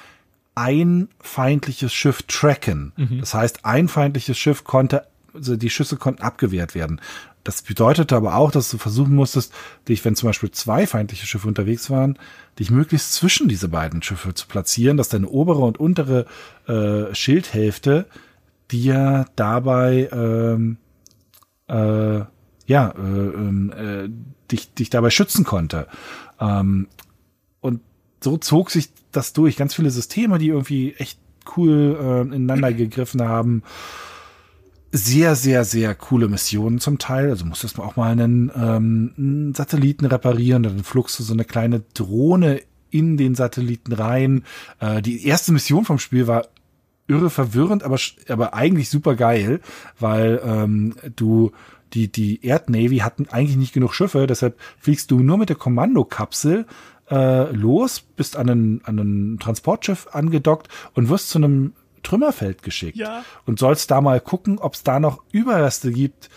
ein 0.58 1.10
feindliches 1.20 1.94
Schiff 1.94 2.24
tracken. 2.24 2.92
Mhm. 2.98 3.20
Das 3.20 3.36
heißt, 3.36 3.64
ein 3.64 3.88
feindliches 3.88 4.40
Schiff 4.40 4.64
konnte, 4.64 5.06
also 5.32 5.56
die 5.56 5.70
Schüsse 5.70 5.98
konnten 5.98 6.24
abgewehrt 6.24 6.74
werden. 6.74 7.00
Das 7.44 7.62
bedeutete 7.62 8.16
aber 8.16 8.36
auch, 8.36 8.50
dass 8.50 8.72
du 8.72 8.80
versuchen 8.80 9.14
musstest, 9.14 9.54
dich, 9.88 10.04
wenn 10.04 10.16
zum 10.16 10.30
Beispiel 10.30 10.50
zwei 10.50 10.88
feindliche 10.88 11.28
Schiffe 11.28 11.48
unterwegs 11.48 11.92
waren, 11.92 12.18
dich 12.58 12.72
möglichst 12.72 13.14
zwischen 13.14 13.48
diese 13.48 13.70
beiden 13.70 14.02
Schiffe 14.02 14.34
zu 14.34 14.48
platzieren, 14.48 14.98
dass 14.98 15.10
deine 15.10 15.30
obere 15.30 15.60
und 15.60 15.80
untere 15.80 16.26
äh, 16.68 17.14
Schildhälfte 17.14 18.08
dir 18.72 19.28
dabei 19.36 20.10
ähm, 20.12 20.78
äh, 21.68 22.22
ja 22.66 22.90
äh, 22.90 23.00
ähm, 23.00 23.74
äh, 23.78 24.10
dich 24.52 24.74
dich 24.74 24.90
dabei 24.90 25.12
schützen 25.12 25.46
konnte. 25.46 25.88
Ähm, 26.42 26.88
so 28.22 28.38
zog 28.38 28.72
sich 28.72 28.90
das 29.12 29.34
durch. 29.34 29.58
Ganz 29.58 29.74
viele 29.74 29.92
Systeme, 29.92 30.38
die 30.38 30.50
irgendwie 30.50 30.94
echt 30.94 31.20
cool 31.56 31.98
äh, 32.00 32.36
ineinander 32.36 32.74
gegriffen 32.74 33.22
haben. 33.22 33.64
Sehr, 34.92 35.36
sehr, 35.36 35.66
sehr 35.66 35.96
coole 35.96 36.28
Missionen 36.28 36.80
zum 36.80 36.98
Teil. 36.98 37.30
Also 37.30 37.46
musstest 37.46 37.78
du 37.78 37.84
auch 37.84 37.96
mal 37.96 38.12
einen, 38.12 38.52
ähm, 38.56 39.14
einen 39.18 39.54
Satelliten 39.54 40.06
reparieren, 40.06 40.64
dann 40.64 40.84
flugst 40.84 41.20
du 41.20 41.24
so 41.24 41.34
eine 41.34 41.46
kleine 41.46 41.84
Drohne 41.94 42.62
in 42.90 43.18
den 43.18 43.36
Satelliten 43.36 43.94
rein. 43.94 44.44
Äh, 44.80 45.02
die 45.02 45.26
erste 45.26 45.52
Mission 45.52 45.86
vom 45.86 46.00
Spiel 46.00 46.28
war 46.28 46.48
irre 47.08 47.30
verwirrend, 47.30 47.84
aber, 47.84 47.98
aber 48.28 48.54
eigentlich 48.54 48.90
super 48.90 49.16
geil, 49.16 49.62
weil 50.00 50.42
ähm, 50.44 50.96
du 51.16 51.52
die, 51.94 52.12
die 52.12 52.46
Erdnavy 52.46 52.98
hatten 52.98 53.28
eigentlich 53.30 53.58
nicht 53.58 53.74
genug 53.74 53.94
Schiffe, 53.94 54.28
deshalb 54.28 54.58
fliegst 54.78 55.10
du 55.12 55.20
nur 55.20 55.38
mit 55.38 55.50
der 55.50 55.56
Kommandokapsel 55.56 56.66
äh, 57.10 57.52
los, 57.52 58.02
bist 58.02 58.36
an 58.36 58.50
ein, 58.50 58.82
an 58.84 59.00
ein 59.00 59.40
Transportschiff 59.40 60.08
angedockt 60.12 60.68
und 60.94 61.10
wirst 61.10 61.30
zu 61.30 61.38
einem 61.38 61.74
Trümmerfeld 62.04 62.64
geschickt. 62.64 62.98
Ja. 62.98 63.24
Und 63.46 63.60
sollst 63.60 63.92
da 63.92 64.02
mal 64.02 64.22
gucken, 64.22 64.60
ob 64.60 64.74
es 64.74 64.84
da 64.84 65.00
noch 65.00 65.24
Überreste 65.32 65.92
gibt, 65.92 66.30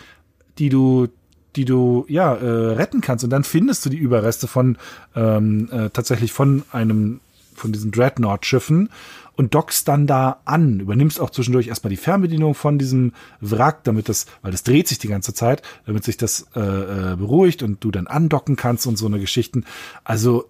die 0.58 0.68
du 0.68 1.08
die 1.56 1.64
du 1.64 2.04
ja 2.08 2.34
äh, 2.34 2.72
retten 2.74 3.00
kannst 3.00 3.24
und 3.24 3.30
dann 3.30 3.42
findest 3.42 3.84
du 3.84 3.90
die 3.90 3.96
Überreste 3.96 4.46
von 4.46 4.78
ähm, 5.16 5.68
äh, 5.72 5.90
tatsächlich 5.90 6.32
von 6.32 6.62
einem 6.70 7.20
von 7.56 7.72
diesen 7.72 7.90
Dreadnought-Schiffen 7.90 8.88
und 9.36 9.54
dockst 9.54 9.88
dann 9.88 10.06
da 10.06 10.40
an, 10.44 10.80
übernimmst 10.80 11.20
auch 11.20 11.30
zwischendurch 11.30 11.68
erstmal 11.68 11.90
die 11.90 11.96
Fernbedienung 11.96 12.54
von 12.54 12.78
diesem 12.78 13.12
Wrack, 13.40 13.84
damit 13.84 14.08
das, 14.08 14.26
weil 14.42 14.52
das 14.52 14.62
dreht 14.62 14.86
sich 14.86 14.98
die 14.98 15.08
ganze 15.08 15.34
Zeit, 15.34 15.62
damit 15.86 16.04
sich 16.04 16.16
das 16.16 16.46
äh, 16.54 16.60
äh 16.60 17.16
beruhigt 17.16 17.62
und 17.62 17.82
du 17.82 17.90
dann 17.90 18.06
andocken 18.06 18.56
kannst 18.56 18.86
und 18.86 18.96
so 18.96 19.06
eine 19.06 19.18
Geschichten. 19.18 19.64
Also 20.04 20.48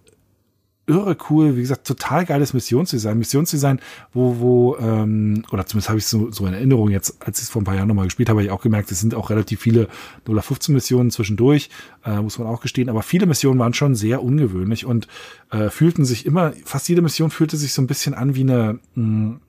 irre 0.90 1.16
cool, 1.30 1.56
wie 1.56 1.60
gesagt, 1.60 1.86
total 1.86 2.24
geiles 2.24 2.52
Missionsdesign. 2.52 3.18
Missionsdesign, 3.18 3.80
wo, 4.12 4.38
wo, 4.40 4.76
ähm, 4.78 5.44
oder 5.50 5.66
zumindest 5.66 5.88
habe 5.88 5.98
ich 5.98 6.06
so, 6.06 6.30
so 6.30 6.46
in 6.46 6.54
Erinnerung 6.54 6.90
jetzt, 6.90 7.24
als 7.24 7.38
ich 7.38 7.44
es 7.44 7.50
vor 7.50 7.62
ein 7.62 7.64
paar 7.64 7.76
Jahren 7.76 7.88
nochmal 7.88 8.06
gespielt 8.06 8.28
habe, 8.28 8.40
habe 8.40 8.46
ich 8.46 8.50
auch 8.50 8.62
gemerkt, 8.62 8.90
es 8.90 9.00
sind 9.00 9.14
auch 9.14 9.30
relativ 9.30 9.60
viele 9.60 9.88
0-15 10.26 10.72
Missionen 10.72 11.10
zwischendurch, 11.10 11.70
äh, 12.04 12.20
muss 12.20 12.38
man 12.38 12.48
auch 12.48 12.60
gestehen, 12.60 12.88
aber 12.88 13.02
viele 13.02 13.26
Missionen 13.26 13.58
waren 13.58 13.74
schon 13.74 13.94
sehr 13.94 14.22
ungewöhnlich 14.22 14.84
und 14.84 15.06
äh, 15.50 15.70
fühlten 15.70 16.04
sich 16.04 16.26
immer, 16.26 16.52
fast 16.64 16.88
jede 16.88 17.02
Mission 17.02 17.30
fühlte 17.30 17.56
sich 17.56 17.72
so 17.72 17.80
ein 17.80 17.86
bisschen 17.86 18.14
an 18.14 18.34
wie 18.34 18.42
eine, 18.42 18.78
mh, 18.94 19.04
mm, 19.04 19.40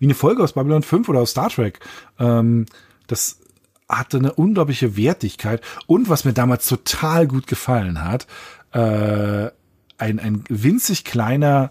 wie 0.00 0.06
eine 0.06 0.14
Folge 0.14 0.42
aus 0.42 0.54
Babylon 0.54 0.82
5 0.82 1.08
oder 1.08 1.20
aus 1.20 1.30
Star 1.30 1.48
Trek. 1.48 1.78
Ähm, 2.18 2.66
das 3.06 3.38
hatte 3.88 4.18
eine 4.18 4.32
unglaubliche 4.32 4.96
Wertigkeit 4.96 5.62
und 5.86 6.08
was 6.08 6.24
mir 6.24 6.32
damals 6.32 6.66
total 6.66 7.26
gut 7.26 7.46
gefallen 7.46 8.04
hat, 8.04 8.26
äh, 8.72 9.50
ein, 10.00 10.18
ein 10.18 10.44
winzig 10.48 11.04
kleiner 11.04 11.70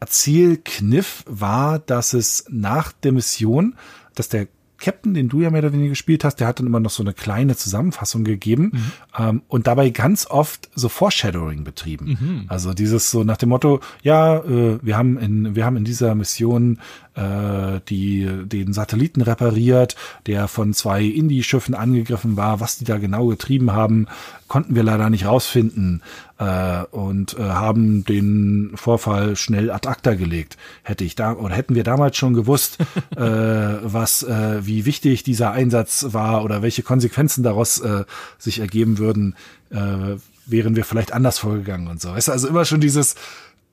Erzählkniff 0.00 1.24
war, 1.26 1.78
dass 1.78 2.14
es 2.14 2.46
nach 2.48 2.92
der 2.92 3.12
Mission, 3.12 3.76
dass 4.14 4.28
der 4.28 4.48
Captain, 4.80 5.14
den 5.14 5.28
du 5.28 5.42
ja 5.42 5.50
mehr 5.50 5.60
oder 5.60 5.72
weniger 5.72 5.90
gespielt 5.90 6.24
hast, 6.24 6.36
der 6.36 6.46
hat 6.46 6.58
dann 6.58 6.66
immer 6.66 6.80
noch 6.80 6.90
so 6.90 7.02
eine 7.02 7.12
kleine 7.12 7.54
Zusammenfassung 7.54 8.24
gegeben 8.24 8.72
mhm. 8.72 8.92
ähm, 9.18 9.42
und 9.46 9.66
dabei 9.66 9.90
ganz 9.90 10.26
oft 10.26 10.70
so 10.74 10.88
Foreshadowing 10.88 11.62
betrieben. 11.64 12.18
Mhm. 12.18 12.44
Also 12.48 12.72
dieses 12.72 13.10
so 13.10 13.22
nach 13.22 13.36
dem 13.36 13.50
Motto, 13.50 13.80
ja, 14.02 14.38
äh, 14.38 14.78
wir 14.82 14.96
haben 14.96 15.18
in 15.18 15.54
wir 15.54 15.64
haben 15.66 15.76
in 15.76 15.84
dieser 15.84 16.14
Mission 16.14 16.78
äh, 17.14 17.80
die 17.88 18.28
den 18.44 18.72
Satelliten 18.72 19.20
repariert, 19.20 19.96
der 20.26 20.48
von 20.48 20.74
zwei 20.74 21.02
Indie-Schiffen 21.04 21.74
angegriffen 21.74 22.36
war. 22.36 22.60
Was 22.60 22.78
die 22.78 22.84
da 22.84 22.98
genau 22.98 23.26
getrieben 23.26 23.72
haben, 23.72 24.06
konnten 24.48 24.74
wir 24.74 24.82
leider 24.82 25.10
nicht 25.10 25.26
rausfinden 25.26 26.02
äh, 26.38 26.82
und 26.90 27.38
äh, 27.38 27.42
haben 27.42 28.04
den 28.04 28.72
Vorfall 28.74 29.36
schnell 29.36 29.70
ad 29.70 29.88
acta 29.88 30.14
gelegt. 30.14 30.56
Hätte 30.82 31.04
ich 31.04 31.14
da 31.14 31.32
oder 31.32 31.54
hätten 31.54 31.74
wir 31.74 31.84
damals 31.84 32.16
schon 32.16 32.34
gewusst, 32.34 32.78
äh, 33.16 33.20
was 33.20 34.22
äh, 34.22 34.64
wie 34.64 34.84
wichtig 34.84 35.22
dieser 35.22 35.52
Einsatz 35.52 36.06
war 36.10 36.44
oder 36.44 36.62
welche 36.62 36.82
Konsequenzen 36.82 37.42
daraus 37.42 37.80
äh, 37.80 38.04
sich 38.38 38.60
ergeben 38.60 38.98
würden, 38.98 39.34
äh, 39.70 40.16
wären 40.46 40.76
wir 40.76 40.84
vielleicht 40.84 41.12
anders 41.12 41.38
vorgegangen 41.38 41.88
und 41.88 42.00
so. 42.00 42.10
Weißt 42.10 42.28
du, 42.28 42.32
also 42.32 42.48
immer 42.48 42.64
schon 42.64 42.80
dieses 42.80 43.14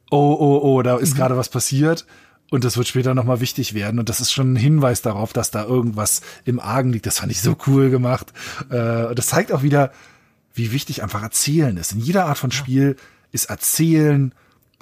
Oh, 0.10 0.38
oh, 0.40 0.60
oh, 0.64 0.82
da 0.84 0.96
ist 0.96 1.14
mhm. 1.14 1.18
gerade 1.18 1.36
was 1.36 1.50
passiert 1.50 2.06
und 2.50 2.64
das 2.64 2.78
wird 2.78 2.88
später 2.88 3.14
nochmal 3.14 3.42
wichtig 3.42 3.74
werden. 3.74 4.00
Und 4.00 4.10
das 4.10 4.22
ist 4.22 4.32
schon 4.32 4.54
ein 4.54 4.58
Hinweis 4.58 5.02
darauf, 5.02 5.34
dass 5.34 5.52
da 5.52 5.66
irgendwas 5.66 6.22
im 6.46 6.60
Argen 6.60 6.94
liegt. 6.94 7.06
Das 7.06 7.20
fand 7.20 7.32
ich 7.32 7.42
so 7.42 7.58
cool 7.68 7.90
gemacht. 7.90 8.32
Äh, 8.70 9.14
das 9.16 9.28
zeigt 9.28 9.52
auch 9.52 9.64
wieder, 9.64 9.92
wie 10.54 10.72
wichtig 10.72 11.04
einfach 11.04 11.22
Erzählen 11.22 11.76
ist. 11.78 11.92
In 11.92 12.00
jeder 12.00 12.26
Art 12.26 12.38
von 12.38 12.52
Spiel 12.52 12.96
ist 13.32 13.46
Erzählen 13.46 14.34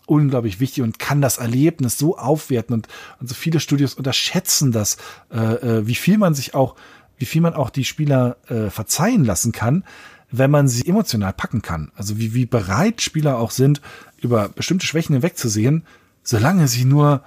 unglaublich 0.06 0.60
wichtig 0.60 0.84
und 0.84 1.00
kann 1.00 1.22
das 1.22 1.38
Erlebnis 1.38 1.98
so 1.98 2.18
aufwerten. 2.18 2.76
Und, 2.76 2.88
und 3.20 3.28
so 3.28 3.34
viele 3.36 3.60
Studios 3.60 3.96
unterschätzen 3.96 4.72
das, 4.72 4.98
äh, 5.32 5.40
äh, 5.40 5.88
wie 5.88 5.96
viel 5.96 6.18
man 6.18 6.36
sich 6.36 6.54
auch, 6.54 6.76
wie 7.18 7.26
viel 7.26 7.42
man 7.42 7.56
auch 7.56 7.72
die 7.72 7.86
Spieler 7.86 8.38
äh, 8.48 8.70
verzeihen 8.70 9.26
lassen 9.26 9.52
kann, 9.52 9.84
wenn 10.30 10.52
man 10.52 10.68
sie 10.68 10.88
emotional 10.88 11.34
packen 11.34 11.62
kann. 11.62 11.92
Also 11.96 12.18
wie, 12.18 12.34
wie 12.34 12.46
bereit 12.46 13.02
Spieler 13.02 13.38
auch 13.38 13.52
sind, 13.52 13.82
über 14.20 14.50
bestimmte 14.50 14.86
Schwächen 14.86 15.14
hinwegzusehen, 15.14 15.84
solange 16.24 16.68
sie 16.68 16.86
nur 16.86 17.24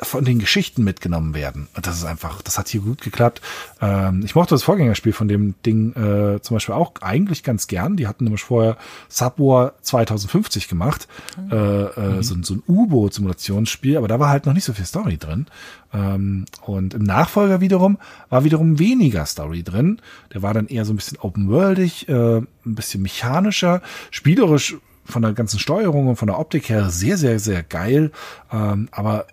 von 0.00 0.24
den 0.24 0.38
Geschichten 0.38 0.84
mitgenommen 0.84 1.34
werden. 1.34 1.66
Und 1.74 1.86
das 1.86 1.96
ist 1.96 2.04
einfach, 2.04 2.40
das 2.42 2.56
hat 2.56 2.68
hier 2.68 2.82
gut 2.82 3.02
geklappt. 3.02 3.40
Ähm, 3.80 4.22
ich 4.24 4.36
mochte 4.36 4.54
das 4.54 4.62
Vorgängerspiel 4.62 5.12
von 5.12 5.26
dem 5.26 5.54
Ding 5.66 5.92
äh, 5.94 6.40
zum 6.40 6.54
Beispiel 6.54 6.74
auch 6.74 6.92
eigentlich 7.00 7.42
ganz 7.42 7.66
gern. 7.66 7.96
Die 7.96 8.06
hatten 8.06 8.24
nämlich 8.24 8.42
vorher 8.42 8.76
Subwar 9.08 9.74
2050 9.82 10.68
gemacht, 10.68 11.08
mhm. 11.36 11.50
äh, 11.50 11.56
äh, 11.56 12.08
mhm. 12.16 12.22
so, 12.22 12.36
so, 12.42 12.54
ein 12.54 12.62
U-Boot-Simulationsspiel, 12.68 13.96
aber 13.96 14.06
da 14.06 14.20
war 14.20 14.28
halt 14.28 14.46
noch 14.46 14.52
nicht 14.52 14.64
so 14.64 14.72
viel 14.72 14.86
Story 14.86 15.18
drin. 15.18 15.46
Ähm, 15.92 16.44
und 16.64 16.94
im 16.94 17.02
Nachfolger 17.02 17.60
wiederum 17.60 17.98
war 18.28 18.44
wiederum 18.44 18.78
weniger 18.78 19.26
Story 19.26 19.64
drin. 19.64 20.00
Der 20.32 20.42
war 20.42 20.54
dann 20.54 20.68
eher 20.68 20.84
so 20.84 20.92
ein 20.92 20.96
bisschen 20.96 21.18
open-worldig, 21.18 22.08
äh, 22.08 22.38
ein 22.38 22.46
bisschen 22.64 23.02
mechanischer, 23.02 23.82
spielerisch 24.12 24.76
von 25.04 25.22
der 25.22 25.32
ganzen 25.32 25.58
Steuerung 25.58 26.06
und 26.06 26.16
von 26.16 26.28
der 26.28 26.38
Optik 26.38 26.68
her 26.68 26.90
sehr, 26.90 27.16
sehr, 27.16 27.40
sehr 27.40 27.64
geil. 27.64 28.12
Ähm, 28.52 28.88
aber 28.92 29.26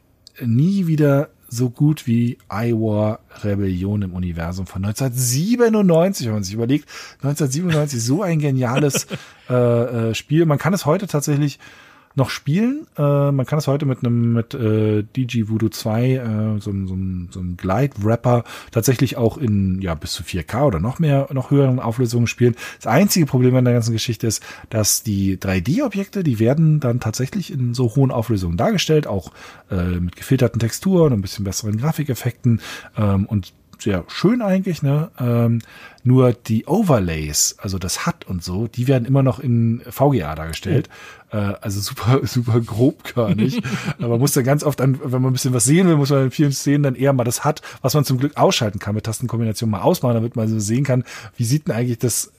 nie 0.44 0.88
wieder 0.88 1.30
so 1.48 1.70
gut 1.70 2.08
wie 2.08 2.38
iWar 2.52 3.20
Rebellion 3.44 4.02
im 4.02 4.14
Universum 4.14 4.66
von 4.66 4.84
1997, 4.84 6.28
wenn 6.28 6.34
man 6.34 6.44
sich 6.44 6.54
überlegt. 6.54 6.90
1997, 7.22 8.04
so 8.04 8.24
ein 8.24 8.40
geniales 8.40 9.08
äh, 9.50 9.54
äh, 9.54 10.16
Spiel. 10.16 10.46
Man 10.46 10.58
kann 10.58 10.74
es 10.74 10.86
heute 10.86 11.08
tatsächlich 11.08 11.60
noch 12.16 12.30
spielen. 12.30 12.88
Äh, 12.98 13.32
man 13.32 13.46
kann 13.46 13.60
es 13.60 13.68
heute 13.68 13.86
mit 13.86 14.00
einem 14.00 14.34
mit 14.34 14.54
äh, 14.54 15.04
DG 15.04 15.50
Voodoo 15.50 15.70
2, 15.70 16.12
äh, 16.12 16.60
so, 16.60 16.72
so, 16.72 16.98
so 17.32 17.40
ein 17.40 17.58
Glide-Wrapper, 17.58 18.44
tatsächlich 18.72 19.18
auch 19.18 19.38
in 19.38 19.82
ja 19.82 19.96
bis 19.96 20.14
zu 20.14 20.24
4K 20.24 20.64
oder 20.64 20.80
noch 20.80 21.00
mehr, 21.00 21.28
noch 21.32 21.52
höheren 21.52 21.80
Auflösungen 21.80 22.28
spielen. 22.28 22.56
Das 22.78 22.88
einzige 22.88 23.26
Problem 23.26 23.56
an 23.56 23.66
der 23.66 23.74
ganzen 23.74 23.94
Geschichte 23.94 24.28
ist, 24.28 24.44
dass 24.70 25.04
die 25.04 25.38
3D-Objekte, 25.38 26.24
die 26.24 26.40
werden 26.40 26.80
dann 26.80 27.00
tatsächlich 27.00 27.52
in 27.52 27.74
so 27.74 27.96
hohen 27.96 28.12
Auflösungen 28.12 28.58
dargestellt, 28.58 29.08
auch 29.08 29.32
äh, 29.70 30.00
mit 30.00 30.16
gefilterten 30.16 30.60
Texturen, 30.60 31.14
und 31.14 31.20
ein 31.20 31.22
bisschen 31.22 31.46
besseren 31.46 31.78
Grafikeffekten 31.78 32.62
ähm, 32.98 33.26
und 33.26 33.54
sehr 33.80 34.04
schön 34.08 34.42
eigentlich, 34.42 34.82
ne? 34.82 35.12
Ähm, 35.20 35.62
nur 36.04 36.34
die 36.34 36.66
Overlays, 36.66 37.56
also 37.60 37.80
das 37.80 38.06
HUD 38.06 38.26
und 38.26 38.44
so, 38.44 38.68
die 38.68 38.88
werden 38.88 39.06
immer 39.06 39.24
noch 39.24 39.40
in 39.40 39.82
VGA 39.90 40.36
dargestellt. 40.36 40.90
Oh. 41.32 41.38
Äh, 41.38 41.56
also 41.62 41.80
super, 41.80 42.22
super 42.24 42.62
grobkörnig. 42.62 43.62
man 43.98 44.20
muss 44.20 44.34
dann 44.34 44.44
ganz 44.44 44.64
oft, 44.64 44.82
an, 44.82 45.00
wenn 45.04 45.22
man 45.22 45.32
ein 45.32 45.34
bisschen 45.34 45.54
was 45.54 45.66
sehen 45.66 45.88
will, 45.88 45.98
muss 45.98 46.12
man 46.12 46.26
in 46.26 46.32
vielen 46.32 46.52
Szenen 46.52 46.84
dann 46.84 46.96
eher 46.96 47.14
mal 47.14 47.24
das 47.24 47.44
HUD, 47.44 47.62
was 47.82 47.94
man 47.94 48.06
zum 48.06 48.20
Glück 48.20 48.38
ausschalten 48.38 48.80
kann, 48.80 48.96
mit 48.96 49.06
Tastenkombination 49.06 49.70
mal 49.70 49.82
ausmachen, 49.82 50.16
damit 50.16 50.36
man 50.36 50.48
so 50.48 50.60
sehen 50.60 50.84
kann, 50.84 51.04
wie 51.38 51.46
sieht 51.46 51.68
denn 51.68 51.76
eigentlich 51.76 52.00
das, 52.00 52.32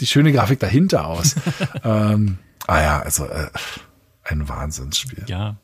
die 0.00 0.06
schöne 0.06 0.32
Grafik 0.32 0.60
dahinter 0.60 1.06
aus. 1.06 1.34
ähm, 1.84 2.38
ah 2.66 2.80
ja, 2.80 3.00
also 3.00 3.26
äh, 3.26 3.48
ein 4.24 4.48
Wahnsinnsspiel. 4.48 5.24
Ja, 5.26 5.56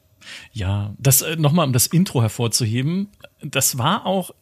ja, 0.52 0.94
das 0.98 1.22
äh, 1.22 1.36
nochmal, 1.36 1.66
um 1.66 1.72
das 1.72 1.86
Intro 1.86 2.20
hervorzuheben, 2.22 3.08
das 3.42 3.78
war 3.78 4.06
auch 4.06 4.32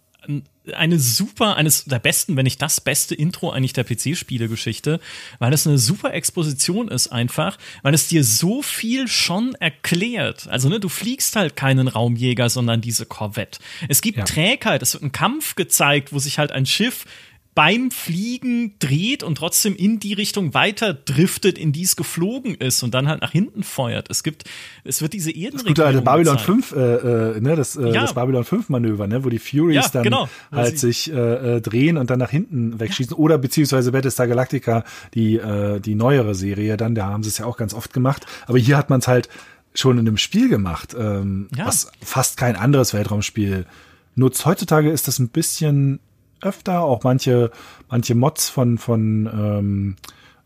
eine 0.75 0.99
super, 0.99 1.57
eines 1.57 1.85
der 1.85 1.99
besten, 1.99 2.37
wenn 2.37 2.45
nicht 2.45 2.63
das 2.63 2.81
beste 2.81 3.15
Intro 3.15 3.51
eigentlich 3.51 3.73
der 3.73 3.85
PC-Spielegeschichte, 3.85 5.01
weil 5.39 5.53
es 5.53 5.67
eine 5.67 5.79
super 5.79 6.15
Exposition 6.15 6.89
ist 6.89 7.09
einfach, 7.09 7.59
weil 7.83 7.95
es 7.95 8.09
dir 8.09 8.23
so 8.23 8.63
viel 8.63 9.09
schon 9.09 9.55
erklärt. 9.57 10.47
Also, 10.49 10.69
ne, 10.69 10.79
du 10.79 10.89
fliegst 10.89 11.35
halt 11.37 11.57
keinen 11.57 11.89
Raumjäger, 11.89 12.49
sondern 12.49 12.81
diese 12.81 13.07
Korvette. 13.07 13.59
Es 13.89 14.03
gibt 14.03 14.19
ja. 14.19 14.25
Trägheit, 14.25 14.83
es 14.83 14.95
wird 14.95 15.03
ein 15.03 15.13
Kampf 15.13 15.57
gezeigt, 15.57 16.13
wo 16.13 16.19
sich 16.19 16.39
halt 16.39 16.53
ein 16.53 16.67
Schiff 16.67 17.07
beim 17.55 17.91
Fliegen 17.91 18.75
dreht 18.79 19.23
und 19.23 19.37
trotzdem 19.37 19.77
in 19.77 20.01
die 20.01 20.15
Richtung 20.15 20.55
weiter 20.55 20.95
driftet, 20.95 21.59
in 21.59 21.73
die 21.73 21.83
es 21.83 21.97
geflogen 21.97 22.55
ist 22.55 22.83
und 22.83 22.95
dann 22.95 23.09
halt 23.09 23.21
nach 23.21 23.33
hinten 23.33 23.63
feuert. 23.63 24.09
Es 24.11 24.23
gibt, 24.23 24.45
es 24.85 25.03
wird 25.03 25.13
diese 25.13 25.31
Erdenregion. 25.31 25.59
Das 25.59 25.65
gute 25.67 25.87
alte 25.87 26.01
Babylon 26.01 26.37
gezeigt. 26.37 26.47
5, 26.47 26.73
äh, 26.73 27.37
äh, 27.37 27.41
ne, 27.41 27.57
das, 27.57 27.77
äh, 27.77 27.91
ja. 27.91 28.03
das 28.03 28.15
Babylon 28.15 28.45
5 28.45 28.71
Manöver, 28.71 29.07
ne, 29.07 29.23
wo 29.23 29.29
die 29.29 29.39
Furies 29.39 29.77
ja, 29.77 29.89
dann 29.93 30.03
genau. 30.05 30.29
halt 30.51 30.79
sich 30.79 31.13
äh, 31.13 31.57
äh, 31.57 31.61
drehen 31.61 31.99
und 31.99 32.09
dann 32.09 32.19
nach 32.19 32.31
hinten 32.31 32.81
wegschießen. 32.81 33.13
Ja. 33.13 33.19
Oder 33.19 33.37
beziehungsweise 33.37 33.93
Battlestar 33.93 34.29
Galactica, 34.29 34.85
die, 35.13 35.37
äh, 35.37 35.79
die 35.79 35.95
neuere 35.95 36.35
Serie 36.35 36.79
dann, 36.79 36.95
da 36.95 37.07
haben 37.07 37.23
sie 37.23 37.29
es 37.29 37.39
ja 37.39 37.45
auch 37.45 37.59
ganz 37.59 37.75
oft 37.75 37.93
gemacht. 37.93 38.25
Aber 38.47 38.59
hier 38.59 38.79
hat 38.79 38.89
man 38.89 39.01
es 39.01 39.09
halt 39.09 39.29
schon 39.75 39.99
in 39.99 40.07
einem 40.07 40.17
Spiel 40.17 40.49
gemacht, 40.49 40.95
ähm, 40.99 41.49
was 41.57 41.91
fast 42.03 42.37
kein 42.37 42.57
anderes 42.57 42.95
Weltraumspiel 42.95 43.67
nutzt. 44.15 44.45
Heutzutage 44.47 44.91
ist 44.91 45.09
das 45.09 45.19
ein 45.19 45.29
bisschen 45.29 46.01
öfter. 46.43 46.81
Auch 46.81 47.03
manche, 47.05 47.51
manche 47.89 48.15
Mods 48.15 48.49
von, 48.49 48.79
von 48.79 49.27
ähm, 49.33 49.97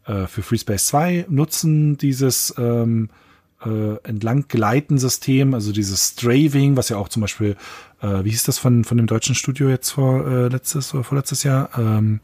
äh, 0.06 0.26
für 0.26 0.42
FreeSpace 0.42 0.86
2 0.86 1.26
nutzen 1.28 1.96
dieses 1.96 2.54
ähm, 2.58 3.10
äh, 3.64 3.96
entlang 4.02 4.46
gleiten 4.48 4.98
System, 4.98 5.54
also 5.54 5.72
dieses 5.72 6.10
Straving, 6.10 6.76
was 6.76 6.88
ja 6.88 6.96
auch 6.96 7.08
zum 7.08 7.22
Beispiel, 7.22 7.56
äh, 8.00 8.24
wie 8.24 8.30
hieß 8.30 8.44
das 8.44 8.58
von, 8.58 8.84
von 8.84 8.96
dem 8.96 9.06
deutschen 9.06 9.34
Studio 9.34 9.68
jetzt 9.68 9.90
vor 9.90 10.26
äh, 10.26 10.48
letztes 10.48 10.94
oder 10.94 11.04
vorletztes 11.04 11.42
Jahr? 11.42 11.70
Ähm, 11.76 12.20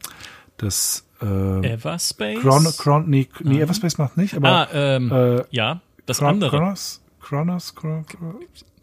das 0.57 1.05
äh, 1.21 1.73
Everspace? 1.73 2.39
Chron, 2.39 2.65
Chron, 2.77 3.09
nee, 3.09 3.27
nee 3.41 3.55
mhm. 3.55 3.61
Everspace 3.61 3.97
macht 3.97 4.17
nicht, 4.17 4.35
aber 4.35 4.49
ah, 4.49 4.67
ähm, 4.73 5.11
äh, 5.11 5.43
ja, 5.49 5.81
das 6.05 6.19
Chron 6.19 6.29
andere. 6.29 6.57
Chronos? 6.57 7.01
Chronos? 7.19 7.73
Chronos? 7.73 8.05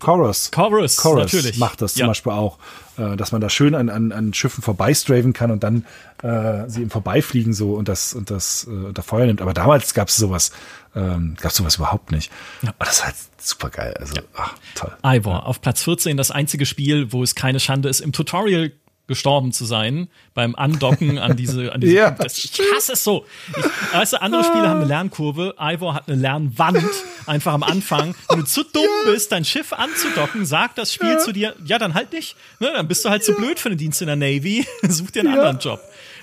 Chorus. 0.01 0.51
Chorus, 0.51 0.97
Chorus 0.97 1.33
natürlich. 1.33 1.59
macht 1.59 1.83
das 1.83 1.95
zum 1.95 2.07
Beispiel 2.07 2.33
auch, 2.33 2.59
äh, 3.01 3.17
dass 3.17 3.33
man 3.33 3.41
da 3.41 3.49
schön 3.49 3.75
an, 3.75 3.89
an, 3.89 4.13
an 4.13 4.35
Schiffen 4.35 4.63
vorbeistraven 4.63 5.33
kann 5.33 5.51
und 5.51 5.63
dann 5.63 5.87
äh, 6.23 6.69
sie 6.69 6.83
im 6.83 6.91
Vorbeifliegen 6.91 7.53
so 7.55 7.75
und 7.75 7.89
das 7.89 8.13
und 8.13 8.31
das 8.31 8.67
äh, 8.69 8.71
unter 8.71 9.03
Feuer 9.03 9.27
nimmt. 9.27 9.41
Aber 9.41 9.55
damals 9.55 9.95
gab 9.95 10.09
es 10.09 10.17
sowas, 10.17 10.53
ähm, 10.95 11.37
gab 11.41 11.53
sowas 11.53 11.77
überhaupt 11.77 12.13
nicht. 12.13 12.31
Ja. 12.63 12.71
Aber 12.71 12.85
das 12.85 12.99
ist 12.99 13.05
halt 13.05 13.15
super 13.39 13.71
geil. 13.71 13.95
Also, 13.99 14.17
ja. 14.17 14.23
ach, 14.37 14.55
toll. 14.75 14.93
Ivor, 15.03 15.47
auf 15.47 15.61
Platz 15.61 15.83
14 15.83 16.17
das 16.17 16.31
einzige 16.31 16.67
Spiel, 16.67 17.13
wo 17.13 17.23
es 17.23 17.35
keine 17.35 17.61
Schande 17.61 17.89
ist, 17.89 18.01
im 18.01 18.13
Tutorial 18.13 18.73
gestorben 19.11 19.53
zu 19.53 19.65
sein 19.65 20.09
beim 20.35 20.55
Andocken 20.55 21.19
an 21.19 21.37
diese, 21.37 21.73
an 21.73 21.81
diese 21.81 21.95
ja. 21.97 22.11
das, 22.13 22.39
ich 22.39 22.61
hasse 22.75 22.93
es 22.93 23.03
so. 23.03 23.27
Ich, 23.49 23.65
weißt 23.93 24.15
du, 24.15 24.23
andere 24.23 24.45
Spiele 24.45 24.69
haben 24.69 24.79
eine 24.79 24.89
Lernkurve, 24.89 25.57
Ivor 25.59 25.95
hat 25.95 26.09
eine 26.09 26.17
Lernwand 26.17 26.89
einfach 27.27 27.53
am 27.53 27.65
Anfang. 27.65 28.15
Wenn 28.29 28.39
du 28.39 28.45
zu 28.47 28.63
dumm 28.63 28.85
ja. 29.05 29.11
bist, 29.11 29.33
dein 29.33 29.45
Schiff 29.45 29.73
anzudocken, 29.73 30.47
sagt 30.47 30.79
das 30.79 30.95
Spiel 30.95 31.11
ja. 31.11 31.19
zu 31.19 31.33
dir, 31.33 31.57
ja, 31.65 31.79
dann 31.79 31.95
halt 31.95 32.13
nicht. 32.13 32.37
Ne, 32.61 32.71
dann 32.73 32.87
bist 32.87 33.05
du 33.05 33.11
halt 33.11 33.25
zu 33.25 33.35
blöd 33.35 33.59
für 33.59 33.69
den 33.69 33.79
Dienst 33.79 34.01
in 34.01 34.07
der 34.07 34.17
Navy, 34.17 34.65
such 34.89 35.11
dir 35.11 35.21
einen 35.21 35.35
anderen 35.35 35.59
Job. 35.59 35.81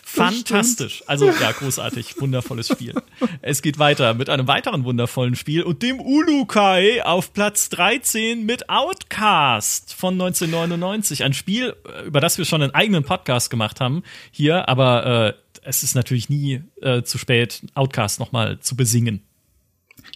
Fantastisch. 0.10 1.04
Also 1.06 1.30
ja, 1.30 1.52
großartig, 1.52 2.20
wundervolles 2.22 2.70
Spiel. 2.70 2.94
Es 3.42 3.62
geht 3.62 3.78
weiter 3.78 4.14
mit 4.14 4.30
einem 4.30 4.48
weiteren 4.48 4.84
wundervollen 4.86 5.36
Spiel 5.36 5.64
und 5.64 5.84
dem 5.84 6.00
Ulukai 6.00 7.04
auf 7.04 7.34
Platz 7.34 7.70
13 7.70 8.46
mit 8.46 8.70
Outcast 8.70 9.94
von 9.94 10.14
1999. 10.14 11.24
Ein 11.24 11.34
Spiel, 11.34 11.76
über 12.06 12.22
das 12.22 12.38
wir 12.38 12.46
schon 12.46 12.62
einen 12.62 12.74
eigenen 12.74 13.04
Podcast 13.04 13.50
gemacht 13.50 13.82
haben 13.82 14.04
hier, 14.32 14.70
aber 14.70 15.36
äh, 15.36 15.60
es 15.64 15.84
ist 15.84 15.96
natürlich 15.96 16.30
nie 16.30 16.64
äh, 16.82 17.04
zu 17.04 17.18
spät, 17.18 17.62
Outcast 17.76 18.20
nochmal 18.20 18.60
zu 18.60 18.78
besingen. 18.78 19.27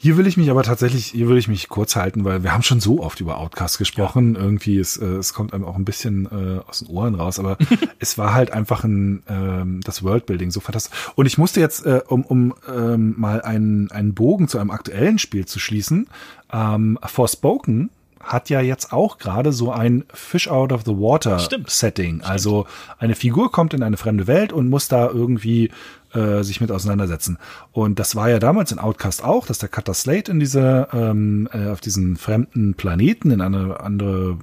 Hier 0.03 0.17
will 0.17 0.25
ich 0.25 0.35
mich 0.35 0.49
aber 0.49 0.63
tatsächlich, 0.63 1.05
hier 1.05 1.29
will 1.29 1.37
ich 1.37 1.47
mich 1.47 1.69
kurz 1.69 1.95
halten, 1.95 2.25
weil 2.25 2.41
wir 2.41 2.53
haben 2.53 2.63
schon 2.63 2.79
so 2.79 3.03
oft 3.03 3.19
über 3.19 3.37
Outcast 3.37 3.77
gesprochen. 3.77 4.33
Ja. 4.33 4.41
Irgendwie, 4.41 4.79
es, 4.79 4.97
äh, 4.97 5.05
es 5.05 5.31
kommt 5.35 5.53
einem 5.53 5.63
auch 5.63 5.75
ein 5.75 5.85
bisschen 5.85 6.25
äh, 6.25 6.67
aus 6.67 6.79
den 6.79 6.87
Ohren 6.87 7.13
raus, 7.13 7.37
aber 7.37 7.55
es 7.99 8.17
war 8.17 8.33
halt 8.33 8.51
einfach 8.51 8.83
ein 8.83 9.21
ähm, 9.29 9.79
das 9.83 10.01
Worldbuilding 10.01 10.49
so 10.49 10.59
fantastisch. 10.59 10.97
Und 11.13 11.27
ich 11.27 11.37
musste 11.37 11.59
jetzt, 11.59 11.85
äh, 11.85 12.01
um, 12.07 12.25
um 12.25 12.55
ähm, 12.67 13.13
mal 13.15 13.43
einen, 13.43 13.91
einen 13.91 14.15
Bogen 14.15 14.47
zu 14.47 14.57
einem 14.57 14.71
aktuellen 14.71 15.19
Spiel 15.19 15.45
zu 15.45 15.59
schließen, 15.59 16.07
ähm, 16.51 16.97
Forspoken 17.05 17.91
hat 18.23 18.49
ja 18.49 18.61
jetzt 18.61 18.93
auch 18.93 19.19
gerade 19.19 19.51
so 19.51 19.71
ein 19.71 20.05
Fish 20.13 20.47
out 20.47 20.71
of 20.71 20.81
the 20.83 20.93
water 20.93 21.37
Stimmt. 21.37 21.69
Setting. 21.69 22.15
Stimmt. 22.15 22.29
Also 22.29 22.65
eine 22.97 23.13
Figur 23.13 23.51
kommt 23.51 23.75
in 23.75 23.83
eine 23.83 23.97
fremde 23.97 24.25
Welt 24.25 24.51
und 24.51 24.67
muss 24.67 24.87
da 24.87 25.07
irgendwie 25.07 25.69
äh, 26.13 26.43
sich 26.43 26.61
mit 26.61 26.71
auseinandersetzen. 26.71 27.37
Und 27.71 27.99
das 27.99 28.15
war 28.15 28.29
ja 28.29 28.39
damals 28.39 28.71
in 28.71 28.79
Outcast 28.79 29.23
auch, 29.23 29.45
dass 29.45 29.59
der 29.59 29.69
Cutter 29.69 29.93
Slate 29.93 30.31
in 30.31 30.39
diese 30.39 30.87
ähm, 30.93 31.49
äh, 31.53 31.69
auf 31.69 31.81
diesen 31.81 32.17
fremden 32.17 32.73
Planeten 32.75 33.31
in 33.31 33.41
eine 33.41 33.79
andere 33.79 34.37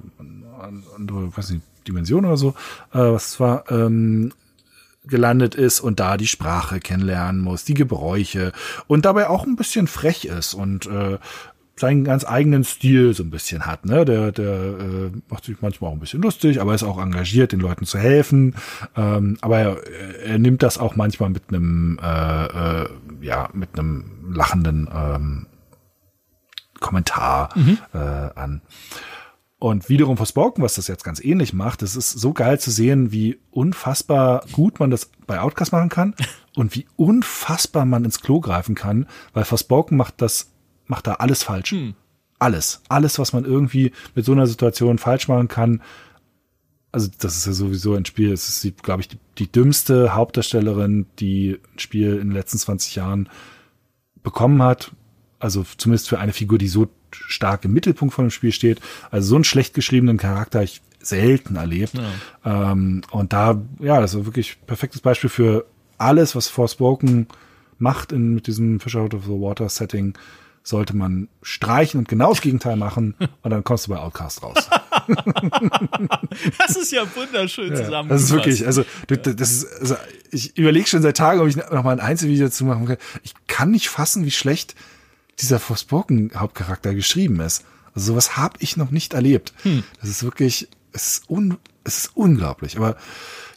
andere, 0.59 1.35
weiß 1.35 1.51
nicht, 1.51 1.63
Dimension 1.87 2.25
oder 2.25 2.37
so, 2.37 2.49
äh, 2.93 2.99
was 2.99 3.39
war 3.39 3.63
ähm, 3.71 4.33
gelandet 5.05 5.55
ist 5.55 5.79
und 5.79 5.99
da 5.99 6.17
die 6.17 6.27
Sprache 6.27 6.79
kennenlernen 6.79 7.41
muss, 7.41 7.63
die 7.63 7.73
Gebräuche 7.73 8.51
und 8.87 9.05
dabei 9.05 9.29
auch 9.29 9.45
ein 9.45 9.55
bisschen 9.55 9.87
frech 9.87 10.25
ist 10.25 10.53
und 10.53 10.85
äh, 10.85 11.17
seinen 11.79 12.03
ganz 12.03 12.25
eigenen 12.25 12.63
Stil 12.63 13.13
so 13.13 13.23
ein 13.23 13.29
bisschen 13.29 13.65
hat. 13.65 13.85
Ne? 13.85 14.05
Der, 14.05 14.31
der 14.31 14.53
äh, 14.53 15.11
macht 15.29 15.45
sich 15.45 15.57
manchmal 15.61 15.89
auch 15.89 15.93
ein 15.95 15.99
bisschen 15.99 16.21
lustig, 16.21 16.61
aber 16.61 16.75
ist 16.75 16.83
auch 16.83 17.01
engagiert, 17.01 17.51
den 17.51 17.59
Leuten 17.59 17.85
zu 17.85 17.97
helfen. 17.97 18.55
Ähm, 18.95 19.37
aber 19.41 19.59
er, 19.59 19.87
er 20.23 20.39
nimmt 20.39 20.63
das 20.63 20.77
auch 20.77 20.95
manchmal 20.95 21.29
mit 21.29 21.43
einem, 21.49 21.99
äh, 22.01 22.45
äh, 22.45 22.89
ja, 23.21 23.49
mit 23.53 23.77
einem 23.77 24.31
lachenden 24.31 24.89
ähm, 24.93 25.47
Kommentar 26.79 27.49
mhm. 27.55 27.77
äh, 27.93 27.97
an. 27.97 28.61
Und 29.59 29.89
wiederum 29.89 30.15
Forspoken, 30.15 30.63
was 30.63 30.75
das 30.75 30.87
jetzt 30.87 31.03
ganz 31.03 31.21
ähnlich 31.21 31.53
macht, 31.53 31.81
es 31.81 31.97
ist 31.97 32.11
so 32.11 32.31
geil 32.31 32.59
zu 32.59 32.71
sehen, 32.71 33.11
wie 33.11 33.39
unfassbar 33.51 34.45
gut 34.53 34.79
man 34.79 34.89
das 34.89 35.11
bei 35.27 35.41
Outcast 35.41 35.73
machen 35.73 35.89
kann 35.89 36.15
und 36.55 36.73
wie 36.75 36.87
unfassbar 36.95 37.85
man 37.85 38.05
ins 38.05 38.21
Klo 38.21 38.39
greifen 38.39 38.73
kann, 38.73 39.05
weil 39.33 39.43
Forspoken 39.43 39.97
macht 39.97 40.21
das 40.21 40.51
macht 40.89 41.07
da 41.07 41.13
alles 41.13 41.43
falsch. 41.43 41.71
Hm. 41.71 41.93
Alles. 42.39 42.81
Alles, 42.89 43.19
was 43.19 43.31
man 43.31 43.45
irgendwie 43.45 43.91
mit 44.15 44.25
so 44.25 44.31
einer 44.33 44.47
Situation 44.47 44.97
falsch 44.97 45.27
machen 45.27 45.47
kann. 45.47 45.81
Also, 46.91 47.09
das 47.19 47.37
ist 47.37 47.45
ja 47.45 47.53
sowieso 47.53 47.93
ein 47.93 48.05
Spiel. 48.05 48.33
Es 48.33 48.63
ist, 48.63 48.83
glaube 48.83 49.01
ich, 49.01 49.07
die, 49.07 49.17
die 49.37 49.51
dümmste 49.51 50.15
Hauptdarstellerin, 50.15 51.05
die 51.19 51.59
ein 51.73 51.79
Spiel 51.79 52.13
in 52.13 52.29
den 52.29 52.31
letzten 52.31 52.57
20 52.57 52.95
Jahren 52.95 53.29
bekommen 54.23 54.61
hat. 54.61 54.91
Also 55.39 55.65
zumindest 55.77 56.09
für 56.09 56.19
eine 56.19 56.33
Figur, 56.33 56.57
die 56.57 56.67
so 56.67 56.89
stark 57.11 57.65
im 57.65 57.73
Mittelpunkt 57.73 58.13
von 58.13 58.25
dem 58.25 58.31
Spiel 58.31 58.51
steht. 58.51 58.81
Also 59.11 59.29
so 59.29 59.35
einen 59.35 59.43
schlecht 59.43 59.73
geschriebenen 59.73 60.17
Charakter 60.17 60.63
ich 60.63 60.81
selten 61.01 61.55
erlebt. 61.55 61.93
Ja. 61.93 62.71
Ähm, 62.71 63.01
und 63.11 63.31
da, 63.33 63.61
ja, 63.79 64.01
das 64.01 64.13
ist 64.13 64.25
wirklich 64.25 64.57
perfektes 64.65 65.01
Beispiel 65.01 65.29
für 65.29 65.65
alles, 65.97 66.35
was 66.35 66.49
Forspoken 66.49 67.27
macht 67.77 68.11
in, 68.11 68.33
mit 68.33 68.47
diesem 68.47 68.79
Fish 68.79 68.95
Out 68.95 69.13
of 69.13 69.25
the 69.25 69.31
Water 69.31 69.69
Setting 69.69 70.17
sollte 70.69 70.95
man 70.95 71.29
streichen 71.41 71.99
und 71.99 72.07
genau 72.07 72.29
das 72.29 72.41
Gegenteil 72.41 72.75
machen 72.75 73.15
und 73.41 73.49
dann 73.49 73.63
kommst 73.63 73.87
du 73.87 73.91
bei 73.91 73.97
Outcast 73.97 74.43
raus. 74.43 74.69
das 76.59 76.75
ist 76.75 76.91
ja 76.91 77.03
wunderschön 77.15 77.71
ja, 77.71 77.83
zusammengefasst. 77.83 78.11
Das 78.11 78.21
ist 78.21 78.31
wirklich, 78.31 78.65
also, 78.65 78.85
das 79.07 79.51
ist, 79.51 79.81
also 79.81 79.95
ich 80.29 80.55
überlege 80.57 80.87
schon 80.87 81.01
seit 81.01 81.17
Tagen, 81.17 81.39
ob 81.39 81.47
ich 81.47 81.55
noch 81.55 81.83
mal 81.83 81.93
ein 81.93 81.99
Einzelvideo 81.99 82.49
zu 82.49 82.65
machen 82.65 82.85
kann. 82.85 82.97
Ich 83.23 83.33
kann 83.47 83.71
nicht 83.71 83.89
fassen, 83.89 84.25
wie 84.25 84.31
schlecht 84.31 84.75
dieser 85.39 85.59
Forspoken 85.59 86.31
Hauptcharakter 86.35 86.93
geschrieben 86.93 87.39
ist. 87.39 87.65
Also 87.95 88.13
sowas 88.13 88.37
habe 88.37 88.57
ich 88.59 88.77
noch 88.77 88.91
nicht 88.91 89.15
erlebt. 89.15 89.53
Hm. 89.63 89.83
Das 89.99 90.09
ist 90.11 90.23
wirklich, 90.23 90.69
es 90.93 91.07
ist, 91.07 91.29
un, 91.29 91.57
es 91.83 91.97
ist 91.99 92.11
unglaublich. 92.15 92.77
Aber 92.77 92.97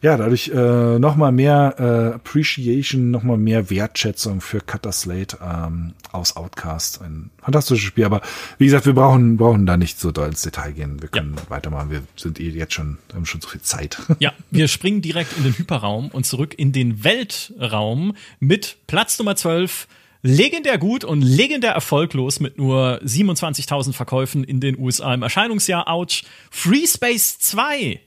ja, 0.02 0.16
dadurch 0.16 0.48
äh, 0.48 0.98
nochmal 0.98 1.30
mehr 1.30 1.76
äh, 1.78 2.14
Appreciation, 2.16 3.12
nochmal 3.12 3.36
mehr 3.36 3.70
Wertschätzung 3.70 4.40
für 4.40 4.60
Cutter 4.60 4.90
Slate 4.90 5.38
ähm, 5.40 5.94
aus 6.10 6.36
Outcast. 6.36 7.00
Ein 7.02 7.30
fantastisches 7.40 7.84
Spiel, 7.84 8.04
aber 8.04 8.20
wie 8.58 8.64
gesagt, 8.64 8.84
wir 8.84 8.94
brauchen, 8.94 9.36
brauchen 9.36 9.64
da 9.64 9.76
nicht 9.76 10.00
so 10.00 10.10
doll 10.10 10.28
ins 10.28 10.42
Detail 10.42 10.72
gehen. 10.72 11.00
Wir 11.00 11.08
können 11.08 11.36
ja. 11.36 11.50
weitermachen. 11.50 11.90
Wir 11.90 12.02
sind 12.16 12.40
eh 12.40 12.48
jetzt 12.48 12.74
schon, 12.74 12.98
haben 13.14 13.26
schon 13.26 13.40
so 13.40 13.48
viel 13.48 13.62
Zeit. 13.62 13.98
Ja, 14.18 14.32
wir 14.50 14.68
springen 14.68 15.02
direkt 15.02 15.36
in 15.36 15.42
den 15.42 15.56
Hyperraum 15.56 16.08
und 16.08 16.26
zurück 16.26 16.54
in 16.56 16.72
den 16.72 17.02
Weltraum 17.02 18.14
mit 18.38 18.76
Platz 18.86 19.18
Nummer 19.18 19.34
12 19.34 19.88
legendär 20.22 20.78
gut 20.78 21.04
und 21.04 21.20
legendär 21.22 21.72
erfolglos 21.72 22.40
mit 22.40 22.56
nur 22.56 23.00
27.000 23.02 23.92
Verkäufen 23.92 24.44
in 24.44 24.60
den 24.60 24.78
USA 24.78 25.12
im 25.12 25.22
Erscheinungsjahr. 25.22 25.88
Ouch. 25.88 26.22
Free 26.50 26.86
Space 26.86 27.38
2. 27.38 28.00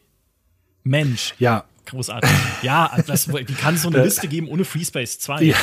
Mensch. 0.84 1.34
Ja, 1.40 1.66
großartig. 1.86 2.30
Ja, 2.62 2.92
das, 3.08 3.32
wie 3.32 3.54
kann 3.54 3.76
es 3.76 3.84
so 3.84 3.90
eine 3.90 4.04
Liste 4.04 4.28
geben 4.28 4.48
ohne 4.48 4.66
FreeSpace 4.66 5.20
2? 5.20 5.42
Ja. 5.44 5.56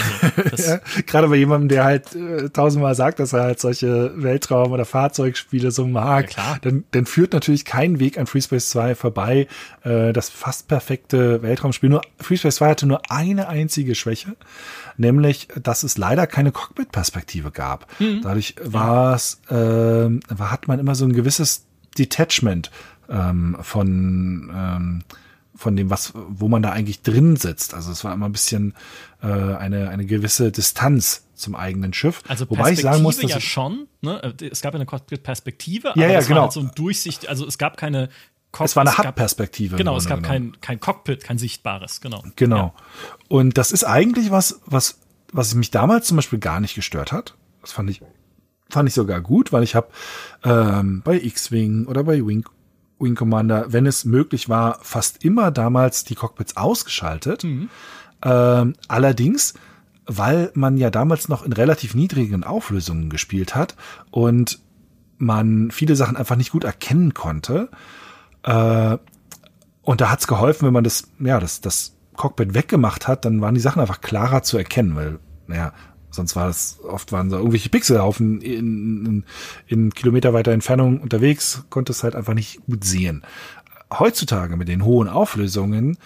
Also, 0.51 0.63
ja, 0.71 0.81
gerade 1.07 1.29
bei 1.29 1.37
jemandem, 1.37 1.69
der 1.69 1.85
halt 1.85 2.15
äh, 2.15 2.49
tausendmal 2.51 2.95
sagt, 2.95 3.19
dass 3.21 3.33
er 3.33 3.43
halt 3.43 3.61
solche 3.61 4.13
Weltraum- 4.17 4.73
oder 4.73 4.85
Fahrzeugspiele 4.85 5.71
so 5.71 5.87
mag, 5.87 6.37
ja, 6.37 6.59
dann, 6.63 6.85
dann 6.93 7.07
führt 7.07 7.33
natürlich 7.33 7.65
kein 7.65 7.99
Weg 7.99 8.19
an 8.19 8.27
FreeSpace 8.27 8.71
2 8.71 8.95
vorbei. 8.95 9.47
Äh, 9.85 10.13
das 10.13 10.29
fast 10.29 10.69
perfekte 10.69 11.43
Weltraumspiel. 11.43 11.91
Nur 11.91 12.03
FreeSpace 12.19 12.57
2 12.57 12.71
hatte 12.71 12.87
nur 12.87 13.01
eine 13.11 13.49
einzige 13.49 13.95
Schwäche, 13.95 14.37
nämlich, 14.97 15.49
dass 15.63 15.83
es 15.83 15.99
leider 15.99 16.27
keine 16.27 16.53
Cockpit-Perspektive 16.53 17.51
gab. 17.51 17.87
Mhm. 18.01 18.21
Dadurch 18.23 18.55
war 18.63 19.15
es, 19.15 19.41
äh, 19.51 20.09
hat 20.39 20.69
man 20.69 20.79
immer 20.79 20.95
so 20.95 21.05
ein 21.05 21.13
gewisses 21.13 21.65
Detachment 21.99 22.71
ähm, 23.09 23.57
von 23.61 24.51
ähm, 24.55 25.05
von 25.63 25.77
dem, 25.77 25.91
was, 25.91 26.13
wo 26.15 26.49
man 26.49 26.61
da 26.63 26.71
eigentlich 26.73 27.03
drin 27.03 27.37
sitzt. 27.37 27.73
Also 27.73 27.93
es 27.93 28.03
war 28.05 28.13
immer 28.13 28.27
ein 28.27 28.33
bisschen 28.33 28.75
äh, 29.23 29.27
eine, 29.27 29.89
eine 29.89 30.05
gewisse 30.05 30.51
Distanz 30.51 31.25
zum 31.35 31.55
eigenen 31.55 31.93
Schiff. 31.95 32.23
Also 32.29 32.47
Perspektive 32.47 32.59
Wobei 32.59 32.73
ich 32.73 32.81
sagen 32.81 33.03
muss, 33.03 33.19
dass 33.19 33.31
ja 33.31 33.41
schon, 33.41 33.87
ne? 34.01 34.35
Es 34.41 34.61
gab 34.61 34.75
ja 34.75 34.81
eine 34.81 35.19
Perspektive, 35.19 35.93
aber 35.93 36.01
ja, 36.01 36.09
ja, 36.09 36.19
es 36.19 36.27
genau. 36.27 36.37
war 36.37 36.43
halt 36.45 36.53
so 36.53 36.61
ein 36.61 36.73
Durchsicht, 36.75 37.29
also 37.29 37.47
es 37.47 37.59
gab 37.59 37.77
keine 37.77 38.09
Cockpit, 38.51 38.71
es 38.71 38.77
war 38.77 38.87
eine 38.87 38.99
Hub-Perspektive. 38.99 39.77
Genau, 39.77 39.97
es 39.97 40.07
gab 40.07 40.23
kein, 40.23 40.61
kein 40.61 40.79
Cockpit, 40.81 41.25
kein 41.25 41.39
sichtbares, 41.39 42.01
genau. 42.01 42.23
Genau. 42.37 42.57
Ja. 42.57 42.75
Und 43.29 43.57
das 43.57 43.73
ist 43.73 43.85
eigentlich 43.85 44.31
was, 44.31 44.61
was, 44.67 44.99
was 45.33 45.55
mich 45.55 45.71
damals 45.71 46.09
zum 46.09 46.17
Beispiel 46.17 46.39
gar 46.39 46.61
nicht 46.61 46.75
gestört 46.75 47.13
hat. 47.13 47.35
Das 47.63 47.73
fand 47.73 47.89
ich, 47.89 48.03
fand 48.69 48.89
ich 48.89 48.95
sogar 48.95 49.21
gut, 49.21 49.53
weil 49.53 49.63
ich 49.63 49.75
habe 49.75 49.89
ähm, 50.45 51.03
bei 51.05 51.21
X-Wing 51.21 51.87
oder 51.87 52.05
bei 52.05 52.27
Wing 52.27 52.45
Wing 53.03 53.15
Commander, 53.15 53.73
wenn 53.73 53.87
es 53.87 54.05
möglich 54.05 54.49
war, 54.49 54.79
fast 54.83 55.25
immer 55.25 55.51
damals 55.51 56.05
die 56.05 56.15
Cockpits 56.15 56.57
ausgeschaltet. 56.57 57.45
Mhm. 57.45 57.69
Ähm, 58.25 58.75
allerdings, 58.89 59.55
weil 60.07 60.51
man 60.55 60.77
ja 60.77 60.91
damals 60.91 61.29
noch 61.29 61.45
in 61.45 61.53
relativ 61.53 61.95
niedrigen 61.95 62.45
Auflösungen 62.45 63.11
gespielt 63.11 63.55
hat 63.55 63.77
und 64.11 64.61
man 65.19 65.71
viele 65.71 65.97
Sachen 65.97 66.17
einfach 66.17 66.37
nicht 66.37 66.53
gut 66.53 66.65
erkennen 66.65 67.15
konnte. 67.15 67.69
Äh, 68.45 68.99
und 69.83 70.01
da 70.01 70.11
hat's 70.11 70.27
geholfen, 70.27 70.67
wenn 70.67 70.73
man 70.73 70.85
das, 70.85 71.09
ja, 71.19 71.41
das, 71.41 71.61
das 71.61 71.97
Cockpit 72.17 72.55
weggemacht 72.55 73.09
hat, 73.09 73.25
dann 73.25 73.41
waren 73.41 73.55
die 73.55 73.61
Sachen 73.61 73.81
einfach 73.81 74.01
klarer 74.01 74.43
zu 74.43 74.59
erkennen, 74.59 74.95
weil, 74.95 75.19
naja, 75.47 75.73
Sonst 76.13 76.37
war 76.37 76.49
es, 76.49 76.79
oft 76.85 77.11
waren 77.11 77.31
so 77.31 77.37
irgendwelche 77.37 77.69
Pixelhaufen 77.69 78.41
in, 78.41 79.07
in, 79.07 79.25
in 79.67 79.95
Kilometer 79.95 80.33
weiter 80.33 80.53
Entfernung 80.53 81.01
unterwegs, 81.01 81.65
konnte 81.71 81.93
es 81.93 82.05
halt 82.05 82.15
einfach 82.15 82.35
nicht 82.35 82.65
gut 82.67 82.85
sehen. 82.85 83.23
Heutzutage 83.93 84.57
mit 84.57 84.69
den 84.69 84.85
hohen 84.85 85.09
Auflösungen 85.09 85.99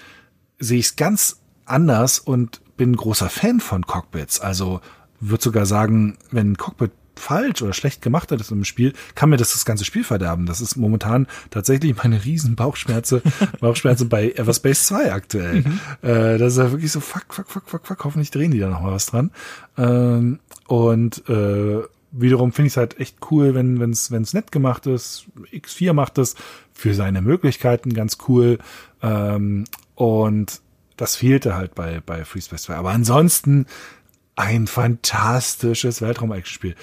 sehe 0.59 0.79
ich 0.79 0.87
es 0.87 0.97
ganz 0.97 1.41
anders 1.65 2.19
und 2.19 2.61
bin 2.77 2.97
großer 2.97 3.29
Fan 3.29 3.61
von 3.61 3.87
Cockpits. 3.87 4.41
Also 4.41 4.81
würde 5.21 5.43
sogar 5.43 5.67
sagen, 5.67 6.19
wenn 6.31 6.53
ein 6.53 6.57
Cockpit 6.57 6.93
falsch 7.19 7.63
oder 7.63 7.73
schlecht 7.73 8.03
gemacht 8.03 8.31
hat 8.33 8.51
im 8.51 8.65
Spiel, 8.65 8.93
kann 9.15 9.31
mir 9.31 9.37
das 9.37 9.53
das 9.53 9.65
ganze 9.65 9.85
Spiel 9.85 10.05
verderben. 10.05 10.47
Das 10.47 10.61
ist 10.61 10.77
momentan 10.77 11.27
tatsächlich 11.51 11.97
meine 11.97 12.25
riesen 12.25 12.57
Bauchschmerze, 12.57 13.23
Bauchschmerzen 13.61 14.09
bei 14.09 14.31
Everspace 14.33 14.87
2 14.87 15.13
aktuell. 15.13 15.63
Mhm. 15.63 15.81
Äh, 16.03 16.39
das 16.39 16.53
ist 16.55 16.59
ja 16.59 16.71
wirklich 16.71 16.93
so, 16.93 17.01
fuck, 17.01 17.33
fuck, 17.33 17.49
fuck, 17.49 17.69
fuck, 17.69 17.87
fuck, 17.87 18.05
hoffentlich 18.05 18.31
drehen 18.31 18.51
die 18.51 18.59
da 18.59 18.69
noch 18.69 18.83
mal 18.83 18.93
was 18.93 19.07
dran. 19.07 19.31
Ähm, 19.77 20.39
und 20.67 21.29
äh, 21.29 21.83
wiederum 22.13 22.53
finde 22.53 22.67
ich 22.67 22.73
es 22.75 22.77
halt 22.77 22.99
echt 23.01 23.19
cool, 23.31 23.55
wenn 23.55 23.81
es 23.91 24.11
wenn's 24.11 24.35
nett 24.35 24.53
gemacht 24.53 24.87
ist. 24.87 25.27
X4 25.53 25.93
macht 25.93 26.19
das 26.19 26.35
für 26.73 26.95
seine 26.95 27.23
Möglichkeiten 27.23 27.95
ganz 27.95 28.19
cool. 28.29 28.59
Ähm, 29.03 29.65
und 29.95 30.61
das 30.97 31.17
fehlte 31.17 31.55
halt 31.55 31.75
bei, 31.75 32.01
bei 32.05 32.25
Free 32.25 32.41
Space 32.41 32.65
2. 32.65 32.77
Aber 32.77 32.91
ansonsten 32.91 33.67
ein 34.35 34.67
fantastisches 34.67 36.03
Weltraum-Action-Spiel 36.03 36.75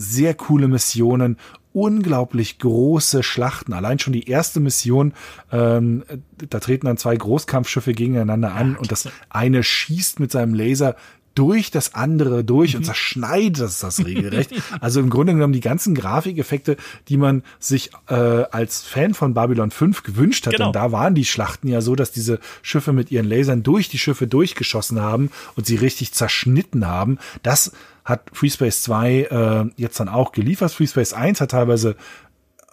sehr 0.00 0.34
coole 0.34 0.66
Missionen, 0.66 1.36
unglaublich 1.72 2.58
große 2.58 3.22
Schlachten. 3.22 3.72
Allein 3.72 3.98
schon 3.98 4.12
die 4.12 4.28
erste 4.28 4.60
Mission, 4.60 5.12
ähm, 5.52 6.04
da 6.48 6.58
treten 6.58 6.86
dann 6.86 6.96
zwei 6.96 7.16
Großkampfschiffe 7.16 7.92
gegeneinander 7.92 8.52
an 8.54 8.72
ja, 8.72 8.78
und 8.78 8.90
das 8.90 9.08
eine 9.28 9.62
schießt 9.62 10.20
mit 10.20 10.32
seinem 10.32 10.54
Laser 10.54 10.96
durch 11.36 11.70
das 11.70 11.94
andere 11.94 12.42
durch 12.42 12.74
und 12.74 12.82
mhm. 12.82 12.86
zerschneidet 12.86 13.60
das, 13.60 13.78
das 13.78 14.04
regelrecht. 14.04 14.52
also 14.80 14.98
im 14.98 15.10
Grunde 15.10 15.32
genommen 15.34 15.52
die 15.52 15.60
ganzen 15.60 15.94
Grafikeffekte, 15.94 16.76
die 17.08 17.16
man 17.16 17.44
sich 17.60 17.90
äh, 18.08 18.14
als 18.14 18.82
Fan 18.82 19.14
von 19.14 19.32
Babylon 19.32 19.70
5 19.70 20.02
gewünscht 20.02 20.46
hat. 20.46 20.54
Genau. 20.54 20.68
Und 20.68 20.76
da 20.76 20.90
waren 20.90 21.14
die 21.14 21.24
Schlachten 21.24 21.68
ja 21.68 21.82
so, 21.82 21.94
dass 21.94 22.10
diese 22.10 22.40
Schiffe 22.62 22.92
mit 22.92 23.12
ihren 23.12 23.28
Lasern 23.28 23.62
durch 23.62 23.88
die 23.88 23.98
Schiffe 23.98 24.26
durchgeschossen 24.26 25.00
haben 25.00 25.30
und 25.54 25.66
sie 25.66 25.76
richtig 25.76 26.12
zerschnitten 26.12 26.86
haben. 26.86 27.18
Das 27.44 27.72
hat 28.04 28.30
FreeSpace 28.32 28.82
2 28.82 29.22
äh, 29.22 29.64
jetzt 29.76 30.00
dann 30.00 30.08
auch 30.08 30.32
geliefert. 30.32 30.72
FreeSpace 30.72 31.12
1 31.12 31.40
hat 31.40 31.50
teilweise 31.52 31.96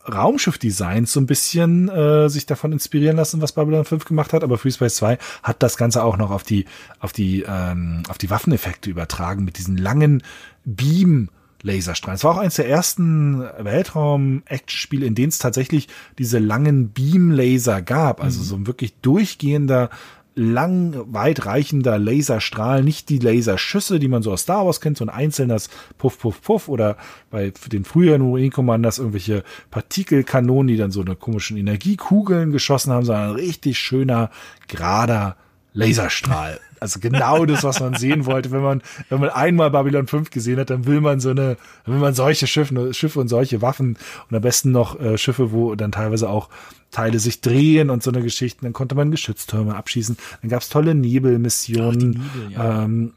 Raumschiff-Designs 0.08 1.12
so 1.12 1.20
ein 1.20 1.26
bisschen 1.26 1.90
äh, 1.90 2.30
sich 2.30 2.46
davon 2.46 2.72
inspirieren 2.72 3.18
lassen, 3.18 3.42
was 3.42 3.52
Babylon 3.52 3.86
5 3.86 4.06
gemacht 4.06 4.34
hat, 4.34 4.44
aber 4.44 4.58
FreeSpace 4.58 4.96
2 4.96 5.18
hat 5.44 5.62
das 5.64 5.78
Ganze 5.78 6.04
auch 6.04 6.18
noch 6.18 6.32
auf 6.32 6.44
die, 6.44 6.66
auf 7.00 7.12
die, 7.12 7.46
ähm, 7.48 8.04
auf 8.08 8.18
die 8.18 8.30
Waffeneffekte 8.30 8.90
übertragen 8.90 9.44
mit 9.44 9.58
diesen 9.58 9.78
langen 9.78 10.24
Beam- 10.66 11.30
Laserstrahlen. 11.64 12.16
Es 12.18 12.24
war 12.24 12.36
auch 12.36 12.40
eines 12.40 12.56
der 12.56 12.70
ersten 12.70 13.42
Weltraum-Action-Spiele, 13.42 15.06
in 15.06 15.16
denen 15.16 15.30
es 15.30 15.40
tatsächlich 15.40 15.88
diese 16.20 16.40
langen 16.40 16.90
Beam-Laser 16.90 17.82
gab. 17.82 18.24
Also 18.24 18.42
mhm. 18.42 18.44
so 18.44 18.56
ein 18.56 18.68
wirklich 18.68 18.94
durchgehender 19.02 19.90
lang, 20.38 20.94
weitreichender 21.12 21.98
Laserstrahl, 21.98 22.84
nicht 22.84 23.10
die 23.10 23.18
Laserschüsse, 23.18 23.98
die 24.00 24.08
man 24.08 24.22
so 24.22 24.32
aus 24.32 24.42
Star 24.44 24.66
Wars 24.66 24.82
kennt, 24.82 24.98
so 24.98 25.04
ein 25.04 25.10
einzelnes 25.10 25.70
Puff, 25.98 26.20
Puff, 26.20 26.42
Puff 26.42 26.70
oder 26.70 26.96
bei 27.32 27.52
den 27.72 27.84
früheren 27.84 28.34
Wing 28.34 28.52
Commanders 28.52 29.00
irgendwelche 29.00 29.44
Partikelkanonen, 29.72 30.68
die 30.68 30.78
dann 30.78 30.92
so 30.92 31.02
eine 31.02 31.16
komischen 31.16 31.58
Energiekugeln 31.58 32.52
geschossen 32.52 32.94
haben, 32.94 33.04
sondern 33.04 33.32
ein 33.32 33.36
richtig 33.36 33.80
schöner, 33.80 34.30
gerader 34.68 35.38
Laserstrahl. 35.78 36.60
Also 36.80 37.00
genau 37.00 37.46
das, 37.46 37.64
was 37.64 37.80
man 37.80 37.96
sehen 37.96 38.26
wollte. 38.26 38.52
Wenn 38.52 38.62
man, 38.62 38.82
wenn 39.10 39.20
man 39.20 39.30
einmal 39.30 39.72
Babylon 39.72 40.08
5 40.08 40.30
gesehen 40.30 40.60
hat, 40.60 40.70
dann 40.70 40.86
will 40.86 41.02
man 41.02 41.20
so 41.20 41.30
eine, 41.30 41.58
dann 41.86 41.94
will 41.94 42.02
man 42.02 42.14
solche 42.14 42.48
Schiffe, 42.48 42.94
Schiffe 42.94 43.20
und 43.20 43.28
solche 43.28 43.62
Waffen 43.62 43.98
und 44.30 44.36
am 44.36 44.42
besten 44.42 44.72
noch 44.72 45.00
äh, 45.00 45.18
Schiffe, 45.18 45.52
wo 45.52 45.76
dann 45.76 45.92
teilweise 45.92 46.30
auch 46.30 46.50
Teile 46.92 47.20
sich 47.20 47.42
drehen 47.42 47.90
und 47.90 48.04
so 48.04 48.12
eine 48.12 48.22
Geschichte. 48.22 48.62
Dann 48.62 48.74
konnte 48.74 48.96
man 48.96 49.12
Geschütztürme 49.12 49.76
abschießen. 49.76 50.18
Dann 50.42 50.50
gab's 50.50 50.70
tolle 50.70 50.96
Nebelmissionen. 50.96 52.10
Nebel, 52.10 52.52
ja. 52.52 52.84
ähm, 52.84 53.14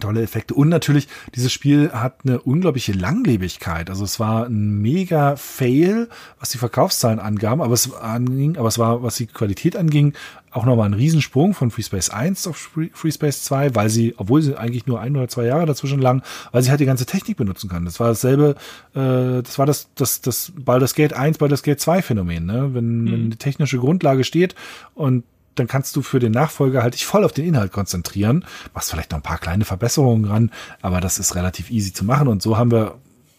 tolle 0.00 0.22
Effekte. 0.22 0.54
Und 0.54 0.68
natürlich, 0.68 1.08
dieses 1.34 1.52
Spiel 1.52 1.92
hat 1.92 2.20
eine 2.24 2.40
unglaubliche 2.40 2.92
Langlebigkeit. 2.92 3.90
Also 3.90 4.04
es 4.04 4.20
war 4.20 4.46
ein 4.46 4.80
mega 4.82 5.36
Fail, 5.36 6.08
was 6.38 6.50
die 6.50 6.58
Verkaufszahlen 6.58 7.18
angaben, 7.18 7.62
aber 7.62 7.74
es 7.74 7.92
anging, 7.94 8.56
aber 8.56 8.68
es 8.68 8.78
war, 8.78 9.02
was 9.02 9.16
die 9.16 9.26
Qualität 9.26 9.76
anging, 9.76 10.14
auch 10.54 10.64
nochmal 10.64 10.88
ein 10.88 10.94
Riesensprung 10.94 11.52
von 11.52 11.70
FreeSpace 11.70 12.10
1 12.10 12.46
auf 12.46 12.70
FreeSpace 12.92 13.42
2, 13.44 13.74
weil 13.74 13.90
sie, 13.90 14.14
obwohl 14.16 14.40
sie 14.40 14.56
eigentlich 14.56 14.86
nur 14.86 15.00
ein 15.00 15.16
oder 15.16 15.28
zwei 15.28 15.44
Jahre 15.44 15.66
dazwischen 15.66 16.00
lang, 16.00 16.22
weil 16.52 16.62
sie 16.62 16.70
halt 16.70 16.80
die 16.80 16.86
ganze 16.86 17.06
Technik 17.06 17.36
benutzen 17.36 17.68
kann. 17.68 17.84
Das 17.84 17.98
war 17.98 18.08
dasselbe, 18.08 18.54
äh, 18.94 19.42
das 19.42 19.58
war 19.58 19.66
das, 19.66 19.88
das, 19.96 20.20
das 20.20 20.52
Baldur's 20.56 20.94
Gate 20.94 21.12
1, 21.12 21.38
Baldur's 21.38 21.62
Gate 21.62 21.80
2 21.80 22.02
Phänomen, 22.02 22.46
ne? 22.46 22.70
Wenn, 22.72 23.02
mhm. 23.02 23.12
wenn 23.12 23.30
die 23.30 23.36
technische 23.36 23.78
Grundlage 23.78 24.22
steht 24.22 24.54
und 24.94 25.24
dann 25.56 25.66
kannst 25.66 25.94
du 25.96 26.02
für 26.02 26.18
den 26.18 26.32
Nachfolger 26.32 26.82
halt 26.82 26.94
dich 26.94 27.06
voll 27.06 27.24
auf 27.24 27.32
den 27.32 27.46
Inhalt 27.46 27.72
konzentrieren, 27.72 28.44
machst 28.74 28.90
vielleicht 28.90 29.10
noch 29.10 29.18
ein 29.18 29.22
paar 29.22 29.38
kleine 29.38 29.64
Verbesserungen 29.64 30.24
ran, 30.24 30.50
aber 30.82 31.00
das 31.00 31.18
ist 31.18 31.34
relativ 31.34 31.70
easy 31.70 31.92
zu 31.92 32.04
machen 32.04 32.28
und 32.28 32.42
so 32.42 32.56
haben 32.56 32.70
wir 32.70 32.96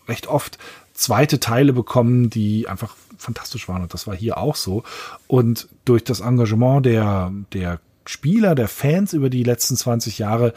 recht 0.07 0.27
oft 0.27 0.57
zweite 0.93 1.39
Teile 1.39 1.73
bekommen, 1.73 2.29
die 2.29 2.67
einfach 2.67 2.95
fantastisch 3.17 3.67
waren 3.67 3.81
und 3.81 3.93
das 3.93 4.07
war 4.07 4.15
hier 4.15 4.37
auch 4.37 4.55
so. 4.55 4.83
Und 5.27 5.67
durch 5.85 6.03
das 6.03 6.19
Engagement 6.19 6.85
der 6.85 7.31
der 7.53 7.79
Spieler, 8.05 8.55
der 8.55 8.67
Fans 8.67 9.13
über 9.13 9.29
die 9.29 9.43
letzten 9.43 9.75
20 9.75 10.19
Jahre 10.19 10.53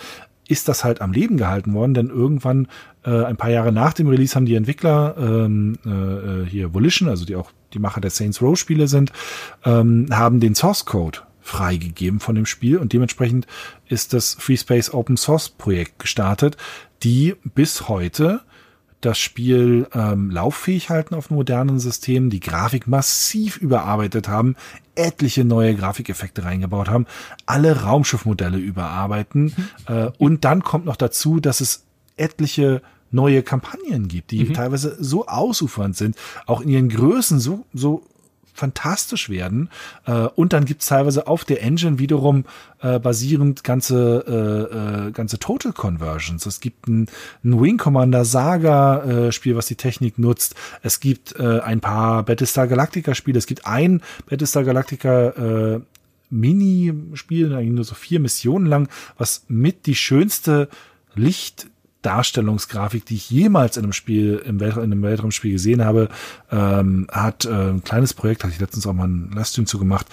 ist 0.49 0.69
das 0.69 0.83
halt 0.83 1.01
am 1.01 1.13
Leben 1.13 1.37
gehalten 1.37 1.75
worden, 1.75 1.95
denn 1.95 2.09
irgendwann 2.09 2.69
äh, 3.05 3.25
ein 3.25 3.37
paar 3.37 3.51
Jahre 3.51 3.71
nach 3.71 3.93
dem 3.93 4.09
Release 4.09 4.35
haben 4.35 4.47
die 4.47 4.55
Entwickler 4.55 5.15
ähm, 5.19 5.79
äh, 5.85 6.49
hier 6.49 6.73
Volition, 6.73 7.09
also 7.09 7.25
die 7.25 7.37
auch 7.37 7.51
die 7.75 7.79
Macher 7.79 8.01
der 8.01 8.11
Saints 8.11 8.41
Row 8.41 8.59
Spiele 8.59 8.89
sind, 8.89 9.13
ähm, 9.65 10.07
haben 10.11 10.41
den 10.41 10.55
Source 10.55 10.87
Code 10.87 11.21
freigegeben 11.41 12.21
von 12.21 12.35
dem 12.35 12.47
Spiel 12.47 12.79
und 12.79 12.93
dementsprechend 12.93 13.47
ist 13.87 14.13
das 14.13 14.35
FreeSpace 14.39 14.93
Open 14.93 15.17
Source 15.17 15.51
Projekt 15.51 15.99
gestartet, 15.99 16.57
die 17.03 17.37
bis 17.55 17.89
heute 17.89 18.41
das 19.01 19.19
Spiel 19.19 19.87
ähm, 19.95 20.31
lauffähig 20.31 20.91
halten 20.91 21.15
auf 21.15 21.31
modernen 21.31 21.79
Systemen, 21.79 22.31
die 22.31 22.41
Grafik 22.41 22.87
massiv 22.87 23.57
überarbeitet 23.57 24.29
haben, 24.29 24.57
etliche 24.95 25.45
neue 25.45 25.75
Grafikeffekte 25.75 26.45
reingebaut 26.45 26.89
haben, 26.89 27.07
alle 27.47 27.83
Raumschiffmodelle 27.83 28.59
überarbeiten 28.59 29.55
mhm. 29.57 29.95
äh, 29.95 30.11
und 30.19 30.45
dann 30.45 30.63
kommt 30.63 30.85
noch 30.87 30.97
dazu, 30.97 31.39
dass 31.41 31.61
es 31.61 31.85
etliche 32.17 32.83
neue 33.11 33.43
Kampagnen 33.43 34.09
gibt, 34.09 34.33
die 34.33 34.45
mhm. 34.45 34.55
teilweise 34.55 34.97
so 35.01 35.27
ausufernd 35.27 35.97
sind, 35.97 36.17
auch 36.47 36.61
in 36.61 36.69
ihren 36.69 36.89
Größen 36.89 37.41
so, 37.41 37.65
so 37.73 38.03
fantastisch 38.59 39.31
werden. 39.31 39.71
Äh, 40.07 40.13
und 40.13 40.53
dann 40.53 40.65
gibt's 40.65 40.87
teilweise 40.87 41.27
auf 41.27 41.45
der 41.45 41.63
Engine 41.63 41.99
wiederum 41.99 42.45
äh, 42.81 42.99
basierend 42.99 43.65
ganze, 43.65 44.25
äh, 44.27 45.09
äh, 45.09 45.13
ganze 45.13 45.39
Total 45.39 45.73
Conversions. 45.73 46.45
Es 46.47 46.61
gibt 46.61 46.89
ein, 46.89 47.07
ein 47.45 47.61
Wing 47.61 47.79
Commander 47.79 48.25
Saga 48.25 49.03
äh, 49.03 49.33
Spiel, 49.33 49.57
was 49.57 49.67
die 49.67 49.77
Technik 49.77 50.19
nutzt. 50.19 50.55
Es 50.83 51.01
gibt 51.01 51.37
äh, 51.39 51.61
ein 51.61 51.81
paar 51.81 52.25
Battlestar 52.25 52.67
Galactica 52.67 53.15
Spiele. 53.15 53.39
Es 53.39 53.47
gibt 53.47 53.67
ein 53.67 54.03
Battlestar 54.29 54.65
Galactica 54.65 55.29
äh, 55.31 55.81
Mini-Spiel, 56.31 57.55
eigentlich 57.55 57.75
nur 57.75 57.85
so 57.85 57.95
vier 57.95 58.21
Missionen 58.21 58.67
lang, 58.67 58.89
was 59.17 59.45
mit 59.49 59.87
die 59.87 59.95
schönste 59.95 60.69
Licht 61.15 61.69
Darstellungsgrafik, 62.03 63.05
die 63.05 63.17
ich 63.17 63.31
jemals 63.31 63.77
in 63.77 63.85
einem 63.85 63.93
Spiel, 63.93 64.43
im 64.45 64.61
Weltraum, 64.61 64.85
in 64.85 64.93
einem 64.93 65.03
Weltraumspiel 65.03 65.53
gesehen 65.53 65.85
habe, 65.85 66.09
ähm, 66.51 67.09
hat 67.11 67.45
äh, 67.45 67.71
ein 67.71 67.83
kleines 67.83 68.15
Projekt, 68.15 68.45
hatte 68.45 68.53
ich 68.53 68.61
letztens 68.61 68.87
auch 68.87 68.93
mal 68.93 69.05
einen 69.05 69.33
Livestream 69.33 69.67
zu 69.67 69.79
gemacht. 69.79 70.07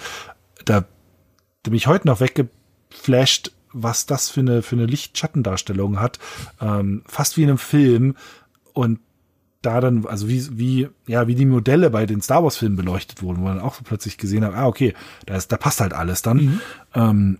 Da, 0.64 0.80
da 0.80 1.70
bin 1.70 1.74
ich 1.74 1.86
heute 1.86 2.08
noch 2.08 2.20
weggeflasht, 2.20 3.52
was 3.72 4.06
das 4.06 4.30
für 4.30 4.40
eine, 4.40 4.62
für 4.62 4.76
eine 4.76 4.86
Lichtschattendarstellung 4.86 6.00
hat. 6.00 6.18
Ähm, 6.60 7.02
fast 7.06 7.36
wie 7.36 7.42
in 7.42 7.50
einem 7.50 7.58
Film. 7.58 8.16
Und 8.72 9.00
da 9.62 9.80
dann, 9.80 10.06
also 10.06 10.28
wie, 10.28 10.58
wie, 10.58 10.88
ja, 11.06 11.26
wie 11.26 11.34
die 11.34 11.46
Modelle 11.46 11.90
bei 11.90 12.06
den 12.06 12.22
Star 12.22 12.42
Wars 12.42 12.56
Filmen 12.56 12.76
beleuchtet 12.76 13.22
wurden, 13.22 13.40
wo 13.40 13.44
man 13.44 13.60
auch 13.60 13.80
plötzlich 13.82 14.16
gesehen 14.16 14.44
hat, 14.44 14.54
ah, 14.54 14.66
okay, 14.66 14.94
da 15.26 15.36
ist, 15.36 15.50
da 15.50 15.56
passt 15.56 15.80
halt 15.80 15.92
alles 15.92 16.22
dann. 16.22 16.36
Mhm. 16.36 16.60
Ähm, 16.94 17.38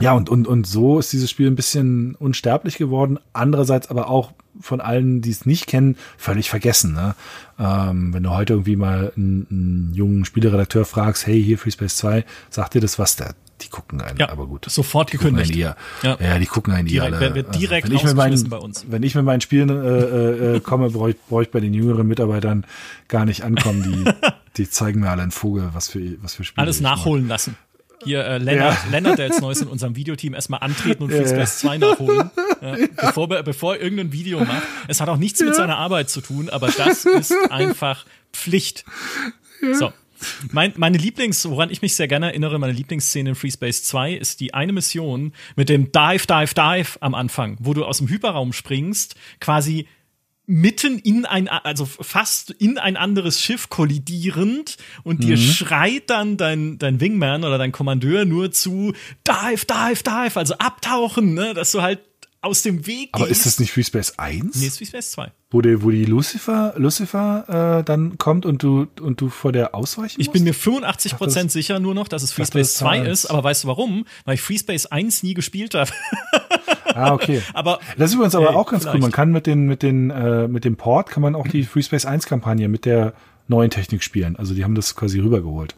ja, 0.00 0.12
und, 0.12 0.28
und, 0.28 0.48
und 0.48 0.66
so 0.66 0.98
ist 0.98 1.12
dieses 1.12 1.30
Spiel 1.30 1.46
ein 1.46 1.54
bisschen 1.54 2.14
unsterblich 2.16 2.76
geworden. 2.76 3.18
Andererseits 3.32 3.90
aber 3.90 4.08
auch 4.08 4.32
von 4.60 4.80
allen, 4.80 5.20
die 5.20 5.30
es 5.30 5.46
nicht 5.46 5.66
kennen, 5.66 5.96
völlig 6.16 6.50
vergessen. 6.50 6.92
Ne? 6.94 7.14
Ähm, 7.58 8.12
wenn 8.12 8.22
du 8.22 8.30
heute 8.30 8.54
irgendwie 8.54 8.76
mal 8.76 9.12
einen, 9.16 9.46
einen 9.50 9.94
jungen 9.94 10.24
Spieleredakteur 10.24 10.84
fragst, 10.84 11.26
hey, 11.26 11.42
hier 11.42 11.58
FreeSpace 11.58 11.96
2, 11.96 12.24
sagt 12.50 12.74
dir 12.74 12.80
das 12.80 12.98
was? 12.98 13.16
Der, 13.16 13.34
die 13.62 13.68
gucken 13.68 14.00
einen, 14.00 14.18
ja, 14.18 14.30
aber 14.30 14.46
gut. 14.46 14.66
Sofort 14.68 15.10
gekündigt. 15.10 15.54
Ja. 15.54 15.76
ja, 16.02 16.38
die 16.38 16.46
gucken 16.46 16.72
einen 16.72 16.88
direkt, 16.88 17.14
alle. 17.14 17.34
Wird 17.34 17.54
direkt 17.54 17.90
also, 17.90 18.00
wenn, 18.02 18.10
ich 18.10 18.14
meinen, 18.14 18.48
bei 18.48 18.58
uns. 18.58 18.86
wenn 18.88 19.02
ich 19.02 19.14
mit 19.14 19.24
meinen 19.24 19.40
Spielen 19.40 19.70
äh, 19.70 19.74
äh, 19.74 20.56
äh 20.56 20.60
komme, 20.60 20.90
brauche 20.90 21.10
ich, 21.10 21.16
brauch 21.28 21.42
ich 21.42 21.50
bei 21.50 21.60
den 21.60 21.72
jüngeren 21.72 22.06
Mitarbeitern 22.06 22.66
gar 23.08 23.24
nicht 23.24 23.42
ankommen. 23.42 23.82
Die, 23.82 24.28
die 24.56 24.70
zeigen 24.70 25.00
mir 25.00 25.10
alle 25.10 25.22
einen 25.22 25.30
Vogel, 25.30 25.70
was 25.72 25.88
für, 25.88 26.00
was 26.22 26.34
für 26.34 26.44
Spiele. 26.44 26.62
Alles 26.62 26.80
nachholen 26.80 27.28
lassen 27.28 27.56
hier 28.04 28.24
äh, 28.24 28.38
Lennart, 28.38 28.78
ja. 28.84 28.90
Lennart, 28.90 29.18
der 29.18 29.26
jetzt 29.26 29.40
neu 29.40 29.50
ist 29.50 29.62
in 29.62 29.68
unserem 29.68 29.96
Videoteam, 29.96 30.34
erstmal 30.34 30.60
antreten 30.60 31.02
und 31.02 31.10
ja. 31.10 31.18
Freespace 31.18 31.58
2 31.58 31.78
nachholen, 31.78 32.30
bevor, 32.96 33.28
bevor 33.28 33.76
er 33.76 33.82
irgendein 33.82 34.12
Video 34.12 34.40
macht. 34.40 34.62
Es 34.88 35.00
hat 35.00 35.08
auch 35.08 35.16
nichts 35.16 35.40
mit 35.40 35.54
seiner 35.54 35.76
Arbeit 35.76 36.10
zu 36.10 36.20
tun, 36.20 36.48
aber 36.48 36.68
das 36.68 37.04
ist 37.04 37.34
einfach 37.50 38.04
Pflicht. 38.32 38.84
So. 39.72 39.92
Mein, 40.52 40.72
meine 40.76 40.96
Lieblings, 40.96 41.46
woran 41.48 41.70
ich 41.70 41.82
mich 41.82 41.96
sehr 41.96 42.08
gerne 42.08 42.26
erinnere, 42.26 42.58
meine 42.58 42.72
Lieblingsszene 42.72 43.30
in 43.30 43.34
FreeSpace 43.34 43.84
2 43.84 44.14
ist 44.14 44.40
die 44.40 44.54
eine 44.54 44.72
Mission 44.72 45.32
mit 45.56 45.68
dem 45.68 45.92
Dive, 45.92 46.26
Dive, 46.26 46.54
Dive 46.54 46.98
am 47.00 47.14
Anfang, 47.14 47.56
wo 47.60 47.74
du 47.74 47.84
aus 47.84 47.98
dem 47.98 48.08
Hyperraum 48.08 48.52
springst, 48.52 49.16
quasi 49.40 49.86
mitten 50.46 50.98
in 50.98 51.24
ein, 51.24 51.48
also 51.48 51.86
fast 51.86 52.50
in 52.50 52.78
ein 52.78 52.96
anderes 52.96 53.40
Schiff 53.40 53.70
kollidierend 53.70 54.76
und 55.02 55.20
mhm. 55.20 55.26
dir 55.26 55.36
schreit 55.36 56.10
dann 56.10 56.36
dein, 56.36 56.78
dein 56.78 57.00
Wingman 57.00 57.44
oder 57.44 57.58
dein 57.58 57.72
Kommandeur 57.72 58.24
nur 58.24 58.50
zu 58.50 58.92
Dive, 59.26 59.64
Dive, 59.66 60.02
Dive, 60.02 60.38
also 60.38 60.54
abtauchen, 60.58 61.34
ne, 61.34 61.54
dass 61.54 61.72
du 61.72 61.82
halt 61.82 62.00
aus 62.44 62.62
dem 62.62 62.86
Weg 62.86 63.10
Aber 63.12 63.28
ist 63.28 63.46
das 63.46 63.58
nicht 63.58 63.72
FreeSpace 63.72 64.18
1? 64.18 64.56
Nee, 64.56 64.66
ist 64.66 64.78
FreeSpace 64.78 65.12
2. 65.12 65.32
Wo, 65.50 65.60
die, 65.60 65.82
wo 65.82 65.90
die 65.90 66.04
Lucifer, 66.04 66.74
Lucifer 66.76 67.78
äh, 67.78 67.84
dann 67.84 68.18
kommt 68.18 68.44
und 68.44 68.62
du, 68.62 68.86
und 69.00 69.20
du 69.20 69.28
vor 69.28 69.52
der 69.52 69.74
ausweichen 69.74 70.20
Ich 70.20 70.30
bin 70.30 70.44
mir 70.44 70.54
85 70.54 71.16
Prozent 71.16 71.52
sicher 71.52 71.78
nur 71.80 71.94
noch, 71.94 72.08
dass 72.08 72.22
es 72.22 72.32
FreeSpace 72.32 72.74
2 72.74 73.06
ist, 73.06 73.26
aber 73.26 73.44
weißt 73.44 73.64
du 73.64 73.68
warum? 73.68 74.04
Weil 74.24 74.34
ich 74.34 74.42
FreeSpace 74.42 74.86
1 74.86 75.22
nie 75.22 75.34
gespielt 75.34 75.74
habe. 75.74 75.90
ah, 76.94 77.12
okay. 77.12 77.42
aber, 77.54 77.78
das 77.96 78.10
ist 78.10 78.14
übrigens 78.14 78.34
aber 78.34 78.50
ey, 78.50 78.54
auch 78.54 78.70
ganz 78.70 78.82
vielleicht. 78.82 78.96
cool. 78.96 79.00
Man 79.02 79.12
kann 79.12 79.30
mit, 79.30 79.46
den, 79.46 79.66
mit, 79.66 79.82
den, 79.82 80.10
äh, 80.10 80.48
mit 80.48 80.64
dem 80.64 80.76
Port 80.76 81.10
kann 81.10 81.22
man 81.22 81.34
auch 81.34 81.46
die 81.46 81.64
FreeSpace 81.64 82.06
1 82.06 82.26
Kampagne 82.26 82.68
mit 82.68 82.84
der 82.84 83.14
neuen 83.48 83.70
Technik 83.70 84.02
spielen. 84.02 84.36
Also 84.36 84.54
die 84.54 84.64
haben 84.64 84.74
das 84.74 84.94
quasi 84.96 85.20
rübergeholt. 85.20 85.76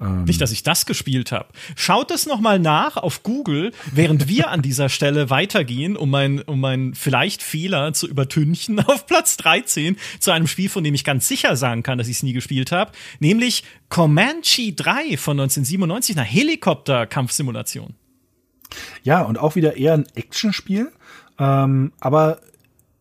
Ähm. 0.00 0.24
Nicht, 0.24 0.40
dass 0.40 0.50
ich 0.50 0.62
das 0.62 0.86
gespielt 0.86 1.32
habe. 1.32 1.48
Schaut 1.76 2.10
es 2.10 2.26
nochmal 2.26 2.58
nach 2.58 2.96
auf 2.96 3.22
Google, 3.22 3.72
während 3.92 4.28
wir 4.28 4.50
an 4.50 4.62
dieser 4.62 4.88
Stelle 4.88 5.30
weitergehen, 5.30 5.96
um 5.96 6.10
meinen 6.10 6.40
um 6.42 6.60
mein 6.60 6.94
vielleicht 6.94 7.42
Fehler 7.42 7.92
zu 7.92 8.08
übertünchen, 8.08 8.80
auf 8.80 9.06
Platz 9.06 9.36
13 9.36 9.96
zu 10.18 10.30
einem 10.30 10.46
Spiel, 10.46 10.68
von 10.68 10.84
dem 10.84 10.94
ich 10.94 11.04
ganz 11.04 11.28
sicher 11.28 11.56
sagen 11.56 11.82
kann, 11.82 11.98
dass 11.98 12.08
ich 12.08 12.16
es 12.16 12.22
nie 12.22 12.32
gespielt 12.32 12.72
habe, 12.72 12.92
nämlich 13.20 13.64
Comanche 13.88 14.72
3 14.72 15.16
von 15.16 15.38
1997, 15.38 16.16
einer 16.16 16.24
Helikopter-Kampfsimulation. 16.24 17.94
Ja, 19.04 19.22
und 19.22 19.38
auch 19.38 19.54
wieder 19.54 19.76
eher 19.76 19.94
ein 19.94 20.06
Actionspiel, 20.14 20.90
ähm, 21.38 21.92
aber 22.00 22.40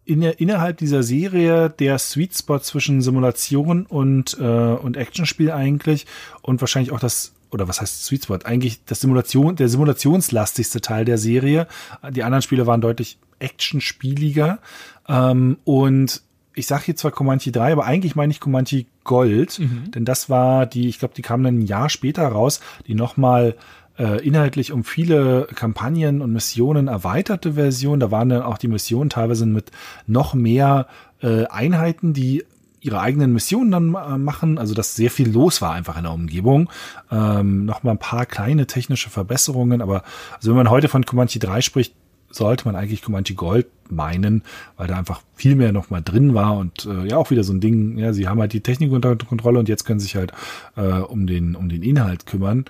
in 0.06 0.22
innerhalb 0.22 0.78
dieser 0.78 1.04
Serie 1.04 1.70
der 1.70 1.98
Sweet 1.98 2.38
Spot 2.38 2.60
zwischen 2.60 3.02
Simulation 3.02 3.86
und, 3.86 4.38
äh, 4.40 4.44
und 4.44 4.98
Actionspiel 4.98 5.52
eigentlich 5.52 6.06
und 6.42 6.62
wahrscheinlich 6.62 6.92
auch 6.92 7.00
das 7.00 7.34
oder 7.52 7.68
was 7.68 7.80
heißt 7.80 8.06
Sweet 8.06 8.24
Spot? 8.24 8.40
Eigentlich 8.44 8.84
das 8.86 9.02
Simulation, 9.02 9.56
der 9.56 9.70
simulationslastigste 9.70 10.82
Teil 10.82 11.06
der 11.06 11.20
Serie. 11.20 11.68
Die 12.10 12.24
anderen 12.24 12.42
Spiele 12.42 12.66
waren 12.66 12.82
deutlich 12.82 13.20
actionspieliger. 13.40 14.60
Ähm, 15.08 15.58
und 15.64 16.22
ich 16.56 16.68
sage 16.68 16.86
hier 16.86 16.96
zwar 16.96 17.12
Comanche 17.12 17.52
3, 17.52 17.74
aber 17.74 17.86
eigentlich 17.86 18.16
meine 18.16 18.32
ich 18.32 18.40
Comanche 18.40 18.86
Gold, 19.04 19.60
mhm. 19.60 19.92
denn 19.92 20.06
das 20.06 20.30
war 20.30 20.66
die, 20.66 20.88
ich 20.88 21.00
glaube, 21.00 21.14
die 21.16 21.22
kam 21.22 21.44
dann 21.44 21.60
ein 21.60 21.66
Jahr 21.66 21.90
später 21.90 22.28
raus, 22.28 22.62
die 22.88 22.96
nochmal 22.96 23.56
äh, 23.98 24.26
inhaltlich 24.26 24.72
um 24.72 24.84
viele 24.84 25.48
Kampagnen 25.56 26.22
und 26.22 26.34
Missionen 26.34 26.88
erweiterte 26.88 27.54
Version. 27.54 28.00
Da 28.00 28.12
waren 28.12 28.30
dann 28.30 28.42
auch 28.42 28.58
die 28.58 28.68
Missionen 28.68 29.10
teilweise 29.10 29.46
mit 29.46 29.72
noch 30.08 30.34
mehr 30.34 30.88
äh, 31.22 31.46
Einheiten, 31.46 32.14
die 32.14 32.44
ihre 32.84 33.00
eigenen 33.00 33.32
Missionen 33.32 33.72
dann 33.72 33.96
äh, 33.96 34.18
machen, 34.18 34.58
also 34.58 34.74
dass 34.74 34.96
sehr 34.96 35.10
viel 35.10 35.30
los 35.30 35.62
war 35.62 35.72
einfach 35.74 35.98
in 35.98 36.04
der 36.04 36.12
Umgebung. 36.12 36.70
Ähm, 37.12 37.66
noch 37.66 37.84
mal 37.84 37.92
ein 37.92 37.98
paar 37.98 38.26
kleine 38.26 38.68
technische 38.68 39.10
Verbesserungen, 39.10 39.82
aber 39.82 40.04
also 40.36 40.50
wenn 40.50 40.58
man 40.58 40.70
heute 40.70 40.90
von 40.90 41.06
Comanche 41.06 41.40
3 41.40 41.62
spricht, 41.62 41.96
sollte 42.30 42.66
man 42.66 42.76
eigentlich 42.76 43.02
Comanche 43.02 43.36
Gold 43.36 43.68
meinen, 43.90 44.44
weil 44.76 44.88
da 44.88 44.98
einfach 44.98 45.22
viel 45.36 45.56
mehr 45.56 45.72
noch 45.72 45.92
mal 45.92 46.02
drin 46.02 46.34
war 46.34 46.58
und 46.58 46.86
äh, 46.86 47.08
ja 47.08 47.18
auch 47.18 47.30
wieder 47.30 47.44
so 47.44 47.54
ein 47.54 47.62
Ding, 47.62 47.98
ja, 48.00 48.12
sie 48.12 48.28
haben 48.28 48.40
halt 48.40 48.54
die 48.54 48.62
Technik 48.62 48.92
unter 48.92 49.16
Kontrolle 49.16 49.60
und 49.60 49.70
jetzt 49.70 49.86
können 49.86 50.00
sie 50.00 50.06
sich 50.06 50.16
halt 50.16 50.34
äh, 50.76 50.82
um 50.82 51.28
den 51.28 51.56
um 51.56 51.70
den 51.70 51.84
Inhalt 51.84 52.26
kümmern 52.26 52.66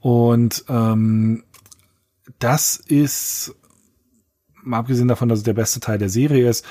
und 0.00 0.64
ähm, 0.68 1.44
das 2.38 2.76
ist, 2.76 3.54
mal 4.62 4.78
abgesehen 4.78 5.08
davon, 5.08 5.28
dass 5.28 5.38
es 5.38 5.44
der 5.44 5.54
beste 5.54 5.80
Teil 5.80 5.98
der 5.98 6.08
Serie 6.08 6.48
ist, 6.48 6.64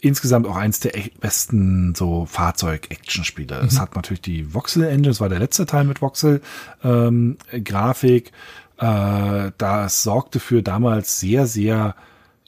insgesamt 0.00 0.46
auch 0.46 0.56
eins 0.56 0.80
der 0.80 0.92
besten 1.20 1.94
so 1.94 2.26
Fahrzeug-Action-Spiele. 2.26 3.62
Mhm. 3.62 3.68
Es 3.68 3.80
hat 3.80 3.96
natürlich 3.96 4.20
die 4.20 4.52
Voxel-Engine, 4.52 5.08
das 5.08 5.20
war 5.20 5.28
der 5.28 5.38
letzte 5.38 5.66
Teil 5.66 5.84
mit 5.84 6.02
Voxel-Grafik. 6.02 8.32
Ähm, 8.80 9.46
äh, 9.46 9.52
das 9.56 10.02
sorgte 10.02 10.38
für 10.38 10.62
damals 10.62 11.20
sehr, 11.20 11.46
sehr 11.46 11.94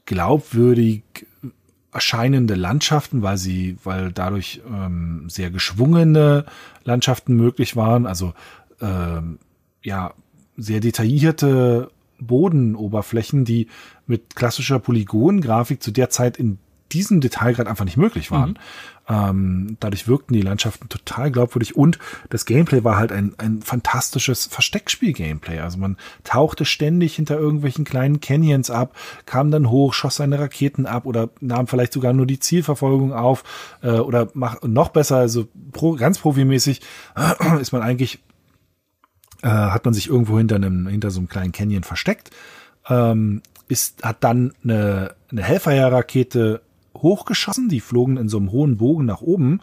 glaubwürdig 0.05 1.03
erscheinende 1.93 2.55
Landschaften, 2.55 3.23
weil 3.23 3.39
sie, 3.39 3.79
weil 3.83 4.13
dadurch 4.13 4.61
ähm, 4.69 5.25
sehr 5.29 5.51
geschwungene 5.51 6.45
Landschaften 6.85 7.35
möglich 7.35 7.77
waren. 7.77 8.07
Also 8.07 8.35
ähm, 8.81 9.39
ja 9.83 10.13
sehr 10.57 10.81
detaillierte 10.81 11.91
Bodenoberflächen, 12.21 13.45
die 13.45 13.69
mit 14.07 14.35
klassischer 14.35 14.79
Polygongrafik 14.79 15.83
zu 15.83 15.91
der 15.91 16.11
Zeit 16.11 16.37
in 16.37 16.59
diesem 16.93 17.21
Detailgrad 17.21 17.67
einfach 17.67 17.85
nicht 17.85 17.97
möglich 17.97 18.31
waren. 18.31 18.51
Mhm. 18.51 18.57
Ähm, 19.11 19.77
dadurch 19.81 20.07
wirkten 20.07 20.35
die 20.35 20.43
Landschaften 20.43 20.89
total 20.91 21.31
glaubwürdig 21.31 21.77
und 21.77 21.99
das 22.29 22.45
Gameplay 22.45 22.85
war 22.85 22.97
halt 22.97 23.11
ein, 23.11 23.35
ein 23.39 23.63
fantastisches 23.63 24.47
Versteckspiel-Gameplay. 24.47 25.61
Also 25.61 25.79
man 25.79 25.97
tauchte 26.25 26.67
ständig 26.67 27.17
hinter 27.17 27.39
irgendwelchen 27.39 27.85
kleinen 27.85 28.21
Canyons 28.21 28.71
ab, 28.71 28.95
kam 29.25 29.51
dann 29.51 29.71
hoch, 29.71 29.95
schoss 29.95 30.17
seine 30.17 30.39
Raketen 30.39 30.85
ab 30.87 31.07
oder 31.07 31.31
nahm 31.41 31.67
vielleicht 31.67 31.95
sogar 31.95 32.13
nur 32.13 32.27
die 32.27 32.39
Zielverfolgung 32.39 33.15
auf 33.15 33.45
äh, 33.83 33.93
oder 33.93 34.29
mach, 34.35 34.61
noch 34.63 34.91
besser, 34.91 35.17
also 35.17 35.49
pro, 35.73 35.95
ganz 35.95 36.19
profimäßig 36.19 36.83
äh, 37.17 37.61
ist 37.61 37.73
man 37.73 37.83
eigentlich 37.83 38.21
äh, 39.43 39.49
hat 39.49 39.85
man 39.85 39.95
sich 39.95 40.09
irgendwo 40.09 40.39
hinter 40.39 40.57
einem, 40.57 40.87
hinter 40.87 41.11
so 41.11 41.21
einem 41.21 41.29
kleinen 41.29 41.53
Canyon 41.53 41.85
versteckt, 41.85 42.31
ähm, 42.89 43.43
ist, 43.69 44.03
hat 44.03 44.25
dann 44.25 44.53
eine, 44.65 45.15
eine 45.31 45.43
Hellfire-Rakete 45.43 46.63
hochgeschossen, 46.97 47.69
die 47.69 47.81
flogen 47.81 48.17
in 48.17 48.29
so 48.29 48.39
einem 48.39 48.51
hohen 48.51 48.77
Bogen 48.77 49.05
nach 49.05 49.21
oben 49.21 49.61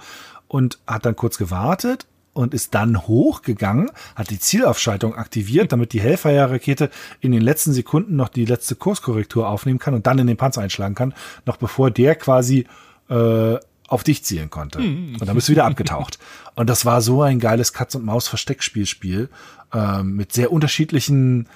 und 0.47 0.79
hat 0.87 1.05
dann 1.05 1.15
kurz 1.15 1.37
gewartet 1.37 2.05
und 2.33 2.53
ist 2.53 2.75
dann 2.75 3.07
hochgegangen, 3.07 3.89
hat 4.15 4.29
die 4.29 4.39
Zielaufschaltung 4.39 5.15
aktiviert, 5.15 5.71
damit 5.71 5.93
die 5.93 6.01
Hellfire-Rakete 6.01 6.89
in 7.21 7.31
den 7.31 7.41
letzten 7.41 7.73
Sekunden 7.73 8.15
noch 8.15 8.29
die 8.29 8.45
letzte 8.45 8.75
Kurskorrektur 8.75 9.47
aufnehmen 9.47 9.79
kann 9.79 9.93
und 9.93 10.05
dann 10.05 10.19
in 10.19 10.27
den 10.27 10.37
Panzer 10.37 10.61
einschlagen 10.61 10.95
kann, 10.95 11.13
noch 11.45 11.57
bevor 11.57 11.91
der 11.91 12.15
quasi 12.15 12.67
äh, 13.09 13.57
auf 13.87 14.03
dich 14.03 14.23
zielen 14.23 14.49
konnte. 14.49 14.79
Mhm. 14.79 15.17
Und 15.19 15.27
dann 15.27 15.35
bist 15.35 15.47
du 15.47 15.51
wieder 15.51 15.65
abgetaucht. 15.65 16.19
Und 16.55 16.69
das 16.69 16.85
war 16.85 17.01
so 17.01 17.21
ein 17.21 17.39
geiles 17.39 17.73
Katz- 17.73 17.95
und 17.95 18.05
Maus-Versteckspielspiel 18.05 19.29
ähm, 19.75 20.15
mit 20.15 20.31
sehr 20.31 20.51
unterschiedlichen 20.51 21.49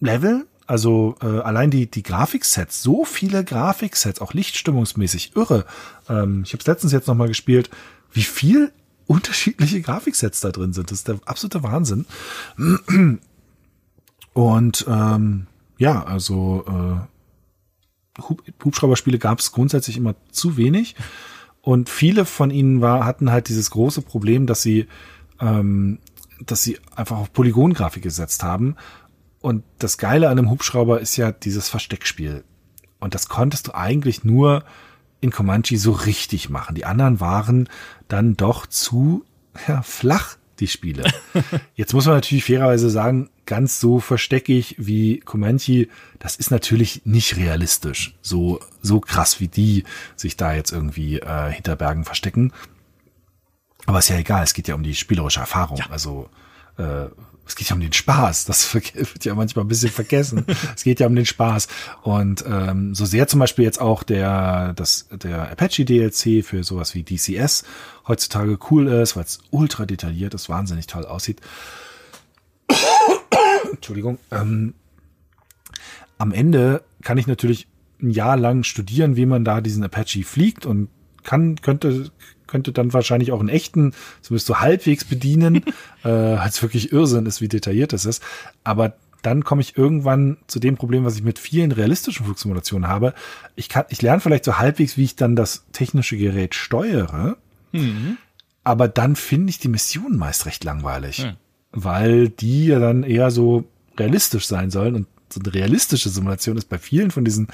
Level. 0.00 0.46
Also 0.66 1.16
äh, 1.22 1.26
allein 1.26 1.70
die, 1.70 1.90
die 1.90 2.02
Grafiksets, 2.02 2.82
so 2.82 3.04
viele 3.04 3.44
Grafiksets, 3.44 4.20
auch 4.20 4.34
lichtstimmungsmäßig, 4.34 5.36
irre. 5.36 5.64
Ähm, 6.08 6.42
ich 6.44 6.52
habe 6.52 6.60
es 6.60 6.66
letztens 6.66 6.92
jetzt 6.92 7.06
nochmal 7.06 7.28
gespielt, 7.28 7.70
wie 8.12 8.22
viel 8.22 8.72
unterschiedliche 9.06 9.80
Grafiksets 9.82 10.40
da 10.40 10.50
drin 10.50 10.72
sind. 10.72 10.90
Das 10.90 10.98
ist 10.98 11.08
der 11.08 11.18
absolute 11.24 11.62
Wahnsinn. 11.62 12.06
Und 14.32 14.86
ähm, 14.88 15.46
ja, 15.78 16.04
also 16.04 16.64
äh, 18.18 18.22
Hubschrauberspiele 18.64 19.18
gab 19.18 19.40
es 19.40 19.52
grundsätzlich 19.52 19.96
immer 19.96 20.14
zu 20.30 20.56
wenig. 20.56 20.96
Und 21.60 21.88
viele 21.88 22.24
von 22.24 22.50
ihnen 22.50 22.80
war, 22.80 23.04
hatten 23.04 23.30
halt 23.30 23.48
dieses 23.48 23.70
große 23.70 24.02
Problem, 24.02 24.46
dass 24.46 24.62
sie 24.62 24.86
ähm, 25.40 25.98
dass 26.46 26.62
sie 26.62 26.78
einfach 26.94 27.18
auf 27.18 27.32
Polygongrafik 27.32 28.02
gesetzt 28.02 28.42
haben. 28.42 28.76
Und 29.40 29.64
das 29.78 29.98
Geile 29.98 30.28
an 30.28 30.38
einem 30.38 30.50
Hubschrauber 30.50 31.00
ist 31.00 31.16
ja 31.16 31.32
dieses 31.32 31.68
Versteckspiel. 31.68 32.44
Und 33.00 33.14
das 33.14 33.28
konntest 33.28 33.68
du 33.68 33.74
eigentlich 33.74 34.24
nur 34.24 34.64
in 35.20 35.30
Comanche 35.30 35.78
so 35.78 35.92
richtig 35.92 36.50
machen. 36.50 36.74
Die 36.74 36.84
anderen 36.84 37.20
waren 37.20 37.68
dann 38.08 38.36
doch 38.36 38.66
zu 38.66 39.24
ja, 39.66 39.82
flach, 39.82 40.36
die 40.60 40.68
Spiele. 40.68 41.04
Jetzt 41.74 41.92
muss 41.92 42.06
man 42.06 42.16
natürlich 42.16 42.44
fairerweise 42.44 42.90
sagen, 42.90 43.30
ganz 43.46 43.80
so 43.80 43.98
versteckig 44.00 44.76
wie 44.78 45.18
Comanche, 45.18 45.88
das 46.18 46.36
ist 46.36 46.50
natürlich 46.50 47.02
nicht 47.04 47.36
realistisch. 47.36 48.14
So, 48.22 48.60
so 48.80 49.00
krass 49.00 49.40
wie 49.40 49.48
die 49.48 49.84
sich 50.16 50.36
da 50.36 50.54
jetzt 50.54 50.70
irgendwie 50.70 51.18
äh, 51.18 51.50
hinter 51.50 51.76
Bergen 51.76 52.04
verstecken. 52.04 52.52
Aber 53.86 53.98
ist 53.98 54.08
ja 54.08 54.16
egal, 54.16 54.44
es 54.44 54.54
geht 54.54 54.68
ja 54.68 54.74
um 54.74 54.82
die 54.82 54.94
spielerische 54.94 55.40
Erfahrung. 55.40 55.78
Ja. 55.78 55.86
Also 55.90 56.28
äh, 56.78 57.06
es 57.46 57.56
geht 57.56 57.68
ja 57.68 57.74
um 57.74 57.80
den 57.80 57.92
Spaß. 57.92 58.44
Das 58.44 58.72
wird 58.74 59.24
ja 59.24 59.34
manchmal 59.34 59.64
ein 59.64 59.68
bisschen 59.68 59.90
vergessen. 59.90 60.44
es 60.76 60.84
geht 60.84 61.00
ja 61.00 61.06
um 61.06 61.14
den 61.14 61.26
Spaß. 61.26 61.68
Und 62.02 62.44
ähm, 62.46 62.94
so 62.94 63.04
sehr 63.04 63.26
zum 63.26 63.40
Beispiel 63.40 63.64
jetzt 63.64 63.80
auch 63.80 64.02
der, 64.02 64.72
das, 64.74 65.08
der 65.10 65.50
Apache 65.50 65.84
DLC 65.84 66.44
für 66.44 66.62
sowas 66.64 66.94
wie 66.94 67.02
DCS 67.02 67.64
heutzutage 68.06 68.58
cool 68.70 68.88
ist, 68.88 69.16
weil 69.16 69.24
es 69.24 69.40
ultra 69.50 69.86
detailliert 69.86 70.34
ist, 70.34 70.48
wahnsinnig 70.48 70.86
toll 70.86 71.04
aussieht. 71.04 71.40
Entschuldigung. 73.72 74.18
Ähm, 74.30 74.74
am 76.18 76.32
Ende 76.32 76.84
kann 77.02 77.18
ich 77.18 77.26
natürlich 77.26 77.66
ein 78.00 78.10
Jahr 78.10 78.36
lang 78.36 78.64
studieren, 78.64 79.16
wie 79.16 79.26
man 79.26 79.44
da 79.44 79.60
diesen 79.60 79.84
Apache 79.84 80.24
fliegt 80.24 80.66
und 80.66 80.88
kann, 81.22 81.56
könnte, 81.56 82.10
könnte 82.52 82.70
dann 82.70 82.92
wahrscheinlich 82.92 83.32
auch 83.32 83.40
einen 83.40 83.48
echten, 83.48 83.94
zumindest 84.20 84.46
so 84.46 84.60
halbwegs 84.60 85.04
bedienen, 85.04 85.64
äh, 86.04 86.08
als 86.08 86.62
wirklich 86.62 86.92
Irrsinn 86.92 87.26
ist, 87.26 87.40
wie 87.40 87.48
detailliert 87.48 87.92
das 87.92 88.04
ist. 88.04 88.22
Aber 88.62 88.94
dann 89.22 89.44
komme 89.44 89.62
ich 89.62 89.78
irgendwann 89.78 90.36
zu 90.48 90.58
dem 90.58 90.76
Problem, 90.76 91.04
was 91.04 91.16
ich 91.16 91.22
mit 91.22 91.38
vielen 91.38 91.72
realistischen 91.72 92.26
Flugsimulationen 92.26 92.88
habe. 92.88 93.14
Ich 93.56 93.68
kann, 93.68 93.84
ich 93.88 94.02
lerne 94.02 94.20
vielleicht 94.20 94.44
so 94.44 94.58
halbwegs, 94.58 94.96
wie 94.96 95.04
ich 95.04 95.16
dann 95.16 95.34
das 95.34 95.64
technische 95.72 96.16
Gerät 96.16 96.54
steuere. 96.54 97.36
Mhm. 97.72 98.18
Aber 98.64 98.88
dann 98.88 99.16
finde 99.16 99.50
ich 99.50 99.58
die 99.58 99.68
Mission 99.68 100.16
meist 100.16 100.44
recht 100.46 100.62
langweilig, 100.64 101.24
mhm. 101.24 101.36
weil 101.70 102.28
die 102.28 102.66
ja 102.66 102.78
dann 102.78 103.02
eher 103.02 103.30
so 103.30 103.64
realistisch 103.96 104.46
sein 104.46 104.70
sollen 104.70 104.94
und 104.94 105.06
so 105.32 105.40
eine 105.40 105.54
realistische 105.54 106.10
Simulation 106.10 106.56
ist 106.58 106.68
bei 106.68 106.78
vielen 106.78 107.10
von 107.10 107.24
diesen 107.24 107.48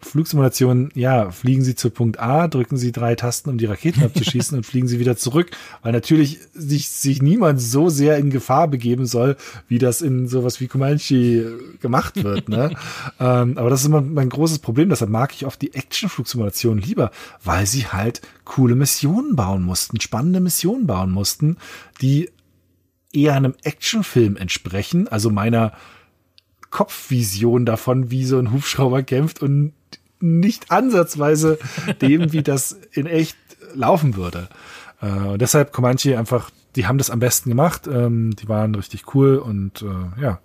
Flugsimulation, 0.00 0.90
ja, 0.94 1.30
fliegen 1.30 1.62
Sie 1.62 1.74
zu 1.74 1.90
Punkt 1.90 2.18
A, 2.18 2.48
drücken 2.48 2.76
Sie 2.76 2.90
drei 2.90 3.14
Tasten, 3.14 3.50
um 3.50 3.58
die 3.58 3.66
Raketen 3.66 4.02
abzuschießen 4.02 4.56
und 4.56 4.64
fliegen 4.64 4.88
Sie 4.88 4.98
wieder 4.98 5.16
zurück, 5.16 5.50
weil 5.82 5.92
natürlich 5.92 6.38
sich, 6.54 6.88
sich 6.90 7.22
niemand 7.22 7.60
so 7.60 7.88
sehr 7.88 8.16
in 8.18 8.30
Gefahr 8.30 8.68
begeben 8.68 9.06
soll, 9.06 9.36
wie 9.68 9.78
das 9.78 10.00
in 10.02 10.26
sowas 10.26 10.60
wie 10.60 10.68
Comanche 10.68 11.58
gemacht 11.80 12.22
wird. 12.22 12.48
Ne? 12.48 12.70
ähm, 13.20 13.58
aber 13.58 13.70
das 13.70 13.80
ist 13.80 13.86
immer 13.86 14.00
mein 14.00 14.30
großes 14.30 14.60
Problem, 14.60 14.88
deshalb 14.88 15.10
mag 15.10 15.34
ich 15.34 15.46
oft 15.46 15.60
die 15.60 15.74
Action-Flugsimulation 15.74 16.78
lieber, 16.78 17.10
weil 17.44 17.66
sie 17.66 17.86
halt 17.86 18.22
coole 18.44 18.74
Missionen 18.74 19.36
bauen 19.36 19.62
mussten, 19.62 20.00
spannende 20.00 20.40
Missionen 20.40 20.86
bauen 20.86 21.10
mussten, 21.10 21.56
die 22.00 22.30
eher 23.12 23.34
einem 23.34 23.54
Actionfilm 23.62 24.36
entsprechen, 24.36 25.08
also 25.08 25.30
meiner 25.30 25.72
Kopfvision 26.70 27.66
davon, 27.66 28.10
wie 28.10 28.24
so 28.24 28.38
ein 28.38 28.52
Hubschrauber 28.52 29.02
kämpft 29.02 29.42
und 29.42 29.72
nicht 30.20 30.70
ansatzweise 30.70 31.58
dem, 32.00 32.32
wie 32.32 32.42
das 32.42 32.78
in 32.92 33.06
echt 33.06 33.36
laufen 33.74 34.16
würde. 34.16 34.48
Äh, 35.00 35.38
deshalb 35.38 35.72
Comanche 35.72 36.18
einfach, 36.18 36.50
die 36.76 36.86
haben 36.86 36.98
das 36.98 37.10
am 37.10 37.20
besten 37.20 37.48
gemacht, 37.48 37.86
ähm, 37.86 38.34
die 38.36 38.48
waren 38.48 38.74
richtig 38.74 39.14
cool 39.14 39.36
und 39.36 39.82
äh, 39.82 40.22
ja, 40.22 40.40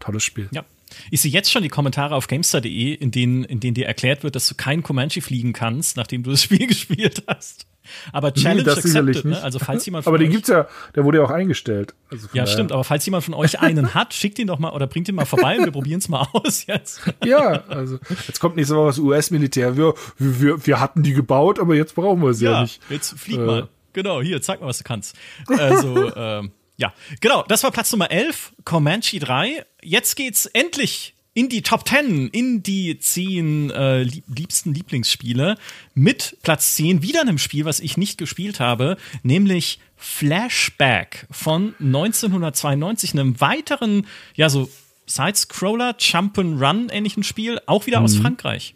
tolles 0.00 0.24
Spiel. 0.24 0.48
Ja. 0.52 0.64
Ich 1.10 1.20
sehe 1.20 1.30
jetzt 1.30 1.52
schon 1.52 1.62
die 1.62 1.68
Kommentare 1.68 2.14
auf 2.14 2.28
Gamestar.de, 2.28 2.94
in 2.94 3.10
denen, 3.10 3.44
in 3.44 3.60
denen 3.60 3.74
dir 3.74 3.86
erklärt 3.86 4.22
wird, 4.22 4.34
dass 4.34 4.48
du 4.48 4.54
keinen 4.54 4.82
Comanche 4.82 5.20
fliegen 5.20 5.52
kannst, 5.52 5.98
nachdem 5.98 6.22
du 6.22 6.30
das 6.30 6.42
Spiel 6.42 6.66
gespielt 6.66 7.24
hast. 7.26 7.66
Aber 8.12 8.32
Challenge 8.34 8.62
das 8.64 8.78
accepted, 8.78 9.24
ne? 9.24 9.42
Also 9.42 9.58
falls 9.58 9.84
jemand 9.86 10.04
von 10.04 10.10
aber 10.12 10.18
den 10.18 10.30
gibt's 10.30 10.48
ja, 10.48 10.66
der 10.94 11.04
wurde 11.04 11.18
ja 11.18 11.24
auch 11.24 11.30
eingestellt. 11.30 11.94
Also 12.10 12.26
Ja, 12.32 12.42
daher- 12.42 12.46
stimmt, 12.46 12.72
aber 12.72 12.84
falls 12.84 13.04
jemand 13.06 13.24
von 13.24 13.34
euch 13.34 13.60
einen 13.60 13.94
hat, 13.94 14.14
schickt 14.14 14.38
ihn 14.38 14.46
doch 14.46 14.58
mal 14.58 14.70
oder 14.72 14.86
bringt 14.86 15.08
ihn 15.08 15.14
mal 15.14 15.24
vorbei 15.26 15.58
und 15.58 15.64
wir 15.64 15.72
probieren 15.72 15.98
es 15.98 16.08
mal 16.08 16.26
aus 16.32 16.66
jetzt. 16.66 17.00
Ja, 17.24 17.62
also 17.68 17.98
jetzt 18.26 18.40
kommt 18.40 18.56
nächste 18.56 18.74
Woche 18.76 18.86
das 18.88 18.98
US-Militär. 18.98 19.76
Wir, 19.76 19.94
wir, 20.18 20.66
wir 20.66 20.80
hatten 20.80 21.02
die 21.02 21.12
gebaut, 21.12 21.58
aber 21.58 21.74
jetzt 21.74 21.94
brauchen 21.94 22.22
wir 22.22 22.34
sie 22.34 22.44
ja, 22.46 22.52
Ja, 22.52 22.62
nicht. 22.62 22.80
jetzt 22.90 23.18
flieg 23.18 23.38
Äh. 23.38 23.44
mal. 23.44 23.68
Genau, 23.94 24.20
hier, 24.22 24.40
zeig 24.42 24.60
mal, 24.60 24.66
was 24.68 24.78
du 24.78 24.84
kannst. 24.84 25.16
Also, 25.48 26.14
ähm, 26.14 26.52
ja, 26.76 26.92
genau, 27.20 27.44
das 27.48 27.64
war 27.64 27.72
Platz 27.72 27.90
Nummer 27.90 28.10
11, 28.10 28.52
Comanche 28.64 29.18
3. 29.18 29.64
Jetzt 29.82 30.14
geht's 30.14 30.46
endlich 30.46 31.14
in 31.38 31.48
die 31.48 31.62
Top 31.62 31.86
10, 31.86 32.30
in 32.30 32.64
die 32.64 32.98
10 32.98 33.70
äh, 33.70 34.02
lieb 34.02 34.24
liebsten 34.26 34.74
Lieblingsspiele 34.74 35.56
mit 35.94 36.36
Platz 36.42 36.74
10 36.74 37.02
wieder 37.02 37.20
einem 37.20 37.38
Spiel, 37.38 37.64
was 37.64 37.78
ich 37.78 37.96
nicht 37.96 38.18
gespielt 38.18 38.58
habe, 38.58 38.96
nämlich 39.22 39.78
Flashback 39.96 41.28
von 41.30 41.76
1992, 41.78 43.12
einem 43.12 43.40
weiteren, 43.40 44.08
ja, 44.34 44.48
so 44.48 44.68
Side-Scroller, 45.06 45.92
Jump'n'Run 46.00 46.90
ähnlichen 46.90 47.22
Spiel, 47.22 47.60
auch 47.66 47.86
wieder 47.86 48.00
aus 48.00 48.16
Frankreich. 48.16 48.74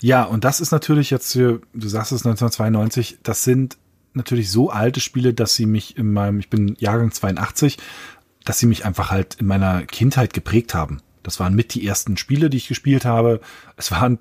Ja, 0.00 0.24
und 0.24 0.44
das 0.44 0.62
ist 0.62 0.70
natürlich 0.70 1.10
jetzt, 1.10 1.34
hier, 1.34 1.60
du 1.74 1.88
sagst 1.88 2.12
es 2.12 2.24
1992, 2.24 3.18
das 3.22 3.44
sind 3.44 3.76
natürlich 4.14 4.50
so 4.50 4.70
alte 4.70 5.00
Spiele, 5.00 5.34
dass 5.34 5.54
sie 5.54 5.66
mich 5.66 5.98
in 5.98 6.10
meinem, 6.10 6.40
ich 6.40 6.48
bin 6.48 6.74
Jahrgang 6.78 7.12
82, 7.12 7.76
dass 8.46 8.58
sie 8.58 8.66
mich 8.66 8.86
einfach 8.86 9.10
halt 9.10 9.34
in 9.34 9.46
meiner 9.46 9.84
Kindheit 9.84 10.32
geprägt 10.32 10.72
haben. 10.72 11.02
Das 11.22 11.40
waren 11.40 11.54
mit 11.54 11.74
die 11.74 11.86
ersten 11.86 12.16
Spiele, 12.16 12.50
die 12.50 12.56
ich 12.58 12.68
gespielt 12.68 13.04
habe. 13.04 13.40
Es 13.76 13.90
waren 13.90 14.18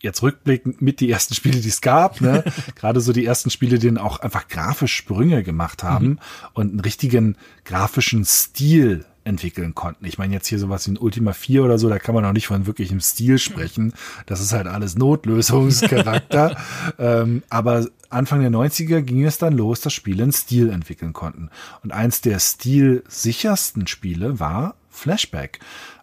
jetzt 0.00 0.22
rückblickend 0.22 0.82
mit 0.82 1.00
die 1.00 1.10
ersten 1.10 1.34
Spiele, 1.34 1.60
die 1.60 1.68
es 1.68 1.80
gab, 1.80 2.20
ne? 2.20 2.44
Gerade 2.76 3.00
so 3.00 3.12
die 3.12 3.24
ersten 3.24 3.50
Spiele, 3.50 3.78
die 3.78 3.88
dann 3.88 3.98
auch 3.98 4.20
einfach 4.20 4.48
grafisch 4.48 4.94
Sprünge 4.94 5.42
gemacht 5.42 5.82
haben 5.82 6.18
und 6.52 6.70
einen 6.70 6.80
richtigen 6.80 7.36
grafischen 7.64 8.24
Stil 8.24 9.04
entwickeln 9.24 9.74
konnten. 9.74 10.04
Ich 10.04 10.18
meine 10.18 10.34
jetzt 10.34 10.46
hier 10.46 10.58
sowas 10.58 10.86
wie 10.86 10.92
ein 10.92 10.98
Ultima 10.98 11.32
4 11.32 11.64
oder 11.64 11.78
so, 11.78 11.88
da 11.88 11.98
kann 11.98 12.14
man 12.14 12.24
noch 12.24 12.32
nicht 12.32 12.46
von 12.46 12.66
wirklichem 12.66 13.00
Stil 13.00 13.38
sprechen. 13.38 13.94
Das 14.26 14.40
ist 14.40 14.52
halt 14.52 14.66
alles 14.66 14.96
Notlösungscharakter. 14.96 16.56
ähm, 16.98 17.42
aber 17.48 17.86
Anfang 18.10 18.40
der 18.40 18.50
90er 18.50 19.00
ging 19.00 19.24
es 19.24 19.38
dann 19.38 19.56
los, 19.56 19.80
dass 19.80 19.92
Spiele 19.94 20.22
einen 20.22 20.32
Stil 20.32 20.68
entwickeln 20.68 21.14
konnten. 21.14 21.48
Und 21.82 21.92
eins 21.92 22.20
der 22.20 22.38
stilsichersten 22.38 23.86
Spiele 23.86 24.38
war 24.38 24.76
Flashback, 24.90 25.58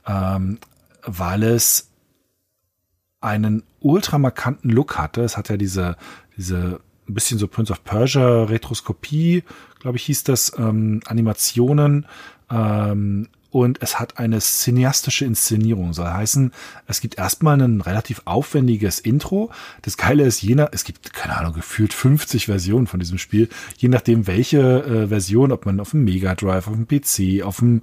ähm, 0.07 0.59
weil 1.03 1.43
es 1.43 1.89
einen 3.19 3.63
ultramarkanten 3.79 4.69
Look 4.69 4.97
hatte. 4.97 5.21
Es 5.21 5.37
hat 5.37 5.49
ja 5.49 5.57
diese, 5.57 5.95
diese 6.37 6.79
ein 7.07 7.13
bisschen 7.13 7.37
so 7.37 7.47
Prince 7.47 7.71
of 7.71 7.83
Persia 7.83 8.43
Retroskopie, 8.43 9.43
glaube 9.79 9.97
ich, 9.97 10.03
hieß 10.05 10.23
das, 10.23 10.51
ähm, 10.57 11.01
Animationen. 11.05 12.05
Ähm, 12.49 13.27
und 13.51 13.81
es 13.81 13.99
hat 13.99 14.17
eine 14.17 14.39
cineastische 14.39 15.25
Inszenierung. 15.25 15.93
Soll 15.93 16.07
heißen, 16.07 16.53
es 16.87 17.01
gibt 17.01 17.17
erstmal 17.17 17.61
ein 17.61 17.81
relativ 17.81 18.21
aufwendiges 18.23 18.99
Intro. 18.99 19.51
Das 19.81 19.97
Geile 19.97 20.23
ist, 20.23 20.41
je 20.41 20.55
nach, 20.55 20.69
es 20.71 20.85
gibt, 20.85 21.11
keine 21.13 21.35
Ahnung, 21.35 21.53
gefühlt 21.53 21.93
50 21.93 22.45
Versionen 22.45 22.87
von 22.87 23.01
diesem 23.01 23.17
Spiel. 23.17 23.49
Je 23.77 23.89
nachdem, 23.89 24.25
welche 24.25 24.83
äh, 24.83 25.07
Version, 25.09 25.51
ob 25.51 25.65
man 25.65 25.81
auf 25.81 25.91
dem 25.91 26.05
Mega 26.05 26.33
Drive, 26.33 26.67
auf 26.67 26.75
dem 26.75 26.87
PC, 26.87 27.43
auf 27.43 27.57
dem 27.59 27.81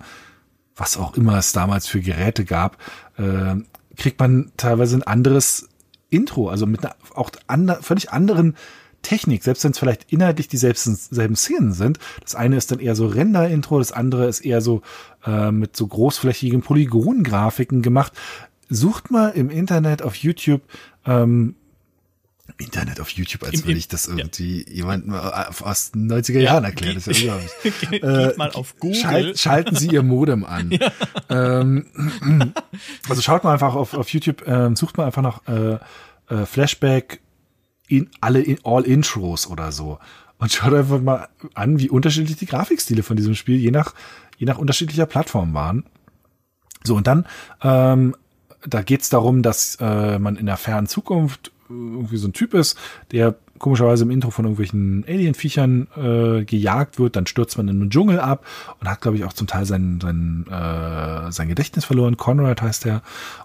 was 0.78 0.96
auch 0.96 1.16
immer 1.16 1.36
es 1.36 1.52
damals 1.52 1.86
für 1.86 2.00
Geräte 2.00 2.44
gab, 2.44 2.78
äh, 3.16 3.56
kriegt 3.96 4.20
man 4.20 4.52
teilweise 4.56 4.96
ein 4.96 5.02
anderes 5.02 5.68
Intro, 6.10 6.48
also 6.48 6.66
mit 6.66 6.84
einer 6.84 6.94
auch 7.14 7.30
ander, 7.46 7.82
völlig 7.82 8.12
anderen 8.12 8.56
Technik, 9.02 9.44
selbst 9.44 9.64
wenn 9.64 9.72
es 9.72 9.78
vielleicht 9.78 10.12
inhaltlich 10.12 10.48
dieselben 10.48 10.78
selben 10.78 11.36
Szenen 11.36 11.72
sind. 11.72 11.98
Das 12.22 12.34
eine 12.34 12.56
ist 12.56 12.70
dann 12.70 12.80
eher 12.80 12.96
so 12.96 13.06
Render-Intro, 13.06 13.78
das 13.78 13.92
andere 13.92 14.26
ist 14.26 14.40
eher 14.40 14.60
so 14.60 14.82
äh, 15.24 15.50
mit 15.50 15.76
so 15.76 15.86
großflächigen 15.86 16.62
Polygongrafiken 16.62 17.82
gemacht. 17.82 18.12
Sucht 18.68 19.10
mal 19.10 19.30
im 19.30 19.50
Internet 19.50 20.02
auf 20.02 20.14
YouTube 20.16 20.62
ähm, 21.06 21.54
Internet 22.58 23.00
auf 23.00 23.08
YouTube, 23.10 23.44
als 23.44 23.60
Im- 23.60 23.66
würde 23.66 23.78
ich 23.78 23.88
das 23.88 24.06
irgendwie 24.06 24.64
jemandem 24.68 25.14
aus 25.14 25.92
den 25.92 26.10
90er 26.10 26.40
Jahren 26.40 26.64
erklären. 26.64 26.96
Das 26.96 27.06
ist 27.06 27.20
ja 27.20 27.34
unglaublich. 27.64 27.90
Geht 27.90 28.02
Äh, 28.02 28.34
mal 28.36 28.50
auf 28.52 28.74
Google. 28.78 29.00
Schalt, 29.00 29.38
schalten 29.38 29.76
Sie 29.76 29.88
Ihr 29.88 30.02
Modem 30.02 30.44
an. 30.44 30.76
ähm, 31.30 31.86
also 33.08 33.22
schaut 33.22 33.44
mal 33.44 33.52
einfach 33.52 33.74
auf, 33.74 33.94
auf 33.94 34.08
YouTube, 34.10 34.46
ähm, 34.46 34.76
sucht 34.76 34.96
mal 34.96 35.06
einfach 35.06 35.22
nach 35.22 35.40
äh, 35.48 35.78
äh, 36.34 36.46
Flashback 36.46 37.20
in 37.86 38.10
alle 38.20 38.40
in 38.40 38.58
all 38.64 38.82
Intros 38.82 39.46
oder 39.46 39.72
so 39.72 39.98
und 40.38 40.52
schaut 40.52 40.74
einfach 40.74 41.00
mal 41.00 41.28
an, 41.54 41.78
wie 41.78 41.88
unterschiedlich 41.88 42.36
die 42.36 42.46
Grafikstile 42.46 43.02
von 43.02 43.16
diesem 43.16 43.34
Spiel 43.34 43.56
je 43.56 43.70
nach 43.70 43.94
je 44.36 44.46
nach 44.46 44.58
unterschiedlicher 44.58 45.06
Plattform 45.06 45.54
waren. 45.54 45.84
So 46.84 46.96
und 46.96 47.06
dann 47.06 47.24
ähm, 47.62 48.14
da 48.66 48.82
geht's 48.82 49.08
darum, 49.08 49.42
dass 49.42 49.76
äh, 49.80 50.18
man 50.18 50.36
in 50.36 50.46
der 50.46 50.56
fernen 50.56 50.86
Zukunft 50.86 51.50
irgendwie 51.68 52.16
so 52.16 52.28
ein 52.28 52.32
Typ 52.32 52.54
ist, 52.54 52.78
der 53.12 53.36
komischerweise 53.58 54.04
im 54.04 54.10
Intro 54.10 54.30
von 54.30 54.44
irgendwelchen 54.44 55.04
Alien-Viechern 55.06 55.88
äh, 55.96 56.44
gejagt 56.44 56.98
wird, 56.98 57.16
dann 57.16 57.26
stürzt 57.26 57.56
man 57.56 57.68
in 57.68 57.80
den 57.80 57.90
Dschungel 57.90 58.20
ab 58.20 58.46
und 58.80 58.88
hat, 58.88 59.00
glaube 59.00 59.16
ich, 59.16 59.24
auch 59.24 59.32
zum 59.32 59.46
Teil 59.46 59.64
sein, 59.64 59.98
sein, 60.00 60.46
äh, 60.48 61.30
sein 61.32 61.48
Gedächtnis 61.48 61.84
verloren. 61.84 62.16
Conrad 62.16 62.62
heißt 62.62 62.86
er 62.86 63.02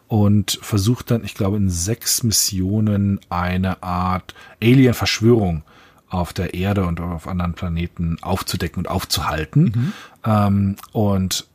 und 0.08 0.60
versucht 0.62 1.12
dann, 1.12 1.24
ich 1.24 1.34
glaube, 1.34 1.58
in 1.58 1.70
sechs 1.70 2.24
Missionen 2.24 3.20
eine 3.30 3.82
Art 3.82 4.34
Alien-Verschwörung 4.62 5.64
auf 6.10 6.32
der 6.32 6.54
Erde 6.54 6.86
und 6.86 7.00
auf 7.00 7.28
anderen 7.28 7.54
Planeten 7.54 8.18
aufzudecken 8.22 8.80
und 8.80 8.88
aufzuhalten. 8.88 9.94
Ähm, 10.24 10.76
und 10.92 11.48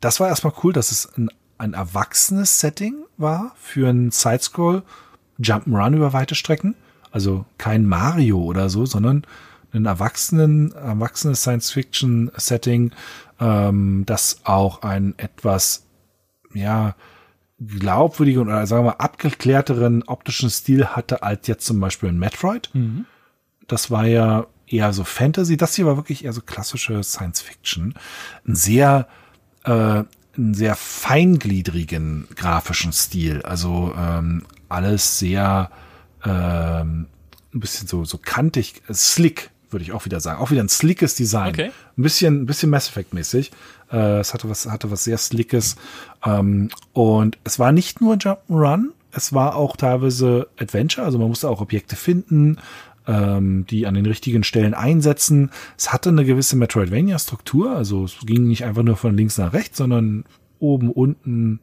das 0.00 0.18
war 0.18 0.28
erstmal 0.28 0.54
cool, 0.64 0.72
dass 0.72 0.90
es 0.90 1.08
ein, 1.16 1.30
ein 1.58 1.74
erwachsenes 1.74 2.58
Setting 2.58 3.04
war 3.16 3.54
für 3.56 3.88
ein 3.88 4.10
Sidescroll 4.10 4.82
Jump'n'Run 5.42 5.94
über 5.96 6.12
weite 6.12 6.34
Strecken. 6.34 6.74
Also 7.10 7.44
kein 7.58 7.84
Mario 7.84 8.40
oder 8.40 8.70
so, 8.70 8.86
sondern 8.86 9.26
ein 9.72 9.86
erwachsenen, 9.86 10.72
erwachsenes 10.72 11.42
Science-Fiction-Setting, 11.42 12.92
ähm, 13.40 14.04
das 14.06 14.40
auch 14.44 14.82
ein 14.82 15.14
etwas, 15.18 15.86
ja, 16.54 16.94
glaubwürdigen 17.58 18.42
oder 18.42 18.66
sagen 18.66 18.84
wir 18.84 18.90
mal 18.90 18.96
abgeklärteren 18.96 20.02
optischen 20.04 20.50
Stil 20.50 20.86
hatte 20.86 21.22
als 21.22 21.46
jetzt 21.46 21.64
zum 21.64 21.80
Beispiel 21.80 22.08
ein 22.08 22.18
Metroid. 22.18 22.70
Das 23.68 23.90
war 23.90 24.06
ja 24.06 24.46
eher 24.66 24.92
so 24.92 25.04
Fantasy. 25.04 25.56
Das 25.56 25.76
hier 25.76 25.86
war 25.86 25.96
wirklich 25.96 26.24
eher 26.24 26.32
so 26.32 26.40
klassische 26.40 27.02
Science-Fiction. 27.02 27.94
Ein 28.46 28.54
sehr, 28.54 29.06
äh, 29.64 29.70
einen 29.70 30.54
sehr 30.54 30.74
feingliedrigen 30.74 32.26
grafischen 32.34 32.92
Stil. 32.92 33.42
Also 33.42 33.94
ähm, 33.96 34.42
alles 34.72 35.18
sehr 35.18 35.70
ähm, 36.24 37.06
ein 37.54 37.60
bisschen 37.60 37.86
so 37.86 38.04
so 38.04 38.18
kantig, 38.18 38.82
äh, 38.88 38.94
slick 38.94 39.50
würde 39.72 39.84
ich 39.84 39.92
auch 39.92 40.04
wieder 40.04 40.20
sagen. 40.20 40.40
Auch 40.40 40.50
wieder 40.50 40.62
ein 40.62 40.68
slickes 40.68 41.14
Design. 41.14 41.48
Okay. 41.50 41.70
Ein 41.96 42.02
bisschen, 42.02 42.42
ein 42.42 42.46
bisschen 42.46 42.70
Mass 42.70 42.88
Effect 42.88 43.14
mäßig. 43.14 43.50
Äh, 43.90 44.20
es 44.20 44.34
hatte 44.34 44.48
was, 44.48 44.66
hatte 44.66 44.90
was 44.90 45.04
sehr 45.04 45.18
slickes. 45.18 45.76
Ähm, 46.24 46.68
und 46.92 47.38
es 47.44 47.58
war 47.58 47.72
nicht 47.72 48.00
nur 48.00 48.16
Jump'n'Run, 48.16 48.90
es 49.12 49.32
war 49.32 49.56
auch 49.56 49.76
teilweise 49.76 50.48
Adventure. 50.58 51.06
Also 51.06 51.18
man 51.18 51.28
musste 51.28 51.48
auch 51.48 51.60
Objekte 51.60 51.96
finden, 51.96 52.58
ähm, 53.06 53.66
die 53.68 53.86
an 53.86 53.94
den 53.94 54.06
richtigen 54.06 54.44
Stellen 54.44 54.74
einsetzen. 54.74 55.50
Es 55.76 55.92
hatte 55.92 56.10
eine 56.10 56.24
gewisse 56.24 56.56
Metroidvania-Struktur. 56.56 57.76
Also 57.76 58.04
es 58.04 58.16
ging 58.24 58.48
nicht 58.48 58.64
einfach 58.64 58.82
nur 58.82 58.96
von 58.96 59.16
links 59.16 59.38
nach 59.38 59.52
rechts, 59.52 59.78
sondern 59.78 60.24
oben, 60.58 60.90
unten, 60.90 61.60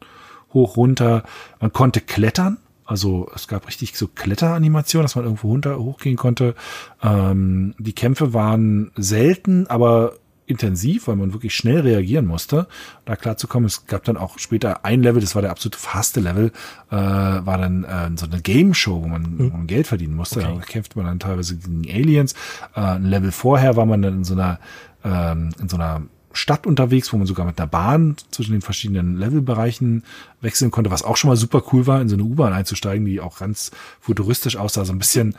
hoch, 0.54 0.78
runter. 0.78 1.24
Man 1.60 1.74
konnte 1.74 2.02
klettern. 2.02 2.58
Also 2.90 3.30
es 3.36 3.48
gab 3.48 3.68
richtig 3.68 3.96
so 3.96 4.08
Kletteranimationen, 4.08 5.04
dass 5.04 5.16
man 5.16 5.26
irgendwo 5.26 5.50
runter 5.50 5.78
hochgehen 5.78 6.18
konnte. 6.18 6.56
Ähm, 7.04 7.76
die 7.78 7.94
Kämpfe 7.94 8.34
waren 8.34 8.92
selten, 8.96 9.68
aber 9.68 10.14
intensiv, 10.48 11.08
weil 11.08 11.16
man 11.16 11.32
wirklich 11.32 11.54
schnell 11.54 11.82
reagieren 11.82 12.26
musste, 12.26 12.66
da 13.06 13.16
klarzukommen. 13.16 13.68
Es 13.68 13.86
gab 13.86 14.04
dann 14.06 14.18
auch 14.18 14.40
später 14.40 14.84
ein 14.86 15.04
Level, 15.04 15.22
das 15.22 15.36
war 15.36 15.44
der 15.44 15.52
absolute 15.52 15.78
faste 15.78 16.20
Level, 16.20 16.52
äh, 16.90 16.96
war 16.96 17.60
dann 17.60 17.84
äh, 17.84 18.10
so 18.16 18.26
eine 18.26 18.42
Game 18.42 18.74
Show, 18.74 19.04
wo 19.04 19.08
man, 19.08 19.38
wo 19.38 19.44
man 19.56 19.68
Geld 19.68 19.86
verdienen 19.86 20.16
musste. 20.16 20.40
Okay. 20.40 20.56
Da 20.58 20.66
kämpfte 20.66 20.98
man 20.98 21.06
dann 21.06 21.20
teilweise 21.20 21.58
gegen 21.58 21.88
Aliens. 21.88 22.34
Äh, 22.76 22.80
ein 22.80 23.06
Level 23.06 23.32
vorher 23.32 23.76
war 23.76 23.86
man 23.86 24.02
dann 24.02 24.16
in 24.16 24.24
so 24.24 24.34
einer 24.34 24.60
ähm, 25.04 25.52
in 25.62 25.70
so 25.70 25.78
einer 25.78 26.02
Stadt 26.32 26.68
unterwegs, 26.68 27.12
wo 27.12 27.18
man 27.18 27.28
sogar 27.28 27.46
mit 27.46 27.60
einer 27.60 27.68
Bahn 27.68 28.16
zwischen 28.32 28.52
den 28.52 28.62
verschiedenen 28.62 29.18
Levelbereichen 29.18 30.04
wechseln 30.42 30.72
konnte, 30.72 30.92
was 30.92 31.04
auch 31.04 31.18
schon 31.18 31.30
mal 31.30 31.38
super 31.38 31.64
cool 31.72 31.88
war, 31.88 32.02
in 32.02 32.10
so 32.10 32.16
eine 32.16 32.24
U-Bahn 32.24 32.54
einzusteigen, 32.54 33.06
die 33.06 33.20
auch 33.20 33.40
ganz 33.40 33.72
futuristisch 34.00 34.56
aussah, 34.56 34.86
so 34.86 34.94
ein 34.94 35.00
bisschen 35.00 35.36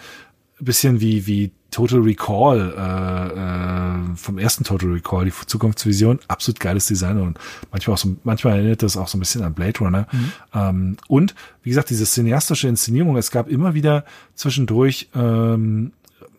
bisschen 0.61 1.01
wie 1.01 1.27
wie 1.27 1.51
Total 1.71 2.01
Recall 2.01 2.75
äh, 2.77 4.13
äh, 4.13 4.17
vom 4.17 4.39
ersten 4.39 4.65
Total 4.65 4.91
Recall, 4.91 5.25
die 5.27 5.33
Zukunftsvision, 5.47 6.19
absolut 6.27 6.59
geiles 6.59 6.87
Design 6.87 7.19
und 7.19 7.39
manchmal 7.71 7.95
auch 7.95 7.99
so, 7.99 8.17
manchmal 8.25 8.59
erinnert 8.59 8.83
das 8.83 8.97
auch 8.97 9.07
so 9.07 9.17
ein 9.17 9.21
bisschen 9.21 9.43
an 9.43 9.55
Blade 9.55 9.79
Runner. 9.79 10.07
Mhm. 10.11 10.33
Ähm, 10.53 10.97
und 11.07 11.35
wie 11.63 11.69
gesagt, 11.69 11.91
diese 11.91 12.05
cineastische 12.05 12.67
Inszenierung, 12.67 13.17
es 13.17 13.31
gab 13.31 13.49
immer 13.49 13.75
wieder 13.75 14.05
zwischendurch 14.35 15.09
ähm, 15.15 15.93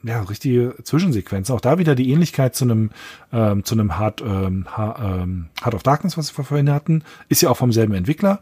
ja, 0.03 0.21
richtige 0.21 0.75
Zwischensequenzen. 0.83 1.55
Auch 1.55 1.61
da 1.61 1.77
wieder 1.77 1.95
die 1.95 2.11
Ähnlichkeit 2.11 2.55
zu 2.55 2.65
einem, 2.65 2.91
ähm, 3.31 3.63
zu 3.63 3.75
einem 3.75 3.97
Hard, 3.97 4.21
ähm, 4.21 4.65
Heart 4.75 5.75
of 5.75 5.83
Darkness, 5.83 6.17
was 6.17 6.35
wir 6.37 6.43
vorhin 6.43 6.71
hatten, 6.71 7.03
ist 7.29 7.41
ja 7.41 7.49
auch 7.49 7.57
vom 7.57 7.71
selben 7.71 7.93
Entwickler. 7.93 8.41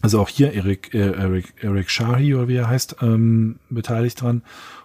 Also 0.00 0.20
auch 0.20 0.28
hier 0.28 0.54
Eric, 0.54 0.94
äh, 0.94 1.10
Eric, 1.10 1.54
Eric 1.60 1.90
Shahi 1.90 2.34
oder 2.34 2.46
wie 2.46 2.54
er 2.54 2.68
heißt, 2.68 2.96
ähm, 3.02 3.58
beteiligt 3.68 4.20
dran. 4.20 4.42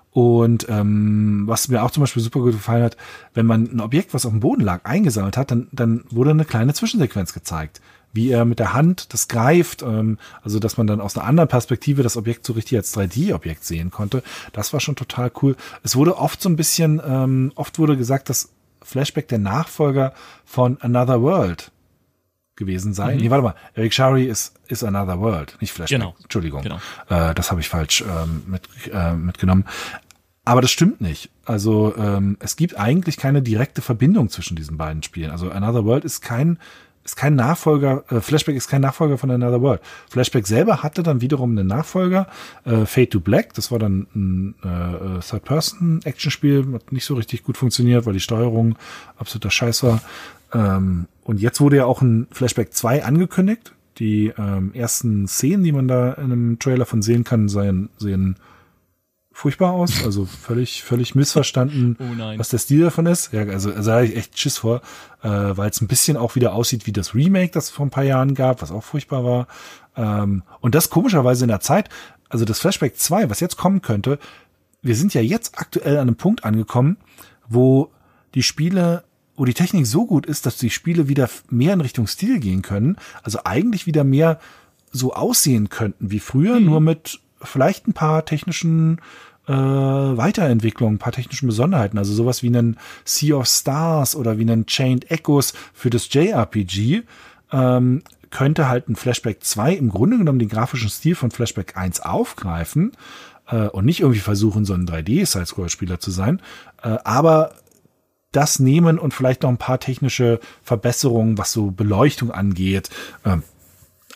Und 0.10 0.68
ähm, 0.69 1.43
was 1.45 1.68
mir 1.69 1.84
auch 1.84 1.91
zum 1.91 2.01
Beispiel 2.01 2.22
super 2.22 2.39
gut 2.39 2.53
gefallen 2.53 2.84
hat, 2.84 2.97
wenn 3.34 3.45
man 3.45 3.65
ein 3.72 3.80
Objekt, 3.80 4.14
was 4.14 4.26
auf 4.26 4.31
dem 4.31 4.39
Boden 4.39 4.61
lag, 4.61 4.85
eingesammelt 4.85 5.38
hat, 5.38 5.51
dann, 5.51 5.68
dann 5.72 6.03
wurde 6.10 6.31
eine 6.31 6.45
kleine 6.45 6.73
Zwischensequenz 6.73 7.34
gezeigt 7.34 7.81
wie 8.14 8.30
er 8.30 8.45
mit 8.45 8.60
der 8.60 8.73
Hand 8.73 9.11
das 9.14 9.27
greift, 9.27 9.81
ähm, 9.81 10.18
also 10.41 10.60
dass 10.60 10.77
man 10.77 10.88
dann 10.88 11.02
aus 11.02 11.18
einer 11.18 11.27
anderen 11.27 11.49
Perspektive 11.49 12.03
das 12.03 12.15
Objekt 12.15 12.45
so 12.45 12.53
richtig 12.53 12.77
als 12.77 12.95
3D-Objekt 12.95 13.65
sehen 13.65 13.91
konnte. 13.91 14.23
Das 14.53 14.72
war 14.72 14.80
schon 14.80 14.95
total 14.95 15.31
cool. 15.41 15.56
Es 15.84 15.95
wurde 15.95 16.18
oft 16.18 16.41
so 16.41 16.48
ein 16.48 16.56
bisschen, 16.56 17.02
ähm, 17.06 17.52
oft 17.56 17.80
wurde 17.80 17.98
gesagt, 17.98 18.30
dass 18.30 18.49
Flashback 18.84 19.27
der 19.27 19.40
Nachfolger 19.40 20.14
von 20.45 20.77
Another 20.81 21.22
World 21.22 21.72
gewesen 22.56 22.94
sei. 22.94 23.15
Mhm. 23.15 23.22
Nee, 23.22 23.30
warte 23.31 23.44
mal, 23.44 23.56
Eric 23.73 23.94
Shari 23.94 24.26
ist, 24.26 24.53
ist 24.68 24.84
Another 24.84 25.19
World, 25.19 25.57
nicht 25.60 25.73
Flashback. 25.73 25.99
Genau. 25.99 26.15
Entschuldigung. 26.22 26.61
Genau. 26.61 26.77
Äh, 27.10 27.34
das 27.34 27.49
habe 27.49 27.61
ich 27.61 27.69
falsch 27.69 28.03
ähm, 28.07 28.44
mit, 28.45 28.69
äh, 28.91 29.14
mitgenommen. 29.14 29.65
Aber 30.45 30.61
das 30.61 30.72
stimmt 30.72 30.99
nicht. 31.02 31.30
Also 31.45 31.95
ähm, 31.98 32.38
es 32.40 32.56
gibt 32.57 32.77
eigentlich 32.77 33.18
keine 33.18 33.41
direkte 33.41 33.81
Verbindung 33.81 34.30
zwischen 34.30 34.56
diesen 34.56 34.77
beiden 34.77 35.02
Spielen. 35.02 35.31
Also 35.31 35.49
Another 35.49 35.85
World 35.85 36.03
ist 36.03 36.22
kein 36.22 36.60
ist 37.03 37.15
kein 37.15 37.35
Nachfolger, 37.35 38.03
äh, 38.09 38.21
Flashback 38.21 38.55
ist 38.55 38.67
kein 38.67 38.81
Nachfolger 38.81 39.17
von 39.17 39.30
Another 39.30 39.61
World. 39.61 39.81
Flashback 40.09 40.47
selber 40.47 40.84
hatte 40.84 41.03
dann 41.03 41.21
wiederum 41.21 41.51
einen 41.51 41.67
Nachfolger, 41.67 42.27
äh, 42.65 42.85
Fade 42.85 43.09
to 43.09 43.19
Black, 43.19 43.53
das 43.53 43.71
war 43.71 43.80
dann 43.80 44.07
ein 44.15 44.55
äh, 44.63 45.19
Third-Person-Action-Spiel, 45.19 46.73
hat 46.73 46.91
nicht 46.91 47.05
so 47.05 47.15
richtig 47.15 47.43
gut 47.43 47.57
funktioniert, 47.57 48.05
weil 48.05 48.13
die 48.13 48.19
Steuerung 48.19 48.75
absoluter 49.17 49.51
Scheiß 49.51 49.84
war. 49.84 50.01
Ähm, 50.53 51.07
und 51.23 51.41
jetzt 51.41 51.59
wurde 51.61 51.77
ja 51.77 51.85
auch 51.85 52.01
ein 52.01 52.27
Flashback 52.31 52.73
2 52.73 53.03
angekündigt. 53.03 53.73
Die 53.99 54.34
ähm, 54.38 54.71
ersten 54.73 55.27
Szenen, 55.27 55.63
die 55.63 55.71
man 55.71 55.88
da 55.88 56.13
in 56.13 56.31
einem 56.31 56.59
Trailer 56.59 56.85
von 56.85 57.01
sehen 57.01 57.23
kann, 57.23 57.47
seien, 57.47 57.89
sehen 57.97 58.38
furchtbar 59.34 59.72
aus, 59.72 60.05
also 60.05 60.26
völlig, 60.26 60.84
völlig 60.84 61.15
missverstanden, 61.15 61.97
oh 61.99 62.38
was 62.38 62.49
der 62.49 62.60
Stil 62.60 62.81
davon 62.81 63.07
ist. 63.07 63.34
Ja, 63.34 63.41
also, 63.41 63.73
also 63.73 63.89
da 63.89 63.95
habe 63.97 64.05
ich 64.05 64.15
echt 64.15 64.39
Schiss 64.39 64.60
vor, 64.60 64.81
äh, 65.23 65.27
weil 65.27 65.69
es 65.69 65.81
ein 65.81 65.88
bisschen 65.88 66.18
auch 66.18 66.35
wieder 66.35 66.53
aussieht 66.53 66.85
wie 66.85 66.91
das 66.91 67.15
Remake, 67.15 67.51
das 67.51 67.65
es 67.65 67.69
vor 67.72 67.85
ein 67.85 67.89
paar 67.89 68.03
Jahren 68.03 68.35
gab, 68.35 68.61
was 68.61 68.72
auch 68.72 68.84
furchtbar 68.84 69.23
war. 69.26 69.47
Ähm, 69.97 70.43
und 70.61 70.76
das 70.76 70.91
komischerweise 70.91 71.43
in 71.45 71.49
der 71.49 71.60
Zeit, 71.60 71.89
also 72.30 72.45
das 72.45 72.60
Flashback 72.60 72.95
2, 72.95 73.30
was 73.31 73.39
jetzt 73.39 73.57
kommen 73.57 73.81
könnte, 73.81 74.19
wir 74.84 74.95
sind 74.95 75.14
ja 75.15 75.22
jetzt 75.22 75.57
aktuell 75.57 75.95
an 75.95 76.07
einem 76.07 76.15
Punkt 76.15 76.45
angekommen, 76.45 76.97
wo 77.49 77.91
die 78.35 78.43
Spiele, 78.43 79.03
wo 79.35 79.45
die 79.45 79.53
Technik 79.55 79.88
so 79.88 80.05
gut 80.05 80.27
ist, 80.27 80.45
dass 80.45 80.57
die 80.57 80.69
Spiele 80.69 81.07
wieder 81.07 81.27
mehr 81.49 81.73
in 81.73 81.81
Richtung 81.81 82.05
Stil 82.05 82.39
gehen 82.39 82.61
können, 82.61 82.97
also 83.23 83.39
eigentlich 83.45 83.88
wieder 83.88 84.03
mehr 84.03 84.39
so 84.91 85.14
aussehen 85.14 85.69
könnten 85.69 86.11
wie 86.11 86.19
früher, 86.19 86.60
mhm. 86.60 86.65
nur 86.65 86.81
mit 86.81 87.19
vielleicht 87.44 87.88
ein 87.88 87.94
paar 87.94 88.26
technischen 88.26 88.99
äh, 89.48 89.52
Weiterentwicklungen, 89.52 90.95
ein 90.95 90.99
paar 90.99 91.14
technischen 91.14 91.48
Besonderheiten, 91.48 91.98
also 91.98 92.14
sowas 92.14 92.44
wie 92.44 92.48
einen 92.48 92.78
Sea 93.03 93.36
of 93.36 93.48
Stars 93.48 94.15
oder 94.15 94.38
wie 94.38 94.44
einen 94.44 94.65
Chained 94.65 95.11
Echoes 95.11 95.53
für 95.74 95.90
das 95.90 96.11
JRPG, 96.14 97.02
ähm, 97.52 98.03
könnte 98.30 98.68
halt 98.68 98.90
ein 98.90 98.95
Flashback 98.95 99.44
2 99.44 99.74
im 99.74 99.90
Grunde 99.90 100.18
genommen 100.18 100.40
den 100.40 100.49
grafischen 100.49 100.90
Stil 100.90 101.15
von 101.15 101.30
Flashback 101.30 101.78
1 101.78 101.99
aufgreifen 102.02 102.94
äh, 103.48 103.68
und 103.68 103.86
nicht 103.86 103.99
irgendwie 103.99 104.22
versuchen, 104.22 104.65
so 104.65 104.74
ein 104.74 104.88
3D-Sidescroll-Spieler 104.88 105.99
zu 105.99 106.10
sein, 106.10 106.41
äh, 106.82 106.98
aber 107.03 107.53
das 108.32 108.60
nehmen 108.60 108.98
und 108.98 109.14
vielleicht 109.14 109.44
noch 109.44 109.49
ein 109.49 109.57
paar 109.57 109.80
technische 109.80 110.40
Verbesserungen, 110.64 111.38
was 111.38 111.52
so 111.52 111.70
Beleuchtung 111.70 112.32
angeht, 112.32 112.90
äh, 113.24 113.38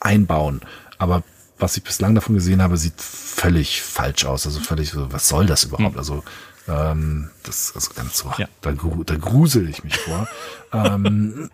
einbauen. 0.02 0.62
Aber 0.98 1.24
was 1.60 1.78
ich 1.78 1.84
bislang 1.84 2.16
davon 2.16 2.36
gesehen 2.36 2.62
habe, 2.62 2.78
sieht 2.78 3.02
völlig 3.02 3.82
falsch 3.82 4.26
aus. 4.26 4.46
Also 4.46 4.60
völlig 4.60 4.90
so, 4.90 5.12
was 5.12 5.28
soll 5.28 5.46
das 5.46 5.64
überhaupt? 5.64 5.94
Hm. 5.94 6.00
Also 6.00 6.24
ähm, 6.68 7.30
das 7.44 7.74
also 7.76 7.92
ganz 7.96 8.18
so, 8.18 8.32
ja. 8.38 8.48
da, 8.62 8.72
da 8.72 9.16
grusel 9.16 9.70
ich 9.70 9.84
mich 9.84 9.98
vor. 9.98 10.28
ähm, 10.74 11.50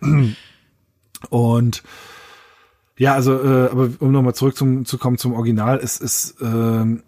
und 1.29 1.83
ja, 2.97 3.13
also, 3.13 3.41
äh, 3.41 3.69
aber 3.69 3.89
um 3.99 4.11
nochmal 4.11 4.35
zurück 4.35 4.55
zum, 4.55 4.85
zu 4.85 4.97
kommen 4.97 5.17
zum 5.17 5.33
Original, 5.33 5.79
es 5.81 5.97
ist 5.97 6.35
ähm, 6.41 7.03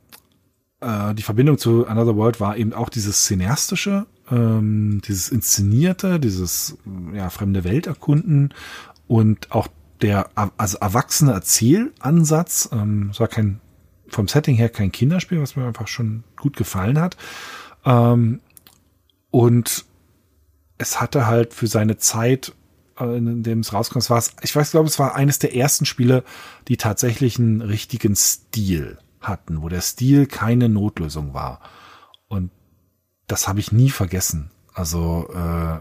äh, 0.82 1.14
die 1.14 1.24
Verbindung 1.24 1.58
zu 1.58 1.88
Another 1.88 2.16
World 2.16 2.40
war 2.40 2.58
eben 2.58 2.74
auch 2.74 2.90
dieses 2.90 3.26
cineastische, 3.26 4.06
ähm, 4.32 5.02
dieses 5.08 5.30
inszenierte, 5.30 6.20
dieses 6.20 6.78
ja 7.14 7.30
fremde 7.30 7.64
Welt 7.64 7.88
erkunden 7.88 8.54
und 9.08 9.52
auch 9.52 9.68
der 10.02 10.30
also 10.58 10.78
erwachsene 10.78 11.34
Erzählansatz, 11.34 12.70
ähm, 12.72 13.10
es 13.12 13.20
war 13.20 13.28
kein 13.28 13.62
vom 14.08 14.28
Setting 14.28 14.56
her 14.56 14.70
kein 14.70 14.92
Kinderspiel, 14.92 15.42
was 15.42 15.56
mir 15.56 15.66
einfach 15.66 15.88
schon 15.88 16.24
gut 16.38 16.56
gefallen 16.56 17.00
hat. 17.00 17.18
Ähm, 17.86 18.42
und 19.32 19.86
es 20.78 21.02
hatte 21.02 21.28
halt 21.28 21.54
für 21.54 21.68
seine 21.68 21.98
Zeit, 21.98 22.54
äh, 23.00 23.18
in 23.18 23.44
dem 23.44 23.60
es 23.60 23.74
rauskam, 23.74 24.00
es 24.00 24.10
war, 24.10 24.24
ich 24.42 24.56
weiß, 24.56 24.72
glaube, 24.72 24.88
es 24.88 25.00
war 25.00 25.16
eines 25.16 25.40
der 25.40 25.56
ersten 25.56 25.86
Spiele, 25.86 26.24
die 26.68 26.78
tatsächlich 26.78 27.40
einen 27.40 27.62
richtigen 27.62 28.16
Stil 28.16 28.98
hatten, 29.22 29.62
wo 29.62 29.70
der 29.70 29.82
Stil 29.82 30.28
keine 30.28 30.70
Notlösung 30.70 31.34
war. 31.34 31.60
Und 32.28 32.52
das 33.28 33.48
habe 33.48 33.60
ich 33.60 33.72
nie 33.72 33.90
vergessen. 33.90 34.52
Also 34.74 35.28
äh, 35.34 35.80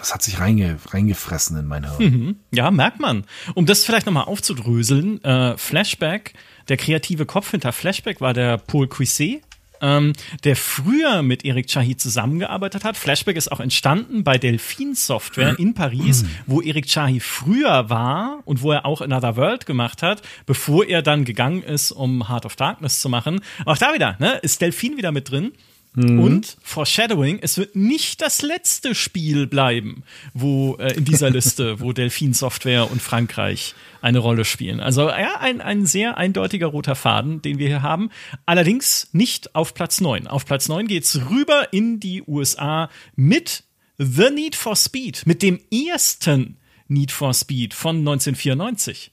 das 0.00 0.14
hat 0.14 0.22
sich 0.22 0.40
reinge, 0.40 0.78
reingefressen 0.88 1.58
in 1.58 1.66
mein 1.66 1.84
Hirn. 1.84 2.12
Mhm. 2.12 2.36
Ja, 2.52 2.70
merkt 2.70 3.00
man. 3.00 3.24
Um 3.54 3.66
das 3.66 3.84
vielleicht 3.84 4.06
nochmal 4.06 4.24
aufzudröseln, 4.24 5.22
äh, 5.22 5.56
Flashback, 5.56 6.32
der 6.68 6.78
kreative 6.78 7.26
Kopf 7.26 7.50
hinter 7.50 7.72
Flashback 7.72 8.20
war 8.20 8.32
der 8.32 8.56
Paul 8.58 8.88
Cuisset, 8.88 9.42
ähm, 9.82 10.12
der 10.44 10.56
früher 10.56 11.22
mit 11.22 11.44
Eric 11.44 11.66
Chahi 11.66 11.96
zusammengearbeitet 11.96 12.84
hat. 12.84 12.96
Flashback 12.96 13.36
ist 13.36 13.50
auch 13.52 13.60
entstanden 13.60 14.24
bei 14.24 14.38
Delphine 14.38 14.94
Software 14.94 15.58
in 15.58 15.74
Paris, 15.74 16.24
wo 16.46 16.60
Eric 16.60 16.86
Chahi 16.86 17.20
früher 17.20 17.90
war 17.90 18.40
und 18.44 18.62
wo 18.62 18.72
er 18.72 18.86
auch 18.86 19.00
Another 19.00 19.36
World 19.36 19.66
gemacht 19.66 20.02
hat, 20.02 20.22
bevor 20.46 20.86
er 20.86 21.02
dann 21.02 21.24
gegangen 21.24 21.62
ist, 21.62 21.92
um 21.92 22.28
Heart 22.28 22.46
of 22.46 22.56
Darkness 22.56 23.00
zu 23.00 23.08
machen. 23.08 23.40
Auch 23.64 23.78
da 23.78 23.94
wieder, 23.94 24.16
ne, 24.18 24.38
ist 24.42 24.60
Delphine 24.60 24.96
wieder 24.96 25.12
mit 25.12 25.30
drin. 25.30 25.52
Mhm. 25.94 26.20
Und 26.20 26.56
Foreshadowing, 26.62 27.40
es 27.42 27.58
wird 27.58 27.74
nicht 27.74 28.22
das 28.22 28.42
letzte 28.42 28.94
Spiel 28.94 29.46
bleiben, 29.48 30.04
wo 30.34 30.76
äh, 30.76 30.94
in 30.94 31.04
dieser 31.04 31.30
Liste, 31.30 31.80
wo 31.80 31.92
Delphine 32.00 32.34
Software 32.34 32.90
und 32.90 33.02
Frankreich 33.02 33.74
eine 34.00 34.20
Rolle 34.20 34.44
spielen. 34.44 34.80
Also 34.80 35.08
ja, 35.08 35.40
ein, 35.40 35.60
ein 35.60 35.86
sehr 35.86 36.16
eindeutiger 36.16 36.68
roter 36.68 36.94
Faden, 36.94 37.42
den 37.42 37.58
wir 37.58 37.66
hier 37.66 37.82
haben. 37.82 38.10
Allerdings 38.46 39.08
nicht 39.12 39.54
auf 39.56 39.74
Platz 39.74 40.00
9. 40.00 40.28
Auf 40.28 40.44
Platz 40.46 40.68
9 40.68 40.86
geht's 40.86 41.18
rüber 41.28 41.72
in 41.72 41.98
die 41.98 42.22
USA 42.26 42.88
mit 43.16 43.64
The 43.98 44.30
Need 44.30 44.54
for 44.54 44.76
Speed, 44.76 45.26
mit 45.26 45.42
dem 45.42 45.60
ersten 45.72 46.56
Need 46.86 47.10
for 47.10 47.34
Speed 47.34 47.74
von 47.74 47.98
1994. 47.98 49.12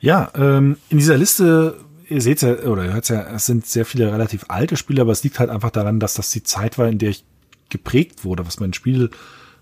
Ja, 0.00 0.30
ähm, 0.34 0.78
in 0.88 0.98
dieser 0.98 1.18
Liste 1.18 1.84
ihr 2.10 2.20
seht 2.20 2.42
ja, 2.42 2.54
oder 2.64 2.84
ihr 2.84 2.92
hört 2.92 3.08
ja, 3.08 3.22
es 3.34 3.46
sind 3.46 3.66
sehr 3.66 3.86
viele 3.86 4.12
relativ 4.12 4.46
alte 4.48 4.76
Spiele, 4.76 5.02
aber 5.02 5.12
es 5.12 5.22
liegt 5.22 5.38
halt 5.38 5.50
einfach 5.50 5.70
daran, 5.70 6.00
dass 6.00 6.14
das 6.14 6.30
die 6.30 6.42
Zeit 6.42 6.76
war, 6.76 6.88
in 6.88 6.98
der 6.98 7.10
ich 7.10 7.24
geprägt 7.68 8.24
wurde, 8.24 8.46
was 8.46 8.60
mein 8.60 8.72
Spiel, 8.72 9.10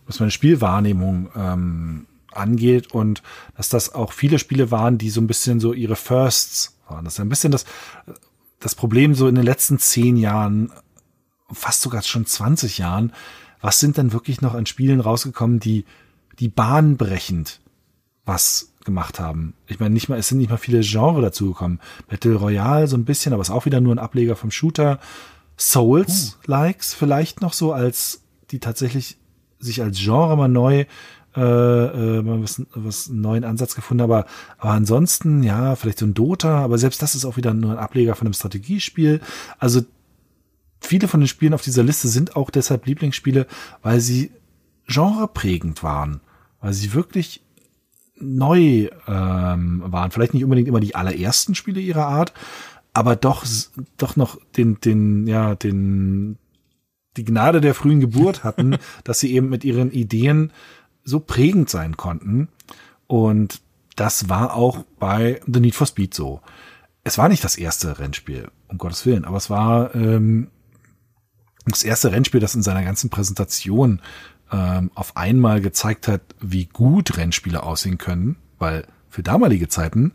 was 0.06 0.18
meine 0.18 0.30
Spielwahrnehmung 0.30 1.30
ähm, 1.36 2.06
angeht 2.32 2.92
und 2.92 3.22
dass 3.56 3.68
das 3.68 3.94
auch 3.94 4.12
viele 4.12 4.38
Spiele 4.38 4.70
waren, 4.70 4.98
die 4.98 5.10
so 5.10 5.20
ein 5.20 5.26
bisschen 5.26 5.60
so 5.60 5.72
ihre 5.72 5.96
Firsts 5.96 6.78
waren. 6.88 7.04
Das 7.04 7.14
ist 7.14 7.20
ein 7.20 7.28
bisschen 7.28 7.52
das, 7.52 7.66
das 8.60 8.74
Problem 8.74 9.14
so 9.14 9.28
in 9.28 9.34
den 9.34 9.44
letzten 9.44 9.78
zehn 9.78 10.16
Jahren, 10.16 10.72
fast 11.52 11.82
sogar 11.82 12.02
schon 12.02 12.26
20 12.26 12.78
Jahren. 12.78 13.12
Was 13.60 13.80
sind 13.80 13.98
denn 13.98 14.12
wirklich 14.12 14.40
noch 14.40 14.54
an 14.54 14.66
Spielen 14.66 15.00
rausgekommen, 15.00 15.60
die, 15.60 15.84
die 16.38 16.48
bahnbrechend 16.48 17.60
was 18.24 18.72
gemacht 18.88 19.20
haben. 19.20 19.52
Ich 19.66 19.78
meine, 19.78 19.92
nicht 19.92 20.08
mal, 20.08 20.18
es 20.18 20.28
sind 20.28 20.38
nicht 20.38 20.50
mal 20.50 20.56
viele 20.56 20.80
Genre 20.80 21.20
dazugekommen. 21.20 21.78
Battle 22.08 22.34
Royale 22.34 22.88
so 22.88 22.96
ein 22.96 23.04
bisschen, 23.04 23.34
aber 23.34 23.42
ist 23.42 23.50
auch 23.50 23.66
wieder 23.66 23.80
nur 23.80 23.94
ein 23.94 23.98
Ableger 23.98 24.34
vom 24.34 24.50
Shooter. 24.50 24.98
Souls-Likes 25.58 26.94
vielleicht 26.94 27.42
noch 27.42 27.52
so 27.52 27.72
als 27.72 28.22
die 28.50 28.60
tatsächlich 28.60 29.18
sich 29.58 29.82
als 29.82 29.98
Genre 29.98 30.36
mal 30.36 30.48
neu 30.48 30.86
äh, 31.36 31.40
äh, 31.40 32.22
mal 32.22 32.42
was, 32.42 32.62
was 32.74 33.10
einen 33.10 33.20
neuen 33.20 33.44
Ansatz 33.44 33.74
gefunden, 33.74 34.02
aber, 34.02 34.24
aber 34.56 34.72
ansonsten, 34.72 35.42
ja, 35.42 35.76
vielleicht 35.76 35.98
so 35.98 36.06
ein 36.06 36.14
Dota, 36.14 36.64
aber 36.64 36.78
selbst 36.78 37.02
das 37.02 37.14
ist 37.14 37.24
auch 37.24 37.36
wieder 37.36 37.52
nur 37.54 37.72
ein 37.72 37.78
Ableger 37.78 38.14
von 38.14 38.26
einem 38.26 38.32
Strategiespiel. 38.32 39.20
Also 39.58 39.82
viele 40.80 41.06
von 41.06 41.20
den 41.20 41.28
Spielen 41.28 41.54
auf 41.54 41.62
dieser 41.62 41.82
Liste 41.82 42.08
sind 42.08 42.34
auch 42.34 42.50
deshalb 42.50 42.86
Lieblingsspiele, 42.86 43.46
weil 43.82 44.00
sie 44.00 44.32
genreprägend 44.86 45.82
waren, 45.82 46.20
weil 46.60 46.72
sie 46.72 46.94
wirklich 46.94 47.42
neu 48.20 48.88
ähm, 49.06 49.82
waren. 49.86 50.10
Vielleicht 50.10 50.34
nicht 50.34 50.44
unbedingt 50.44 50.68
immer 50.68 50.80
die 50.80 50.94
allerersten 50.94 51.54
Spiele 51.54 51.80
ihrer 51.80 52.06
Art, 52.06 52.32
aber 52.92 53.16
doch, 53.16 53.44
doch 53.96 54.16
noch 54.16 54.38
den, 54.56 54.80
den, 54.80 55.26
ja, 55.26 55.54
den, 55.54 56.38
die 57.16 57.24
Gnade 57.24 57.60
der 57.60 57.74
frühen 57.74 58.00
Geburt 58.00 58.44
hatten, 58.44 58.76
dass 59.04 59.20
sie 59.20 59.32
eben 59.32 59.48
mit 59.48 59.64
ihren 59.64 59.90
Ideen 59.90 60.52
so 61.04 61.20
prägend 61.20 61.70
sein 61.70 61.96
konnten. 61.96 62.48
Und 63.06 63.60
das 63.96 64.28
war 64.28 64.54
auch 64.54 64.84
bei 64.98 65.40
The 65.46 65.60
Need 65.60 65.74
for 65.74 65.86
Speed 65.86 66.14
so. 66.14 66.40
Es 67.04 67.18
war 67.18 67.28
nicht 67.28 67.42
das 67.42 67.56
erste 67.56 67.98
Rennspiel, 67.98 68.48
um 68.68 68.78
Gottes 68.78 69.06
Willen, 69.06 69.24
aber 69.24 69.38
es 69.38 69.48
war 69.48 69.94
ähm, 69.94 70.48
das 71.66 71.82
erste 71.82 72.12
Rennspiel, 72.12 72.40
das 72.40 72.54
in 72.54 72.62
seiner 72.62 72.84
ganzen 72.84 73.10
Präsentation 73.10 74.00
ähm, 74.52 74.90
auf 74.94 75.16
einmal 75.16 75.60
gezeigt 75.60 76.08
hat, 76.08 76.22
wie 76.40 76.66
gut 76.66 77.16
Rennspiele 77.16 77.62
aussehen 77.62 77.98
können, 77.98 78.36
weil 78.58 78.86
für 79.08 79.22
damalige 79.22 79.68
Zeiten 79.68 80.12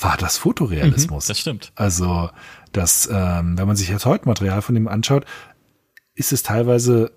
war 0.00 0.16
das 0.16 0.38
Fotorealismus. 0.38 1.26
Mhm, 1.26 1.28
das 1.28 1.38
stimmt. 1.38 1.72
Also, 1.74 2.30
das, 2.72 3.08
ähm, 3.10 3.58
wenn 3.58 3.66
man 3.66 3.76
sich 3.76 3.88
jetzt 3.88 4.06
heute 4.06 4.28
Material 4.28 4.62
von 4.62 4.74
dem 4.74 4.88
anschaut, 4.88 5.24
ist 6.14 6.32
es 6.32 6.42
teilweise, 6.42 7.12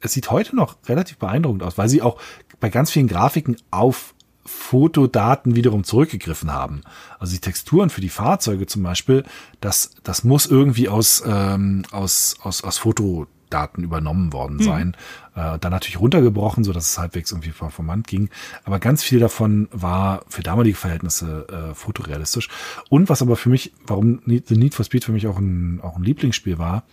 es 0.00 0.12
sieht 0.12 0.30
heute 0.30 0.56
noch 0.56 0.76
relativ 0.86 1.18
beeindruckend 1.18 1.62
aus, 1.62 1.78
weil 1.78 1.88
sie 1.88 2.02
auch 2.02 2.20
bei 2.60 2.68
ganz 2.70 2.90
vielen 2.90 3.08
Grafiken 3.08 3.56
auf 3.70 4.14
Fotodaten 4.44 5.54
wiederum 5.56 5.84
zurückgegriffen 5.84 6.52
haben. 6.52 6.80
Also 7.18 7.34
die 7.34 7.40
Texturen 7.40 7.90
für 7.90 8.00
die 8.00 8.08
Fahrzeuge 8.08 8.66
zum 8.66 8.82
Beispiel, 8.82 9.24
das, 9.60 9.90
das 10.02 10.24
muss 10.24 10.46
irgendwie 10.46 10.88
aus, 10.88 11.22
ähm, 11.26 11.84
aus, 11.92 12.36
aus, 12.42 12.64
aus 12.64 12.78
Fotodaten 12.78 13.37
übernommen 13.82 14.32
worden 14.32 14.56
mhm. 14.56 14.62
sein. 14.62 14.96
Mhm. 15.34 15.40
Äh, 15.40 15.58
dann 15.58 15.72
natürlich 15.72 16.00
runtergebrochen, 16.00 16.64
so 16.64 16.72
dass 16.72 16.90
es 16.90 16.98
halbwegs 16.98 17.32
irgendwie 17.32 17.50
performant 17.50 18.06
ging. 18.06 18.28
Aber 18.64 18.78
ganz 18.78 19.02
viel 19.02 19.20
davon 19.20 19.68
war 19.72 20.22
für 20.28 20.42
damalige 20.42 20.76
Verhältnisse 20.76 21.46
äh, 21.48 21.74
fotorealistisch. 21.74 22.48
Und 22.88 23.08
was 23.08 23.22
aber 23.22 23.36
für 23.36 23.48
mich, 23.50 23.72
warum 23.86 24.20
The 24.26 24.56
Need 24.56 24.74
for 24.74 24.84
Speed 24.84 25.04
für 25.04 25.12
mich 25.12 25.26
auch 25.26 25.38
ein, 25.38 25.80
auch 25.82 25.96
ein 25.96 26.02
Lieblingsspiel 26.02 26.58
war 26.58 26.84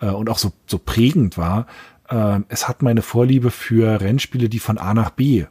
äh, 0.00 0.06
und 0.06 0.28
auch 0.30 0.38
so, 0.38 0.52
so 0.66 0.78
prägend 0.78 1.36
war, 1.38 1.66
äh, 2.08 2.40
es 2.48 2.68
hat 2.68 2.82
meine 2.82 3.02
Vorliebe 3.02 3.50
für 3.50 4.00
Rennspiele, 4.00 4.48
die 4.48 4.58
von 4.58 4.78
A 4.78 4.94
nach 4.94 5.10
B 5.10 5.46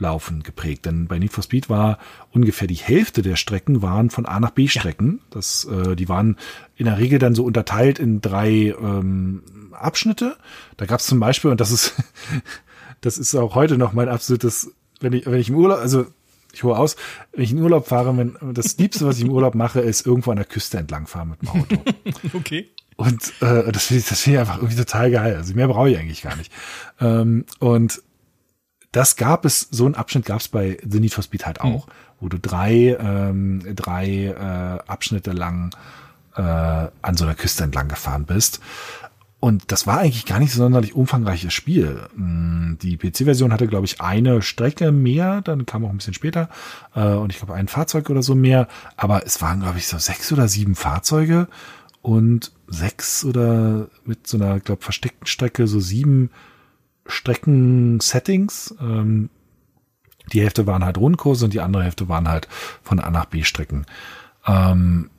Laufen 0.00 0.42
geprägt. 0.42 0.86
Denn 0.86 1.06
bei 1.06 1.18
Need 1.18 1.32
for 1.32 1.42
Speed 1.42 1.68
war 1.68 1.98
ungefähr 2.32 2.68
die 2.68 2.74
Hälfte 2.74 3.22
der 3.22 3.36
Strecken 3.36 3.82
waren 3.82 4.10
von 4.10 4.26
A 4.26 4.40
nach 4.40 4.50
B 4.50 4.68
Strecken. 4.68 5.20
Ja. 5.20 5.26
Das, 5.30 5.64
äh, 5.64 5.96
die 5.96 6.08
waren 6.08 6.36
in 6.76 6.86
der 6.86 6.98
Regel 6.98 7.18
dann 7.18 7.34
so 7.34 7.44
unterteilt 7.44 7.98
in 7.98 8.20
drei 8.20 8.74
ähm, 8.80 9.42
Abschnitte. 9.72 10.36
Da 10.76 10.86
gab 10.86 11.00
es 11.00 11.06
zum 11.06 11.20
Beispiel, 11.20 11.50
und 11.50 11.60
das 11.60 11.70
ist, 11.70 11.94
das 13.00 13.18
ist 13.18 13.34
auch 13.34 13.54
heute 13.54 13.78
noch 13.78 13.92
mein 13.92 14.08
absolutes, 14.08 14.72
wenn 15.00 15.12
ich, 15.12 15.26
wenn 15.26 15.40
ich 15.40 15.48
im 15.48 15.56
Urlaub, 15.56 15.78
also 15.78 16.06
ich 16.52 16.62
hole 16.62 16.76
aus, 16.76 16.96
wenn 17.32 17.44
ich 17.44 17.52
in 17.52 17.60
Urlaub 17.60 17.86
fahre, 17.86 18.16
wenn, 18.16 18.36
das 18.54 18.78
Liebste, 18.78 19.06
was 19.06 19.18
ich 19.18 19.24
im 19.24 19.30
Urlaub 19.30 19.54
mache, 19.54 19.80
ist 19.80 20.06
irgendwo 20.06 20.30
an 20.30 20.38
der 20.38 20.46
Küste 20.46 20.78
entlang 20.78 21.06
fahren 21.06 21.30
mit 21.30 21.42
dem 21.42 21.48
Auto. 21.48 21.76
okay. 22.34 22.68
Und 22.96 23.32
äh, 23.40 23.70
das 23.70 23.86
finde 23.86 24.00
ich, 24.00 24.08
das 24.08 24.20
finde 24.20 24.36
ich 24.36 24.40
einfach 24.40 24.56
irgendwie 24.56 24.76
total 24.76 25.10
geil. 25.12 25.36
Also 25.36 25.54
mehr 25.54 25.68
brauche 25.68 25.88
ich 25.88 25.98
eigentlich 25.98 26.22
gar 26.22 26.34
nicht. 26.34 26.50
Ähm, 27.00 27.44
und 27.60 28.02
das 28.92 29.16
gab 29.16 29.44
es, 29.44 29.68
so 29.70 29.84
einen 29.84 29.94
Abschnitt 29.94 30.24
gab 30.24 30.40
es 30.40 30.48
bei 30.48 30.78
The 30.88 31.00
Need 31.00 31.14
for 31.14 31.24
Speed 31.24 31.46
halt 31.46 31.60
auch, 31.60 31.86
mhm. 31.86 31.92
wo 32.20 32.28
du 32.28 32.38
drei, 32.38 32.96
ähm, 32.98 33.62
drei 33.74 34.26
äh, 34.26 34.90
Abschnitte 34.90 35.32
lang 35.32 35.70
äh, 36.36 36.42
an 36.42 37.16
so 37.16 37.24
einer 37.24 37.34
Küste 37.34 37.64
entlang 37.64 37.88
gefahren 37.88 38.24
bist. 38.24 38.60
Und 39.40 39.70
das 39.70 39.86
war 39.86 39.98
eigentlich 39.98 40.26
gar 40.26 40.40
nicht 40.40 40.52
so 40.52 40.58
sonderlich 40.58 40.94
umfangreiches 40.94 41.52
Spiel. 41.52 42.08
Mm, 42.16 42.74
die 42.82 42.96
PC-Version 42.96 43.52
hatte, 43.52 43.68
glaube 43.68 43.86
ich, 43.86 44.00
eine 44.00 44.42
Strecke 44.42 44.90
mehr, 44.90 45.42
dann 45.42 45.64
kam 45.64 45.84
auch 45.84 45.90
ein 45.90 45.98
bisschen 45.98 46.14
später, 46.14 46.48
äh, 46.94 47.04
und 47.04 47.30
ich 47.30 47.38
glaube 47.38 47.54
ein 47.54 47.68
Fahrzeug 47.68 48.10
oder 48.10 48.22
so 48.22 48.34
mehr. 48.34 48.66
Aber 48.96 49.24
es 49.24 49.40
waren, 49.40 49.60
glaube 49.60 49.78
ich, 49.78 49.86
so 49.86 49.98
sechs 49.98 50.32
oder 50.32 50.48
sieben 50.48 50.74
Fahrzeuge 50.74 51.46
und 52.02 52.52
sechs 52.66 53.24
oder 53.24 53.88
mit 54.04 54.26
so 54.26 54.38
einer, 54.38 54.58
glaube 54.58 54.82
versteckten 54.82 55.26
Strecke 55.26 55.68
so 55.68 55.78
sieben 55.78 56.30
Streckensettings. 57.08 58.74
Ähm, 58.80 59.30
die 60.32 60.42
Hälfte 60.42 60.66
waren 60.66 60.84
halt 60.84 60.98
Rundkurse 60.98 61.46
und 61.46 61.54
die 61.54 61.60
andere 61.60 61.84
Hälfte 61.84 62.08
waren 62.08 62.28
halt 62.28 62.48
von 62.82 63.00
A 63.00 63.10
nach 63.10 63.24
B 63.24 63.42
Strecken. 63.42 63.86
Ähm, 64.46 65.10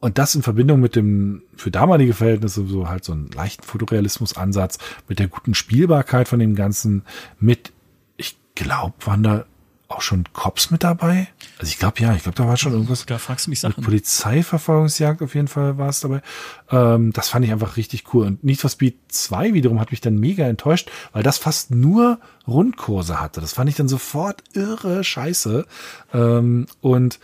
und 0.00 0.18
das 0.18 0.34
in 0.34 0.42
Verbindung 0.42 0.80
mit 0.80 0.94
dem 0.94 1.42
für 1.56 1.70
damalige 1.70 2.14
Verhältnisse 2.14 2.66
so 2.66 2.88
halt 2.88 3.04
so 3.04 3.12
einen 3.12 3.30
leichten 3.30 3.64
Fotorealismus-Ansatz, 3.64 4.78
mit 5.08 5.18
der 5.18 5.28
guten 5.28 5.54
Spielbarkeit 5.54 6.28
von 6.28 6.38
dem 6.38 6.54
Ganzen, 6.54 7.02
mit, 7.40 7.72
ich 8.16 8.36
glaube, 8.54 8.94
waren 9.04 9.22
da 9.22 9.44
auch 9.88 10.02
schon 10.02 10.24
Cops 10.34 10.70
mit 10.70 10.84
dabei? 10.84 11.28
Also 11.58 11.70
ich 11.70 11.78
glaube 11.78 12.00
ja, 12.00 12.14
ich 12.14 12.22
glaube, 12.22 12.36
da 12.36 12.46
war 12.46 12.58
schon 12.58 12.72
irgendwas. 12.72 13.06
Da 13.06 13.18
fragst 13.18 13.46
du 13.46 13.50
mich 13.50 13.60
Sachen. 13.60 13.82
Polizeiverfolgungsjagd 13.82 15.22
auf 15.22 15.34
jeden 15.34 15.48
Fall 15.48 15.78
war 15.78 15.88
es 15.88 16.00
dabei. 16.00 16.20
Ähm, 16.70 17.12
das 17.12 17.30
fand 17.30 17.46
ich 17.46 17.52
einfach 17.52 17.76
richtig 17.78 18.12
cool. 18.12 18.26
Und 18.26 18.44
Need 18.44 18.60
for 18.60 18.68
Speed 18.68 18.96
2 19.08 19.54
wiederum 19.54 19.80
hat 19.80 19.90
mich 19.90 20.02
dann 20.02 20.18
mega 20.18 20.46
enttäuscht, 20.46 20.90
weil 21.12 21.22
das 21.22 21.38
fast 21.38 21.70
nur 21.70 22.20
Rundkurse 22.46 23.18
hatte. 23.18 23.40
Das 23.40 23.54
fand 23.54 23.70
ich 23.70 23.76
dann 23.76 23.88
sofort 23.88 24.44
irre 24.52 25.02
scheiße. 25.02 25.64
Ähm, 26.12 26.66
und 26.82 27.18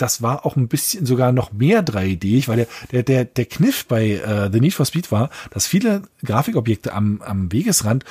das 0.00 0.22
war 0.22 0.46
auch 0.46 0.56
ein 0.56 0.68
bisschen 0.68 1.04
sogar 1.04 1.30
noch 1.30 1.52
mehr 1.52 1.84
3D, 1.84 2.48
weil 2.48 2.56
der, 2.56 2.66
der, 2.90 3.02
der, 3.02 3.24
der 3.26 3.44
Kniff 3.44 3.86
bei 3.86 4.12
äh, 4.12 4.50
The 4.50 4.60
Need 4.60 4.72
for 4.72 4.86
Speed 4.86 5.12
war, 5.12 5.28
dass 5.50 5.66
viele 5.66 6.02
Grafikobjekte 6.24 6.94
am, 6.94 7.20
am 7.20 7.52
Wegesrand 7.52 8.04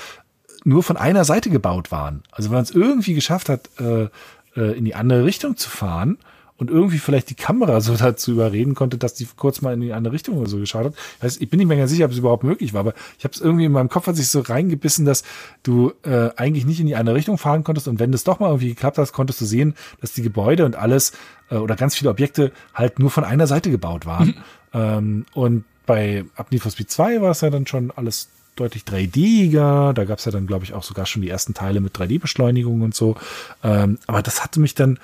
nur 0.66 0.84
von 0.84 0.98
einer 0.98 1.26
Seite 1.26 1.50
gebaut 1.50 1.92
waren. 1.92 2.24
Also 2.32 2.50
wenn 2.50 2.56
man 2.56 2.64
es 2.64 2.72
irgendwie 2.72 3.14
geschafft 3.14 3.50
hat, 3.50 3.70
äh, 3.80 4.08
äh, 4.56 4.78
in 4.78 4.86
die 4.86 4.96
andere 4.96 5.26
Richtung 5.26 5.58
zu 5.58 5.70
fahren 5.70 6.18
und 6.58 6.70
irgendwie 6.70 6.98
vielleicht 6.98 7.30
die 7.30 7.36
Kamera 7.36 7.82
so 7.82 7.96
dazu 7.96 8.32
überreden 8.32 8.76
konnte, 8.76 8.98
dass 8.98 9.14
die 9.14 9.28
kurz 9.36 9.62
mal 9.62 9.74
in 9.74 9.82
die 9.82 9.94
andere 9.94 10.14
Richtung 10.14 10.38
oder 10.38 10.50
so 10.50 10.60
geschaut 10.60 10.86
hat. 10.86 10.94
Ich, 11.18 11.24
weiß, 11.24 11.38
ich 11.38 11.50
bin 11.50 11.58
nicht 11.60 11.68
mehr 11.68 11.78
ganz 11.78 11.92
sicher, 11.92 12.06
ob 12.06 12.12
es 12.12 12.18
überhaupt 12.18 12.44
möglich 12.44 12.74
war, 12.74 12.82
aber 12.82 12.94
ich 13.18 13.24
habe 13.24 13.34
es 13.34 13.42
irgendwie 13.42 13.66
in 13.66 13.72
meinem 13.72 13.90
Kopf 13.90 14.08
hat 14.08 14.16
sich 14.16 14.28
so 14.28 14.42
reingebissen, 14.42 15.06
dass 15.06 15.24
du 15.64 15.94
äh, 16.04 16.30
eigentlich 16.36 16.66
nicht 16.66 16.80
in 16.80 16.88
die 16.88 16.96
andere 16.96 17.16
Richtung 17.16 17.38
fahren 17.38 17.64
konntest 17.64 17.88
und 17.88 18.00
wenn 18.00 18.12
das 18.12 18.24
doch 18.24 18.40
mal 18.40 18.48
irgendwie 18.48 18.70
geklappt 18.70 18.98
hat, 18.98 19.12
konntest 19.14 19.42
du 19.42 19.46
sehen, 19.46 19.76
dass 20.02 20.14
die 20.14 20.22
Gebäude 20.22 20.66
und 20.66 20.76
alles 20.76 21.14
äh, 21.50 21.56
oder 21.56 21.76
ganz 21.76 21.96
viele 21.96 22.10
Objekte 22.10 22.52
halt 22.74 23.00
nur 23.00 23.10
von 23.10 23.24
einer 23.24 23.48
Seite 23.48 23.72
gebaut 23.72 24.06
waren. 24.06 24.28
Mhm. 24.28 24.36
Ähm, 24.74 25.26
und 25.34 25.64
bei 25.86 26.26
Ab 26.36 26.52
Need 26.52 26.62
for 26.62 26.72
Speed 26.72 26.92
2 26.92 27.22
war 27.22 27.32
es 27.32 27.42
ja 27.42 27.50
dann 27.50 27.66
schon 27.66 27.90
alles 27.90 28.30
deutlich 28.60 28.84
3D-iger. 28.84 29.94
Da 29.94 30.06
gab 30.06 30.20
es 30.20 30.26
ja 30.26 30.32
dann, 30.32 30.46
glaube 30.48 30.66
ich, 30.66 30.74
auch 30.74 30.84
sogar 30.84 31.06
schon 31.06 31.22
die 31.22 31.30
ersten 31.30 31.54
Teile 31.54 31.80
mit 31.80 31.96
3D-Beschleunigung 31.96 32.82
und 32.82 32.96
so. 32.96 33.16
Ähm, 33.64 33.98
aber 34.08 34.22
das 34.22 34.44
hatte 34.44 34.60
mich 34.60 34.76
dann, 34.76 35.00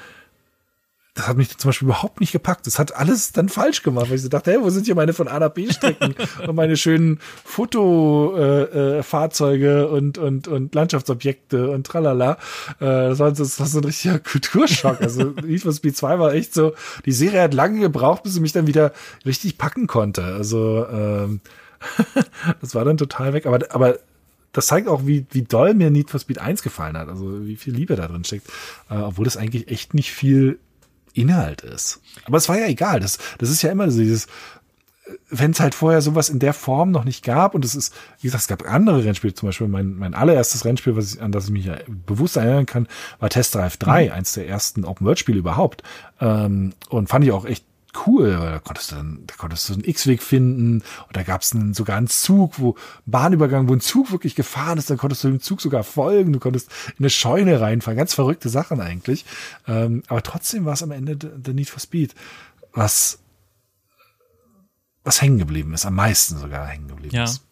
das 1.13 1.29
hat 1.29 1.37
mich 1.37 1.57
zum 1.57 1.69
Beispiel 1.69 1.87
überhaupt 1.87 2.19
nicht 2.19 2.33
gepackt. 2.33 2.67
Das 2.67 2.77
hat 2.77 2.93
alles 2.95 3.31
dann 3.31 3.47
falsch 3.47 3.83
gemacht, 3.83 4.09
weil 4.09 4.17
ich 4.17 4.21
so 4.21 4.27
dachte, 4.27 4.51
hey, 4.51 4.59
wo 4.61 4.69
sind 4.69 4.85
hier 4.85 4.95
meine 4.95 5.13
von 5.13 5.29
A 5.29 5.39
nach 5.39 5.51
B 5.51 5.71
Strecken 5.71 6.13
und 6.47 6.55
meine 6.55 6.75
schönen 6.75 7.21
Fotofahrzeuge 7.45 9.67
äh, 9.67 9.83
äh, 9.83 9.85
und, 9.85 10.17
und, 10.17 10.49
und 10.49 10.75
Landschaftsobjekte 10.75 11.71
und 11.71 11.87
tralala. 11.87 12.33
Äh, 12.79 12.85
das, 12.85 13.19
war, 13.19 13.31
das 13.31 13.57
war 13.59 13.67
so 13.67 13.79
ein 13.79 13.85
richtiger 13.85 14.19
Kulturschock. 14.31 14.99
Also 15.01 15.33
Need 15.41 15.61
for 15.61 15.71
Speed 15.71 15.95
2 15.95 16.19
war 16.19 16.33
echt 16.33 16.53
so, 16.53 16.73
die 17.05 17.13
Serie 17.13 17.43
hat 17.43 17.53
lange 17.53 17.79
gebraucht, 17.79 18.23
bis 18.23 18.33
sie 18.33 18.41
mich 18.41 18.51
dann 18.51 18.67
wieder 18.67 18.91
richtig 19.25 19.57
packen 19.57 19.87
konnte. 19.87 20.23
Also 20.23 20.85
ähm, 20.91 21.39
das 22.61 22.75
war 22.75 22.85
dann 22.85 22.97
total 22.97 23.33
weg. 23.33 23.45
Aber, 23.45 23.59
aber 23.69 23.99
das 24.51 24.67
zeigt 24.67 24.87
auch, 24.87 25.05
wie, 25.05 25.25
wie 25.31 25.43
doll 25.43 25.73
mir 25.73 25.89
Need 25.89 26.09
for 26.09 26.19
Speed 26.19 26.39
1 26.39 26.63
gefallen 26.63 26.97
hat. 26.97 27.09
Also 27.09 27.45
wie 27.45 27.55
viel 27.55 27.73
Liebe 27.73 27.95
da 27.95 28.07
drin 28.07 28.23
steckt. 28.23 28.47
Äh, 28.89 28.95
obwohl 28.95 29.25
das 29.25 29.37
eigentlich 29.37 29.69
echt 29.69 29.93
nicht 29.93 30.11
viel 30.11 30.59
Inhalt 31.13 31.61
ist. 31.61 32.01
Aber 32.25 32.37
es 32.37 32.49
war 32.49 32.59
ja 32.59 32.67
egal. 32.67 32.99
Das, 32.99 33.17
das 33.37 33.49
ist 33.49 33.61
ja 33.61 33.71
immer 33.71 33.89
so 33.89 33.99
dieses, 33.99 34.27
wenn 35.29 35.51
es 35.51 35.59
halt 35.59 35.75
vorher 35.75 36.01
sowas 36.01 36.29
in 36.29 36.39
der 36.39 36.53
Form 36.53 36.91
noch 36.91 37.03
nicht 37.03 37.23
gab 37.23 37.55
und 37.55 37.63
es 37.63 37.75
ist, 37.75 37.93
wie 38.19 38.27
gesagt, 38.27 38.41
es 38.41 38.47
gab 38.47 38.69
andere 38.69 39.03
Rennspiele, 39.03 39.33
zum 39.33 39.49
Beispiel 39.49 39.67
mein, 39.67 39.95
mein 39.95 40.13
allererstes 40.13 40.65
Rennspiel, 40.65 40.95
was 40.95 41.15
ich, 41.15 41.21
an 41.21 41.31
das 41.31 41.45
ich 41.45 41.51
mich 41.51 41.69
bewusst 41.87 42.37
erinnern 42.37 42.65
kann, 42.65 42.87
war 43.19 43.29
Test 43.29 43.55
Drive 43.55 43.77
3, 43.77 44.05
mhm. 44.05 44.11
eins 44.11 44.33
der 44.33 44.47
ersten 44.47 44.83
Open-World-Spiele 44.83 45.39
überhaupt. 45.39 45.83
Ähm, 46.19 46.73
und 46.89 47.09
fand 47.09 47.23
ich 47.25 47.31
auch 47.31 47.45
echt 47.45 47.65
cool, 48.07 48.39
weil 48.39 48.51
da 48.51 48.59
konntest 48.59 48.91
du 48.91 48.95
dann, 48.95 49.23
da 49.25 49.35
konntest 49.35 49.69
du 49.69 49.73
einen 49.73 49.83
X-Weg 49.83 50.21
finden 50.21 50.83
und 51.07 51.15
da 51.15 51.23
gab 51.23 51.41
es 51.41 51.55
sogar 51.71 51.97
einen 51.97 52.07
Zug, 52.07 52.59
wo 52.59 52.75
Bahnübergang, 53.05 53.67
wo 53.67 53.73
ein 53.73 53.81
Zug 53.81 54.11
wirklich 54.11 54.35
gefahren 54.35 54.77
ist, 54.77 54.89
dann 54.89 54.97
konntest 54.97 55.23
du 55.23 55.29
dem 55.29 55.41
Zug 55.41 55.61
sogar 55.61 55.83
folgen, 55.83 56.33
du 56.33 56.39
konntest 56.39 56.71
in 56.89 57.05
eine 57.05 57.09
Scheune 57.09 57.59
reinfahren, 57.59 57.97
ganz 57.97 58.13
verrückte 58.13 58.49
Sachen 58.49 58.79
eigentlich. 58.79 59.25
Ähm, 59.67 60.03
aber 60.07 60.23
trotzdem 60.23 60.65
war 60.65 60.73
es 60.73 60.83
am 60.83 60.91
Ende 60.91 61.15
der 61.15 61.53
Need 61.53 61.69
for 61.69 61.79
Speed, 61.79 62.15
was 62.73 63.19
was 65.03 65.21
hängen 65.21 65.37
geblieben 65.37 65.73
ist, 65.73 65.85
am 65.85 65.95
meisten 65.95 66.37
sogar 66.37 66.67
hängen 66.67 66.87
geblieben 66.87 67.15
ja. 67.15 67.23
ist. 67.25 67.43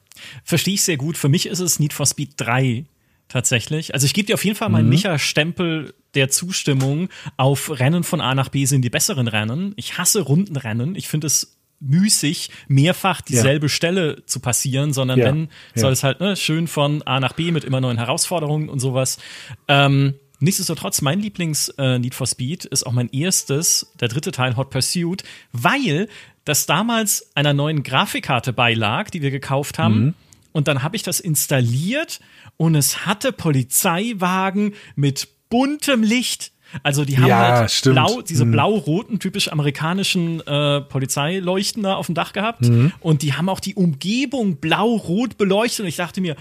verstehe 0.43 0.73
ich 0.73 0.83
sehr 0.83 0.97
gut. 0.97 1.17
Für 1.17 1.29
mich 1.29 1.45
ist 1.45 1.59
es 1.59 1.79
Need 1.79 1.93
for 1.93 2.07
Speed 2.07 2.33
3 2.37 2.85
tatsächlich. 3.27 3.93
Also 3.93 4.05
ich 4.05 4.13
gebe 4.13 4.25
dir 4.25 4.33
auf 4.33 4.43
jeden 4.43 4.57
Fall 4.57 4.69
meinen 4.69 4.85
mhm. 4.85 4.89
Micha-Stempel 4.89 5.93
der 6.15 6.29
Zustimmung 6.29 7.09
auf 7.37 7.79
Rennen 7.79 8.03
von 8.03 8.21
A 8.21 8.35
nach 8.35 8.49
B 8.49 8.65
sind 8.65 8.81
die 8.83 8.89
besseren 8.89 9.27
Rennen. 9.27 9.73
Ich 9.75 9.97
hasse 9.97 10.21
Rundenrennen. 10.21 10.95
Ich 10.95 11.07
finde 11.07 11.27
es 11.27 11.57
müßig, 11.79 12.49
mehrfach 12.67 13.21
dieselbe 13.21 13.65
ja. 13.65 13.69
Stelle 13.69 14.25
zu 14.25 14.39
passieren, 14.39 14.93
sondern 14.93 15.19
ja. 15.19 15.25
wenn, 15.25 15.49
soll 15.75 15.91
es 15.91 16.03
halt 16.03 16.19
ne, 16.21 16.35
schön 16.35 16.67
von 16.67 17.01
A 17.01 17.19
nach 17.19 17.33
B 17.33 17.51
mit 17.51 17.63
immer 17.63 17.81
neuen 17.81 17.97
Herausforderungen 17.97 18.69
und 18.69 18.79
sowas. 18.79 19.17
Ähm, 19.67 20.15
Nichtsdestotrotz, 20.39 21.01
mein 21.01 21.21
Lieblings-Need 21.21 22.13
äh, 22.13 22.15
for 22.15 22.27
Speed 22.27 22.65
ist 22.65 22.85
auch 22.85 22.91
mein 22.91 23.07
erstes, 23.11 23.93
der 24.01 24.09
dritte 24.09 24.33
Teil 24.33 24.57
Hot 24.57 24.71
Pursuit, 24.71 25.23
weil 25.53 26.09
das 26.43 26.65
damals 26.65 27.31
einer 27.33 27.53
neuen 27.53 27.81
Grafikkarte 27.81 28.51
beilag, 28.51 29.09
die 29.09 29.21
wir 29.21 29.31
gekauft 29.31 29.79
haben. 29.79 30.03
Mhm. 30.03 30.13
Und 30.51 30.67
dann 30.67 30.83
habe 30.83 30.97
ich 30.97 31.03
das 31.03 31.21
installiert 31.21 32.19
und 32.57 32.75
es 32.75 33.05
hatte 33.05 33.31
Polizeiwagen 33.31 34.73
mit 34.97 35.29
buntem 35.53 36.01
Licht. 36.01 36.51
Also 36.81 37.05
die 37.05 37.19
haben 37.19 37.27
ja, 37.27 37.57
halt 37.57 37.71
stimmt. 37.71 37.93
blau, 37.93 38.21
diese 38.23 38.45
mhm. 38.45 38.53
blau-roten, 38.53 39.19
typisch 39.19 39.51
amerikanischen 39.51 40.41
äh, 40.47 40.81
Polizeileuchten 40.81 41.83
da 41.83 41.93
auf 41.93 42.07
dem 42.07 42.15
Dach 42.15 42.33
gehabt. 42.33 42.61
Mhm. 42.61 42.91
Und 42.99 43.21
die 43.21 43.33
haben 43.33 43.49
auch 43.49 43.59
die 43.59 43.75
Umgebung 43.75 44.57
blau-rot 44.57 45.37
beleuchtet. 45.37 45.81
Und 45.81 45.87
ich 45.87 45.97
dachte 45.97 46.21
mir, 46.21 46.35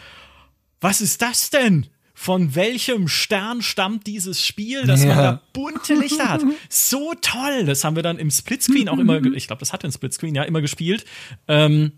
was 0.80 1.02
ist 1.02 1.20
das 1.20 1.50
denn? 1.50 1.88
von 2.14 2.54
welchem 2.54 3.08
Stern 3.08 3.62
stammt 3.62 4.06
dieses 4.06 4.46
Spiel, 4.46 4.84
dass 4.84 5.02
ja. 5.02 5.08
man 5.08 5.16
da 5.16 5.40
bunte 5.52 5.94
Lichter 5.94 6.28
hat. 6.28 6.42
So 6.68 7.14
toll. 7.20 7.64
Das 7.64 7.82
haben 7.82 7.96
wir 7.96 8.04
dann 8.04 8.18
im 8.18 8.30
Splitscreen 8.30 8.88
auch 8.88 8.98
immer, 8.98 9.20
ich 9.34 9.48
glaube, 9.48 9.60
das 9.60 9.72
hatte 9.72 9.88
ein 9.88 9.92
Splitscreen, 9.92 10.34
ja, 10.34 10.44
immer 10.44 10.60
gespielt. 10.60 11.04
Ähm, 11.48 11.92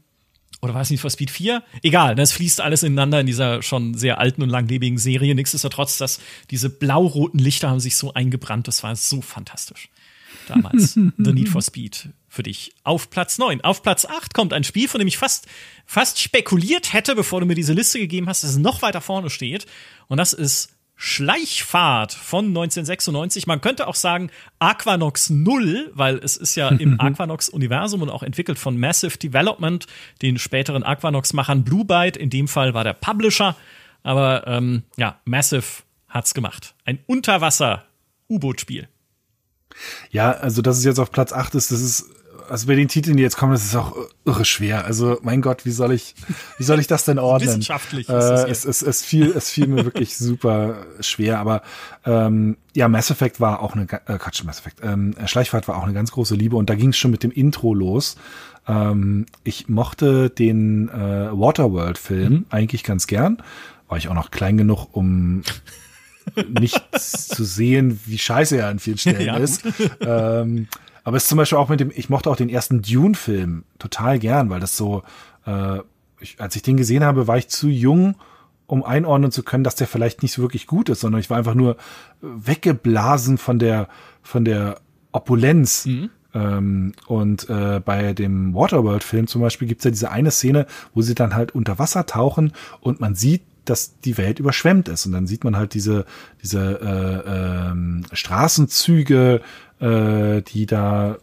oder 0.65 0.75
war 0.75 0.81
es 0.81 0.91
nicht 0.91 1.01
for 1.01 1.11
Speed 1.11 1.31
4? 1.31 1.63
Egal, 1.83 2.15
das 2.15 2.33
fließt 2.33 2.63
alles 2.63 2.83
ineinander 2.83 3.21
in 3.21 3.27
dieser 3.27 3.63
schon 3.63 3.95
sehr 3.95 4.19
alten 4.19 4.43
und 4.43 4.49
langlebigen 4.49 4.97
Serie. 4.97 5.35
Nichtsdestotrotz, 5.35 5.99
dass 5.99 6.21
diese 6.51 6.71
blau-roten 6.71 7.39
Lichter 7.39 7.69
haben 7.69 7.81
sich 7.81 7.97
so 7.97 8.15
eingebrannt, 8.15 8.67
das 8.67 8.83
war 8.83 8.97
so 8.97 9.21
fantastisch. 9.21 9.91
Damals. 10.49 10.95
The 11.19 11.33
Need 11.33 11.51
for 11.51 11.63
Speed 11.63 12.09
für 12.29 12.43
dich. 12.43 12.73
Auf 12.83 13.11
Platz 13.11 13.39
9. 13.39 13.61
Auf 13.61 13.83
Platz 13.83 14.07
8 14.07 14.33
kommt 14.33 14.53
ein 14.53 14.65
Spiel, 14.65 14.89
von 14.89 14.99
dem 14.99 15.09
ich 15.09 15.19
fast, 15.19 15.47
fast 15.87 16.19
spekuliert 16.19 16.93
hätte, 16.93 17.15
bevor 17.15 17.41
du 17.41 17.47
mir 17.47 17.55
diese 17.55 17.75
Liste 17.75 17.99
gegeben 17.99 18.29
hast, 18.29 18.43
dass 18.43 18.51
es 18.51 18.59
noch 18.59 18.83
weiter 18.83 19.01
vorne 19.01 19.31
steht. 19.31 19.67
Und 20.09 20.17
das 20.17 20.33
ist 20.33 20.74
Schleichfahrt 20.97 22.13
von 22.13 22.47
1996. 22.47 23.47
Man 23.47 23.61
könnte 23.61 23.89
auch 23.89 23.95
sagen 23.95 24.31
Aquanox 24.59 25.31
0, 25.31 25.91
weil 25.95 26.19
es 26.19 26.37
ist 26.37 26.55
ja 26.55 26.69
im 26.69 26.99
Aquanox-Universum 27.01 28.03
und 28.03 28.11
auch 28.11 28.23
entwickelt 28.23 28.59
von 28.59 28.79
Massive 28.79 29.19
Development, 29.19 29.87
den 30.23 30.39
späteren 30.39 30.83
Aquanox-Machern 30.83 31.65
Blue 31.65 31.85
Byte. 31.85 32.17
In 32.17 32.31
dem 32.31 32.49
Fall 32.49 32.75
war 32.75 32.85
der 32.85 32.95
Publisher. 32.95 33.57
Aber 34.03 34.47
ähm, 34.47 34.85
ja, 34.97 35.21
Massive 35.25 35.83
hat's 36.09 36.35
gemacht. 36.35 36.75
Ein 36.85 37.01
Unterwasser-U-Boot-Spiel. 37.07 38.89
Ja, 40.11 40.31
also 40.31 40.63
dass 40.63 40.79
es 40.79 40.85
jetzt 40.85 40.99
auf 40.99 41.11
Platz 41.11 41.33
8 41.33 41.55
ist, 41.57 41.73
das 41.73 41.81
ist 41.81 42.14
also 42.49 42.67
bei 42.67 42.75
den 42.75 42.89
Titeln, 42.89 43.17
die 43.17 43.23
jetzt 43.23 43.37
kommen, 43.37 43.53
das 43.53 43.65
ist 43.65 43.77
auch 43.77 43.97
irre 44.25 44.45
schwer. 44.45 44.85
Also 44.85 45.19
mein 45.23 45.41
Gott, 45.41 45.65
wie 45.65 45.71
soll 45.71 45.93
ich, 45.93 46.15
wie 46.59 46.65
soll 46.65 46.81
ich 46.81 46.87
das 46.87 47.05
denn 47.05 47.19
ordnen? 47.19 47.49
Wissenschaftlich. 47.49 48.09
Äh, 48.09 48.13
es, 48.49 48.65
es, 48.65 48.83
es, 48.83 49.03
fiel, 49.03 49.33
es 49.37 49.51
fiel 49.51 49.67
mir 49.67 49.85
wirklich 49.85 50.17
super 50.19 50.87
schwer. 51.01 51.39
Aber 51.39 51.63
ähm, 52.05 52.57
ja, 52.75 52.89
Mass 52.89 53.11
Effect 53.11 53.41
war 53.41 53.61
auch 53.61 53.75
eine, 53.75 53.85
äh, 53.85 54.19
Quatsch, 54.19 54.45
Mass 54.45 54.59
Effect. 54.61 54.81
Ähm, 54.83 55.15
Schleichfahrt 55.27 55.69
war 55.69 55.77
auch 55.77 55.85
eine 55.85 55.95
ganz 55.95 56.13
große 56.13 56.35
Liebe 56.35 56.57
und 56.57 56.71
da 56.71 56.75
ging 56.75 56.91
es 56.91 56.97
schon 56.97 57.11
mit 57.11 57.23
dem 57.23 57.31
Intro 57.31 57.75
los. 57.75 58.17
Ähm, 58.67 59.27
ich 59.43 59.69
mochte 59.69 60.31
den 60.31 60.89
äh, 60.89 61.31
Waterworld-Film 61.31 62.33
mhm. 62.33 62.47
eigentlich 62.51 62.85
ganz 62.85 63.07
gern. 63.07 63.43
War 63.89 63.99
ich 63.99 64.09
auch 64.09 64.15
noch 64.15 64.31
klein 64.31 64.57
genug, 64.57 64.89
um 64.93 65.43
nicht 66.61 66.83
zu 66.99 67.45
sehen, 67.45 68.01
wie 68.07 68.19
scheiße 68.19 68.57
er 68.57 68.69
an 68.69 68.79
vielen 68.79 68.99
Stellen 68.99 69.27
ja. 69.27 69.37
ist. 69.37 69.63
Ähm, 70.01 70.69
aber 71.05 71.19
es 71.19 71.25
ist 71.25 71.29
zum 71.29 71.39
Beispiel 71.39 71.59
auch 71.59 71.69
mit 71.69 71.81
dem, 71.81 71.93
ich 71.95 72.09
mochte 72.09 72.31
auch 72.31 72.37
den 72.37 72.49
ersten 72.49 72.83
Dune-Film 72.83 73.65
total 73.79 74.19
gern, 74.19 74.51
weil 74.51 74.61
das 74.61 74.77
so, 74.77 75.03
äh, 75.47 75.79
ich, 76.19 76.41
als 76.41 76.57
ich 76.57 76.63
den 76.63 76.79
gesehen 76.79 77.05
habe, 77.05 77.27
war 77.27 77.37
ich 77.37 77.49
zu 77.49 77.69
jung, 77.69 78.17
um 78.67 78.83
einordnen 78.83 79.31
zu 79.31 79.43
können, 79.43 79.65
dass 79.65 79.75
der 79.75 79.87
vielleicht 79.87 80.23
nicht 80.23 80.33
so 80.33 80.41
wirklich 80.41 80.67
gut 80.67 80.89
ist, 80.89 81.01
sondern 81.01 81.21
ich 81.21 81.29
war 81.29 81.37
einfach 81.37 81.55
nur 81.55 81.77
weggeblasen 82.23 83.37
von 83.37 83.59
der, 83.59 83.89
von 84.23 84.47
der 84.47 84.81
Opulenz. 85.13 85.85
Mhm. 85.85 86.11
Ähm, 86.33 86.93
und 87.07 87.49
äh, 87.51 87.81
bei 87.85 88.15
dem 88.15 88.55
Waterworld-Film 88.55 89.27
zum 89.27 89.43
Beispiel 89.43 89.69
gibt's 89.69 89.85
ja 89.85 89.91
diese 89.91 90.11
eine 90.11 90.31
Szene, 90.31 90.67
wo 90.95 91.03
sie 91.03 91.15
dann 91.15 91.35
halt 91.35 91.55
unter 91.55 91.79
Wasser 91.79 92.07
tauchen 92.07 92.53
und 92.81 93.01
man 93.01 93.15
sieht, 93.15 93.43
dass 93.65 93.99
die 94.01 94.19
Welt 94.19 94.39
überschwemmt 94.39 94.89
ist. 94.89 95.07
Und 95.07 95.13
dann 95.13 95.27
sieht 95.27 95.45
man 95.45 95.57
halt 95.57 95.75
diese, 95.75 96.05
diese 96.43 96.81
äh, 96.81 97.71
ähm, 97.71 98.05
Straßenzüge, 98.13 99.41
äh, 99.85 100.43
die 100.43 100.67
da 100.67 101.19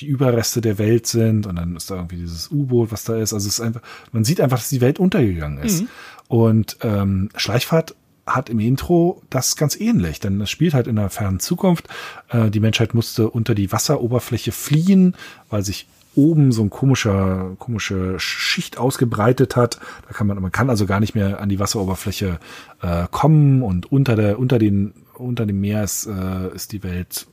die 0.00 0.06
Überreste 0.06 0.60
der 0.60 0.78
Welt 0.78 1.06
sind 1.06 1.46
und 1.46 1.56
dann 1.56 1.74
ist 1.74 1.90
da 1.90 1.96
irgendwie 1.96 2.16
dieses 2.16 2.50
U-Boot, 2.50 2.92
was 2.92 3.04
da 3.04 3.16
ist. 3.16 3.32
Also 3.32 3.48
es 3.48 3.54
ist 3.54 3.60
einfach, 3.60 3.80
man 4.12 4.24
sieht 4.24 4.40
einfach, 4.40 4.58
dass 4.58 4.68
die 4.68 4.80
Welt 4.80 4.98
untergegangen 4.98 5.58
ist. 5.58 5.82
Mhm. 5.82 5.88
Und 6.28 6.76
ähm, 6.82 7.30
Schleichfahrt 7.34 7.94
hat 8.26 8.50
im 8.50 8.60
Intro 8.60 9.22
das 9.30 9.56
ganz 9.56 9.80
ähnlich, 9.80 10.20
denn 10.20 10.40
es 10.40 10.50
spielt 10.50 10.74
halt 10.74 10.86
in 10.86 10.96
der 10.96 11.10
fernen 11.10 11.40
Zukunft. 11.40 11.88
Äh, 12.28 12.50
die 12.50 12.60
Menschheit 12.60 12.92
musste 12.92 13.30
unter 13.30 13.54
die 13.54 13.72
Wasseroberfläche 13.72 14.52
fliehen, 14.52 15.14
weil 15.48 15.62
sich 15.62 15.86
oben 16.14 16.50
so 16.50 16.62
ein 16.62 16.70
komischer, 16.70 17.54
komische 17.58 18.18
Schicht 18.18 18.78
ausgebreitet 18.78 19.54
hat. 19.54 19.78
Da 20.08 20.14
kann 20.14 20.26
man, 20.26 20.40
man 20.40 20.52
kann 20.52 20.70
also 20.70 20.86
gar 20.86 21.00
nicht 21.00 21.14
mehr 21.14 21.40
an 21.40 21.48
die 21.48 21.58
Wasseroberfläche 21.58 22.38
äh, 22.82 23.06
kommen 23.10 23.62
und 23.62 23.90
unter 23.92 24.16
der, 24.16 24.38
unter 24.38 24.58
den, 24.58 24.92
unter 25.14 25.46
dem 25.46 25.60
Meer 25.60 25.84
ist, 25.84 26.06
äh, 26.06 26.54
ist 26.54 26.72
die 26.72 26.82
Welt 26.82 27.26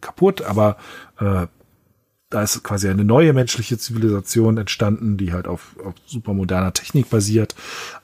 kaputt, 0.00 0.42
aber 0.42 0.76
äh, 1.20 1.46
da 2.30 2.42
ist 2.42 2.62
quasi 2.62 2.88
eine 2.88 3.04
neue 3.04 3.32
menschliche 3.32 3.78
Zivilisation 3.78 4.58
entstanden, 4.58 5.16
die 5.16 5.32
halt 5.32 5.48
auf, 5.48 5.76
auf 5.82 5.94
super 6.04 6.34
moderner 6.34 6.74
Technik 6.74 7.08
basiert. 7.08 7.54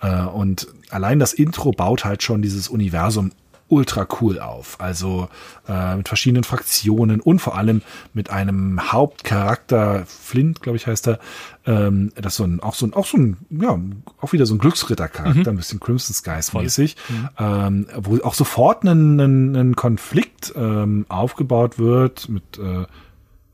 Äh, 0.01 0.25
und 0.25 0.69
allein 0.91 1.19
das 1.19 1.35
Intro 1.35 1.73
baut 1.73 2.05
halt 2.05 2.23
schon 2.23 2.41
dieses 2.41 2.69
Universum 2.69 3.33
ultra 3.75 4.07
cool 4.21 4.39
auf. 4.39 4.81
Also 4.81 5.29
äh, 5.69 5.97
mit 5.97 6.09
verschiedenen 6.09 6.45
Fraktionen 6.45 7.21
und 7.21 7.41
vor 7.41 7.57
allem 7.57 7.83
mit 8.13 8.31
einem 8.31 8.93
Hauptcharakter, 8.93 10.05
Flint, 10.07 10.63
glaube 10.63 10.77
ich, 10.77 10.87
heißt 10.87 11.09
er, 11.09 11.19
ähm, 11.67 12.13
das 12.15 12.35
ist 12.35 12.37
so 12.37 12.45
ein, 12.45 12.61
auch 12.61 12.75
so 12.75 12.87
ein, 12.87 12.95
auch 12.95 13.07
so 13.07 13.19
ein, 13.19 13.37
ja, 13.51 13.79
auch 14.21 14.33
wieder 14.33 14.47
so 14.47 14.55
ein 14.55 14.59
Glücksrittercharakter, 14.59 15.33
mhm. 15.33 15.49
ein 15.49 15.57
bisschen 15.57 15.81
Crimson 15.81 16.15
Skies 16.15 16.53
mäßig, 16.53 16.97
mhm. 17.09 17.29
ähm, 17.39 17.87
wo 17.97 18.19
auch 18.23 18.35
sofort 18.35 18.85
ein, 18.85 19.19
ein, 19.19 19.57
ein 19.57 19.77
Konflikt 19.77 20.53
ähm, 20.57 21.07
aufgebaut 21.09 21.79
wird 21.79 22.29
mit 22.29 22.59
äh, 22.59 22.87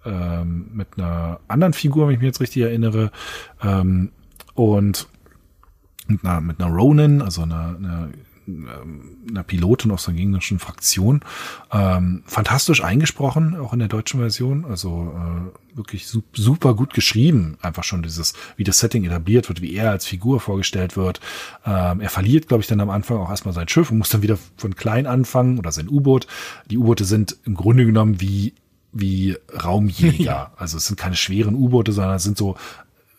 ähm, 0.05 0.71
mit 0.73 0.89
einer 0.97 1.41
anderen 1.47 1.75
Figur, 1.75 2.07
wenn 2.07 2.15
ich 2.15 2.21
mich 2.21 2.29
jetzt 2.29 2.41
richtig 2.41 2.63
erinnere, 2.63 3.11
ähm, 3.63 4.13
und 4.55 5.09
mit 6.07 6.25
einer, 6.25 6.41
mit 6.41 6.61
einer 6.61 6.75
Ronin, 6.75 7.23
also 7.23 7.43
einer, 7.43 7.77
einer 7.77 8.09
einer 8.47 9.43
Pilotin 9.43 9.91
aus 9.91 10.05
der 10.05 10.15
gegnerischen 10.15 10.59
Fraktion. 10.59 11.21
Ähm, 11.73 12.23
fantastisch 12.27 12.83
eingesprochen, 12.83 13.57
auch 13.57 13.73
in 13.73 13.79
der 13.79 13.89
deutschen 13.89 14.21
Version. 14.21 14.65
Also 14.65 15.15
äh, 15.15 15.77
wirklich 15.77 16.09
super 16.33 16.75
gut 16.75 16.95
geschrieben. 16.95 17.59
Einfach 17.63 17.85
schon 17.85 18.03
dieses, 18.03 18.35
wie 18.57 18.65
das 18.65 18.79
Setting 18.79 19.05
etabliert 19.05 19.49
wird, 19.49 19.63
wie 19.63 19.75
er 19.75 19.91
als 19.91 20.07
Figur 20.07 20.41
vorgestellt 20.41 20.97
wird. 20.97 21.21
Ähm, 21.65 22.01
er 22.01 22.11
verliert, 22.11 22.49
glaube 22.49 22.63
ich, 22.63 22.67
dann 22.67 22.81
am 22.81 22.91
Anfang 22.91 23.19
auch 23.19 23.31
erstmal 23.31 23.55
sein 23.55 23.69
Schiff 23.69 23.91
und 23.91 23.99
muss 23.99 24.11
dann 24.11 24.23
wieder 24.23 24.39
von 24.57 24.75
klein 24.75 25.07
anfangen 25.07 25.59
oder 25.59 25.73
sein 25.73 25.89
U-Boot. 25.89 26.27
Die 26.71 26.79
U-Boote 26.79 27.05
sind 27.05 27.37
im 27.45 27.55
Grunde 27.55 27.87
genommen 27.87 28.21
wie 28.21 28.55
wie 28.93 29.37
Raumjäger. 29.53 30.23
Ja. 30.23 30.53
Also 30.57 30.77
es 30.77 30.87
sind 30.87 30.99
keine 30.99 31.15
schweren 31.15 31.55
U-Boote, 31.55 31.93
sondern 31.93 32.17
es 32.17 32.23
sind 32.23 32.37
so 32.37 32.57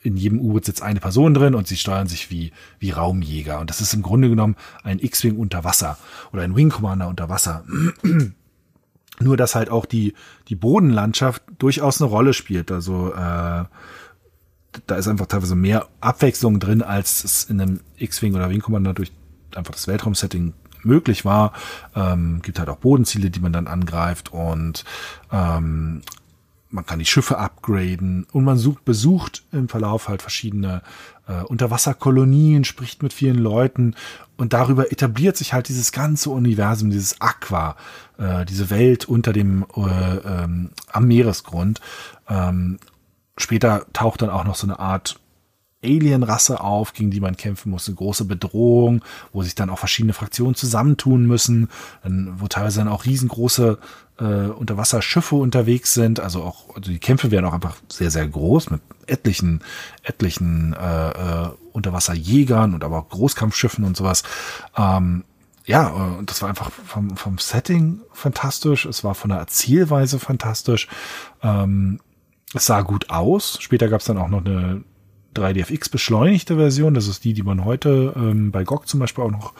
in 0.03 0.17
jedem 0.17 0.39
U-Boot 0.39 0.65
sitzt 0.65 0.81
eine 0.81 0.99
Person 0.99 1.33
drin 1.33 1.55
und 1.55 1.67
sie 1.67 1.77
steuern 1.77 2.07
sich 2.07 2.31
wie, 2.31 2.51
wie 2.79 2.91
Raumjäger. 2.91 3.59
Und 3.59 3.69
das 3.69 3.81
ist 3.81 3.93
im 3.93 4.01
Grunde 4.01 4.29
genommen 4.29 4.55
ein 4.83 4.99
X-Wing 4.99 5.37
unter 5.37 5.63
Wasser 5.63 5.97
oder 6.33 6.43
ein 6.43 6.55
Wing 6.55 6.69
Commander 6.69 7.07
unter 7.07 7.29
Wasser. 7.29 7.63
Nur, 9.19 9.37
dass 9.37 9.53
halt 9.53 9.69
auch 9.69 9.85
die, 9.85 10.15
die 10.47 10.55
Bodenlandschaft 10.55 11.43
durchaus 11.59 12.01
eine 12.01 12.09
Rolle 12.09 12.33
spielt. 12.33 12.71
Also, 12.71 13.13
äh, 13.13 13.65
da 14.87 14.95
ist 14.95 15.07
einfach 15.07 15.27
teilweise 15.27 15.55
mehr 15.55 15.87
Abwechslung 15.99 16.59
drin, 16.59 16.81
als 16.81 17.23
es 17.23 17.43
in 17.43 17.61
einem 17.61 17.79
X-Wing 17.97 18.33
oder 18.35 18.49
Wing 18.49 18.61
Commander 18.61 18.93
durch 18.93 19.11
einfach 19.55 19.73
das 19.73 19.87
Weltraumsetting 19.87 20.53
möglich 20.83 21.25
war. 21.25 21.53
Ähm, 21.95 22.41
gibt 22.41 22.57
halt 22.57 22.69
auch 22.69 22.77
Bodenziele, 22.77 23.29
die 23.29 23.39
man 23.39 23.53
dann 23.53 23.67
angreift 23.67 24.31
und 24.31 24.85
ähm, 25.31 26.01
man 26.71 26.85
kann 26.85 26.99
die 26.99 27.05
Schiffe 27.05 27.37
upgraden 27.37 28.25
und 28.31 28.43
man 28.43 28.57
sucht, 28.57 28.85
besucht 28.85 29.43
im 29.51 29.69
Verlauf 29.69 30.07
halt 30.07 30.21
verschiedene 30.21 30.81
äh, 31.27 31.43
Unterwasserkolonien, 31.43 32.63
spricht 32.63 33.03
mit 33.03 33.13
vielen 33.13 33.37
Leuten 33.37 33.95
und 34.37 34.53
darüber 34.53 34.91
etabliert 34.91 35.37
sich 35.37 35.53
halt 35.53 35.67
dieses 35.67 35.91
ganze 35.91 36.29
Universum, 36.29 36.89
dieses 36.89 37.19
Aqua, 37.21 37.75
äh, 38.17 38.45
diese 38.45 38.69
Welt 38.69 39.05
unter 39.05 39.33
dem 39.33 39.65
äh, 39.75 39.81
ähm, 39.81 40.71
am 40.91 41.07
Meeresgrund. 41.07 41.81
Ähm, 42.29 42.79
später 43.37 43.85
taucht 43.93 44.21
dann 44.21 44.29
auch 44.29 44.45
noch 44.45 44.55
so 44.55 44.65
eine 44.65 44.79
Art 44.79 45.19
Alien-Rasse 45.83 46.61
auf, 46.61 46.93
gegen 46.93 47.11
die 47.11 47.19
man 47.19 47.37
kämpfen 47.37 47.71
muss, 47.71 47.87
eine 47.87 47.95
große 47.95 48.25
Bedrohung, 48.25 49.03
wo 49.33 49.41
sich 49.41 49.55
dann 49.55 49.69
auch 49.69 49.79
verschiedene 49.79 50.13
Fraktionen 50.13 50.53
zusammentun 50.53 51.25
müssen, 51.25 51.69
wo 52.03 52.47
teilweise 52.47 52.79
dann 52.79 52.87
auch 52.87 53.05
riesengroße 53.05 53.79
äh, 54.21 54.49
Unterwasserschiffe 54.51 55.35
unterwegs 55.35 55.93
sind. 55.93 56.19
Also 56.19 56.43
auch 56.43 56.69
also 56.75 56.91
die 56.91 56.99
Kämpfe 56.99 57.31
werden 57.31 57.45
auch 57.45 57.53
einfach 57.53 57.75
sehr, 57.89 58.11
sehr 58.11 58.27
groß 58.27 58.69
mit 58.69 58.81
etlichen, 59.07 59.63
etlichen 60.03 60.73
äh, 60.73 61.09
äh, 61.09 61.49
Unterwasserjägern 61.73 62.73
und 62.73 62.83
aber 62.83 62.99
auch 62.99 63.09
Großkampfschiffen 63.09 63.83
und 63.83 63.97
sowas. 63.97 64.23
Ähm, 64.77 65.23
ja, 65.65 65.87
und 65.87 66.29
das 66.29 66.41
war 66.41 66.49
einfach 66.49 66.71
vom, 66.71 67.15
vom 67.17 67.37
Setting 67.37 68.01
fantastisch. 68.13 68.85
Es 68.85 69.03
war 69.03 69.15
von 69.15 69.29
der 69.29 69.39
Erzählweise 69.39 70.19
fantastisch. 70.19 70.87
Ähm, 71.41 71.99
es 72.53 72.65
sah 72.65 72.81
gut 72.81 73.09
aus. 73.09 73.57
Später 73.61 73.87
gab 73.87 74.01
es 74.01 74.05
dann 74.05 74.17
auch 74.17 74.27
noch 74.27 74.43
eine 74.45 74.83
3DFX 75.35 75.91
beschleunigte 75.91 76.55
Version. 76.55 76.93
Das 76.93 77.07
ist 77.07 77.23
die, 77.23 77.33
die 77.33 77.43
man 77.43 77.63
heute 77.63 78.13
ähm, 78.15 78.51
bei 78.51 78.63
GOG 78.63 78.87
zum 78.87 78.99
Beispiel 78.99 79.23
auch 79.23 79.31
noch, 79.31 79.53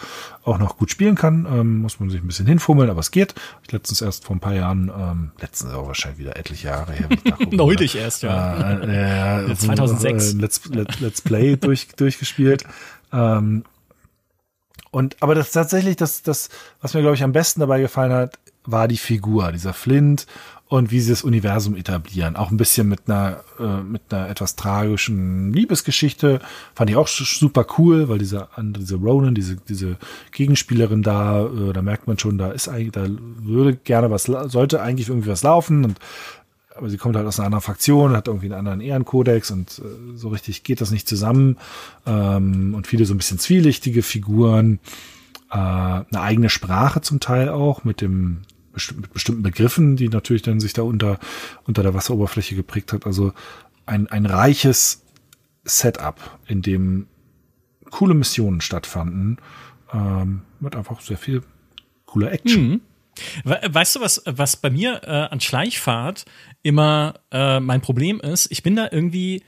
auch 0.43 0.57
noch 0.57 0.77
gut 0.77 0.91
spielen 0.91 1.15
kann. 1.15 1.48
Ähm, 1.49 1.81
muss 1.81 1.99
man 1.99 2.10
sich 2.10 2.22
ein 2.22 2.27
bisschen 2.27 2.48
hinfummeln, 2.48 2.89
aber 2.89 2.99
es 2.99 3.11
geht. 3.11 3.35
Ich 3.64 3.72
letztens 3.72 4.02
erst 4.02 4.26
vor 4.26 4.35
ein 4.35 4.39
paar 4.39 4.53
Jahren, 4.53 4.91
ähm, 4.95 5.31
letztens 5.39 5.73
auch 5.73 5.88
wahrscheinlich 5.88 6.19
wieder 6.19 6.38
etliche 6.38 6.68
Jahre 6.68 6.93
her. 6.93 7.10
Neulich 7.52 7.95
erst, 7.95 8.23
ja. 8.23 8.80
Äh, 8.81 9.52
äh, 9.52 9.56
2006. 9.56 10.34
Äh, 10.34 10.38
Let's, 10.38 10.61
Let's, 10.69 10.99
Let's 10.99 11.22
Play 11.22 11.56
durch, 11.61 11.88
durchgespielt. 11.95 12.65
Ähm, 13.14 13.64
und, 14.91 15.22
aber 15.22 15.35
das 15.35 15.52
tatsächlich, 15.52 15.95
das, 15.95 16.22
das, 16.22 16.49
was 16.81 16.93
mir, 16.93 17.02
glaube 17.02 17.15
ich, 17.15 17.23
am 17.23 17.31
besten 17.31 17.61
dabei 17.61 17.80
gefallen 17.80 18.11
hat, 18.11 18.38
war 18.65 18.88
die 18.88 18.98
Figur, 18.98 19.52
dieser 19.52 19.73
Flint 19.73 20.27
und 20.72 20.89
wie 20.89 21.02
sie 21.02 21.10
das 21.10 21.26
Universum 21.26 21.76
etablieren. 21.76 22.38
Auch 22.38 22.49
ein 22.49 22.56
bisschen 22.56 22.88
mit 22.88 23.02
einer, 23.06 23.41
äh, 23.60 23.84
mit 23.84 24.03
einer 24.10 24.30
etwas 24.30 24.56
tragischen 24.56 25.52
Liebesgeschichte. 25.52 26.39
Fand 26.76 26.89
ich 26.89 26.95
auch 26.95 27.10
super 27.10 27.65
cool, 27.77 28.07
weil 28.07 28.19
diese 28.19 28.48
diese 28.57 28.95
Ronan, 28.95 29.35
diese, 29.35 29.57
diese 29.57 29.98
Gegenspielerin 30.31 31.03
da, 31.03 31.45
äh, 31.45 31.73
da 31.73 31.81
merkt 31.81 32.07
man 32.07 32.18
schon, 32.18 32.38
da 32.38 32.52
ist 32.52 32.69
eigentlich, 32.69 32.93
da 32.93 33.06
würde 33.41 33.76
gerne 33.76 34.11
was, 34.11 34.23
sollte 34.23 34.81
eigentlich 34.81 35.10
irgendwie 35.10 35.27
was 35.27 35.43
laufen 35.43 35.84
und 35.84 35.99
aber 36.73 36.89
sie 36.89 36.95
kommt 36.95 37.18
halt 37.18 37.27
aus 37.27 37.38
einer 37.38 37.48
anderen 37.48 37.64
Fraktion, 37.64 38.15
hat 38.15 38.30
irgendwie 38.30 38.45
einen 38.45 38.65
anderen 38.65 38.80
Ehrenkodex 38.80 39.52
und 39.52 39.77
äh, 39.80 40.15
so 40.15 40.30
richtig 40.30 40.64
geht 40.64 40.80
das 40.80 40.89
nicht 40.89 41.06
zusammen. 41.06 41.57
Ähm, 42.06 42.76
und 42.76 42.88
viele 42.88 43.03
so 43.03 43.14
ein 43.14 43.18
bisschen 43.18 43.39
zwielichtige 43.39 44.03
Figuren, 44.03 44.80
äh, 45.52 45.57
eine 45.57 46.22
eigene 46.22 46.49
Sprache 46.49 47.02
zum 47.02 47.19
Teil 47.19 47.49
auch 47.49 47.84
mit 47.84 47.99
dem 47.99 48.43
mit 48.73 49.14
bestimmten 49.14 49.43
Begriffen, 49.43 49.95
die 49.95 50.10
natürlich 50.10 50.41
dann 50.41 50.60
sich 50.60 50.73
da 50.73 50.81
unter, 50.84 51.19
unter 51.65 51.84
der 51.84 51.93
Wasseroberfläche 51.93 52.56
geprägt 52.56 52.93
hat. 52.93 53.06
Also 53.06 53.34
ein, 53.85 54.07
ein 54.07 54.26
reiches 54.26 55.03
Setup, 55.64 56.39
in 56.48 56.61
dem 56.61 57.07
coole 57.89 58.14
Missionen 58.14 58.61
stattfanden, 58.61 59.38
ähm, 59.93 60.41
mit 60.60 60.76
einfach 60.76 61.02
sehr 61.02 61.18
viel 61.18 61.43
cooler 62.06 62.31
Action. 62.31 62.69
Mhm. 62.69 62.81
Weißt 63.43 63.95
du, 63.98 63.99
was, 63.99 64.22
was 64.26 64.56
bei 64.56 64.69
mir 64.69 65.02
äh, 65.03 65.10
an 65.10 65.41
Schleichfahrt 65.41 66.26
immer 66.64 67.15
äh, 67.31 67.60
mein 67.60 67.81
Problem 67.81 68.19
ist? 68.22 68.49
Ich 68.52 68.64
bin 68.64 68.76
da 68.76 68.88
irgendwie 68.89 69.43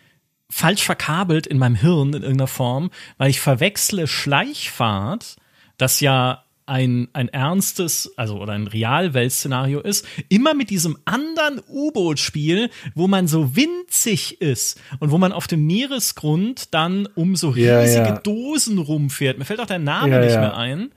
falsch 0.50 0.84
verkabelt 0.84 1.48
in 1.48 1.58
meinem 1.58 1.76
Hirn 1.76 2.10
in 2.10 2.22
irgendeiner 2.22 2.48
Form, 2.48 2.92
weil 3.18 3.30
ich 3.30 3.40
verwechsle 3.40 4.06
Schleichfahrt, 4.06 5.38
das 5.78 6.00
ja 6.00 6.43
ein, 6.66 7.08
ein 7.14 7.28
ernstes, 7.30 8.14
also 8.18 8.40
oder 8.40 8.54
ein 8.54 8.68
Realweltszenario 8.68 9.80
ist, 9.82 10.06
immer 10.30 10.54
mit 10.54 10.70
diesem 10.70 10.98
anderen 11.06 11.62
U-Boot-Spiel, 11.68 12.70
wo 12.96 13.08
man 13.08 13.28
so 13.28 13.56
winzig 13.56 14.42
ist 14.42 14.80
und 15.00 15.12
wo 15.12 15.18
man 15.18 15.32
auf 15.32 15.48
dem 15.48 15.66
Meeresgrund 15.66 16.74
dann 16.74 17.08
um 17.16 17.36
so 17.36 17.50
riesige 17.50 17.68
ja, 17.68 18.06
ja. 18.06 18.18
Dosen 18.20 18.78
rumfährt. 18.78 19.38
Mir 19.38 19.46
fällt 19.46 19.60
auch 19.60 19.68
der 19.68 19.80
Name 19.80 20.12
ja, 20.12 20.20
nicht 20.20 20.36
mehr 20.36 20.56
ein. 20.56 20.92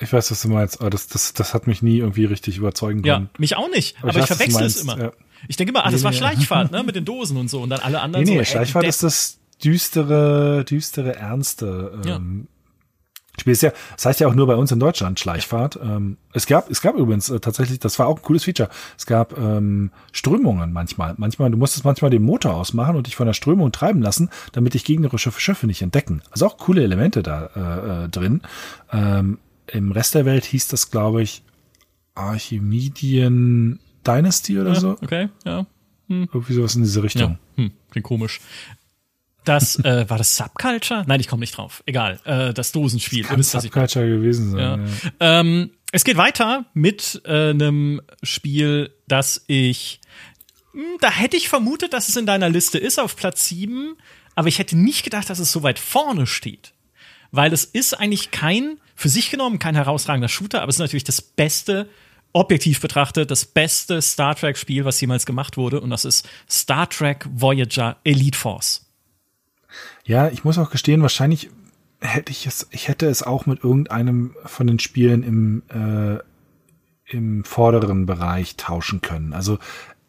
Ich 0.00 0.12
weiß, 0.12 0.30
was 0.30 0.42
du 0.42 0.48
meinst, 0.48 0.80
aber 0.80 0.90
das, 0.90 1.06
das, 1.08 1.32
das 1.32 1.54
hat 1.54 1.66
mich 1.66 1.82
nie 1.82 1.98
irgendwie 1.98 2.24
richtig 2.26 2.58
überzeugen 2.58 3.02
können. 3.02 3.30
Ja, 3.32 3.38
mich 3.38 3.56
auch 3.56 3.70
nicht, 3.70 3.96
aber, 3.98 4.10
aber 4.10 4.18
ich, 4.18 4.24
ich 4.24 4.36
verwechsel 4.36 4.66
es 4.66 4.82
immer. 4.82 5.12
Ich 5.48 5.56
denke 5.56 5.70
immer, 5.70 5.84
ach, 5.84 5.90
das 5.90 6.00
nee, 6.00 6.06
war 6.06 6.12
Schleichfahrt, 6.12 6.72
ne, 6.72 6.82
mit 6.86 6.96
den 6.96 7.04
Dosen 7.04 7.36
und 7.36 7.48
so 7.48 7.62
und 7.62 7.70
dann 7.70 7.80
alle 7.80 8.00
anderen 8.00 8.24
nee, 8.24 8.32
nee, 8.32 8.38
so. 8.38 8.44
Schleichfahrt 8.44 8.86
ist 8.86 9.02
das 9.02 9.38
düstere, 9.62 10.64
düstere, 10.64 11.16
ernste. 11.16 12.00
Ähm, 12.04 12.48
Spiel 13.38 13.52
ist 13.52 13.62
ja, 13.62 13.72
das 13.94 14.06
heißt 14.06 14.20
ja 14.20 14.28
auch 14.28 14.34
nur 14.34 14.46
bei 14.46 14.54
uns 14.54 14.72
in 14.72 14.80
Deutschland 14.80 15.20
Schleichfahrt. 15.20 15.78
Ähm, 15.82 16.16
es 16.32 16.46
gab, 16.46 16.70
es 16.70 16.80
gab 16.80 16.96
übrigens 16.96 17.30
äh, 17.30 17.40
tatsächlich, 17.40 17.78
das 17.78 17.98
war 17.98 18.06
auch 18.06 18.18
ein 18.18 18.22
cooles 18.22 18.44
Feature. 18.44 18.68
Es 18.96 19.06
gab 19.06 19.36
ähm, 19.38 19.90
Strömungen 20.12 20.72
manchmal. 20.72 21.14
Manchmal, 21.16 21.50
du 21.50 21.56
musstest 21.56 21.84
manchmal 21.84 22.10
den 22.10 22.22
Motor 22.22 22.54
ausmachen 22.54 22.96
und 22.96 23.06
dich 23.06 23.16
von 23.16 23.26
der 23.26 23.34
Strömung 23.34 23.72
treiben 23.72 24.02
lassen, 24.02 24.30
damit 24.52 24.74
dich 24.74 24.84
gegnerische 24.84 25.32
Schiffe 25.32 25.66
nicht 25.66 25.82
entdecken. 25.82 26.22
Also 26.30 26.46
auch 26.46 26.58
coole 26.58 26.82
Elemente 26.82 27.22
da 27.22 27.50
äh, 27.54 28.04
äh, 28.04 28.08
drin. 28.08 28.42
Ähm, 28.92 29.38
Im 29.66 29.92
Rest 29.92 30.14
der 30.14 30.24
Welt 30.24 30.44
hieß 30.44 30.68
das, 30.68 30.90
glaube 30.90 31.22
ich, 31.22 31.42
Archimedean 32.14 33.78
Dynasty 34.06 34.58
oder 34.58 34.72
ja, 34.72 34.80
so. 34.80 34.90
Okay, 35.02 35.28
ja. 35.44 35.66
Hm. 36.08 36.28
Irgendwie 36.32 36.52
sowas 36.52 36.76
in 36.76 36.82
diese 36.82 37.02
Richtung. 37.02 37.38
Ja, 37.56 37.64
hm, 37.64 37.72
klingt 37.90 38.06
komisch. 38.06 38.40
Das, 39.46 39.78
äh, 39.84 40.10
war 40.10 40.18
das 40.18 40.36
Subculture? 40.36 41.04
Nein, 41.06 41.20
ich 41.20 41.28
komme 41.28 41.40
nicht 41.40 41.56
drauf. 41.56 41.82
Egal, 41.86 42.20
äh, 42.24 42.52
das 42.52 42.72
Dosenspiel. 42.72 43.22
Das 43.22 43.30
kann 43.30 43.38
wisst, 43.38 43.52
Subculture 43.52 44.06
gewesen 44.06 44.50
sein. 44.50 44.60
Ja. 44.60 44.76
Ja. 44.76 45.40
Ähm, 45.40 45.70
es 45.92 46.04
geht 46.04 46.16
weiter 46.16 46.66
mit 46.74 47.22
äh, 47.24 47.50
einem 47.50 48.02
Spiel, 48.24 48.92
das 49.06 49.44
ich, 49.46 50.00
mh, 50.72 50.82
hm, 50.82 50.98
da 51.00 51.10
hätte 51.12 51.36
ich 51.36 51.48
vermutet, 51.48 51.92
dass 51.92 52.08
es 52.08 52.16
in 52.16 52.26
deiner 52.26 52.48
Liste 52.48 52.78
ist, 52.78 52.98
auf 52.98 53.14
Platz 53.14 53.48
7, 53.48 53.96
aber 54.34 54.48
ich 54.48 54.58
hätte 54.58 54.76
nicht 54.76 55.04
gedacht, 55.04 55.30
dass 55.30 55.38
es 55.38 55.52
so 55.52 55.62
weit 55.62 55.78
vorne 55.78 56.26
steht. 56.26 56.72
Weil 57.30 57.52
es 57.52 57.64
ist 57.64 57.94
eigentlich 57.94 58.32
kein, 58.32 58.78
für 58.96 59.08
sich 59.08 59.30
genommen, 59.30 59.60
kein 59.60 59.76
herausragender 59.76 60.28
Shooter, 60.28 60.62
aber 60.62 60.70
es 60.70 60.76
ist 60.76 60.80
natürlich 60.80 61.04
das 61.04 61.22
beste 61.22 61.88
objektiv 62.32 62.80
betrachtet 62.80 63.30
das 63.30 63.46
beste 63.46 64.02
Star 64.02 64.34
Trek 64.34 64.58
Spiel, 64.58 64.84
was 64.84 65.00
jemals 65.00 65.24
gemacht 65.24 65.56
wurde, 65.56 65.80
und 65.80 65.90
das 65.90 66.04
ist 66.04 66.28
Star 66.50 66.88
Trek 66.90 67.26
Voyager 67.32 67.96
Elite 68.04 68.36
Force. 68.36 68.85
Ja, 70.06 70.28
ich 70.28 70.44
muss 70.44 70.56
auch 70.56 70.70
gestehen, 70.70 71.02
wahrscheinlich 71.02 71.50
hätte 72.00 72.30
ich 72.30 72.46
es, 72.46 72.68
ich 72.70 72.86
hätte 72.86 73.06
es 73.06 73.24
auch 73.24 73.46
mit 73.46 73.64
irgendeinem 73.64 74.36
von 74.44 74.68
den 74.68 74.78
Spielen 74.78 75.22
im, 75.24 75.62
äh, 75.68 76.22
im 77.12 77.42
vorderen 77.44 78.06
Bereich 78.06 78.56
tauschen 78.56 79.00
können. 79.00 79.32
Also 79.32 79.58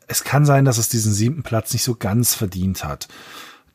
es 0.06 0.24
kann 0.24 0.46
sein, 0.46 0.66
dass 0.66 0.78
es 0.78 0.88
diesen 0.88 1.14
siebten 1.14 1.42
Platz 1.42 1.74
nicht 1.74 1.84
so 1.84 1.96
ganz 1.96 2.36
verdient 2.36 2.84
hat. 2.84 3.08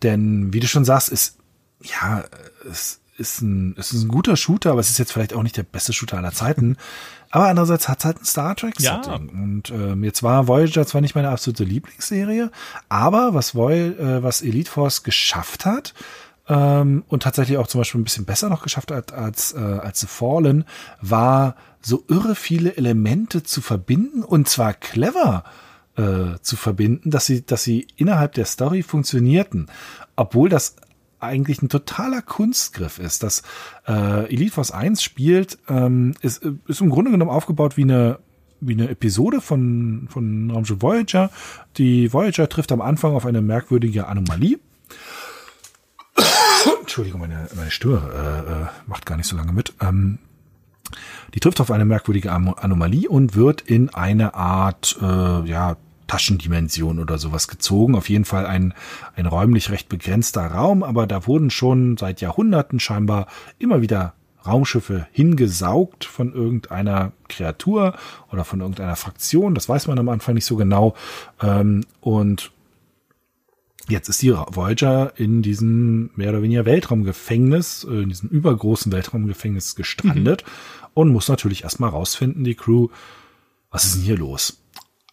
Denn, 0.02 0.52
wie 0.52 0.60
du 0.60 0.68
schon 0.68 0.84
sagst, 0.84 1.08
ist, 1.08 1.38
ja, 1.82 2.24
es 2.70 3.00
ist 3.16 3.42
ein, 3.42 3.74
es 3.78 3.92
ist 3.92 4.02
ein 4.02 4.08
guter 4.08 4.36
Shooter, 4.36 4.72
aber 4.72 4.80
es 4.80 4.90
ist 4.90 4.98
jetzt 4.98 5.12
vielleicht 5.12 5.34
auch 5.34 5.42
nicht 5.42 5.56
der 5.56 5.62
beste 5.64 5.92
Shooter 5.92 6.18
aller 6.18 6.32
Zeiten. 6.32 6.76
Aber 7.30 7.48
andererseits 7.48 7.88
hat 7.88 8.00
es 8.00 8.04
halt 8.04 8.20
ein 8.20 8.24
Star 8.24 8.56
Trek-Setting. 8.56 9.28
Ja. 9.28 9.42
Und 9.42 9.70
ähm, 9.70 10.04
jetzt 10.04 10.22
war 10.22 10.48
Voyager 10.48 10.86
zwar 10.86 11.00
nicht 11.00 11.14
meine 11.14 11.30
absolute 11.30 11.64
Lieblingsserie, 11.64 12.50
aber 12.88 13.34
was, 13.34 13.54
Voy 13.54 13.74
äh, 13.74 14.22
was 14.22 14.42
Elite 14.42 14.70
Force 14.70 15.02
geschafft 15.02 15.64
hat, 15.64 15.94
ähm, 16.48 17.04
und 17.08 17.22
tatsächlich 17.22 17.56
auch 17.56 17.68
zum 17.68 17.80
Beispiel 17.80 18.00
ein 18.00 18.04
bisschen 18.04 18.24
besser 18.24 18.48
noch 18.48 18.62
geschafft 18.62 18.90
hat 18.90 19.12
als, 19.12 19.52
äh, 19.52 19.58
als 19.58 20.00
The 20.00 20.06
Fallen, 20.06 20.64
war 21.00 21.54
so 21.80 22.04
irre 22.08 22.34
viele 22.34 22.76
Elemente 22.76 23.42
zu 23.42 23.60
verbinden 23.60 24.22
und 24.22 24.48
zwar 24.48 24.74
clever 24.74 25.44
äh, 25.96 26.38
zu 26.40 26.56
verbinden, 26.56 27.10
dass 27.10 27.26
sie, 27.26 27.44
dass 27.46 27.62
sie 27.62 27.86
innerhalb 27.96 28.32
der 28.32 28.46
Story 28.46 28.82
funktionierten. 28.82 29.68
Obwohl 30.16 30.48
das 30.48 30.76
eigentlich 31.22 31.62
ein 31.62 31.68
totaler 31.68 32.22
Kunstgriff 32.22 32.98
ist. 32.98 33.22
Das 33.22 33.42
äh, 33.86 34.32
Elite 34.32 34.52
Force 34.52 34.70
1 34.70 35.02
spielt, 35.02 35.58
ähm, 35.68 36.14
ist, 36.20 36.44
ist 36.66 36.80
im 36.80 36.90
Grunde 36.90 37.10
genommen 37.10 37.30
aufgebaut 37.30 37.76
wie 37.76 37.82
eine 37.82 38.18
wie 38.64 38.74
eine 38.74 38.88
Episode 38.88 39.40
von, 39.40 40.06
von 40.08 40.50
Raumschiff 40.50 40.82
Voyager. 40.82 41.30
Die 41.78 42.12
Voyager 42.12 42.48
trifft 42.48 42.70
am 42.70 42.80
Anfang 42.80 43.14
auf 43.14 43.26
eine 43.26 43.42
merkwürdige 43.42 44.06
Anomalie. 44.06 44.60
Entschuldigung, 46.80 47.20
meine, 47.20 47.48
meine 47.56 47.70
Stimme 47.70 48.02
äh, 48.14 48.52
äh, 48.52 48.66
macht 48.86 49.04
gar 49.06 49.16
nicht 49.16 49.26
so 49.26 49.36
lange 49.36 49.52
mit. 49.52 49.74
Ähm, 49.80 50.18
die 51.34 51.40
trifft 51.40 51.60
auf 51.60 51.70
eine 51.70 51.84
merkwürdige 51.84 52.30
Anomalie 52.30 53.08
und 53.08 53.34
wird 53.34 53.62
in 53.62 53.88
eine 53.88 54.34
Art 54.34 54.96
äh, 55.00 55.48
ja, 55.48 55.76
Taschendimension 56.12 56.98
oder 56.98 57.16
sowas 57.16 57.48
gezogen. 57.48 57.94
Auf 57.94 58.10
jeden 58.10 58.26
Fall 58.26 58.44
ein, 58.44 58.74
ein 59.16 59.24
räumlich 59.24 59.70
recht 59.70 59.88
begrenzter 59.88 60.44
Raum, 60.44 60.82
aber 60.82 61.06
da 61.06 61.26
wurden 61.26 61.48
schon 61.48 61.96
seit 61.96 62.20
Jahrhunderten 62.20 62.80
scheinbar 62.80 63.28
immer 63.58 63.80
wieder 63.80 64.12
Raumschiffe 64.46 65.06
hingesaugt 65.10 66.04
von 66.04 66.34
irgendeiner 66.34 67.12
Kreatur 67.30 67.94
oder 68.30 68.44
von 68.44 68.60
irgendeiner 68.60 68.94
Fraktion. 68.96 69.54
Das 69.54 69.70
weiß 69.70 69.86
man 69.86 69.98
am 69.98 70.10
Anfang 70.10 70.34
nicht 70.34 70.44
so 70.44 70.56
genau. 70.56 70.94
Ähm, 71.40 71.86
und 72.02 72.52
jetzt 73.88 74.10
ist 74.10 74.20
die 74.20 74.34
Voyager 74.34 75.14
in 75.16 75.40
diesem 75.40 76.10
mehr 76.14 76.28
oder 76.28 76.42
weniger 76.42 76.66
Weltraumgefängnis, 76.66 77.86
äh, 77.90 78.02
in 78.02 78.10
diesem 78.10 78.28
übergroßen 78.28 78.92
Weltraumgefängnis 78.92 79.76
gestrandet 79.76 80.44
mhm. 80.44 80.88
und 80.92 81.08
muss 81.08 81.28
natürlich 81.28 81.64
erstmal 81.64 81.88
rausfinden, 81.88 82.44
die 82.44 82.54
Crew, 82.54 82.88
was 83.70 83.86
ist 83.86 83.94
denn 83.94 84.02
hier 84.02 84.18
los? 84.18 84.61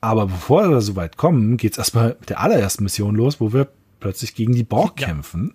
Aber 0.01 0.27
bevor 0.27 0.69
wir 0.69 0.81
so 0.81 0.95
weit 0.95 1.17
kommen, 1.17 1.57
geht's 1.57 1.77
erstmal 1.77 2.15
mit 2.19 2.29
der 2.29 2.39
allerersten 2.39 2.83
Mission 2.83 3.15
los, 3.15 3.41
wo 3.41 3.51
wir 3.53 3.67
plötzlich 3.99 4.33
gegen 4.33 4.53
die 4.53 4.63
Borg 4.63 4.99
ja. 4.99 5.07
kämpfen. 5.07 5.53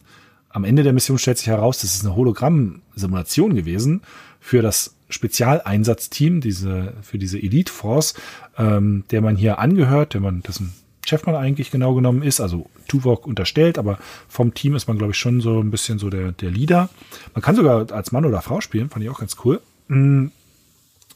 am 0.51 0.65
Ende 0.65 0.83
der 0.83 0.93
Mission 0.93 1.19
stellt 1.19 1.39
sich 1.39 1.49
heraus, 1.49 1.81
das 1.81 1.95
ist 1.95 2.05
eine 2.05 2.15
Hologramm-Simulation 2.15 3.55
gewesen 3.55 4.03
für 4.39 4.63
das 4.63 4.95
Spezialeinsatzteam, 5.09 6.41
diese, 6.41 6.93
für 7.03 7.19
diese 7.19 7.39
Elite 7.39 7.73
Force, 7.73 8.15
ähm, 8.59 9.05
der 9.11 9.23
man 9.23 9.37
hier 9.37 9.59
angehört, 9.59 10.15
der 10.15 10.21
man, 10.21 10.43
dessen 10.43 10.75
Chef 11.07 11.27
man 11.27 11.35
eigentlich 11.35 11.71
genau 11.71 11.95
genommen 11.95 12.23
ist, 12.23 12.41
also 12.41 12.71
Tuvok 12.89 13.27
unterstellt, 13.27 13.79
aber 13.79 13.99
vom 14.29 14.55
Team 14.55 14.75
ist 14.75 14.87
man, 14.89 14.97
glaube 14.97 15.13
ich, 15.13 15.19
schon 15.19 15.41
so 15.41 15.61
ein 15.61 15.71
bisschen 15.71 15.99
so 15.99 16.09
der, 16.09 16.33
der 16.33 16.51
Leader. 16.51 16.89
Man 17.35 17.43
kann 17.43 17.57
sogar 17.57 17.91
als 17.93 18.13
Mann 18.13 18.25
oder 18.25 18.43
Frau 18.43 18.61
spielen, 18.61 18.91
fand 18.91 19.05
ich 19.05 19.11
auch 19.11 19.21
ganz 19.21 19.37
cool. 19.45 19.61
Mm. 19.89 20.27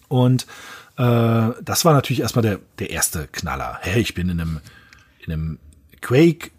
Und 0.08 0.46
äh, 0.98 1.52
das 1.62 1.84
war 1.84 1.94
natürlich 1.94 2.20
erstmal 2.20 2.42
der, 2.42 2.58
der 2.80 2.90
erste 2.90 3.28
Knaller. 3.28 3.78
Hey, 3.80 4.02
ich 4.02 4.14
bin 4.14 4.28
in 4.28 4.40
einem, 4.40 4.60
in 5.24 5.32
einem 5.32 5.58
Quake, 6.00 6.50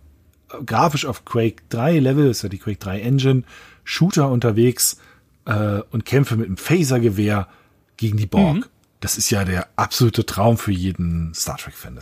grafisch 0.66 1.06
auf 1.06 1.26
Quake 1.26 1.64
3 1.70 2.00
Level, 2.00 2.30
ist 2.30 2.42
ja 2.42 2.50
die 2.50 2.58
Quake 2.58 2.80
3 2.80 3.02
Engine, 3.02 3.44
Shooter 3.84 4.30
unterwegs 4.30 4.98
äh, 5.46 5.82
und 5.92 6.06
kämpfe 6.06 6.38
mit 6.38 6.48
einem 6.48 6.58
Phasergewehr 6.58 7.48
gegen 7.98 8.18
die 8.18 8.26
Borg. 8.26 8.58
Mhm. 8.58 8.66
Das 9.02 9.18
ist 9.18 9.30
ja 9.30 9.44
der 9.44 9.68
absolute 9.76 10.26
Traum 10.26 10.58
für 10.58 10.72
jeden 10.72 11.34
Star 11.34 11.58
Trek-Fan. 11.58 11.98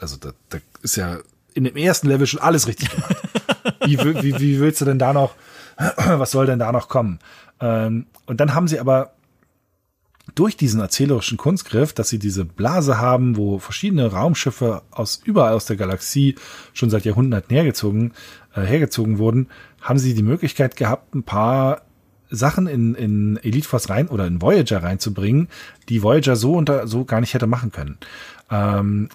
Also 0.00 0.16
da, 0.16 0.32
da 0.48 0.58
ist 0.82 0.96
ja 0.96 1.18
in 1.52 1.64
dem 1.64 1.76
ersten 1.76 2.08
Level 2.08 2.26
schon 2.26 2.40
alles 2.40 2.66
richtig 2.66 2.90
gemacht. 2.90 3.16
wie, 3.84 3.98
wie, 3.98 4.40
wie 4.40 4.60
willst 4.60 4.80
du 4.80 4.86
denn 4.86 4.98
da 4.98 5.12
noch, 5.12 5.34
was 5.76 6.30
soll 6.30 6.46
denn 6.46 6.58
da 6.58 6.72
noch 6.72 6.88
kommen? 6.88 7.18
Ähm, 7.60 8.06
und 8.26 8.40
dann 8.40 8.54
haben 8.54 8.68
sie 8.68 8.80
aber 8.80 9.12
durch 10.34 10.56
diesen 10.56 10.80
erzählerischen 10.80 11.36
Kunstgriff, 11.36 11.92
dass 11.92 12.08
sie 12.08 12.18
diese 12.18 12.44
Blase 12.44 12.98
haben, 12.98 13.36
wo 13.36 13.58
verschiedene 13.58 14.10
Raumschiffe 14.10 14.82
aus 14.90 15.20
überall 15.24 15.52
aus 15.52 15.66
der 15.66 15.76
Galaxie 15.76 16.34
schon 16.72 16.90
seit 16.90 17.04
Jahrhunderten 17.04 17.54
hergezogen, 17.54 18.12
äh, 18.54 18.62
hergezogen 18.62 19.18
wurden, 19.18 19.48
haben 19.80 19.98
sie 19.98 20.14
die 20.14 20.22
Möglichkeit 20.22 20.76
gehabt, 20.76 21.14
ein 21.14 21.24
paar 21.24 21.82
Sachen 22.30 22.66
in, 22.66 22.94
in 22.94 23.36
Elite 23.42 23.68
Force 23.68 23.90
rein 23.90 24.08
oder 24.08 24.26
in 24.26 24.40
Voyager 24.40 24.82
reinzubringen, 24.82 25.48
die 25.88 26.02
Voyager 26.02 26.36
so 26.36 26.54
unter 26.54 26.86
so 26.88 27.04
gar 27.04 27.20
nicht 27.20 27.34
hätte 27.34 27.46
machen 27.46 27.70
können. 27.70 27.98
Ähm, 28.50 29.10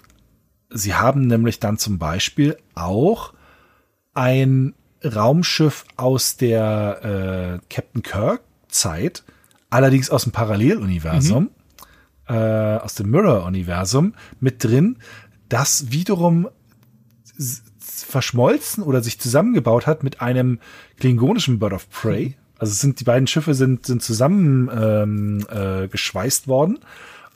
sie 0.70 0.94
haben 0.94 1.26
nämlich 1.26 1.58
dann 1.58 1.76
zum 1.76 1.98
Beispiel 1.98 2.56
auch 2.74 3.34
ein 4.14 4.74
Raumschiff 5.04 5.84
aus 5.96 6.36
der 6.36 7.60
äh, 7.60 7.66
Captain 7.68 8.02
Kirk 8.02 8.42
Zeit, 8.68 9.24
allerdings 9.70 10.10
aus 10.10 10.24
dem 10.24 10.32
Paralleluniversum, 10.32 11.44
mhm. 12.28 12.34
äh, 12.34 12.76
aus 12.76 12.94
dem 12.94 13.10
Mirror-Universum 13.10 14.14
mit 14.40 14.62
drin, 14.62 14.98
das 15.48 15.90
wiederum 15.90 16.48
verschmolzen 17.78 18.82
oder 18.82 19.02
sich 19.02 19.18
zusammengebaut 19.18 19.86
hat 19.86 20.02
mit 20.02 20.20
einem 20.20 20.58
klingonischen 20.98 21.58
Bird 21.58 21.72
of 21.72 21.88
Prey. 21.90 22.36
Also 22.58 22.74
sind 22.74 23.00
die 23.00 23.04
beiden 23.04 23.26
Schiffe 23.26 23.54
sind 23.54 23.86
sind 23.86 24.02
zusammen 24.02 24.68
ähm, 24.74 25.46
äh, 25.48 25.88
geschweißt 25.88 26.46
worden 26.46 26.78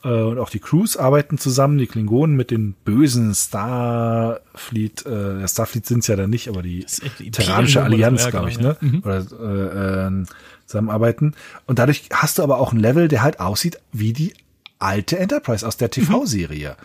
und 0.05 0.39
auch 0.39 0.49
die 0.49 0.59
Crews 0.59 0.97
arbeiten 0.97 1.37
zusammen. 1.37 1.77
Die 1.77 1.87
Klingonen 1.87 2.35
mit 2.35 2.51
den 2.51 2.73
bösen 2.73 3.33
Starfleet, 3.33 5.05
äh, 5.05 5.47
Starfleet 5.47 5.85
sind 5.85 5.99
es 5.99 6.07
ja 6.07 6.15
dann 6.15 6.29
nicht, 6.29 6.47
aber 6.47 6.61
die, 6.61 6.85
die 7.19 7.31
Terranische 7.31 7.81
Allianz, 7.81 8.27
glaube 8.27 8.49
ich, 8.49 8.59
ne? 8.59 8.77
Mhm. 8.81 9.01
Oder 9.03 9.17
äh, 9.17 10.07
äh, 10.07 10.25
zusammenarbeiten. 10.67 11.33
Und 11.65 11.79
dadurch 11.79 12.09
hast 12.13 12.37
du 12.37 12.43
aber 12.43 12.59
auch 12.59 12.71
ein 12.71 12.79
Level, 12.79 13.07
der 13.07 13.23
halt 13.23 13.39
aussieht 13.39 13.79
wie 13.91 14.13
die 14.13 14.33
alte 14.77 15.17
Enterprise 15.17 15.65
aus 15.67 15.77
der 15.77 15.89
TV-Serie. 15.89 16.75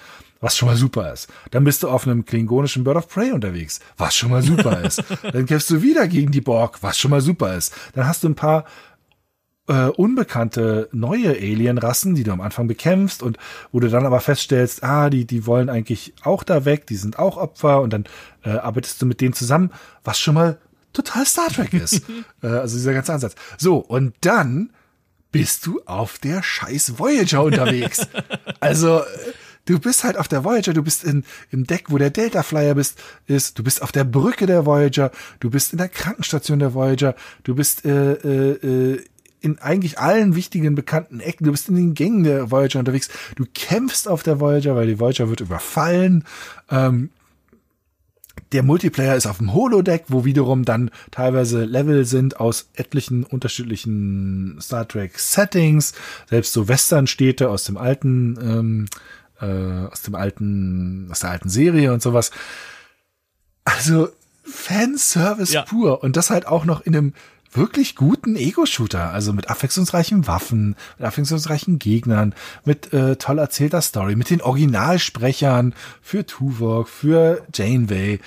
Was 0.42 0.56
schon 0.56 0.68
mal 0.68 0.76
super 0.76 1.12
ist. 1.12 1.28
Dann 1.51 1.64
bist 1.64 1.82
du 1.82 1.88
auf 1.90 2.06
einem 2.06 2.24
klingonischen 2.24 2.82
Bird 2.82 2.97
of 2.97 3.09
Prey 3.09 3.32
unterwegs, 3.32 3.80
was 3.98 4.16
schon 4.16 4.30
mal 4.30 4.42
super 4.42 4.80
ist. 4.82 5.05
Dann 5.32 5.44
kämpfst 5.44 5.68
du 5.68 5.82
wieder 5.82 6.09
gegen 6.09 6.32
die 6.32 6.40
Borg, 6.40 6.78
was 6.80 6.98
schon 6.98 7.10
mal 7.10 7.20
super 7.20 7.55
ist. 7.55 7.74
Dann 7.92 8.06
hast 8.06 8.24
du 8.24 8.28
ein 8.28 8.34
paar 8.34 8.64
äh, 9.70 9.86
unbekannte 9.86 10.88
neue 10.90 11.30
Alienrassen, 11.30 12.16
die 12.16 12.24
du 12.24 12.32
am 12.32 12.40
Anfang 12.40 12.66
bekämpfst 12.66 13.22
und 13.22 13.38
wo 13.70 13.78
du 13.78 13.88
dann 13.88 14.05
aber 14.05 14.20
feststellst, 14.20 14.82
ah, 14.82 15.10
die, 15.10 15.24
die 15.24 15.47
wollen 15.47 15.68
eigentlich 15.68 16.12
auch 16.24 16.42
da 16.42 16.64
weg, 16.64 16.86
die 16.88 16.97
sind 16.97 17.18
auch 17.18 17.36
Opfer 17.36 17.80
und 17.80 17.92
dann 17.92 18.05
äh, 18.44 18.51
arbeitest 18.51 19.01
du 19.01 19.06
mit 19.06 19.20
denen 19.20 19.32
zusammen, 19.32 19.70
was 20.02 20.18
schon 20.18 20.34
mal 20.34 20.59
total 20.92 21.24
Star 21.24 21.48
Trek 21.48 21.72
ist. 21.72 22.02
äh, 22.42 22.48
also 22.48 22.76
dieser 22.76 22.92
ganze 22.92 23.12
Ansatz. 23.12 23.36
So, 23.59 23.76
und 23.78 24.14
dann 24.22 24.70
bist 25.30 25.66
du 25.66 25.80
auf 25.86 26.18
der 26.18 26.42
scheiß 26.42 26.98
Voyager 26.98 27.44
unterwegs. 27.44 28.09
also, 28.60 29.02
du 29.66 29.78
bist 29.78 30.02
halt 30.02 30.16
auf 30.16 30.26
der 30.26 30.42
Voyager, 30.42 30.72
du 30.72 30.82
bist 30.82 31.05
in, 31.05 31.24
im 31.52 31.64
Deck, 31.64 31.84
wo 31.90 31.98
der 31.98 32.10
Delta 32.10 32.42
Flyer 32.42 32.74
bist, 32.74 33.01
ist, 33.28 33.56
du 33.56 33.62
bist 33.62 33.82
auf 33.82 33.92
der 33.92 34.02
Brücke 34.02 34.47
der 34.47 34.66
Voyager, 34.66 35.12
du 35.38 35.48
bist 35.48 35.70
in 35.72 35.78
der 35.78 35.88
Krankenstation 35.88 36.59
der 36.59 36.74
Voyager, 36.74 37.14
du 37.44 37.55
bist 37.55 37.84
äh, 37.84 38.14
äh, 38.14 38.94
äh 38.94 39.05
in 39.40 39.58
eigentlich 39.58 39.98
allen 39.98 40.34
wichtigen 40.34 40.74
bekannten 40.74 41.20
Ecken, 41.20 41.44
du 41.44 41.50
bist 41.52 41.68
in 41.68 41.76
den 41.76 41.94
Gängen 41.94 42.24
der 42.24 42.50
Voyager 42.50 42.78
unterwegs, 42.78 43.08
du 43.36 43.44
kämpfst 43.54 44.08
auf 44.08 44.22
der 44.22 44.40
Voyager, 44.40 44.76
weil 44.76 44.86
die 44.86 45.00
Voyager 45.00 45.28
wird 45.28 45.40
überfallen. 45.40 46.24
Ähm, 46.70 47.10
der 48.52 48.62
Multiplayer 48.62 49.16
ist 49.16 49.26
auf 49.26 49.38
dem 49.38 49.54
Holodeck, 49.54 50.04
wo 50.08 50.24
wiederum 50.24 50.64
dann 50.64 50.90
teilweise 51.10 51.64
Level 51.64 52.04
sind 52.04 52.40
aus 52.40 52.68
etlichen 52.74 53.24
unterschiedlichen 53.24 54.58
Star 54.60 54.88
Trek 54.88 55.18
Settings, 55.18 55.92
selbst 56.28 56.52
so 56.52 56.66
Westernstädte 56.66 57.48
aus 57.48 57.64
dem 57.64 57.76
alten, 57.76 58.38
ähm, 58.42 58.86
äh, 59.40 59.86
aus 59.90 60.02
dem 60.02 60.14
alten, 60.16 61.08
aus 61.10 61.20
der 61.20 61.30
alten 61.30 61.48
Serie 61.48 61.92
und 61.92 62.02
sowas. 62.02 62.32
Also 63.64 64.08
Fanservice 64.44 65.52
ja. 65.52 65.62
pur 65.62 66.02
und 66.02 66.16
das 66.16 66.30
halt 66.30 66.46
auch 66.46 66.64
noch 66.64 66.80
in 66.80 66.96
einem 66.96 67.14
wirklich 67.52 67.97
guten 67.97 68.36
Ego-Shooter, 68.36 69.10
also 69.10 69.32
mit 69.32 69.51
abwechslungsreichen 69.51 70.27
Waffen, 70.27 70.77
mit 70.98 71.06
abwechslungsreichen 71.06 71.78
Gegnern, 71.78 72.35
mit 72.64 72.93
äh, 72.93 73.16
toll 73.16 73.39
erzählter 73.39 73.82
Story, 73.82 74.16
mit 74.16 74.31
den 74.31 74.40
Originalsprechern 74.40 75.74
für 76.01 76.27
Tuvok, 76.27 76.89
für 76.89 77.47
Janeway. 77.52 78.20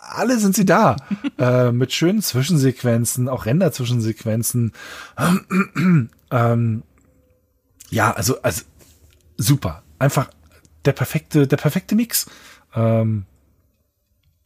Alle 0.00 0.38
sind 0.38 0.54
sie 0.54 0.64
da, 0.64 0.96
äh, 1.38 1.72
mit 1.72 1.92
schönen 1.92 2.22
Zwischensequenzen, 2.22 3.28
auch 3.28 3.46
Render-Zwischensequenzen. 3.46 4.72
ähm, 6.30 6.82
ja, 7.90 8.10
also, 8.12 8.40
also 8.42 8.62
super, 9.36 9.82
einfach 9.98 10.30
der 10.84 10.92
perfekte, 10.92 11.46
der 11.46 11.56
perfekte 11.56 11.94
Mix. 11.94 12.26
Ähm, 12.74 13.26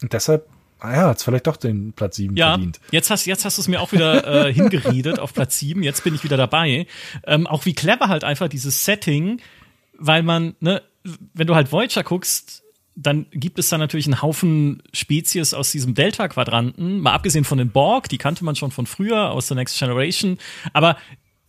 und 0.03 0.13
deshalb 0.13 0.49
ah 0.81 0.93
ja, 0.93 1.09
hat's 1.09 1.25
vielleicht 1.25 1.47
doch 1.47 1.57
den 1.57 1.93
Platz 1.93 2.17
7 2.17 2.37
ja, 2.37 2.51
verdient. 2.51 2.81
Jetzt 2.91 3.11
hast, 3.11 3.27
jetzt 3.27 3.45
hast 3.45 3.59
du 3.59 3.63
es 3.63 3.69
mir 3.69 3.81
auch 3.81 3.93
wieder 3.93 4.47
äh, 4.47 4.53
hingeredet 4.53 5.19
auf 5.19 5.35
Platz 5.35 5.59
7. 5.59 5.83
Jetzt 5.83 6.05
bin 6.05 6.15
ich 6.15 6.25
wieder 6.25 6.37
dabei. 6.37 6.87
Ähm, 7.27 7.47
auch 7.47 7.67
wie 7.67 7.75
clever 7.75 8.09
halt 8.09 8.25
einfach 8.25 8.49
dieses 8.49 8.85
Setting, 8.85 9.41
weil 9.99 10.23
man, 10.23 10.55
ne, 10.61 10.83
wenn 11.35 11.47
du 11.47 11.55
halt 11.55 11.73
Voyager 11.73 12.03
guckst, 12.03 12.63
dann 12.97 13.27
gibt 13.31 13.59
es 13.59 13.69
da 13.69 13.79
natürlich 13.79 14.07
einen 14.07 14.21
Haufen 14.21 14.83
Spezies 14.93 15.55
aus 15.55 15.71
diesem 15.71 15.95
Delta-Quadranten. 15.95 17.01
Mal 17.01 17.13
abgesehen 17.13 17.45
von 17.45 17.57
den 17.57 17.71
Borg, 17.71 18.09
die 18.09 18.19
kannte 18.19 18.45
man 18.45 18.57
schon 18.57 18.73
von 18.73 18.87
früher 18.87 19.31
aus 19.31 19.47
der 19.49 19.57
Next 19.57 19.79
Generation. 19.79 20.39
Aber 20.73 20.97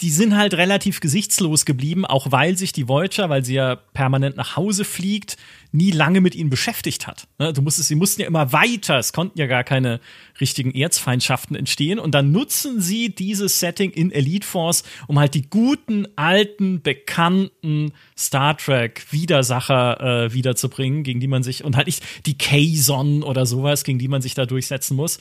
die 0.01 0.09
sind 0.09 0.35
halt 0.35 0.55
relativ 0.55 0.99
gesichtslos 0.99 1.65
geblieben, 1.65 2.05
auch 2.05 2.31
weil 2.31 2.57
sich 2.57 2.73
die 2.73 2.87
Voyager, 2.87 3.29
weil 3.29 3.45
sie 3.45 3.53
ja 3.53 3.75
permanent 3.75 4.35
nach 4.35 4.55
Hause 4.55 4.83
fliegt, 4.83 5.37
nie 5.71 5.91
lange 5.91 6.21
mit 6.21 6.33
ihnen 6.33 6.49
beschäftigt 6.49 7.07
hat. 7.07 7.27
Ne, 7.37 7.53
du 7.53 7.61
musstest, 7.61 7.87
sie 7.87 7.95
mussten 7.95 8.21
ja 8.21 8.27
immer 8.27 8.51
weiter, 8.51 8.97
es 8.97 9.13
konnten 9.13 9.37
ja 9.37 9.45
gar 9.45 9.63
keine 9.63 9.99
richtigen 10.39 10.71
Erzfeindschaften 10.71 11.55
entstehen. 11.55 11.99
Und 11.99 12.15
dann 12.15 12.31
nutzen 12.31 12.81
sie 12.81 13.13
dieses 13.13 13.59
Setting 13.59 13.91
in 13.91 14.11
Elite 14.11 14.45
Force, 14.45 14.83
um 15.07 15.19
halt 15.19 15.35
die 15.35 15.49
guten, 15.49 16.07
alten, 16.15 16.81
bekannten 16.81 17.93
Star 18.17 18.57
Trek 18.57 19.05
Widersacher 19.11 20.25
äh, 20.25 20.33
wiederzubringen, 20.33 21.03
gegen 21.03 21.19
die 21.19 21.27
man 21.27 21.43
sich, 21.43 21.63
und 21.63 21.77
halt 21.77 21.85
nicht 21.85 22.03
die 22.25 22.37
Kazon 22.37 23.23
oder 23.23 23.45
sowas, 23.45 23.83
gegen 23.83 23.99
die 23.99 24.07
man 24.07 24.21
sich 24.21 24.33
da 24.33 24.45
durchsetzen 24.45 24.95
muss. 24.95 25.19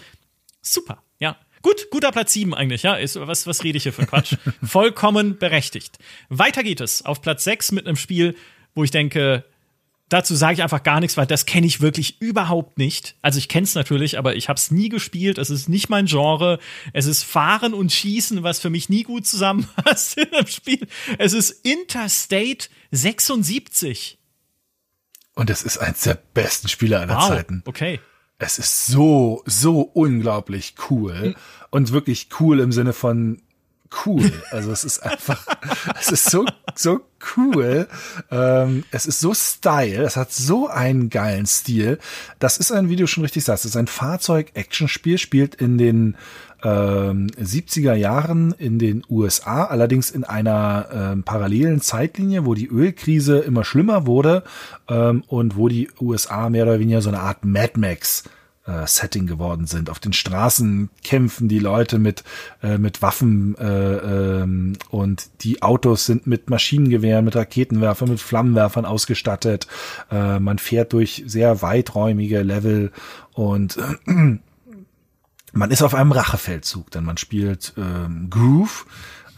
Super, 0.63 1.03
ja. 1.19 1.37
Gut, 1.63 1.91
guter 1.91 2.11
Platz 2.11 2.33
7 2.33 2.55
eigentlich, 2.55 2.83
ja. 2.83 2.95
Ist, 2.95 3.17
was, 3.17 3.47
was 3.47 3.65
rede 3.65 3.77
ich 3.77 3.83
hier 3.83 3.93
für 3.93 4.07
Quatsch? 4.07 4.37
Vollkommen 4.63 5.39
berechtigt. 5.39 5.99
Weiter 6.29 6.63
geht 6.63 6.81
es 6.81 7.05
auf 7.05 7.21
Platz 7.21 7.45
6 7.45 7.73
mit 7.73 7.87
einem 7.87 7.97
Spiel, 7.97 8.35
wo 8.75 8.83
ich 8.83 8.91
denke, 8.91 9.45
dazu 10.09 10.35
sage 10.35 10.55
ich 10.55 10.63
einfach 10.63 10.83
gar 10.83 11.01
nichts, 11.01 11.19
weil 11.19 11.27
das 11.27 11.45
kenne 11.45 11.67
ich 11.67 11.83
wirklich 11.83 12.21
überhaupt 12.21 12.79
nicht. 12.79 13.17
Also 13.21 13.39
ich 13.39 13.49
kenne 13.49 13.65
es 13.65 13.75
natürlich, 13.75 14.19
aber 14.19 14.37
ich 14.37 14.49
habe 14.49 14.57
es 14.57 14.71
nie 14.71 14.89
gespielt. 14.89 15.37
Es 15.37 15.51
ist 15.51 15.69
nicht 15.69 15.91
mein 15.91 16.07
Genre. 16.07 16.59
Es 16.95 17.05
ist 17.05 17.25
Fahren 17.25 17.75
und 17.75 17.93
Schießen, 17.93 18.43
was 18.43 18.59
für 18.59 18.71
mich 18.71 18.89
nie 18.89 19.03
gut 19.03 19.27
zusammenpasst 19.27 20.17
in 20.19 20.33
einem 20.33 20.47
Spiel. 20.47 20.87
Es 21.19 21.35
ist 21.35 21.51
Interstate 21.65 22.69
76. 22.91 24.19
Und 25.35 25.51
es 25.51 25.63
ist 25.63 25.79
eins 25.79 26.03
der 26.03 26.15
besten 26.15 26.69
Spiele 26.69 26.99
aller 26.99 27.17
wow, 27.17 27.29
Zeiten. 27.29 27.63
Okay 27.67 28.01
es 28.41 28.59
ist 28.59 28.87
so, 28.87 29.43
so 29.47 29.81
unglaublich 29.81 30.75
cool. 30.91 31.29
Mhm. 31.29 31.35
Und 31.71 31.93
wirklich 31.93 32.29
cool 32.41 32.59
im 32.59 32.73
Sinne 32.73 32.93
von 32.93 33.43
cool. 34.05 34.31
Also 34.51 34.73
es 34.73 34.85
ist 34.85 35.01
einfach, 35.01 35.47
es 36.01 36.11
ist 36.11 36.31
so, 36.31 36.45
so 36.75 37.01
cool. 37.37 37.89
ähm, 38.31 38.85
es 38.91 39.07
ist 39.07 39.21
so 39.21 39.35
style, 39.35 40.03
es 40.03 40.17
hat 40.17 40.33
so 40.33 40.69
einen 40.69 41.11
geilen 41.11 41.47
Stil. 41.47 41.99
Das 42.39 42.59
ist 42.59 42.73
ein, 42.73 42.89
wie 42.89 42.97
du 42.97 43.07
schon 43.07 43.23
richtig 43.23 43.45
sagst, 43.45 43.65
es 43.65 43.73
ist 43.73 43.77
ein 43.77 43.87
Fahrzeug-Action-Spiel, 43.87 45.19
spielt 45.19 45.55
in 45.55 45.79
den 45.79 46.17
ähm, 46.63 47.29
70er 47.39 47.95
Jahren 47.95 48.53
in 48.53 48.79
den 48.79 49.05
USA, 49.09 49.65
allerdings 49.65 50.11
in 50.11 50.25
einer 50.25 50.89
ähm, 50.93 51.23
parallelen 51.23 51.81
Zeitlinie, 51.81 52.45
wo 52.45 52.55
die 52.55 52.69
Ölkrise 52.69 53.39
immer 53.39 53.65
schlimmer 53.65 54.07
wurde 54.07 54.45
ähm, 54.89 55.25
und 55.27 55.57
wo 55.57 55.69
die 55.69 55.89
USA 56.01 56.51
mehr 56.51 56.65
oder 56.65 56.79
weniger 56.79 57.03
so 57.03 57.09
eine 57.09 57.21
Art 57.21 57.45
Mad 57.45 57.79
Max 57.79 58.25
äh, 58.67 58.87
Setting 58.87 59.27
geworden 59.27 59.67
sind. 59.67 59.91
Auf 59.91 59.99
den 59.99 60.13
Straßen 60.13 60.91
kämpfen 61.03 61.49
die 61.49 61.59
Leute 61.59 61.99
mit, 61.99 62.25
äh, 62.63 62.79
mit 62.79 63.03
Waffen 63.03 63.57
äh, 63.57 63.63
ähm, 63.65 64.75
und 64.91 65.31
die 65.43 65.63
Autos 65.63 66.07
sind 66.07 66.27
mit 66.27 66.51
Maschinengewehren, 66.51 67.25
mit 67.25 67.37
Raketenwerfern, 67.37 68.11
mit 68.11 68.21
Flammenwerfern 68.21 68.85
ausgestattet. 68.85 69.67
Äh, 70.11 70.39
man 70.39 70.59
fährt 70.59 70.93
durch 70.93 71.25
sehr 71.27 71.63
weiträumige 71.63 72.43
Level 72.43 72.93
und 73.33 73.79
äh, 73.79 74.11
man 75.53 75.71
ist 75.71 75.83
auf 75.83 75.95
einem 75.95 76.13
Rachefeldzug, 76.13 76.91
denn 76.91 77.05
man 77.05 77.17
spielt 77.17 77.75
ähm, 77.77 78.29
Groove. 78.31 78.87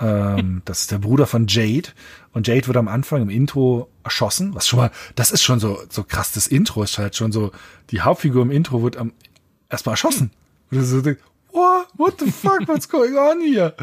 Ähm, 0.02 0.62
das 0.64 0.80
ist 0.80 0.90
der 0.90 0.98
Bruder 0.98 1.26
von 1.26 1.46
Jade. 1.46 1.90
Und 2.32 2.48
Jade 2.48 2.66
wird 2.66 2.76
am 2.76 2.88
Anfang 2.88 3.22
im 3.22 3.30
Intro 3.30 3.88
erschossen, 4.04 4.54
was 4.54 4.66
schon 4.66 4.80
mal, 4.80 4.90
das 5.14 5.30
ist 5.30 5.42
schon 5.42 5.60
so, 5.60 5.78
so 5.88 6.02
krass, 6.02 6.32
das 6.32 6.46
Intro 6.46 6.82
ist 6.82 6.98
halt 6.98 7.16
schon 7.16 7.32
so, 7.32 7.52
die 7.90 8.00
Hauptfigur 8.00 8.42
im 8.42 8.50
Intro 8.50 8.82
wird 8.82 8.96
am, 8.96 9.12
erstmal 9.70 9.94
erschossen. 9.94 10.30
Und 10.70 10.78
du 10.78 10.84
so 10.84 11.00
denkst, 11.00 11.22
what, 11.52 11.86
what 11.96 12.14
the 12.18 12.30
fuck, 12.30 12.66
what's 12.66 12.88
going 12.88 13.16
on 13.16 13.40
hier? 13.40 13.74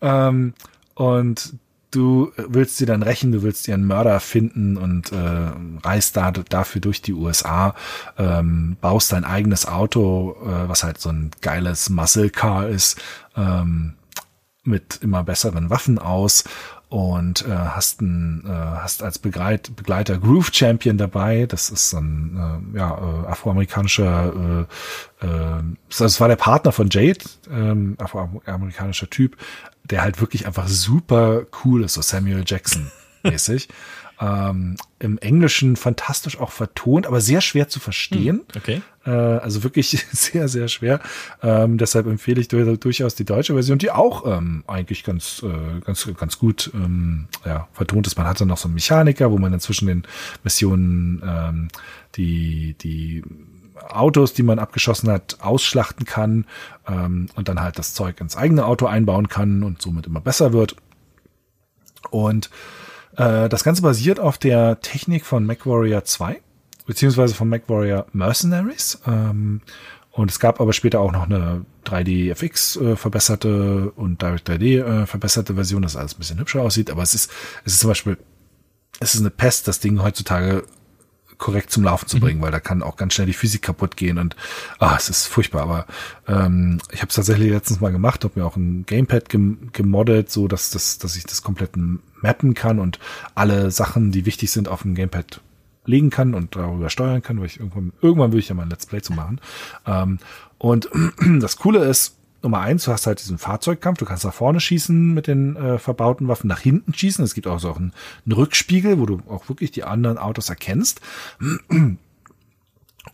Ähm, 0.00 0.54
und 0.94 1.54
du 1.90 2.32
willst 2.36 2.78
sie 2.78 2.86
dann 2.86 3.02
rächen, 3.02 3.32
du 3.32 3.42
willst 3.42 3.68
ihren 3.68 3.86
Mörder 3.86 4.18
finden 4.20 4.76
und 4.76 5.12
äh, 5.12 5.50
reist 5.84 6.16
da, 6.16 6.30
dafür 6.30 6.80
durch 6.80 7.02
die 7.02 7.12
USA, 7.12 7.74
ähm, 8.18 8.76
baust 8.80 9.12
dein 9.12 9.24
eigenes 9.24 9.66
Auto, 9.66 10.36
äh, 10.42 10.68
was 10.68 10.84
halt 10.84 11.00
so 11.00 11.10
ein 11.10 11.30
geiles 11.40 11.90
Muscle 11.90 12.30
Car 12.30 12.68
ist, 12.68 13.00
ähm, 13.36 13.94
mit 14.64 15.00
immer 15.02 15.24
besseren 15.24 15.70
Waffen 15.70 15.98
aus 15.98 16.44
und 16.88 17.46
äh, 17.46 17.50
hast 17.50 18.02
ein, 18.02 18.44
äh, 18.46 18.50
hast 18.50 19.02
als 19.02 19.18
Begleit, 19.18 19.74
Begleiter 19.76 20.18
Groove 20.18 20.50
Champion 20.52 20.98
dabei. 20.98 21.46
Das 21.46 21.70
ist 21.70 21.90
so 21.90 21.96
ein 21.96 22.72
äh, 22.74 22.78
ja, 22.78 22.90
äh, 22.90 23.26
afroamerikanischer, 23.28 24.66
äh, 25.20 25.26
äh, 25.26 25.62
das 25.98 26.20
war 26.20 26.28
der 26.28 26.36
Partner 26.36 26.70
von 26.70 26.88
Jade, 26.90 27.20
ähm, 27.50 27.96
afroamerikanischer 27.98 29.08
Typ, 29.08 29.38
der 29.84 30.02
halt 30.02 30.20
wirklich 30.20 30.46
einfach 30.46 30.68
super 30.68 31.46
cool 31.64 31.84
ist, 31.84 31.94
so 31.94 32.02
Samuel 32.02 32.44
Jackson 32.46 32.90
mäßig. 33.22 33.68
ähm, 34.22 34.76
Im 35.00 35.18
Englischen 35.18 35.74
fantastisch 35.74 36.38
auch 36.38 36.52
vertont, 36.52 37.08
aber 37.08 37.20
sehr 37.20 37.40
schwer 37.40 37.68
zu 37.68 37.80
verstehen. 37.80 38.42
Hm, 38.52 38.56
okay. 38.56 38.82
Äh, 39.04 39.10
also 39.10 39.64
wirklich 39.64 40.06
sehr, 40.12 40.46
sehr 40.46 40.68
schwer. 40.68 41.00
Ähm, 41.42 41.76
deshalb 41.76 42.06
empfehle 42.06 42.40
ich 42.40 42.46
durchaus 42.46 43.16
die 43.16 43.24
deutsche 43.24 43.54
Version, 43.54 43.78
die 43.78 43.90
auch 43.90 44.24
ähm, 44.24 44.62
eigentlich 44.68 45.02
ganz, 45.02 45.42
äh, 45.42 45.80
ganz, 45.80 46.08
ganz 46.16 46.38
gut 46.38 46.70
ähm, 46.72 47.26
ja, 47.44 47.66
vertont 47.72 48.06
ist. 48.06 48.16
Man 48.16 48.28
hat 48.28 48.40
dann 48.40 48.46
noch 48.46 48.58
so 48.58 48.68
einen 48.68 48.74
Mechaniker, 48.74 49.32
wo 49.32 49.38
man 49.38 49.50
dann 49.50 49.60
zwischen 49.60 49.88
den 49.88 50.04
Missionen 50.44 51.20
ähm, 51.26 51.68
die, 52.14 52.76
die 52.80 53.24
Autos, 53.88 54.34
die 54.34 54.44
man 54.44 54.60
abgeschossen 54.60 55.10
hat, 55.10 55.38
ausschlachten 55.40 56.06
kann 56.06 56.44
ähm, 56.86 57.26
und 57.34 57.48
dann 57.48 57.60
halt 57.60 57.76
das 57.76 57.92
Zeug 57.94 58.20
ins 58.20 58.36
eigene 58.36 58.66
Auto 58.66 58.86
einbauen 58.86 59.28
kann 59.28 59.64
und 59.64 59.82
somit 59.82 60.06
immer 60.06 60.20
besser 60.20 60.52
wird. 60.52 60.76
Und 62.10 62.50
äh, 63.16 63.48
das 63.48 63.64
Ganze 63.64 63.82
basiert 63.82 64.20
auf 64.20 64.38
der 64.38 64.80
Technik 64.80 65.24
von 65.24 65.44
MacWarrior 65.44 66.04
2, 66.04 66.40
beziehungsweise 66.86 67.34
von 67.34 67.48
MacWarrior 67.48 68.06
Mercenaries. 68.12 69.00
Ähm, 69.06 69.60
und 70.10 70.30
es 70.30 70.38
gab 70.38 70.60
aber 70.60 70.74
später 70.74 71.00
auch 71.00 71.10
noch 71.10 71.24
eine 71.24 71.64
3D-FX 71.86 72.76
äh, 72.76 72.96
verbesserte 72.96 73.90
und 73.96 74.20
Direct 74.20 74.48
3D 74.48 74.82
äh, 74.82 75.06
verbesserte 75.06 75.54
Version, 75.54 75.82
dass 75.82 75.96
alles 75.96 76.14
ein 76.14 76.18
bisschen 76.18 76.38
hübscher 76.38 76.60
aussieht. 76.60 76.90
Aber 76.90 77.02
es 77.02 77.14
ist, 77.14 77.30
es 77.64 77.74
ist 77.74 77.80
zum 77.80 77.88
Beispiel, 77.88 78.18
es 79.00 79.14
ist 79.14 79.20
eine 79.20 79.30
Pest, 79.30 79.68
das 79.68 79.80
Ding 79.80 80.02
heutzutage 80.02 80.64
korrekt 81.42 81.72
zum 81.72 81.82
Laufen 81.82 82.06
zu 82.06 82.16
mhm. 82.16 82.20
bringen, 82.20 82.38
mhm. 82.38 82.44
weil 82.44 82.52
da 82.52 82.60
kann 82.60 82.84
auch 82.84 82.96
ganz 82.96 83.14
schnell 83.14 83.26
die 83.26 83.32
Physik 83.32 83.62
kaputt 83.62 83.96
gehen 83.96 84.16
und 84.16 84.36
ah, 84.78 84.94
es 84.96 85.10
ist 85.10 85.26
furchtbar. 85.26 85.62
Aber 85.62 85.86
ähm, 86.28 86.78
ich 86.92 87.00
habe 87.00 87.08
es 87.08 87.16
tatsächlich 87.16 87.50
letztens 87.50 87.80
mal 87.80 87.90
gemacht, 87.90 88.22
habe 88.22 88.38
mir 88.38 88.46
auch 88.46 88.56
ein 88.56 88.86
Gamepad 88.86 89.28
gem 89.28 89.70
gemoddet, 89.72 90.30
so 90.30 90.46
dass 90.46 90.70
das, 90.70 90.98
dass 90.98 91.16
ich 91.16 91.24
das 91.24 91.42
komplett 91.42 91.72
mappen 92.22 92.54
kann 92.54 92.78
und 92.78 93.00
alle 93.34 93.72
Sachen, 93.72 94.12
die 94.12 94.24
wichtig 94.24 94.52
sind, 94.52 94.68
auf 94.68 94.82
dem 94.82 94.94
Gamepad 94.94 95.40
legen 95.84 96.10
kann 96.10 96.34
und 96.34 96.54
darüber 96.54 96.90
steuern 96.90 97.22
kann, 97.22 97.40
weil 97.40 97.46
ich 97.46 97.58
irgendwann, 97.58 97.92
irgendwann 98.00 98.30
will 98.30 98.38
ich 98.38 98.48
ja 98.48 98.54
mal 98.54 98.62
ein 98.62 98.70
Let's 98.70 98.86
Play 98.86 99.02
zu 99.02 99.12
machen. 99.12 99.40
Ähm, 99.84 100.18
und 100.58 100.88
das 101.40 101.56
Coole 101.56 101.84
ist, 101.84 102.16
Nummer 102.42 102.60
eins, 102.60 102.84
du 102.84 102.92
hast 102.92 103.06
halt 103.06 103.20
diesen 103.20 103.38
Fahrzeugkampf, 103.38 103.98
du 103.98 104.04
kannst 104.04 104.24
nach 104.24 104.34
vorne 104.34 104.60
schießen 104.60 105.14
mit 105.14 105.26
den 105.26 105.56
äh, 105.56 105.78
verbauten 105.78 106.28
Waffen, 106.28 106.48
nach 106.48 106.60
hinten 106.60 106.94
schießen. 106.94 107.24
Es 107.24 107.34
gibt 107.34 107.46
auch 107.46 107.60
so 107.60 107.72
einen, 107.74 107.92
einen 108.24 108.32
Rückspiegel, 108.32 108.98
wo 108.98 109.06
du 109.06 109.20
auch 109.28 109.48
wirklich 109.48 109.70
die 109.70 109.84
anderen 109.84 110.18
Autos 110.18 110.48
erkennst. 110.48 111.00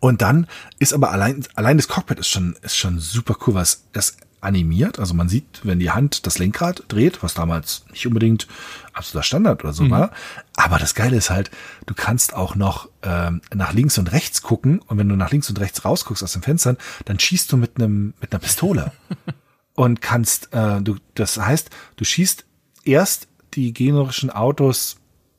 Und 0.00 0.22
dann 0.22 0.46
ist 0.78 0.92
aber 0.92 1.10
allein, 1.10 1.44
allein 1.54 1.76
das 1.76 1.88
Cockpit 1.88 2.18
ist 2.18 2.28
schon, 2.28 2.56
ist 2.62 2.76
schon 2.76 2.98
super 2.98 3.36
cool, 3.46 3.54
was 3.54 3.84
es 3.92 4.16
animiert. 4.40 4.98
Also 4.98 5.14
man 5.14 5.28
sieht, 5.28 5.60
wenn 5.64 5.78
die 5.78 5.90
Hand 5.90 6.26
das 6.26 6.38
Lenkrad 6.38 6.84
dreht, 6.88 7.22
was 7.22 7.34
damals 7.34 7.84
nicht 7.90 8.06
unbedingt 8.06 8.46
absoluter 8.92 9.24
Standard 9.24 9.64
oder 9.64 9.72
so 9.72 9.84
mhm. 9.84 9.90
war. 9.90 10.10
Aber 10.56 10.78
das 10.78 10.94
Geile 10.94 11.16
ist 11.16 11.30
halt, 11.30 11.50
du 11.86 11.94
kannst 11.94 12.34
auch 12.34 12.54
noch 12.54 12.88
ähm, 13.02 13.40
nach 13.52 13.72
links 13.72 13.98
und 13.98 14.12
rechts 14.12 14.42
gucken 14.42 14.80
und 14.80 14.98
wenn 14.98 15.08
du 15.08 15.16
nach 15.16 15.30
links 15.30 15.48
und 15.48 15.60
rechts 15.60 15.84
rausguckst 15.84 16.22
aus 16.22 16.32
den 16.32 16.42
Fenstern, 16.42 16.76
dann 17.04 17.18
schießt 17.18 17.50
du 17.50 17.56
mit 17.56 17.76
einem 17.76 18.14
mit 18.20 18.32
einer 18.32 18.40
Pistole 18.40 18.92
und 19.74 20.00
kannst, 20.00 20.52
äh, 20.52 20.80
du, 20.80 20.96
das 21.14 21.38
heißt, 21.38 21.70
du 21.96 22.04
schießt 22.04 22.44
erst 22.84 23.28
die 23.54 23.72
generischen 23.72 24.30
Autos 24.30 24.96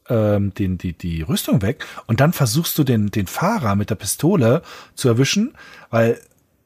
ähm, 0.10 0.54
den, 0.54 0.78
die, 0.78 0.94
die 0.94 1.22
Rüstung 1.22 1.62
weg 1.62 1.86
und 2.08 2.20
dann 2.20 2.34
versuchst 2.34 2.78
du 2.78 2.84
den, 2.84 3.12
den 3.12 3.28
Fahrer 3.28 3.76
mit 3.76 3.90
der 3.90 3.96
Pistole 3.96 4.62
zu 4.96 5.08
erwischen, 5.08 5.54
weil 5.90 6.20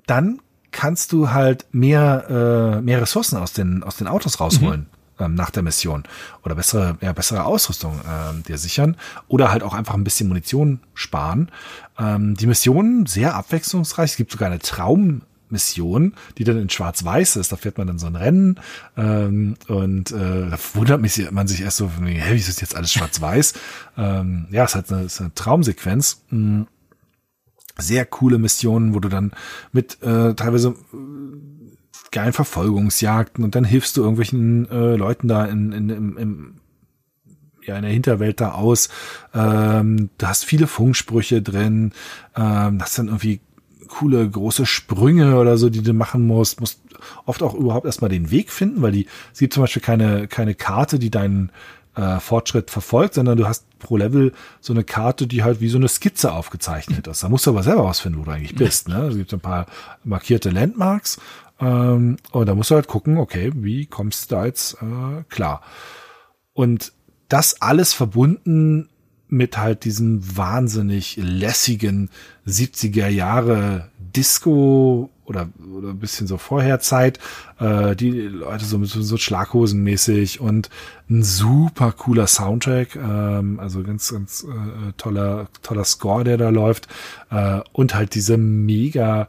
dann 0.07 0.39
kannst 0.73 1.13
du 1.13 1.29
halt 1.29 1.65
mehr, 1.71 2.75
äh, 2.77 2.81
mehr 2.81 3.01
Ressourcen 3.01 3.37
aus 3.37 3.53
den, 3.53 3.83
aus 3.83 3.95
den 3.95 4.07
Autos 4.07 4.41
rausholen. 4.41 4.81
Mhm 4.81 5.03
ähm, 5.19 5.35
nach 5.35 5.49
der 5.49 5.63
Mission 5.63 6.03
oder 6.43 6.55
bessere, 6.55 6.97
ja, 7.01 7.13
bessere 7.13 7.45
Ausrüstung 7.45 7.99
ähm, 8.07 8.43
dir 8.43 8.57
sichern 8.57 8.97
oder 9.27 9.51
halt 9.51 9.63
auch 9.63 9.73
einfach 9.73 9.93
ein 9.93 10.03
bisschen 10.03 10.27
Munition 10.27 10.79
sparen. 10.93 11.49
Ähm, 11.99 12.35
die 12.35 12.47
Missionen 12.47 13.05
sehr 13.05 13.35
abwechslungsreich. 13.35 14.11
Es 14.11 14.17
gibt 14.17 14.31
sogar 14.31 14.49
eine 14.49 14.59
Traummission, 14.59 16.13
die 16.37 16.43
dann 16.43 16.57
in 16.57 16.69
Schwarz-Weiß 16.69 17.35
ist. 17.35 17.51
Da 17.51 17.55
fährt 17.55 17.77
man 17.77 17.87
dann 17.87 17.99
so 17.99 18.07
ein 18.07 18.15
Rennen 18.15 18.59
ähm, 18.97 19.55
und 19.67 20.11
äh, 20.11 20.49
da 20.49 20.57
wundert 20.73 21.01
mich, 21.01 21.29
man 21.31 21.47
sich 21.47 21.61
erst 21.61 21.77
so, 21.77 21.91
hä, 22.03 22.33
wie 22.33 22.39
ist 22.39 22.49
das 22.49 22.61
jetzt 22.61 22.75
alles 22.75 22.91
Schwarz-Weiß? 22.91 23.53
ähm, 23.97 24.47
ja, 24.49 24.63
es 24.63 24.71
ist 24.71 24.75
halt 24.75 24.91
eine, 24.91 25.03
ist 25.03 25.21
eine 25.21 25.33
Traumsequenz. 25.33 26.23
Mhm 26.29 26.67
sehr 27.77 28.05
coole 28.05 28.37
Missionen, 28.37 28.93
wo 28.93 28.99
du 28.99 29.09
dann 29.09 29.31
mit 29.71 30.01
äh, 30.01 30.33
teilweise 30.35 30.69
äh, 30.69 31.73
geilen 32.11 32.33
Verfolgungsjagden 32.33 33.43
und 33.43 33.55
dann 33.55 33.63
hilfst 33.63 33.97
du 33.97 34.01
irgendwelchen 34.01 34.69
äh, 34.69 34.95
Leuten 34.95 35.27
da 35.27 35.45
in, 35.45 35.71
in, 35.71 35.89
im, 35.89 36.17
im 36.17 36.55
ja, 37.65 37.77
in 37.77 37.83
der 37.83 37.91
Hinterwelt 37.91 38.41
da 38.41 38.51
aus. 38.51 38.89
Ähm, 39.33 40.09
du 40.17 40.27
hast 40.27 40.45
viele 40.45 40.67
Funksprüche 40.67 41.41
drin, 41.41 41.93
ähm, 42.35 42.81
hast 42.81 42.99
dann 42.99 43.07
irgendwie 43.07 43.39
coole 43.87 44.27
große 44.27 44.65
Sprünge 44.65 45.37
oder 45.37 45.57
so, 45.57 45.69
die 45.69 45.81
du 45.81 45.93
machen 45.93 46.25
musst, 46.25 46.59
musst 46.59 46.81
oft 47.25 47.43
auch 47.43 47.53
überhaupt 47.53 47.85
erstmal 47.85 48.09
den 48.09 48.31
Weg 48.31 48.51
finden, 48.51 48.81
weil 48.81 48.91
die, 48.91 49.07
es 49.33 49.39
gibt 49.39 49.53
zum 49.53 49.63
Beispiel 49.63 49.81
keine, 49.81 50.27
keine 50.27 50.55
Karte, 50.55 50.99
die 50.99 51.11
deinen 51.11 51.51
äh, 51.95 52.19
Fortschritt 52.19 52.71
verfolgt, 52.71 53.15
sondern 53.15 53.37
du 53.37 53.47
hast 53.47 53.65
pro 53.79 53.97
Level 53.97 54.33
so 54.61 54.73
eine 54.73 54.83
Karte, 54.83 55.27
die 55.27 55.43
halt 55.43 55.61
wie 55.61 55.69
so 55.69 55.77
eine 55.77 55.87
Skizze 55.87 56.31
aufgezeichnet 56.31 57.07
ist. 57.07 57.23
Da 57.23 57.29
musst 57.29 57.45
du 57.45 57.51
aber 57.51 57.63
selber 57.63 57.81
rausfinden, 57.81 58.21
wo 58.21 58.25
du 58.25 58.31
eigentlich 58.31 58.55
bist. 58.55 58.87
Ne? 58.87 59.07
Es 59.07 59.15
gibt 59.15 59.33
ein 59.33 59.39
paar 59.39 59.67
markierte 60.03 60.49
Landmarks 60.49 61.19
ähm, 61.59 62.17
und 62.31 62.45
da 62.47 62.55
musst 62.55 62.71
du 62.71 62.75
halt 62.75 62.87
gucken, 62.87 63.17
okay, 63.17 63.51
wie 63.55 63.85
kommst 63.85 64.31
du 64.31 64.35
da 64.35 64.45
jetzt 64.45 64.75
äh, 64.81 65.23
klar? 65.29 65.61
Und 66.53 66.93
das 67.29 67.61
alles 67.61 67.93
verbunden 67.93 68.89
mit 69.27 69.57
halt 69.57 69.85
diesem 69.85 70.37
wahnsinnig 70.37 71.17
lässigen 71.17 72.09
70er 72.45 73.07
Jahre 73.07 73.89
Disco 74.15 75.09
oder, 75.25 75.49
oder 75.75 75.89
ein 75.89 75.99
bisschen 75.99 76.27
so 76.27 76.37
Vorherzeit, 76.37 77.19
äh, 77.59 77.95
die 77.95 78.11
Leute 78.11 78.65
so, 78.65 78.83
so, 78.83 79.17
Schlaghosenmäßig 79.17 80.39
und 80.39 80.69
ein 81.09 81.23
super 81.23 81.91
cooler 81.91 82.27
Soundtrack, 82.27 82.95
ähm, 82.95 83.59
also 83.59 83.83
ganz, 83.83 84.11
ganz 84.11 84.43
äh, 84.43 84.91
toller, 84.97 85.47
toller 85.61 85.85
Score, 85.85 86.23
der 86.23 86.37
da 86.37 86.49
läuft 86.49 86.87
äh, 87.31 87.61
und 87.71 87.95
halt 87.95 88.15
diese 88.15 88.37
mega 88.37 89.27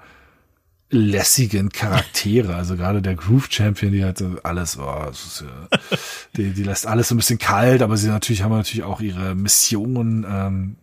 lässigen 0.90 1.70
Charaktere. 1.70 2.54
Also 2.54 2.76
gerade 2.76 3.02
der 3.02 3.14
Groove 3.14 3.48
Champion, 3.50 3.92
die 3.92 4.04
hat 4.04 4.22
alles, 4.44 4.78
oh, 4.78 5.10
ist, 5.10 5.44
die, 6.36 6.52
die 6.52 6.62
lässt 6.62 6.86
alles 6.86 7.08
so 7.08 7.14
ein 7.14 7.18
bisschen 7.18 7.38
kalt, 7.38 7.82
aber 7.82 7.96
sie 7.96 8.08
natürlich 8.08 8.42
haben 8.42 8.52
natürlich 8.52 8.84
auch 8.84 9.00
ihre 9.00 9.34
Mission, 9.34 10.26
ähm, 10.28 10.76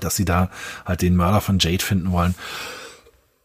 dass 0.00 0.16
sie 0.16 0.24
da 0.24 0.50
halt 0.84 1.02
den 1.02 1.16
Mörder 1.16 1.40
von 1.40 1.58
Jade 1.58 1.84
finden 1.84 2.12
wollen. 2.12 2.34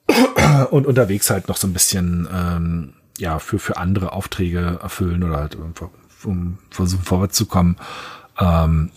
Und 0.71 0.87
unterwegs 0.87 1.29
halt 1.29 1.47
noch 1.47 1.57
so 1.57 1.67
ein 1.67 1.73
bisschen 1.73 2.27
ähm, 2.33 2.93
ja 3.17 3.39
für 3.39 3.59
für 3.59 3.77
andere 3.77 4.13
Aufträge 4.13 4.79
erfüllen 4.81 5.23
oder 5.23 5.37
halt 5.37 5.57
um 6.23 6.57
versuchen 6.71 7.03
vorwärts 7.03 7.37
zu 7.37 7.45
kommen. 7.45 7.77
Ähm, 8.39 8.91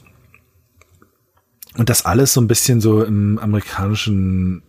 und 1.76 1.88
das 1.88 2.04
alles 2.04 2.32
so 2.32 2.40
ein 2.40 2.48
bisschen 2.48 2.80
so 2.80 3.02
im 3.04 3.38
amerikanischen 3.38 4.62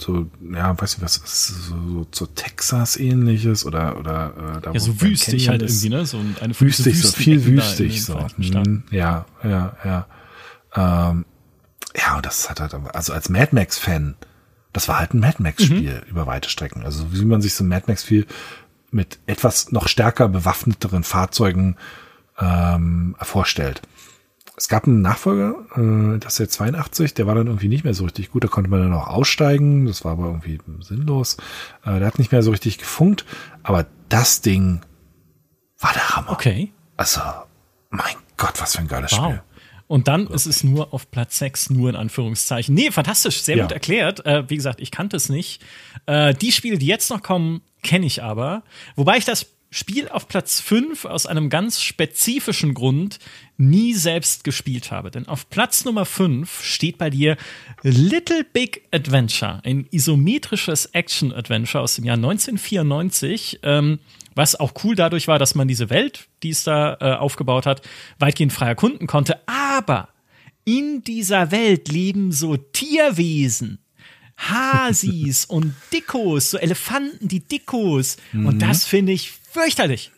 so, 0.00 0.30
ja, 0.52 0.80
weiß 0.80 0.96
nicht 0.96 1.02
was, 1.02 1.14
so, 1.14 1.74
so, 1.74 2.06
so 2.12 2.26
Texas 2.26 2.96
ähnliches 2.96 3.66
oder 3.66 3.98
oder 3.98 4.56
äh, 4.56 4.60
da 4.60 4.72
ja, 4.72 4.80
so 4.80 5.00
wüstig 5.00 5.48
halt 5.48 5.62
irgendwie, 5.62 5.88
ne? 5.88 6.06
So 6.06 6.18
eine 6.40 6.60
wüstig, 6.60 7.02
so 7.02 7.10
viel 7.10 7.44
wüstig 7.44 8.04
so. 8.04 8.26
Mhm, 8.36 8.84
ja, 8.90 9.26
ja, 9.42 9.76
ja. 9.84 10.06
Ähm, 10.74 11.24
ja, 11.96 12.16
und 12.16 12.26
das 12.26 12.48
hat 12.48 12.60
halt, 12.60 12.74
also 12.94 13.12
als 13.12 13.28
Mad 13.28 13.48
Max 13.52 13.76
Fan, 13.78 14.14
das 14.72 14.88
war 14.88 14.98
halt 14.98 15.14
ein 15.14 15.20
Mad 15.20 15.42
Max 15.42 15.64
Spiel 15.64 16.02
mhm. 16.04 16.10
über 16.10 16.26
weite 16.26 16.50
Strecken. 16.50 16.84
Also 16.84 17.12
wie 17.12 17.24
man 17.24 17.42
sich 17.42 17.54
so 17.54 17.64
Mad 17.64 17.84
Max 17.86 18.02
viel 18.02 18.26
mit 18.90 19.18
etwas 19.26 19.72
noch 19.72 19.88
stärker 19.88 20.28
bewaffneteren 20.28 21.04
Fahrzeugen 21.04 21.76
ähm, 22.38 23.16
vorstellt. 23.20 23.82
Es 24.56 24.68
gab 24.68 24.86
einen 24.86 25.02
Nachfolger, 25.02 25.54
äh, 25.76 26.18
das 26.18 26.34
ist 26.34 26.38
der 26.40 26.48
82, 26.48 27.14
der 27.14 27.26
war 27.26 27.36
dann 27.36 27.46
irgendwie 27.46 27.68
nicht 27.68 27.84
mehr 27.84 27.94
so 27.94 28.04
richtig 28.04 28.30
gut. 28.30 28.42
Da 28.42 28.48
konnte 28.48 28.68
man 28.68 28.80
dann 28.80 28.92
auch 28.92 29.06
aussteigen. 29.06 29.86
Das 29.86 30.04
war 30.04 30.12
aber 30.12 30.26
irgendwie 30.26 30.58
sinnlos. 30.80 31.36
Äh, 31.84 31.98
der 31.98 32.06
hat 32.06 32.18
nicht 32.18 32.32
mehr 32.32 32.42
so 32.42 32.50
richtig 32.50 32.78
gefunkt. 32.78 33.24
Aber 33.62 33.86
das 34.08 34.40
Ding 34.40 34.80
war 35.78 35.92
der 35.92 36.16
Hammer. 36.16 36.32
Okay. 36.32 36.72
Also, 36.96 37.20
mein 37.90 38.16
Gott, 38.36 38.60
was 38.60 38.74
für 38.74 38.80
ein 38.80 38.88
geiles 38.88 39.12
wow. 39.12 39.26
Spiel. 39.26 39.42
Und 39.88 40.06
dann 40.06 40.26
ist 40.28 40.46
es 40.46 40.62
nur 40.62 40.92
auf 40.92 41.10
Platz 41.10 41.38
6, 41.38 41.70
nur 41.70 41.88
in 41.88 41.96
Anführungszeichen. 41.96 42.74
Nee, 42.74 42.90
fantastisch, 42.90 43.40
sehr 43.40 43.56
ja. 43.56 43.64
gut 43.64 43.72
erklärt. 43.72 44.24
Äh, 44.24 44.48
wie 44.48 44.56
gesagt, 44.56 44.80
ich 44.80 44.90
kannte 44.90 45.16
es 45.16 45.28
nicht. 45.30 45.62
Äh, 46.06 46.34
die 46.34 46.52
Spiele, 46.52 46.78
die 46.78 46.86
jetzt 46.86 47.10
noch 47.10 47.22
kommen, 47.22 47.62
kenne 47.82 48.06
ich 48.06 48.22
aber. 48.22 48.62
Wobei 48.96 49.16
ich 49.16 49.24
das 49.24 49.46
Spiel 49.70 50.08
auf 50.08 50.28
Platz 50.28 50.60
5 50.60 51.04
aus 51.04 51.26
einem 51.26 51.50
ganz 51.50 51.82
spezifischen 51.82 52.72
Grund 52.72 53.18
nie 53.58 53.92
selbst 53.92 54.44
gespielt 54.44 54.90
habe. 54.90 55.10
Denn 55.10 55.28
auf 55.28 55.50
Platz 55.50 55.84
Nummer 55.84 56.06
5 56.06 56.64
steht 56.64 56.96
bei 56.96 57.10
dir 57.10 57.36
Little 57.82 58.44
Big 58.44 58.82
Adventure, 58.92 59.60
ein 59.64 59.86
isometrisches 59.90 60.86
Action-Adventure 60.86 61.82
aus 61.82 61.96
dem 61.96 62.04
Jahr 62.04 62.16
1994, 62.16 63.60
ähm, 63.62 63.98
was 64.38 64.58
auch 64.58 64.72
cool 64.84 64.94
dadurch 64.94 65.28
war, 65.28 65.38
dass 65.38 65.54
man 65.54 65.68
diese 65.68 65.90
Welt, 65.90 66.28
die 66.42 66.50
es 66.50 66.64
da 66.64 66.96
äh, 67.00 67.12
aufgebaut 67.16 67.66
hat, 67.66 67.82
weitgehend 68.18 68.52
frei 68.52 68.68
erkunden 68.68 69.06
konnte. 69.06 69.40
Aber 69.46 70.08
in 70.64 71.02
dieser 71.02 71.50
Welt 71.50 71.88
leben 71.88 72.30
so 72.30 72.56
Tierwesen, 72.56 73.80
Hasis 74.36 75.44
und 75.48 75.74
Dickos, 75.92 76.52
so 76.52 76.58
Elefanten, 76.58 77.26
die 77.28 77.40
Dickos. 77.40 78.16
Mhm. 78.32 78.46
Und 78.46 78.62
das 78.62 78.84
finde 78.84 79.12
ich 79.12 79.32
fürchterlich. 79.50 80.12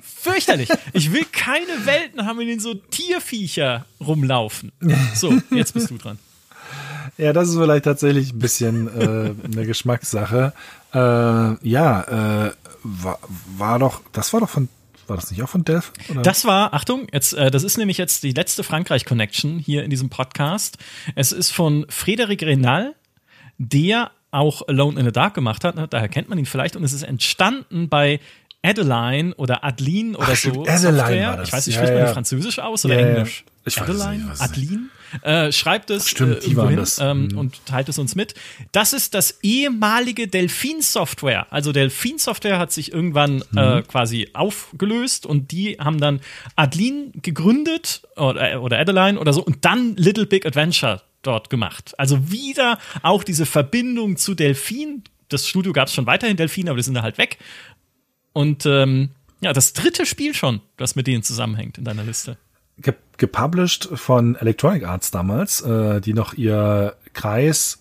Fürchterlich. 0.00 0.68
Ich 0.92 1.12
will 1.12 1.24
keine 1.32 1.86
Welten 1.86 2.26
haben, 2.26 2.40
in 2.42 2.48
denen 2.48 2.60
so 2.60 2.74
Tierviecher 2.74 3.86
rumlaufen. 4.00 4.70
So, 5.14 5.40
jetzt 5.50 5.72
bist 5.72 5.90
du 5.90 5.96
dran. 5.96 6.18
Ja, 7.18 7.32
das 7.32 7.48
ist 7.48 7.56
vielleicht 7.56 7.84
tatsächlich 7.84 8.32
ein 8.32 8.38
bisschen 8.38 8.86
äh, 8.88 9.34
eine 9.44 9.66
Geschmackssache. 9.66 10.52
Äh, 10.94 10.98
ja, 10.98 12.46
äh, 12.46 12.52
war, 12.82 13.18
war 13.56 13.78
doch, 13.78 14.02
das 14.12 14.32
war 14.32 14.40
doch 14.40 14.50
von 14.50 14.68
war 15.08 15.16
das 15.16 15.30
nicht 15.30 15.42
auch 15.42 15.48
von? 15.48 15.62
Oder? 15.62 16.22
Das 16.22 16.44
war, 16.44 16.74
Achtung, 16.74 17.08
jetzt, 17.12 17.34
äh, 17.34 17.50
das 17.50 17.64
ist 17.64 17.76
nämlich 17.76 17.98
jetzt 17.98 18.22
die 18.22 18.32
letzte 18.32 18.62
Frankreich-Connection 18.62 19.58
hier 19.58 19.82
in 19.82 19.90
diesem 19.90 20.10
Podcast. 20.10 20.78
Es 21.16 21.32
ist 21.32 21.50
von 21.50 21.84
Frédéric 21.86 22.46
Renal, 22.46 22.94
der 23.58 24.12
auch 24.30 24.66
Alone 24.68 24.98
in 24.98 25.04
the 25.04 25.12
Dark 25.12 25.34
gemacht 25.34 25.64
hat. 25.64 25.74
Ne? 25.74 25.88
Daher 25.88 26.08
kennt 26.08 26.28
man 26.28 26.38
ihn 26.38 26.46
vielleicht. 26.46 26.76
Und 26.76 26.84
es 26.84 26.92
ist 26.92 27.02
entstanden 27.02 27.88
bei 27.88 28.20
Adeline 28.62 29.34
oder 29.34 29.64
Adeline 29.64 30.16
oder 30.16 30.28
Ach, 30.30 30.36
so. 30.36 30.64
Adeline 30.66 31.26
war 31.26 31.36
das. 31.36 31.48
Ich 31.48 31.52
weiß 31.52 31.66
nicht, 31.66 31.76
spricht 31.76 31.92
ja, 31.92 31.98
man 31.98 32.06
die 32.06 32.12
Französisch 32.12 32.58
aus 32.60 32.84
oder 32.84 32.98
ja, 32.98 33.08
Englisch? 33.08 33.44
Ich 33.64 33.80
Adeline, 33.80 34.28
weiß 34.28 34.40
Adeline, 34.40 34.88
äh, 35.22 35.52
schreibt 35.52 35.90
es 35.90 36.08
Stimmt, 36.08 36.46
äh, 36.46 36.76
das. 36.76 36.98
Ähm, 36.98 37.28
mhm. 37.28 37.38
und 37.38 37.66
teilt 37.66 37.88
es 37.88 37.98
uns 37.98 38.14
mit. 38.14 38.34
Das 38.72 38.92
ist 38.92 39.14
das 39.14 39.38
ehemalige 39.42 40.28
Delphin 40.28 40.80
Software. 40.80 41.46
Also 41.50 41.72
Delphin 41.72 42.18
Software 42.18 42.58
hat 42.58 42.72
sich 42.72 42.92
irgendwann 42.92 43.44
mhm. 43.50 43.58
äh, 43.58 43.82
quasi 43.82 44.30
aufgelöst 44.32 45.26
und 45.26 45.52
die 45.52 45.76
haben 45.78 46.00
dann 46.00 46.20
Adeline 46.56 47.10
gegründet 47.20 48.02
oder, 48.16 48.62
oder 48.62 48.78
Adeline 48.78 49.18
oder 49.18 49.32
so 49.32 49.42
und 49.42 49.64
dann 49.64 49.96
Little 49.96 50.26
Big 50.26 50.46
Adventure 50.46 51.02
dort 51.22 51.50
gemacht. 51.50 51.98
Also 51.98 52.30
wieder 52.30 52.78
auch 53.02 53.24
diese 53.24 53.46
Verbindung 53.46 54.16
zu 54.16 54.34
Delphin. 54.34 55.02
Das 55.28 55.48
Studio 55.48 55.72
gab 55.72 55.88
es 55.88 55.94
schon 55.94 56.06
weiterhin 56.06 56.36
Delphin, 56.36 56.68
aber 56.68 56.76
die 56.76 56.82
sind 56.82 56.94
da 56.94 57.02
halt 57.02 57.18
weg. 57.18 57.38
Und 58.32 58.66
ähm, 58.66 59.10
ja, 59.40 59.52
das 59.52 59.72
dritte 59.72 60.06
Spiel 60.06 60.34
schon, 60.34 60.60
das 60.76 60.94
mit 60.94 61.06
denen 61.06 61.22
zusammenhängt 61.22 61.78
in 61.78 61.84
deiner 61.84 62.04
Liste. 62.04 62.36
Ge 62.82 62.94
gepublished 63.18 63.88
von 63.94 64.34
Electronic 64.34 64.84
Arts 64.84 65.12
damals, 65.12 65.60
äh, 65.60 66.00
die 66.00 66.12
noch 66.12 66.34
ihr 66.34 66.96
Kreis, 67.12 67.78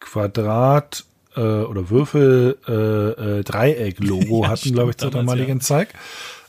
Quadrat 0.00 1.04
äh, 1.36 1.40
oder 1.40 1.90
Würfel, 1.90 2.58
äh, 2.66 3.38
äh, 3.38 3.44
Dreieck-Logo 3.44 4.42
ja, 4.42 4.48
hatten, 4.48 4.72
glaube 4.72 4.90
ich, 4.90 4.96
zur 4.96 5.10
damaligen 5.10 5.58
ja. 5.58 5.60
Zeit. 5.60 5.88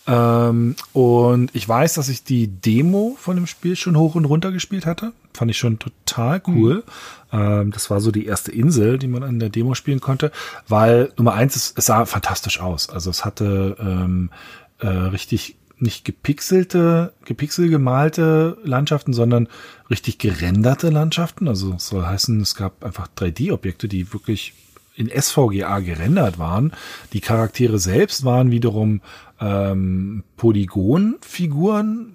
Ähm, 0.07 0.75
und 0.93 1.51
ich 1.53 1.67
weiß, 1.67 1.93
dass 1.93 2.09
ich 2.09 2.23
die 2.23 2.47
Demo 2.47 3.15
von 3.19 3.35
dem 3.35 3.45
Spiel 3.45 3.75
schon 3.75 3.97
hoch 3.97 4.15
und 4.15 4.25
runter 4.25 4.51
gespielt 4.51 4.85
hatte. 4.85 5.13
Fand 5.33 5.51
ich 5.51 5.57
schon 5.57 5.77
total 5.77 6.41
cool. 6.47 6.83
Mhm. 7.31 7.39
Ähm, 7.39 7.71
das 7.71 7.89
war 7.89 8.01
so 8.01 8.11
die 8.11 8.25
erste 8.25 8.51
Insel, 8.51 8.97
die 8.97 9.07
man 9.07 9.23
an 9.23 9.39
der 9.39 9.49
Demo 9.49 9.75
spielen 9.75 10.01
konnte, 10.01 10.31
weil 10.67 11.13
Nummer 11.17 11.33
eins, 11.33 11.55
es, 11.55 11.73
es 11.77 11.85
sah 11.85 12.05
fantastisch 12.05 12.59
aus. 12.59 12.89
Also 12.89 13.11
es 13.11 13.23
hatte 13.23 13.77
ähm, 13.79 14.31
äh, 14.79 14.87
richtig 14.87 15.55
nicht 15.81 16.05
gepixelte, 16.05 17.13
gepixel 17.25 17.69
gemalte 17.69 18.57
Landschaften, 18.63 19.13
sondern 19.13 19.47
richtig 19.89 20.17
gerenderte 20.17 20.89
Landschaften. 20.89 21.47
Also 21.47 21.73
es 21.75 21.87
soll 21.87 22.05
heißen, 22.05 22.39
es 22.41 22.55
gab 22.55 22.83
einfach 22.83 23.07
3D-Objekte, 23.17 23.87
die 23.87 24.13
wirklich 24.13 24.53
in 24.95 25.09
SVGA 25.09 25.79
gerendert 25.79 26.37
waren. 26.37 26.73
Die 27.13 27.21
Charaktere 27.21 27.79
selbst 27.79 28.23
waren 28.25 28.51
wiederum 28.51 29.01
ähm, 29.39 30.23
Polygonfiguren, 30.37 32.13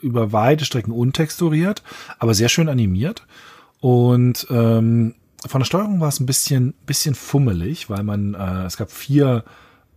über 0.00 0.32
weite 0.32 0.64
Strecken 0.64 0.92
untexturiert, 0.92 1.82
aber 2.18 2.34
sehr 2.34 2.48
schön 2.48 2.68
animiert. 2.68 3.26
Und 3.80 4.46
ähm, 4.50 5.14
von 5.46 5.60
der 5.60 5.66
Steuerung 5.66 6.00
war 6.00 6.08
es 6.08 6.20
ein 6.20 6.26
bisschen, 6.26 6.74
bisschen 6.86 7.14
fummelig, 7.14 7.90
weil 7.90 8.02
man, 8.02 8.34
äh, 8.34 8.64
es 8.64 8.76
gab 8.76 8.90
vier 8.90 9.44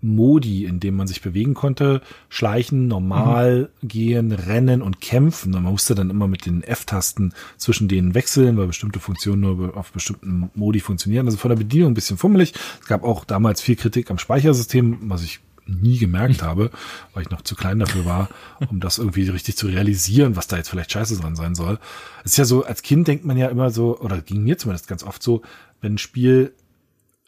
Modi, 0.02 0.66
in 0.66 0.80
dem 0.80 0.96
man 0.96 1.08
sich 1.08 1.22
bewegen 1.22 1.54
konnte. 1.54 2.02
Schleichen, 2.30 2.88
normal 2.88 3.70
mhm. 3.82 3.88
gehen, 3.88 4.32
rennen 4.32 4.82
und 4.82 5.02
kämpfen. 5.02 5.54
Und 5.54 5.64
man 5.64 5.74
musste 5.74 5.96
dann 5.96 6.10
immer 6.10 6.28
mit 6.28 6.46
den 6.46 6.64
F-Tasten 6.64 7.34
zwischen 7.58 7.88
denen 7.88 8.14
wechseln, 8.14 8.58
weil 8.58 8.68
bestimmte 8.68 9.00
Funktionen 9.00 9.42
nur 9.42 9.76
auf 9.76 9.92
bestimmten 9.92 10.50
Modi 10.56 10.80
funktionieren. 10.80 11.26
Also 11.26 11.38
von 11.38 11.50
der 11.50 11.58
Bedienung 11.58 11.92
ein 11.92 11.96
bisschen 11.96 12.18
fummelig. 12.18 12.54
Es 12.82 12.88
gab 12.88 13.04
auch 13.04 13.26
damals 13.26 13.62
viel 13.62 13.76
Kritik 13.76 14.10
am 14.10 14.18
Speichersystem, 14.18 14.98
was 15.10 15.24
ich 15.24 15.40
nie 15.70 15.98
gemerkt 15.98 16.42
habe, 16.42 16.72
weil 17.14 17.24
ich 17.24 17.30
noch 17.30 17.42
zu 17.42 17.56
klein 17.56 17.80
dafür 17.80 18.06
war, 18.06 18.30
um 18.70 18.80
das 18.80 18.98
irgendwie 18.98 19.30
richtig 19.30 19.56
zu 19.56 19.68
realisieren, 19.68 20.36
was 20.36 20.48
da 20.48 20.58
jetzt 20.58 20.70
vielleicht 20.70 20.92
scheiße 20.92 21.20
dran 21.20 21.36
sein 21.36 21.56
soll. 21.56 21.80
Es 22.24 22.32
ist 22.32 22.38
ja 22.38 22.46
so, 22.46 22.66
als 22.66 22.82
Kind 22.82 23.08
denkt 23.08 23.26
man 23.26 23.38
ja 23.38 23.48
immer 23.48 23.70
so, 23.70 24.00
oder 24.00 24.20
ging 24.22 24.44
mir 24.44 24.58
zumindest 24.58 24.88
ganz 24.88 25.04
oft 25.04 25.22
so, 25.22 25.42
wenn 25.82 25.94
ein 25.94 25.98
Spiel 25.98 26.54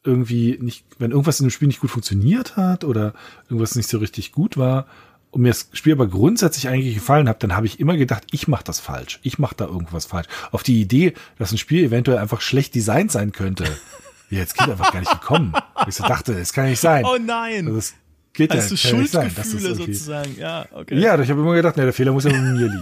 irgendwie 0.03 0.57
nicht, 0.61 0.85
wenn 0.97 1.11
irgendwas 1.11 1.39
in 1.39 1.47
dem 1.47 1.51
Spiel 1.51 1.67
nicht 1.67 1.81
gut 1.81 1.91
funktioniert 1.91 2.57
hat 2.57 2.83
oder 2.83 3.13
irgendwas 3.49 3.75
nicht 3.75 3.89
so 3.89 3.99
richtig 3.99 4.31
gut 4.31 4.57
war 4.57 4.87
und 5.31 5.41
mir 5.41 5.49
das 5.49 5.69
Spiel 5.73 5.93
aber 5.93 6.07
grundsätzlich 6.07 6.67
eigentlich 6.67 6.95
gefallen 6.95 7.29
hat, 7.29 7.43
dann 7.43 7.55
habe 7.55 7.65
ich 7.65 7.79
immer 7.79 7.95
gedacht, 7.95 8.23
ich 8.31 8.47
mache 8.47 8.63
das 8.63 8.79
falsch. 8.79 9.19
Ich 9.23 9.39
mache 9.39 9.55
da 9.55 9.65
irgendwas 9.65 10.05
falsch. 10.05 10.27
Auf 10.51 10.63
die 10.63 10.81
Idee, 10.81 11.13
dass 11.37 11.51
ein 11.51 11.57
Spiel 11.57 11.83
eventuell 11.85 12.17
einfach 12.17 12.41
schlecht 12.41 12.75
designt 12.75 13.11
sein 13.11 13.31
könnte. 13.31 13.65
Ja, 14.29 14.39
jetzt 14.39 14.57
geht 14.57 14.69
einfach 14.69 14.91
gar 14.91 14.99
nicht 14.99 15.11
gekommen. 15.11 15.53
Ich 15.87 15.95
so 15.95 16.03
dachte, 16.03 16.33
das 16.33 16.53
kann 16.53 16.69
nicht 16.69 16.79
sein. 16.79 17.05
Oh 17.05 17.17
nein. 17.17 17.65
Also 17.65 17.75
das 17.75 17.93
geht 18.33 18.53
Hast 18.53 18.71
ja, 18.71 18.77
Schuldgefühle 18.77 19.75
sozusagen? 19.75 20.35
Ja, 20.37 20.65
okay. 20.71 20.99
Ja, 20.99 21.19
ich 21.19 21.29
habe 21.29 21.41
immer 21.41 21.53
gedacht, 21.53 21.77
nee, 21.77 21.83
der 21.83 21.93
Fehler 21.93 22.11
muss 22.11 22.23
ja 22.23 22.31
bei 22.31 22.39
mir 22.39 22.67
liegen. 22.67 22.81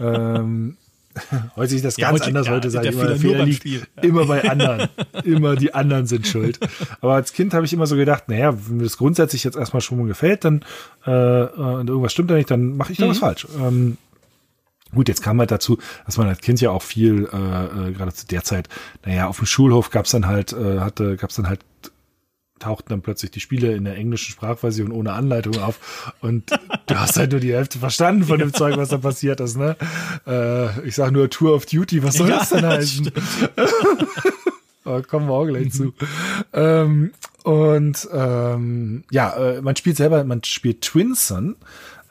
ähm, 0.00 0.76
Heute 1.56 1.70
sieht 1.70 1.84
das 1.84 1.96
ja, 1.96 2.08
ganz 2.08 2.20
heute, 2.20 2.28
anders. 2.28 2.46
Ja, 2.46 2.52
heute 2.52 2.70
sage 2.70 2.88
ich 2.88 2.94
immer, 2.94 3.06
der 3.06 3.16
Fehler 3.16 3.44
liegt 3.44 3.64
ja. 3.64 3.80
immer 4.02 4.26
bei 4.26 4.48
anderen. 4.48 4.88
immer 5.24 5.56
die 5.56 5.74
anderen 5.74 6.06
sind 6.06 6.26
schuld. 6.26 6.60
Aber 7.00 7.14
als 7.14 7.32
Kind 7.32 7.52
habe 7.52 7.66
ich 7.66 7.72
immer 7.72 7.86
so 7.86 7.96
gedacht, 7.96 8.28
naja, 8.28 8.54
wenn 8.68 8.76
mir 8.76 8.84
das 8.84 8.96
grundsätzlich 8.96 9.42
jetzt 9.42 9.56
erstmal 9.56 9.80
schon 9.80 9.98
mal 9.98 10.06
gefällt, 10.06 10.44
dann 10.44 10.64
äh, 11.04 11.10
und 11.10 11.88
irgendwas 11.88 12.12
stimmt 12.12 12.30
da 12.30 12.34
nicht, 12.34 12.50
dann 12.50 12.76
mache 12.76 12.92
ich 12.92 12.98
da 12.98 13.06
mhm. 13.06 13.10
was 13.10 13.18
falsch. 13.18 13.46
Ähm, 13.58 13.96
Gut, 14.92 15.08
jetzt 15.08 15.22
kam 15.22 15.38
halt 15.38 15.52
dazu, 15.52 15.78
dass 16.04 16.16
man 16.16 16.26
als 16.26 16.40
Kind 16.40 16.60
ja 16.60 16.70
auch 16.70 16.82
viel, 16.82 17.28
äh, 17.32 17.88
äh, 17.88 17.92
gerade 17.92 18.12
zu 18.12 18.26
der 18.26 18.42
Zeit, 18.42 18.68
naja, 19.04 19.28
auf 19.28 19.36
dem 19.36 19.46
Schulhof 19.46 19.90
gab's 19.90 20.10
dann 20.10 20.26
halt, 20.26 20.52
äh, 20.52 20.80
hatte, 20.80 21.16
gab's 21.16 21.36
dann 21.36 21.48
halt 21.48 21.60
tauchten 22.60 22.90
dann 22.90 23.02
plötzlich 23.02 23.32
die 23.32 23.40
Spiele 23.40 23.74
in 23.74 23.84
der 23.84 23.96
englischen 23.96 24.30
Sprachversion 24.32 24.92
ohne 24.92 25.12
Anleitung 25.12 25.58
auf 25.58 26.14
und 26.20 26.50
du 26.86 26.94
hast 26.94 27.16
halt 27.16 27.32
nur 27.32 27.40
die 27.40 27.52
Hälfte 27.52 27.78
verstanden 27.78 28.24
von 28.24 28.38
dem 28.38 28.54
Zeug, 28.54 28.76
was 28.76 28.90
da 28.90 28.98
passiert 28.98 29.40
ist, 29.40 29.56
ne? 29.56 29.76
Äh, 30.26 30.86
ich 30.86 30.94
sag 30.94 31.10
nur 31.10 31.28
Tour 31.28 31.54
of 31.54 31.66
Duty, 31.66 32.02
was 32.04 32.14
soll 32.14 32.28
ja, 32.28 32.38
das 32.38 32.50
denn 32.50 32.66
heißen? 32.66 33.10
Aber 34.84 35.02
kommen 35.02 35.26
wir 35.26 35.34
auch 35.34 35.46
gleich 35.46 35.72
zu. 35.72 35.92
Ähm, 36.52 37.12
und 37.44 38.08
ähm, 38.12 39.04
ja, 39.10 39.36
äh, 39.36 39.62
man 39.62 39.76
spielt 39.76 39.96
selber, 39.96 40.24
man 40.24 40.42
spielt 40.44 40.82
Twinson, 40.82 41.56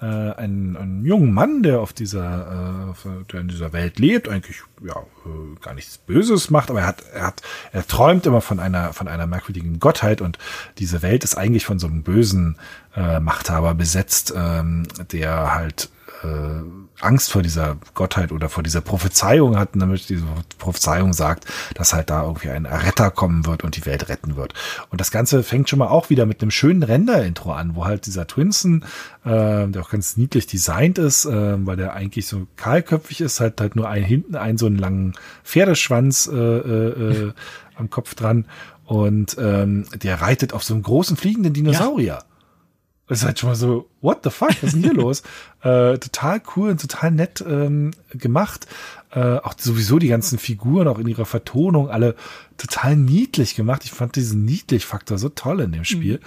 äh, 0.02 0.06
einen, 0.06 0.78
einen 0.78 1.06
jungen 1.06 1.34
Mann, 1.34 1.62
der 1.62 1.82
auf 1.82 1.94
dieser, 1.94 2.94
äh, 3.06 3.24
der 3.32 3.42
in 3.42 3.48
dieser 3.50 3.74
Welt 3.74 4.00
lebt, 4.00 4.30
eigentlich 4.30 4.62
ja 4.82 4.96
äh, 4.96 5.60
gar 5.62 5.74
nichts 5.74 5.98
Böses 5.98 6.50
macht, 6.50 6.70
aber 6.70 6.82
er 6.82 6.88
hat, 6.88 7.04
er 7.14 7.28
hat, 7.28 7.42
er 7.72 7.86
träumt 7.86 8.26
immer 8.26 8.42
von 8.42 8.60
einer, 8.60 8.94
von 8.94 9.08
einer 9.08 9.28
merkwürdigen 9.28 9.80
Gottheit 9.80 10.22
und 10.22 10.38
diese 10.78 11.02
Welt 11.02 11.24
ist 11.24 11.38
eigentlich 11.38 11.66
von 11.66 11.80
so 11.80 11.88
einem 11.88 12.04
bösen 12.04 12.58
äh, 12.96 13.20
Machthaber 13.20 13.74
besetzt, 13.74 14.34
ähm, 14.36 14.88
der 15.12 15.54
halt 15.54 15.90
äh, 16.24 16.62
Angst 17.02 17.32
vor 17.32 17.42
dieser 17.42 17.78
Gottheit 17.94 18.32
oder 18.32 18.50
vor 18.50 18.64
dieser 18.64 18.82
Prophezeiung 18.82 19.58
hatten, 19.58 19.80
damit 19.80 20.10
diese 20.10 20.26
Prophezeiung 20.58 21.14
sagt, 21.14 21.46
dass 21.76 21.94
halt 21.94 22.10
da 22.10 22.24
irgendwie 22.24 22.50
ein 22.50 22.66
Retter 22.66 23.10
kommen 23.10 23.46
wird 23.46 23.64
und 23.64 23.78
die 23.78 23.86
Welt 23.86 24.10
retten 24.10 24.36
wird. 24.36 24.54
Und 24.90 25.00
das 25.00 25.12
Ganze 25.12 25.44
fängt 25.44 25.70
schon 25.70 25.80
mal 25.80 25.88
auch 25.88 26.10
wieder 26.10 26.26
mit 26.26 26.42
einem 26.42 26.52
schönen 26.52 26.84
Render-Intro 26.84 27.54
an, 27.54 27.76
wo 27.76 27.86
halt 27.86 28.06
dieser 28.06 28.28
Twinson, 28.28 28.84
äh, 29.24 29.68
der 29.68 29.82
auch 29.82 29.90
ganz 29.90 30.18
niedlich 30.18 30.48
designt 30.48 30.98
ist, 30.98 31.26
äh, 31.26 31.66
weil 31.66 31.78
der 31.78 31.94
eigentlich 31.94 32.28
so 32.28 32.48
kahlköpfig 32.58 33.22
ist, 33.22 33.40
halt 33.40 33.62
halt 33.62 33.76
nur 33.76 33.88
ein 33.88 34.04
hinten 34.04 34.36
einen 34.36 34.58
so 34.58 34.66
einen 34.66 34.78
langen 34.78 35.14
Pferdeschwanz 35.44 36.28
äh, 36.32 36.36
äh, 36.36 37.28
äh 37.28 37.34
am 37.76 37.90
Kopf 37.90 38.14
dran 38.14 38.46
und 38.90 39.38
ähm, 39.40 39.86
der 39.94 40.20
reitet 40.20 40.52
auf 40.52 40.64
so 40.64 40.74
einem 40.74 40.84
großen 40.84 41.16
fliegenden 41.16 41.54
Dinosaurier. 41.54 42.06
Ja. 42.06 42.29
Ist 43.10 43.26
halt 43.26 43.40
schon 43.40 43.50
mal 43.50 43.56
so, 43.56 43.90
what 44.02 44.20
the 44.24 44.30
fuck, 44.30 44.50
was 44.50 44.64
ist 44.64 44.74
denn 44.76 44.84
hier 44.84 44.94
los? 45.04 45.22
Äh, 45.62 45.98
total 45.98 46.42
cool 46.56 46.70
und 46.70 46.80
total 46.80 47.12
nett 47.12 47.44
ähm, 47.46 47.92
gemacht. 48.12 48.68
Äh, 49.12 49.38
auch 49.38 49.56
sowieso 49.58 49.98
die 49.98 50.08
ganzen 50.08 50.38
Figuren, 50.38 50.88
auch 50.88 51.00
in 51.00 51.08
ihrer 51.08 51.26
Vertonung, 51.26 51.90
alle 51.90 52.16
total 52.58 52.96
niedlich 52.96 53.56
gemacht. 53.56 53.84
Ich 53.84 53.92
fand 53.92 54.16
diesen 54.16 54.46
Niedlich-Faktor 54.46 55.18
so 55.18 55.30
toll 55.30 55.62
in 55.62 55.72
dem 55.72 55.86
Spiel. 55.86 56.20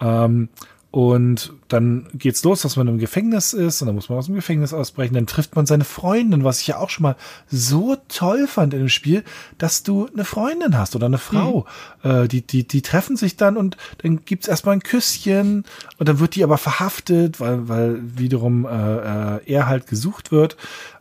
Mhm. 0.00 0.06
Ähm, 0.06 0.48
und 0.94 1.52
dann 1.66 2.06
geht's 2.14 2.44
los, 2.44 2.62
dass 2.62 2.76
man 2.76 2.86
im 2.86 2.98
Gefängnis 2.98 3.52
ist 3.52 3.82
und 3.82 3.86
dann 3.86 3.96
muss 3.96 4.08
man 4.08 4.16
aus 4.16 4.26
dem 4.26 4.36
Gefängnis 4.36 4.72
ausbrechen. 4.72 5.14
Dann 5.14 5.26
trifft 5.26 5.56
man 5.56 5.66
seine 5.66 5.82
Freundin, 5.82 6.44
was 6.44 6.60
ich 6.60 6.68
ja 6.68 6.78
auch 6.78 6.88
schon 6.88 7.02
mal 7.02 7.16
so 7.48 7.96
toll 8.06 8.46
fand 8.46 8.74
in 8.74 8.78
dem 8.78 8.88
Spiel, 8.88 9.24
dass 9.58 9.82
du 9.82 10.06
eine 10.14 10.24
Freundin 10.24 10.78
hast 10.78 10.94
oder 10.94 11.06
eine 11.06 11.18
Frau. 11.18 11.66
Mhm. 12.04 12.10
Äh, 12.10 12.28
die, 12.28 12.42
die, 12.42 12.68
die 12.68 12.82
treffen 12.82 13.16
sich 13.16 13.36
dann 13.36 13.56
und 13.56 13.76
dann 14.04 14.24
gibt's 14.24 14.46
erstmal 14.46 14.76
ein 14.76 14.84
Küsschen 14.84 15.64
und 15.98 16.08
dann 16.08 16.20
wird 16.20 16.36
die 16.36 16.44
aber 16.44 16.58
verhaftet, 16.58 17.40
weil, 17.40 17.68
weil 17.68 17.98
wiederum 18.00 18.64
äh, 18.64 18.68
äh, 18.68 19.40
er 19.46 19.66
halt 19.66 19.88
gesucht 19.88 20.30
wird. 20.30 20.56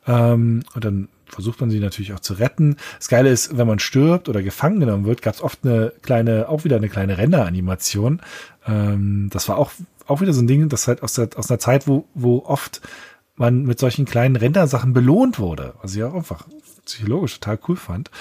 Ähm, 0.07 0.63
und 0.73 0.83
dann 0.83 1.07
versucht 1.33 1.59
man 1.59 1.69
sie 1.69 1.79
natürlich 1.79 2.13
auch 2.13 2.19
zu 2.19 2.35
retten. 2.35 2.77
Das 2.97 3.09
Geile 3.09 3.29
ist, 3.29 3.57
wenn 3.57 3.67
man 3.67 3.79
stirbt 3.79 4.29
oder 4.29 4.41
gefangen 4.41 4.79
genommen 4.79 5.05
wird, 5.05 5.21
gab 5.21 5.35
es 5.35 5.41
oft 5.41 5.59
eine 5.63 5.91
kleine, 6.01 6.47
auch 6.47 6.63
wieder 6.63 6.77
eine 6.77 6.89
kleine 6.89 7.17
Renderanimation. 7.17 8.21
Ähm, 8.67 9.29
das 9.31 9.49
war 9.49 9.57
auch, 9.57 9.71
auch 10.07 10.21
wieder 10.21 10.33
so 10.33 10.41
ein 10.41 10.47
Ding, 10.47 10.69
das 10.69 10.87
halt 10.87 11.03
aus, 11.03 11.13
der, 11.13 11.29
aus 11.35 11.49
einer 11.49 11.59
Zeit, 11.59 11.87
wo, 11.87 12.05
wo 12.13 12.43
oft 12.45 12.81
man 13.35 13.63
mit 13.63 13.79
solchen 13.79 14.05
kleinen 14.05 14.35
Rendersachen 14.35 14.93
belohnt 14.93 15.39
wurde. 15.39 15.73
Was 15.81 15.95
ich 15.95 16.03
auch 16.03 16.13
einfach 16.13 16.45
psychologisch 16.85 17.39
total 17.39 17.59
cool 17.67 17.75
fand. 17.75 18.11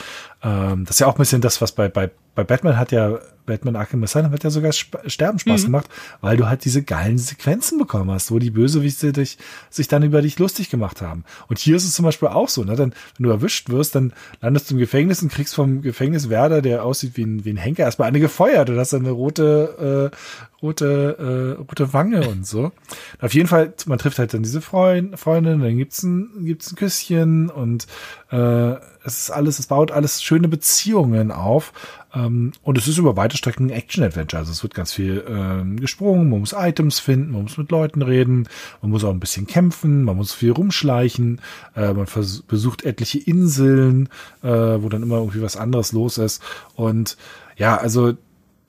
Ähm, 0.43 0.85
das 0.85 0.97
ist 0.97 1.01
ja 1.01 1.07
auch 1.07 1.15
ein 1.15 1.19
bisschen 1.19 1.43
das, 1.43 1.61
was 1.61 1.73
bei, 1.73 1.89
bei, 1.89 2.11
bei 2.35 2.45
Batman 2.45 2.79
hat 2.79 2.93
ja 2.93 3.19
Batman 3.47 3.77
Arkham 3.77 4.03
Asylum 4.03 4.33
hat 4.33 4.45
ja 4.45 4.51
sogar 4.51 4.73
Sterben 4.73 5.39
Spaß 5.39 5.63
mhm. 5.63 5.67
gemacht, 5.67 5.89
weil 6.21 6.37
du 6.37 6.49
halt 6.49 6.65
diese 6.65 6.83
geilen 6.83 7.19
Sequenzen 7.19 7.79
bekommen 7.79 8.11
hast, 8.11 8.31
wo 8.31 8.39
die 8.39 8.51
Bösewichte 8.51 9.13
dich, 9.13 9.39
sich 9.71 9.89
dann 9.89 10.03
über 10.03 10.23
dich 10.23 10.39
lustig 10.39 10.71
gemacht 10.71 11.03
haben. 11.03 11.25
Und 11.49 11.59
hier 11.59 11.77
ist 11.77 11.85
es 11.85 11.95
zum 11.95 12.05
Beispiel 12.05 12.29
auch 12.29 12.49
so, 12.49 12.65
ne? 12.65 12.77
Dann, 12.77 12.95
wenn 13.17 13.25
du 13.25 13.31
erwischt 13.31 13.69
wirst, 13.71 13.95
dann 13.95 14.13
landest 14.41 14.71
du 14.71 14.75
im 14.75 14.81
Gefängnis 14.81 15.23
und 15.23 15.33
kriegst 15.33 15.55
vom 15.55 15.83
Gefängniswärter, 15.83 16.63
der 16.63 16.85
aussieht 16.85 17.17
wie 17.17 17.25
ein, 17.25 17.45
wie 17.45 17.51
ein 17.51 17.57
Henker, 17.57 17.85
erstmal 17.85 18.09
eine 18.09 18.21
gefeuert 18.21 18.71
und 18.71 18.79
hast 18.79 18.93
dann 18.93 19.03
eine 19.03 19.11
rote, 19.11 20.11
äh, 20.13 20.17
rote, 20.63 21.57
äh, 21.59 21.61
rote 21.61 21.93
Wange 21.93 22.29
und 22.29 22.47
so. 22.47 22.65
Und 22.65 22.73
auf 23.21 23.35
jeden 23.35 23.49
Fall, 23.49 23.75
man 23.87 23.99
trifft 23.99 24.19
halt 24.19 24.33
dann 24.33 24.43
diese 24.43 24.61
Freund, 24.61 25.19
Freundin, 25.19 25.61
dann 25.61 25.77
gibt's 25.77 26.03
ein, 26.03 26.45
gibt's 26.45 26.73
ein 26.73 26.77
Küsschen 26.77 27.51
und 27.51 27.87
äh, 28.33 28.77
es 29.05 29.19
ist 29.19 29.31
alles, 29.31 29.59
es 29.59 29.67
baut 29.67 29.91
alles 29.93 30.23
schöne 30.23 30.49
Beziehungen 30.49 31.31
auf. 31.31 31.73
Ähm, 32.15 32.53
und 32.63 32.79
es 32.79 32.89
ist 32.89 32.99
über 32.99 33.17
weite 33.17 33.37
Strecken 33.37 33.67
ein 33.67 33.71
Action-Adventure. 33.71 34.41
Also 34.41 34.53
es 34.53 34.63
wird 34.63 34.75
ganz 34.75 34.93
viel 34.93 35.25
ähm, 35.29 35.79
gesprungen, 35.79 36.31
man 36.31 36.41
muss 36.41 36.55
Items 36.57 36.99
finden, 36.99 37.33
man 37.33 37.43
muss 37.43 37.59
mit 37.59 37.71
Leuten 37.71 38.03
reden, 38.03 38.49
man 38.81 38.91
muss 38.91 39.05
auch 39.05 39.11
ein 39.11 39.21
bisschen 39.21 39.47
kämpfen, 39.47 40.05
man 40.05 40.17
muss 40.17 40.33
viel 40.33 40.53
rumschleichen, 40.53 41.41
äh, 41.77 41.93
man 41.93 42.07
besucht 42.49 42.85
etliche 42.85 43.19
Inseln, 43.19 44.09
äh, 44.43 44.49
wo 44.49 44.89
dann 44.89 45.03
immer 45.03 45.19
irgendwie 45.19 45.43
was 45.43 45.57
anderes 45.57 45.93
los 45.93 46.19
ist. 46.19 46.43
Und 46.75 47.17
ja, 47.57 47.77
also 47.77 48.15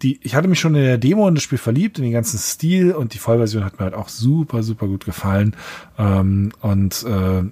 die, 0.01 0.19
ich 0.23 0.35
hatte 0.35 0.49
mich 0.49 0.59
schon 0.59 0.75
in 0.75 0.83
der 0.83 0.97
Demo 0.97 1.27
in 1.27 1.35
das 1.35 1.43
Spiel 1.43 1.57
verliebt, 1.57 1.97
in 1.97 2.03
den 2.03 2.13
ganzen 2.13 2.37
Stil 2.37 2.91
und 2.91 3.13
die 3.13 3.19
Vollversion 3.19 3.63
hat 3.63 3.79
mir 3.79 3.85
halt 3.85 3.93
auch 3.93 4.09
super, 4.09 4.61
super 4.61 4.87
gut 4.87 5.05
gefallen. 5.05 5.55
Ähm, 5.97 6.51
und 6.61 7.03
äh, 7.03 7.43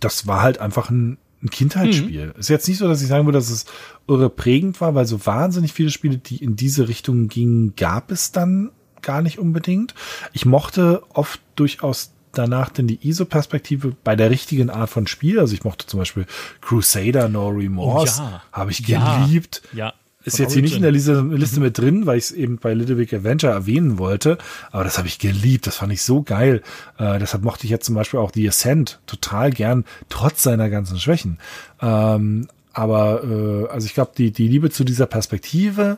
das 0.00 0.26
war 0.26 0.42
halt 0.42 0.58
einfach 0.58 0.90
ein 0.90 1.18
ein 1.42 1.50
Kindheitsspiel. 1.50 2.26
Mhm. 2.26 2.32
Ist 2.38 2.48
jetzt 2.48 2.68
nicht 2.68 2.78
so, 2.78 2.88
dass 2.88 3.02
ich 3.02 3.08
sagen 3.08 3.26
würde, 3.26 3.38
dass 3.38 3.50
es 3.50 3.66
irre 4.08 4.30
prägend 4.30 4.80
war, 4.80 4.94
weil 4.94 5.06
so 5.06 5.26
wahnsinnig 5.26 5.72
viele 5.72 5.90
Spiele, 5.90 6.18
die 6.18 6.42
in 6.42 6.56
diese 6.56 6.88
Richtung 6.88 7.28
gingen, 7.28 7.74
gab 7.76 8.10
es 8.10 8.32
dann 8.32 8.70
gar 9.02 9.22
nicht 9.22 9.38
unbedingt. 9.38 9.94
Ich 10.32 10.46
mochte 10.46 11.02
oft 11.12 11.40
durchaus 11.54 12.12
danach 12.32 12.70
denn 12.70 12.86
die 12.86 13.06
ISO-Perspektive 13.06 13.96
bei 14.04 14.16
der 14.16 14.30
richtigen 14.30 14.68
Art 14.68 14.90
von 14.90 15.06
Spiel. 15.06 15.38
Also 15.38 15.54
ich 15.54 15.64
mochte 15.64 15.86
zum 15.86 15.98
Beispiel 15.98 16.26
Crusader 16.60 17.28
No 17.28 17.48
Remorse, 17.48 18.20
oh 18.20 18.24
ja. 18.24 18.42
habe 18.52 18.70
ich 18.70 18.84
geliebt. 18.84 19.62
Ja. 19.72 19.94
Ist 20.26 20.38
jetzt 20.38 20.54
hier 20.54 20.62
nicht 20.62 20.74
in 20.74 20.82
der 20.82 20.90
Liste, 20.90 21.20
Liste 21.20 21.60
mit 21.60 21.78
drin, 21.78 22.04
weil 22.04 22.18
ich 22.18 22.24
es 22.24 22.32
eben 22.32 22.58
bei 22.58 22.74
Little 22.74 22.96
Big 22.96 23.14
Adventure 23.14 23.52
erwähnen 23.52 23.96
wollte. 23.96 24.38
Aber 24.72 24.82
das 24.82 24.98
habe 24.98 25.06
ich 25.06 25.20
geliebt. 25.20 25.68
Das 25.68 25.76
fand 25.76 25.92
ich 25.92 26.02
so 26.02 26.22
geil. 26.22 26.62
Äh, 26.98 27.20
deshalb 27.20 27.44
mochte 27.44 27.64
ich 27.64 27.70
jetzt 27.70 27.86
zum 27.86 27.94
Beispiel 27.94 28.18
auch 28.18 28.32
The 28.34 28.48
Ascent 28.48 28.98
total 29.06 29.52
gern, 29.52 29.84
trotz 30.08 30.42
seiner 30.42 30.68
ganzen 30.68 30.98
Schwächen. 30.98 31.38
Ähm, 31.80 32.48
aber 32.72 33.22
äh, 33.22 33.68
also 33.68 33.86
ich 33.86 33.94
glaube, 33.94 34.12
die, 34.18 34.32
die 34.32 34.48
Liebe 34.48 34.70
zu 34.70 34.82
dieser 34.82 35.06
Perspektive 35.06 35.96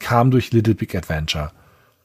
kam 0.00 0.32
durch 0.32 0.50
Little 0.50 0.74
Big 0.74 0.96
Adventure. 0.96 1.52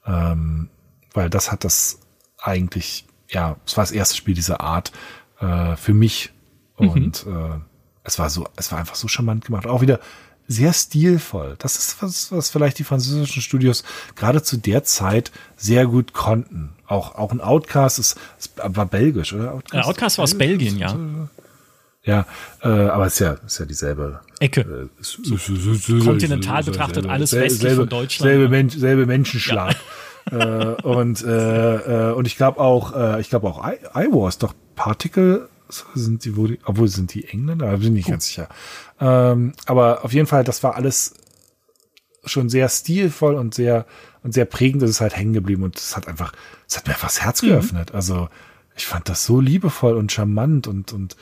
Ähm, 0.05 0.69
weil 1.13 1.31
das 1.31 1.51
hat 1.51 1.63
das 1.63 2.01
eigentlich, 2.37 3.07
ja, 3.31 3.55
es 3.65 3.75
war 3.77 3.83
das 3.83 3.91
erste 3.91 4.15
Spiel 4.15 4.35
dieser 4.35 4.61
Art 4.61 4.91
äh, 5.39 5.75
für 5.75 5.95
mich. 5.95 6.31
Mhm. 6.77 6.89
Und 6.89 7.25
mhm. 7.25 7.35
äh, 7.35 7.59
es 8.03 8.19
war 8.19 8.29
so, 8.29 8.47
es 8.57 8.71
war 8.71 8.77
einfach 8.77 8.95
so 8.95 9.07
charmant 9.07 9.45
gemacht. 9.45 9.65
Auch 9.65 9.81
wieder 9.81 9.99
sehr 10.47 10.73
stilvoll. 10.73 11.55
Das 11.59 11.77
ist 11.77 12.01
was, 12.01 12.31
was 12.31 12.49
vielleicht 12.49 12.79
die 12.79 12.83
französischen 12.83 13.41
Studios 13.41 13.83
gerade 14.15 14.41
zu 14.41 14.57
der 14.57 14.83
Zeit 14.83 15.31
sehr 15.57 15.85
gut 15.85 16.13
konnten. 16.13 16.73
Auch, 16.87 17.15
auch 17.15 17.31
ein 17.31 17.41
Outcast 17.41 17.99
ist, 17.99 18.17
ist 18.39 18.53
war 18.57 18.85
belgisch, 18.85 19.33
oder? 19.33 19.53
Outcast, 19.53 19.73
ja, 19.73 19.83
Outcast 19.83 20.17
war 20.17 20.23
aus 20.23 20.37
Belgien, 20.37 20.77
ja. 20.77 20.97
Ja, 22.03 22.25
äh, 22.61 22.69
aber 22.69 23.07
es 23.07 23.15
ist 23.15 23.19
ja, 23.19 23.33
ist 23.33 23.59
ja 23.59 23.65
dieselbe 23.65 24.21
Ecke. 24.39 24.61
Äh, 24.61 24.87
so, 25.01 25.35
so, 25.35 25.99
Kontinental 25.99 26.63
betrachtet 26.63 27.03
selbe, 27.03 27.09
alles 27.09 27.33
westlich 27.33 27.59
selbe, 27.59 27.81
von 27.81 27.89
Deutschland. 27.89 28.31
Selbe, 28.31 28.47
Mensch, 28.47 28.75
selbe 28.77 29.05
Menschenschlag. 29.05 29.75
Ja. 30.31 30.71
äh, 30.71 30.81
und 30.83 31.21
äh, 31.23 32.09
äh, 32.09 32.13
und 32.13 32.25
ich 32.25 32.37
glaube 32.37 32.61
auch, 32.61 32.95
äh, 32.95 33.19
ich 33.19 33.29
glaube 33.29 33.47
auch 33.47 33.61
I, 33.67 33.75
I 33.93 34.07
Wars, 34.09 34.37
doch 34.37 34.53
Particle 34.75 35.49
sind 35.95 36.25
die, 36.25 36.37
wo 36.37 36.47
die, 36.47 36.59
obwohl 36.63 36.87
sind 36.87 37.13
die 37.13 37.25
Engländer, 37.25 37.71
bin 37.77 37.81
ich 37.83 37.89
nicht 37.89 38.09
ganz 38.09 38.27
sicher. 38.27 38.49
Ähm, 38.99 39.53
aber 39.65 40.03
auf 40.03 40.13
jeden 40.13 40.27
Fall, 40.27 40.43
das 40.43 40.63
war 40.63 40.75
alles 40.75 41.13
schon 42.25 42.49
sehr 42.49 42.69
stilvoll 42.69 43.35
und 43.35 43.53
sehr 43.53 43.85
und 44.23 44.33
sehr 44.33 44.45
prägend. 44.45 44.81
Das 44.81 44.89
ist 44.89 45.01
halt 45.01 45.15
hängen 45.15 45.33
geblieben 45.33 45.63
und 45.63 45.77
es 45.77 45.95
hat 45.95 46.07
einfach, 46.07 46.33
es 46.67 46.77
hat 46.77 46.87
mir 46.87 46.93
einfach 46.93 47.07
das 47.07 47.21
Herz 47.21 47.41
mhm. 47.41 47.47
geöffnet. 47.47 47.93
Also 47.93 48.29
ich 48.75 48.85
fand 48.85 49.09
das 49.09 49.25
so 49.25 49.39
liebevoll 49.39 49.95
und 49.95 50.11
charmant 50.11 50.67
und 50.67 50.93
und 50.93 51.15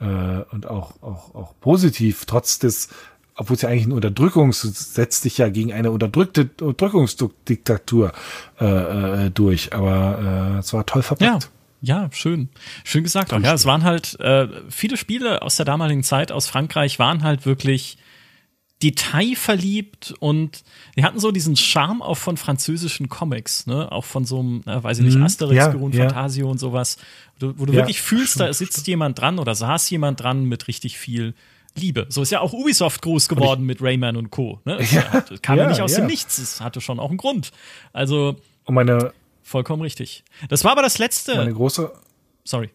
äh, 0.00 0.42
und 0.50 0.66
auch 0.66 1.02
auch 1.02 1.34
auch 1.34 1.54
positiv, 1.60 2.24
trotz 2.26 2.58
des 2.58 2.88
obwohl 3.36 3.56
es 3.56 3.62
ja 3.62 3.68
eigentlich 3.68 3.86
ein 3.86 3.92
Unterdrückungs 3.92 4.62
setzt 4.62 5.24
dich 5.24 5.38
ja 5.38 5.50
gegen 5.50 5.72
eine 5.72 5.90
unterdrückte 5.90 6.48
Unterdrückungsdiktatur 6.60 8.12
äh, 8.58 9.26
äh, 9.26 9.30
durch, 9.30 9.74
aber 9.74 10.54
äh, 10.56 10.58
es 10.60 10.72
war 10.72 10.86
toll 10.86 11.02
verpackt. 11.02 11.44
Ja. 11.44 11.50
Ja, 11.82 12.08
schön. 12.12 12.48
Schön 12.84 13.04
gesagt. 13.04 13.32
Auch, 13.32 13.40
ja, 13.40 13.54
es 13.54 13.64
waren 13.66 13.84
halt 13.84 14.18
äh, 14.20 14.48
viele 14.70 14.96
Spiele 14.96 15.42
aus 15.42 15.56
der 15.56 15.66
damaligen 15.66 16.02
Zeit 16.02 16.32
aus 16.32 16.46
Frankreich 16.48 16.98
waren 16.98 17.22
halt 17.22 17.46
wirklich 17.46 17.98
detailverliebt 18.82 20.14
und 20.20 20.62
die 20.96 21.04
hatten 21.04 21.18
so 21.18 21.30
diesen 21.32 21.56
Charme 21.56 22.02
auch 22.02 22.16
von 22.18 22.36
französischen 22.36 23.08
Comics, 23.08 23.66
ne? 23.66 23.90
Auch 23.90 24.04
von 24.04 24.24
so 24.24 24.38
einem, 24.40 24.62
äh, 24.66 24.82
weiß 24.82 24.98
ich 24.98 25.04
nicht, 25.04 25.16
Mhm. 25.16 25.22
Asterix, 25.24 25.56
Ja, 25.56 25.68
Beruhen, 25.68 25.92
ja. 25.92 26.04
Fantasio 26.08 26.50
und 26.50 26.58
sowas, 26.58 26.98
wo 27.38 27.46
du, 27.48 27.58
wo 27.58 27.66
du 27.66 27.72
Ja, 27.72 27.78
wirklich 27.80 28.02
fühlst, 28.02 28.38
da 28.38 28.44
stimmt, 28.52 28.56
sitzt 28.72 28.86
jemand 28.86 29.18
dran 29.18 29.38
oder 29.38 29.54
saß 29.54 29.88
jemand 29.90 30.20
dran 30.20 30.44
mit 30.44 30.68
richtig 30.68 30.98
viel 30.98 31.34
Liebe. 31.74 32.06
So 32.10 32.22
ist 32.22 32.30
ja 32.30 32.40
auch 32.40 32.52
Ubisoft 32.52 33.02
groß 33.02 33.28
geworden 33.28 33.64
mit 33.64 33.82
Rayman 33.82 34.16
und 34.16 34.30
Co. 34.30 34.60
Ne? 34.64 34.76
Es 34.76 34.92
Ja, 34.92 35.10
hat- 35.10 35.42
kam 35.42 35.56
ja, 35.58 35.68
nicht 35.68 35.80
aus 35.80 35.94
dem 35.94 36.06
Nichts, 36.06 36.38
es 36.38 36.60
hatte 36.60 36.80
schon 36.80 36.98
auch 36.98 37.08
einen 37.10 37.18
Grund. 37.18 37.50
Also 37.92 38.36
Und 38.64 38.74
meine, 38.74 39.12
vollkommen 39.46 39.82
richtig. 39.82 40.24
Das 40.48 40.64
war 40.64 40.72
aber 40.72 40.82
das 40.82 40.98
letzte. 40.98 41.36
meine 41.36 41.54
große, 41.54 41.92
Sorry. 42.44 42.70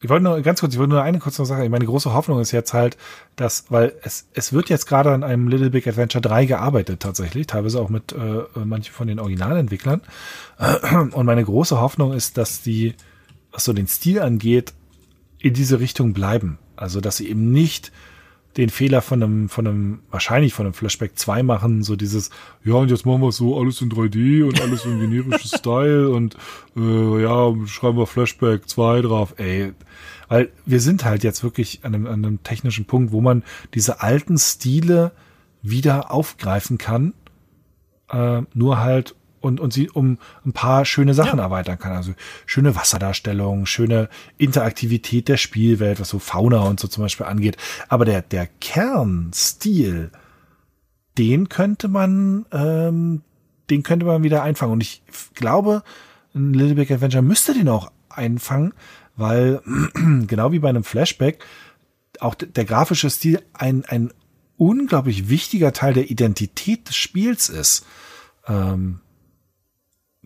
ich 0.00 0.08
wollte 0.08 0.24
nur 0.24 0.40
ganz 0.40 0.60
kurz, 0.60 0.72
ich 0.72 0.78
wollte 0.78 0.94
nur 0.94 1.02
eine 1.02 1.18
kurze 1.18 1.44
Sache. 1.44 1.68
Meine 1.68 1.84
große 1.84 2.12
Hoffnung 2.12 2.40
ist 2.40 2.52
jetzt 2.52 2.72
halt, 2.72 2.96
dass, 3.36 3.70
weil 3.70 3.94
es, 4.02 4.28
es 4.32 4.52
wird 4.52 4.70
jetzt 4.70 4.86
gerade 4.86 5.12
an 5.12 5.22
einem 5.22 5.46
Little 5.48 5.70
Big 5.70 5.86
Adventure 5.86 6.22
3 6.22 6.46
gearbeitet 6.46 7.00
tatsächlich, 7.00 7.46
teilweise 7.46 7.80
auch 7.80 7.90
mit 7.90 8.12
äh, 8.12 8.44
manchen 8.64 8.94
von 8.94 9.08
den 9.08 9.20
Originalentwicklern. 9.20 10.00
Und 11.12 11.26
meine 11.26 11.44
große 11.44 11.80
Hoffnung 11.80 12.14
ist, 12.14 12.38
dass 12.38 12.62
die, 12.62 12.94
was 13.52 13.64
so 13.64 13.74
den 13.74 13.86
Stil 13.86 14.20
angeht, 14.20 14.72
in 15.38 15.52
diese 15.52 15.80
Richtung 15.80 16.14
bleiben. 16.14 16.58
Also, 16.76 17.00
dass 17.00 17.18
sie 17.18 17.28
eben 17.28 17.52
nicht 17.52 17.92
den 18.56 18.70
Fehler 18.70 19.02
von 19.02 19.22
einem, 19.22 19.48
von 19.48 19.66
einem, 19.66 19.98
wahrscheinlich 20.10 20.54
von 20.54 20.66
einem 20.66 20.72
Flashback 20.72 21.18
2 21.18 21.42
machen, 21.42 21.82
so 21.82 21.94
dieses, 21.96 22.30
ja, 22.64 22.74
und 22.74 22.90
jetzt 22.90 23.04
machen 23.04 23.20
wir 23.20 23.32
so 23.32 23.58
alles 23.58 23.80
in 23.82 23.90
3D 23.90 24.44
und 24.44 24.60
alles 24.60 24.84
in 24.84 24.98
generischen 24.98 25.50
Style 25.58 26.08
und 26.08 26.36
äh, 26.76 27.22
ja, 27.22 27.54
schreiben 27.66 27.98
wir 27.98 28.06
Flashback 28.06 28.68
2 28.68 29.02
drauf, 29.02 29.34
ey. 29.36 29.72
Weil 30.28 30.50
wir 30.64 30.80
sind 30.80 31.04
halt 31.04 31.22
jetzt 31.22 31.44
wirklich 31.44 31.80
an 31.84 31.94
einem, 31.94 32.06
an 32.06 32.24
einem 32.24 32.42
technischen 32.42 32.86
Punkt, 32.86 33.12
wo 33.12 33.20
man 33.20 33.44
diese 33.74 34.00
alten 34.00 34.38
Stile 34.38 35.12
wieder 35.62 36.10
aufgreifen 36.10 36.78
kann, 36.78 37.12
äh, 38.10 38.42
nur 38.54 38.78
halt 38.78 39.14
und, 39.40 39.60
und 39.60 39.72
sie 39.72 39.90
um 39.90 40.18
ein 40.44 40.52
paar 40.52 40.84
schöne 40.84 41.14
Sachen 41.14 41.38
erweitern 41.38 41.78
kann. 41.78 41.92
Also 41.92 42.12
schöne 42.46 42.74
Wasserdarstellung, 42.74 43.66
schöne 43.66 44.08
Interaktivität 44.38 45.28
der 45.28 45.36
Spielwelt, 45.36 46.00
was 46.00 46.08
so 46.08 46.18
Fauna 46.18 46.60
und 46.62 46.80
so 46.80 46.88
zum 46.88 47.02
Beispiel 47.02 47.26
angeht. 47.26 47.56
Aber 47.88 48.04
der, 48.04 48.22
der 48.22 48.46
Kernstil, 48.60 50.10
den 51.18 51.48
könnte 51.48 51.88
man, 51.88 52.46
ähm, 52.52 53.22
den 53.70 53.82
könnte 53.82 54.06
man 54.06 54.22
wieder 54.22 54.42
einfangen. 54.42 54.72
Und 54.72 54.82
ich 54.82 55.02
glaube, 55.34 55.82
ein 56.34 56.52
Little 56.52 56.74
Big 56.74 56.90
Adventure 56.90 57.22
müsste 57.22 57.54
den 57.54 57.68
auch 57.68 57.90
einfangen, 58.08 58.74
weil 59.16 59.60
genau 60.26 60.52
wie 60.52 60.58
bei 60.58 60.68
einem 60.68 60.84
Flashback 60.84 61.44
auch 62.20 62.34
der 62.34 62.64
grafische 62.64 63.10
Stil 63.10 63.42
ein, 63.52 63.84
ein 63.84 64.10
unglaublich 64.56 65.28
wichtiger 65.28 65.72
Teil 65.72 65.94
der 65.94 66.10
Identität 66.10 66.88
des 66.88 66.96
Spiels 66.96 67.48
ist. 67.48 67.84
Ähm, 68.46 69.00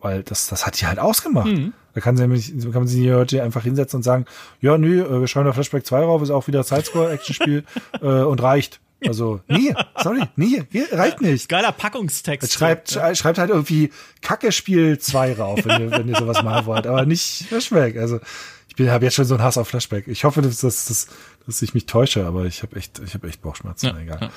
weil 0.00 0.22
das, 0.22 0.48
das 0.48 0.66
hat 0.66 0.80
die 0.80 0.86
halt 0.86 0.98
ausgemacht. 0.98 1.48
Da 1.94 2.00
kann, 2.00 2.16
sie 2.16 2.22
nämlich, 2.22 2.52
kann 2.62 2.72
man 2.72 2.86
sich 2.86 3.10
heute 3.10 3.42
einfach 3.42 3.64
hinsetzen 3.64 3.98
und 3.98 4.02
sagen, 4.02 4.24
ja, 4.60 4.78
nö, 4.78 5.02
äh, 5.02 5.20
wir 5.20 5.26
schreiben 5.26 5.46
da 5.46 5.52
Flashback 5.52 5.84
2 5.84 6.00
rauf, 6.04 6.22
ist 6.22 6.30
auch 6.30 6.46
wieder 6.46 6.62
Sidescroll-Action-Spiel 6.62 7.64
äh, 8.00 8.06
und 8.06 8.42
reicht. 8.42 8.80
Also, 9.06 9.40
nee, 9.48 9.74
sorry, 10.02 10.20
nee, 10.36 10.62
reicht 10.92 11.22
nicht. 11.22 11.48
Geiler 11.48 11.72
Packungstext. 11.72 12.52
Schreibt, 12.52 12.90
schrei- 12.90 13.14
schreibt 13.14 13.38
halt 13.38 13.48
irgendwie 13.50 13.90
Kacke-Spiel 14.20 14.98
2 14.98 15.34
rauf, 15.34 15.60
wenn 15.64 15.80
ihr, 15.80 15.90
wenn 15.90 16.08
ihr 16.08 16.16
sowas 16.16 16.42
machen 16.44 16.66
wollt, 16.66 16.86
aber 16.86 17.06
nicht 17.06 17.46
Flashback. 17.48 17.96
Also 17.96 18.20
ich 18.68 18.76
bin 18.76 18.90
habe 18.90 19.04
jetzt 19.06 19.14
schon 19.14 19.24
so 19.24 19.34
einen 19.34 19.42
Hass 19.42 19.56
auf 19.58 19.68
Flashback. 19.68 20.06
Ich 20.06 20.24
hoffe, 20.24 20.42
dass, 20.42 20.58
dass, 20.60 20.84
dass, 20.84 21.06
dass 21.46 21.62
ich 21.62 21.72
mich 21.74 21.86
täusche, 21.86 22.26
aber 22.26 22.44
ich 22.44 22.62
habe 22.62 22.76
echt, 22.76 23.00
ich 23.04 23.14
habe 23.14 23.26
echt 23.26 23.40
Bauchschmerzen. 23.42 23.86
Ja, 23.86 23.98
egal. 23.98 24.18
ja. 24.20 24.30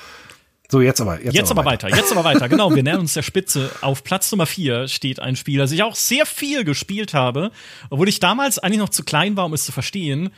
So, 0.74 0.80
jetzt 0.80 1.00
aber. 1.00 1.22
Jetzt, 1.22 1.36
Jetzt 1.36 1.50
aber 1.52 1.64
weiter, 1.64 1.88
jetzt 1.88 2.10
aber 2.10 2.24
weiter. 2.24 2.48
Genau, 2.48 2.74
wir 2.74 2.82
nähern 2.82 2.98
uns 2.98 3.14
der 3.14 3.22
Spitze. 3.22 3.70
Auf 3.80 4.02
Platz 4.02 4.32
Nummer 4.32 4.44
vier 4.44 4.88
steht 4.88 5.20
ein 5.20 5.36
Spiel, 5.36 5.58
das 5.58 5.70
ich 5.70 5.84
auch 5.84 5.94
sehr 5.94 6.26
viel 6.26 6.64
gespielt 6.64 7.14
habe, 7.14 7.52
obwohl 7.90 8.08
ich 8.08 8.18
damals 8.18 8.58
eigentlich 8.58 8.80
noch 8.80 8.88
zu 8.88 9.04
klein 9.04 9.36
war, 9.36 9.44
um 9.44 9.52
es 9.52 9.64
zu 9.64 9.70
verstehen. 9.70 10.30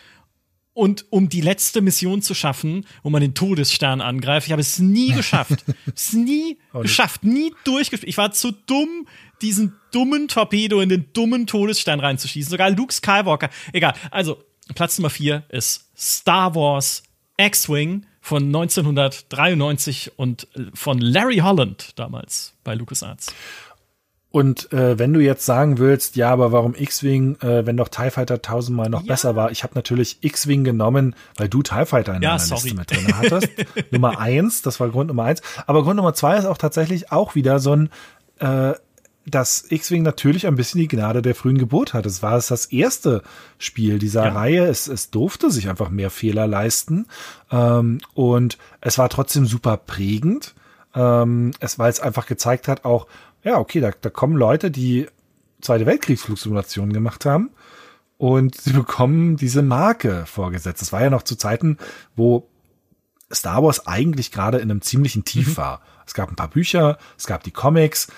Und 0.75 1.07
um 1.09 1.31
die 1.31 1.41
letzte 1.41 1.81
Mission 1.81 2.21
zu 2.21 2.35
schaffen, 2.35 2.85
wo 3.03 3.09
man 3.09 3.23
den 3.23 3.33
Todesstern 3.33 4.03
angreift, 4.03 4.47
ich 4.47 4.53
habe 4.53 4.61
es 4.61 4.79
nie 4.79 5.13
geschafft. 5.13 5.65
es 5.95 6.13
nie 6.13 6.59
geschafft, 6.75 7.25
nie 7.25 7.55
durchgespielt. 7.65 8.11
Ich 8.11 8.19
war 8.19 8.31
zu 8.33 8.53
dumm, 8.53 9.09
diesen 9.41 9.73
dummen 9.91 10.29
Torpedo 10.29 10.83
in 10.83 10.91
den 10.91 11.07
dummen 11.15 11.47
Todesstern 11.47 11.99
reinzuschießen. 11.99 12.51
Sogar 12.51 12.69
Luke 12.69 12.93
Skywalker. 12.93 13.49
Egal. 13.73 13.95
Also, 14.11 14.45
Platz 14.75 14.99
Nummer 14.99 15.09
vier 15.09 15.45
ist 15.49 15.89
Star 15.97 16.55
Wars 16.55 17.05
X-Wing 17.39 18.05
von 18.27 18.43
1993 18.47 20.19
und 20.19 20.49
äh, 20.57 20.65
von 20.75 20.99
Larry 20.99 21.37
Holland 21.37 21.97
damals 21.97 22.55
bei 22.65 22.75
LucasArts. 22.75 23.29
Und 24.33 24.73
äh, 24.73 24.99
wenn 24.99 25.13
du 25.13 25.21
jetzt 25.21 25.47
sagen 25.47 25.79
willst, 25.79 26.17
ja, 26.17 26.31
aber 26.31 26.51
warum 26.51 26.75
X-Wing, 26.75 27.37
äh, 27.41 27.65
wenn 27.65 27.77
doch 27.77 27.89
TIE 27.89 28.11
Fighter 28.11 28.43
tausendmal 28.43 28.91
noch 28.91 29.05
besser 29.05 29.37
war? 29.37 29.53
Ich 29.53 29.63
habe 29.63 29.75
natürlich 29.77 30.19
X-Wing 30.23 30.65
genommen, 30.65 31.15
weil 31.37 31.49
du 31.49 31.63
TIE 31.63 31.87
Fighter 31.87 32.17
in 32.17 32.23
Ja, 32.23 32.31
deiner 32.31 32.41
sorry. 32.41 32.63
Liste 32.71 32.77
mit 32.77 32.91
drin 32.91 33.17
hattest. 33.17 33.49
Nummer 33.93 34.19
eins, 34.19 34.61
das 34.61 34.81
war 34.81 34.89
Grund 34.89 35.07
Nummer 35.09 35.23
eins. 35.23 35.41
Aber 35.69 35.85
Grund 35.85 35.97
Nummer 35.97 36.13
zwei 36.15 36.37
ist 36.37 36.47
auch 36.47 36.59
tatsächlich 36.59 37.13
auch 37.13 37.37
wieder 37.37 37.61
so 37.61 37.77
ein, 37.77 37.91
äh, 38.41 38.75
dass 39.27 39.65
X-Wing 39.69 40.03
natürlich 40.03 40.47
ein 40.47 40.55
bisschen 40.55 40.81
die 40.81 40.89
Gnade 40.89 41.21
der 41.21 41.35
frühen 41.35 41.59
Geburt 41.59 41.95
hat. 41.95 42.07
Es 42.07 42.23
war 42.23 42.37
es 42.37 42.47
das 42.47 42.67
erste 42.67 43.23
Spiel 43.59 43.99
dieser 43.99 44.25
Ja. 44.27 44.33
Reihe. 44.33 44.67
Es, 44.67 44.87
es 44.87 45.11
durfte 45.11 45.51
sich 45.51 45.69
einfach 45.69 45.91
mehr 45.91 46.11
Fehler 46.11 46.47
leisten. 46.47 47.07
Ähm, 47.51 47.99
und 48.15 48.57
es 48.81 48.99
war 48.99 49.09
trotzdem 49.09 49.47
super 49.47 49.77
prägend. 49.77 50.55
Ähm, 50.95 51.51
es, 51.61 51.79
weil 51.79 51.91
es 51.91 52.01
einfach 52.01 52.27
gezeigt 52.27 52.69
hat, 52.69 52.85
auch, 52.85 53.07
ja, 53.43 53.59
okay, 53.59 53.81
da, 53.81 53.91
da 54.01 54.11
kommen 54.11 54.37
Leute, 54.37 54.71
die 54.71 55.09
Zweite 55.61 55.87
Weltkriegsflugsimulationen 55.87 56.93
gemacht 56.93 57.25
haben 57.25 57.51
und 58.19 58.61
sie 58.61 58.73
bekommen 58.73 59.37
diese 59.37 59.63
Marke 59.63 60.25
vorgesetzt. 60.27 60.83
Das 60.83 60.93
war 60.93 61.03
ja 61.03 61.11
noch 61.11 61.23
zu 61.23 61.37
Zeiten, 61.37 61.79
wo 62.15 62.49
Star 63.33 63.63
Wars 63.63 63.87
eigentlich 63.87 64.31
gerade 64.31 64.59
in 64.59 64.71
einem 64.71 64.83
ziemlichen 64.83 65.25
Tief 65.25 65.57
war. 65.57 65.81
Es 66.07 66.15
gab 66.15 66.31
ein 66.31 66.37
paar 66.37 66.49
Bücher, 66.51 66.99
es 67.19 67.27
gab 67.27 67.43
die 67.43 67.51
Comics, 67.51 68.09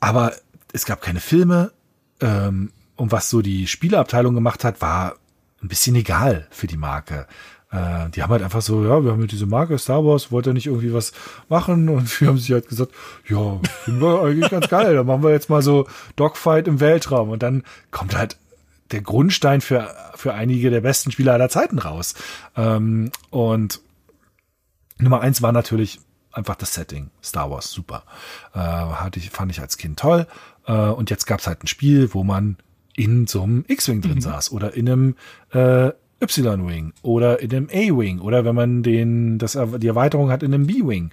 aber 0.00 0.32
es 0.72 0.84
gab 0.84 1.00
keine 1.00 1.20
Filme. 1.20 1.72
Ähm, 2.20 2.72
und 2.96 3.12
was 3.12 3.30
so 3.30 3.42
die 3.42 3.66
Spieleabteilung 3.66 4.34
gemacht 4.34 4.64
hat, 4.64 4.80
war 4.80 5.16
ein 5.62 5.68
bisschen 5.68 5.96
egal 5.96 6.46
für 6.50 6.66
die 6.66 6.76
Marke. 6.76 7.26
Äh, 7.70 8.10
die 8.10 8.22
haben 8.22 8.30
halt 8.30 8.42
einfach 8.42 8.62
so, 8.62 8.84
ja, 8.84 9.02
wir 9.02 9.10
haben 9.10 9.18
hier 9.18 9.26
diese 9.26 9.46
Marke 9.46 9.78
Star 9.78 10.04
Wars, 10.04 10.30
wollt 10.30 10.46
ihr 10.46 10.52
nicht 10.52 10.66
irgendwie 10.66 10.92
was 10.92 11.12
machen? 11.48 11.88
Und 11.88 12.20
wir 12.20 12.28
haben 12.28 12.38
sich 12.38 12.52
halt 12.52 12.68
gesagt, 12.68 12.92
ja, 13.28 13.60
finden 13.84 14.00
wir 14.00 14.22
eigentlich 14.22 14.50
ganz 14.50 14.68
geil. 14.68 14.94
Dann 14.94 15.06
machen 15.06 15.22
wir 15.22 15.30
jetzt 15.30 15.50
mal 15.50 15.62
so 15.62 15.86
Dogfight 16.16 16.68
im 16.68 16.80
Weltraum. 16.80 17.30
Und 17.30 17.42
dann 17.42 17.64
kommt 17.90 18.16
halt 18.16 18.36
der 18.92 19.00
Grundstein 19.00 19.60
für, 19.60 19.92
für 20.14 20.34
einige 20.34 20.70
der 20.70 20.82
besten 20.82 21.10
Spieler 21.10 21.32
aller 21.32 21.48
Zeiten 21.48 21.78
raus. 21.78 22.14
Ähm, 22.56 23.10
und 23.30 23.80
Nummer 24.98 25.20
eins 25.20 25.42
war 25.42 25.52
natürlich 25.52 25.98
einfach 26.34 26.56
das 26.56 26.74
Setting. 26.74 27.10
Star 27.22 27.50
Wars, 27.50 27.70
super. 27.70 28.04
Äh, 28.54 28.58
hatte 28.58 29.18
ich, 29.18 29.30
fand 29.30 29.50
ich 29.50 29.60
als 29.60 29.76
Kind 29.78 29.98
toll. 29.98 30.26
Äh, 30.66 30.72
und 30.72 31.10
jetzt 31.10 31.26
gab's 31.26 31.46
halt 31.46 31.62
ein 31.62 31.68
Spiel, 31.68 32.12
wo 32.12 32.24
man 32.24 32.56
in 32.96 33.26
so 33.26 33.42
einem 33.42 33.64
X-Wing 33.66 34.02
drin 34.02 34.20
saß 34.20 34.52
oder 34.52 34.74
in 34.74 34.88
einem 34.88 35.16
äh, 35.52 35.90
Y-Wing 36.22 36.92
oder 37.02 37.40
in 37.40 37.52
einem 37.52 37.68
A-Wing 37.68 38.20
oder 38.20 38.44
wenn 38.44 38.54
man 38.54 38.82
den, 38.82 39.38
das, 39.38 39.58
die 39.78 39.88
Erweiterung 39.88 40.30
hat 40.30 40.42
in 40.42 40.54
einem 40.54 40.66
B-Wing. 40.66 41.10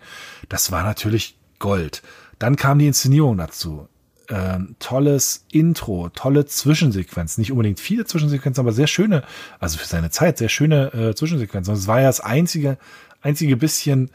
Das 0.49 0.71
war 0.71 0.83
natürlich 0.83 1.37
Gold. 1.59 2.01
Dann 2.39 2.55
kam 2.55 2.79
die 2.79 2.87
Inszenierung 2.87 3.37
dazu. 3.37 3.87
Ähm, 4.29 4.75
tolles 4.79 5.45
Intro, 5.51 6.09
tolle 6.09 6.45
Zwischensequenzen. 6.45 7.41
Nicht 7.41 7.51
unbedingt 7.51 7.79
viele 7.79 8.05
Zwischensequenzen, 8.05 8.61
aber 8.61 8.71
sehr 8.71 8.87
schöne, 8.87 9.23
also 9.59 9.77
für 9.77 9.87
seine 9.87 10.09
Zeit, 10.09 10.37
sehr 10.37 10.49
schöne 10.49 10.93
äh, 10.93 11.15
Zwischensequenzen. 11.15 11.73
Und 11.73 11.79
es 11.79 11.87
war 11.87 11.99
ja 11.99 12.07
das 12.07 12.21
einzige, 12.21 12.77
einzige 13.21 13.57
bisschen 13.57 14.09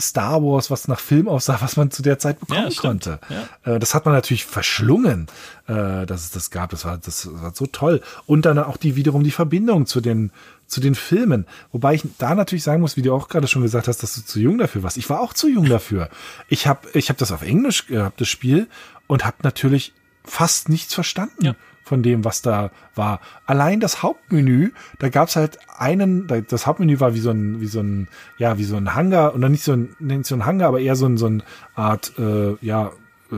Star 0.00 0.42
Wars, 0.42 0.70
was 0.70 0.88
nach 0.88 1.00
Film 1.00 1.28
aussah, 1.28 1.60
was 1.60 1.76
man 1.76 1.90
zu 1.90 2.02
der 2.02 2.18
Zeit 2.18 2.40
bekommen 2.40 2.70
Ja, 2.70 2.80
konnte. 2.80 3.20
Äh, 3.64 3.78
das 3.78 3.94
hat 3.94 4.04
man 4.04 4.14
natürlich 4.14 4.44
verschlungen, 4.44 5.26
äh, 5.66 6.06
dass 6.06 6.22
es 6.22 6.30
das 6.30 6.50
gab. 6.50 6.70
Das 6.70 6.84
war, 6.84 6.98
das 6.98 7.28
war 7.32 7.54
so 7.54 7.66
toll. 7.66 8.00
Und 8.26 8.46
dann 8.46 8.58
auch 8.58 8.76
die 8.76 8.96
wiederum 8.96 9.24
die 9.24 9.30
Verbindung 9.30 9.86
zu 9.86 10.00
den 10.00 10.32
zu 10.66 10.80
den 10.80 10.94
Filmen. 10.94 11.46
Wobei 11.72 11.94
ich 11.94 12.04
da 12.18 12.34
natürlich 12.36 12.62
sagen 12.62 12.80
muss, 12.80 12.96
wie 12.96 13.02
du 13.02 13.12
auch 13.12 13.28
gerade 13.28 13.48
schon 13.48 13.62
gesagt 13.62 13.88
hast, 13.88 14.04
dass 14.04 14.14
du 14.14 14.22
zu 14.22 14.38
jung 14.38 14.56
dafür 14.56 14.84
warst. 14.84 14.98
Ich 14.98 15.10
war 15.10 15.20
auch 15.20 15.32
zu 15.34 15.48
jung 15.48 15.64
dafür. 15.68 16.08
Ich 16.48 16.66
habe 16.66 16.88
ich 16.94 17.10
hab 17.10 17.18
das 17.18 17.32
auf 17.32 17.42
Englisch 17.42 17.88
gehabt, 17.88 18.20
das 18.20 18.28
Spiel, 18.28 18.68
und 19.08 19.24
habe 19.24 19.38
natürlich 19.42 19.92
fast 20.24 20.68
nichts 20.68 20.94
verstanden 20.94 21.44
Ja. 21.44 21.54
Von 21.90 22.02
dem, 22.04 22.24
was 22.24 22.40
da 22.40 22.70
war. 22.94 23.18
Allein 23.46 23.80
das 23.80 24.00
Hauptmenü, 24.04 24.70
da 25.00 25.08
gab's 25.08 25.34
halt 25.34 25.58
einen, 25.76 26.28
da- 26.28 26.40
das 26.40 26.66
Hauptmenü 26.68 27.00
war 27.00 27.14
wie 27.14 27.20
so 27.20 27.30
ein, 27.30 27.60
wie 27.60 27.66
so 27.66 27.80
ein, 27.80 28.06
ja, 28.38 28.58
wie 28.58 28.64
so 28.64 28.76
ein 28.76 28.94
Hangar, 28.94 29.34
oder 29.34 29.48
nicht 29.48 29.64
so 29.64 29.72
ein, 29.72 29.96
nicht 29.98 30.24
so 30.26 30.36
ein 30.36 30.46
Hangar, 30.46 30.68
aber 30.68 30.78
eher 30.80 30.94
so 30.94 31.06
ein, 31.06 31.16
so 31.18 31.26
ein 31.26 31.42
Art, 31.74 32.12
äh, 32.16 32.54
ja, 32.64 32.92
äh, 33.32 33.34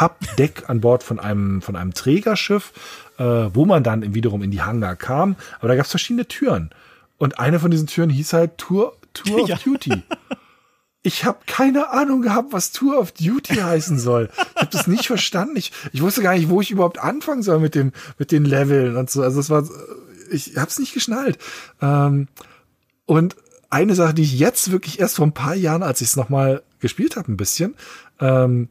Hubdeck 0.00 0.64
an 0.68 0.80
Bord 0.80 1.02
von 1.02 1.20
einem, 1.20 1.60
von 1.60 1.76
einem 1.76 1.92
Trägerschiff, 1.92 2.72
äh, 3.18 3.24
wo 3.52 3.66
man 3.66 3.82
dann 3.82 4.14
wiederum 4.14 4.42
in 4.42 4.50
die 4.50 4.62
Hangar 4.62 4.96
kam. 4.96 5.36
Aber 5.58 5.68
da 5.68 5.76
gab's 5.76 5.90
verschiedene 5.90 6.26
Türen. 6.26 6.70
Und 7.18 7.38
eine 7.38 7.60
von 7.60 7.70
diesen 7.70 7.86
Türen 7.86 8.08
hieß 8.10 8.32
halt 8.32 8.56
Tour, 8.58 8.96
Tour 9.12 9.42
of 9.42 9.48
Ja. 9.54 9.56
Duty. 9.62 10.02
Ich 11.08 11.24
habe 11.24 11.38
keine 11.46 11.90
Ahnung 11.90 12.20
gehabt, 12.20 12.52
was 12.52 12.70
Tour 12.70 12.98
of 12.98 13.12
Duty 13.12 13.56
heißen 13.56 13.98
soll. 13.98 14.28
Ich 14.36 14.60
habe 14.60 14.70
das 14.70 14.86
nicht 14.86 15.06
verstanden. 15.06 15.56
Ich, 15.56 15.72
ich 15.92 16.02
wusste 16.02 16.22
gar 16.22 16.34
nicht, 16.34 16.50
wo 16.50 16.60
ich 16.60 16.70
überhaupt 16.70 16.98
anfangen 16.98 17.42
soll 17.42 17.60
mit 17.60 17.74
dem 17.74 17.92
mit 18.18 18.30
den 18.30 18.44
Leveln 18.44 18.94
und 18.96 19.08
so. 19.08 19.22
Also 19.22 19.40
es 19.40 19.48
war, 19.48 19.66
ich 20.30 20.56
habe 20.58 20.68
es 20.68 20.78
nicht 20.78 20.92
geschnallt. 20.92 21.38
Ähm, 21.80 22.28
und 23.06 23.36
eine 23.70 23.94
Sache, 23.94 24.12
die 24.12 24.22
ich 24.22 24.38
jetzt 24.38 24.70
wirklich 24.70 25.00
erst 25.00 25.16
vor 25.16 25.26
ein 25.26 25.32
paar 25.32 25.54
Jahren, 25.54 25.82
als 25.82 26.02
ich 26.02 26.08
es 26.08 26.16
nochmal 26.16 26.62
gespielt 26.78 27.16
habe, 27.16 27.32
ein 27.32 27.38
bisschen 27.38 27.74
ähm, 28.20 28.68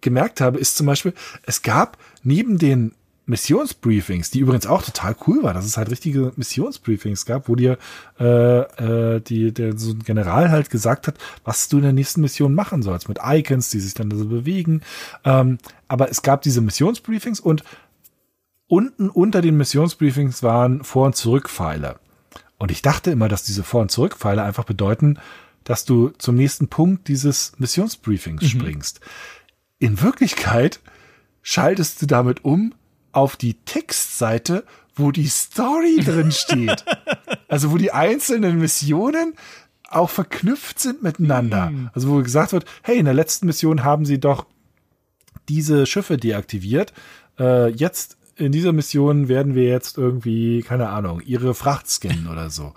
gemerkt 0.00 0.40
habe, 0.40 0.60
ist 0.60 0.76
zum 0.76 0.86
Beispiel, 0.86 1.14
es 1.46 1.62
gab 1.62 1.98
neben 2.22 2.58
den 2.58 2.92
Missionsbriefings, 3.26 4.30
die 4.30 4.38
übrigens 4.38 4.66
auch 4.66 4.82
total 4.82 5.16
cool 5.26 5.42
war, 5.42 5.52
dass 5.52 5.64
es 5.64 5.76
halt 5.76 5.90
richtige 5.90 6.32
Missionsbriefings 6.36 7.26
gab, 7.26 7.48
wo 7.48 7.56
dir 7.56 7.76
äh, 8.20 8.60
äh, 8.60 9.20
die, 9.20 9.52
der 9.52 9.76
so 9.76 9.90
ein 9.90 10.04
General 10.04 10.50
halt 10.50 10.70
gesagt 10.70 11.08
hat, 11.08 11.18
was 11.44 11.68
du 11.68 11.78
in 11.78 11.82
der 11.82 11.92
nächsten 11.92 12.20
Mission 12.20 12.54
machen 12.54 12.82
sollst, 12.82 13.08
mit 13.08 13.18
Icons, 13.22 13.70
die 13.70 13.80
sich 13.80 13.94
dann 13.94 14.12
so 14.12 14.26
bewegen. 14.26 14.82
Ähm, 15.24 15.58
aber 15.88 16.08
es 16.08 16.22
gab 16.22 16.42
diese 16.42 16.60
Missionsbriefings 16.60 17.40
und 17.40 17.64
unten 18.68 19.10
unter 19.10 19.42
den 19.42 19.56
Missionsbriefings 19.56 20.44
waren 20.44 20.84
Vor- 20.84 21.06
und 21.06 21.16
Zurückpfeile. 21.16 21.98
Und 22.58 22.70
ich 22.70 22.80
dachte 22.80 23.10
immer, 23.10 23.28
dass 23.28 23.42
diese 23.42 23.64
Vor- 23.64 23.82
und 23.82 23.90
Zurückpfeile 23.90 24.42
einfach 24.42 24.64
bedeuten, 24.64 25.18
dass 25.64 25.84
du 25.84 26.10
zum 26.10 26.36
nächsten 26.36 26.68
Punkt 26.68 27.08
dieses 27.08 27.54
Missionsbriefings 27.58 28.42
mhm. 28.42 28.46
springst. 28.46 29.00
In 29.80 30.00
Wirklichkeit 30.00 30.80
schaltest 31.42 32.00
du 32.00 32.06
damit 32.06 32.44
um 32.44 32.72
auf 33.16 33.36
die 33.36 33.54
Textseite, 33.54 34.64
wo 34.94 35.10
die 35.10 35.26
Story 35.26 36.00
drin 36.04 36.32
steht. 36.32 36.84
also 37.48 37.72
wo 37.72 37.78
die 37.78 37.90
einzelnen 37.90 38.58
Missionen 38.58 39.34
auch 39.88 40.10
verknüpft 40.10 40.78
sind 40.78 41.02
miteinander. 41.02 41.70
Mhm. 41.70 41.90
Also 41.94 42.10
wo 42.10 42.22
gesagt 42.22 42.52
wird, 42.52 42.66
hey, 42.82 42.98
in 42.98 43.06
der 43.06 43.14
letzten 43.14 43.46
Mission 43.46 43.84
haben 43.84 44.04
sie 44.04 44.20
doch 44.20 44.44
diese 45.48 45.86
Schiffe 45.86 46.18
deaktiviert. 46.18 46.92
Äh, 47.38 47.70
jetzt 47.70 48.18
in 48.36 48.52
dieser 48.52 48.72
Mission 48.72 49.28
werden 49.28 49.54
wir 49.54 49.64
jetzt 49.64 49.96
irgendwie, 49.96 50.62
keine 50.62 50.90
Ahnung, 50.90 51.22
ihre 51.24 51.54
Fracht 51.54 51.88
scannen 51.88 52.28
oder 52.28 52.50
so. 52.50 52.74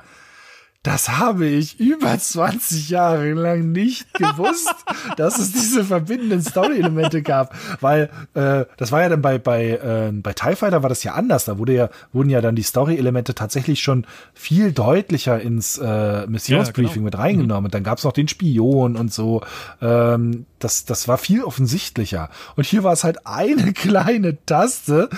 Das 0.82 1.10
habe 1.10 1.46
ich 1.46 1.78
über 1.82 2.18
20 2.18 2.90
Jahre 2.90 3.34
lang 3.34 3.74
nicht 3.74 4.14
gewusst, 4.14 4.74
dass 5.18 5.38
es 5.38 5.52
diese 5.52 5.84
verbindenden 5.84 6.42
Story-Elemente 6.42 7.22
gab, 7.22 7.54
weil 7.82 8.10
äh, 8.34 8.64
das 8.78 8.94
war 8.94 9.02
ja 9.02 9.10
dann 9.10 9.22
bei 9.22 9.40
bei 9.40 9.72
äh, 9.72 10.12
bei 10.14 10.32
Tie 10.32 10.56
Fighter 10.56 10.82
war 10.82 10.88
das 10.88 11.04
ja 11.04 11.16
anders. 11.16 11.44
Da 11.44 11.58
wurde 11.58 11.74
ja 11.74 11.90
wurden 12.14 12.30
ja 12.30 12.40
dann 12.40 12.56
die 12.56 12.64
Story-Elemente 12.64 13.36
tatsächlich 13.36 13.82
schon 13.82 14.06
viel 14.34 14.72
deutlicher 14.72 15.42
ins 15.42 15.78
äh, 15.80 16.26
Missionsbriefing 16.28 16.88
ja, 16.88 16.94
genau. 16.94 17.04
mit 17.04 17.18
reingenommen. 17.18 17.66
Und 17.66 17.74
dann 17.74 17.84
gab 17.84 17.98
es 17.98 18.06
noch 18.06 18.14
den 18.14 18.30
Spion 18.30 18.96
und 18.96 19.14
so. 19.14 19.42
Ähm, 19.82 20.46
das 20.60 20.86
das 20.86 21.10
war 21.10 21.18
viel 21.18 21.44
offensichtlicher. 21.44 22.30
Und 22.56 22.66
hier 22.66 22.86
war 22.86 22.94
es 22.94 23.04
halt 23.04 23.28
eine 23.28 23.74
kleine 23.74 24.38
Taste, 24.46 25.10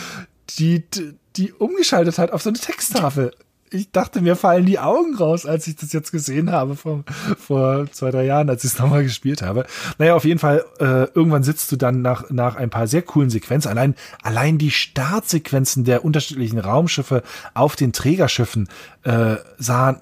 die 0.57 0.83
die 1.35 1.53
umgeschaltet 1.53 2.17
hat 2.17 2.31
auf 2.31 2.41
so 2.41 2.49
eine 2.49 2.57
Texttafel 2.57 3.31
ich 3.73 3.91
dachte, 3.91 4.21
mir 4.21 4.35
fallen 4.35 4.65
die 4.65 4.79
Augen 4.79 5.15
raus, 5.15 5.45
als 5.45 5.65
ich 5.65 5.77
das 5.77 5.93
jetzt 5.93 6.11
gesehen 6.11 6.51
habe 6.51 6.75
vor, 6.75 7.03
vor 7.37 7.89
zwei, 7.91 8.11
drei 8.11 8.25
Jahren, 8.25 8.49
als 8.49 8.65
ich 8.65 8.73
es 8.73 8.79
nochmal 8.79 9.03
gespielt 9.03 9.41
habe. 9.41 9.65
Naja, 9.97 10.15
auf 10.15 10.25
jeden 10.25 10.39
Fall, 10.39 10.65
äh, 10.79 11.07
irgendwann 11.13 11.43
sitzt 11.43 11.71
du 11.71 11.77
dann 11.77 12.01
nach, 12.01 12.29
nach 12.29 12.55
ein 12.55 12.69
paar 12.69 12.87
sehr 12.87 13.01
coolen 13.01 13.29
Sequenzen. 13.29 13.69
Allein, 13.69 13.95
allein 14.23 14.57
die 14.57 14.71
Startsequenzen 14.71 15.85
der 15.85 16.03
unterschiedlichen 16.03 16.59
Raumschiffe 16.59 17.23
auf 17.53 17.77
den 17.77 17.93
Trägerschiffen 17.93 18.67
äh, 19.03 19.37
sahen 19.57 19.97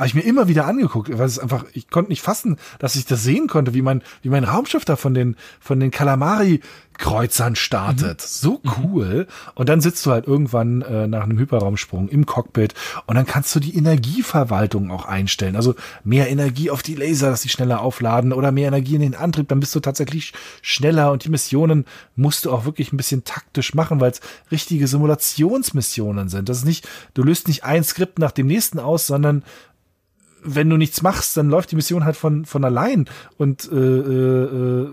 habe 0.00 0.06
ich 0.06 0.14
mir 0.14 0.22
immer 0.22 0.48
wieder 0.48 0.66
angeguckt, 0.66 1.10
weil 1.18 1.26
es 1.26 1.38
einfach, 1.38 1.66
ich 1.74 1.90
konnte 1.90 2.10
nicht 2.10 2.22
fassen, 2.22 2.56
dass 2.78 2.96
ich 2.96 3.04
das 3.04 3.22
sehen 3.22 3.48
konnte, 3.48 3.74
wie 3.74 3.82
mein, 3.82 4.02
wie 4.22 4.30
mein 4.30 4.44
Raumschiff 4.44 4.86
da 4.86 4.96
von 4.96 5.12
den, 5.12 5.36
von 5.60 5.78
den 5.78 5.90
Kalamari 5.90 6.60
Kreuzern 7.00 7.56
startet. 7.56 8.20
Mhm. 8.20 8.26
So 8.26 8.60
mhm. 8.62 8.70
cool. 8.78 9.26
Und 9.54 9.68
dann 9.68 9.80
sitzt 9.80 10.04
du 10.06 10.10
halt 10.10 10.26
irgendwann 10.26 10.82
äh, 10.82 11.06
nach 11.06 11.24
einem 11.24 11.38
Hyperraumsprung 11.38 12.08
im 12.08 12.26
Cockpit 12.26 12.74
und 13.06 13.16
dann 13.16 13.26
kannst 13.26 13.54
du 13.54 13.60
die 13.60 13.76
Energieverwaltung 13.76 14.90
auch 14.90 15.06
einstellen. 15.06 15.56
Also 15.56 15.74
mehr 16.04 16.30
Energie 16.30 16.70
auf 16.70 16.82
die 16.82 16.94
Laser, 16.94 17.30
dass 17.30 17.42
sie 17.42 17.48
schneller 17.48 17.80
aufladen 17.80 18.32
oder 18.32 18.52
mehr 18.52 18.68
Energie 18.68 18.94
in 18.94 19.00
den 19.00 19.14
Antrieb, 19.14 19.48
dann 19.48 19.60
bist 19.60 19.74
du 19.74 19.80
tatsächlich 19.80 20.32
schneller 20.62 21.12
und 21.12 21.24
die 21.24 21.30
Missionen 21.30 21.84
musst 22.16 22.44
du 22.44 22.52
auch 22.52 22.64
wirklich 22.64 22.92
ein 22.92 22.98
bisschen 22.98 23.24
taktisch 23.24 23.74
machen, 23.74 24.00
weil 24.00 24.12
es 24.12 24.20
richtige 24.50 24.86
Simulationsmissionen 24.86 26.28
sind. 26.28 26.48
Das 26.48 26.58
ist 26.58 26.64
nicht, 26.64 26.88
du 27.14 27.22
löst 27.22 27.48
nicht 27.48 27.64
ein 27.64 27.82
Skript 27.84 28.18
nach 28.18 28.32
dem 28.32 28.46
nächsten 28.46 28.78
aus, 28.78 29.06
sondern 29.06 29.42
wenn 30.42 30.68
du 30.70 30.76
nichts 30.76 31.02
machst, 31.02 31.36
dann 31.36 31.48
läuft 31.48 31.70
die 31.70 31.76
Mission 31.76 32.04
halt 32.04 32.16
von, 32.16 32.44
von 32.44 32.64
allein 32.64 33.06
und 33.36 33.70
äh, 33.70 33.76
äh, 33.76 34.88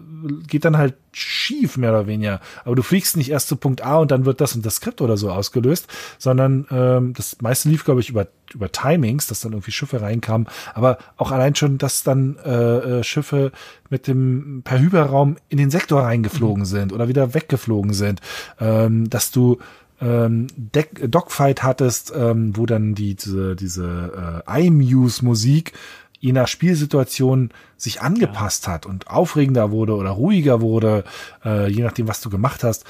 geht 0.48 0.66
dann 0.66 0.78
halt 0.78 0.96
schief, 1.12 1.78
mehr 1.78 1.90
oder 1.90 2.08
weniger. 2.08 2.40
Aber 2.64 2.76
du 2.76 2.84
fliegst 2.84 3.18
nicht 3.18 3.32
erst 3.32 3.48
zu 3.48 3.56
Punkt 3.56 3.84
A 3.84 3.98
und 3.98 4.12
dann 4.12 4.26
wird 4.26 4.40
das 4.40 4.56
und 4.56 4.66
das 4.66 4.76
Skript 4.76 5.02
oder 5.02 5.18
so 5.18 5.32
ausgelöst, 5.32 5.88
sondern 6.18 6.68
ähm, 6.70 7.14
das 7.14 7.42
meiste 7.42 7.70
lief, 7.70 7.86
glaube 7.86 8.02
ich, 8.02 8.10
über, 8.10 8.28
über 8.54 8.72
Timings, 8.72 9.28
dass 9.28 9.42
dann 9.42 9.54
irgendwie 9.54 9.72
Schiffe 9.72 10.02
reinkamen. 10.02 10.48
Aber 10.74 10.98
auch 11.18 11.32
allein 11.32 11.56
schon, 11.56 11.78
dass 11.78 12.04
dann 12.04 12.38
äh, 12.46 13.00
äh 13.00 13.04
Schiffe 13.04 13.52
mit 13.90 14.08
dem 14.08 14.62
per 14.64 14.80
Hyperraum 14.80 15.38
in 15.50 15.58
den 15.58 15.72
Sektor 15.72 16.04
reingeflogen 16.04 16.64
mhm. 16.64 16.68
sind 16.68 16.94
oder 16.94 17.08
wieder 17.08 17.34
weggeflogen 17.34 17.94
sind. 17.94 18.22
Ähm, 18.60 19.10
dass 19.10 19.32
du 19.32 19.58
ähm, 20.02 20.48
Deck, 20.56 21.12
Dogfight 21.12 21.64
hattest, 21.64 22.14
ähm, 22.16 22.56
wo 22.56 22.66
dann 22.66 22.96
die, 22.96 23.16
diese, 23.16 23.56
diese 23.56 24.44
äh, 24.48 24.68
iMuse-Musik 24.68 25.74
je 26.20 26.32
nach 26.32 26.48
Spielsituation 26.48 27.52
sich 27.78 28.02
angepasst 28.02 28.68
ja. 28.68 28.74
hat 28.74 28.86
und 28.86 29.08
aufregender 29.08 29.72
wurde 29.72 29.96
oder 29.96 30.12
ruhiger 30.12 30.62
wurde, 30.62 31.04
äh, 31.46 31.68
je 31.70 31.84
nachdem, 31.84 32.08
was 32.08 32.22
du 32.22 32.30
gemacht 32.30 32.64
hast. 32.64 32.86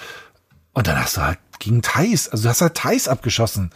Und 0.74 0.88
dann 0.88 1.02
hast 1.02 1.18
du 1.18 1.22
halt 1.22 1.40
gegen 1.60 1.82
Thais, 1.82 2.30
also 2.30 2.44
du 2.44 2.50
hast 2.50 2.61
halt 2.61 2.76
Thais 2.76 3.08
abgeschossen. 3.08 3.72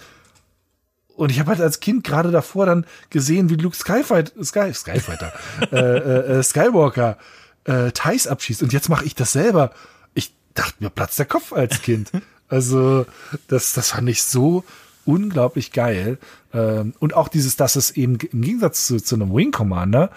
Und 1.15 1.29
ich 1.29 1.39
habe 1.39 1.49
halt 1.51 1.61
als 1.61 1.79
Kind 1.79 2.03
gerade 2.03 2.31
davor 2.31 2.65
dann 2.65 2.85
gesehen, 3.09 3.49
wie 3.49 3.55
Luke 3.55 3.75
Skyfight, 3.75 4.33
Sky, 4.43 4.73
Skyfighter, 4.73 5.33
äh, 5.71 5.75
äh, 5.75 6.39
äh, 6.39 6.43
Skywalker 6.43 7.17
äh, 7.65 7.91
Thais 7.91 8.27
abschießt. 8.27 8.63
Und 8.63 8.73
jetzt 8.73 8.89
mache 8.89 9.05
ich 9.05 9.15
das 9.15 9.33
selber. 9.33 9.71
Ich 10.13 10.33
dachte 10.53 10.75
mir 10.79 10.89
platzt 10.89 11.19
der 11.19 11.25
Kopf 11.25 11.53
als 11.53 11.81
Kind. 11.81 12.11
Also 12.51 13.05
das, 13.47 13.73
das 13.73 13.91
fand 13.91 14.09
ich 14.09 14.23
so 14.23 14.63
unglaublich 15.05 15.71
geil. 15.71 16.19
Ähm, 16.53 16.93
und 16.99 17.15
auch 17.15 17.29
dieses, 17.29 17.55
dass 17.55 17.77
es 17.77 17.91
eben 17.91 18.17
im 18.31 18.41
Gegensatz 18.41 18.85
zu, 18.85 18.99
zu 19.01 19.15
einem 19.15 19.33
Wing 19.33 19.51
Commander 19.51 20.11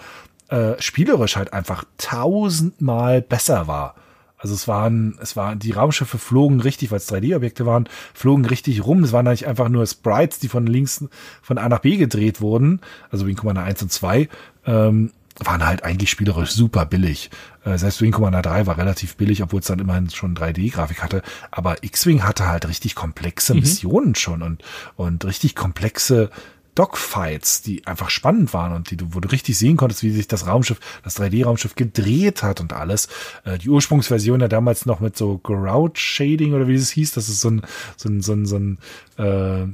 äh, 0.49 0.73
spielerisch 0.79 1.37
halt 1.37 1.53
einfach 1.53 1.85
tausendmal 1.97 3.21
besser 3.21 3.67
war. 3.67 3.95
Also 4.37 4.53
es 4.53 4.67
waren, 4.67 5.17
es 5.21 5.37
waren, 5.37 5.59
die 5.59 5.71
Raumschiffe 5.71 6.17
flogen 6.19 6.59
richtig, 6.59 6.91
weil 6.91 6.97
es 6.97 7.11
3D-Objekte 7.11 7.65
waren, 7.65 7.87
flogen 8.13 8.45
richtig 8.45 8.85
rum. 8.85 9.03
Es 9.03 9.13
waren 9.13 9.25
eigentlich 9.27 9.47
einfach 9.47 9.69
nur 9.69 9.87
Sprites, 9.87 10.37
die 10.39 10.49
von 10.49 10.67
links 10.67 11.05
von 11.41 11.57
A 11.57 11.69
nach 11.69 11.79
B 11.79 11.95
gedreht 11.95 12.41
wurden. 12.41 12.81
Also 13.09 13.25
Wing 13.25 13.37
Commander 13.37 13.63
1 13.63 13.81
und 13.81 13.91
2. 13.93 14.27
Ähm, 14.65 15.11
waren 15.39 15.65
halt 15.65 15.83
eigentlich 15.83 16.09
spielerisch 16.09 16.51
super 16.51 16.85
billig. 16.85 17.29
Äh, 17.65 17.77
selbst 17.77 18.01
Wing 18.01 18.11
Commander 18.11 18.41
3 18.41 18.67
war 18.67 18.77
relativ 18.77 19.15
billig, 19.17 19.43
obwohl 19.43 19.59
es 19.59 19.67
dann 19.67 19.79
immerhin 19.79 20.09
schon 20.09 20.35
3D-Grafik 20.35 21.03
hatte. 21.03 21.21
Aber 21.51 21.83
X-Wing 21.83 22.23
hatte 22.23 22.47
halt 22.47 22.67
richtig 22.67 22.95
komplexe 22.95 23.53
mhm. 23.53 23.61
Missionen 23.61 24.15
schon 24.15 24.41
und, 24.41 24.63
und 24.95 25.25
richtig 25.25 25.55
komplexe 25.55 26.29
Dogfights, 26.75 27.61
die 27.61 27.87
einfach 27.87 28.09
spannend 28.09 28.53
waren 28.53 28.73
und 28.73 28.91
die 28.91 28.97
du, 28.97 29.07
wo 29.11 29.21
du 29.21 29.29
richtig 29.29 29.57
sehen 29.57 29.77
konntest, 29.77 30.03
wie 30.03 30.11
sich 30.11 30.27
das 30.27 30.45
Raumschiff, 30.45 30.79
das 31.03 31.17
3D-Raumschiff 31.17 31.75
gedreht 31.75 32.43
hat 32.43 32.59
und 32.59 32.73
alles. 32.73 33.07
Äh, 33.45 33.57
die 33.57 33.69
Ursprungsversion 33.69 34.41
ja 34.41 34.49
damals 34.49 34.85
noch 34.85 34.99
mit 34.99 35.17
so 35.17 35.37
Grout 35.37 35.93
Shading 35.95 36.53
oder 36.53 36.67
wie 36.67 36.75
es 36.75 36.91
hieß, 36.91 37.11
das 37.11 37.29
ist 37.29 37.39
so 37.39 37.49
ein, 37.49 37.61
so 37.95 38.09
ein, 38.09 38.21
so 38.21 38.33
ein, 38.33 38.45
so 38.45 38.57
ein 38.57 38.77
äh, 39.17 39.67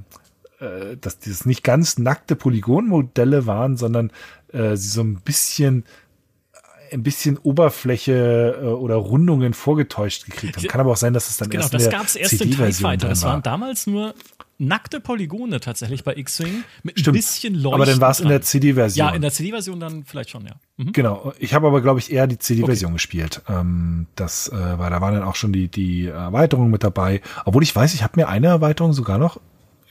äh, 0.61 0.97
dass 0.99 1.19
dieses 1.19 1.45
nicht 1.45 1.63
ganz 1.63 1.97
nackte 1.97 2.35
Polygonmodelle 2.35 3.47
waren, 3.47 3.77
sondern 3.77 4.11
äh, 4.53 4.75
sie 4.75 4.89
so 4.89 5.01
ein 5.01 5.15
bisschen 5.21 5.85
ein 6.91 7.03
bisschen 7.03 7.37
Oberfläche 7.37 8.59
äh, 8.61 8.65
oder 8.65 8.95
Rundungen 8.95 9.53
vorgetäuscht 9.53 10.25
gekriegt 10.25 10.57
haben. 10.57 10.67
Kann 10.67 10.81
aber 10.81 10.91
auch 10.91 10.97
sein, 10.97 11.13
dass 11.13 11.29
es 11.29 11.37
dann 11.37 11.49
genau, 11.49 11.63
erst 11.63 11.73
das 11.73 11.85
in 11.85 11.89
der 11.89 12.01
es 12.01 12.15
erst 12.15 12.41
in 12.41 12.51
TIE 12.51 12.73
Fighter. 12.73 13.07
Das 13.07 13.23
waren 13.23 13.41
damals 13.41 13.87
nur 13.87 14.13
nackte 14.57 14.99
Polygone 14.99 15.59
tatsächlich 15.59 16.03
bei 16.03 16.15
X-Wing 16.15 16.63
mit 16.83 16.99
Stimmt. 16.99 17.15
ein 17.15 17.19
bisschen 17.19 17.55
Leuchten. 17.55 17.73
Aber 17.73 17.85
dann 17.85 17.99
war 17.99 18.11
es 18.11 18.19
in 18.19 18.29
der 18.29 18.41
CD-Version. 18.41 19.07
Ja, 19.07 19.15
in 19.15 19.21
der 19.21 19.31
CD-Version 19.31 19.79
dann 19.79 20.03
vielleicht 20.05 20.29
schon, 20.29 20.45
ja. 20.45 20.53
Mhm. 20.77 20.91
Genau. 20.91 21.33
Ich 21.39 21.53
habe 21.55 21.65
aber, 21.65 21.81
glaube 21.81 21.99
ich, 21.99 22.11
eher 22.11 22.27
die 22.27 22.37
CD-Version 22.37 22.89
okay. 22.89 22.95
gespielt. 22.95 23.41
Ähm, 23.49 24.05
das 24.15 24.49
äh, 24.49 24.53
war, 24.53 24.89
da 24.91 25.01
waren 25.01 25.15
dann 25.15 25.23
auch 25.23 25.35
schon 25.35 25.51
die, 25.51 25.67
die 25.67 26.07
Erweiterungen 26.07 26.69
mit 26.69 26.83
dabei. 26.83 27.21
Obwohl 27.45 27.63
ich 27.63 27.75
weiß, 27.75 27.95
ich 27.95 28.03
habe 28.03 28.19
mir 28.19 28.27
eine 28.27 28.47
Erweiterung 28.47 28.93
sogar 28.93 29.17
noch 29.17 29.39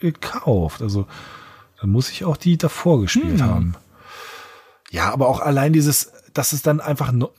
gekauft. 0.01 0.83
Also 0.83 1.07
dann 1.81 1.91
muss 1.91 2.11
ich 2.11 2.25
auch 2.25 2.37
die 2.37 2.59
davor 2.59 3.01
gespielt 3.01 3.41
hm. 3.41 3.47
haben. 3.47 3.75
Ja, 4.91 5.13
aber 5.13 5.29
auch 5.29 5.41
allein 5.41 5.73
dieses, 5.73 6.13
dass 6.35 6.53
es 6.53 6.63
dann 6.63 6.81
einfach 6.81 7.13
no 7.13 7.31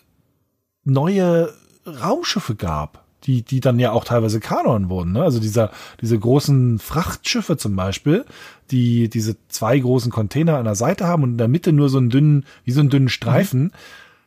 neue 0.83 1.53
Raumschiffe 1.85 2.55
gab, 2.55 3.05
die, 3.23 3.43
die 3.43 3.59
dann 3.59 3.77
ja 3.77 3.91
auch 3.91 4.03
teilweise 4.03 4.39
Kanon 4.39 4.89
wurden. 4.89 5.11
Ne? 5.11 5.21
Also 5.21 5.39
dieser, 5.39 5.69
diese 6.01 6.17
großen 6.17 6.79
Frachtschiffe 6.79 7.55
zum 7.55 7.75
Beispiel, 7.75 8.25
die 8.71 9.09
diese 9.09 9.35
zwei 9.47 9.77
großen 9.77 10.11
Container 10.11 10.57
an 10.57 10.65
der 10.65 10.73
Seite 10.73 11.05
haben 11.05 11.21
und 11.21 11.31
in 11.31 11.37
der 11.37 11.47
Mitte 11.47 11.71
nur 11.71 11.89
so 11.89 11.99
einen 11.99 12.09
dünnen, 12.09 12.45
wie 12.63 12.71
so 12.71 12.79
einen 12.79 12.89
dünnen 12.89 13.09
Streifen. 13.09 13.63
Mhm. 13.63 13.71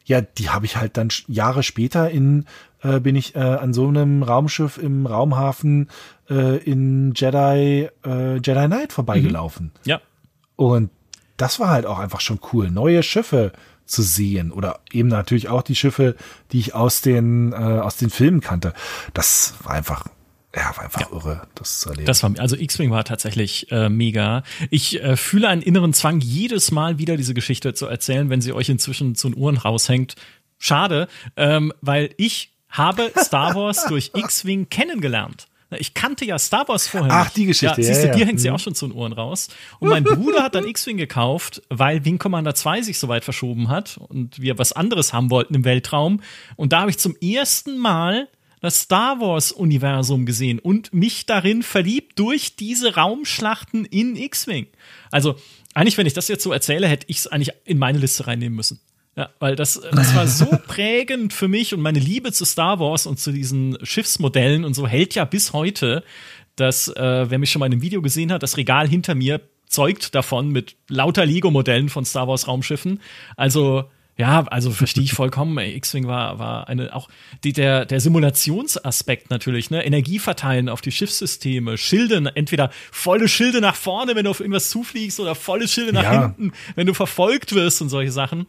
ja, 0.05 0.21
die 0.21 0.51
habe 0.51 0.67
ich 0.67 0.77
halt 0.77 0.97
dann 0.97 1.09
Jahre 1.27 1.65
später 1.65 2.09
in 2.09 2.45
äh, 2.85 3.01
bin 3.01 3.17
ich 3.17 3.35
äh, 3.35 3.41
an 3.41 3.73
so 3.73 3.89
einem 3.89 4.23
Raumschiff 4.23 4.79
im 4.79 5.07
Raumhafen 5.07 5.89
äh, 6.31 6.59
in 6.59 7.13
Jedi 7.15 7.89
äh, 8.05 8.35
Jedi 8.37 8.67
Knight 8.67 8.93
vorbeigelaufen. 8.93 9.67
Mhm. 9.67 9.91
Ja. 9.91 10.01
Und 10.57 10.91
das 11.37 11.59
war 11.59 11.69
halt 11.69 11.87
auch 11.87 11.99
einfach 11.99 12.21
schon 12.21 12.39
cool, 12.53 12.71
neue 12.71 13.03
Schiffe 13.03 13.53
zu 13.87 14.03
sehen 14.03 14.51
oder 14.51 14.81
eben 14.93 15.09
natürlich 15.09 15.49
auch 15.49 15.63
die 15.63 15.77
Schiffe, 15.77 16.17
die 16.53 16.59
ich 16.59 16.75
aus 16.75 17.03
den 17.03 17.53
äh, 17.53 17.57
aus 17.57 17.97
den 17.97 18.11
Filmen 18.11 18.41
kannte. 18.41 18.73
Das 19.13 19.55
war 19.63 19.73
einfach 19.73 20.07
ja, 20.57 20.77
war 20.77 20.85
einfach 20.85 21.01
ja. 21.01 21.09
irre, 21.11 21.43
das 21.57 21.81
zu 21.81 21.89
erleben. 21.91 22.07
Das 22.07 22.23
war, 22.23 22.33
also 22.39 22.57
X-Wing 22.57 22.91
war 22.91 23.05
tatsächlich 23.05 23.71
äh, 23.73 23.89
mega. 23.89 24.45
Ich 24.71 25.03
äh, 25.03 25.17
fühle 25.17 25.49
einen 25.49 25.63
inneren 25.63 25.93
Zwang, 25.93 26.21
jedes 26.21 26.71
Mal 26.71 26.99
wieder 26.99 27.17
diese 27.17 27.35
Geschichte 27.35 27.75
zu 27.75 27.87
erzählen, 27.87 28.31
wenn 28.31 28.41
sie 28.41 28.53
euch 28.53 28.69
inzwischen 28.69 29.17
zu 29.17 29.31
den 29.31 29.35
Ohren 29.35 29.57
raushängt. 29.57 30.15
Schade, 30.59 31.09
ähm, 31.37 31.73
weil 31.81 32.11
ich 32.19 32.53
habe 32.69 33.11
Star 33.19 33.55
Wars 33.57 33.85
durch 33.89 34.13
X-Wing 34.15 34.69
kennengelernt. 34.69 35.49
Ich 35.81 35.95
kannte 35.95 36.25
ja 36.25 36.39
Star 36.39 36.67
Wars 36.69 36.87
vorher. 36.89 37.13
Ach, 37.13 37.31
die 37.31 37.47
Geschichte. 37.47 37.81
Ja, 37.81 37.87
siehst 37.87 38.03
du, 38.03 38.09
ja, 38.09 38.13
dir 38.15 38.21
ja. 38.21 38.27
hängt 38.27 38.41
sie 38.41 38.49
Mhm. 38.49 38.55
auch 38.55 38.61
schon 38.61 38.75
zu 38.75 38.87
den 38.87 38.97
Ohren 38.97 39.13
raus. 39.13 39.49
Und 39.81 39.89
mein 39.89 40.05
Bruder 40.05 40.43
hat 40.43 40.55
dann 40.55 40.67
X-Wing 40.67 40.97
gekauft, 40.97 41.63
weil 41.69 42.05
Wing 42.05 42.19
Commander 42.19 42.55
2 42.55 42.83
sich 42.83 42.99
so 42.99 43.09
weit 43.09 43.25
verschoben 43.25 43.69
hat 43.69 43.99
und 44.09 44.41
wir 44.41 44.59
was 44.59 44.73
anderes 44.73 45.13
haben 45.13 45.31
wollten 45.31 45.55
im 45.55 45.65
Weltraum. 45.65 46.21
Und 46.57 46.73
da 46.73 46.81
habe 46.81 46.91
ich 46.91 46.99
zum 46.99 47.17
ersten 47.21 47.79
Mal 47.79 48.29
das 48.61 48.81
Star 48.81 49.21
Wars-Universum 49.21 50.25
gesehen 50.25 50.59
und 50.59 50.95
mich 50.95 51.27
darin 51.27 51.63
verliebt 51.63 52.19
durch 52.19 52.57
diese 52.57 52.95
Raumschlachten 52.95 53.85
in 53.85 54.17
X-Wing. 54.17 54.67
Also, 55.11 55.37
eigentlich, 55.75 55.99
wenn 55.99 56.07
ich 56.07 56.15
das 56.15 56.29
jetzt 56.29 56.43
so 56.43 56.53
erzähle, 56.53 56.89
hätte 56.89 57.07
ich 57.09 57.19
es 57.19 57.27
eigentlich 57.27 57.51
in 57.65 57.79
meine 57.79 57.99
Liste 57.99 58.27
reinnehmen 58.27 58.57
müssen. 58.57 58.81
Ja, 59.17 59.31
weil 59.39 59.55
das, 59.55 59.81
das 59.93 60.15
war 60.15 60.27
so 60.27 60.47
prägend 60.67 61.33
für 61.33 61.47
mich 61.47 61.73
und 61.73 61.81
meine 61.81 62.01
Liebe 62.01 62.33
zu 62.33 62.45
Star 62.45 62.81
Wars 62.81 63.07
und 63.07 63.21
zu 63.21 63.31
diesen 63.31 63.79
Schiffsmodellen 63.83 64.65
und 64.65 64.75
so 64.75 64.89
hält 64.89 65.15
ja 65.15 65.25
bis 65.25 65.53
heute, 65.53 66.03
dass, 66.57 66.89
äh, 66.89 67.31
wer 67.31 67.39
mich 67.39 67.51
schon 67.53 67.61
mal 67.61 67.67
in 67.67 67.73
einem 67.73 67.83
Video 67.83 68.03
gesehen 68.03 68.33
hat, 68.33 68.43
das 68.43 68.57
Regal 68.57 68.89
hinter 68.89 69.15
mir 69.15 69.41
zeugt 69.67 70.15
davon 70.15 70.49
mit 70.51 70.77
lauter 70.89 71.27
Lego-Modellen 71.27 71.89
von 71.89 72.05
Star 72.05 72.29
Wars 72.29 72.47
Raumschiffen. 72.49 73.01
Also, 73.37 73.85
ja, 74.17 74.45
also 74.45 74.71
verstehe 74.71 75.03
ich 75.05 75.13
vollkommen. 75.15 75.59
X-Wing 75.59 76.07
war, 76.07 76.39
war 76.39 76.69
eine, 76.69 76.95
auch 76.95 77.09
die, 77.45 77.53
der, 77.53 77.85
der 77.85 78.01
Simulationsaspekt 78.01 79.31
natürlich, 79.31 79.71
ne? 79.71 79.85
Energie 79.85 80.19
verteilen 80.19 80.69
auf 80.69 80.81
die 80.81 80.93
Schiffssysteme, 80.93 81.77
Schilde, 81.79 82.33
entweder 82.35 82.71
volle 82.93 83.29
Schilde 83.29 83.61
nach 83.61 83.75
vorne, 83.75 84.15
wenn 84.15 84.25
du 84.25 84.31
auf 84.31 84.41
irgendwas 84.41 84.71
zufliegst, 84.71 85.19
oder 85.21 85.35
volle 85.35 85.67
Schilde 85.67 85.93
nach 85.93 86.03
Ja. 86.05 86.23
hinten, 86.23 86.53
wenn 86.77 86.87
du 86.87 86.95
verfolgt 86.95 87.55
wirst 87.55 87.83
und 87.83 87.89
solche 87.89 88.13
Sachen. 88.13 88.47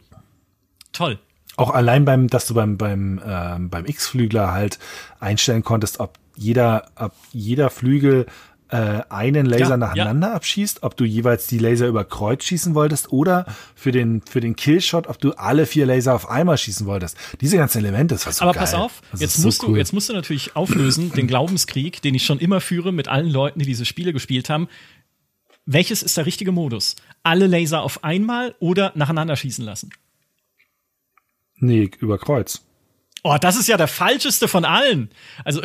Toll. 0.96 1.18
Auch 1.56 1.70
allein 1.70 2.04
beim, 2.04 2.28
dass 2.28 2.46
du 2.46 2.54
beim, 2.54 2.76
beim, 2.76 3.20
ähm, 3.24 3.70
beim 3.70 3.86
X-Flügler 3.86 4.52
halt 4.52 4.78
einstellen 5.20 5.62
konntest, 5.62 6.00
ob 6.00 6.18
jeder, 6.36 6.90
ob 6.96 7.12
jeder 7.32 7.70
Flügel 7.70 8.26
äh, 8.68 9.00
einen 9.08 9.46
Laser 9.46 9.70
Ja, 9.70 9.76
nacheinander 9.76 10.34
abschießt, 10.34 10.82
ob 10.82 10.96
du 10.96 11.04
jeweils 11.04 11.46
die 11.46 11.58
Laser 11.58 11.86
über 11.86 12.04
Kreuz 12.04 12.44
schießen 12.44 12.74
wolltest 12.74 13.12
oder 13.12 13.46
für 13.74 13.92
den, 13.92 14.22
für 14.22 14.40
den 14.40 14.56
Killshot, 14.56 15.06
ob 15.06 15.18
du 15.20 15.32
alle 15.34 15.66
vier 15.66 15.86
Laser 15.86 16.14
auf 16.14 16.28
einmal 16.28 16.58
schießen 16.58 16.84
wolltest. 16.86 17.16
Diese 17.40 17.56
ganzen 17.56 17.78
Elemente, 17.78 18.16
das 18.16 18.26
war 18.26 18.32
so 18.32 18.42
Aber 18.42 18.52
geil. 18.54 18.60
pass 18.62 18.74
auf, 18.74 19.02
Das 19.12 19.20
jetzt 19.20 19.36
ist 19.36 19.42
so 19.42 19.48
musst 19.48 19.62
du, 19.62 19.68
cool. 19.68 19.78
jetzt 19.78 19.92
musst 19.92 20.08
du 20.08 20.12
natürlich 20.14 20.56
auflösen, 20.56 21.12
den 21.16 21.26
Glaubenskrieg, 21.28 22.02
den 22.02 22.14
ich 22.14 22.26
schon 22.26 22.38
immer 22.40 22.60
führe 22.60 22.92
mit 22.92 23.06
allen 23.08 23.30
Leuten, 23.30 23.60
die 23.60 23.66
diese 23.66 23.84
Spiele 23.84 24.12
gespielt 24.12 24.50
haben. 24.50 24.68
Welches 25.64 26.02
ist 26.02 26.16
der 26.16 26.26
richtige 26.26 26.52
Modus? 26.52 26.96
Alle 27.22 27.46
Laser 27.46 27.82
auf 27.82 28.04
einmal 28.04 28.54
oder 28.58 28.92
nacheinander 28.96 29.36
schießen 29.36 29.64
lassen? 29.64 29.90
Nee, 31.58 31.90
über 31.98 32.18
Kreuz. 32.18 32.64
Oh, 33.22 33.36
das 33.40 33.56
ist 33.56 33.68
ja 33.68 33.76
der 33.76 33.88
falscheste 33.88 34.48
von 34.48 34.64
allen. 34.64 35.10
Also, 35.44 35.60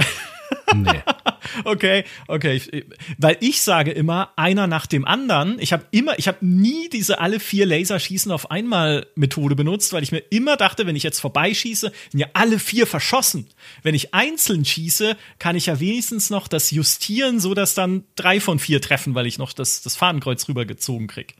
Nee. 0.73 1.01
okay, 1.65 2.03
okay, 2.27 2.55
ich, 2.55 2.85
weil 3.17 3.37
ich 3.39 3.61
sage 3.61 3.91
immer 3.91 4.31
einer 4.35 4.67
nach 4.67 4.85
dem 4.85 5.05
anderen. 5.05 5.59
Ich 5.59 5.73
habe 5.73 5.85
immer, 5.91 6.17
ich 6.17 6.27
habe 6.27 6.45
nie 6.45 6.89
diese 6.89 7.19
alle 7.19 7.39
vier 7.39 7.65
Laserschießen 7.65 8.31
auf 8.31 8.51
einmal 8.51 9.07
Methode 9.15 9.55
benutzt, 9.55 9.93
weil 9.93 10.03
ich 10.03 10.11
mir 10.11 10.23
immer 10.29 10.57
dachte, 10.57 10.85
wenn 10.85 10.95
ich 10.95 11.03
jetzt 11.03 11.19
vorbeischieße, 11.19 11.91
sind 12.11 12.19
ja 12.19 12.27
alle 12.33 12.59
vier 12.59 12.87
verschossen. 12.87 13.47
Wenn 13.83 13.95
ich 13.95 14.13
einzeln 14.13 14.65
schieße, 14.65 15.17
kann 15.39 15.55
ich 15.55 15.67
ja 15.67 15.79
wenigstens 15.79 16.29
noch 16.29 16.47
das 16.47 16.71
justieren, 16.71 17.39
so 17.39 17.53
dass 17.53 17.75
dann 17.75 18.03
drei 18.15 18.39
von 18.39 18.59
vier 18.59 18.81
treffen, 18.81 19.15
weil 19.15 19.27
ich 19.27 19.37
noch 19.37 19.53
das, 19.53 19.81
das 19.81 19.95
Fahnenkreuz 19.95 20.47
rübergezogen 20.47 21.07
krieg. 21.07 21.35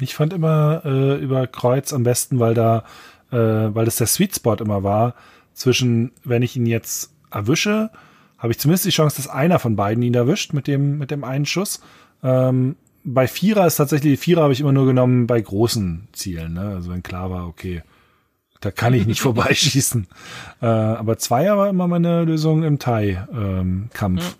Ich 0.00 0.14
fand 0.14 0.32
immer 0.32 0.82
äh, 0.84 1.16
über 1.16 1.46
Kreuz 1.46 1.92
am 1.92 2.02
besten, 2.02 2.38
weil 2.38 2.54
da, 2.54 2.84
äh, 3.30 3.36
weil 3.36 3.84
das 3.84 3.96
der 3.96 4.06
Sweet 4.06 4.36
Spot 4.36 4.54
immer 4.54 4.82
war, 4.82 5.14
zwischen, 5.54 6.12
wenn 6.24 6.42
ich 6.42 6.56
ihn 6.56 6.66
jetzt 6.66 7.12
erwische, 7.30 7.90
habe 8.38 8.52
ich 8.52 8.58
zumindest 8.58 8.84
die 8.84 8.90
Chance, 8.90 9.16
dass 9.16 9.28
einer 9.28 9.58
von 9.58 9.76
beiden 9.76 10.02
ihn 10.02 10.14
erwischt 10.14 10.52
mit 10.52 10.66
dem, 10.66 10.98
mit 10.98 11.10
dem 11.10 11.24
einen 11.24 11.46
Schuss. 11.46 11.80
Ähm, 12.22 12.76
bei 13.04 13.26
Vierer 13.26 13.66
ist 13.66 13.76
tatsächlich, 13.76 14.20
Vierer 14.20 14.42
habe 14.42 14.52
ich 14.52 14.60
immer 14.60 14.72
nur 14.72 14.86
genommen 14.86 15.26
bei 15.26 15.40
großen 15.40 16.08
Zielen, 16.12 16.54
ne? 16.54 16.74
Also 16.76 16.90
wenn 16.90 17.02
klar 17.02 17.30
war, 17.30 17.48
okay, 17.48 17.82
da 18.60 18.70
kann 18.70 18.94
ich 18.94 19.06
nicht 19.06 19.20
vorbeischießen. 19.22 20.06
Äh, 20.60 20.66
aber 20.66 21.18
Zweier 21.18 21.56
war 21.56 21.68
immer 21.68 21.88
meine 21.88 22.24
Lösung 22.24 22.62
im 22.62 22.78
Thai-Kampf. 22.78 24.36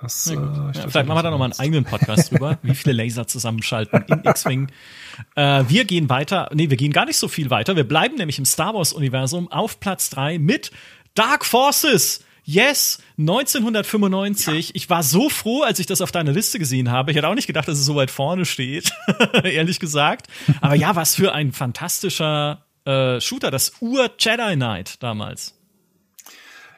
Das, 0.00 0.26
äh, 0.26 0.34
Ja, 0.34 0.40
glaub, 0.72 0.90
vielleicht 0.90 1.06
machen 1.06 1.18
wir 1.18 1.22
da 1.22 1.30
noch 1.30 1.38
mal 1.38 1.44
einen 1.46 1.58
eigenen 1.58 1.84
Podcast 1.84 2.32
drüber, 2.32 2.58
wie 2.62 2.74
viele 2.74 2.92
Laser 2.92 3.26
zusammenschalten 3.26 4.04
in 4.08 4.22
X-Wing. 4.24 4.70
Äh, 5.34 5.64
wir 5.68 5.84
gehen 5.84 6.08
weiter, 6.08 6.48
nee, 6.54 6.70
wir 6.70 6.76
gehen 6.76 6.92
gar 6.92 7.04
nicht 7.04 7.18
so 7.18 7.28
viel 7.28 7.50
weiter. 7.50 7.76
Wir 7.76 7.84
bleiben 7.86 8.16
nämlich 8.16 8.38
im 8.38 8.44
Star 8.44 8.74
Wars-Universum 8.74 9.50
auf 9.52 9.80
Platz 9.80 10.10
drei 10.10 10.38
mit 10.38 10.70
Dark 11.14 11.44
Forces. 11.44 12.24
Yes, 12.44 12.98
1995. 13.18 14.74
Ich 14.74 14.90
war 14.90 15.02
so 15.02 15.28
froh, 15.28 15.62
als 15.62 15.78
ich 15.78 15.86
das 15.86 16.00
auf 16.00 16.10
deiner 16.10 16.32
Liste 16.32 16.58
gesehen 16.58 16.90
habe. 16.90 17.10
Ich 17.10 17.16
hätte 17.16 17.28
auch 17.28 17.34
nicht 17.34 17.46
gedacht, 17.46 17.68
dass 17.68 17.78
es 17.78 17.84
so 17.84 17.94
weit 17.94 18.10
vorne 18.10 18.44
steht, 18.44 18.90
ehrlich 19.44 19.78
gesagt. 19.78 20.26
Aber 20.60 20.74
ja, 20.74 20.96
was 20.96 21.14
für 21.14 21.32
ein 21.32 21.52
fantastischer 21.52 22.64
äh, 22.86 23.20
Shooter, 23.20 23.50
das 23.50 23.74
Ur-Jedi 23.80 24.56
Knight 24.56 25.02
damals. 25.02 25.59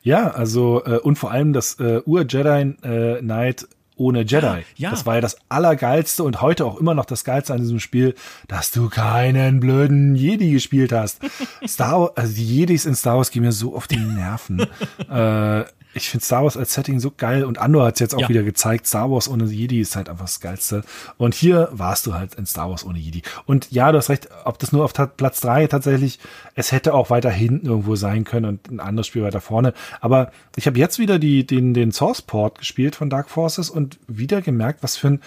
Ja, 0.03 0.31
also 0.31 0.85
äh, 0.85 0.99
und 0.99 1.17
vor 1.17 1.31
allem 1.31 1.53
das 1.53 1.79
äh, 1.79 2.01
Ur-Jedi 2.05 2.75
äh, 2.83 3.21
Knight 3.21 3.67
ohne 3.97 4.23
Jedi. 4.23 4.65
ja. 4.77 4.91
Das 4.91 5.07
war 5.07 5.17
ja 5.17 5.21
das 5.21 5.37
Allergeilste 5.49 6.25
und 6.25 6.41
heute 6.41 6.65
auch 6.65 6.79
immer 6.79 6.95
noch 6.95 7.05
das 7.05 7.25
Geilste 7.25 7.53
an 7.53 7.61
diesem 7.61 7.79
Spiel, 7.79 8.15
dass 8.49 8.71
du 8.71 8.89
keinen 8.89 9.61
blöden 9.61 10.17
Jedi 10.17 10.51
gespielt 10.51 10.93
hast. 10.93 11.21
Star 11.67 12.01
Wars, 12.01 12.17
also 12.17 12.35
die 12.35 12.45
Jedis 12.45 12.87
in 12.87 12.95
Star 12.95 13.17
Wars 13.17 13.31
gehen 13.31 13.43
mir 13.43 13.53
so 13.53 13.77
auf 13.77 13.87
die 13.87 13.99
Nerven. 13.99 14.61
äh, 15.11 15.65
ich 15.95 16.09
finde 16.09 16.25
Star 16.25 16.43
Wars 16.45 16.57
als 16.57 16.75
Setting 16.75 17.01
so 17.01 17.11
geil 17.15 17.45
und 17.45 17.59
Andor 17.59 17.87
hat 17.87 17.95
es 17.95 18.01
jetzt 18.01 18.15
auch 18.15 18.21
Ja. 18.21 18.29
wieder 18.29 18.43
gezeigt, 18.43 18.87
Star 18.87 19.11
Wars 19.11 19.29
ohne 19.29 19.45
Jedi 19.45 19.81
ist 19.81 19.95
halt 19.97 20.09
einfach 20.09 20.25
das 20.25 20.41
Geilste. 20.41 20.83
Und 21.19 21.35
hier 21.35 21.69
warst 21.73 22.07
du 22.07 22.15
halt 22.15 22.35
in 22.35 22.47
Star 22.47 22.71
Wars 22.71 22.85
ohne 22.85 22.99
Jedi. 22.99 23.23
Und 23.47 23.71
ja, 23.71 23.93
du 23.93 23.99
hast 23.99 24.09
recht, 24.09 24.29
ob 24.45 24.59
das 24.59 24.73
nur 24.73 24.85
auf 24.85 24.93
Platz 24.95 25.41
drei 25.41 25.67
tatsächlich, 25.67 26.19
es 26.55 26.73
hätte 26.73 26.95
auch 26.95 27.11
weiter 27.11 27.31
hinten 27.31 27.67
irgendwo 27.67 27.97
sein 27.97 28.25
können 28.25 28.47
und 28.47 28.71
ein 28.71 28.81
anderes 28.81 29.07
Spiel 29.07 29.23
weiter 29.23 29.41
vorne. 29.41 29.75
Aber 30.01 30.33
ich 30.57 30.67
habe 30.67 30.79
jetzt 30.79 30.99
wieder 30.99 31.19
die, 31.19 31.47
den, 31.47 31.75
den 31.75 31.93
Source 31.93 32.23
Port 32.23 32.59
gespielt 32.59 32.97
von 32.97 33.11
Dark 33.11 33.29
Forces 33.31 33.69
und 33.71 33.99
wieder 34.09 34.41
gemerkt, 34.43 34.83
was 34.83 34.97
für 34.97 35.09
ein 35.09 35.21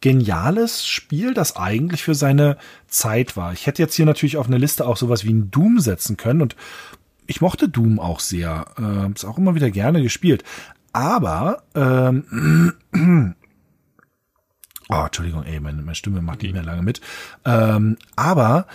geniales 0.00 0.86
Spiel 0.86 1.32
das 1.32 1.56
eigentlich 1.56 2.02
für 2.02 2.14
seine 2.14 2.58
Zeit 2.88 3.36
war. 3.36 3.52
Ich 3.54 3.66
hätte 3.66 3.80
jetzt 3.80 3.94
hier 3.94 4.04
natürlich 4.06 4.36
auf 4.36 4.46
eine 4.46 4.58
Liste 4.58 4.86
auch 4.86 4.98
sowas 4.98 5.24
wie 5.24 5.32
ein 5.32 5.50
Doom 5.50 5.80
setzen 5.80 6.16
können 6.18 6.42
und 6.42 6.56
ich 7.26 7.40
mochte 7.40 7.68
Doom 7.68 7.98
auch 7.98 8.20
sehr. 8.20 8.66
Äh, 8.78 9.12
ist 9.12 9.24
auch 9.24 9.38
immer 9.38 9.54
wieder 9.54 9.70
gerne 9.70 10.02
gespielt. 10.02 10.44
Aber, 10.92 11.64
ähm, 11.74 12.74
oh, 14.88 15.04
Entschuldigung, 15.04 15.42
ey, 15.44 15.60
meine, 15.60 15.82
meine 15.82 15.94
Stimme 15.94 16.22
macht 16.22 16.42
nicht 16.42 16.54
mehr 16.54 16.62
lange 16.62 16.82
mit. 16.82 17.00
Ähm, 17.44 17.96
aber 18.16 18.66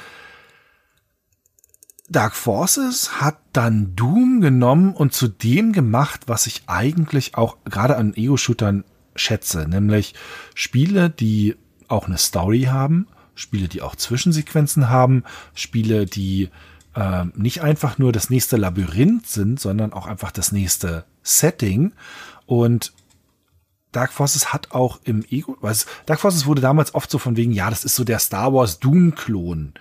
Dark 2.09 2.35
Forces 2.35 3.21
hat 3.21 3.37
dann 3.53 3.95
Doom 3.95 4.41
genommen 4.41 4.93
und 4.93 5.13
zu 5.13 5.27
dem 5.27 5.73
gemacht, 5.73 6.21
was 6.27 6.47
ich 6.47 6.63
eigentlich 6.67 7.35
auch 7.35 7.57
gerade 7.65 7.97
an 7.97 8.15
Ego-Shootern 8.15 8.83
schätze, 9.15 9.67
nämlich 9.67 10.15
Spiele, 10.55 11.09
die 11.09 11.55
auch 11.87 12.07
eine 12.07 12.17
Story 12.17 12.63
haben, 12.63 13.07
Spiele, 13.35 13.67
die 13.67 13.81
auch 13.81 13.95
Zwischensequenzen 13.95 14.89
haben, 14.89 15.23
Spiele, 15.53 16.05
die 16.05 16.49
ähm, 16.95 17.33
nicht 17.35 17.61
einfach 17.61 17.97
nur 17.97 18.11
das 18.11 18.29
nächste 18.29 18.57
Labyrinth 18.57 19.27
sind, 19.27 19.59
sondern 19.59 19.93
auch 19.93 20.07
einfach 20.07 20.31
das 20.31 20.51
nächste 20.51 21.05
Setting. 21.21 21.93
Und 22.45 22.93
Dark 23.91 24.11
Forces 24.11 24.53
hat 24.53 24.71
auch 24.71 24.99
im 25.03 25.23
Ego, 25.29 25.57
was 25.61 25.85
Dark 26.05 26.19
Forces 26.19 26.45
wurde 26.45 26.61
damals 26.61 26.93
oft 26.93 27.09
so 27.09 27.17
von 27.17 27.37
wegen, 27.37 27.51
ja, 27.51 27.69
das 27.69 27.85
ist 27.85 27.95
so 27.95 28.03
der 28.03 28.19
Star 28.19 28.53
Wars 28.53 28.79
Doom-Klon. 28.79 29.73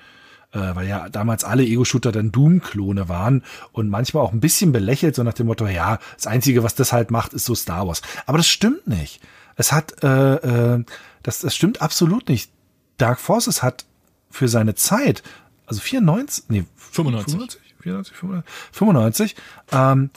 Äh, 0.50 0.74
weil 0.74 0.88
ja 0.88 1.10
damals 1.10 1.44
alle 1.44 1.62
Ego-Shooter 1.62 2.10
dann 2.10 2.32
Doom-Klone 2.32 3.10
waren 3.10 3.44
und 3.72 3.90
manchmal 3.90 4.22
auch 4.22 4.32
ein 4.32 4.40
bisschen 4.40 4.72
belächelt, 4.72 5.14
so 5.14 5.22
nach 5.22 5.34
dem 5.34 5.46
Motto, 5.46 5.66
ja, 5.66 5.98
das 6.16 6.26
Einzige, 6.26 6.62
was 6.62 6.74
das 6.74 6.90
halt 6.92 7.10
macht, 7.10 7.34
ist 7.34 7.44
so 7.44 7.54
Star 7.54 7.86
Wars. 7.86 8.00
Aber 8.24 8.38
das 8.38 8.48
stimmt 8.48 8.86
nicht. 8.86 9.20
Es 9.56 9.72
hat, 9.72 10.02
äh, 10.02 10.76
äh, 10.76 10.84
das, 11.22 11.40
das 11.40 11.54
stimmt 11.54 11.82
absolut 11.82 12.30
nicht. 12.30 12.50
Dark 12.96 13.20
Forces 13.20 13.62
hat 13.62 13.84
für 14.30 14.48
seine 14.48 14.74
Zeit 14.74 15.22
also 15.68 15.80
94, 15.80 16.44
nee, 16.48 16.64
95. 16.76 17.32
95, 17.34 17.60
94, 17.82 18.16
95, 18.16 18.44
95 18.72 19.36
ähm, 19.72 20.10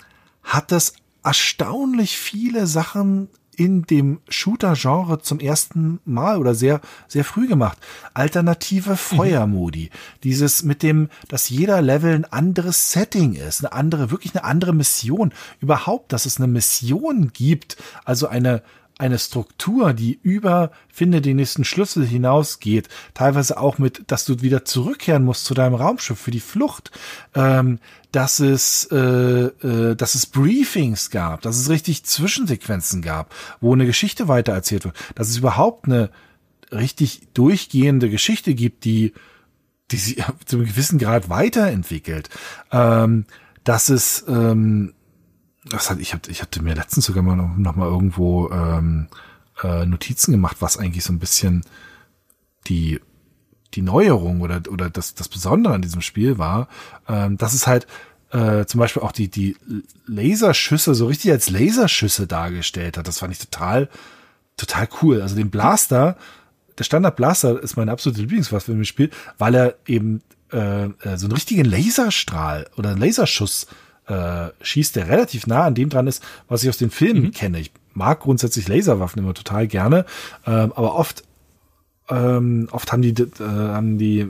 hat 0.43 0.71
das 0.71 0.93
erstaunlich 1.23 2.17
viele 2.17 2.65
Sachen 2.65 3.29
in 3.55 3.83
dem 3.83 4.21
Shooter-Genre 4.29 5.21
zum 5.21 5.39
ersten 5.39 5.99
Mal 6.05 6.37
oder 6.37 6.55
sehr, 6.55 6.81
sehr 7.07 7.23
früh 7.23 7.47
gemacht. 7.47 7.77
Alternative 8.13 8.95
Feuermodi. 8.95 9.91
Mhm. 9.91 10.19
Dieses 10.23 10.63
mit 10.63 10.81
dem, 10.81 11.09
dass 11.27 11.49
jeder 11.49 11.81
Level 11.81 12.15
ein 12.15 12.25
anderes 12.25 12.91
Setting 12.91 13.33
ist, 13.33 13.59
eine 13.59 13.73
andere, 13.73 14.09
wirklich 14.09 14.33
eine 14.33 14.45
andere 14.45 14.73
Mission. 14.73 15.33
Überhaupt, 15.59 16.13
dass 16.13 16.25
es 16.25 16.37
eine 16.37 16.47
Mission 16.47 17.31
gibt, 17.33 17.77
also 18.05 18.27
eine, 18.27 18.63
eine 19.01 19.17
Struktur, 19.17 19.93
die 19.93 20.19
über 20.21 20.71
finde 20.87 21.21
den 21.21 21.37
nächsten 21.37 21.65
Schlüssel 21.65 22.05
hinausgeht, 22.05 22.87
teilweise 23.15 23.59
auch 23.59 23.79
mit, 23.79 24.03
dass 24.05 24.25
du 24.25 24.41
wieder 24.41 24.63
zurückkehren 24.63 25.23
musst 25.23 25.45
zu 25.45 25.55
deinem 25.55 25.73
Raumschiff 25.73 26.19
für 26.19 26.29
die 26.29 26.39
Flucht, 26.39 26.91
ähm, 27.33 27.79
dass 28.11 28.39
es, 28.39 28.87
äh, 28.91 28.97
äh, 28.97 29.95
dass 29.95 30.13
es 30.13 30.27
Briefings 30.27 31.09
gab, 31.09 31.41
dass 31.41 31.57
es 31.57 31.69
richtig 31.69 32.03
Zwischensequenzen 32.03 33.01
gab, 33.01 33.33
wo 33.59 33.73
eine 33.73 33.87
Geschichte 33.87 34.27
weitererzählt 34.27 34.85
wird, 34.85 34.95
dass 35.15 35.29
es 35.29 35.37
überhaupt 35.37 35.85
eine 35.85 36.11
richtig 36.71 37.21
durchgehende 37.33 38.07
Geschichte 38.09 38.53
gibt, 38.53 38.85
die 38.85 39.13
die 39.89 39.97
sich 39.97 40.23
zu 40.45 40.57
einem 40.57 40.67
gewissen 40.67 40.99
Grad 40.99 41.27
weiterentwickelt, 41.27 42.29
ähm, 42.71 43.25
dass 43.63 43.89
es 43.89 44.23
ähm, 44.27 44.93
das 45.65 45.89
hat, 45.89 45.99
ich, 45.99 46.13
hab, 46.13 46.27
ich 46.27 46.41
hatte 46.41 46.61
mir 46.61 46.75
letztens 46.75 47.05
sogar 47.05 47.23
mal 47.23 47.35
noch, 47.35 47.55
noch 47.55 47.75
mal 47.75 47.87
irgendwo 47.87 48.49
ähm, 48.49 49.07
äh, 49.63 49.85
Notizen 49.85 50.31
gemacht, 50.31 50.57
was 50.59 50.77
eigentlich 50.77 51.03
so 51.03 51.13
ein 51.13 51.19
bisschen 51.19 51.63
die 52.67 52.99
die 53.73 53.81
Neuerung 53.81 54.41
oder 54.41 54.61
oder 54.69 54.89
das 54.89 55.15
das 55.15 55.29
Besondere 55.29 55.73
an 55.73 55.81
diesem 55.81 56.01
Spiel 56.01 56.37
war, 56.37 56.67
ähm, 57.07 57.37
dass 57.37 57.53
es 57.53 57.67
halt 57.67 57.87
äh, 58.31 58.65
zum 58.65 58.79
Beispiel 58.79 59.01
auch 59.01 59.11
die 59.11 59.29
die 59.29 59.55
Laserschüsse 60.07 60.93
so 60.95 61.07
richtig 61.07 61.31
als 61.31 61.49
Laserschüsse 61.49 62.27
dargestellt 62.27 62.97
hat. 62.97 63.07
Das 63.07 63.19
fand 63.19 63.33
ich 63.33 63.39
total 63.39 63.89
total 64.57 64.89
cool. 65.01 65.21
Also 65.21 65.35
den 65.35 65.51
Blaster, 65.51 66.17
der 66.77 66.83
Standard 66.83 67.15
Blaster 67.15 67.61
ist 67.61 67.77
meine 67.77 67.91
absolute 67.91 68.21
Lieblingswaffe 68.21 68.71
im 68.71 68.83
Spiel, 68.83 69.09
weil 69.37 69.55
er 69.55 69.75
eben 69.85 70.21
äh, 70.51 70.85
äh 70.85 71.17
so 71.17 71.27
einen 71.27 71.33
richtigen 71.33 71.65
Laserstrahl 71.65 72.67
oder 72.75 72.97
Laserschuss 72.97 73.67
äh, 74.07 74.49
schießt, 74.61 74.95
der 74.95 75.07
relativ 75.07 75.47
nah 75.47 75.65
an 75.65 75.75
dem 75.75 75.89
dran 75.89 76.07
ist, 76.07 76.23
was 76.47 76.63
ich 76.63 76.69
aus 76.69 76.77
den 76.77 76.89
Filmen 76.89 77.23
mhm. 77.23 77.31
kenne. 77.31 77.59
Ich 77.59 77.71
mag 77.93 78.21
grundsätzlich 78.21 78.67
Laserwaffen 78.67 79.21
immer 79.21 79.33
total 79.33 79.67
gerne, 79.67 80.05
ähm, 80.45 80.73
aber 80.75 80.95
oft, 80.95 81.23
ähm, 82.09 82.67
oft 82.71 82.91
haben 82.91 83.01
die, 83.01 83.11
äh, 83.11 83.27
haben 83.39 83.97
die 83.97 84.27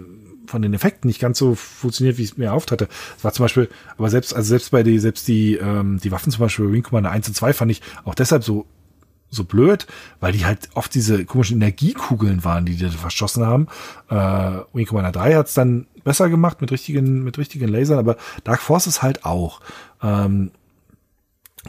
von 0.48 0.62
den 0.62 0.74
Effekten 0.74 1.08
nicht 1.08 1.22
ganz 1.22 1.38
so 1.38 1.56
funktioniert, 1.56 2.18
wie 2.18 2.24
es 2.24 2.38
mir 2.38 2.46
erhofft 2.46 2.72
hatte. 2.72 2.90
Es 3.18 3.24
war 3.24 3.32
zum 3.32 3.46
Beispiel, 3.46 3.70
aber 3.98 4.10
selbst, 4.10 4.36
also 4.36 4.50
selbst 4.50 4.72
bei 4.72 4.84
die, 4.84 5.00
selbst 5.00 5.28
die, 5.28 5.56
ähm, 5.56 6.00
die 6.04 6.12
Waffen 6.12 6.32
zum 6.32 6.42
Beispiel 6.42 6.72
Wing 6.72 6.84
Commander 6.84 7.12
1 7.12 7.30
und 7.30 7.34
2 7.34 7.54
fand 7.54 7.72
ich 7.72 7.82
auch 8.04 8.16
deshalb 8.16 8.44
so 8.44 8.66
so 9.32 9.46
blöd, 9.46 9.88
weil 10.20 10.34
die 10.34 10.46
halt 10.46 10.70
oft 10.74 10.94
diese 10.94 11.26
komischen 11.26 11.58
Energiekugeln 11.58 12.44
waren, 12.44 12.66
die 12.66 12.76
die 12.76 12.90
verschossen 12.90 13.46
haben. 13.46 13.68
Äh, 14.10 14.60
Wing 14.74 14.86
Commander 14.86 15.14
3 15.14 15.36
hat's 15.36 15.54
dann 15.54 15.88
besser 16.04 16.30
gemacht 16.30 16.62
mit 16.62 16.72
richtigen, 16.72 17.24
mit 17.24 17.38
richtigen 17.38 17.70
Lasern, 17.70 17.98
aber 17.98 18.18
Dark 18.44 18.62
Forces 18.62 19.02
halt 19.02 19.26
auch. 19.26 19.62
Ähm, 20.04 20.52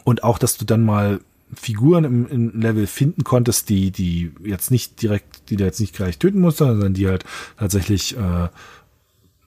und 0.03 0.23
auch, 0.23 0.37
dass 0.37 0.57
du 0.57 0.65
dann 0.65 0.83
mal 0.83 1.21
Figuren 1.55 2.03
im, 2.03 2.27
im 2.27 2.59
Level 2.59 2.87
finden 2.87 3.23
konntest, 3.23 3.69
die, 3.69 3.91
die 3.91 4.31
jetzt 4.43 4.71
nicht 4.71 5.01
direkt, 5.01 5.49
die 5.49 5.55
du 5.55 5.63
jetzt 5.63 5.79
nicht 5.79 5.95
gleich 5.95 6.17
töten 6.17 6.39
musst, 6.39 6.57
sondern 6.57 6.93
die 6.93 7.07
halt 7.07 7.23
tatsächlich 7.57 8.17
äh, 8.17 8.49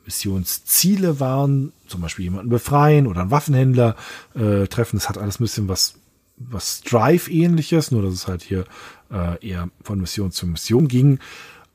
Missionsziele 0.04 1.20
waren, 1.20 1.72
zum 1.88 2.00
Beispiel 2.00 2.24
jemanden 2.24 2.48
befreien 2.48 3.06
oder 3.08 3.22
einen 3.22 3.30
Waffenhändler 3.30 3.96
äh, 4.34 4.66
treffen. 4.68 4.96
Das 4.96 5.08
hat 5.08 5.18
alles 5.18 5.40
ein 5.40 5.44
bisschen 5.44 5.68
was 5.68 5.94
was 6.36 6.82
Strive-ähnliches, 6.84 7.90
nur 7.90 8.02
dass 8.02 8.14
es 8.14 8.28
halt 8.28 8.42
hier 8.42 8.64
äh, 9.10 9.46
eher 9.46 9.68
von 9.82 10.00
Mission 10.00 10.32
zu 10.32 10.46
Mission 10.46 10.88
ging. 10.88 11.18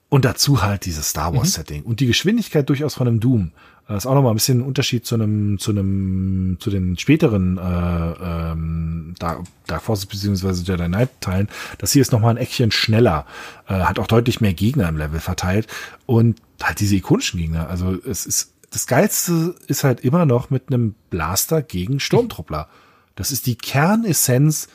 Und 0.10 0.26
dazu 0.26 0.62
halt 0.62 0.86
dieses 0.86 1.10
Star 1.10 1.34
Wars-Setting. 1.34 1.84
Mhm. 1.84 1.88
Und 1.88 2.00
die 2.02 2.08
Geschwindigkeit 2.08 2.68
durchaus 2.68 2.96
von 2.96 3.08
einem 3.08 3.22
Doom. 3.22 3.52
Das 3.88 4.04
ist 4.04 4.08
auch 4.08 4.14
nochmal 4.14 4.32
ein 4.32 4.36
bisschen 4.36 4.60
ein 4.60 4.66
Unterschied 4.66 5.06
zu 5.06 5.16
einem, 5.16 5.58
zu 5.60 5.72
einem, 5.72 6.58
zu 6.60 6.70
den 6.70 6.98
späteren 6.98 7.58
äh, 7.58 7.62
ähm, 7.62 9.16
Dark, 9.20 9.44
Dark 9.68 9.82
Forces 9.82 10.06
beziehungsweise 10.06 10.64
Jedi 10.64 10.86
Knight 10.86 11.10
Teilen. 11.20 11.50
Das 11.78 11.92
hier 11.92 12.02
ist 12.02 12.12
nochmal 12.12 12.32
ein 12.32 12.38
Eckchen 12.38 12.72
schneller, 12.72 13.26
äh, 13.68 13.74
hat 13.74 14.00
auch 14.00 14.08
deutlich 14.08 14.40
mehr 14.40 14.54
Gegner 14.54 14.88
im 14.88 14.98
Level 14.98 15.20
verteilt 15.20 15.68
und 16.06 16.42
halt 16.62 16.80
diese 16.80 16.96
ikonischen 16.96 17.40
Gegner. 17.40 17.70
Also 17.70 17.98
es 18.06 18.26
ist 18.26 18.54
das 18.72 18.88
geilste 18.88 19.56
ist 19.68 19.84
halt 19.84 20.00
immer 20.02 20.26
noch 20.26 20.50
mit 20.50 20.68
einem 20.68 20.96
Blaster 21.10 21.62
gegen 21.62 22.00
Sturmtruppler. 22.00 22.64
Mhm. 22.64 22.81
Das 23.16 23.32
ist 23.32 23.46
die 23.46 23.58
Kernessenz 23.58 24.68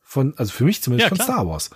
von, 0.00 0.34
also 0.36 0.52
für 0.52 0.64
mich 0.64 0.82
zumindest 0.82 1.10
ja, 1.10 1.16
von 1.16 1.24
Star 1.24 1.46
Wars. 1.46 1.70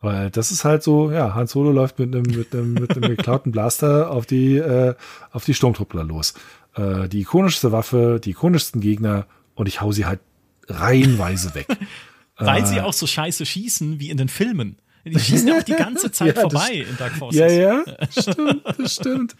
Weil 0.00 0.30
das 0.30 0.50
ist 0.50 0.64
halt 0.64 0.82
so, 0.82 1.12
ja, 1.12 1.34
Han 1.34 1.46
Solo 1.46 1.70
läuft 1.70 1.98
mit 1.98 2.14
einem, 2.14 2.22
mit 2.22 2.52
einem, 2.52 2.74
mit 2.74 2.90
einem 2.90 3.02
geklauten 3.16 3.52
Blaster 3.52 4.10
auf 4.10 4.26
die, 4.26 4.56
äh, 4.56 4.94
auf 5.30 5.44
die 5.44 5.54
Sturmtruppler 5.54 6.02
los. 6.04 6.34
Äh, 6.74 7.08
die 7.08 7.20
ikonischste 7.20 7.70
Waffe, 7.70 8.20
die 8.22 8.30
ikonischsten 8.30 8.80
Gegner 8.80 9.26
und 9.54 9.68
ich 9.68 9.80
hau 9.80 9.92
sie 9.92 10.06
halt 10.06 10.20
reihenweise 10.68 11.54
weg. 11.54 11.66
Weil 12.36 12.62
äh, 12.62 12.66
sie 12.66 12.80
auch 12.80 12.92
so 12.92 13.06
scheiße 13.06 13.46
schießen 13.46 14.00
wie 14.00 14.10
in 14.10 14.16
den 14.16 14.28
Filmen. 14.28 14.78
Die 15.04 15.18
schießen 15.18 15.48
ja 15.48 15.58
auch 15.58 15.62
die 15.62 15.74
ganze 15.74 16.10
Zeit 16.12 16.36
ja, 16.36 16.42
vorbei 16.42 16.86
in 16.88 16.96
Dark 16.96 17.12
Forces. 17.12 17.38
Ja, 17.38 17.48
ja, 17.48 17.84
stimmt, 18.10 18.62
das 18.78 18.94
stimmt. 18.94 19.36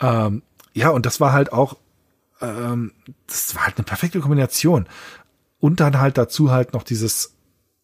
ähm, 0.00 0.42
ja, 0.74 0.90
und 0.90 1.06
das 1.06 1.20
war 1.20 1.32
halt 1.32 1.52
auch 1.52 1.76
ähm, 2.42 2.92
das 3.26 3.54
war 3.54 3.66
halt 3.66 3.76
eine 3.76 3.84
perfekte 3.84 4.20
Kombination. 4.20 4.86
Und 5.60 5.80
dann 5.80 5.98
halt 5.98 6.18
dazu 6.18 6.50
halt 6.50 6.72
noch 6.72 6.82
dieses, 6.82 7.34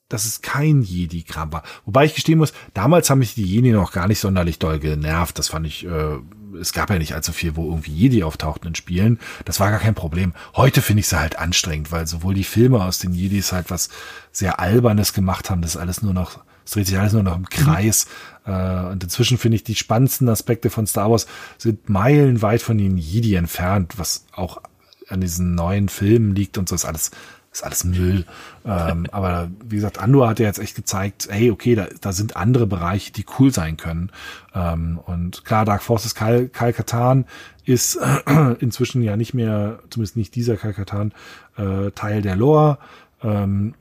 dass 0.08 0.24
es 0.24 0.42
kein 0.42 0.82
Jedi-Kram 0.82 1.52
war. 1.52 1.62
Wobei 1.84 2.04
ich 2.04 2.14
gestehen 2.14 2.38
muss, 2.38 2.52
damals 2.74 3.08
haben 3.08 3.20
mich 3.20 3.34
die 3.34 3.44
Jedi 3.44 3.70
noch 3.70 3.92
gar 3.92 4.08
nicht 4.08 4.18
sonderlich 4.18 4.58
doll 4.58 4.80
genervt. 4.80 5.38
Das 5.38 5.48
fand 5.48 5.66
ich, 5.66 5.86
äh, 5.86 6.18
es 6.60 6.72
gab 6.72 6.90
ja 6.90 6.98
nicht 6.98 7.14
allzu 7.14 7.32
viel, 7.32 7.54
wo 7.54 7.68
irgendwie 7.68 7.92
Jedi 7.92 8.24
auftauchten 8.24 8.68
in 8.68 8.74
Spielen. 8.74 9.20
Das 9.44 9.60
war 9.60 9.70
gar 9.70 9.80
kein 9.80 9.94
Problem. 9.94 10.32
Heute 10.56 10.82
finde 10.82 11.00
ich 11.00 11.08
sie 11.08 11.20
halt 11.20 11.38
anstrengend, 11.38 11.92
weil 11.92 12.06
sowohl 12.06 12.34
die 12.34 12.44
Filme 12.44 12.82
aus 12.82 12.98
den 12.98 13.14
Jedis 13.14 13.52
halt 13.52 13.70
was 13.70 13.90
sehr 14.32 14.58
Albernes 14.58 15.12
gemacht 15.12 15.50
haben. 15.50 15.62
Das 15.62 15.76
alles 15.76 16.02
nur 16.02 16.14
noch 16.14 16.40
es 16.68 16.72
dreht 16.72 16.86
sich 16.86 16.98
alles 16.98 17.14
nur 17.14 17.22
noch 17.22 17.34
im 17.34 17.48
Kreis. 17.48 18.04
Mhm. 18.04 18.38
Äh, 18.49 18.86
und 18.91 19.05
inzwischen 19.05 19.39
finde 19.39 19.57
ich 19.57 19.65
die 19.65 19.75
spannendsten 19.75 20.28
Aspekte 20.28 20.70
von 20.70 20.86
Star 20.86 21.10
Wars 21.10 21.27
sind 21.59 21.89
meilenweit 21.89 22.62
von 22.62 22.78
den 22.78 22.97
Jedi 22.97 23.35
entfernt, 23.35 23.99
was 23.99 24.25
auch 24.33 24.62
an 25.09 25.20
diesen 25.20 25.55
neuen 25.55 25.89
Filmen 25.89 26.35
liegt 26.35 26.59
und 26.59 26.68
so 26.68 26.75
ist 26.75 26.85
alles 26.85 27.10
ist 27.51 27.65
alles 27.65 27.85
Müll. 27.85 28.27
ähm, 28.67 29.07
aber 29.12 29.51
wie 29.65 29.77
gesagt, 29.77 29.99
Andor 29.99 30.28
hat 30.28 30.39
ja 30.39 30.47
jetzt 30.47 30.59
echt 30.59 30.77
gezeigt, 30.77 31.28
hey, 31.31 31.51
okay, 31.51 31.75
da, 31.75 31.86
da 32.01 32.12
sind 32.12 32.36
andere 32.36 32.67
Bereiche, 32.67 33.12
die 33.12 33.25
cool 33.39 33.52
sein 33.52 33.77
können. 33.77 34.10
Ähm, 34.55 35.01
und 35.07 35.44
klar, 35.44 35.65
Dark 35.65 35.83
Forces 35.83 36.15
Kal, 36.15 36.49
Kal 36.49 36.73
Katan 36.73 37.25
ist 37.65 37.97
äh, 37.97 38.55
inzwischen 38.60 39.02
ja 39.02 39.17
nicht 39.17 39.33
mehr, 39.33 39.81
zumindest 39.91 40.17
nicht 40.17 40.35
dieser 40.35 40.57
Kal 40.57 40.75
Katan, 40.75 41.12
äh, 41.57 41.91
Teil 41.93 42.20
der 42.20 42.36
Lore. 42.36 42.78
Ähm, 43.23 43.75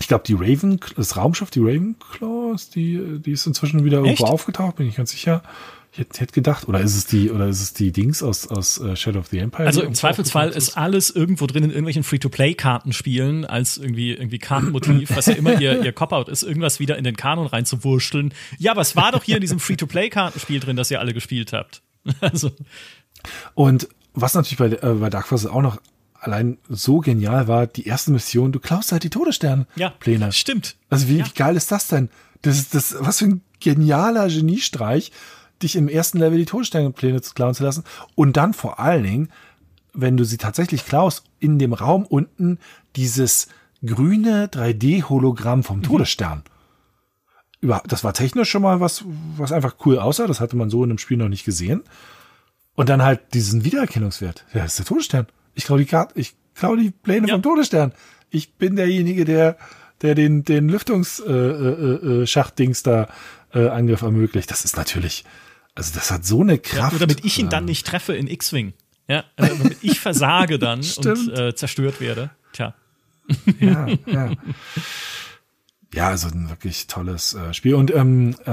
ich 0.00 0.08
glaube, 0.08 0.24
die 0.26 0.34
Raven, 0.34 0.80
das 0.96 1.16
Raumschiff, 1.16 1.50
die 1.50 1.60
Ravenclaw, 1.60 2.54
ist 2.54 2.74
die, 2.74 3.20
die 3.20 3.32
ist 3.32 3.46
inzwischen 3.46 3.84
wieder 3.84 3.98
irgendwo 3.98 4.24
Echt? 4.24 4.32
aufgetaucht, 4.32 4.76
bin 4.76 4.88
ich 4.88 4.96
ganz 4.96 5.12
sicher. 5.12 5.42
Ich 5.92 6.00
hätte, 6.00 6.20
hätte 6.20 6.32
gedacht, 6.32 6.66
oder 6.66 6.80
ist 6.80 6.96
es 6.96 7.06
die, 7.06 7.30
oder 7.30 7.46
ist 7.46 7.60
es 7.60 7.72
die 7.72 7.92
Dings 7.92 8.20
aus, 8.20 8.48
aus 8.48 8.80
uh, 8.80 8.96
Shadow 8.96 9.20
of 9.20 9.28
the 9.28 9.38
Empire? 9.38 9.64
Also 9.64 9.82
im 9.82 9.94
Zweifelsfall 9.94 10.50
ist 10.50 10.76
alles 10.76 11.10
irgendwo 11.10 11.46
drin 11.46 11.62
in 11.62 11.70
irgendwelchen 11.70 12.02
Free-to-Play-Kartenspielen 12.02 13.44
als 13.44 13.76
irgendwie, 13.76 14.12
irgendwie 14.12 14.40
Kartenmotiv, 14.40 15.14
was 15.14 15.26
ja 15.26 15.34
immer 15.34 15.60
ihr, 15.60 15.84
ihr 15.84 15.92
Cop-Out 15.94 16.28
ist, 16.28 16.42
irgendwas 16.42 16.80
wieder 16.80 16.98
in 16.98 17.04
den 17.04 17.16
Kanon 17.16 17.46
reinzuwurschteln. 17.46 18.34
Ja, 18.58 18.72
aber 18.72 18.80
es 18.80 18.96
war 18.96 19.12
doch 19.12 19.22
hier 19.22 19.36
in 19.36 19.40
diesem 19.40 19.60
Free-to-Play-Kartenspiel 19.60 20.58
drin, 20.58 20.74
das 20.74 20.90
ihr 20.90 20.98
alle 20.98 21.14
gespielt 21.14 21.52
habt. 21.52 21.82
also. 22.20 22.50
Und 23.54 23.88
was 24.14 24.34
natürlich 24.34 24.58
bei, 24.58 24.66
äh, 24.66 24.94
bei 24.94 25.10
Dark 25.10 25.28
Forces 25.28 25.48
auch 25.48 25.62
noch 25.62 25.78
allein 26.24 26.58
so 26.68 27.00
genial 27.00 27.48
war, 27.48 27.66
die 27.66 27.86
erste 27.86 28.10
Mission, 28.10 28.52
du 28.52 28.60
klaust 28.60 28.92
halt 28.92 29.04
die 29.04 29.10
Todesstern-Pläne. 29.10 30.24
Ja, 30.26 30.32
stimmt. 30.32 30.76
Also 30.90 31.08
wie, 31.08 31.18
ja. 31.18 31.26
wie 31.26 31.32
geil 31.34 31.56
ist 31.56 31.70
das 31.70 31.88
denn? 31.88 32.08
Das 32.42 32.58
ist 32.58 32.74
das, 32.74 32.96
was 32.98 33.18
für 33.18 33.26
ein 33.26 33.42
genialer 33.60 34.28
Geniestreich, 34.28 35.12
dich 35.62 35.76
im 35.76 35.88
ersten 35.88 36.18
Level 36.18 36.38
die 36.38 36.44
Todessternpläne 36.44 37.22
zu 37.22 37.34
klauen 37.34 37.54
zu 37.54 37.62
lassen. 37.62 37.84
Und 38.14 38.36
dann 38.36 38.54
vor 38.54 38.80
allen 38.80 39.04
Dingen, 39.04 39.28
wenn 39.92 40.16
du 40.16 40.24
sie 40.24 40.38
tatsächlich 40.38 40.84
klaust, 40.84 41.24
in 41.40 41.58
dem 41.58 41.72
Raum 41.72 42.04
unten 42.04 42.58
dieses 42.96 43.48
grüne 43.84 44.46
3D-Hologramm 44.46 45.62
vom 45.62 45.78
mhm. 45.78 45.82
Todesstern. 45.84 46.42
Über, 47.60 47.82
das 47.86 48.04
war 48.04 48.12
technisch 48.12 48.50
schon 48.50 48.62
mal 48.62 48.80
was, 48.80 49.04
was 49.36 49.52
einfach 49.52 49.76
cool 49.86 49.98
aussah. 49.98 50.26
Das 50.26 50.40
hatte 50.40 50.56
man 50.56 50.70
so 50.70 50.84
in 50.84 50.90
einem 50.90 50.98
Spiel 50.98 51.16
noch 51.16 51.28
nicht 51.28 51.44
gesehen. 51.44 51.82
Und 52.74 52.88
dann 52.88 53.02
halt 53.02 53.34
diesen 53.34 53.64
Wiedererkennungswert. 53.64 54.44
Ja, 54.52 54.62
das 54.62 54.72
ist 54.72 54.80
der 54.80 54.86
Todesstern. 54.86 55.26
Ich 55.54 55.64
klau 55.64 55.76
die 55.76 55.84
Karte, 55.84 56.18
ich 56.18 56.34
klau 56.54 56.76
die 56.76 56.90
Pläne 56.90 57.28
ja. 57.28 57.34
vom 57.34 57.42
Todesstern. 57.42 57.92
Ich 58.30 58.54
bin 58.54 58.76
derjenige, 58.76 59.24
der, 59.24 59.56
der 60.02 60.14
den, 60.14 60.44
den 60.44 60.68
Lüftungsschachtdings 60.68 62.86
äh, 62.86 62.90
äh, 62.90 62.92
äh, 62.92 63.06
da 63.52 63.54
äh, 63.54 63.68
Angriff 63.68 64.02
ermöglicht. 64.02 64.50
Das 64.50 64.64
ist 64.64 64.76
natürlich 64.76 65.24
Also 65.74 65.94
das 65.94 66.10
hat 66.10 66.24
so 66.24 66.40
eine 66.40 66.58
Kraft. 66.58 66.94
Ja, 66.94 66.98
damit 66.98 67.24
ich 67.24 67.38
ihn 67.38 67.48
dann 67.48 67.64
nicht 67.64 67.86
treffe 67.86 68.14
in 68.14 68.26
X-Wing. 68.26 68.72
Ja, 69.08 69.24
also 69.36 69.56
damit 69.56 69.78
ich 69.82 70.00
versage 70.00 70.58
dann 70.58 70.80
und 70.96 71.38
äh, 71.38 71.54
zerstört 71.54 72.00
werde. 72.00 72.30
Tja. 72.52 72.74
Ja, 73.60 73.86
ja. 74.06 74.32
Ja, 75.94 76.08
also 76.08 76.28
ein 76.28 76.50
wirklich 76.50 76.88
tolles 76.88 77.34
äh, 77.34 77.54
Spiel. 77.54 77.74
Und 77.74 77.94
ähm, 77.94 78.34
äh, 78.46 78.50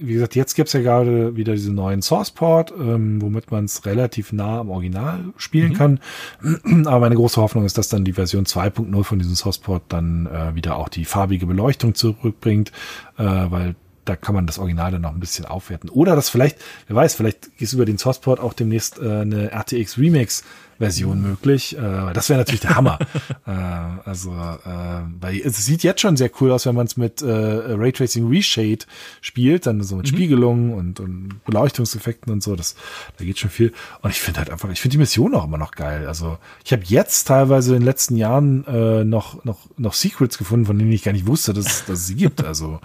wie 0.00 0.12
gesagt, 0.12 0.36
jetzt 0.36 0.54
gibt's 0.54 0.72
ja 0.72 0.80
gerade 0.80 1.34
wieder 1.34 1.54
diese 1.54 1.72
neuen 1.72 2.00
Sourceport, 2.00 2.72
ähm, 2.78 3.20
womit 3.20 3.50
man 3.50 3.64
es 3.64 3.84
relativ 3.86 4.32
nah 4.32 4.60
am 4.60 4.70
Original 4.70 5.24
spielen 5.36 5.72
mhm. 5.72 5.76
kann. 5.76 6.00
Aber 6.86 7.00
meine 7.00 7.16
große 7.16 7.40
Hoffnung 7.40 7.64
ist, 7.64 7.76
dass 7.76 7.88
dann 7.88 8.04
die 8.04 8.12
Version 8.12 8.44
2.0 8.44 9.02
von 9.02 9.18
diesem 9.18 9.34
Sourceport 9.34 9.82
dann 9.88 10.26
äh, 10.26 10.54
wieder 10.54 10.76
auch 10.76 10.88
die 10.88 11.04
farbige 11.04 11.46
Beleuchtung 11.46 11.94
zurückbringt, 11.94 12.70
äh, 13.18 13.24
weil 13.24 13.74
da 14.04 14.16
kann 14.16 14.34
man 14.34 14.46
das 14.46 14.58
Original 14.58 14.92
dann 14.92 15.02
noch 15.02 15.12
ein 15.12 15.20
bisschen 15.20 15.44
aufwerten. 15.44 15.90
Oder 15.90 16.16
das 16.16 16.30
vielleicht, 16.30 16.58
wer 16.86 16.96
weiß, 16.96 17.14
vielleicht 17.14 17.46
ist 17.58 17.72
über 17.72 17.84
den 17.84 17.98
Sourceport 17.98 18.40
auch 18.40 18.52
demnächst 18.52 18.98
äh, 18.98 19.20
eine 19.20 19.52
RTX 19.52 19.98
Remix 19.98 20.44
Version 20.80 21.20
möglich. 21.20 21.76
Äh, 21.76 22.12
das 22.14 22.30
wäre 22.30 22.38
natürlich 22.38 22.62
der 22.62 22.74
Hammer. 22.74 22.98
äh, 23.46 23.50
also, 23.50 24.30
äh, 24.32 25.02
weil 25.20 25.40
es 25.44 25.64
sieht 25.64 25.82
jetzt 25.82 26.00
schon 26.00 26.16
sehr 26.16 26.30
cool 26.40 26.50
aus, 26.50 26.64
wenn 26.64 26.74
man 26.74 26.86
es 26.86 26.96
mit 26.96 27.20
äh, 27.20 27.26
Raytracing 27.26 28.28
Reshade 28.28 28.86
spielt, 29.20 29.66
dann 29.66 29.82
so 29.82 29.96
mit 29.96 30.06
mhm. 30.06 30.16
Spiegelungen 30.16 30.72
und, 30.72 30.98
und 30.98 31.44
Beleuchtungseffekten 31.44 32.32
und 32.32 32.42
so. 32.42 32.56
Das, 32.56 32.76
da 33.18 33.24
geht 33.24 33.38
schon 33.38 33.50
viel. 33.50 33.72
Und 34.00 34.10
ich 34.10 34.20
finde 34.20 34.40
halt 34.40 34.50
einfach, 34.50 34.70
ich 34.70 34.80
finde 34.80 34.92
die 34.92 34.98
Mission 34.98 35.34
auch 35.34 35.44
immer 35.44 35.58
noch 35.58 35.72
geil. 35.72 36.06
Also 36.06 36.38
ich 36.64 36.72
habe 36.72 36.82
jetzt 36.86 37.24
teilweise 37.24 37.74
in 37.74 37.80
den 37.80 37.86
letzten 37.86 38.16
Jahren 38.16 38.66
äh, 38.66 39.04
noch 39.04 39.44
noch 39.44 39.68
noch 39.76 39.92
Secrets 39.92 40.38
gefunden, 40.38 40.64
von 40.64 40.78
denen 40.78 40.92
ich 40.92 41.02
gar 41.02 41.12
nicht 41.12 41.26
wusste, 41.26 41.52
dass, 41.52 41.84
dass 41.84 42.00
es 42.00 42.06
sie 42.06 42.16
gibt. 42.16 42.42
Also 42.42 42.80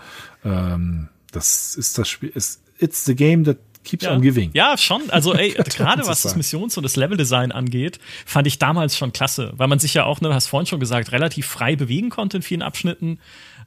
ähm, 0.46 1.10
das 1.32 1.76
ist 1.76 1.98
das 1.98 2.08
Spiel. 2.08 2.30
Ist, 2.34 2.62
it's 2.80 3.06
the 3.06 3.16
game 3.16 3.44
that 3.44 3.58
keeps 3.86 4.04
ja. 4.04 4.14
on 4.14 4.22
giving. 4.22 4.52
Ja, 4.54 4.78
schon. 4.78 5.10
Also 5.10 5.34
ey, 5.34 5.52
gerade 5.76 6.06
was 6.08 6.24
das 6.24 6.36
Missions- 6.36 6.76
und 6.78 6.84
das 6.84 6.96
Leveldesign 6.96 7.52
angeht, 7.52 8.00
fand 8.26 8.48
ich 8.48 8.60
damals 8.60 8.98
schon 8.98 9.14
klasse, 9.14 9.54
weil 9.56 9.68
man 9.68 9.80
sich 9.80 9.94
ja 9.94 10.06
auch, 10.06 10.20
ne, 10.22 10.34
hast 10.34 10.48
vorhin 10.48 10.66
schon 10.66 10.80
gesagt, 10.80 11.12
relativ 11.12 11.46
frei 11.46 11.76
bewegen 11.76 12.10
konnte 12.10 12.38
in 12.38 12.44
vielen 12.44 12.62
Abschnitten 12.62 13.20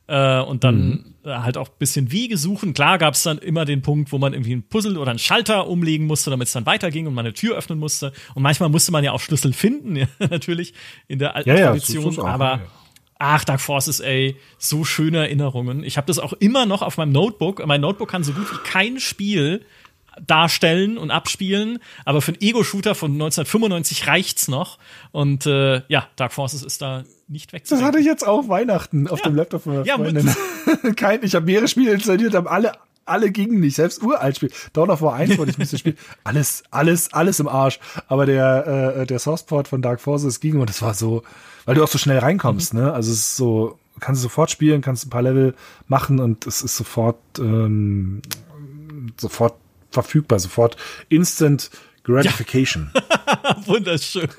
äh, 0.08 0.40
und 0.40 0.64
dann 0.64 1.14
mhm. 1.24 1.30
halt 1.30 1.56
auch 1.56 1.68
bisschen 1.68 2.10
Wege 2.10 2.36
suchen. 2.36 2.74
Klar 2.74 2.98
gab 2.98 3.14
es 3.14 3.22
dann 3.22 3.38
immer 3.38 3.64
den 3.64 3.82
Punkt, 3.82 4.12
wo 4.12 4.18
man 4.18 4.32
irgendwie 4.32 4.54
ein 4.54 4.62
Puzzle 4.62 4.98
oder 4.98 5.10
einen 5.10 5.18
Schalter 5.18 5.68
umlegen 5.68 6.06
musste, 6.06 6.30
damit 6.30 6.48
es 6.48 6.52
dann 6.52 6.66
weiterging 6.66 7.06
und 7.06 7.14
man 7.14 7.24
eine 7.24 7.34
Tür 7.34 7.56
öffnen 7.56 7.78
musste. 7.78 8.12
Und 8.34 8.42
manchmal 8.42 8.68
musste 8.68 8.92
man 8.92 9.04
ja 9.04 9.12
auch 9.12 9.20
Schlüssel 9.20 9.52
finden, 9.52 10.08
natürlich 10.18 10.74
in 11.06 11.18
der 11.18 11.36
alten 11.36 11.50
ja, 11.50 11.68
Tradition. 11.68 12.14
Ja, 12.14 12.24
aber. 12.24 12.60
Ach, 13.18 13.44
Dark 13.44 13.60
Forces, 13.60 14.00
ey, 14.00 14.36
so 14.58 14.84
schöne 14.84 15.18
Erinnerungen. 15.18 15.82
Ich 15.82 15.96
habe 15.96 16.06
das 16.06 16.18
auch 16.18 16.32
immer 16.34 16.66
noch 16.66 16.82
auf 16.82 16.96
meinem 16.98 17.12
Notebook. 17.12 17.64
Mein 17.66 17.80
Notebook 17.80 18.08
kann 18.08 18.22
so 18.22 18.32
gut 18.32 18.50
wie 18.52 18.58
kein 18.68 19.00
Spiel 19.00 19.64
darstellen 20.26 20.98
und 20.98 21.10
abspielen, 21.10 21.78
aber 22.04 22.20
für 22.20 22.32
einen 22.32 22.40
Ego-Shooter 22.40 22.94
von 22.94 23.12
1995 23.12 24.06
reicht's 24.06 24.48
noch. 24.48 24.78
Und 25.12 25.46
äh, 25.46 25.82
ja, 25.88 26.08
Dark 26.16 26.32
Forces 26.32 26.62
ist 26.62 26.82
da 26.82 27.04
nicht 27.28 27.52
weg. 27.52 27.64
Das 27.68 27.82
hatte 27.82 27.98
ich 27.98 28.06
jetzt 28.06 28.26
auch 28.26 28.48
Weihnachten 28.48 29.08
auf 29.08 29.20
ja. 29.20 29.28
dem 29.28 29.36
Laptop 29.36 29.62
von 29.62 29.74
meiner 29.74 29.86
ja, 29.86 29.96
Freundin. 29.96 30.34
Kein, 30.96 31.22
ich 31.22 31.34
habe 31.34 31.46
mehrere 31.46 31.68
Spiele 31.68 31.92
installiert, 31.92 32.34
haben 32.34 32.48
alle 32.48 32.72
alle 33.08 33.30
gingen 33.30 33.60
nicht, 33.60 33.76
selbst 33.76 34.02
uralt 34.02 34.36
Spiel. 34.36 34.50
Dawn 34.74 34.90
of 34.90 35.00
War 35.00 35.14
1 35.14 35.38
wollte 35.38 35.50
ich 35.50 35.56
ein 35.56 35.60
bisschen 35.60 35.78
spielen. 35.78 35.96
Alles, 36.24 36.62
alles, 36.70 37.10
alles 37.14 37.40
im 37.40 37.48
Arsch. 37.48 37.80
Aber 38.06 38.26
der, 38.26 38.96
äh, 38.98 39.06
der 39.06 39.18
Sourceport 39.18 39.66
von 39.66 39.80
Dark 39.80 40.02
Forces 40.02 40.40
ging 40.40 40.60
und 40.60 40.68
es 40.68 40.82
war 40.82 40.92
so, 40.92 41.22
weil 41.68 41.74
du 41.74 41.84
auch 41.84 41.88
so 41.88 41.98
schnell 41.98 42.18
reinkommst, 42.18 42.72
mhm. 42.72 42.80
ne? 42.80 42.92
Also 42.94 43.12
es 43.12 43.18
ist 43.18 43.36
so, 43.36 43.78
kannst 44.00 44.22
du 44.22 44.22
sofort 44.22 44.50
spielen, 44.50 44.80
kannst 44.80 45.04
ein 45.04 45.10
paar 45.10 45.20
Level 45.20 45.54
machen 45.86 46.18
und 46.18 46.46
es 46.46 46.62
ist 46.62 46.78
sofort, 46.78 47.18
ähm, 47.38 48.22
sofort 49.18 49.52
verfügbar, 49.90 50.38
sofort 50.38 50.78
Instant 51.10 51.70
Gratification. 52.04 52.90
Ja. 52.94 53.56
Wunderschön. 53.66 54.30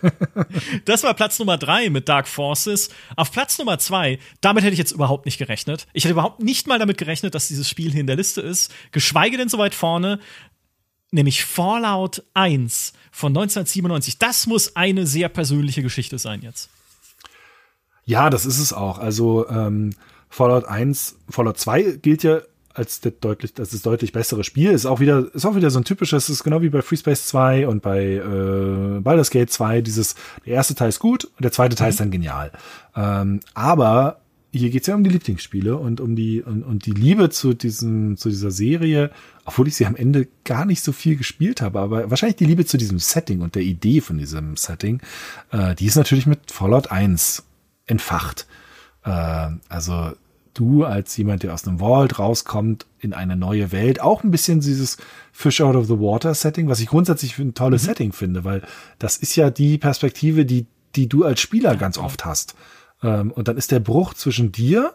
Das 0.85 1.03
war 1.03 1.13
Platz 1.13 1.37
Nummer 1.37 1.59
drei 1.59 1.91
mit 1.91 2.09
Dark 2.09 2.27
Forces. 2.27 2.89
Auf 3.15 3.31
Platz 3.31 3.59
Nummer 3.59 3.77
zwei, 3.77 4.17
damit 4.41 4.63
hätte 4.63 4.73
ich 4.73 4.79
jetzt 4.79 4.91
überhaupt 4.91 5.27
nicht 5.27 5.37
gerechnet. 5.37 5.85
Ich 5.93 6.05
hätte 6.05 6.13
überhaupt 6.13 6.41
nicht 6.41 6.65
mal 6.65 6.79
damit 6.79 6.97
gerechnet, 6.97 7.35
dass 7.35 7.47
dieses 7.47 7.69
Spiel 7.69 7.91
hier 7.91 8.01
in 8.01 8.07
der 8.07 8.15
Liste 8.15 8.41
ist. 8.41 8.73
Geschweige 8.91 9.37
denn 9.37 9.49
so 9.49 9.59
weit 9.59 9.75
vorne. 9.75 10.19
Nämlich 11.11 11.45
Fallout 11.45 12.23
1 12.33 12.93
von 13.11 13.33
1997. 13.33 14.17
Das 14.17 14.47
muss 14.47 14.75
eine 14.75 15.05
sehr 15.05 15.29
persönliche 15.29 15.83
Geschichte 15.83 16.17
sein 16.17 16.41
jetzt. 16.41 16.71
Ja, 18.09 18.31
das 18.31 18.47
ist 18.47 18.57
es 18.57 18.73
auch. 18.73 18.97
Also 18.97 19.47
ähm, 19.49 19.91
Fallout 20.29 20.65
1, 20.65 21.17
Fallout 21.29 21.59
2 21.59 21.99
gilt 22.01 22.23
ja 22.23 22.39
als 22.73 23.01
das 23.01 23.13
deutlich, 23.21 23.53
das 23.53 23.71
ist 23.71 23.85
deutlich 23.85 24.13
bessere 24.13 24.43
Spiel. 24.43 24.71
Ist 24.71 24.87
auch 24.87 24.99
wieder, 24.99 25.27
ist 25.31 25.45
auch 25.45 25.55
wieder 25.55 25.69
so 25.69 25.79
ein 25.79 25.83
typisches, 25.83 26.27
ist 26.27 26.43
genau 26.43 26.63
wie 26.63 26.69
bei 26.69 26.81
FreeSpace 26.81 27.27
2 27.27 27.67
und 27.67 27.83
bei 27.83 28.15
äh, 28.15 28.99
Baldur's 29.01 29.29
Gate 29.29 29.51
2, 29.51 29.81
dieses, 29.81 30.15
der 30.43 30.55
erste 30.55 30.73
Teil 30.73 30.89
ist 30.89 30.97
gut 30.97 31.25
und 31.25 31.43
der 31.43 31.51
zweite 31.51 31.75
Teil 31.75 31.89
mhm. 31.89 31.91
ist 31.91 31.99
dann 31.99 32.09
genial. 32.09 32.51
Ähm, 32.95 33.41
aber 33.53 34.21
hier 34.51 34.71
geht's 34.71 34.87
ja 34.87 34.95
um 34.95 35.03
die 35.03 35.11
Lieblingsspiele 35.11 35.77
und 35.77 36.01
um 36.01 36.15
die, 36.15 36.41
und, 36.41 36.63
und 36.63 36.87
die 36.87 36.93
Liebe 36.93 37.29
zu 37.29 37.53
diesem, 37.53 38.17
zu 38.17 38.29
dieser 38.29 38.49
Serie, 38.49 39.11
obwohl 39.45 39.67
ich 39.67 39.75
sie 39.75 39.85
am 39.85 39.95
Ende 39.95 40.27
gar 40.45 40.65
nicht 40.65 40.83
so 40.83 40.93
viel 40.93 41.15
gespielt 41.15 41.61
habe, 41.61 41.79
aber 41.79 42.09
wahrscheinlich 42.09 42.37
die 42.37 42.45
Liebe 42.45 42.65
zu 42.65 42.77
diesem 42.79 42.97
Setting 42.97 43.41
und 43.41 43.53
der 43.53 43.61
Idee 43.61 44.01
von 44.01 44.17
diesem 44.17 44.55
Setting, 44.55 44.99
äh, 45.51 45.75
die 45.75 45.85
ist 45.85 45.95
natürlich 45.95 46.25
mit 46.25 46.51
Fallout 46.51 46.89
1 46.91 47.43
entfacht. 47.89 48.47
Äh, 49.03 49.49
also 49.67 50.13
du 50.53 50.83
als 50.83 51.15
jemand, 51.17 51.43
der 51.43 51.53
aus 51.53 51.67
einem 51.67 51.79
Vault 51.79 52.19
rauskommt 52.19 52.85
in 52.99 53.13
eine 53.13 53.35
neue 53.35 53.71
Welt, 53.71 54.01
auch 54.01 54.23
ein 54.23 54.31
bisschen 54.31 54.59
dieses 54.59 54.97
Fish 55.31 55.61
out 55.61 55.75
of 55.75 55.87
the 55.87 55.99
water 55.99 56.33
Setting, 56.33 56.67
was 56.67 56.79
ich 56.79 56.87
grundsätzlich 56.87 57.35
für 57.35 57.43
ein 57.43 57.53
tolles 57.53 57.83
mhm. 57.83 57.87
Setting 57.87 58.13
finde, 58.13 58.43
weil 58.43 58.61
das 58.97 59.17
ist 59.17 59.35
ja 59.35 59.49
die 59.49 59.77
Perspektive, 59.77 60.45
die, 60.45 60.65
die 60.95 61.07
du 61.07 61.23
als 61.23 61.39
Spieler 61.39 61.75
ganz 61.75 61.97
oft 61.97 62.25
hast. 62.25 62.55
Ähm, 63.03 63.31
und 63.31 63.47
dann 63.47 63.57
ist 63.57 63.71
der 63.71 63.79
Bruch 63.79 64.13
zwischen 64.13 64.51
dir 64.51 64.93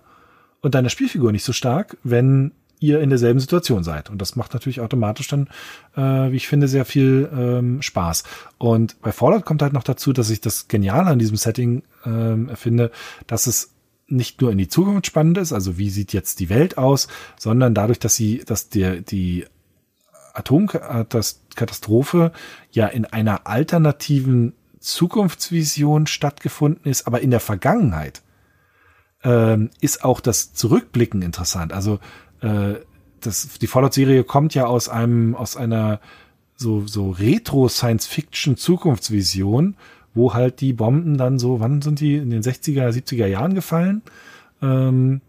und 0.61 0.75
deiner 0.75 0.91
Spielfigur 0.91 1.33
nicht 1.33 1.45
so 1.45 1.53
stark, 1.53 1.97
wenn 2.03 2.53
ihr 2.81 3.01
in 3.01 3.11
derselben 3.11 3.41
Situation 3.41 3.85
seid. 3.85 4.11
Und 4.11 4.21
das 4.21 4.37
macht 4.37 4.53
natürlich 4.53 4.81
automatisch 4.81 5.29
dann, 5.29 5.49
äh, 5.97 6.31
wie 6.33 6.37
ich 6.37 6.49
finde, 6.49 6.69
sehr 6.69 6.85
viel 6.85 7.29
ähm, 7.33 7.83
Spaß. 7.83 8.25
Und 8.59 9.01
bei 9.01 9.13
Fallout 9.13 9.45
kommt 9.45 9.63
halt 9.63 9.73
noch 9.73 9.85
dazu, 9.85 10.13
dass 10.13 10.31
ich 10.31 10.41
das 10.41 10.69
Geniale 10.69 11.11
an 11.11 11.19
diesem 11.19 11.37
Setting 11.37 11.83
ähm, 12.05 12.51
finde, 12.55 12.91
dass 13.27 13.47
es 13.47 13.75
nicht 14.07 14.41
nur 14.41 14.53
in 14.53 14.59
die 14.59 14.69
Zukunft 14.69 15.07
spannend 15.07 15.39
ist, 15.39 15.53
also 15.53 15.79
wie 15.79 15.91
sieht 15.91 16.13
jetzt 16.13 16.41
die 16.41 16.51
Welt 16.51 16.77
aus, 16.77 17.09
sondern 17.39 17.75
dadurch, 17.75 17.99
dass 17.99 18.15
sie, 18.15 18.43
dass 18.45 18.69
der, 18.69 19.01
die 19.01 19.47
Atomkatastrophe 20.35 22.33
ja 22.71 22.87
in 22.87 23.07
einer 23.07 23.47
alternativen 23.47 24.53
Zukunftsvision 24.81 26.07
stattgefunden 26.07 26.91
ist, 26.91 27.07
aber 27.07 27.23
in 27.23 27.31
der 27.31 27.41
Vergangenheit 27.41 28.23
ähm, 29.23 29.71
ist 29.81 30.05
auch 30.05 30.21
das 30.21 30.53
Zurückblicken 30.53 31.23
interessant. 31.23 31.73
Also 31.73 31.99
äh, 32.45 32.77
das, 33.21 33.59
die 33.59 33.67
Fallout-Serie 33.67 34.23
kommt 34.25 34.55
ja 34.55 34.67
aus 34.67 34.89
einem, 34.89 35.35
aus 35.35 35.57
einer 35.57 36.01
so, 36.57 36.87
so 36.87 37.11
Retro-Science-Fiction-Zukunftsvision, 37.11 39.77
wo 40.15 40.33
halt 40.35 40.61
die 40.61 40.73
Bomben 40.73 41.19
dann 41.19 41.39
so, 41.39 41.61
wann 41.61 41.83
sind 41.83 42.01
die, 42.01 42.17
in 42.17 42.31
den 42.31 42.43
60er, 42.43 42.89
70er 42.91 43.27
Jahren 43.27 43.55
gefallen? 43.55 44.01
Ähm, 44.63 45.21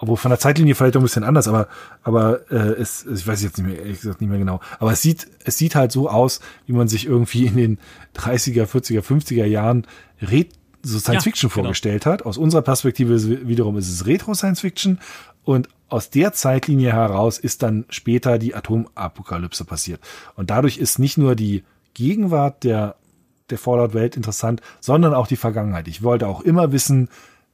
obwohl 0.00 0.16
von 0.16 0.30
der 0.30 0.38
Zeitlinie 0.38 0.76
vielleicht 0.76 0.96
ein 0.96 1.02
bisschen 1.02 1.24
anders, 1.24 1.48
aber 1.48 1.66
aber 2.04 2.48
äh, 2.52 2.80
es, 2.80 3.04
ich 3.04 3.26
weiß 3.26 3.42
jetzt 3.42 3.58
nicht 3.58 3.66
mehr, 3.66 3.80
ehrlich 3.80 4.00
gesagt 4.00 4.20
nicht 4.20 4.30
mehr 4.30 4.38
genau. 4.38 4.60
Aber 4.78 4.92
es 4.92 5.02
sieht 5.02 5.26
es 5.44 5.58
sieht 5.58 5.74
halt 5.74 5.90
so 5.90 6.08
aus, 6.08 6.38
wie 6.66 6.72
man 6.72 6.86
sich 6.86 7.06
irgendwie 7.06 7.46
in 7.46 7.56
den 7.56 7.78
30er, 8.16 8.66
40er, 8.66 9.00
50er 9.00 9.44
Jahren 9.44 9.88
red 10.22 10.52
so 10.82 10.98
Science 10.98 11.24
Fiction 11.24 11.48
ja, 11.48 11.54
genau. 11.54 11.64
vorgestellt 11.64 12.06
hat. 12.06 12.24
Aus 12.24 12.38
unserer 12.38 12.62
Perspektive 12.62 13.46
wiederum 13.46 13.76
ist 13.76 13.88
es 13.88 14.06
Retro 14.06 14.34
Science 14.34 14.60
Fiction 14.60 14.98
und 15.44 15.68
aus 15.88 16.10
der 16.10 16.32
Zeitlinie 16.32 16.92
heraus 16.92 17.38
ist 17.38 17.62
dann 17.62 17.86
später 17.88 18.38
die 18.38 18.54
Atomapokalypse 18.54 19.64
passiert. 19.64 20.00
Und 20.36 20.50
dadurch 20.50 20.78
ist 20.78 20.98
nicht 20.98 21.16
nur 21.16 21.34
die 21.34 21.64
Gegenwart 21.94 22.64
der 22.64 22.96
der 23.50 23.58
Fallout-Welt 23.58 24.16
interessant, 24.16 24.60
sondern 24.80 25.14
auch 25.14 25.26
die 25.26 25.36
Vergangenheit. 25.36 25.88
Ich 25.88 26.02
wollte 26.02 26.28
auch 26.28 26.40
immer 26.42 26.72
wissen, 26.72 27.08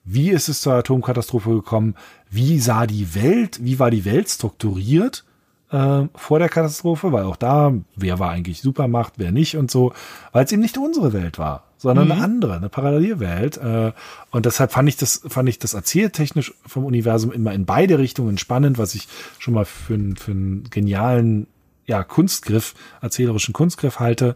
wie 0.04 0.30
ist 0.30 0.48
es 0.48 0.60
zur 0.60 0.74
Atomkatastrophe 0.74 1.50
gekommen? 1.50 1.94
Wie 2.30 2.58
sah 2.58 2.86
die 2.86 3.14
Welt, 3.14 3.64
wie 3.64 3.78
war 3.78 3.90
die 3.90 4.04
Welt 4.04 4.28
strukturiert 4.28 5.24
äh, 5.70 6.02
vor 6.14 6.38
der 6.38 6.48
Katastrophe? 6.48 7.12
Weil 7.12 7.24
auch 7.24 7.36
da, 7.36 7.72
wer 7.96 8.18
war 8.18 8.30
eigentlich 8.30 8.60
Supermacht, 8.60 9.14
wer 9.16 9.32
nicht 9.32 9.56
und 9.56 9.70
so, 9.70 9.92
weil 10.32 10.44
es 10.44 10.52
eben 10.52 10.62
nicht 10.62 10.76
unsere 10.76 11.12
Welt 11.12 11.38
war, 11.38 11.63
sondern 11.76 12.06
mhm. 12.06 12.12
eine 12.12 12.22
andere, 12.22 12.56
eine 12.56 12.68
Parallelwelt. 12.68 13.56
Äh, 13.58 13.92
und 14.30 14.46
deshalb 14.46 14.72
fand 14.72 14.88
ich 14.88 14.96
das, 14.96 15.22
fand 15.26 15.48
ich 15.48 15.58
das 15.58 15.74
erzähltechnisch 15.74 16.54
vom 16.66 16.84
Universum 16.84 17.32
immer 17.32 17.52
in 17.52 17.66
beide 17.66 17.98
Richtungen 17.98 18.38
spannend, 18.38 18.78
was 18.78 18.94
ich 18.94 19.08
schon 19.38 19.54
mal 19.54 19.64
für, 19.64 19.98
für 20.16 20.30
einen 20.30 20.64
genialen 20.70 21.46
ja, 21.86 22.02
Kunstgriff, 22.02 22.74
erzählerischen 23.00 23.52
Kunstgriff 23.52 24.00
halte. 24.00 24.34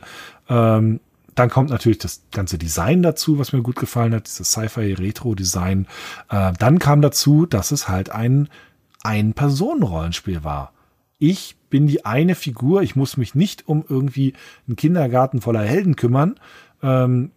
Ähm, 0.48 1.00
dann 1.34 1.50
kommt 1.50 1.70
natürlich 1.70 1.98
das 1.98 2.22
ganze 2.32 2.58
Design 2.58 3.02
dazu, 3.02 3.38
was 3.38 3.52
mir 3.52 3.62
gut 3.62 3.76
gefallen 3.76 4.12
hat, 4.12 4.26
dieses 4.26 4.50
Sci-Fi-Retro-Design. 4.50 5.86
Äh, 6.30 6.52
dann 6.58 6.78
kam 6.78 7.00
dazu, 7.00 7.46
dass 7.46 7.70
es 7.70 7.88
halt 7.88 8.10
ein 8.10 8.48
Ein-Personen-Rollenspiel 9.02 10.42
war. 10.42 10.72
ich 11.20 11.56
bin 11.70 11.86
die 11.86 12.06
eine 12.06 12.34
Figur, 12.34 12.82
ich 12.82 12.96
muss 12.96 13.16
mich 13.16 13.34
nicht 13.34 13.68
um 13.68 13.84
irgendwie 13.86 14.32
einen 14.66 14.76
Kindergarten 14.76 15.40
voller 15.40 15.62
Helden 15.62 15.96
kümmern, 15.96 16.36
ähm, 16.82 17.30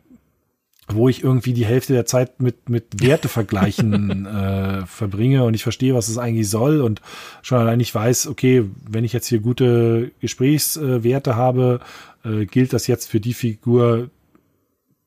wo 0.87 1.09
ich 1.09 1.23
irgendwie 1.23 1.53
die 1.53 1.65
Hälfte 1.65 1.93
der 1.93 2.05
Zeit 2.05 2.41
mit, 2.41 2.69
mit 2.69 3.01
Wertevergleichen 3.01 4.25
äh, 4.25 4.85
verbringe 4.85 5.43
und 5.43 5.53
ich 5.53 5.63
verstehe, 5.63 5.95
was 5.95 6.09
es 6.09 6.17
eigentlich 6.17 6.49
soll 6.49 6.81
und 6.81 7.01
schon 7.41 7.59
allein 7.59 7.79
ich 7.79 7.93
weiß, 7.93 8.27
okay, 8.27 8.65
wenn 8.89 9.03
ich 9.03 9.13
jetzt 9.13 9.27
hier 9.27 9.39
gute 9.39 10.11
Gesprächswerte 10.19 11.35
habe, 11.35 11.79
äh, 12.23 12.45
gilt 12.45 12.73
das 12.73 12.87
jetzt 12.87 13.09
für 13.09 13.19
die 13.19 13.33
Figur, 13.33 14.09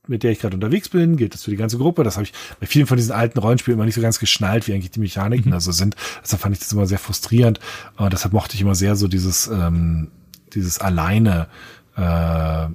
mit 0.06 0.22
der 0.22 0.32
ich 0.32 0.40
gerade 0.40 0.54
unterwegs 0.54 0.88
bin, 0.88 1.16
gilt 1.16 1.34
das 1.34 1.44
für 1.44 1.50
die 1.50 1.56
ganze 1.56 1.78
Gruppe. 1.78 2.04
Das 2.04 2.16
habe 2.16 2.24
ich 2.24 2.32
bei 2.60 2.66
vielen 2.66 2.86
von 2.86 2.96
diesen 2.96 3.12
alten 3.12 3.38
Rollenspielen 3.38 3.78
immer 3.78 3.86
nicht 3.86 3.94
so 3.94 4.02
ganz 4.02 4.18
geschnallt, 4.18 4.68
wie 4.68 4.74
eigentlich 4.74 4.90
die 4.90 5.00
Mechaniken 5.00 5.50
mhm. 5.50 5.54
also 5.54 5.72
sind. 5.72 5.96
Deshalb 6.22 6.42
fand 6.42 6.54
ich 6.54 6.60
das 6.60 6.72
immer 6.72 6.86
sehr 6.86 6.98
frustrierend. 6.98 7.58
Und 7.96 8.12
deshalb 8.12 8.34
mochte 8.34 8.54
ich 8.54 8.60
immer 8.60 8.74
sehr 8.74 8.96
so 8.96 9.08
dieses, 9.08 9.46
ähm, 9.46 10.10
dieses 10.52 10.78
alleine, 10.78 11.48
äh, 11.96 12.66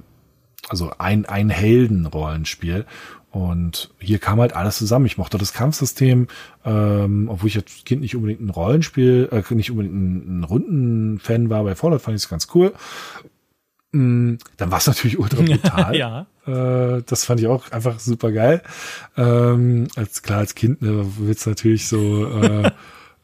also 0.70 0.92
ein, 0.98 1.26
ein 1.26 1.50
Helden-Rollenspiel. 1.50 2.86
Und 3.32 3.90
hier 4.00 4.18
kam 4.18 4.40
halt 4.40 4.54
alles 4.54 4.78
zusammen. 4.78 5.06
Ich 5.06 5.18
mochte 5.18 5.38
das 5.38 5.52
Kampfsystem, 5.52 6.26
ähm, 6.64 7.28
obwohl 7.28 7.48
ich 7.48 7.56
als 7.56 7.84
Kind 7.84 8.00
nicht 8.02 8.16
unbedingt 8.16 8.40
ein 8.40 8.50
Rollenspiel, 8.50 9.28
äh, 9.30 9.54
nicht 9.54 9.70
unbedingt 9.70 9.94
ein, 9.94 10.40
ein 10.40 10.44
Runden-Fan 10.44 11.50
war. 11.50 11.62
Bei 11.62 11.76
Fallout 11.76 12.02
fand 12.02 12.16
ich 12.16 12.24
es 12.24 12.28
ganz 12.28 12.48
cool. 12.54 12.72
Mm, 13.92 14.34
dann 14.56 14.70
war 14.70 14.78
es 14.78 14.86
natürlich 14.86 15.18
ultra 15.18 15.42
brutal. 15.42 15.96
ja. 15.96 16.26
Äh, 16.46 17.02
das 17.06 17.24
fand 17.24 17.40
ich 17.40 17.46
auch 17.46 17.70
einfach 17.70 18.00
super 18.00 18.32
geil. 18.32 18.62
Ähm, 19.16 19.86
als 19.94 20.22
klar 20.22 20.38
als 20.38 20.54
Kind 20.54 20.82
ne, 20.82 21.04
wird's 21.18 21.46
natürlich 21.46 21.86
so. 21.86 22.26
Äh, 22.26 22.70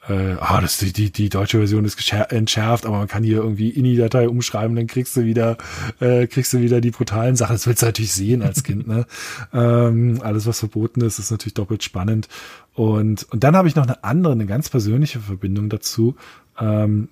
äh, 0.09 0.37
ah, 0.39 0.61
das 0.61 0.79
die, 0.79 1.11
die 1.11 1.29
deutsche 1.29 1.59
Version 1.59 1.85
ist 1.85 2.13
entschärft, 2.13 2.87
aber 2.87 2.99
man 2.99 3.09
kann 3.09 3.25
hier 3.25 3.39
irgendwie 3.39 3.71
INI-Datei 3.71 4.29
umschreiben, 4.29 4.77
dann 4.77 4.87
kriegst 4.87 5.17
du 5.17 5.25
wieder 5.25 5.57
äh, 6.01 6.27
kriegst 6.27 6.53
du 6.53 6.61
wieder 6.61 6.81
die 6.81 6.91
brutalen 6.91 7.37
Sachen. 7.37 7.55
Das 7.55 7.67
willst 7.67 7.83
du 7.83 7.87
natürlich 7.87 8.13
sehen 8.13 8.43
als 8.43 8.63
Kind. 8.63 8.87
Ne? 8.87 9.07
ähm, 9.53 10.21
alles 10.23 10.47
was 10.47 10.61
verboten 10.61 11.01
ist, 11.01 11.19
ist 11.19 11.31
natürlich 11.31 11.55
doppelt 11.55 11.83
spannend. 11.83 12.29
Und 12.75 13.27
und 13.31 13.45
dann 13.45 13.57
habe 13.57 13.69
ich 13.69 13.75
noch 13.75 13.85
eine 13.85 14.05
andere, 14.05 14.33
eine 14.33 14.47
ganz 14.47 14.69
persönliche 14.69 15.21
Verbindung 15.21 15.69
dazu. 15.69 16.17
Ähm, 16.59 17.09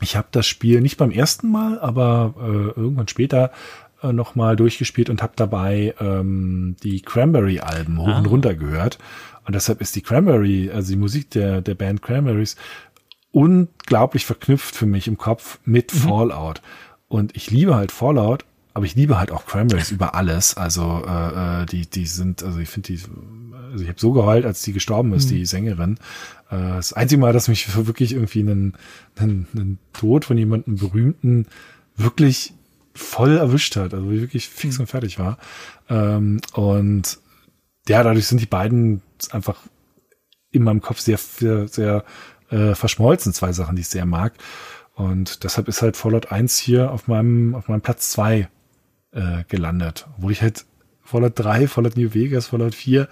ich 0.00 0.16
habe 0.16 0.28
das 0.32 0.46
Spiel 0.46 0.80
nicht 0.80 0.96
beim 0.96 1.10
ersten 1.10 1.50
Mal, 1.50 1.78
aber 1.78 2.34
äh, 2.38 2.78
irgendwann 2.80 3.08
später 3.08 3.52
äh, 4.02 4.12
nochmal 4.12 4.56
durchgespielt 4.56 5.08
und 5.08 5.22
habe 5.22 5.32
dabei 5.36 5.94
ähm, 6.00 6.76
die 6.82 7.00
Cranberry-Alben 7.00 7.98
hoch 7.98 8.08
ah. 8.08 8.18
und 8.18 8.26
runter 8.26 8.54
gehört. 8.54 8.98
Und 9.44 9.54
deshalb 9.54 9.80
ist 9.80 9.94
die 9.96 10.02
Cranberry, 10.02 10.70
also 10.70 10.92
die 10.92 10.98
Musik 10.98 11.30
der, 11.30 11.60
der 11.60 11.74
Band 11.74 12.02
Cranberries, 12.02 12.56
unglaublich 13.30 14.24
verknüpft 14.24 14.74
für 14.74 14.86
mich 14.86 15.08
im 15.08 15.18
Kopf 15.18 15.58
mit 15.64 15.92
mhm. 15.92 15.98
Fallout. 15.98 16.62
Und 17.08 17.36
ich 17.36 17.50
liebe 17.50 17.74
halt 17.74 17.92
Fallout, 17.92 18.44
aber 18.72 18.86
ich 18.86 18.94
liebe 18.94 19.18
halt 19.18 19.30
auch 19.30 19.46
Cranberries 19.46 19.90
über 19.90 20.14
alles. 20.14 20.56
Also 20.56 21.02
äh, 21.06 21.62
äh 21.62 21.66
die, 21.66 21.86
die 21.86 22.06
sind, 22.06 22.42
also 22.42 22.58
ich 22.58 22.68
finde 22.68 22.92
die, 22.92 23.00
also 23.70 23.82
ich 23.82 23.88
habe 23.88 24.00
so 24.00 24.12
geheult, 24.12 24.46
als 24.46 24.62
die 24.62 24.72
gestorben 24.72 25.12
ist, 25.12 25.26
mhm. 25.26 25.34
die 25.34 25.46
Sängerin. 25.46 25.98
Äh, 26.50 26.56
das 26.56 26.92
einzige 26.92 27.20
Mal, 27.20 27.32
dass 27.32 27.48
mich 27.48 27.74
wirklich 27.86 28.12
irgendwie 28.12 28.40
einen, 28.40 28.74
einen, 29.16 29.46
einen 29.54 29.78
Tod 29.92 30.24
von 30.24 30.38
jemandem 30.38 30.76
berühmten 30.76 31.46
wirklich 31.96 32.54
voll 32.94 33.36
erwischt 33.36 33.76
hat, 33.76 33.92
also 33.92 34.10
wirklich 34.10 34.48
fix 34.48 34.78
und 34.78 34.86
fertig 34.86 35.18
war. 35.18 35.38
Ähm, 35.88 36.40
und 36.52 37.18
ja, 37.88 38.02
dadurch 38.02 38.26
sind 38.26 38.40
die 38.40 38.46
beiden 38.46 39.02
einfach 39.32 39.60
in 40.50 40.62
meinem 40.62 40.80
Kopf 40.80 41.00
sehr, 41.00 41.18
sehr, 41.18 41.68
sehr 41.68 42.04
äh, 42.50 42.74
verschmolzen, 42.74 43.32
zwei 43.32 43.52
Sachen, 43.52 43.76
die 43.76 43.82
ich 43.82 43.88
sehr 43.88 44.06
mag. 44.06 44.34
Und 44.94 45.42
deshalb 45.42 45.68
ist 45.68 45.82
halt 45.82 45.96
Fallout 45.96 46.30
1 46.30 46.56
hier 46.58 46.92
auf 46.92 47.08
meinem, 47.08 47.54
auf 47.54 47.68
meinem 47.68 47.80
Platz 47.80 48.10
zwei 48.10 48.48
äh, 49.12 49.44
gelandet. 49.48 50.06
Obwohl 50.16 50.32
ich 50.32 50.42
halt 50.42 50.64
Fallout 51.02 51.38
3, 51.38 51.68
Fallout 51.68 51.96
New 51.96 52.14
Vegas, 52.14 52.46
Fallout 52.46 52.74
4 52.74 53.08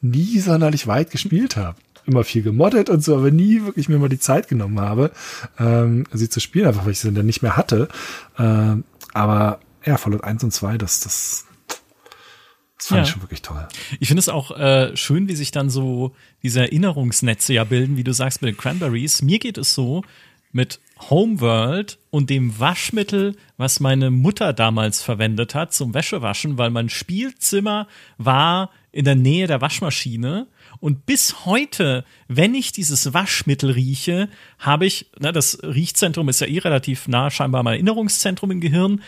nie 0.00 0.38
sonderlich 0.38 0.86
weit 0.86 1.10
gespielt 1.10 1.56
habe. 1.56 1.76
Immer 2.06 2.24
viel 2.24 2.42
gemoddet 2.42 2.90
und 2.90 3.02
so, 3.02 3.16
aber 3.16 3.30
nie 3.30 3.62
wirklich 3.62 3.88
mir 3.88 3.98
mal 3.98 4.08
die 4.08 4.18
Zeit 4.18 4.48
genommen 4.48 4.78
habe, 4.80 5.10
ähm, 5.58 6.04
sie 6.12 6.28
zu 6.28 6.38
spielen, 6.38 6.66
einfach 6.66 6.84
weil 6.84 6.92
ich 6.92 7.00
sie 7.00 7.12
dann 7.12 7.24
nicht 7.24 7.42
mehr 7.42 7.56
hatte. 7.56 7.88
Ähm, 8.38 8.84
aber 9.14 9.60
ja, 9.84 9.96
Fallout 9.96 10.24
1 10.24 10.44
und 10.44 10.50
2, 10.52 10.76
das, 10.76 11.00
das, 11.00 11.46
das 12.84 12.88
fand 12.88 12.98
ja. 12.98 13.02
ich 13.04 13.10
schon 13.12 13.22
wirklich 13.22 13.40
toll. 13.40 13.66
Ich 13.98 14.08
finde 14.08 14.20
es 14.20 14.28
auch 14.28 14.50
äh, 14.50 14.94
schön, 14.94 15.26
wie 15.26 15.34
sich 15.34 15.50
dann 15.50 15.70
so 15.70 16.14
diese 16.42 16.60
Erinnerungsnetze 16.60 17.54
ja 17.54 17.64
bilden, 17.64 17.96
wie 17.96 18.04
du 18.04 18.12
sagst 18.12 18.42
mit 18.42 18.50
den 18.50 18.58
Cranberries. 18.58 19.22
Mir 19.22 19.38
geht 19.38 19.56
es 19.56 19.72
so 19.72 20.02
mit 20.52 20.80
Homeworld 21.08 21.98
und 22.10 22.28
dem 22.28 22.60
Waschmittel, 22.60 23.36
was 23.56 23.80
meine 23.80 24.10
Mutter 24.10 24.52
damals 24.52 25.02
verwendet 25.02 25.54
hat 25.54 25.72
zum 25.72 25.94
Wäschewaschen, 25.94 26.58
weil 26.58 26.68
mein 26.68 26.90
Spielzimmer 26.90 27.88
war 28.18 28.68
in 28.92 29.06
der 29.06 29.16
Nähe 29.16 29.46
der 29.46 29.62
Waschmaschine. 29.62 30.46
Und 30.78 31.06
bis 31.06 31.46
heute, 31.46 32.04
wenn 32.28 32.54
ich 32.54 32.72
dieses 32.72 33.14
Waschmittel 33.14 33.70
rieche, 33.70 34.28
habe 34.58 34.84
ich, 34.84 35.10
na, 35.18 35.32
das 35.32 35.58
Riechzentrum 35.62 36.28
ist 36.28 36.42
ja 36.42 36.48
eh 36.48 36.58
relativ 36.58 37.08
nah, 37.08 37.30
scheinbar 37.30 37.62
mein 37.62 37.74
Erinnerungszentrum 37.74 38.50
im 38.50 38.60
Gehirn, 38.60 39.02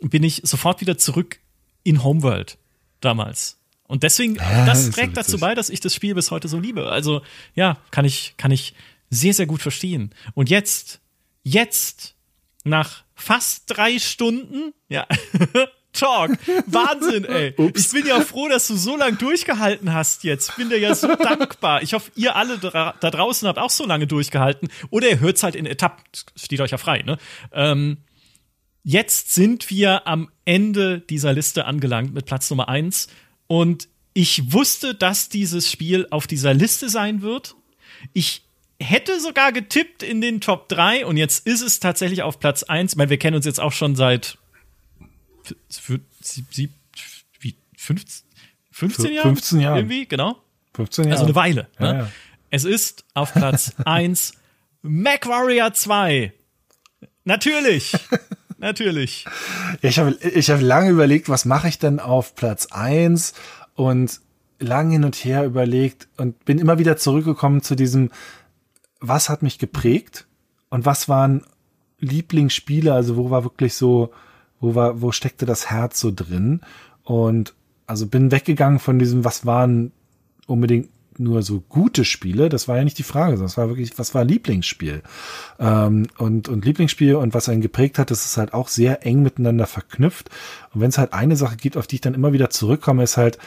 bin 0.00 0.22
ich 0.22 0.40
sofort 0.44 0.80
wieder 0.80 0.96
zurück 0.96 1.38
in 1.82 2.02
Homeworld 2.02 2.56
damals. 3.00 3.58
Und 3.86 4.04
deswegen, 4.04 4.36
ja, 4.36 4.66
das 4.66 4.90
trägt 4.90 5.16
dazu 5.16 5.38
bei, 5.38 5.54
dass 5.54 5.68
ich 5.68 5.80
das 5.80 5.94
Spiel 5.94 6.14
bis 6.14 6.30
heute 6.30 6.46
so 6.46 6.60
liebe. 6.60 6.90
Also, 6.90 7.22
ja, 7.54 7.78
kann 7.90 8.04
ich, 8.04 8.34
kann 8.36 8.52
ich 8.52 8.74
sehr, 9.10 9.34
sehr 9.34 9.46
gut 9.46 9.62
verstehen. 9.62 10.14
Und 10.34 10.48
jetzt, 10.48 11.00
jetzt, 11.42 12.14
nach 12.62 13.02
fast 13.14 13.64
drei 13.66 13.98
Stunden, 13.98 14.72
ja, 14.88 15.06
Talk. 15.92 16.38
Wahnsinn, 16.66 17.24
ey. 17.24 17.54
Ups. 17.56 17.86
Ich 17.86 17.92
bin 17.92 18.06
ja 18.06 18.20
froh, 18.20 18.48
dass 18.48 18.68
du 18.68 18.76
so 18.76 18.96
lange 18.96 19.16
durchgehalten 19.16 19.92
hast 19.92 20.22
jetzt. 20.22 20.50
Ich 20.50 20.54
bin 20.54 20.68
dir 20.68 20.78
ja 20.78 20.94
so 20.94 21.14
dankbar. 21.16 21.82
Ich 21.82 21.94
hoffe, 21.94 22.12
ihr 22.14 22.36
alle 22.36 22.58
da, 22.58 22.94
da, 23.00 23.10
draußen 23.10 23.48
habt 23.48 23.58
auch 23.58 23.70
so 23.70 23.86
lange 23.86 24.06
durchgehalten. 24.06 24.68
Oder 24.90 25.08
ihr 25.10 25.20
hört's 25.20 25.42
halt 25.42 25.56
in 25.56 25.66
Etappen. 25.66 26.04
Steht 26.36 26.60
euch 26.60 26.70
ja 26.70 26.78
frei, 26.78 27.02
ne? 27.02 27.18
Ähm, 27.52 27.98
jetzt 28.82 29.34
sind 29.34 29.70
wir 29.70 30.06
am 30.06 30.30
Ende 30.44 31.00
dieser 31.00 31.32
Liste 31.32 31.64
angelangt 31.64 32.14
mit 32.14 32.26
Platz 32.26 32.50
Nummer 32.50 32.68
eins 32.68 33.08
Und 33.46 33.88
ich 34.12 34.52
wusste, 34.52 34.94
dass 34.94 35.28
dieses 35.28 35.70
Spiel 35.70 36.06
auf 36.10 36.26
dieser 36.26 36.52
Liste 36.54 36.88
sein 36.88 37.22
wird. 37.22 37.54
Ich 38.12 38.42
hätte 38.80 39.20
sogar 39.20 39.52
getippt 39.52 40.02
in 40.02 40.20
den 40.20 40.40
Top 40.40 40.68
3 40.68 41.06
und 41.06 41.16
jetzt 41.16 41.46
ist 41.46 41.60
es 41.60 41.80
tatsächlich 41.80 42.22
auf 42.22 42.40
Platz 42.40 42.62
1. 42.62 42.92
Ich 42.92 42.96
meine, 42.96 43.10
wir 43.10 43.18
kennen 43.18 43.36
uns 43.36 43.46
jetzt 43.46 43.60
auch 43.60 43.72
schon 43.72 43.94
seit 43.94 44.38
für, 45.68 46.00
sie, 46.20 46.44
wie, 46.50 46.70
15, 47.80 48.26
15 48.72 49.12
Jahre? 49.12 49.28
15 49.28 49.60
Jahre. 49.60 49.78
Irgendwie, 49.78 50.06
genau. 50.06 50.36
15 50.74 51.04
Jahre. 51.04 51.14
Also 51.14 51.24
eine 51.24 51.34
Weile. 51.34 51.68
Ne? 51.78 51.86
Ja, 51.86 51.94
ja. 51.94 52.10
Es 52.50 52.64
ist 52.64 53.04
auf 53.14 53.32
Platz 53.32 53.74
1 53.84 54.34
MacWarrior 54.82 55.72
2. 55.72 56.32
Natürlich. 57.24 57.92
Natürlich. 58.60 59.24
Ich 59.80 59.98
habe 59.98 60.16
ich 60.22 60.50
hab 60.50 60.60
lange 60.60 60.90
überlegt, 60.90 61.28
was 61.28 61.44
mache 61.44 61.68
ich 61.68 61.78
denn 61.78 61.98
auf 61.98 62.34
Platz 62.34 62.68
1 62.70 63.32
und 63.74 64.20
lang 64.58 64.90
hin 64.90 65.04
und 65.04 65.16
her 65.16 65.44
überlegt 65.44 66.08
und 66.18 66.44
bin 66.44 66.58
immer 66.58 66.78
wieder 66.78 66.98
zurückgekommen 66.98 67.62
zu 67.62 67.74
diesem, 67.74 68.10
was 69.00 69.30
hat 69.30 69.42
mich 69.42 69.58
geprägt 69.58 70.26
und 70.68 70.84
was 70.84 71.08
waren 71.08 71.42
Lieblingsspiele, 72.00 72.92
also 72.92 73.16
wo 73.16 73.30
war 73.30 73.44
wirklich 73.44 73.74
so, 73.74 74.12
wo 74.60 74.74
war, 74.74 75.00
wo 75.00 75.10
steckte 75.10 75.46
das 75.46 75.70
Herz 75.70 75.98
so 75.98 76.12
drin? 76.14 76.60
Und 77.02 77.54
also 77.86 78.06
bin 78.06 78.30
weggegangen 78.30 78.78
von 78.78 78.98
diesem, 78.98 79.24
was 79.24 79.46
waren 79.46 79.92
unbedingt 80.46 80.90
nur 81.20 81.42
so 81.42 81.60
gute 81.60 82.04
Spiele, 82.04 82.48
das 82.48 82.66
war 82.66 82.78
ja 82.78 82.84
nicht 82.84 82.98
die 82.98 83.04
Frage, 83.04 83.32
sondern 83.32 83.46
es 83.46 83.56
war 83.56 83.68
wirklich, 83.68 83.98
was 83.98 84.14
war 84.14 84.24
Lieblingsspiel? 84.24 85.02
Ähm, 85.58 86.08
und, 86.18 86.48
und 86.48 86.64
Lieblingsspiel 86.64 87.14
und 87.14 87.34
was 87.34 87.48
einen 87.48 87.60
geprägt 87.60 87.98
hat, 87.98 88.10
das 88.10 88.24
ist 88.24 88.36
halt 88.36 88.54
auch 88.54 88.68
sehr 88.68 89.06
eng 89.06 89.22
miteinander 89.22 89.66
verknüpft. 89.66 90.30
Und 90.72 90.80
wenn 90.80 90.90
es 90.90 90.98
halt 90.98 91.12
eine 91.12 91.36
Sache 91.36 91.56
gibt, 91.56 91.76
auf 91.76 91.86
die 91.86 91.96
ich 91.96 92.00
dann 92.00 92.14
immer 92.14 92.32
wieder 92.32 92.50
zurückkomme, 92.50 93.02
ist 93.02 93.16
halt, 93.16 93.38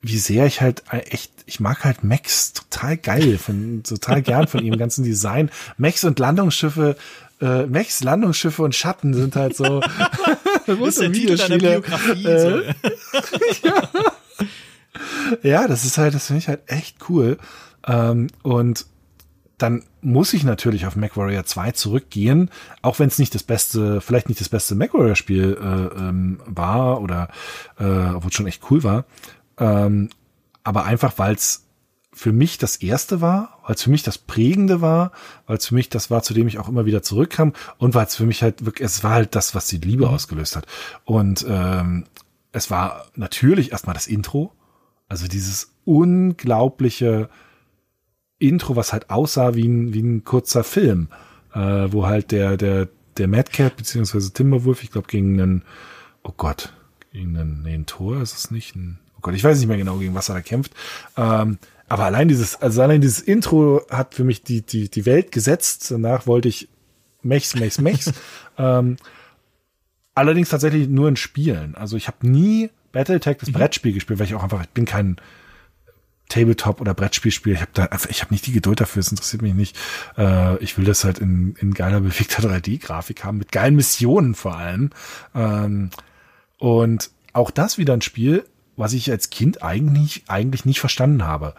wie 0.00 0.18
sehr 0.18 0.46
ich 0.46 0.60
halt 0.60 0.84
echt, 0.90 1.32
ich 1.46 1.58
mag 1.58 1.84
halt 1.84 2.04
Max 2.04 2.52
total 2.52 2.96
geil, 2.96 3.38
von, 3.38 3.82
total 3.82 4.22
gern 4.22 4.46
von 4.46 4.64
ihrem 4.64 4.78
ganzen 4.78 5.02
Design. 5.02 5.50
Max 5.76 6.04
und 6.04 6.18
Landungsschiffe 6.18 6.96
äh, 7.40 7.66
Mechs, 7.66 8.02
Landungsschiffe 8.02 8.62
und 8.62 8.74
Schatten 8.74 9.14
sind 9.14 9.36
halt 9.36 9.56
so. 9.56 9.80
das 10.66 10.78
ist 10.78 11.00
der 11.00 11.12
Titel 11.12 11.36
deiner 11.36 11.58
Biografie. 11.58 12.26
Äh, 12.26 12.62
ja. 13.62 13.88
Ja, 15.42 15.66
das 15.66 15.84
ist 15.84 15.98
halt, 15.98 16.14
das 16.14 16.26
finde 16.26 16.38
ich 16.38 16.48
halt 16.48 16.62
echt 16.66 17.08
cool. 17.08 17.38
Ähm, 17.86 18.28
und 18.42 18.86
dann 19.58 19.82
muss 20.00 20.32
ich 20.32 20.44
natürlich 20.44 20.86
auf 20.86 20.94
MacWarrior 20.94 21.44
2 21.44 21.72
zurückgehen, 21.72 22.50
auch 22.80 23.00
wenn 23.00 23.08
es 23.08 23.18
nicht 23.18 23.34
das 23.34 23.42
beste, 23.42 24.00
vielleicht 24.00 24.28
nicht 24.28 24.40
das 24.40 24.48
beste 24.48 24.76
MacWarrior-Spiel 24.76 25.58
äh, 25.60 25.98
ähm, 25.98 26.40
war 26.46 27.00
oder 27.00 27.28
äh, 27.78 27.84
obwohl 27.84 28.30
es 28.30 28.34
schon 28.34 28.46
echt 28.46 28.70
cool 28.70 28.84
war. 28.84 29.04
Ähm, 29.58 30.10
aber 30.62 30.84
einfach, 30.84 31.14
weil 31.16 31.34
es 31.34 31.64
für 32.12 32.32
mich 32.32 32.58
das 32.58 32.76
erste 32.76 33.20
war, 33.20 33.58
weil 33.66 33.74
es 33.74 33.82
für 33.82 33.90
mich 33.90 34.02
das 34.02 34.18
prägende 34.18 34.80
war, 34.80 35.12
weil 35.46 35.56
es 35.56 35.66
für 35.66 35.74
mich 35.74 35.88
das 35.88 36.10
war, 36.10 36.22
zu 36.22 36.34
dem 36.34 36.48
ich 36.48 36.58
auch 36.58 36.68
immer 36.68 36.84
wieder 36.84 37.02
zurückkam 37.02 37.52
und 37.78 37.94
weil 37.94 38.06
es 38.06 38.16
für 38.16 38.26
mich 38.26 38.42
halt 38.42 38.64
wirklich, 38.64 38.86
es 38.86 39.04
war 39.04 39.12
halt 39.12 39.34
das, 39.34 39.54
was 39.54 39.66
die 39.66 39.78
Liebe 39.78 40.06
mhm. 40.06 40.14
ausgelöst 40.14 40.56
hat. 40.56 40.66
Und 41.04 41.44
ähm, 41.48 42.04
es 42.52 42.70
war 42.70 43.06
natürlich 43.14 43.72
erstmal 43.72 43.94
das 43.94 44.06
Intro, 44.06 44.52
also 45.08 45.26
dieses 45.26 45.72
unglaubliche 45.84 47.28
Intro, 48.38 48.76
was 48.76 48.92
halt 48.92 49.10
aussah 49.10 49.54
wie 49.54 49.66
ein, 49.66 49.94
wie 49.94 50.02
ein 50.02 50.24
kurzer 50.24 50.64
Film, 50.64 51.08
äh, 51.54 51.58
wo 51.58 52.06
halt 52.06 52.30
der, 52.30 52.56
der, 52.56 52.88
der 53.16 53.28
Madcat, 53.28 53.76
beziehungsweise 53.76 54.32
Timberwolf, 54.32 54.82
ich 54.82 54.90
glaube, 54.90 55.08
gegen 55.08 55.40
einen, 55.40 55.64
oh 56.22 56.32
Gott, 56.36 56.72
gegen 57.12 57.36
einen, 57.36 57.62
nee, 57.62 57.74
ein 57.74 57.86
Tor 57.86 58.20
ist 58.20 58.36
es 58.36 58.50
nicht, 58.50 58.76
ein, 58.76 58.98
oh 59.16 59.20
Gott, 59.22 59.34
ich 59.34 59.42
weiß 59.42 59.58
nicht 59.58 59.68
mehr 59.68 59.78
genau, 59.78 59.96
gegen 59.96 60.14
was 60.14 60.28
er 60.28 60.36
da 60.36 60.40
kämpft, 60.40 60.72
ähm, 61.16 61.58
aber 61.88 62.04
allein 62.04 62.28
dieses, 62.28 62.60
also 62.60 62.82
allein 62.82 63.00
dieses 63.00 63.20
Intro 63.20 63.82
hat 63.90 64.14
für 64.14 64.24
mich 64.24 64.42
die, 64.42 64.60
die, 64.62 64.90
die 64.90 65.06
Welt 65.06 65.32
gesetzt. 65.32 65.90
Danach 65.90 66.26
wollte 66.26 66.48
ich 66.48 66.68
Mechs, 67.22 67.54
Mechs, 67.56 67.80
Mechs. 67.80 68.12
ähm, 68.58 68.96
allerdings 70.14 70.50
tatsächlich 70.50 70.88
nur 70.88 71.08
in 71.08 71.16
Spielen. 71.16 71.74
Also 71.74 71.96
ich 71.96 72.06
habe 72.06 72.28
nie 72.28 72.70
Battletech, 72.92 73.38
das 73.38 73.48
mhm. 73.48 73.54
Brettspiel 73.54 73.92
gespielt, 73.92 74.18
weil 74.18 74.26
ich 74.26 74.34
auch 74.34 74.42
einfach, 74.42 74.62
ich 74.62 74.68
bin 74.70 74.84
kein 74.84 75.16
Tabletop 76.28 76.80
oder 76.80 76.94
Brettspielspiel. 76.94 77.54
Ich 77.54 77.60
habe 77.60 77.70
da 77.74 77.84
einfach, 77.84 78.10
ich 78.10 78.20
habe 78.22 78.32
nicht 78.32 78.46
die 78.46 78.52
Geduld 78.52 78.80
dafür, 78.80 79.00
es 79.00 79.10
interessiert 79.10 79.42
mich 79.42 79.54
nicht. 79.54 79.76
Äh, 80.16 80.62
ich 80.62 80.76
will 80.76 80.84
das 80.84 81.04
halt 81.04 81.18
in, 81.18 81.54
in 81.58 81.74
geiler, 81.74 82.00
bewegter 82.02 82.42
3D-Grafik 82.42 83.24
haben, 83.24 83.38
mit 83.38 83.52
geilen 83.52 83.76
Missionen 83.76 84.34
vor 84.34 84.56
allem. 84.56 84.90
Ähm, 85.34 85.90
und 86.58 87.10
auch 87.32 87.50
das 87.50 87.78
wieder 87.78 87.94
ein 87.94 88.02
Spiel, 88.02 88.44
was 88.76 88.92
ich 88.92 89.10
als 89.10 89.30
Kind 89.30 89.62
eigentlich, 89.62 90.24
eigentlich 90.28 90.64
nicht 90.64 90.80
verstanden 90.80 91.24
habe. 91.24 91.54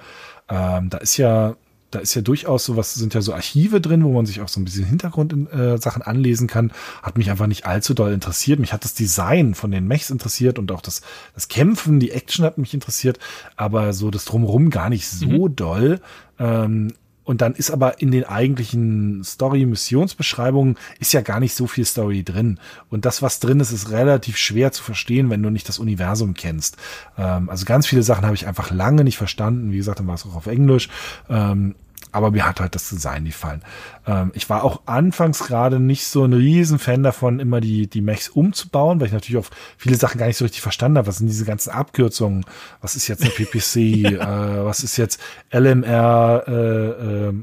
Ähm, 0.50 0.90
da 0.90 0.98
ist 1.00 1.18
ja, 1.18 1.56
da 1.92 2.00
ist 2.00 2.14
ja 2.14 2.22
durchaus 2.22 2.66
so 2.66 2.78
was, 2.78 2.94
sind 2.94 3.14
ja 3.14 3.22
so 3.22 3.34
Archive 3.34 3.82
drin, 3.82 4.04
wo 4.04 4.12
man 4.12 4.26
sich 4.26 4.42
auch 4.42 4.48
so 4.48 4.60
ein 4.60 4.66
bisschen 4.66 4.86
Hintergrundsachen 4.86 6.02
äh, 6.02 6.06
anlesen 6.06 6.48
kann. 6.48 6.72
Hat 7.02 7.18
mich 7.18 7.32
einfach 7.32 7.48
nicht 7.48 7.66
allzu 7.66 7.94
doll 7.94 8.14
interessiert. 8.14 8.60
Mich 8.60 8.74
hat 8.74 8.84
das 8.84 8.94
Design 8.94 9.56
von 9.56 9.72
den 9.72 9.88
Mechs 9.88 10.10
interessiert 10.10 10.60
und 10.60 10.72
auch 10.72 10.82
das, 10.82 11.02
das 11.34 11.48
Kämpfen, 11.48 12.00
die 12.00 12.12
Action 12.12 12.46
hat 12.46 12.58
mich 12.58 12.74
interessiert, 12.74 13.20
aber 13.56 13.94
so 13.94 14.12
das 14.12 14.26
Drumherum 14.26 14.70
gar 14.70 14.90
nicht 14.90 15.08
so 15.08 15.48
mhm. 15.50 15.56
doll. 15.56 16.02
Ähm, 16.38 16.94
und 17.30 17.42
dann 17.42 17.54
ist 17.54 17.70
aber 17.70 18.02
in 18.02 18.10
den 18.10 18.24
eigentlichen 18.24 19.24
Story-Missionsbeschreibungen 19.24 20.78
ist 21.00 21.14
ja 21.14 21.22
gar 21.22 21.40
nicht 21.40 21.54
so 21.54 21.68
viel 21.68 21.86
Story 21.86 22.24
drin. 22.24 22.60
Und 22.90 23.06
das, 23.06 23.22
was 23.22 23.40
drin 23.40 23.60
ist, 23.60 23.72
ist 23.72 23.92
relativ 23.92 24.36
schwer 24.36 24.72
zu 24.72 24.82
verstehen, 24.82 25.30
wenn 25.30 25.44
du 25.44 25.52
nicht 25.52 25.70
das 25.70 25.78
Universum 25.78 26.34
kennst. 26.34 26.78
Ähm, 27.20 27.48
also 27.52 27.68
ganz 27.68 27.86
viele 27.86 28.02
Sachen 28.02 28.26
habe 28.26 28.34
ich 28.34 28.48
einfach 28.48 28.72
lange 28.72 29.04
nicht 29.04 29.20
verstanden. 29.20 29.72
Wie 29.72 29.78
gesagt, 29.78 30.00
dann 30.00 30.08
war 30.08 30.16
es 30.16 30.26
auch 30.26 30.34
auf 30.34 30.48
Englisch. 30.48 30.90
Ähm, 31.30 31.76
aber 32.12 32.32
mir 32.32 32.46
hat 32.48 32.60
halt 32.60 32.76
das 32.76 32.90
Design 32.90 33.26
gefallen. 33.26 33.62
Ähm, 34.08 34.32
ich 34.34 34.50
war 34.50 34.64
auch 34.64 34.82
anfangs 34.86 35.40
gerade 35.40 35.80
nicht 35.80 36.08
so 36.08 36.24
ein 36.26 36.34
Riesenfan 36.34 37.04
davon, 37.04 37.40
immer 37.40 37.62
die, 37.62 37.88
die 37.88 38.02
Mechs 38.02 38.30
umzubauen, 38.30 39.00
weil 39.00 39.08
ich 39.08 39.14
natürlich 39.14 39.46
auch 39.46 39.50
viele 39.78 39.96
Sachen 39.96 40.18
gar 40.18 40.28
nicht 40.28 40.38
so 40.38 40.46
richtig 40.46 40.62
verstanden 40.62 40.98
habe. 40.98 41.08
Was 41.08 41.18
sind 41.18 41.28
diese 41.28 41.46
ganzen 41.46 41.72
Abkürzungen? 41.72 42.46
Was 42.82 42.96
ist 42.96 43.08
jetzt 43.08 43.22
eine 43.22 43.32
PPC? 43.32 43.76
äh, 43.76 44.66
was 44.66 44.84
ist 44.84 44.98
jetzt 44.98 45.22
LMR, 45.52 46.44
äh, 46.48 47.34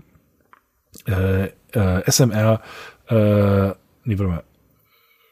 äh, 1.10 1.50
äh, 1.72 2.10
SMR, 2.10 2.60
äh, 3.08 3.68
nee, 4.04 4.18
warte 4.18 4.24
mal. 4.24 4.42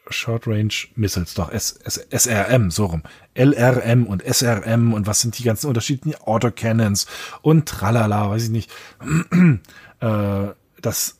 Short 0.09 0.47
Range 0.47 0.73
Missiles, 0.95 1.33
doch 1.33 1.51
S, 1.51 1.71
S, 1.71 1.97
SRM, 2.11 2.71
so 2.71 2.85
rum. 2.85 3.03
LRM 3.33 4.05
und 4.05 4.23
SRM 4.23 4.93
und 4.93 5.07
was 5.07 5.21
sind 5.21 5.37
die 5.37 5.43
ganzen 5.43 5.67
unterschiedlichen 5.67 6.19
Autocannons 6.21 7.07
und 7.41 7.67
tralala, 7.67 8.29
weiß 8.29 8.43
ich 8.45 8.49
nicht. 8.49 8.71
äh, 9.99 10.47
das, 10.81 11.17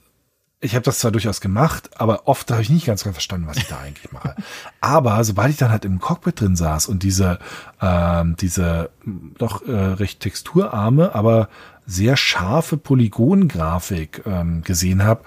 ich 0.62 0.76
habe 0.76 0.84
das 0.84 1.00
zwar 1.00 1.12
durchaus 1.12 1.42
gemacht, 1.42 1.90
aber 2.00 2.28
oft 2.28 2.50
habe 2.52 2.62
ich 2.62 2.70
nicht 2.70 2.86
ganz, 2.86 3.04
ganz 3.04 3.16
verstanden, 3.16 3.48
was 3.48 3.58
ich 3.58 3.68
da 3.68 3.80
eigentlich 3.80 4.12
mache. 4.12 4.36
Aber 4.82 5.24
sobald 5.24 5.50
ich 5.50 5.58
dann 5.58 5.72
halt 5.72 5.86
im 5.86 6.00
Cockpit 6.00 6.40
drin 6.40 6.56
saß 6.56 6.88
und 6.88 7.04
diese, 7.04 7.40
ähm, 7.82 8.36
diese 8.40 8.92
doch 9.38 9.68
äh, 9.68 9.72
recht 9.72 10.20
texturarme, 10.20 11.14
aber 11.16 11.50
sehr 11.86 12.18
scharfe 12.18 12.78
Polygongrafik 12.78 14.24
ähm, 14.26 14.64
gesehen 14.64 15.04
habe, 15.04 15.24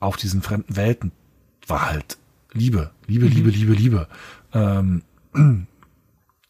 auf 0.00 0.16
diesen 0.16 0.42
fremden 0.42 0.76
Welten, 0.76 1.12
war 1.66 1.90
halt 1.90 2.18
Liebe, 2.54 2.90
Liebe, 3.06 3.26
Liebe, 3.26 3.48
mhm. 3.48 3.54
Liebe, 3.54 3.72
Liebe. 3.74 4.08
Ähm, 4.52 5.02
und 5.34 5.66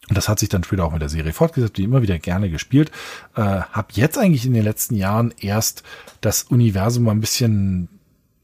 das 0.09 0.29
hat 0.29 0.39
sich 0.39 0.49
dann 0.49 0.63
später 0.63 0.85
auch 0.85 0.93
mit 0.93 1.01
der 1.01 1.09
Serie 1.09 1.33
fortgesetzt, 1.33 1.77
die 1.77 1.83
immer 1.83 2.01
wieder 2.01 2.19
gerne 2.19 2.49
gespielt. 2.49 2.91
Äh, 3.35 3.41
hab 3.41 3.93
jetzt 3.93 4.17
eigentlich 4.17 4.45
in 4.45 4.53
den 4.53 4.63
letzten 4.63 4.95
Jahren 4.95 5.33
erst 5.39 5.83
das 6.21 6.43
Universum 6.43 7.03
mal 7.03 7.11
ein 7.11 7.21
bisschen 7.21 7.89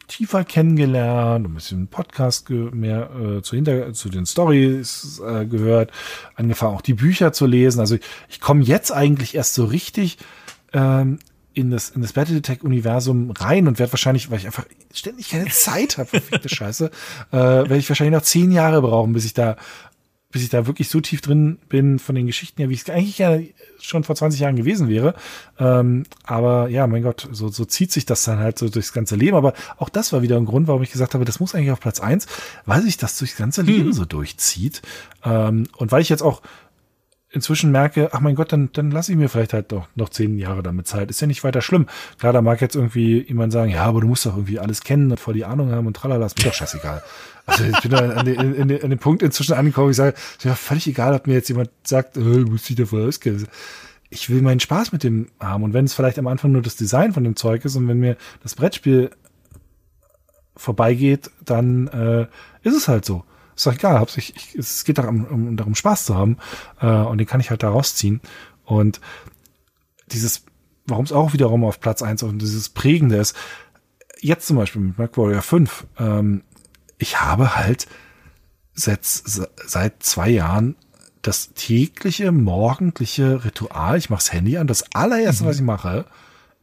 tiefer 0.07 0.43
kennengelernt, 0.43 1.47
ein 1.47 1.53
bisschen 1.53 1.87
Podcast 1.87 2.49
mehr 2.49 3.09
äh, 3.11 3.41
zu, 3.43 3.55
hinter, 3.55 3.93
zu 3.93 4.09
den 4.09 4.25
Stories 4.25 5.21
äh, 5.25 5.45
gehört, 5.45 5.91
angefangen 6.35 6.75
auch 6.75 6.81
die 6.81 6.95
Bücher 6.95 7.31
zu 7.31 7.45
lesen. 7.45 7.79
Also 7.79 7.95
ich, 7.95 8.01
ich 8.27 8.41
komme 8.41 8.63
jetzt 8.63 8.91
eigentlich 8.91 9.35
erst 9.35 9.53
so 9.53 9.63
richtig 9.63 10.17
ähm, 10.73 11.19
in 11.53 11.71
das, 11.71 11.89
in 11.89 12.01
das 12.01 12.13
Battletech-Universum 12.13 13.31
rein 13.31 13.67
und 13.67 13.79
werde 13.79 13.91
wahrscheinlich, 13.91 14.31
weil 14.31 14.39
ich 14.39 14.45
einfach 14.45 14.65
ständig 14.93 15.29
keine 15.29 15.47
Zeit 15.49 15.97
habe, 15.97 16.09
verfickte 16.09 16.49
Scheiße, 16.49 16.91
äh, 17.31 17.37
werde 17.37 17.77
ich 17.77 17.89
wahrscheinlich 17.89 18.17
noch 18.17 18.23
zehn 18.23 18.51
Jahre 18.51 18.81
brauchen, 18.81 19.13
bis 19.13 19.25
ich 19.25 19.33
da, 19.33 19.57
bis 20.31 20.43
ich 20.43 20.49
da 20.49 20.65
wirklich 20.65 20.89
so 20.89 21.01
tief 21.01 21.21
drin 21.21 21.59
bin 21.67 21.99
von 21.99 22.15
den 22.15 22.25
Geschichten 22.25 22.61
her, 22.61 22.69
wie 22.69 22.75
es 22.75 22.89
eigentlich 22.89 23.17
ja 23.17 23.37
schon 23.81 24.03
vor 24.03 24.15
20 24.15 24.39
Jahren 24.39 24.55
gewesen 24.55 24.87
wäre. 24.87 25.13
Ähm, 25.59 26.03
aber 26.23 26.69
ja, 26.69 26.87
mein 26.87 27.03
Gott, 27.03 27.27
so, 27.31 27.49
so 27.49 27.65
zieht 27.65 27.91
sich 27.91 28.05
das 28.05 28.23
dann 28.23 28.39
halt 28.39 28.57
so 28.57 28.69
durchs 28.69 28.93
ganze 28.93 29.17
Leben. 29.17 29.35
Aber 29.35 29.53
auch 29.77 29.89
das 29.89 30.13
war 30.13 30.21
wieder 30.21 30.37
ein 30.37 30.45
Grund, 30.45 30.67
warum 30.67 30.83
ich 30.83 30.91
gesagt 30.91 31.13
habe, 31.13 31.25
das 31.25 31.41
muss 31.41 31.53
eigentlich 31.53 31.71
auf 31.71 31.81
Platz 31.81 31.99
eins, 31.99 32.27
weil 32.65 32.81
sich 32.81 32.97
das 32.97 33.17
durchs 33.17 33.35
ganze 33.35 33.61
Leben 33.61 33.87
hm. 33.87 33.93
so 33.93 34.05
durchzieht. 34.05 34.81
Ähm, 35.25 35.67
und 35.75 35.91
weil 35.91 36.01
ich 36.01 36.09
jetzt 36.09 36.23
auch 36.23 36.41
inzwischen 37.31 37.71
merke, 37.71 38.09
ach 38.11 38.19
mein 38.19 38.35
Gott, 38.35 38.51
dann, 38.51 38.69
dann 38.73 38.91
lasse 38.91 39.11
ich 39.11 39.17
mir 39.17 39.29
vielleicht 39.29 39.53
halt 39.53 39.71
doch 39.71 39.87
noch 39.95 40.09
zehn 40.09 40.37
Jahre 40.37 40.63
damit 40.63 40.87
Zeit. 40.87 41.09
Ist 41.09 41.21
ja 41.21 41.27
nicht 41.27 41.43
weiter 41.43 41.61
schlimm. 41.61 41.87
Klar, 42.19 42.33
da 42.33 42.41
mag 42.41 42.61
jetzt 42.61 42.75
irgendwie 42.75 43.21
jemand 43.21 43.53
sagen, 43.53 43.71
ja, 43.71 43.85
aber 43.85 44.01
du 44.01 44.07
musst 44.07 44.25
doch 44.25 44.35
irgendwie 44.35 44.59
alles 44.59 44.81
kennen 44.81 45.11
und 45.11 45.19
voll 45.19 45.33
die 45.33 45.45
Ahnung 45.45 45.71
haben 45.71 45.87
und 45.87 45.95
tralala, 45.95 46.25
ist 46.25 46.37
mir 46.37 46.45
doch 46.45 46.53
scheißegal. 46.53 47.01
Also 47.45 47.63
ich 47.63 47.79
bin 47.81 47.91
da 47.91 47.97
an, 47.97 48.25
den, 48.25 48.39
in, 48.39 48.69
in, 48.69 48.83
an 48.83 48.89
dem 48.89 48.99
Punkt 48.99 49.23
inzwischen 49.23 49.53
angekommen, 49.53 49.91
ich 49.91 49.97
sage, 49.97 50.15
ist 50.37 50.43
ja 50.43 50.55
völlig 50.55 50.87
egal, 50.87 51.13
ob 51.13 51.27
mir 51.27 51.33
jetzt 51.33 51.49
jemand 51.49 51.69
sagt, 51.83 52.17
äh, 52.17 52.19
muss 52.19 52.69
ich 52.69 52.75
davon 52.75 53.07
auskennen. 53.07 53.47
Ich 54.09 54.29
will 54.29 54.41
meinen 54.41 54.59
Spaß 54.59 54.91
mit 54.91 55.03
dem 55.03 55.27
haben. 55.39 55.63
Und 55.63 55.73
wenn 55.73 55.85
es 55.85 55.93
vielleicht 55.93 56.19
am 56.19 56.27
Anfang 56.27 56.51
nur 56.51 56.61
das 56.61 56.75
Design 56.75 57.13
von 57.13 57.23
dem 57.23 57.37
Zeug 57.37 57.63
ist 57.63 57.77
und 57.77 57.87
wenn 57.87 57.99
mir 57.99 58.17
das 58.43 58.55
Brettspiel 58.55 59.09
vorbeigeht, 60.57 61.31
dann 61.43 61.87
äh, 61.87 62.27
ist 62.63 62.75
es 62.75 62.87
halt 62.89 63.05
so. 63.05 63.23
Ist 63.55 63.65
doch 63.65 63.73
egal, 63.73 64.05
ich, 64.15 64.35
ich, 64.35 64.55
es 64.55 64.83
geht 64.83 64.97
darum, 64.97 65.25
um, 65.25 65.57
darum, 65.57 65.75
Spaß 65.75 66.05
zu 66.05 66.15
haben 66.15 66.37
äh, 66.79 66.87
und 66.87 67.17
den 67.17 67.27
kann 67.27 67.39
ich 67.39 67.49
halt 67.49 67.63
da 67.63 67.69
rausziehen. 67.69 68.21
Und 68.65 69.01
dieses, 70.07 70.43
warum 70.85 71.05
es 71.05 71.11
auch 71.11 71.33
wiederum 71.33 71.63
auf 71.63 71.79
Platz 71.79 72.01
eins 72.01 72.23
und 72.23 72.39
dieses 72.39 72.69
Prägende 72.69 73.17
ist, 73.17 73.35
jetzt 74.19 74.47
zum 74.47 74.57
Beispiel 74.57 74.81
mit 74.81 74.97
MacWarrior 74.97 75.41
5, 75.41 75.87
ähm, 75.99 76.43
ich 76.97 77.19
habe 77.21 77.55
halt 77.55 77.87
seit, 78.73 79.03
seit 79.03 80.03
zwei 80.03 80.29
Jahren 80.29 80.75
das 81.21 81.53
tägliche, 81.53 82.31
morgendliche 82.31 83.43
Ritual, 83.45 83.97
ich 83.97 84.09
mache 84.09 84.19
das 84.19 84.33
Handy 84.33 84.57
an, 84.57 84.67
das 84.67 84.85
allererste, 84.93 85.43
mhm. 85.43 85.47
was 85.47 85.55
ich 85.57 85.61
mache, 85.61 86.05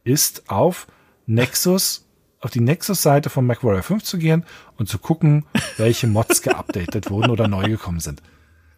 ist 0.03 0.49
auf 0.49 0.87
Nexus 1.25 2.05
auf 2.41 2.51
die 2.51 2.61
Nexus-Seite 2.61 3.29
von 3.29 3.45
MacWarrior 3.45 3.83
5 3.83 4.03
zu 4.03 4.17
gehen 4.17 4.45
und 4.77 4.87
zu 4.87 4.97
gucken, 4.97 5.45
welche 5.77 6.07
Mods 6.07 6.41
geupdatet 6.43 7.09
wurden 7.09 7.31
oder 7.31 7.47
neu 7.47 7.63
gekommen 7.63 7.99
sind. 7.99 8.21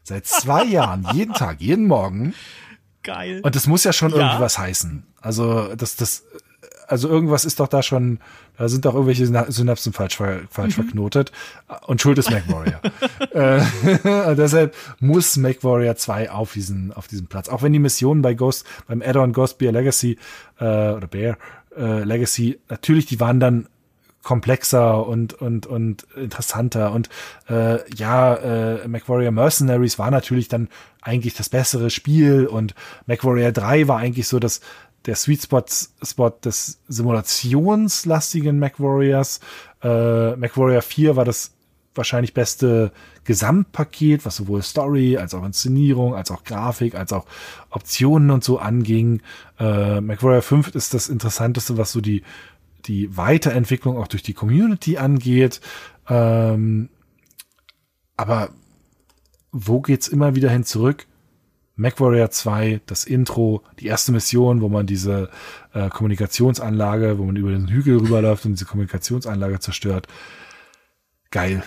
Seit 0.03 0.25
zwei 0.25 0.63
Jahren, 0.65 1.07
jeden 1.13 1.33
Tag, 1.33 1.61
jeden 1.61 1.87
Morgen. 1.87 2.33
Geil. 3.03 3.41
Und 3.43 3.55
das 3.55 3.67
muss 3.67 3.83
ja 3.83 3.93
schon 3.93 4.11
ja. 4.11 4.17
irgendwas 4.17 4.57
heißen. 4.57 5.05
Also, 5.21 5.75
das, 5.75 5.95
das, 5.95 6.23
also 6.87 7.07
irgendwas 7.07 7.45
ist 7.45 7.59
doch 7.59 7.67
da 7.67 7.83
schon, 7.83 8.19
da 8.57 8.67
sind 8.67 8.85
doch 8.85 8.93
irgendwelche 8.93 9.25
Synapsen 9.25 9.93
falsch, 9.93 10.17
falsch 10.17 10.77
mhm. 10.77 10.83
verknotet. 10.83 11.31
Und 11.85 12.01
schuld 12.01 12.17
ist 12.17 12.31
MacWarrior. 12.31 12.81
äh, 13.31 14.35
deshalb 14.35 14.75
muss 14.99 15.37
MacWarrior 15.37 15.95
2 15.95 16.31
auf 16.31 16.53
diesen, 16.53 16.91
auf 16.93 17.07
diesen 17.07 17.27
Platz. 17.27 17.47
Auch 17.47 17.61
wenn 17.61 17.73
die 17.73 17.79
Missionen 17.79 18.21
bei 18.23 18.33
Ghost, 18.33 18.65
beim 18.87 19.01
Add-on 19.01 19.33
Ghost 19.33 19.59
Bear 19.59 19.71
Legacy, 19.71 20.17
äh, 20.59 20.63
oder 20.63 21.07
Bear, 21.07 21.37
äh, 21.75 22.03
Legacy, 22.03 22.59
natürlich, 22.69 23.05
die 23.05 23.19
waren 23.19 23.39
dann 23.39 23.67
komplexer 24.23 25.07
und 25.07 25.33
und 25.33 25.65
und 25.65 26.05
interessanter. 26.15 26.91
Und 26.91 27.09
äh, 27.49 27.79
ja 27.93 28.35
äh, 28.35 28.87
MacWarrior 28.87 29.31
Mercenaries 29.31 29.97
war 29.97 30.11
natürlich 30.11 30.47
dann 30.47 30.69
eigentlich 31.01 31.33
das 31.33 31.49
bessere 31.49 31.89
Spiel 31.89 32.45
und 32.45 32.75
MacWarrior 33.07 33.51
3 33.51 33.87
war 33.87 33.97
eigentlich 33.97 34.27
so 34.27 34.39
das 34.39 34.61
der 35.05 35.15
Sweet 35.15 35.43
Spot 35.43 35.65
Spot 36.03 36.29
des 36.43 36.81
simulationslastigen 36.87 38.59
MacWarriors. 38.59 39.39
Äh, 39.81 40.35
MacWarrior 40.35 40.83
4 40.83 41.15
war 41.15 41.25
das 41.25 41.53
wahrscheinlich 41.95 42.33
beste 42.33 42.91
Gesamtpaket, 43.23 44.25
was 44.25 44.35
sowohl 44.35 44.61
Story 44.61 45.17
als 45.17 45.33
auch 45.33 45.45
Inszenierung, 45.45 46.15
als 46.15 46.31
auch 46.31 46.43
Grafik, 46.43 46.95
als 46.95 47.13
auch 47.13 47.25
Optionen 47.69 48.31
und 48.31 48.43
so 48.43 48.59
anging. 48.59 49.21
Äh, 49.59 50.01
MacWarrior 50.01 50.41
5 50.41 50.75
ist 50.75 50.93
das 50.93 51.07
Interessanteste, 51.07 51.77
was 51.77 51.91
so 51.91 52.01
die, 52.01 52.23
die 52.85 53.15
Weiterentwicklung 53.15 53.97
auch 53.97 54.07
durch 54.07 54.23
die 54.23 54.33
Community 54.33 54.97
angeht. 54.97 55.61
Ähm, 56.09 56.89
aber 58.17 58.49
wo 59.51 59.81
geht's 59.81 60.07
immer 60.07 60.35
wieder 60.35 60.49
hin 60.49 60.63
zurück? 60.63 61.05
MacWarrior 61.75 62.29
2, 62.29 62.81
das 62.85 63.05
Intro, 63.05 63.63
die 63.79 63.87
erste 63.87 64.11
Mission, 64.11 64.61
wo 64.61 64.69
man 64.69 64.85
diese 64.85 65.29
äh, 65.73 65.89
Kommunikationsanlage, 65.89 67.17
wo 67.17 67.23
man 67.25 67.35
über 67.35 67.51
den 67.51 67.69
Hügel 67.69 67.97
rüberläuft 67.97 68.45
und 68.45 68.53
diese 68.53 68.65
Kommunikationsanlage 68.65 69.59
zerstört. 69.59 70.07
Geil. 71.31 71.63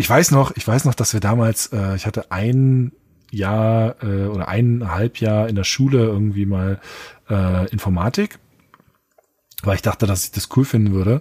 Ich 0.00 0.08
weiß 0.08 0.30
noch, 0.30 0.56
ich 0.56 0.66
weiß 0.66 0.86
noch, 0.86 0.94
dass 0.94 1.12
wir 1.12 1.20
damals, 1.20 1.74
äh, 1.74 1.94
ich 1.94 2.06
hatte 2.06 2.32
ein 2.32 2.92
Jahr 3.30 4.02
äh, 4.02 4.28
oder 4.28 4.48
eineinhalb 4.48 5.18
Jahr 5.18 5.46
in 5.46 5.56
der 5.56 5.64
Schule 5.64 5.98
irgendwie 5.98 6.46
mal 6.46 6.80
äh, 7.28 7.68
Informatik, 7.68 8.38
weil 9.62 9.74
ich 9.74 9.82
dachte, 9.82 10.06
dass 10.06 10.24
ich 10.24 10.30
das 10.30 10.48
cool 10.56 10.64
finden 10.64 10.94
würde. 10.94 11.20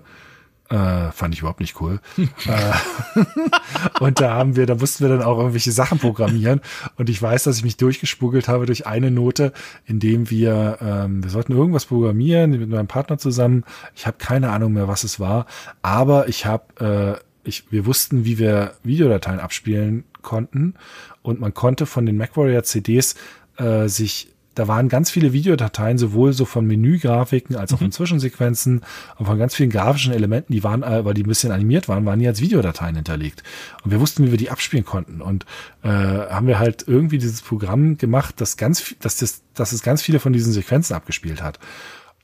Äh, 0.69 1.11
fand 1.11 1.33
ich 1.33 1.41
überhaupt 1.41 1.59
nicht 1.59 1.81
cool. 1.81 1.99
äh, 2.17 3.99
und 3.99 4.21
da 4.21 4.35
haben 4.35 4.55
wir, 4.55 4.65
da 4.65 4.75
mussten 4.75 5.03
wir 5.03 5.09
dann 5.09 5.23
auch 5.23 5.39
irgendwelche 5.39 5.73
Sachen 5.73 5.99
programmieren. 5.99 6.61
Und 6.95 7.09
ich 7.09 7.21
weiß, 7.21 7.43
dass 7.43 7.57
ich 7.57 7.65
mich 7.65 7.75
durchgespuggelt 7.75 8.47
habe 8.47 8.65
durch 8.65 8.87
eine 8.87 9.11
Note, 9.11 9.51
indem 9.87 10.29
wir, 10.29 10.77
ähm, 10.79 11.21
wir 11.21 11.31
sollten 11.31 11.51
irgendwas 11.51 11.83
programmieren 11.83 12.51
mit 12.51 12.69
meinem 12.69 12.87
Partner 12.87 13.17
zusammen. 13.17 13.65
Ich 13.93 14.07
habe 14.07 14.19
keine 14.19 14.51
Ahnung 14.51 14.71
mehr, 14.71 14.87
was 14.87 15.03
es 15.03 15.19
war, 15.19 15.47
aber 15.81 16.29
ich 16.29 16.45
habe, 16.45 17.19
äh, 17.19 17.28
ich, 17.43 17.71
wir 17.71 17.85
wussten, 17.85 18.25
wie 18.25 18.37
wir 18.37 18.75
Videodateien 18.83 19.39
abspielen 19.39 20.03
konnten. 20.21 20.75
Und 21.21 21.39
man 21.39 21.53
konnte 21.53 21.85
von 21.85 22.05
den 22.05 22.17
MacWarrior 22.17 22.63
CDs 22.63 23.15
äh, 23.57 23.87
sich 23.87 24.29
da 24.59 24.67
waren 24.67 24.89
ganz 24.89 25.09
viele 25.09 25.31
Videodateien, 25.31 25.97
sowohl 25.97 26.33
so 26.33 26.43
von 26.43 26.65
Menügrafiken 26.65 27.55
als 27.55 27.71
auch 27.71 27.77
von 27.77 27.87
mhm. 27.87 27.91
Zwischensequenzen 27.93 28.81
und 29.17 29.25
von 29.25 29.37
ganz 29.37 29.55
vielen 29.55 29.69
grafischen 29.69 30.11
Elementen, 30.11 30.51
die 30.51 30.65
waren, 30.65 30.83
äh, 30.83 31.05
weil 31.05 31.13
die 31.13 31.23
ein 31.23 31.29
bisschen 31.29 31.53
animiert 31.53 31.87
waren, 31.87 32.05
waren 32.05 32.19
die 32.19 32.27
als 32.27 32.41
Videodateien 32.41 32.95
hinterlegt. 32.95 33.41
Und 33.85 33.91
wir 33.91 34.01
wussten, 34.01 34.25
wie 34.25 34.31
wir 34.31 34.37
die 34.37 34.49
abspielen 34.49 34.83
konnten. 34.83 35.21
Und 35.21 35.45
äh, 35.81 35.87
haben 35.87 36.47
wir 36.47 36.59
halt 36.59 36.83
irgendwie 36.87 37.19
dieses 37.19 37.41
Programm 37.41 37.97
gemacht, 37.97 38.41
das 38.41 38.57
ganz, 38.57 38.95
dass 38.99 39.15
das, 39.15 39.43
dass 39.53 39.71
es 39.71 39.81
ganz 39.81 40.01
viele 40.01 40.19
von 40.19 40.33
diesen 40.33 40.51
Sequenzen 40.51 40.93
abgespielt 40.93 41.41
hat. 41.41 41.57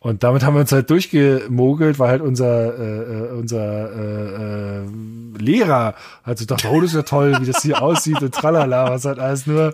Und 0.05 0.21
damit 0.21 0.43
haben 0.43 0.53
wir 0.53 0.59
uns 0.59 0.71
halt 0.71 0.87
durchgemogelt, 0.91 1.97
weil 1.97 2.09
halt 2.09 2.21
unser, 2.21 2.77
äh, 2.77 3.31
äh 3.31 3.31
unser 3.31 3.91
äh, 3.91 4.83
äh, 4.83 4.87
Lehrer 5.39 5.95
halt 6.23 6.37
so 6.37 6.45
dachte, 6.45 6.67
oh, 6.69 6.79
das 6.79 6.91
ist 6.91 6.95
ja 6.95 7.01
toll, 7.01 7.35
wie 7.41 7.47
das 7.47 7.63
hier 7.63 7.81
aussieht 7.81 8.21
und 8.21 8.31
tralala, 8.31 8.91
was 8.91 9.05
halt 9.05 9.17
alles 9.17 9.47
nur, 9.47 9.73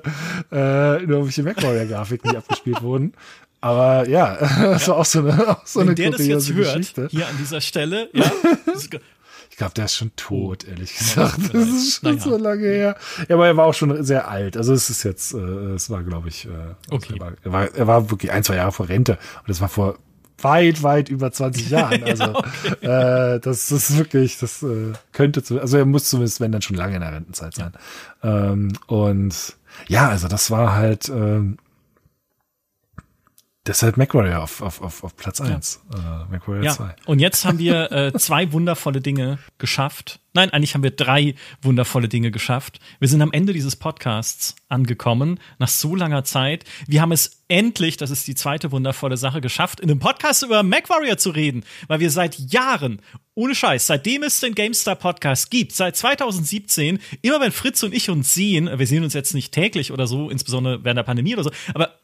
äh, 0.50 1.00
nur 1.00 1.18
irgendwelche 1.18 1.44
MacWarrior-Grafiken, 1.44 2.32
die 2.32 2.38
abgespielt 2.38 2.82
wurden. 2.82 3.12
Aber 3.60 4.08
ja, 4.08 4.36
das 4.62 4.88
war 4.88 5.00
auch 5.00 5.06
so 5.06 5.20
eine, 5.20 5.50
auch 5.50 5.68
so 5.68 5.82
Wenn 5.82 5.90
eine 5.90 5.96
der 5.96 6.12
das 6.12 6.26
jetzt 6.26 6.56
Geschichte. 6.56 7.02
hört, 7.02 7.12
hier 7.12 7.28
an 7.28 7.36
dieser 7.38 7.60
Stelle, 7.60 8.08
ja. 8.14 8.32
ich 8.74 9.58
glaube, 9.58 9.74
der 9.74 9.84
ist 9.84 9.96
schon 9.96 10.16
tot, 10.16 10.66
ehrlich 10.66 10.98
gesagt. 10.98 11.54
Das 11.54 11.68
ist 11.68 11.96
schon 11.96 12.16
naja. 12.16 12.24
so 12.24 12.38
lange 12.38 12.68
her. 12.68 12.96
Ja, 13.28 13.36
aber 13.36 13.48
er 13.48 13.58
war 13.58 13.66
auch 13.66 13.74
schon 13.74 14.02
sehr 14.06 14.30
alt. 14.30 14.56
Also 14.56 14.72
es 14.72 14.90
ist 14.90 15.04
jetzt, 15.04 15.34
äh, 15.34 15.74
es 15.74 15.90
war, 15.90 16.04
glaube 16.04 16.30
ich, 16.30 16.46
äh, 16.46 16.50
okay. 16.90 17.16
er, 17.16 17.20
war, 17.20 17.34
er, 17.44 17.52
war, 17.52 17.76
er 17.76 17.88
war 17.88 18.10
wirklich 18.12 18.32
ein, 18.32 18.46
zwei 18.46 18.56
Jahre 18.56 18.72
vor 18.72 18.88
Rente. 18.88 19.18
Und 19.40 19.50
das 19.50 19.60
war 19.60 19.68
vor 19.68 19.98
weit, 20.44 20.84
weit 20.84 21.10
über 21.10 21.32
20 21.32 21.70
Jahren. 21.70 22.04
Also 22.04 22.24
ja, 22.24 22.36
okay. 22.36 23.36
äh, 23.36 23.40
das, 23.40 23.72
ist 23.72 23.98
wirklich, 23.98 24.38
das 24.40 24.64
äh, 24.64 24.94
könnte 25.12 25.44
zu, 25.44 25.60
also 25.60 25.78
er 25.78 25.86
muss 25.86 26.10
zumindest, 26.10 26.40
wenn 26.40 26.52
dann 26.52 26.62
schon 26.62 26.76
lange 26.78 26.96
in 26.96 27.02
der 27.02 27.14
Rentenzeit 27.14 27.54
sein. 27.54 27.72
Ähm, 28.24 28.74
und 28.88 29.56
ja, 29.88 30.10
also 30.10 30.28
das 30.28 30.52
war 30.52 30.76
halt 30.76 31.10
ähm, 31.10 31.58
Deshalb 33.68 33.96
MacWarrior 33.96 34.42
auf, 34.42 34.64
auf, 34.64 34.82
auf, 34.82 35.04
auf 35.04 35.16
Platz 35.16 35.40
eins. 35.40 35.84
Ja. 35.94 36.24
Äh, 36.24 36.32
MacWarrior 36.32 36.64
ja. 36.64 36.72
2. 36.72 36.96
Und 37.06 37.20
jetzt 37.20 37.46
haben 37.46 37.60
wir 37.60 37.92
äh, 37.92 38.14
zwei 38.18 38.52
wundervolle 38.54 39.02
Dinge 39.02 39.38
geschafft. 39.60 40.20
Nein, 40.34 40.50
eigentlich 40.50 40.74
haben 40.74 40.82
wir 40.82 40.92
drei 40.92 41.36
wundervolle 41.62 42.08
Dinge 42.08 42.32
geschafft. 42.32 42.80
Wir 43.00 43.08
sind 43.08 43.22
am 43.22 43.32
Ende 43.32 43.54
dieses 43.54 43.76
Podcasts 43.76 44.56
angekommen, 44.68 45.40
nach 45.60 45.68
so 45.68 45.96
langer 45.96 46.24
Zeit. 46.24 46.64
Wir 46.88 47.02
haben 47.02 47.12
es 47.12 47.44
endlich, 47.50 47.98
das 47.98 48.10
ist 48.10 48.28
die 48.28 48.34
zweite 48.34 48.72
wundervolle 48.72 49.18
Sache, 49.18 49.42
geschafft, 49.42 49.80
in 49.80 49.92
einem 49.92 50.00
Podcast 50.00 50.42
über 50.42 50.64
MacWarrior 50.64 51.18
zu 51.18 51.30
reden, 51.30 51.64
weil 51.88 52.00
wir 52.00 52.10
seit 52.10 52.40
Jahren, 52.40 53.02
ohne 53.36 53.54
Scheiß, 53.54 53.86
seitdem 53.86 54.24
es 54.24 54.40
den 54.40 54.56
GameStar 54.56 54.96
Podcast 54.96 55.52
gibt, 55.52 55.74
seit 55.74 55.96
2017, 55.98 57.00
immer 57.22 57.42
wenn 57.42 57.52
Fritz 57.52 57.84
und 57.84 57.94
ich 57.94 58.10
uns 58.10 58.34
sehen, 58.34 58.72
wir 58.74 58.88
sehen 58.88 59.04
uns 59.04 59.14
jetzt 59.14 59.36
nicht 59.36 59.54
täglich 59.54 59.92
oder 59.92 60.08
so, 60.08 60.32
insbesondere 60.32 60.84
während 60.84 60.98
der 60.98 61.04
Pandemie 61.04 61.34
oder 61.36 61.44
so, 61.44 61.52
aber 61.76 62.01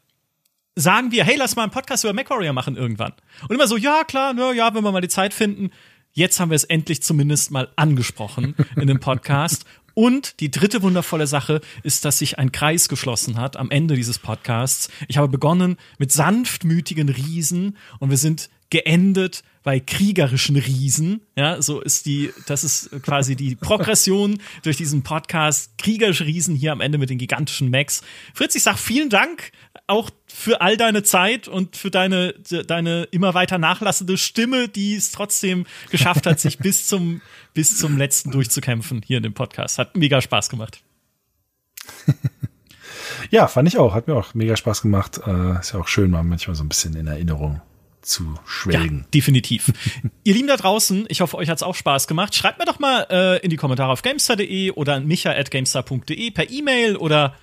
sagen 0.78 1.10
wir, 1.10 1.24
hey, 1.24 1.36
lass 1.36 1.56
mal 1.56 1.62
einen 1.62 1.72
Podcast 1.72 2.04
über 2.04 2.12
MacWarrior 2.12 2.52
machen 2.52 2.76
irgendwann. 2.76 3.12
Und 3.42 3.54
immer 3.54 3.66
so, 3.66 3.76
ja, 3.76 4.04
klar, 4.04 4.32
ne, 4.32 4.52
ja, 4.54 4.74
wenn 4.74 4.84
wir 4.84 4.92
mal 4.92 5.00
die 5.00 5.08
Zeit 5.08 5.34
finden. 5.34 5.70
Jetzt 6.12 6.40
haben 6.40 6.50
wir 6.50 6.56
es 6.56 6.64
endlich 6.64 7.02
zumindest 7.02 7.50
mal 7.50 7.68
angesprochen 7.76 8.54
in 8.76 8.86
dem 8.86 9.00
Podcast. 9.00 9.64
Und 9.94 10.38
die 10.40 10.50
dritte 10.50 10.82
wundervolle 10.82 11.26
Sache 11.26 11.60
ist, 11.82 12.04
dass 12.04 12.18
sich 12.18 12.38
ein 12.38 12.52
Kreis 12.52 12.88
geschlossen 12.88 13.36
hat 13.36 13.56
am 13.56 13.70
Ende 13.70 13.96
dieses 13.96 14.20
Podcasts. 14.20 14.90
Ich 15.08 15.16
habe 15.16 15.28
begonnen 15.28 15.76
mit 15.98 16.12
sanftmütigen 16.12 17.08
Riesen 17.08 17.76
und 17.98 18.10
wir 18.10 18.16
sind 18.16 18.48
geendet 18.70 19.42
bei 19.62 19.80
kriegerischen 19.80 20.56
Riesen. 20.56 21.20
Ja, 21.36 21.60
so 21.60 21.80
ist 21.80 22.06
die, 22.06 22.32
das 22.46 22.64
ist 22.64 22.90
quasi 23.02 23.36
die 23.36 23.54
Progression 23.54 24.40
durch 24.62 24.76
diesen 24.76 25.02
Podcast. 25.02 25.76
Kriegerische 25.78 26.24
Riesen 26.24 26.54
hier 26.54 26.72
am 26.72 26.80
Ende 26.80 26.98
mit 26.98 27.10
den 27.10 27.18
gigantischen 27.18 27.70
Macs. 27.70 28.02
Fritz, 28.34 28.54
ich 28.54 28.62
sag 28.62 28.78
vielen 28.78 29.10
Dank 29.10 29.52
auch 29.86 30.10
für 30.26 30.60
all 30.60 30.76
deine 30.76 31.02
Zeit 31.02 31.48
und 31.48 31.76
für 31.76 31.90
deine, 31.90 32.34
deine 32.66 33.04
immer 33.04 33.34
weiter 33.34 33.58
nachlassende 33.58 34.18
Stimme, 34.18 34.68
die 34.68 34.94
es 34.94 35.12
trotzdem 35.12 35.66
geschafft 35.90 36.26
hat, 36.26 36.40
sich 36.40 36.58
bis 36.60 36.86
zum, 36.86 37.22
bis 37.54 37.78
zum 37.78 37.96
letzten 37.96 38.30
durchzukämpfen 38.30 39.02
hier 39.04 39.18
in 39.18 39.22
dem 39.22 39.34
Podcast. 39.34 39.78
Hat 39.78 39.96
mega 39.96 40.20
Spaß 40.20 40.50
gemacht. 40.50 40.82
ja, 43.30 43.48
fand 43.48 43.68
ich 43.68 43.78
auch. 43.78 43.94
Hat 43.94 44.08
mir 44.08 44.14
auch 44.14 44.34
mega 44.34 44.56
Spaß 44.56 44.82
gemacht. 44.82 45.20
Äh, 45.26 45.58
ist 45.58 45.72
ja 45.72 45.80
auch 45.80 45.88
schön, 45.88 46.10
mal 46.10 46.22
manchmal 46.22 46.54
so 46.54 46.64
ein 46.64 46.68
bisschen 46.68 46.94
in 46.94 47.06
Erinnerung 47.06 47.62
zu 48.08 48.34
schwelgen. 48.46 49.00
Ja, 49.00 49.06
definitiv. 49.14 49.72
Ihr 50.24 50.34
Lieben 50.34 50.48
da 50.48 50.56
draußen, 50.56 51.06
ich 51.08 51.20
hoffe, 51.20 51.36
euch 51.36 51.48
hat's 51.48 51.62
auch 51.62 51.74
Spaß 51.74 52.08
gemacht. 52.08 52.34
Schreibt 52.34 52.58
mir 52.58 52.64
doch 52.64 52.78
mal 52.78 53.06
äh, 53.10 53.38
in 53.44 53.50
die 53.50 53.56
Kommentare 53.56 53.92
auf 53.92 54.02
gamestar.de 54.02 54.72
oder 54.72 54.94
an 54.94 55.06
micha.gamestar.de 55.06 56.30
per 56.30 56.50
E-Mail 56.50 56.96
oder 56.96 57.34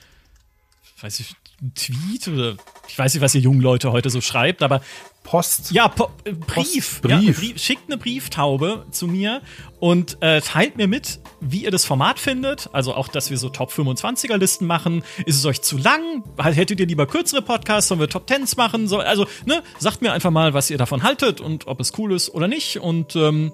weiß 1.02 1.20
ich, 1.20 1.36
ein 1.62 1.74
Tweet 1.74 2.28
oder 2.28 2.58
ich 2.88 2.98
weiß 2.98 3.14
nicht, 3.14 3.22
was 3.22 3.36
ihr 3.36 3.42
jungen 3.42 3.62
Leute 3.62 3.92
heute 3.92 4.10
so 4.10 4.22
schreibt, 4.22 4.64
aber 4.64 4.82
Post. 5.26 5.72
Ja, 5.72 5.90
po 5.90 6.10
äh, 6.24 6.32
Brief. 6.32 6.48
Post, 6.48 7.02
Brief. 7.02 7.10
Ja, 7.10 7.34
Brief. 7.34 7.60
Schickt 7.60 7.84
eine 7.88 7.98
Brieftaube 7.98 8.86
zu 8.92 9.08
mir 9.08 9.42
und 9.80 10.22
äh, 10.22 10.40
teilt 10.40 10.78
mir 10.78 10.88
mit, 10.88 11.20
wie 11.42 11.64
ihr 11.64 11.72
das 11.72 11.84
Format 11.84 12.20
findet. 12.20 12.70
Also 12.72 12.94
auch, 12.94 13.10
dass 13.10 13.30
wir 13.30 13.38
so 13.38 13.50
Top 13.50 13.72
25er 13.72 14.38
Listen 14.38 14.66
machen. 14.66 15.04
Ist 15.26 15.38
es 15.38 15.46
euch 15.46 15.62
zu 15.62 15.78
lang? 15.78 16.24
Hättet 16.38 16.80
ihr 16.80 16.86
lieber 16.86 17.08
kürzere 17.08 17.42
Podcasts? 17.42 17.90
Sollen 17.90 18.00
wir 18.00 18.08
Top 18.08 18.30
10s 18.30 18.56
machen? 18.56 18.88
So, 18.88 19.00
also, 19.00 19.28
ne, 19.46 19.64
sagt 19.80 20.02
mir 20.02 20.14
einfach 20.14 20.32
mal, 20.32 20.54
was 20.54 20.70
ihr 20.70 20.78
davon 20.78 21.04
haltet 21.04 21.42
und 21.42 21.68
ob 21.68 21.80
es 21.80 21.92
cool 21.98 22.14
ist 22.14 22.30
oder 22.30 22.48
nicht. 22.48 22.78
Und 22.80 23.16
ähm, 23.16 23.52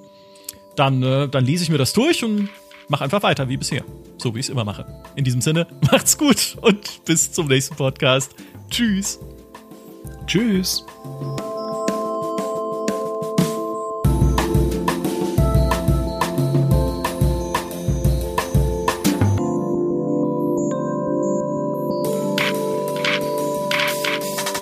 dann, 0.76 1.02
äh, 1.02 1.28
dann 1.30 1.46
lese 1.46 1.64
ich 1.64 1.70
mir 1.70 1.78
das 1.78 1.94
durch 1.94 2.24
und 2.24 2.50
mach 2.90 3.02
einfach 3.02 3.24
weiter 3.24 3.50
wie 3.50 3.58
bisher. 3.58 3.84
So 4.18 4.36
wie 4.36 4.40
ich 4.40 4.46
es 4.46 4.50
immer 4.50 4.66
mache. 4.66 4.86
In 5.16 5.24
diesem 5.24 5.42
Sinne, 5.42 5.68
macht's 5.92 6.18
gut 6.18 6.58
und 6.62 7.06
bis 7.06 7.32
zum 7.32 7.48
nächsten 7.48 7.76
Podcast. 7.76 8.36
Tschüss. 8.70 9.20
Tschüss. 10.28 10.86